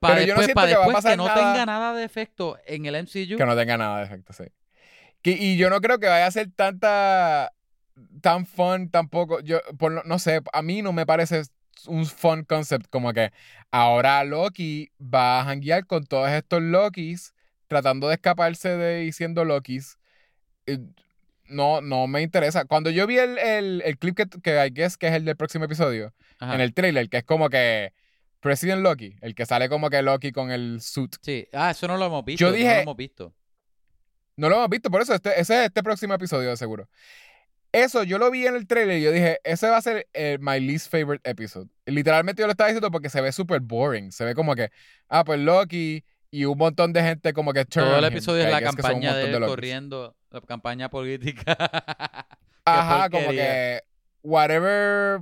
Para 0.00 0.14
Pero 0.16 0.26
yo 0.26 0.34
no 0.34 0.40
después, 0.40 0.54
para 0.54 0.68
que 0.68 0.76
va 0.76 0.98
a 0.98 1.02
que 1.02 1.16
no 1.16 1.26
nada- 1.26 1.52
tenga 1.52 1.66
nada 1.66 1.94
de 1.94 2.04
efecto 2.04 2.58
en 2.66 2.86
el 2.86 2.94
MCU. 2.96 3.36
Que 3.36 3.46
no 3.46 3.56
tenga 3.56 3.76
nada 3.78 3.98
de 3.98 4.04
efecto, 4.04 4.32
sí. 4.32 4.44
Que- 5.22 5.30
y 5.32 5.56
yo 5.56 5.70
no 5.70 5.80
creo 5.80 5.98
que 5.98 6.06
vaya 6.08 6.26
a 6.26 6.30
ser 6.30 6.50
tanta. 6.52 7.52
tan 8.20 8.46
fun 8.46 8.90
tampoco. 8.90 9.40
Yo, 9.40 9.60
por, 9.78 9.90
lo- 9.92 10.02
no 10.04 10.18
sé, 10.18 10.40
a 10.52 10.62
mí 10.62 10.82
no 10.82 10.92
me 10.92 11.06
parece 11.06 11.42
un 11.86 12.04
fun 12.06 12.44
concept 12.44 12.86
como 12.90 13.12
que 13.12 13.32
ahora 13.70 14.22
Loki 14.24 14.90
va 15.00 15.40
a 15.40 15.48
hanguear 15.50 15.86
con 15.86 16.04
todos 16.04 16.30
estos 16.30 16.60
Lokis 16.62 17.34
tratando 17.68 18.08
de 18.08 18.14
escaparse 18.14 18.70
de 18.76 19.04
y 19.04 19.12
siendo 19.12 19.44
Lokis. 19.44 19.98
Eh, 20.66 20.78
No, 21.50 21.80
no 21.80 22.06
me 22.06 22.20
interesa. 22.20 22.66
Cuando 22.66 22.90
yo 22.90 23.06
vi 23.06 23.18
el, 23.18 23.38
el, 23.38 23.82
el 23.86 23.96
clip 23.96 24.14
que, 24.16 24.26
que 24.42 24.66
I 24.66 24.70
guess 24.70 24.98
que 24.98 25.06
es 25.08 25.14
el 25.14 25.24
del 25.24 25.34
próximo 25.36 25.64
episodio, 25.64 26.12
Ajá. 26.40 26.54
en 26.54 26.60
el 26.60 26.74
trailer, 26.74 27.08
que 27.08 27.16
es 27.18 27.24
como 27.24 27.48
que 27.48 27.94
President 28.40 28.82
Loki, 28.82 29.16
el 29.22 29.34
que 29.34 29.46
sale 29.46 29.68
como 29.70 29.88
que 29.88 30.02
Loki 30.02 30.30
con 30.30 30.50
el 30.50 30.80
suit. 30.82 31.16
Sí, 31.22 31.48
ah, 31.54 31.70
eso 31.70 31.88
no 31.88 31.96
lo 31.96 32.04
hemos 32.06 32.22
visto. 32.24 32.40
Yo 32.40 32.46
no 32.48 32.52
lo 32.52 32.58
dije- 32.58 32.80
hemos 32.82 32.96
visto. 32.96 33.34
No 34.36 34.48
lo 34.50 34.56
hemos 34.56 34.68
visto, 34.68 34.90
por 34.90 35.00
eso 35.00 35.14
este, 35.14 35.40
ese 35.40 35.58
es 35.60 35.66
este 35.68 35.82
próximo 35.82 36.12
episodio 36.14 36.50
de 36.50 36.56
seguro. 36.58 36.88
Eso 37.72 38.02
yo 38.04 38.18
lo 38.18 38.30
vi 38.30 38.46
en 38.46 38.54
el 38.54 38.66
trailer 38.66 38.98
y 38.98 39.02
yo 39.02 39.10
dije, 39.10 39.38
ese 39.42 39.68
va 39.68 39.78
a 39.78 39.82
ser 39.82 40.06
eh, 40.14 40.36
my 40.40 40.60
least 40.60 40.90
favorite 40.90 41.28
episode. 41.28 41.68
Literalmente 41.86 42.40
yo 42.42 42.46
lo 42.46 42.52
estaba 42.52 42.68
diciendo 42.68 42.90
porque 42.90 43.08
se 43.10 43.20
ve 43.20 43.32
súper 43.32 43.60
boring. 43.60 44.12
Se 44.12 44.24
ve 44.24 44.34
como 44.34 44.54
que, 44.54 44.70
ah, 45.08 45.24
pues 45.24 45.40
Loki 45.40 46.04
y 46.30 46.44
un 46.44 46.58
montón 46.58 46.92
de 46.92 47.02
gente 47.02 47.32
como 47.32 47.52
que 47.52 47.64
Todo 47.64 47.98
el 47.98 48.04
him, 48.04 48.12
episodio 48.12 48.44
es 48.44 48.50
la 48.50 48.60
campaña 48.60 49.14
de 49.16 49.32
Lokis. 49.32 49.48
corriendo, 49.48 50.16
la 50.30 50.40
campaña 50.42 50.88
política. 50.90 51.56
Ajá, 52.64 53.08
como 53.10 53.30
que 53.30 53.80
whatever 54.22 55.20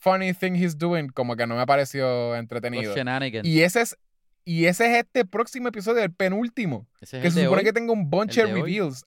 funny 0.00 0.32
thing 0.32 0.54
he's 0.54 0.76
doing, 0.76 1.08
como 1.08 1.36
que 1.36 1.46
no 1.46 1.56
me 1.56 1.66
pareció 1.66 2.30
Los 2.30 2.38
entretenido. 2.38 2.94
Y 3.42 3.60
ese 3.60 3.82
es 3.82 3.96
y 4.44 4.66
ese 4.66 4.86
es 4.90 4.98
este 4.98 5.24
próximo 5.24 5.68
episodio, 5.68 6.02
el 6.02 6.12
penúltimo. 6.14 6.86
Ese 7.00 7.16
es 7.16 7.20
que 7.22 7.26
el 7.28 7.34
se 7.34 7.40
de 7.40 7.44
supone 7.46 7.60
hoy. 7.60 7.64
que 7.64 7.72
tenga 7.72 7.92
un 7.92 8.08
bunch 8.08 8.36
de 8.36 8.44
hoy. 8.44 8.52
reveals. 8.62 9.04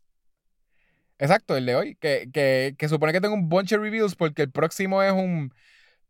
Exacto, 1.17 1.55
el 1.55 1.65
de 1.65 1.76
hoy. 1.76 1.95
Que, 1.95 2.30
que, 2.31 2.76
que 2.77 2.89
supone 2.89 3.13
que 3.13 3.21
tenga 3.21 3.34
un 3.34 3.47
bunch 3.49 3.73
of 3.73 3.81
reveals 3.81 4.15
porque 4.15 4.43
el 4.43 4.51
próximo 4.51 5.01
es 5.01 5.11
un 5.13 5.53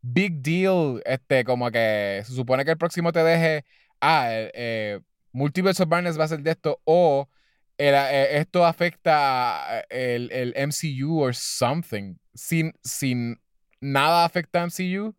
big 0.02 0.42
deal. 0.42 1.00
Este, 1.04 1.44
como 1.44 1.70
que 1.70 2.22
se 2.26 2.32
supone 2.34 2.64
que 2.64 2.72
el 2.72 2.78
próximo 2.78 3.12
te 3.12 3.22
deje. 3.22 3.64
Ah, 4.00 4.28
eh, 4.32 4.50
eh, 4.54 5.00
Multiverse 5.32 5.82
of 5.82 5.88
Madness 5.88 6.18
va 6.18 6.24
a 6.24 6.28
ser 6.28 6.40
de 6.42 6.50
esto. 6.50 6.80
O 6.84 7.28
era, 7.78 8.12
eh, 8.12 8.38
esto 8.38 8.64
afecta 8.66 9.78
a 9.78 9.80
el, 9.90 10.30
el 10.32 10.52
MCU 10.56 11.18
or 11.20 11.34
something. 11.34 12.16
Sin, 12.34 12.72
sin 12.82 13.40
nada 13.80 14.24
afecta 14.24 14.60
a 14.62 14.66
MCU, 14.66 15.14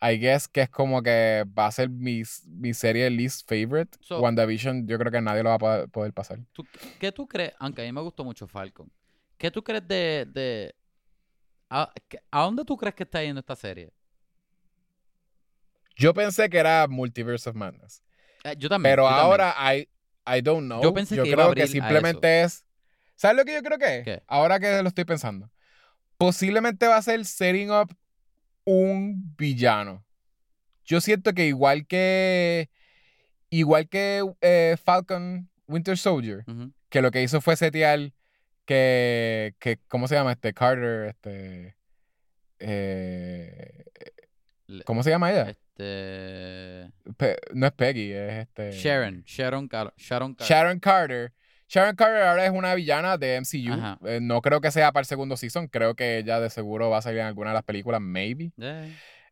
I 0.00 0.18
guess 0.18 0.46
que 0.46 0.62
es 0.62 0.68
como 0.70 1.02
que 1.02 1.44
va 1.58 1.66
a 1.66 1.72
ser 1.72 1.88
mi, 1.88 2.22
mi 2.48 2.74
serie 2.74 3.08
least 3.10 3.48
favorite. 3.48 3.96
So- 4.00 4.20
WandaVision, 4.20 4.86
yo 4.86 4.98
creo 4.98 5.10
que 5.10 5.20
nadie 5.20 5.42
lo 5.42 5.50
va 5.58 5.82
a 5.82 5.86
poder, 5.86 6.12
pasar. 6.12 6.38
¿Tú- 6.52 6.66
¿Qué 7.00 7.10
tú 7.12 7.26
crees? 7.26 7.52
Aunque 7.58 7.82
a 7.82 7.84
mí 7.84 7.92
me 7.92 8.00
gustó 8.02 8.24
mucho 8.24 8.46
Falcon. 8.46 8.90
¿Qué 9.38 9.50
tú 9.50 9.62
crees 9.64 9.86
de... 9.88 10.26
de 10.32 10.74
a, 11.68 11.92
¿a 12.30 12.42
dónde 12.42 12.64
tú 12.64 12.76
crees 12.76 12.94
que 12.94 13.02
está 13.02 13.22
yendo 13.22 13.40
esta 13.40 13.56
serie? 13.56 13.92
Yo 15.96 16.12
pensé 16.14 16.48
que 16.48 16.58
era 16.58 16.86
Multiverse 16.86 17.48
of 17.48 17.56
Madness. 17.56 18.02
Eh, 18.46 18.54
yo 18.58 18.68
también. 18.68 18.92
Pero 18.92 19.02
yo 19.04 19.08
también. 19.08 19.24
ahora, 19.24 19.74
I, 19.74 19.88
I 20.26 20.40
don't 20.40 20.66
know. 20.66 20.82
Yo 20.82 20.94
pensé 20.94 21.16
que 21.16 21.28
iba 21.28 21.44
a 21.44 21.46
creo 21.46 21.52
a 21.52 21.54
que 21.54 21.66
simplemente 21.66 22.42
es. 22.42 22.64
¿Sabes 23.16 23.36
lo 23.36 23.44
que 23.44 23.54
yo 23.54 23.62
creo 23.62 23.78
que 23.78 23.98
es? 23.98 24.04
¿Qué? 24.04 24.22
Ahora 24.26 24.60
que 24.60 24.82
lo 24.82 24.88
estoy 24.88 25.04
pensando. 25.04 25.50
Posiblemente 26.18 26.86
va 26.86 26.96
a 26.96 27.02
ser 27.02 27.24
setting 27.24 27.70
up 27.70 27.94
un 28.64 29.34
villano. 29.36 30.04
Yo 30.84 31.00
siento 31.00 31.32
que 31.34 31.46
igual 31.46 31.86
que. 31.86 32.70
Igual 33.50 33.88
que 33.88 34.22
eh, 34.40 34.76
Falcon 34.82 35.48
Winter 35.66 35.96
Soldier, 35.96 36.44
que 36.88 37.00
lo 37.00 37.10
que 37.10 37.22
hizo 37.22 37.40
fue 37.40 37.56
setear 37.56 38.12
que. 38.64 39.54
que 39.58 39.78
¿Cómo 39.88 40.08
se 40.08 40.14
llama 40.14 40.32
este? 40.32 40.52
Carter, 40.52 41.08
este. 41.08 41.76
eh, 42.58 43.84
¿Cómo 44.84 45.02
se 45.02 45.10
llama 45.10 45.30
ella? 45.32 45.50
Este... 45.50 46.90
Pe- 47.16 47.36
no 47.54 47.66
es 47.66 47.72
Peggy, 47.72 48.12
es 48.12 48.32
este. 48.46 48.72
Sharon. 48.72 49.22
Sharon, 49.26 49.68
Car- 49.68 49.94
Sharon 49.96 50.34
Car- 50.34 50.46
Sharon 50.48 50.80
Carter. 50.80 51.32
Sharon 51.68 51.96
Carter 51.96 52.22
ahora 52.22 52.44
es 52.46 52.52
una 52.52 52.74
villana 52.74 53.18
de 53.18 53.40
MCU. 53.40 54.06
Eh, 54.06 54.20
no 54.22 54.40
creo 54.40 54.60
que 54.60 54.70
sea 54.70 54.92
para 54.92 55.02
el 55.02 55.06
segundo 55.06 55.36
season. 55.36 55.66
Creo 55.68 55.94
que 55.94 56.18
ella 56.18 56.38
de 56.40 56.48
seguro 56.50 56.90
va 56.90 56.98
a 56.98 57.02
salir 57.02 57.18
en 57.20 57.26
alguna 57.26 57.50
de 57.50 57.54
las 57.54 57.64
películas, 57.64 58.00
maybe. 58.00 58.52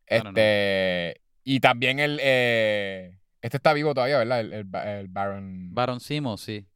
Este. 0.07 1.21
Y 1.45 1.61
también 1.61 1.99
el. 1.99 2.19
eh, 2.23 3.19
este 3.43 3.59
está 3.59 3.73
vivo 3.73 3.95
todavía, 3.95 4.19
¿verdad? 4.19 4.41
El, 4.41 4.53
el, 4.53 4.65
Ba- 4.65 4.99
el 4.99 5.09
Baron. 5.09 5.75
Baron 5.75 6.01
Simo, 6.01 6.37
sí. 6.39 6.67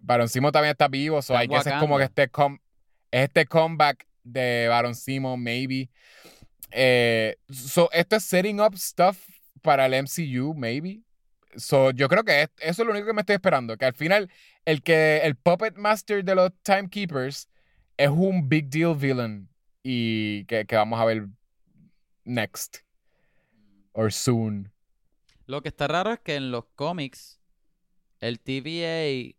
Baron 0.00 0.28
Simo 0.28 0.50
también 0.52 0.72
está 0.72 0.88
vivo. 0.88 1.22
So 1.22 1.34
Está 1.34 1.44
I 1.44 1.46
en 1.46 1.50
guess 1.52 1.66
es 1.66 1.74
como 1.74 1.96
que 1.98 2.04
este, 2.04 2.28
com- 2.28 2.58
es 3.10 3.24
este 3.24 3.46
comeback 3.46 4.06
de 4.24 4.66
Baron 4.68 4.94
Simo, 4.94 5.36
maybe. 5.36 5.88
Eh, 6.72 7.36
so, 7.50 7.88
esto 7.92 8.16
es 8.16 8.24
setting 8.24 8.60
up 8.60 8.74
stuff 8.76 9.18
para 9.62 9.86
el 9.86 9.94
MCU, 9.94 10.54
maybe. 10.54 11.02
So, 11.56 11.90
yo 11.90 12.08
creo 12.08 12.24
que 12.24 12.42
es- 12.42 12.50
eso 12.60 12.82
es 12.82 12.86
lo 12.86 12.92
único 12.92 13.06
que 13.06 13.12
me 13.12 13.20
estoy 13.20 13.34
esperando. 13.34 13.76
Que 13.76 13.84
al 13.84 13.94
final, 13.94 14.30
el 14.64 14.82
que 14.82 15.18
el 15.18 15.36
Puppet 15.36 15.76
Master 15.76 16.24
de 16.24 16.34
los 16.34 16.50
Timekeepers 16.62 17.48
es 17.96 18.08
un 18.08 18.48
big 18.48 18.68
deal 18.70 18.94
villain. 18.96 19.48
Y 19.82 20.44
que, 20.46 20.64
que 20.64 20.76
vamos 20.76 20.98
a 21.00 21.04
ver 21.04 21.26
next. 22.24 22.78
Or 23.92 24.12
soon. 24.12 24.72
Lo 25.46 25.60
que 25.62 25.68
está 25.68 25.86
raro 25.88 26.12
es 26.12 26.20
que 26.20 26.36
en 26.36 26.50
los 26.50 26.64
cómics 26.76 27.40
el 28.20 28.40
TVA 28.40 29.34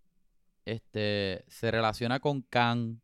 este, 0.66 1.44
se 1.48 1.72
relaciona 1.72 2.20
con 2.20 2.42
Kang 2.44 2.98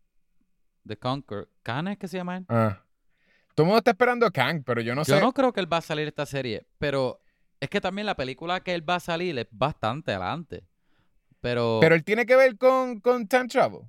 The 0.85 0.97
Conqueror. 0.97 1.49
¿Kang 1.63 1.87
es 1.87 1.97
que 1.97 2.07
se 2.07 2.17
llama 2.17 2.37
él? 2.37 2.45
Ah. 2.49 2.83
Todo 3.59 3.65
el 3.65 3.67
mundo 3.71 3.79
está 3.79 3.91
esperando 3.91 4.31
Kang, 4.31 4.63
pero 4.63 4.79
yo 4.79 4.95
no 4.95 5.03
Yo 5.03 5.15
sé. 5.15 5.19
no 5.19 5.33
creo 5.33 5.51
que 5.51 5.59
él 5.59 5.69
va 5.69 5.75
a 5.79 5.81
salir 5.81 6.07
esta 6.07 6.25
serie, 6.25 6.65
pero 6.77 7.19
es 7.59 7.69
que 7.69 7.81
también 7.81 8.05
la 8.05 8.15
película 8.15 8.61
que 8.63 8.73
él 8.73 8.89
va 8.89 8.95
a 8.95 8.99
salir 9.01 9.37
es 9.37 9.47
bastante 9.51 10.11
adelante. 10.13 10.63
Pero, 11.41 11.79
Pero 11.81 11.93
él 11.93 12.05
tiene 12.05 12.25
que 12.25 12.37
ver 12.37 12.57
con, 12.57 13.01
con 13.01 13.27
time 13.27 13.49
travel. 13.49 13.81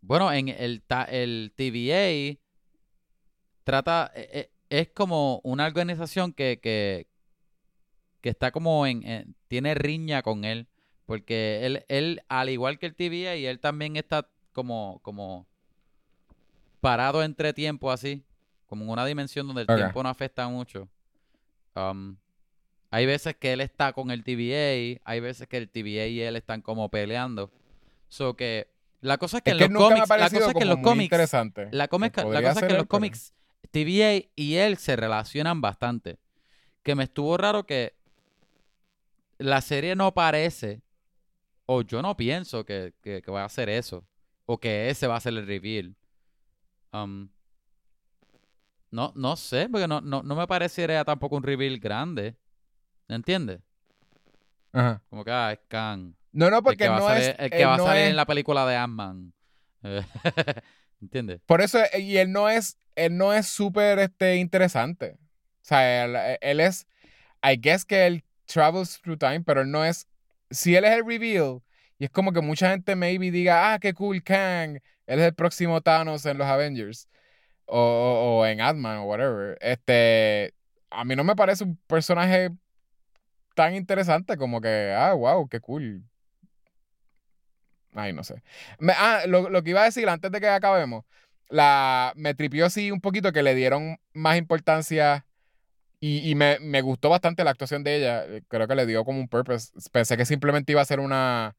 bueno, 0.00 0.32
en 0.32 0.48
el, 0.48 0.82
el 1.10 1.52
TVA 1.54 2.36
trata, 3.62 4.10
e- 4.16 4.50
e- 4.68 4.80
es 4.80 4.88
como 4.88 5.40
una 5.44 5.66
organización 5.68 6.32
que, 6.32 6.58
que, 6.60 7.06
que 8.20 8.30
está 8.30 8.50
como 8.50 8.84
en, 8.84 9.06
en- 9.06 9.36
tiene 9.46 9.76
riña 9.76 10.22
con 10.22 10.44
él, 10.44 10.66
porque 11.06 11.64
él, 11.66 11.84
él, 11.86 12.20
al 12.28 12.48
igual 12.50 12.80
que 12.80 12.86
el 12.86 12.96
TVA, 12.96 13.34
él 13.48 13.60
también 13.60 13.94
está 13.94 14.28
como, 14.52 14.98
como 15.04 15.46
parado 16.84 17.22
entre 17.22 17.54
tiempo 17.54 17.90
así, 17.90 18.22
como 18.66 18.84
en 18.84 18.90
una 18.90 19.06
dimensión 19.06 19.46
donde 19.46 19.62
el 19.62 19.66
tiempo 19.66 20.02
no 20.02 20.10
afecta 20.10 20.46
mucho. 20.48 20.86
Um, 21.74 22.18
hay 22.90 23.06
veces 23.06 23.34
que 23.36 23.54
él 23.54 23.62
está 23.62 23.94
con 23.94 24.10
el 24.10 24.22
TVA, 24.22 25.00
hay 25.02 25.20
veces 25.20 25.48
que 25.48 25.56
el 25.56 25.70
TVA 25.70 26.06
y 26.08 26.20
él 26.20 26.36
están 26.36 26.60
como 26.60 26.90
peleando. 26.90 27.50
So 28.08 28.36
que 28.36 28.68
la 29.00 29.16
cosa 29.16 29.38
es 29.38 29.42
que 29.42 29.52
Es 29.52 29.54
en 29.54 29.68
que 29.68 29.72
los 29.72 29.82
cómics, 29.82 30.08
la 30.10 30.28
cosa 30.28 30.48
es 30.48 30.54
que 30.54 30.62
en 30.62 30.68
los 30.68 30.78
cómics, 30.80 31.04
interesante. 31.04 31.68
la, 31.72 31.88
cosa 31.88 32.06
es 32.06 32.12
que 32.66 32.72
en 32.72 32.76
los 32.76 32.86
cómics 32.86 33.32
TVA 33.70 34.28
y 34.36 34.56
él 34.56 34.76
se 34.76 34.94
relacionan 34.94 35.62
bastante. 35.62 36.18
Que 36.82 36.94
me 36.94 37.04
estuvo 37.04 37.38
raro 37.38 37.64
que 37.64 37.94
la 39.38 39.62
serie 39.62 39.96
no 39.96 40.12
parece, 40.12 40.82
o 41.64 41.80
yo 41.80 42.02
no 42.02 42.14
pienso 42.14 42.66
que, 42.66 42.92
que, 43.00 43.22
que 43.22 43.30
va 43.30 43.40
a 43.40 43.46
hacer 43.46 43.70
eso, 43.70 44.04
o 44.44 44.58
que 44.60 44.90
ese 44.90 45.06
va 45.06 45.16
a 45.16 45.20
ser 45.20 45.32
el 45.32 45.46
reveal. 45.46 45.96
Um, 46.94 47.28
no, 48.90 49.12
no 49.16 49.34
sé, 49.36 49.68
porque 49.68 49.88
no, 49.88 50.00
no, 50.00 50.22
no 50.22 50.36
me 50.36 50.46
pareciera 50.46 51.04
tampoco 51.04 51.36
un 51.36 51.42
reveal 51.42 51.78
grande. 51.78 52.36
¿Entiendes? 53.08 53.60
Ajá. 54.72 55.02
Como 55.10 55.24
que, 55.24 55.30
ah, 55.32 55.52
es 55.52 55.58
Kang. 55.68 56.14
No, 56.32 56.50
no, 56.50 56.58
El 56.58 56.62
porque 56.62 56.84
que 56.84 56.88
no 56.88 57.00
salir, 57.00 57.22
es. 57.30 57.36
el 57.38 57.50
que 57.50 57.64
va 57.64 57.74
a 57.74 57.78
salir 57.78 58.04
es- 58.04 58.10
en 58.10 58.16
la 58.16 58.26
película 58.26 58.64
de 58.66 58.76
Ant-Man. 58.76 59.32
¿Entiendes? 61.00 61.40
Por 61.46 61.60
eso, 61.60 61.78
eh, 61.92 62.00
y 62.00 62.16
él 62.16 62.30
no 62.32 62.48
es, 62.48 62.78
él 62.94 63.16
no 63.16 63.32
es 63.32 63.46
súper 63.46 63.98
este, 63.98 64.36
interesante. 64.36 65.16
O 65.18 65.66
sea, 65.66 66.04
él, 66.04 66.38
él 66.40 66.60
es, 66.60 66.86
I 67.42 67.56
guess 67.60 67.84
que 67.84 68.06
él 68.06 68.24
travels 68.46 69.00
through 69.00 69.18
time, 69.18 69.40
pero 69.40 69.62
él 69.62 69.70
no 69.70 69.84
es, 69.84 70.06
si 70.50 70.76
él 70.76 70.84
es 70.84 70.92
el 70.92 71.04
reveal, 71.06 71.60
y 71.98 72.04
es 72.04 72.10
como 72.10 72.32
que 72.32 72.40
mucha 72.40 72.70
gente 72.70 72.94
maybe 72.96 73.30
diga, 73.30 73.72
ah, 73.74 73.78
qué 73.78 73.92
cool 73.94 74.22
Kang, 74.22 74.80
él 75.06 75.20
es 75.20 75.26
el 75.26 75.34
próximo 75.34 75.80
Thanos 75.82 76.26
en 76.26 76.38
los 76.38 76.46
Avengers, 76.46 77.08
o, 77.66 77.78
o, 77.80 78.40
o 78.40 78.46
en 78.46 78.60
Ant-Man, 78.60 78.98
o 78.98 79.04
whatever. 79.04 79.58
Este, 79.60 80.54
a 80.90 81.04
mí 81.04 81.16
no 81.16 81.24
me 81.24 81.36
parece 81.36 81.64
un 81.64 81.76
personaje 81.86 82.50
tan 83.54 83.74
interesante 83.74 84.36
como 84.36 84.60
que, 84.60 84.92
ah, 84.96 85.14
wow, 85.14 85.48
qué 85.48 85.60
cool. 85.60 86.04
Ay, 87.92 88.12
no 88.12 88.24
sé. 88.24 88.42
Me- 88.78 88.92
ah, 88.96 89.22
lo, 89.26 89.48
lo 89.50 89.62
que 89.62 89.70
iba 89.70 89.82
a 89.82 89.84
decir 89.84 90.08
antes 90.08 90.30
de 90.30 90.40
que 90.40 90.48
acabemos, 90.48 91.04
la, 91.48 92.12
me 92.16 92.34
tripió 92.34 92.66
así 92.66 92.90
un 92.90 93.00
poquito 93.00 93.32
que 93.32 93.42
le 93.42 93.54
dieron 93.54 93.98
más 94.12 94.36
importancia 94.36 95.26
y, 96.00 96.28
y 96.30 96.34
me, 96.36 96.58
me 96.60 96.82
gustó 96.82 97.10
bastante 97.10 97.44
la 97.44 97.50
actuación 97.52 97.84
de 97.84 97.96
ella. 97.96 98.26
Creo 98.48 98.68
que 98.68 98.74
le 98.76 98.86
dio 98.86 99.04
como 99.04 99.20
un 99.20 99.28
purpose. 99.28 99.72
Pensé 99.92 100.16
que 100.16 100.26
simplemente 100.26 100.72
iba 100.72 100.82
a 100.82 100.84
ser 100.86 101.00
una 101.00 101.56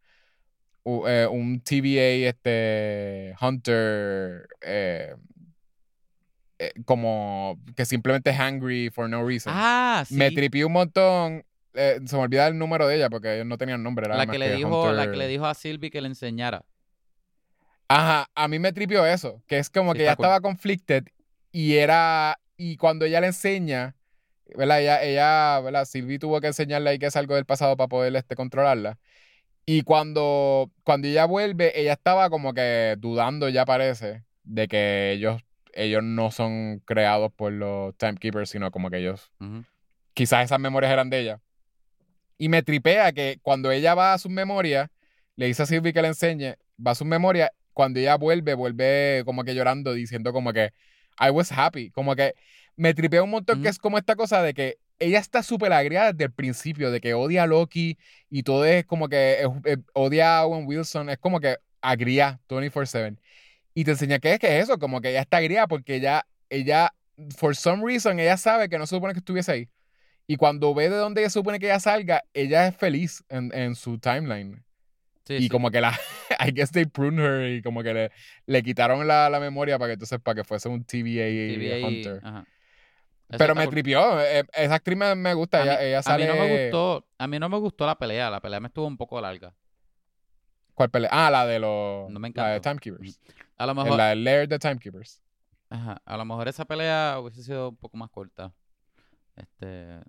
eh, 0.85 1.27
un 1.29 1.61
TVA 1.61 2.29
este, 2.29 3.35
Hunter 3.41 4.47
eh, 4.61 5.15
eh, 6.59 6.73
como 6.85 7.59
que 7.75 7.85
simplemente 7.85 8.29
es 8.29 8.39
hungry 8.39 8.89
for 8.89 9.09
no 9.09 9.25
reason. 9.27 9.51
Ah, 9.55 10.03
sí. 10.07 10.15
Me 10.15 10.31
tripió 10.31 10.67
un 10.67 10.73
montón. 10.73 11.43
se 11.73 12.15
me 12.15 12.21
olvida 12.21 12.47
el 12.47 12.57
número 12.57 12.87
de 12.87 12.97
ella 12.97 13.09
porque 13.09 13.33
ellos 13.33 13.47
no 13.47 13.57
tenían 13.57 13.81
nombre. 13.81 14.05
era 14.05 14.15
la 14.15 14.27
que 14.27 14.37
le 14.37 14.55
dijo, 14.55 14.91
la 14.91 15.09
que 15.09 15.17
le 15.17 15.27
dijo 15.27 15.45
a 15.45 15.53
Sylvie 15.53 15.89
que 15.89 16.01
le 16.01 16.07
enseñara. 16.07 16.63
Ajá, 17.87 18.29
a 18.33 18.47
mí 18.47 18.57
me 18.57 18.73
tripió 18.73 19.05
eso, 19.05 19.43
que 19.47 19.59
es 19.59 19.69
como 19.69 19.91
Sí, 19.91 19.97
que 19.97 20.03
ella 20.03 20.15
cool. 20.15 20.25
estaba 20.25 20.41
conflicted 20.41 21.05
y 21.51 21.75
era, 21.75 22.39
y 22.57 22.77
cuando 22.77 23.05
ella 23.05 23.21
le 23.21 23.27
enseña, 23.27 23.95
¿verdad? 24.57 24.81
Ella, 24.81 25.03
ella, 25.03 25.59
¿verdad? 25.61 25.85
Sylvie 25.85 26.19
tuvo 26.19 26.41
que 26.41 26.47
enseñarle 26.47 26.89
ahí 26.89 26.99
que 26.99 27.05
es 27.05 27.15
algo 27.15 27.35
del 27.35 27.45
pasado 27.45 27.77
para 27.77 27.87
poder 27.87 28.15
este, 28.15 28.35
controlarla. 28.35 28.97
Y 29.65 29.81
cuando, 29.81 30.71
cuando 30.83 31.07
ella 31.07 31.25
vuelve, 31.25 31.79
ella 31.79 31.93
estaba 31.93 32.29
como 32.29 32.53
que 32.53 32.95
dudando, 32.99 33.49
ya 33.49 33.65
parece, 33.65 34.23
de 34.43 34.67
que 34.67 35.11
ellos, 35.11 35.41
ellos 35.73 36.03
no 36.03 36.31
son 36.31 36.81
creados 36.85 37.31
por 37.35 37.51
los 37.51 37.95
Timekeepers, 37.97 38.49
sino 38.49 38.69
como 38.71 38.89
que 38.89 38.97
ellos, 38.97 39.31
quizás 40.13 40.45
esas 40.45 40.59
memorias 40.59 40.91
eran 40.91 41.09
de 41.09 41.19
ella. 41.19 41.41
Y 42.37 42.49
me 42.49 42.61
tripea 42.61 43.11
que 43.11 43.39
cuando 43.41 43.71
ella 43.71 43.95
va 43.95 44.13
a 44.13 44.17
sus 44.17 44.31
memorias, 44.31 44.89
le 45.35 45.47
dice 45.47 45.63
a 45.63 45.65
Sylvie 45.65 45.93
que 45.93 46.01
le 46.01 46.09
enseñe, 46.09 46.55
va 46.85 46.91
a 46.91 46.95
sus 46.95 47.07
memorias, 47.07 47.49
cuando 47.73 47.99
ella 47.99 48.15
vuelve, 48.15 48.53
vuelve 48.53 49.23
como 49.25 49.43
que 49.43 49.53
llorando, 49.53 49.93
diciendo 49.93 50.31
como 50.31 50.53
que 50.53 50.71
I 51.19 51.29
was 51.29 51.51
happy. 51.51 51.91
Como 51.91 52.15
que 52.15 52.35
me 52.75 52.93
tripea 52.93 53.23
un 53.23 53.31
montón 53.31 53.61
que 53.61 53.69
es 53.69 53.79
como 53.79 53.97
esta 53.97 54.15
cosa 54.15 54.41
de 54.41 54.53
que 54.53 54.77
ella 54.99 55.19
está 55.19 55.43
súper 55.43 55.73
agria 55.73 56.11
desde 56.13 56.25
el 56.25 56.31
principio, 56.31 56.91
de 56.91 57.01
que 57.01 57.13
odia 57.13 57.43
a 57.43 57.47
Loki 57.47 57.97
y 58.29 58.43
todo 58.43 58.65
es 58.65 58.85
como 58.85 59.09
que 59.09 59.41
es- 59.41 59.47
eh, 59.65 59.77
odia 59.93 60.37
a 60.39 60.45
Owen 60.45 60.65
Wilson, 60.67 61.09
es 61.09 61.17
como 61.17 61.39
que 61.39 61.57
agria 61.81 62.39
24/7. 62.47 63.17
Y 63.73 63.83
te 63.83 63.91
enseña 63.91 64.19
qué 64.19 64.33
es, 64.33 64.39
que 64.39 64.57
es 64.57 64.63
eso, 64.63 64.79
como 64.79 65.01
que 65.01 65.09
ella 65.09 65.21
está 65.21 65.37
agria 65.37 65.67
porque 65.67 65.95
ella, 65.95 66.25
ella, 66.49 66.93
for 67.37 67.55
some 67.55 67.83
reason, 67.85 68.19
ella 68.19 68.37
sabe 68.37 68.69
que 68.69 68.77
no 68.77 68.85
se 68.87 68.95
supone 68.95 69.13
que 69.13 69.19
estuviese 69.19 69.51
ahí. 69.51 69.69
Y 70.27 70.37
cuando 70.37 70.73
ve 70.73 70.89
de 70.89 70.95
dónde 70.95 71.21
ella 71.21 71.29
supone 71.29 71.59
que 71.59 71.67
ella 71.67 71.79
salga, 71.79 72.23
ella 72.33 72.67
es 72.67 72.75
feliz 72.75 73.23
en, 73.29 73.53
en 73.53 73.75
su 73.75 73.99
timeline. 73.99 74.63
Sí, 75.27 75.35
y 75.35 75.41
sí. 75.43 75.49
como 75.49 75.71
que 75.71 75.81
la, 75.81 75.91
I 76.39 76.51
guess 76.53 76.71
they 76.71 76.85
pruned 76.85 77.19
her 77.19 77.49
y 77.49 77.61
como 77.61 77.83
que 77.83 77.93
le, 77.93 78.11
le 78.45 78.63
quitaron 78.63 79.07
la, 79.07 79.29
la 79.29 79.39
memoria 79.39 79.77
para 79.77 79.89
que 79.89 79.93
entonces 79.93 80.19
para 80.19 80.35
que 80.35 80.43
fuese 80.43 80.69
un 80.69 80.83
TVA, 80.83 81.79
TVA, 81.79 81.87
Hunter. 81.87 82.19
ajá. 82.23 82.45
Eso 83.27 83.37
Pero 83.39 83.55
me 83.55 83.63
cool. 83.63 83.71
tripió. 83.73 84.21
eh, 84.21 84.45
Esa 84.53 84.75
actriz 84.75 84.97
me, 84.97 85.15
me 85.15 85.33
gusta. 85.33 85.61
A 85.61 85.63
mí- 85.65 85.69
ella, 85.71 85.81
ella 85.83 85.97
A 85.97 85.99
mí 85.99 86.03
sale. 86.03 86.27
no 86.27 86.35
me 86.35 86.63
gustó, 86.63 87.07
a 87.17 87.27
mí 87.27 87.39
no 87.39 87.49
me 87.49 87.57
gustó 87.57 87.85
la 87.85 87.97
pelea, 87.97 88.29
la 88.29 88.39
pelea 88.39 88.59
me 88.59 88.67
estuvo 88.67 88.85
un 88.85 88.97
poco 88.97 89.19
larga. 89.19 89.53
¿Cuál 90.75 90.89
pelea? 90.91 91.09
Ah, 91.11 91.31
la 91.31 91.45
de 91.45 91.59
los. 91.59 92.09
No 92.11 92.19
me 92.19 92.31
la 92.35 92.49
de. 92.49 92.59
Timekeepers. 92.59 93.19
A 93.57 93.65
lo 93.65 93.73
mejor, 93.73 93.97
La 93.97 94.09
de 94.09 94.15
Lair 94.17 94.47
de 94.47 94.59
Timekeepers. 94.59 95.21
ajá, 95.69 96.01
a 96.05 96.17
lo 96.17 96.25
mejor 96.25 96.47
esa 96.47 96.65
pelea 96.65 97.17
hubiese 97.19 97.43
sido 97.43 97.69
un 97.69 97.77
poco 97.77 97.97
más 97.97 98.09
corta. 98.09 98.51
Este, 99.35 99.99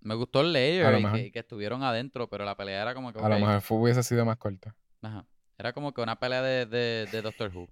me 0.00 0.14
gustó 0.14 0.40
el 0.42 0.52
layer 0.52 0.98
y 1.24 1.30
que, 1.32 1.38
estuvieron 1.40 1.82
adentro, 1.82 2.28
pero 2.28 2.44
la 2.44 2.56
pelea 2.56 2.82
era 2.82 2.94
como 2.94 3.12
que 3.12 3.18
A 3.20 3.28
lo 3.28 3.38
mejor 3.38 3.62
hubiese 3.70 4.02
sido 4.02 4.24
más 4.24 4.36
corta. 4.36 4.74
ajá, 5.02 5.24
era 5.58 5.72
como 5.72 5.92
que 5.94 6.00
una 6.00 6.18
pelea 6.18 6.42
de, 6.42 6.66
de, 6.66 7.06
de 7.10 7.22
Doctor 7.22 7.50
Who. 7.54 7.68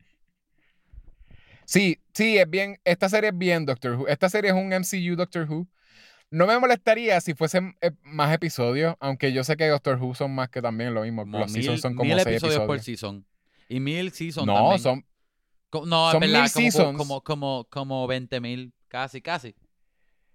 Sí, 1.67 1.99
sí, 2.13 2.39
es 2.39 2.49
bien. 2.49 2.79
Esta 2.85 3.09
serie 3.09 3.31
es 3.31 3.39
bien 3.39 3.65
Doctor 3.67 3.93
Who. 3.97 4.09
Esta 4.09 4.29
serie 4.29 4.51
es 4.51 4.57
un 4.57 4.73
MCU 4.73 5.17
Doctor 5.17 5.49
Who. 5.51 5.67
No 6.31 6.47
me 6.47 6.59
molestaría 6.59 7.21
si 7.21 7.35
fuesen 7.35 7.77
eh, 7.81 7.93
más 8.03 8.33
episodios, 8.35 8.97
aunque 8.99 9.33
yo 9.33 9.45
sé 9.45 9.57
que 9.57 9.69
Doctor 9.69 10.01
Who 10.03 10.15
son 10.15 10.35
más 10.35 10.49
que 10.49 10.61
también 10.61 10.93
lo 10.95 11.03
mismo. 11.03 11.23
Como 11.23 11.39
Los 11.39 11.53
mil, 11.53 11.63
seasons 11.63 11.81
son 11.81 11.95
como 11.95 12.09
mil 12.09 12.15
seis 12.17 12.27
episodios, 12.27 12.55
episodios. 12.57 12.67
por 12.67 12.81
season. 12.81 13.27
Y 13.69 13.81
mil 13.81 14.11
seasons 14.13 14.47
no, 14.47 14.55
también. 14.55 14.79
son. 14.81 15.07
Co- 15.71 15.87
no, 15.87 16.11
son 16.11 16.21
verdad, 16.21 16.43
mil 16.43 16.51
como, 16.53 16.63
seasons. 16.71 16.99
como, 16.99 17.21
como, 17.23 17.67
como 17.71 18.07
20 18.07 18.41
mil, 18.41 18.73
casi, 18.89 19.21
casi. 19.23 19.55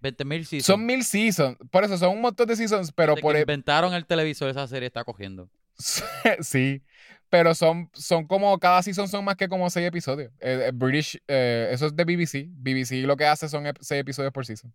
20 0.01 0.26
mil 0.26 0.45
seasons. 0.45 0.65
Son 0.65 0.85
mil 0.85 1.03
seasons. 1.03 1.57
Por 1.69 1.84
eso 1.84 1.97
son 1.97 2.10
un 2.15 2.22
montón 2.22 2.47
de 2.47 2.56
seasons, 2.56 2.91
pero 2.93 3.14
Desde 3.14 3.22
por. 3.22 3.34
que 3.34 3.39
e- 3.39 3.41
inventaron 3.41 3.93
el 3.93 4.06
televisor, 4.06 4.49
esa 4.49 4.65
serie 4.68 4.88
está 4.88 5.03
cogiendo. 5.03 5.49
sí. 6.41 6.81
Pero 7.30 7.53
son, 7.53 7.89
son 7.93 8.26
como. 8.26 8.57
Cada 8.60 8.81
season 8.81 9.07
son 9.07 9.23
más 9.23 9.35
que 9.35 9.47
como 9.47 9.69
seis 9.69 9.88
episodios. 9.88 10.31
Eh, 10.39 10.65
eh, 10.68 10.72
British. 10.73 11.22
eh, 11.27 11.69
eso 11.72 11.85
es 11.88 11.95
de 11.95 12.03
BBC. 12.03 12.47
BBC 12.49 13.06
lo 13.06 13.15
que 13.18 13.26
hace 13.26 13.47
son 13.47 13.65
ep- 13.65 13.77
seis 13.81 14.01
episodios 14.01 14.34
por 14.34 14.45
season. 14.45 14.73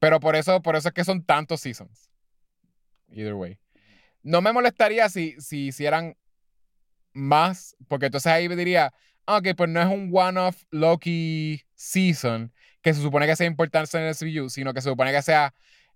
Pero 0.00 0.18
por 0.20 0.34
eso, 0.36 0.60
por 0.62 0.74
eso 0.76 0.88
es 0.88 0.94
que 0.94 1.04
son 1.04 1.22
tantos 1.24 1.60
seasons. 1.60 2.10
Either 3.10 3.34
way. 3.34 3.58
No 4.22 4.40
me 4.42 4.52
molestaría 4.52 5.08
si, 5.08 5.36
si 5.40 5.66
hicieran 5.68 6.16
más, 7.12 7.76
porque 7.88 8.06
entonces 8.06 8.32
ahí 8.32 8.48
me 8.48 8.56
diría, 8.56 8.92
ah, 9.26 9.36
ok, 9.38 9.48
pues 9.56 9.70
no 9.70 9.80
es 9.80 9.86
un 9.86 10.10
one-off 10.12 10.62
Loki 10.70 11.62
season 11.74 12.52
que 12.82 12.92
se 12.92 13.00
supone 13.00 13.26
que 13.26 13.36
sea 13.36 13.46
importante 13.46 13.96
en 13.96 14.04
el 14.04 14.16
CU, 14.16 14.50
sino 14.50 14.74
que 14.74 14.80
se 14.80 14.88
supone 14.90 15.12
que 15.12 15.22
sea 15.22 15.54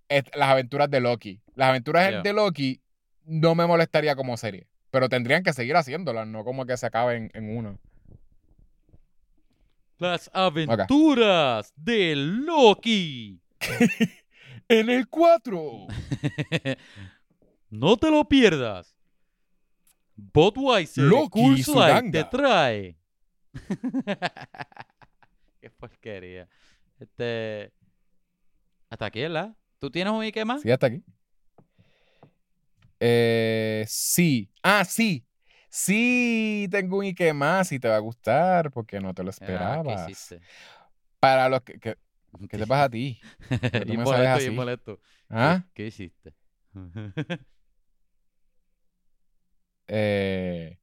las 0.09 0.49
aventuras 0.49 0.89
de 0.91 1.01
Loki. 1.01 1.43
Las 1.55 1.71
aventuras 1.71 2.09
Yeah. 2.11 2.23
de 2.23 2.33
Loki 2.33 2.81
no 3.25 3.55
me 3.55 3.67
molestaría 3.67 4.15
como 4.15 4.37
serie, 4.37 4.68
pero 4.91 5.09
tendrían 5.09 5.43
que 5.43 5.53
seguir 5.53 5.77
haciéndolas, 5.77 6.27
no 6.27 6.45
como 6.45 6.67
que 6.67 6.77
se 6.77 6.87
acaben 6.87 7.31
en 7.35 7.57
uno. 7.57 7.79
Las 9.99 10.31
aventuras 10.33 11.73
de 11.77 12.15
Loki. 12.17 13.41
En 14.71 14.91
el 14.91 15.09
4. 15.09 15.87
no 17.71 17.97
te 17.97 18.11
lo 18.11 18.23
pierdas. 18.27 18.95
Budweiser 20.15 21.05
Loki 21.05 21.65
Light 21.75 22.13
te 22.13 22.25
trae. 22.25 22.99
Qué 25.61 25.71
porquería. 25.71 26.51
Este. 27.01 27.73
Hasta 28.91 29.07
aquí, 29.07 29.23
¿verdad? 29.23 29.57
¿Tú 29.79 29.91
tienes 29.91 30.13
un 30.13 30.23
Ike 30.23 30.45
más? 30.45 30.61
Sí, 30.61 30.71
hasta 30.71 30.89
aquí. 30.89 31.03
Eh, 33.01 33.85
sí. 33.89 34.51
Ah, 34.63 34.85
sí. 34.85 35.25
Sí, 35.71 36.67
tengo 36.71 36.99
un 36.99 37.05
Ike 37.05 37.33
más 37.35 37.71
y 37.73 37.79
te 37.79 37.89
va 37.89 37.97
a 37.97 38.01
gustar 38.01 38.71
porque 38.71 39.01
no 39.01 39.13
te 39.15 39.23
lo 39.23 39.31
Ah, 39.31 39.35
¿Qué 39.37 39.45
esperabas. 39.45 40.11
hiciste? 40.11 40.41
Para 41.21 41.49
los 41.49 41.63
que, 41.63 41.79
que- 41.79 41.99
¿Qué 42.49 42.59
te 42.59 42.67
pasa 42.67 42.85
a 42.85 42.91
ti? 42.91 43.19
y 43.87 43.97
me 43.97 44.05
molesto, 44.05 44.41
y 44.41 44.51
molesto. 44.51 45.01
¿Ah? 45.29 45.65
¿Qué, 45.75 45.83
qué 45.83 45.87
hiciste? 45.89 46.35
Eh, 49.89 50.79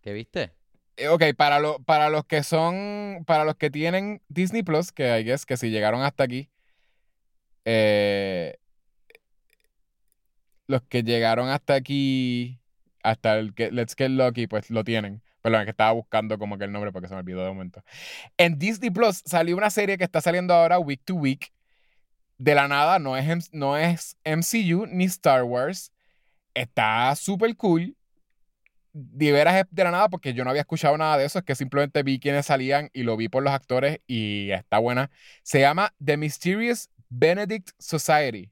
¿Qué 0.00 0.12
viste? 0.12 0.52
eh, 0.96 1.08
ok, 1.08 1.22
para, 1.36 1.60
lo- 1.60 1.78
para 1.82 2.10
los 2.10 2.24
que 2.24 2.42
son, 2.42 3.24
para 3.26 3.44
los 3.44 3.56
que 3.56 3.70
tienen 3.70 4.22
Disney 4.28 4.62
Plus, 4.62 4.92
que 4.92 5.22
guess 5.24 5.46
que 5.46 5.56
si 5.56 5.70
llegaron 5.70 6.02
hasta 6.02 6.24
aquí, 6.24 6.50
eh, 7.64 8.56
los 10.70 10.82
que 10.82 11.02
llegaron 11.02 11.48
hasta 11.48 11.74
aquí, 11.74 12.60
hasta 13.02 13.38
el 13.38 13.54
que 13.54 13.70
Let's 13.72 13.94
Get 13.96 14.10
Lucky, 14.10 14.46
pues 14.46 14.70
lo 14.70 14.84
tienen. 14.84 15.22
Perdón, 15.42 15.64
que 15.64 15.70
estaba 15.70 15.92
buscando 15.92 16.38
como 16.38 16.58
que 16.58 16.64
el 16.64 16.72
nombre 16.72 16.92
porque 16.92 17.08
se 17.08 17.14
me 17.14 17.20
olvidó 17.20 17.42
de 17.42 17.48
momento. 17.48 17.82
En 18.36 18.58
Disney 18.58 18.90
Plus 18.90 19.22
salió 19.24 19.56
una 19.56 19.70
serie 19.70 19.98
que 19.98 20.04
está 20.04 20.20
saliendo 20.20 20.54
ahora 20.54 20.78
week 20.78 21.02
to 21.04 21.14
week. 21.14 21.52
De 22.38 22.54
la 22.54 22.68
nada, 22.68 22.98
no 22.98 23.16
es, 23.16 23.52
no 23.52 23.76
es 23.76 24.16
MCU 24.24 24.86
ni 24.86 25.04
Star 25.04 25.42
Wars. 25.42 25.92
Está 26.54 27.14
súper 27.16 27.56
cool. 27.56 27.96
De 28.92 29.32
veras 29.32 29.66
de 29.70 29.84
la 29.84 29.90
nada 29.90 30.08
porque 30.08 30.34
yo 30.34 30.44
no 30.44 30.50
había 30.50 30.62
escuchado 30.62 30.96
nada 30.96 31.16
de 31.16 31.24
eso. 31.24 31.38
Es 31.38 31.44
que 31.44 31.54
simplemente 31.54 32.02
vi 32.02 32.18
quiénes 32.18 32.46
salían 32.46 32.90
y 32.92 33.02
lo 33.02 33.16
vi 33.16 33.28
por 33.28 33.42
los 33.42 33.52
actores 33.52 34.00
y 34.06 34.50
está 34.50 34.78
buena. 34.78 35.10
Se 35.42 35.60
llama 35.60 35.94
The 36.04 36.16
Mysterious 36.16 36.90
Benedict 37.08 37.70
Society. 37.78 38.50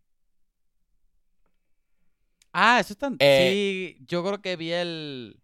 Ah, 2.52 2.80
eso 2.80 2.92
está. 2.92 3.10
Eh, 3.18 3.94
sí, 3.98 4.04
yo 4.06 4.24
creo 4.24 4.40
que 4.40 4.56
vi 4.56 4.72
el. 4.72 5.40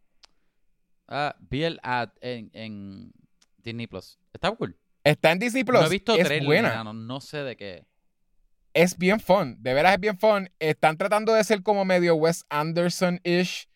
Ah, 1.09 1.37
vi 1.51 1.65
el 1.65 1.79
ad 1.83 2.11
en, 2.21 2.51
en 2.55 3.13
Disney 3.59 3.87
Plus. 3.87 4.19
Está 4.33 4.51
cool. 4.53 4.77
Está 5.05 5.33
en 5.33 5.39
Disney 5.39 5.65
Plus. 5.65 5.81
no 5.81 5.87
he 5.87 5.91
visto 5.91 6.15
es 6.17 6.25
trailer 6.25 6.47
buena. 6.47 6.83
no, 6.85 6.93
no 6.95 7.21
sé 7.21 7.39
de 7.39 7.57
qué. 7.57 7.85
es 8.73 8.97
bien 8.97 9.21
fun. 9.21 9.57
De 9.61 9.75
veras 9.75 9.95
es 9.95 10.01
bien 10.01 10.19
fun. 10.19 10.51
Están 10.59 10.97
tratando 10.97 11.33
de 11.35 11.45
ser 11.45 11.63
como 11.63 11.85
medio 11.85 12.15
Wes 12.17 12.45
Anderson-ish. 12.49 13.69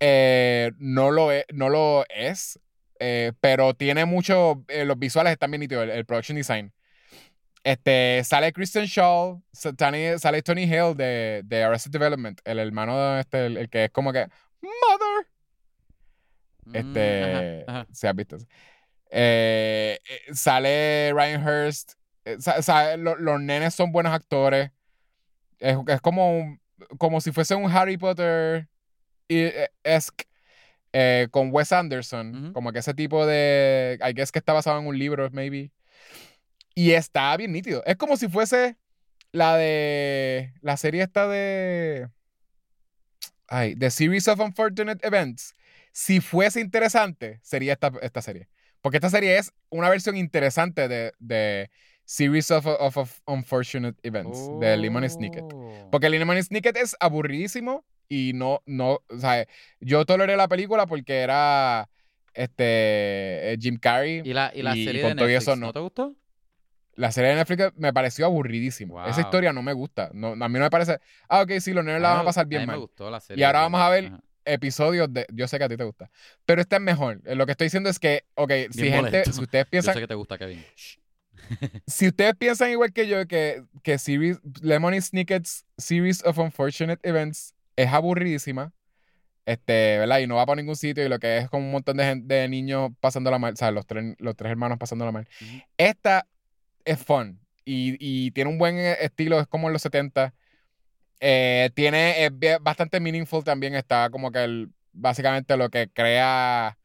Eh, 0.00 0.72
no, 0.78 1.10
lo 1.10 1.32
es, 1.32 1.44
no 1.52 1.68
lo 1.68 2.04
es. 2.10 2.60
eh, 3.00 3.32
pero 3.40 3.74
tiene 3.74 4.04
mucho. 4.04 4.64
eh, 4.68 4.84
los 4.84 4.98
visuales 4.98 5.32
están 5.32 5.50
bien 5.50 5.60
nítidos. 5.62 5.84
El, 5.84 5.90
el 5.90 6.04
production 6.04 6.36
design. 6.36 6.72
Este, 7.62 8.22
sale 8.24 8.52
Kristen 8.52 8.86
Shaw. 8.86 9.42
Sale 9.52 10.42
Tony 10.42 10.64
Hale 10.64 10.94
de, 10.94 11.42
de 11.44 11.62
Arrested 11.64 11.90
Development. 11.90 12.40
El 12.44 12.58
hermano 12.58 12.98
de 13.14 13.20
este, 13.20 13.46
el, 13.46 13.56
el 13.56 13.68
que 13.68 13.84
es 13.84 13.90
como 13.90 14.12
que. 14.12 14.26
Mother. 14.62 15.26
Mm, 16.64 16.76
Este. 16.76 17.64
ajá, 17.66 17.80
ajá. 17.80 17.86
Si 17.92 18.06
has 18.06 18.14
visto. 18.14 18.36
Eh, 19.10 19.98
eh, 20.08 20.34
sale 20.34 21.12
Ryan 21.12 21.46
Hurst. 21.46 21.92
eh, 22.24 22.36
lo- 22.98 23.16
los 23.16 23.40
nenes 23.40 23.74
son 23.74 23.92
buenos 23.92 24.12
actores. 24.12 24.70
Es, 25.58 25.76
es 25.88 26.00
como, 26.00 26.38
un- 26.38 26.60
como 26.98 27.20
si 27.20 27.32
fuese 27.32 27.54
un 27.54 27.70
Harry 27.70 27.96
Potter 27.98 28.68
eh, 29.28 29.68
esque 29.82 30.24
eh, 30.92 31.28
con 31.30 31.50
Wes 31.52 31.72
Anderson. 31.72 32.52
Como 32.52 32.72
que 32.72 32.78
ese 32.80 32.94
tipo 32.94 33.26
de. 33.26 33.98
I 34.02 34.12
guess 34.14 34.32
que 34.32 34.38
está 34.38 34.52
basado 34.52 34.78
en 34.80 34.86
un 34.86 34.98
libro, 34.98 35.28
maybe. 35.32 35.70
Y 36.74 36.92
está 36.92 37.36
bien 37.36 37.52
nítido. 37.52 37.82
Es 37.84 37.96
como 37.96 38.16
si 38.16 38.28
fuese 38.28 38.76
la 39.32 39.56
de. 39.56 40.52
La 40.60 40.76
serie 40.76 41.02
esta 41.02 41.26
de. 41.28 42.08
Ay, 43.48 43.74
The 43.76 43.90
Series 43.90 44.28
of 44.28 44.40
Unfortunate 44.40 45.04
Events. 45.06 45.54
Si 45.92 46.20
fuese 46.20 46.60
interesante, 46.60 47.40
sería 47.42 47.72
esta, 47.72 47.92
esta 48.00 48.22
serie. 48.22 48.48
Porque 48.80 48.98
esta 48.98 49.10
serie 49.10 49.36
es 49.38 49.52
una 49.68 49.88
versión 49.88 50.16
interesante 50.16 50.86
de, 50.88 51.12
de 51.18 51.70
Series 52.04 52.50
of, 52.52 52.66
of- 52.66 52.96
of 52.96 53.20
Unfortunate 53.26 53.98
Events, 54.04 54.48
de 54.60 54.76
Lemon 54.76 55.08
Snicket. 55.10 55.44
Oh. 55.52 55.88
Porque 55.90 56.08
Lemon 56.08 56.40
Snicket 56.42 56.76
es 56.76 56.96
aburridísimo 57.00 57.84
y 58.08 58.32
no, 58.34 58.62
no, 58.66 59.00
o 59.08 59.18
sea, 59.18 59.46
yo 59.80 60.04
toleré 60.06 60.36
la 60.36 60.48
película 60.48 60.86
porque 60.86 61.18
era 61.18 61.88
este 62.34 63.56
Jim 63.60 63.78
Carrey. 63.78 64.22
¿Y 64.24 64.32
la, 64.32 64.52
y 64.54 64.62
la 64.62 64.76
y 64.76 64.84
serie 64.84 65.02
de 65.02 65.14
Netflix, 65.14 65.42
eso 65.42 65.56
¿no. 65.56 65.66
no. 65.66 65.72
te 65.72 65.80
gustó? 65.80 66.16
La 67.00 67.12
serie 67.12 67.30
de 67.30 67.36
Netflix 67.36 67.72
me 67.76 67.92
pareció 67.92 68.26
aburridísima. 68.26 69.08
Esa 69.08 69.20
historia 69.22 69.52
no 69.52 69.62
me 69.62 69.72
gusta. 69.72 70.10
No, 70.12 70.28
a 70.32 70.48
mí 70.48 70.54
no 70.58 70.60
me 70.64 70.70
parece. 70.70 70.98
Ah, 71.28 71.42
ok, 71.42 71.52
sí, 71.60 71.72
los 71.72 71.84
nenes 71.84 72.00
la 72.02 72.08
A 72.08 72.12
van 72.12 72.20
a 72.20 72.22
me- 72.22 72.26
pasar 72.26 72.46
bien 72.46 72.62
mí 72.62 72.66
me 72.66 72.72
mal. 72.74 72.80
gustó 72.80 73.10
la 73.10 73.20
serie. 73.20 73.40
Y 73.40 73.44
ahora 73.44 73.60
vamos 73.60 73.80
a 73.80 73.88
ver 73.88 74.06
ajá. 74.06 74.20
Episodios 74.44 75.12
de. 75.12 75.26
Yo 75.32 75.46
sé 75.48 75.58
que 75.58 75.64
a 75.64 75.68
ti 75.68 75.76
te 75.76 75.84
gusta. 75.84 76.10
Pero 76.46 76.60
esta 76.60 76.76
es 76.76 76.82
mejor. 76.82 77.20
Eh, 77.24 77.34
Lo 77.34 77.46
que 77.46 77.52
estoy 77.52 77.66
diciendo 77.66 77.88
es 77.90 77.98
que, 77.98 78.24
ok, 78.34 78.52
si 78.70 78.90
gente, 78.90 79.24
si 79.24 79.30
ustedes 79.42 79.64
Yo 79.66 79.70
piensan, 79.70 79.94
sé 79.94 80.00
que 80.00 80.06
te 80.08 80.14
gusta, 80.14 80.38
Kevin. 80.38 80.64
Si 81.86 82.06
ustedes 82.08 82.34
piensan 82.36 82.70
igual 82.70 82.92
que 82.92 83.08
yo 83.08 83.26
que, 83.26 83.64
que 83.82 83.98
series, 83.98 84.38
Lemony 84.62 85.00
Snicket's 85.00 85.64
Series 85.78 86.24
of 86.24 86.38
Unfortunate 86.38 87.00
Events 87.08 87.54
es 87.76 87.88
aburridísima, 87.92 88.72
este, 89.46 89.98
¿verdad? 89.98 90.18
Y 90.20 90.26
no 90.26 90.36
va 90.36 90.46
para 90.46 90.60
ningún 90.60 90.76
sitio 90.76 91.04
y 91.04 91.08
lo 91.08 91.18
que 91.18 91.38
es 91.38 91.48
como 91.50 91.64
un 91.66 91.72
montón 91.72 91.96
de, 91.96 92.04
gen- 92.04 92.28
de 92.28 92.48
niños 92.48 92.90
pasándola 93.00 93.38
mal, 93.38 93.54
o 93.54 93.56
sea, 93.56 93.70
los 93.70 93.86
tres, 93.86 94.14
los 94.18 94.36
tres 94.36 94.50
hermanos 94.50 94.78
pasándola 94.78 95.12
mal. 95.12 95.28
Esta 95.76 96.26
es 96.84 97.02
fun 97.02 97.40
y, 97.64 97.96
y 98.00 98.30
tiene 98.32 98.50
un 98.50 98.58
buen 98.58 98.76
eh, 98.78 98.96
estilo, 99.00 99.40
es 99.40 99.46
como 99.46 99.68
en 99.68 99.72
los 99.74 99.82
70. 99.82 100.34
Eh, 101.20 101.70
tiene, 101.74 102.24
es 102.26 102.32
bastante 102.62 103.00
meaningful 103.00 103.44
también, 103.44 103.74
está 103.74 104.08
como 104.10 104.32
que 104.32 104.42
el, 104.44 104.70
básicamente 104.92 105.56
lo 105.56 105.68
que 105.70 105.88
crea 105.90 106.78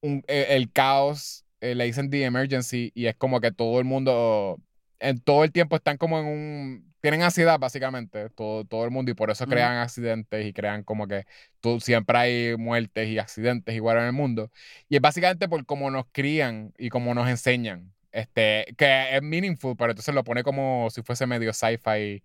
un- 0.00 0.24
e- 0.26 0.46
el 0.56 0.72
caos, 0.72 1.44
eh, 1.60 1.74
le 1.74 1.84
dicen 1.84 2.10
The 2.10 2.24
Emergency, 2.24 2.90
y 2.94 3.06
es 3.06 3.16
como 3.16 3.40
que 3.40 3.52
todo 3.52 3.78
el 3.78 3.84
mundo, 3.84 4.58
en 5.00 5.20
todo 5.20 5.44
el 5.44 5.52
tiempo 5.52 5.76
están 5.76 5.96
como 5.98 6.18
en 6.18 6.26
un, 6.26 6.94
tienen 7.00 7.22
ansiedad 7.22 7.58
básicamente, 7.58 8.30
todo, 8.30 8.64
todo 8.64 8.84
el 8.84 8.90
mundo, 8.90 9.10
y 9.10 9.14
por 9.14 9.30
eso 9.30 9.46
crean 9.46 9.76
accidentes 9.78 10.46
y 10.46 10.52
crean 10.52 10.82
como 10.84 11.06
que 11.06 11.24
tú, 11.60 11.80
siempre 11.80 12.18
hay 12.18 12.56
muertes 12.56 13.08
y 13.08 13.18
accidentes 13.18 13.74
igual 13.74 13.98
en 13.98 14.04
el 14.04 14.12
mundo. 14.12 14.50
Y 14.88 14.96
es 14.96 15.02
básicamente 15.02 15.48
por 15.48 15.64
cómo 15.66 15.90
nos 15.90 16.06
crían 16.12 16.72
y 16.78 16.88
cómo 16.88 17.14
nos 17.14 17.28
enseñan. 17.28 17.92
Este, 18.12 18.66
que 18.76 19.16
es 19.16 19.22
meaningful, 19.22 19.74
pero 19.76 19.90
entonces 19.92 20.14
lo 20.14 20.22
pone 20.22 20.42
como 20.44 20.88
si 20.90 21.02
fuese 21.02 21.26
medio 21.26 21.52
sci-fi, 21.52 22.22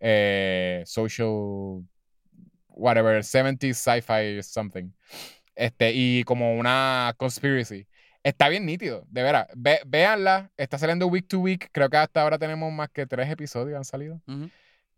eh, 0.00 0.82
social, 0.86 1.82
whatever, 2.68 3.22
70s 3.22 3.76
sci-fi 3.76 4.42
something. 4.42 4.90
Este, 5.54 5.92
y 5.94 6.24
como 6.24 6.54
una 6.56 7.14
conspiracy. 7.18 7.86
Está 8.22 8.48
bien 8.48 8.66
nítido, 8.66 9.04
de 9.08 9.22
veras. 9.22 9.46
Ve, 9.56 9.80
véanla, 9.86 10.50
está 10.56 10.78
saliendo 10.78 11.06
week 11.06 11.26
to 11.28 11.38
week. 11.40 11.68
Creo 11.72 11.88
que 11.88 11.96
hasta 11.96 12.22
ahora 12.22 12.38
tenemos 12.38 12.70
más 12.72 12.88
que 12.90 13.06
tres 13.06 13.30
episodios 13.30 13.76
han 13.76 13.84
salido. 13.84 14.20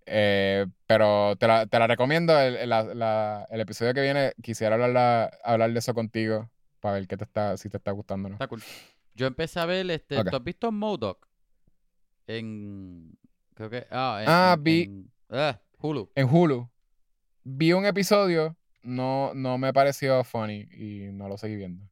Eh, 0.06 0.66
pero 0.86 1.36
te 1.36 1.46
la, 1.46 1.66
te 1.66 1.78
la 1.78 1.86
recomiendo. 1.86 2.38
El, 2.40 2.56
el- 2.56 2.68
la- 2.68 2.82
la- 2.94 3.46
el 3.50 3.60
episodio 3.60 3.94
que 3.94 4.02
viene, 4.02 4.32
quisiera 4.42 4.74
hablar, 4.74 5.38
hablar 5.44 5.72
de 5.72 5.78
eso 5.78 5.94
contigo 5.94 6.50
para 6.80 6.94
ver 6.96 7.06
qué 7.06 7.16
te 7.16 7.22
está, 7.24 7.56
si 7.56 7.68
te 7.68 7.76
está 7.76 7.92
gustando 7.92 8.26
o 8.26 8.30
no. 8.30 8.34
Está 8.36 8.48
cool. 8.48 8.60
Yo 9.14 9.26
empecé 9.26 9.60
a 9.60 9.66
ver, 9.66 9.90
este. 9.90 10.22
¿tú 10.24 10.36
has 10.36 10.44
visto 10.44 10.70
Modoc? 10.72 11.26
En, 12.26 13.16
creo 13.54 13.68
que, 13.70 13.86
ah, 13.90 14.18
en, 14.22 14.28
Ah, 14.28 14.54
en- 14.56 14.62
vi- 14.64 14.82
en, 14.84 15.12
ah, 15.30 15.60
Hulu. 15.78 16.10
En 16.14 16.28
Hulu, 16.28 16.70
vi 17.44 17.72
un 17.72 17.84
episodio, 17.84 18.56
no, 18.82 19.32
no 19.34 19.58
me 19.58 19.72
pareció 19.72 20.22
funny 20.24 20.66
y 20.72 21.08
no 21.12 21.28
lo 21.28 21.36
seguí 21.36 21.56
viendo. 21.56 21.84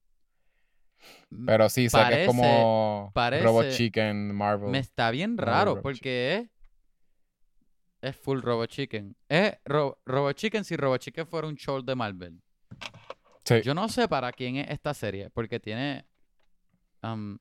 Pero 1.46 1.68
sí, 1.68 1.88
sé 1.88 1.98
que 2.08 2.22
es 2.22 2.26
como 2.26 3.10
parece- 3.14 3.44
Robot 3.44 3.70
Chicken, 3.70 4.34
Marvel. 4.34 4.70
Me 4.70 4.78
está 4.78 5.10
bien 5.10 5.36
raro 5.38 5.80
porque 5.82 6.36
es, 6.36 6.50
es 8.10 8.16
full 8.16 8.40
Robot 8.42 8.68
Chicken. 8.68 9.16
Es 9.28 9.54
Ro- 9.64 9.98
Robot 10.04 10.36
Chicken 10.36 10.64
si 10.64 10.76
Robot 10.76 11.00
Chicken 11.00 11.26
fuera 11.26 11.48
un 11.48 11.56
show 11.56 11.82
de 11.82 11.94
Marvel. 11.94 12.40
Sí. 13.44 13.62
Yo 13.62 13.74
no 13.74 13.88
sé 13.88 14.06
para 14.08 14.30
quién 14.32 14.56
es 14.56 14.70
esta 14.70 14.92
serie 14.94 15.30
porque 15.30 15.58
tiene... 15.58 16.06
um, 17.02 17.38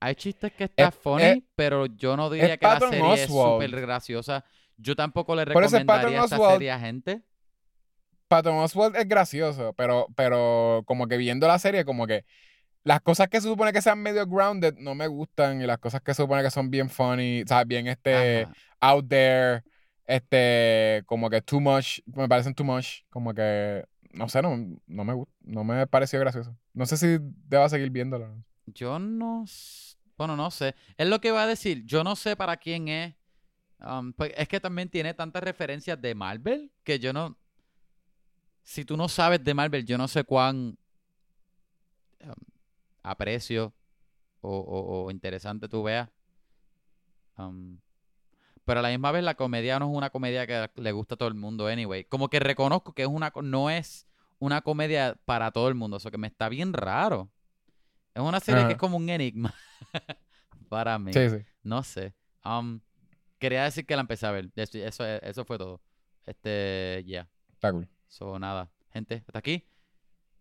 hay 0.00 0.14
chistes 0.16 0.52
que 0.52 0.64
está 0.64 0.88
Es- 0.88 0.94
funny, 0.94 1.22
es- 1.24 1.42
pero 1.56 1.86
yo 1.86 2.16
no 2.16 2.28
diría 2.30 2.56
que 2.56 2.66
la 2.66 2.78
serie 2.80 3.14
es 3.14 3.30
súper 3.30 3.70
graciosa. 3.80 4.44
Yo 4.76 4.96
tampoco 4.96 5.34
le 5.36 5.44
recomendaría 5.44 6.24
esta 6.24 6.36
serie 6.36 6.70
a 6.70 6.78
gente. 6.78 7.22
Patton 8.28 8.56
Oswalt 8.56 8.96
es 8.96 9.06
gracioso, 9.06 9.72
pero, 9.74 10.08
pero 10.16 10.82
como 10.86 11.06
que 11.06 11.16
viendo 11.16 11.46
la 11.46 11.58
serie, 11.58 11.84
como 11.84 12.06
que 12.06 12.24
las 12.82 13.00
cosas 13.00 13.28
que 13.28 13.40
se 13.40 13.48
supone 13.48 13.72
que 13.72 13.80
sean 13.82 14.00
medio 14.00 14.26
grounded 14.26 14.74
no 14.78 14.94
me 14.94 15.06
gustan 15.06 15.62
y 15.62 15.66
las 15.66 15.78
cosas 15.78 16.02
que 16.02 16.12
se 16.12 16.22
supone 16.22 16.42
que 16.42 16.50
son 16.50 16.70
bien 16.70 16.90
funny, 16.90 17.42
o 17.42 17.46
sea, 17.46 17.64
bien 17.64 17.86
este 17.86 18.42
Ajá. 18.42 18.52
out 18.80 19.08
there, 19.08 19.62
este, 20.06 21.02
como 21.06 21.30
que 21.30 21.40
too 21.40 21.60
much, 21.60 22.00
me 22.06 22.28
parecen 22.28 22.54
too 22.54 22.64
much, 22.64 23.02
como 23.10 23.32
que, 23.32 23.84
no 24.14 24.28
sé, 24.28 24.42
no, 24.42 24.56
no 24.86 25.04
me 25.04 25.24
no 25.42 25.64
me 25.64 25.86
pareció 25.86 26.18
gracioso. 26.20 26.56
No 26.72 26.86
sé 26.86 26.96
si 26.96 27.18
deba 27.20 27.68
seguir 27.68 27.90
viéndolo. 27.90 28.42
Yo 28.66 28.98
no... 28.98 29.44
Bueno, 30.16 30.36
no 30.36 30.50
sé. 30.50 30.74
Es 30.96 31.08
lo 31.08 31.20
que 31.20 31.30
va 31.32 31.42
a 31.42 31.46
decir. 31.46 31.84
Yo 31.84 32.04
no 32.04 32.16
sé 32.16 32.36
para 32.36 32.56
quién 32.56 32.88
es. 32.88 33.14
Pues 34.16 34.32
es 34.36 34.48
que 34.48 34.60
también 34.60 34.88
tiene 34.88 35.12
tantas 35.14 35.42
referencias 35.42 36.00
de 36.00 36.14
Marvel 36.14 36.72
que 36.84 36.98
yo 36.98 37.12
no... 37.12 37.36
Si 38.62 38.84
tú 38.84 38.96
no 38.96 39.08
sabes 39.08 39.44
de 39.44 39.52
Marvel, 39.54 39.84
yo 39.84 39.98
no 39.98 40.08
sé 40.08 40.24
cuán 40.24 40.78
aprecio 43.02 43.72
o, 44.40 45.04
o- 45.06 45.10
interesante 45.10 45.68
tú 45.68 45.82
veas. 45.82 46.08
Pero 48.64 48.80
a 48.80 48.82
la 48.82 48.88
misma 48.88 49.12
vez 49.12 49.22
la 49.22 49.34
comedia 49.34 49.78
no 49.78 49.90
es 49.90 49.96
una 49.96 50.10
comedia 50.10 50.46
que 50.46 50.70
le 50.76 50.92
gusta 50.92 51.14
a 51.14 51.18
todo 51.18 51.28
el 51.28 51.34
mundo 51.34 51.66
anyway. 51.66 52.04
Como 52.04 52.28
que 52.28 52.40
reconozco 52.40 52.92
que 52.92 53.02
es 53.02 53.08
una 53.08 53.32
no 53.42 53.70
es 53.70 54.06
una 54.38 54.62
comedia 54.62 55.18
para 55.24 55.50
todo 55.50 55.68
el 55.68 55.74
mundo. 55.74 55.98
Eso 55.98 56.10
que 56.10 56.18
me 56.18 56.26
está 56.26 56.48
bien 56.48 56.72
raro. 56.72 57.30
Es 58.14 58.22
una 58.22 58.40
serie 58.40 58.66
que 58.66 58.72
es 58.72 58.78
como 58.78 58.96
un 58.96 59.08
enigma 59.08 59.54
para 60.68 60.98
mí. 60.98 61.12
Sí, 61.12 61.28
sí. 61.30 61.38
No 61.62 61.82
sé. 61.82 62.14
Um, 62.44 62.80
quería 63.38 63.64
decir 63.64 63.86
que 63.86 63.96
la 63.96 64.02
empecé 64.02 64.26
a 64.26 64.30
ver. 64.30 64.50
Eso, 64.54 64.78
eso, 64.78 65.04
eso 65.04 65.44
fue 65.44 65.58
todo. 65.58 65.80
Este, 66.24 67.02
ya. 67.06 67.28
Está 67.52 67.72
cool. 67.72 67.88
So, 68.08 68.38
nada. 68.38 68.70
Gente, 68.92 69.24
hasta 69.26 69.38
aquí. 69.38 69.66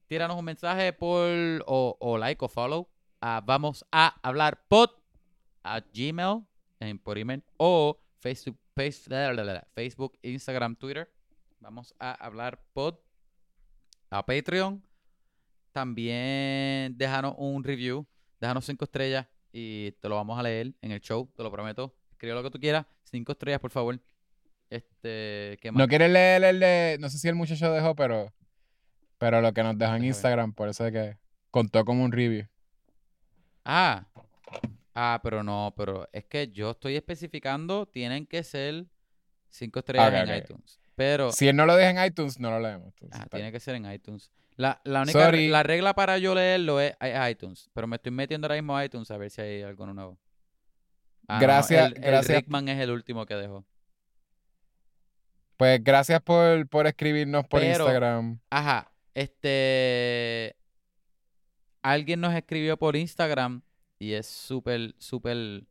Tíranos 0.08 0.38
un 0.38 0.46
mensaje 0.46 0.94
por 0.94 1.28
o, 1.66 1.98
o 2.00 2.18
like 2.18 2.44
o 2.46 2.48
follow. 2.48 2.88
a 3.22 3.42
vamos 3.44 3.86
a 3.92 4.20
hablar 4.22 4.66
pod 4.68 4.90
a 5.64 5.80
Gmail 5.80 6.46
en, 6.80 7.00
por 7.00 7.18
email 7.18 7.42
o 7.58 8.03
Facebook, 8.24 8.58
face- 8.74 9.10
la, 9.10 9.34
la, 9.34 9.44
la, 9.44 9.54
la, 9.56 9.68
Facebook, 9.76 10.18
Instagram, 10.22 10.78
Twitter. 10.78 11.12
Vamos 11.60 11.94
a 12.00 12.14
hablar 12.14 12.64
pod 12.72 12.96
a 14.10 14.26
Patreon. 14.26 14.82
También 15.74 16.98
déjanos 16.98 17.36
un 17.38 17.64
review, 17.66 18.08
déjanos 18.40 18.64
cinco 18.66 18.86
estrellas 18.86 19.28
y 19.52 19.92
te 19.94 20.08
lo 20.08 20.16
vamos 20.16 20.40
a 20.40 20.44
leer 20.44 20.74
en 20.82 20.92
el 20.92 21.02
show, 21.02 21.30
te 21.36 21.44
lo 21.44 21.52
prometo. 21.52 21.94
Escribe 22.12 22.34
lo 22.36 22.44
que 22.44 22.50
tú 22.52 22.60
quieras, 22.60 22.86
cinco 23.04 23.34
estrellas, 23.34 23.60
por 23.60 23.72
favor. 23.72 24.00
Este, 24.70 25.58
¿qué 25.62 25.72
más? 25.72 25.80
No 25.80 25.88
quieres 25.90 26.10
leer 26.10 26.44
el 26.46 26.60
de, 26.62 26.98
no 27.02 27.10
sé 27.10 27.18
si 27.18 27.28
el 27.28 27.36
muchacho 27.36 27.72
dejó, 27.74 27.94
pero, 27.94 28.34
pero 29.18 29.42
lo 29.42 29.52
que 29.54 29.64
nos 29.64 29.78
dejó 29.78 29.96
en. 29.96 30.06
Instagram, 30.06 30.54
por 30.54 30.70
eso 30.70 30.86
es 30.86 30.94
que 30.94 31.18
contó 31.52 31.84
como 31.84 32.06
un 32.06 32.12
review. 32.14 32.48
Ah, 33.66 34.08
ah, 34.96 35.20
pero 35.24 35.44
no, 35.44 35.74
pero 35.78 36.08
es 36.12 36.26
que 36.26 36.50
yo 36.50 36.72
estoy 36.72 36.96
especificando, 36.96 37.86
tienen 37.86 38.26
que 38.26 38.44
ser 38.44 38.86
cinco 39.50 39.80
estrellas 39.80 40.28
en 40.30 40.36
iTunes. 40.36 40.80
Pero, 40.96 41.32
Si 41.32 41.48
él 41.48 41.56
no 41.56 41.66
lo 41.66 41.76
deja 41.76 41.90
en 41.90 42.06
iTunes, 42.06 42.40
no 42.40 42.52
lo 42.52 42.60
leemos. 42.60 42.88
entonces, 42.94 43.20
ah, 43.20 43.26
tiene 43.30 43.46
bien. 43.46 43.54
que 43.54 43.60
ser 43.60 43.76
en 43.76 43.92
iTunes. 43.92 44.32
La, 44.56 44.80
la 44.84 45.02
única 45.02 45.26
Sorry. 45.26 45.48
la 45.48 45.64
regla 45.64 45.96
para 45.96 46.20
yo 46.20 46.36
leerlo 46.36 46.80
es, 46.80 46.94
es 47.02 47.32
iTunes, 47.32 47.70
pero 47.74 47.88
me 47.88 47.96
estoy 47.96 48.12
metiendo 48.12 48.46
ahora 48.46 48.56
mismo 48.56 48.78
a 48.78 48.86
iTunes 48.86 49.10
a 49.10 49.18
ver 49.18 49.32
si 49.32 49.42
hay 49.42 49.62
alguno 49.64 49.94
nuevo. 49.96 50.20
Ah, 51.28 51.36
no, 51.36 51.42
Gracias- 51.42 51.88
el, 51.88 51.96
el 51.98 52.02
gracias. 52.04 52.38
Rickman 52.38 52.70
es 52.70 52.80
el 52.80 52.92
último 52.92 53.26
que 53.26 53.34
dejó. 53.34 53.66
Pues 55.58 55.84
gracias 55.84 56.22
por, 56.22 56.68
por 56.68 56.86
escribirnos 56.88 57.48
por 57.48 57.62
Pero- 57.62 57.72
Instagram. 57.86 58.40
Ajá, 58.50 58.92
este. 59.16 60.56
Alguien 61.82 62.22
nos 62.22 62.34
escribió 62.34 62.78
por 62.78 62.96
Instagram 62.96 63.62
y 64.00 64.14
es 64.14 64.28
súper, 64.28 64.96
súper, 64.98 65.64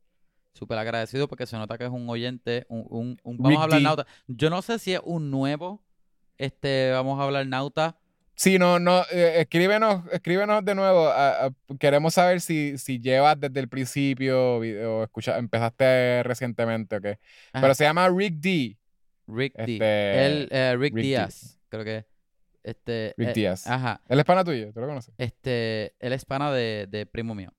súper 0.53 0.79
agradecido 0.79 1.29
porque 1.29 1.47
se 1.47 1.57
nota 1.57 1.77
que 1.79 1.85
es 1.85 1.91
un 1.91 2.09
oyente, 2.09 2.67
un, 2.69 2.87
un, 2.91 3.19
un- 3.23 3.37
vamos 3.39 3.51
Rick 3.51 3.61
a 3.61 3.63
hablar 3.65 3.79
D. 3.81 3.85
nauta. 3.85 4.07
Yo 4.27 4.51
no 4.51 4.63
sé 4.63 4.79
si 4.79 4.95
es 4.95 5.01
un 5.05 5.31
nuevo, 5.31 5.83
este, 6.39 6.91
vamos 6.93 7.19
a 7.21 7.25
hablar 7.25 7.47
nauta. 7.47 7.99
Sí, 8.35 8.59
no, 8.59 8.79
no, 8.79 9.03
eh, 9.13 9.41
escríbenos, 9.43 10.05
escríbenos 10.11 10.65
de 10.65 10.75
nuevo. 10.75 11.07
a- 11.07 11.47
a- 11.47 11.51
queremos 11.79 12.15
saber 12.15 12.41
si, 12.41 12.79
si 12.79 12.99
llevas 12.99 13.39
desde 13.39 13.61
el 13.61 13.69
principio 13.69 14.57
o 14.57 15.03
escucha, 15.05 15.37
empezaste 15.39 16.23
recientemente, 16.23 16.97
¿ok? 16.97 17.07
Ajá, 17.07 17.19
Pero 17.61 17.75
se 17.75 17.85
llama 17.85 18.09
Rick 18.09 18.35
D. 18.37 18.79
Rick 19.29 19.55
D. 19.57 19.63
este, 19.75 20.27
Él, 20.27 20.49
eh, 20.51 20.73
Rick, 20.79 20.95
Rick 20.95 21.03
D. 21.05 21.09
Díaz, 21.09 21.59
creo 21.69 21.85
que. 21.85 22.07
Este, 22.65 23.15
Rick 23.19 23.31
eh, 23.31 23.33
Díaz. 23.35 23.67
Ajá, 23.67 24.01
Él 24.09 24.19
es 24.19 24.25
pana 24.25 24.45
tuyo, 24.45 24.73
¿tú 24.73 24.81
lo 24.81 24.87
conoces? 24.87 25.15
este, 25.19 25.95
él 26.01 26.13
es 26.13 26.25
pana 26.25 26.51
de, 26.53 26.87
de 26.89 27.07
primo 27.07 27.35
mío. 27.35 27.53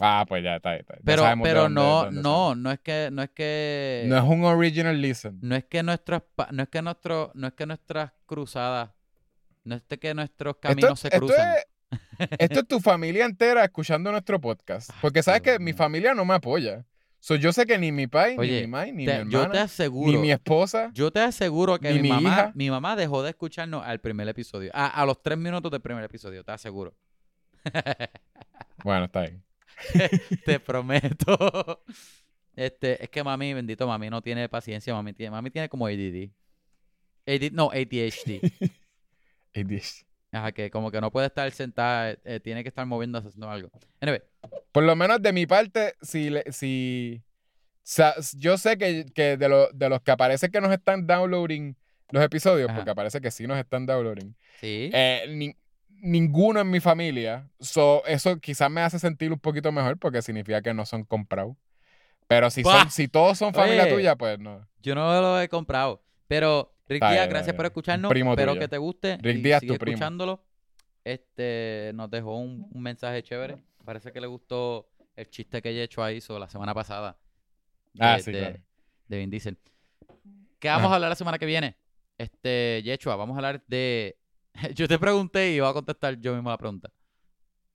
Ah, 0.00 0.24
pues 0.26 0.42
ya 0.42 0.56
está 0.56 0.74
está. 0.76 0.94
Ya 0.94 1.00
Pero, 1.04 1.22
pero 1.42 1.62
dónde- 1.62 1.74
no, 1.80 2.04
dónde 2.04 2.22
no, 2.22 2.54
no 2.54 2.70
es 2.72 2.80
que, 2.80 3.10
no 3.12 3.22
es 3.22 3.30
que. 3.30 4.04
No 4.06 4.16
es 4.16 4.24
un 4.24 4.44
original 4.44 5.00
listen. 5.00 5.38
No 5.42 5.54
es 5.54 5.64
que 5.64 5.82
nuestras 5.82 6.22
no 6.50 6.62
es 6.62 6.68
que 6.70 6.80
nuestro, 6.82 7.30
no 7.34 7.46
es 7.48 7.52
que 7.54 7.66
nuestras 7.66 8.12
cruzadas, 8.26 8.90
no 9.64 9.74
es 9.76 9.82
que 10.00 10.14
nuestros 10.14 10.56
caminos 10.56 10.98
se 11.00 11.08
esto 11.08 11.18
cruzan. 11.18 11.54
es, 12.18 12.28
esto 12.38 12.60
es 12.60 12.68
tu 12.68 12.80
familia 12.80 13.26
entera 13.26 13.62
escuchando 13.64 14.10
nuestro 14.10 14.40
podcast. 14.40 14.88
Ay, 14.90 14.96
Porque 15.02 15.22
sabes 15.22 15.42
que 15.42 15.58
mi 15.58 15.72
familia 15.74 16.14
no 16.14 16.24
me 16.24 16.34
apoya. 16.34 16.86
So, 17.20 17.36
yo 17.36 17.52
sé 17.52 17.66
que 17.66 17.78
ni 17.78 17.92
mi 17.92 18.08
pai, 18.08 18.34
Oye, 18.36 18.56
ni 18.56 18.60
mi 18.62 18.66
mai, 18.66 18.92
ni 18.92 19.06
Te- 19.06 19.24
mi 19.24 19.30
yo 19.30 19.38
te 19.40 19.44
hermana, 19.44 19.62
aseguro, 19.62 20.10
ni 20.10 20.18
mi 20.18 20.32
esposa. 20.32 20.90
yo 20.92 21.12
te 21.12 21.20
aseguro 21.20 21.78
que 21.78 21.92
mi 21.92 22.00
mi 22.02 22.08
mamá, 22.08 22.20
hija. 22.30 22.52
mi 22.56 22.68
mamá 22.70 22.96
dejó 22.96 23.22
de 23.22 23.30
escucharnos 23.30 23.84
al 23.86 24.00
primer 24.00 24.26
episodio, 24.28 24.72
a, 24.74 24.88
a 24.88 25.06
los 25.06 25.22
tres 25.22 25.38
minutos 25.38 25.70
del 25.70 25.80
primer 25.82 26.02
episodio, 26.02 26.42
te 26.42 26.50
aseguro. 26.50 26.94
Bueno, 28.84 29.04
está 29.04 29.20
bien. 29.20 29.44
te 30.44 30.60
prometo. 30.60 31.82
Este, 32.54 33.02
es 33.02 33.08
que 33.10 33.24
mami, 33.24 33.54
bendito 33.54 33.86
mami, 33.86 34.10
no 34.10 34.20
tiene 34.22 34.48
paciencia, 34.48 34.92
mami 34.94 35.12
tiene, 35.12 35.30
mami 35.30 35.50
tiene 35.50 35.68
como 35.68 35.86
ADD. 35.86 36.30
AD 37.26 37.50
no, 37.52 37.70
ADHD. 37.70 38.40
ADHD. 39.54 40.06
Ajá, 40.34 40.52
que 40.52 40.70
como 40.70 40.90
que 40.90 41.00
no 41.00 41.10
puede 41.10 41.26
estar 41.26 41.50
sentada, 41.52 42.16
eh, 42.24 42.40
tiene 42.40 42.62
que 42.62 42.68
estar 42.70 42.86
moviéndose 42.86 43.28
haciendo 43.28 43.50
algo. 43.50 43.70
Anyway, 44.00 44.22
Por 44.72 44.82
lo 44.84 44.96
menos 44.96 45.20
de 45.20 45.30
mi 45.32 45.46
parte, 45.46 45.94
si, 46.00 46.30
le- 46.30 46.50
si 46.50 47.22
sa- 47.82 48.14
yo 48.38 48.56
sé 48.56 48.78
que, 48.78 49.04
que 49.14 49.36
de, 49.36 49.48
lo- 49.50 49.70
de 49.72 49.90
los 49.90 50.00
que 50.00 50.10
aparece 50.10 50.50
que 50.50 50.60
nos 50.62 50.72
están 50.72 51.06
downloading 51.06 51.76
los 52.10 52.24
episodios, 52.24 52.70
Ajá. 52.70 52.78
porque 52.78 52.94
parece 52.94 53.20
que 53.20 53.30
sí 53.30 53.46
nos 53.46 53.58
están 53.58 53.84
downloading. 53.84 54.34
Sí. 54.58 54.90
Eh, 54.94 55.26
ni- 55.28 55.54
ninguno 56.02 56.60
en 56.60 56.68
mi 56.70 56.80
familia. 56.80 57.48
So, 57.60 58.04
eso 58.06 58.38
quizás 58.38 58.70
me 58.70 58.82
hace 58.82 58.98
sentir 58.98 59.32
un 59.32 59.38
poquito 59.38 59.72
mejor 59.72 59.96
porque 59.98 60.20
significa 60.20 60.60
que 60.60 60.74
no 60.74 60.84
son 60.84 61.04
comprados. 61.04 61.56
Pero 62.26 62.50
si, 62.50 62.62
son, 62.62 62.90
si 62.90 63.08
todos 63.08 63.38
son 63.38 63.54
familia 63.54 63.84
Oye. 63.84 63.92
tuya, 63.94 64.16
pues 64.16 64.38
no. 64.38 64.66
Yo 64.82 64.94
no 64.94 65.20
lo 65.20 65.40
he 65.40 65.48
comprado. 65.48 66.02
Pero, 66.28 66.74
Rick 66.88 67.02
Díaz, 67.08 67.28
gracias 67.28 67.54
por 67.54 67.64
escucharnos. 67.66 68.08
Primo 68.10 68.32
Espero 68.32 68.52
tuyo. 68.52 68.60
que 68.60 68.68
te 68.68 68.78
guste. 68.78 69.18
Rick 69.20 69.42
Díaz, 69.42 69.60
tu 69.60 69.76
primo. 69.78 69.94
escuchándolo. 69.94 70.44
Este, 71.04 71.92
nos 71.94 72.10
dejó 72.10 72.36
un, 72.38 72.68
un 72.72 72.82
mensaje 72.82 73.22
chévere. 73.22 73.56
Parece 73.84 74.12
que 74.12 74.20
le 74.20 74.26
gustó 74.26 74.88
el 75.16 75.28
chiste 75.28 75.60
que 75.62 75.74
Yecho 75.74 76.08
hizo 76.10 76.38
la 76.38 76.48
semana 76.48 76.74
pasada. 76.74 77.16
Ah, 77.98 78.16
de- 78.16 78.22
sí, 78.22 78.32
de, 78.32 78.38
claro. 78.38 78.58
de 79.08 79.18
Vin 79.18 79.30
Diesel. 79.30 79.58
¿Qué 80.58 80.68
vamos 80.68 80.84
Ajá. 80.84 80.92
a 80.92 80.94
hablar 80.96 81.10
la 81.10 81.16
semana 81.16 81.38
que 81.38 81.46
viene? 81.46 81.76
Este, 82.16 82.82
Yechua, 82.84 83.16
vamos 83.16 83.34
a 83.34 83.38
hablar 83.38 83.62
de... 83.66 84.16
Yo 84.74 84.86
te 84.88 84.98
pregunté 84.98 85.52
y 85.52 85.60
voy 85.60 85.68
a 85.68 85.72
contestar 85.72 86.18
yo 86.20 86.34
mismo 86.34 86.50
la 86.50 86.58
pregunta. 86.58 86.90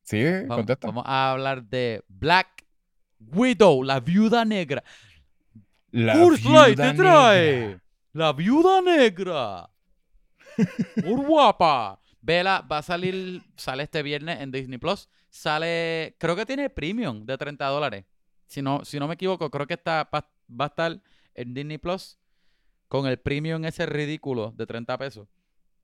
Sí, 0.04 0.24
Vamos, 0.48 0.58
contesta. 0.58 0.88
vamos 0.88 1.04
a 1.06 1.32
hablar 1.32 1.64
de 1.64 2.04
Black 2.08 2.66
Widow, 3.20 3.84
la 3.84 4.00
viuda 4.00 4.46
negra. 4.46 4.84
La 5.92 6.16
viuda 6.16 6.66
te 6.76 6.94
trae 6.94 7.52
negra. 7.62 7.84
la 8.14 8.34
viuda 8.34 8.82
negra. 8.82 9.70
Muy 11.04 11.26
guapa. 11.26 12.00
Vela 12.22 12.62
va 12.62 12.80
a 12.80 12.82
salir, 12.84 13.42
sale 13.56 13.84
este 13.84 14.02
viernes 14.04 14.40
en 14.42 14.52
Disney 14.52 14.78
Plus. 14.78 15.10
Sale, 15.30 16.16
creo 16.20 16.36
que 16.36 16.46
tiene 16.46 16.70
premium 16.70 17.26
de 17.26 17.38
30 17.38 17.66
dólares. 17.68 18.06
Si 18.48 18.62
no, 18.62 18.84
si 18.86 19.00
no 19.00 19.08
me 19.08 19.16
equivoco, 19.16 19.50
creo 19.50 19.68
que 19.68 19.76
está, 19.76 20.10
va, 20.14 20.30
va 20.50 20.66
a 20.66 20.68
estar 20.68 21.02
en 21.36 21.54
Disney 21.54 21.78
Plus 21.78 22.18
con 22.88 23.06
el 23.08 23.20
premium 23.20 23.64
ese 23.66 23.86
ridículo 23.86 24.52
de 24.56 24.66
30 24.66 24.98
pesos. 24.98 25.28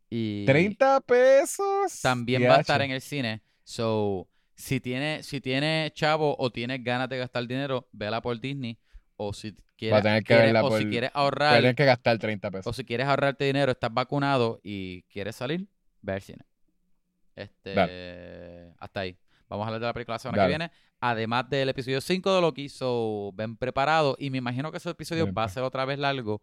Y 0.09 0.45
30 0.45 1.01
pesos. 1.01 1.99
también 2.01 2.43
va 2.43 2.57
a 2.57 2.61
estar 2.61 2.81
en 2.81 2.91
el 2.91 3.01
cine. 3.01 3.41
So, 3.63 4.27
si 4.55 4.79
tiene, 4.79 5.23
si 5.23 5.41
tiene 5.41 5.91
chavo 5.95 6.35
o 6.37 6.51
tienes 6.51 6.83
ganas 6.83 7.09
de 7.09 7.17
gastar 7.17 7.47
dinero, 7.47 7.87
vela 7.91 8.21
por 8.21 8.39
Disney. 8.39 8.77
O 9.15 9.31
si 9.33 9.55
quieres, 9.77 10.01
tener 10.03 10.23
que 10.23 10.27
quieres- 10.33 10.45
verla 10.53 10.63
o 10.63 10.77
si 10.77 10.85
quieres 10.89 11.11
ahorrar, 11.13 11.53
Tienes 11.59 11.75
que 11.75 11.85
gastar 11.85 12.17
30 12.19 12.47
o 12.47 12.51
pesos. 12.51 12.75
si 12.75 12.83
quieres 12.83 13.07
ahorrarte 13.07 13.45
dinero, 13.45 13.71
estás 13.71 13.93
vacunado 13.93 14.59
y 14.63 15.03
quieres 15.03 15.35
salir, 15.35 15.67
ve 16.01 16.13
al 16.13 16.21
cine. 16.21 16.45
Este, 17.35 18.71
hasta 18.79 18.99
ahí. 19.01 19.17
Vamos 19.49 19.63
a 19.65 19.67
hablar 19.67 19.81
de 19.81 19.87
la 19.87 19.93
película 19.93 20.15
la 20.15 20.19
semana 20.19 20.37
Dale. 20.43 20.53
que 20.53 20.57
viene. 20.57 20.71
Además 20.99 21.49
del 21.49 21.69
episodio 21.69 21.99
5 22.01 22.33
de 22.35 22.41
Loki, 22.41 22.69
so 22.69 23.31
ven 23.33 23.57
preparados. 23.57 24.15
Y 24.19 24.29
me 24.29 24.37
imagino 24.37 24.71
que 24.71 24.77
ese 24.77 24.89
episodio 24.89 25.25
Bien, 25.25 25.35
va 25.37 25.43
a 25.45 25.49
ser 25.49 25.63
otra 25.63 25.85
vez 25.85 25.99
largo. 25.99 26.41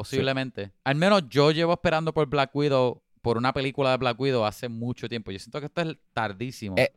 Posiblemente. 0.00 0.72
Al 0.84 0.94
menos 0.96 1.22
yo 1.28 1.50
llevo 1.50 1.72
esperando 1.72 2.12
por 2.12 2.26
Black 2.28 2.54
Widow, 2.54 3.02
por 3.22 3.36
una 3.38 3.52
película 3.52 3.90
de 3.90 3.96
Black 3.96 4.18
Widow 4.20 4.44
hace 4.44 4.68
mucho 4.68 5.08
tiempo. 5.08 5.30
Yo 5.30 5.38
siento 5.38 5.58
que 5.60 5.66
esto 5.66 5.80
es 5.82 5.96
tardísimo. 6.12 6.76
Eh, 6.78 6.92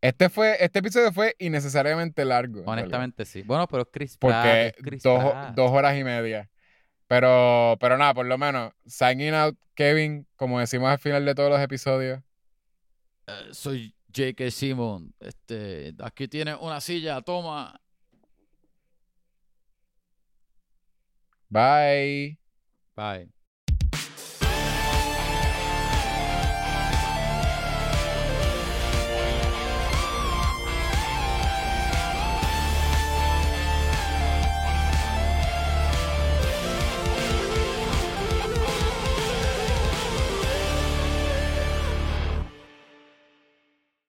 Este, 0.00 0.28
fue, 0.28 0.56
este 0.62 0.80
episodio 0.80 1.10
fue 1.12 1.34
innecesariamente 1.38 2.24
largo. 2.24 2.62
honestamente, 2.66 3.24
sí. 3.24 3.42
Bueno, 3.42 3.66
pero 3.66 3.82
es 3.84 3.88
Chris 3.90 4.18
Pratt, 4.18 4.32
Porque 4.44 4.66
es 4.66 4.72
Chris 4.82 5.02
dos, 5.02 5.18
Pratt. 5.24 5.54
dos 5.54 5.70
horas 5.70 5.98
y 5.98 6.04
media. 6.04 6.50
Pero, 7.06 7.76
pero 7.80 7.96
nada, 7.98 8.12
por 8.14 8.26
lo 8.26 8.36
menos, 8.38 8.72
signing 8.86 9.32
out, 9.34 9.56
Kevin, 9.74 10.26
como 10.36 10.60
decimos 10.60 10.90
al 10.90 10.98
final 10.98 11.24
de 11.24 11.34
todos 11.34 11.50
los 11.50 11.60
episodios. 11.60 12.20
Eh, 13.26 13.32
soy 13.52 13.94
J.K. 14.14 14.50
Simon. 14.50 15.14
Este, 15.20 15.94
aquí 16.02 16.28
tienes 16.28 16.56
una 16.60 16.80
silla, 16.80 17.20
toma. 17.22 17.80
Bye. 21.54 22.36
Bye. 22.96 23.28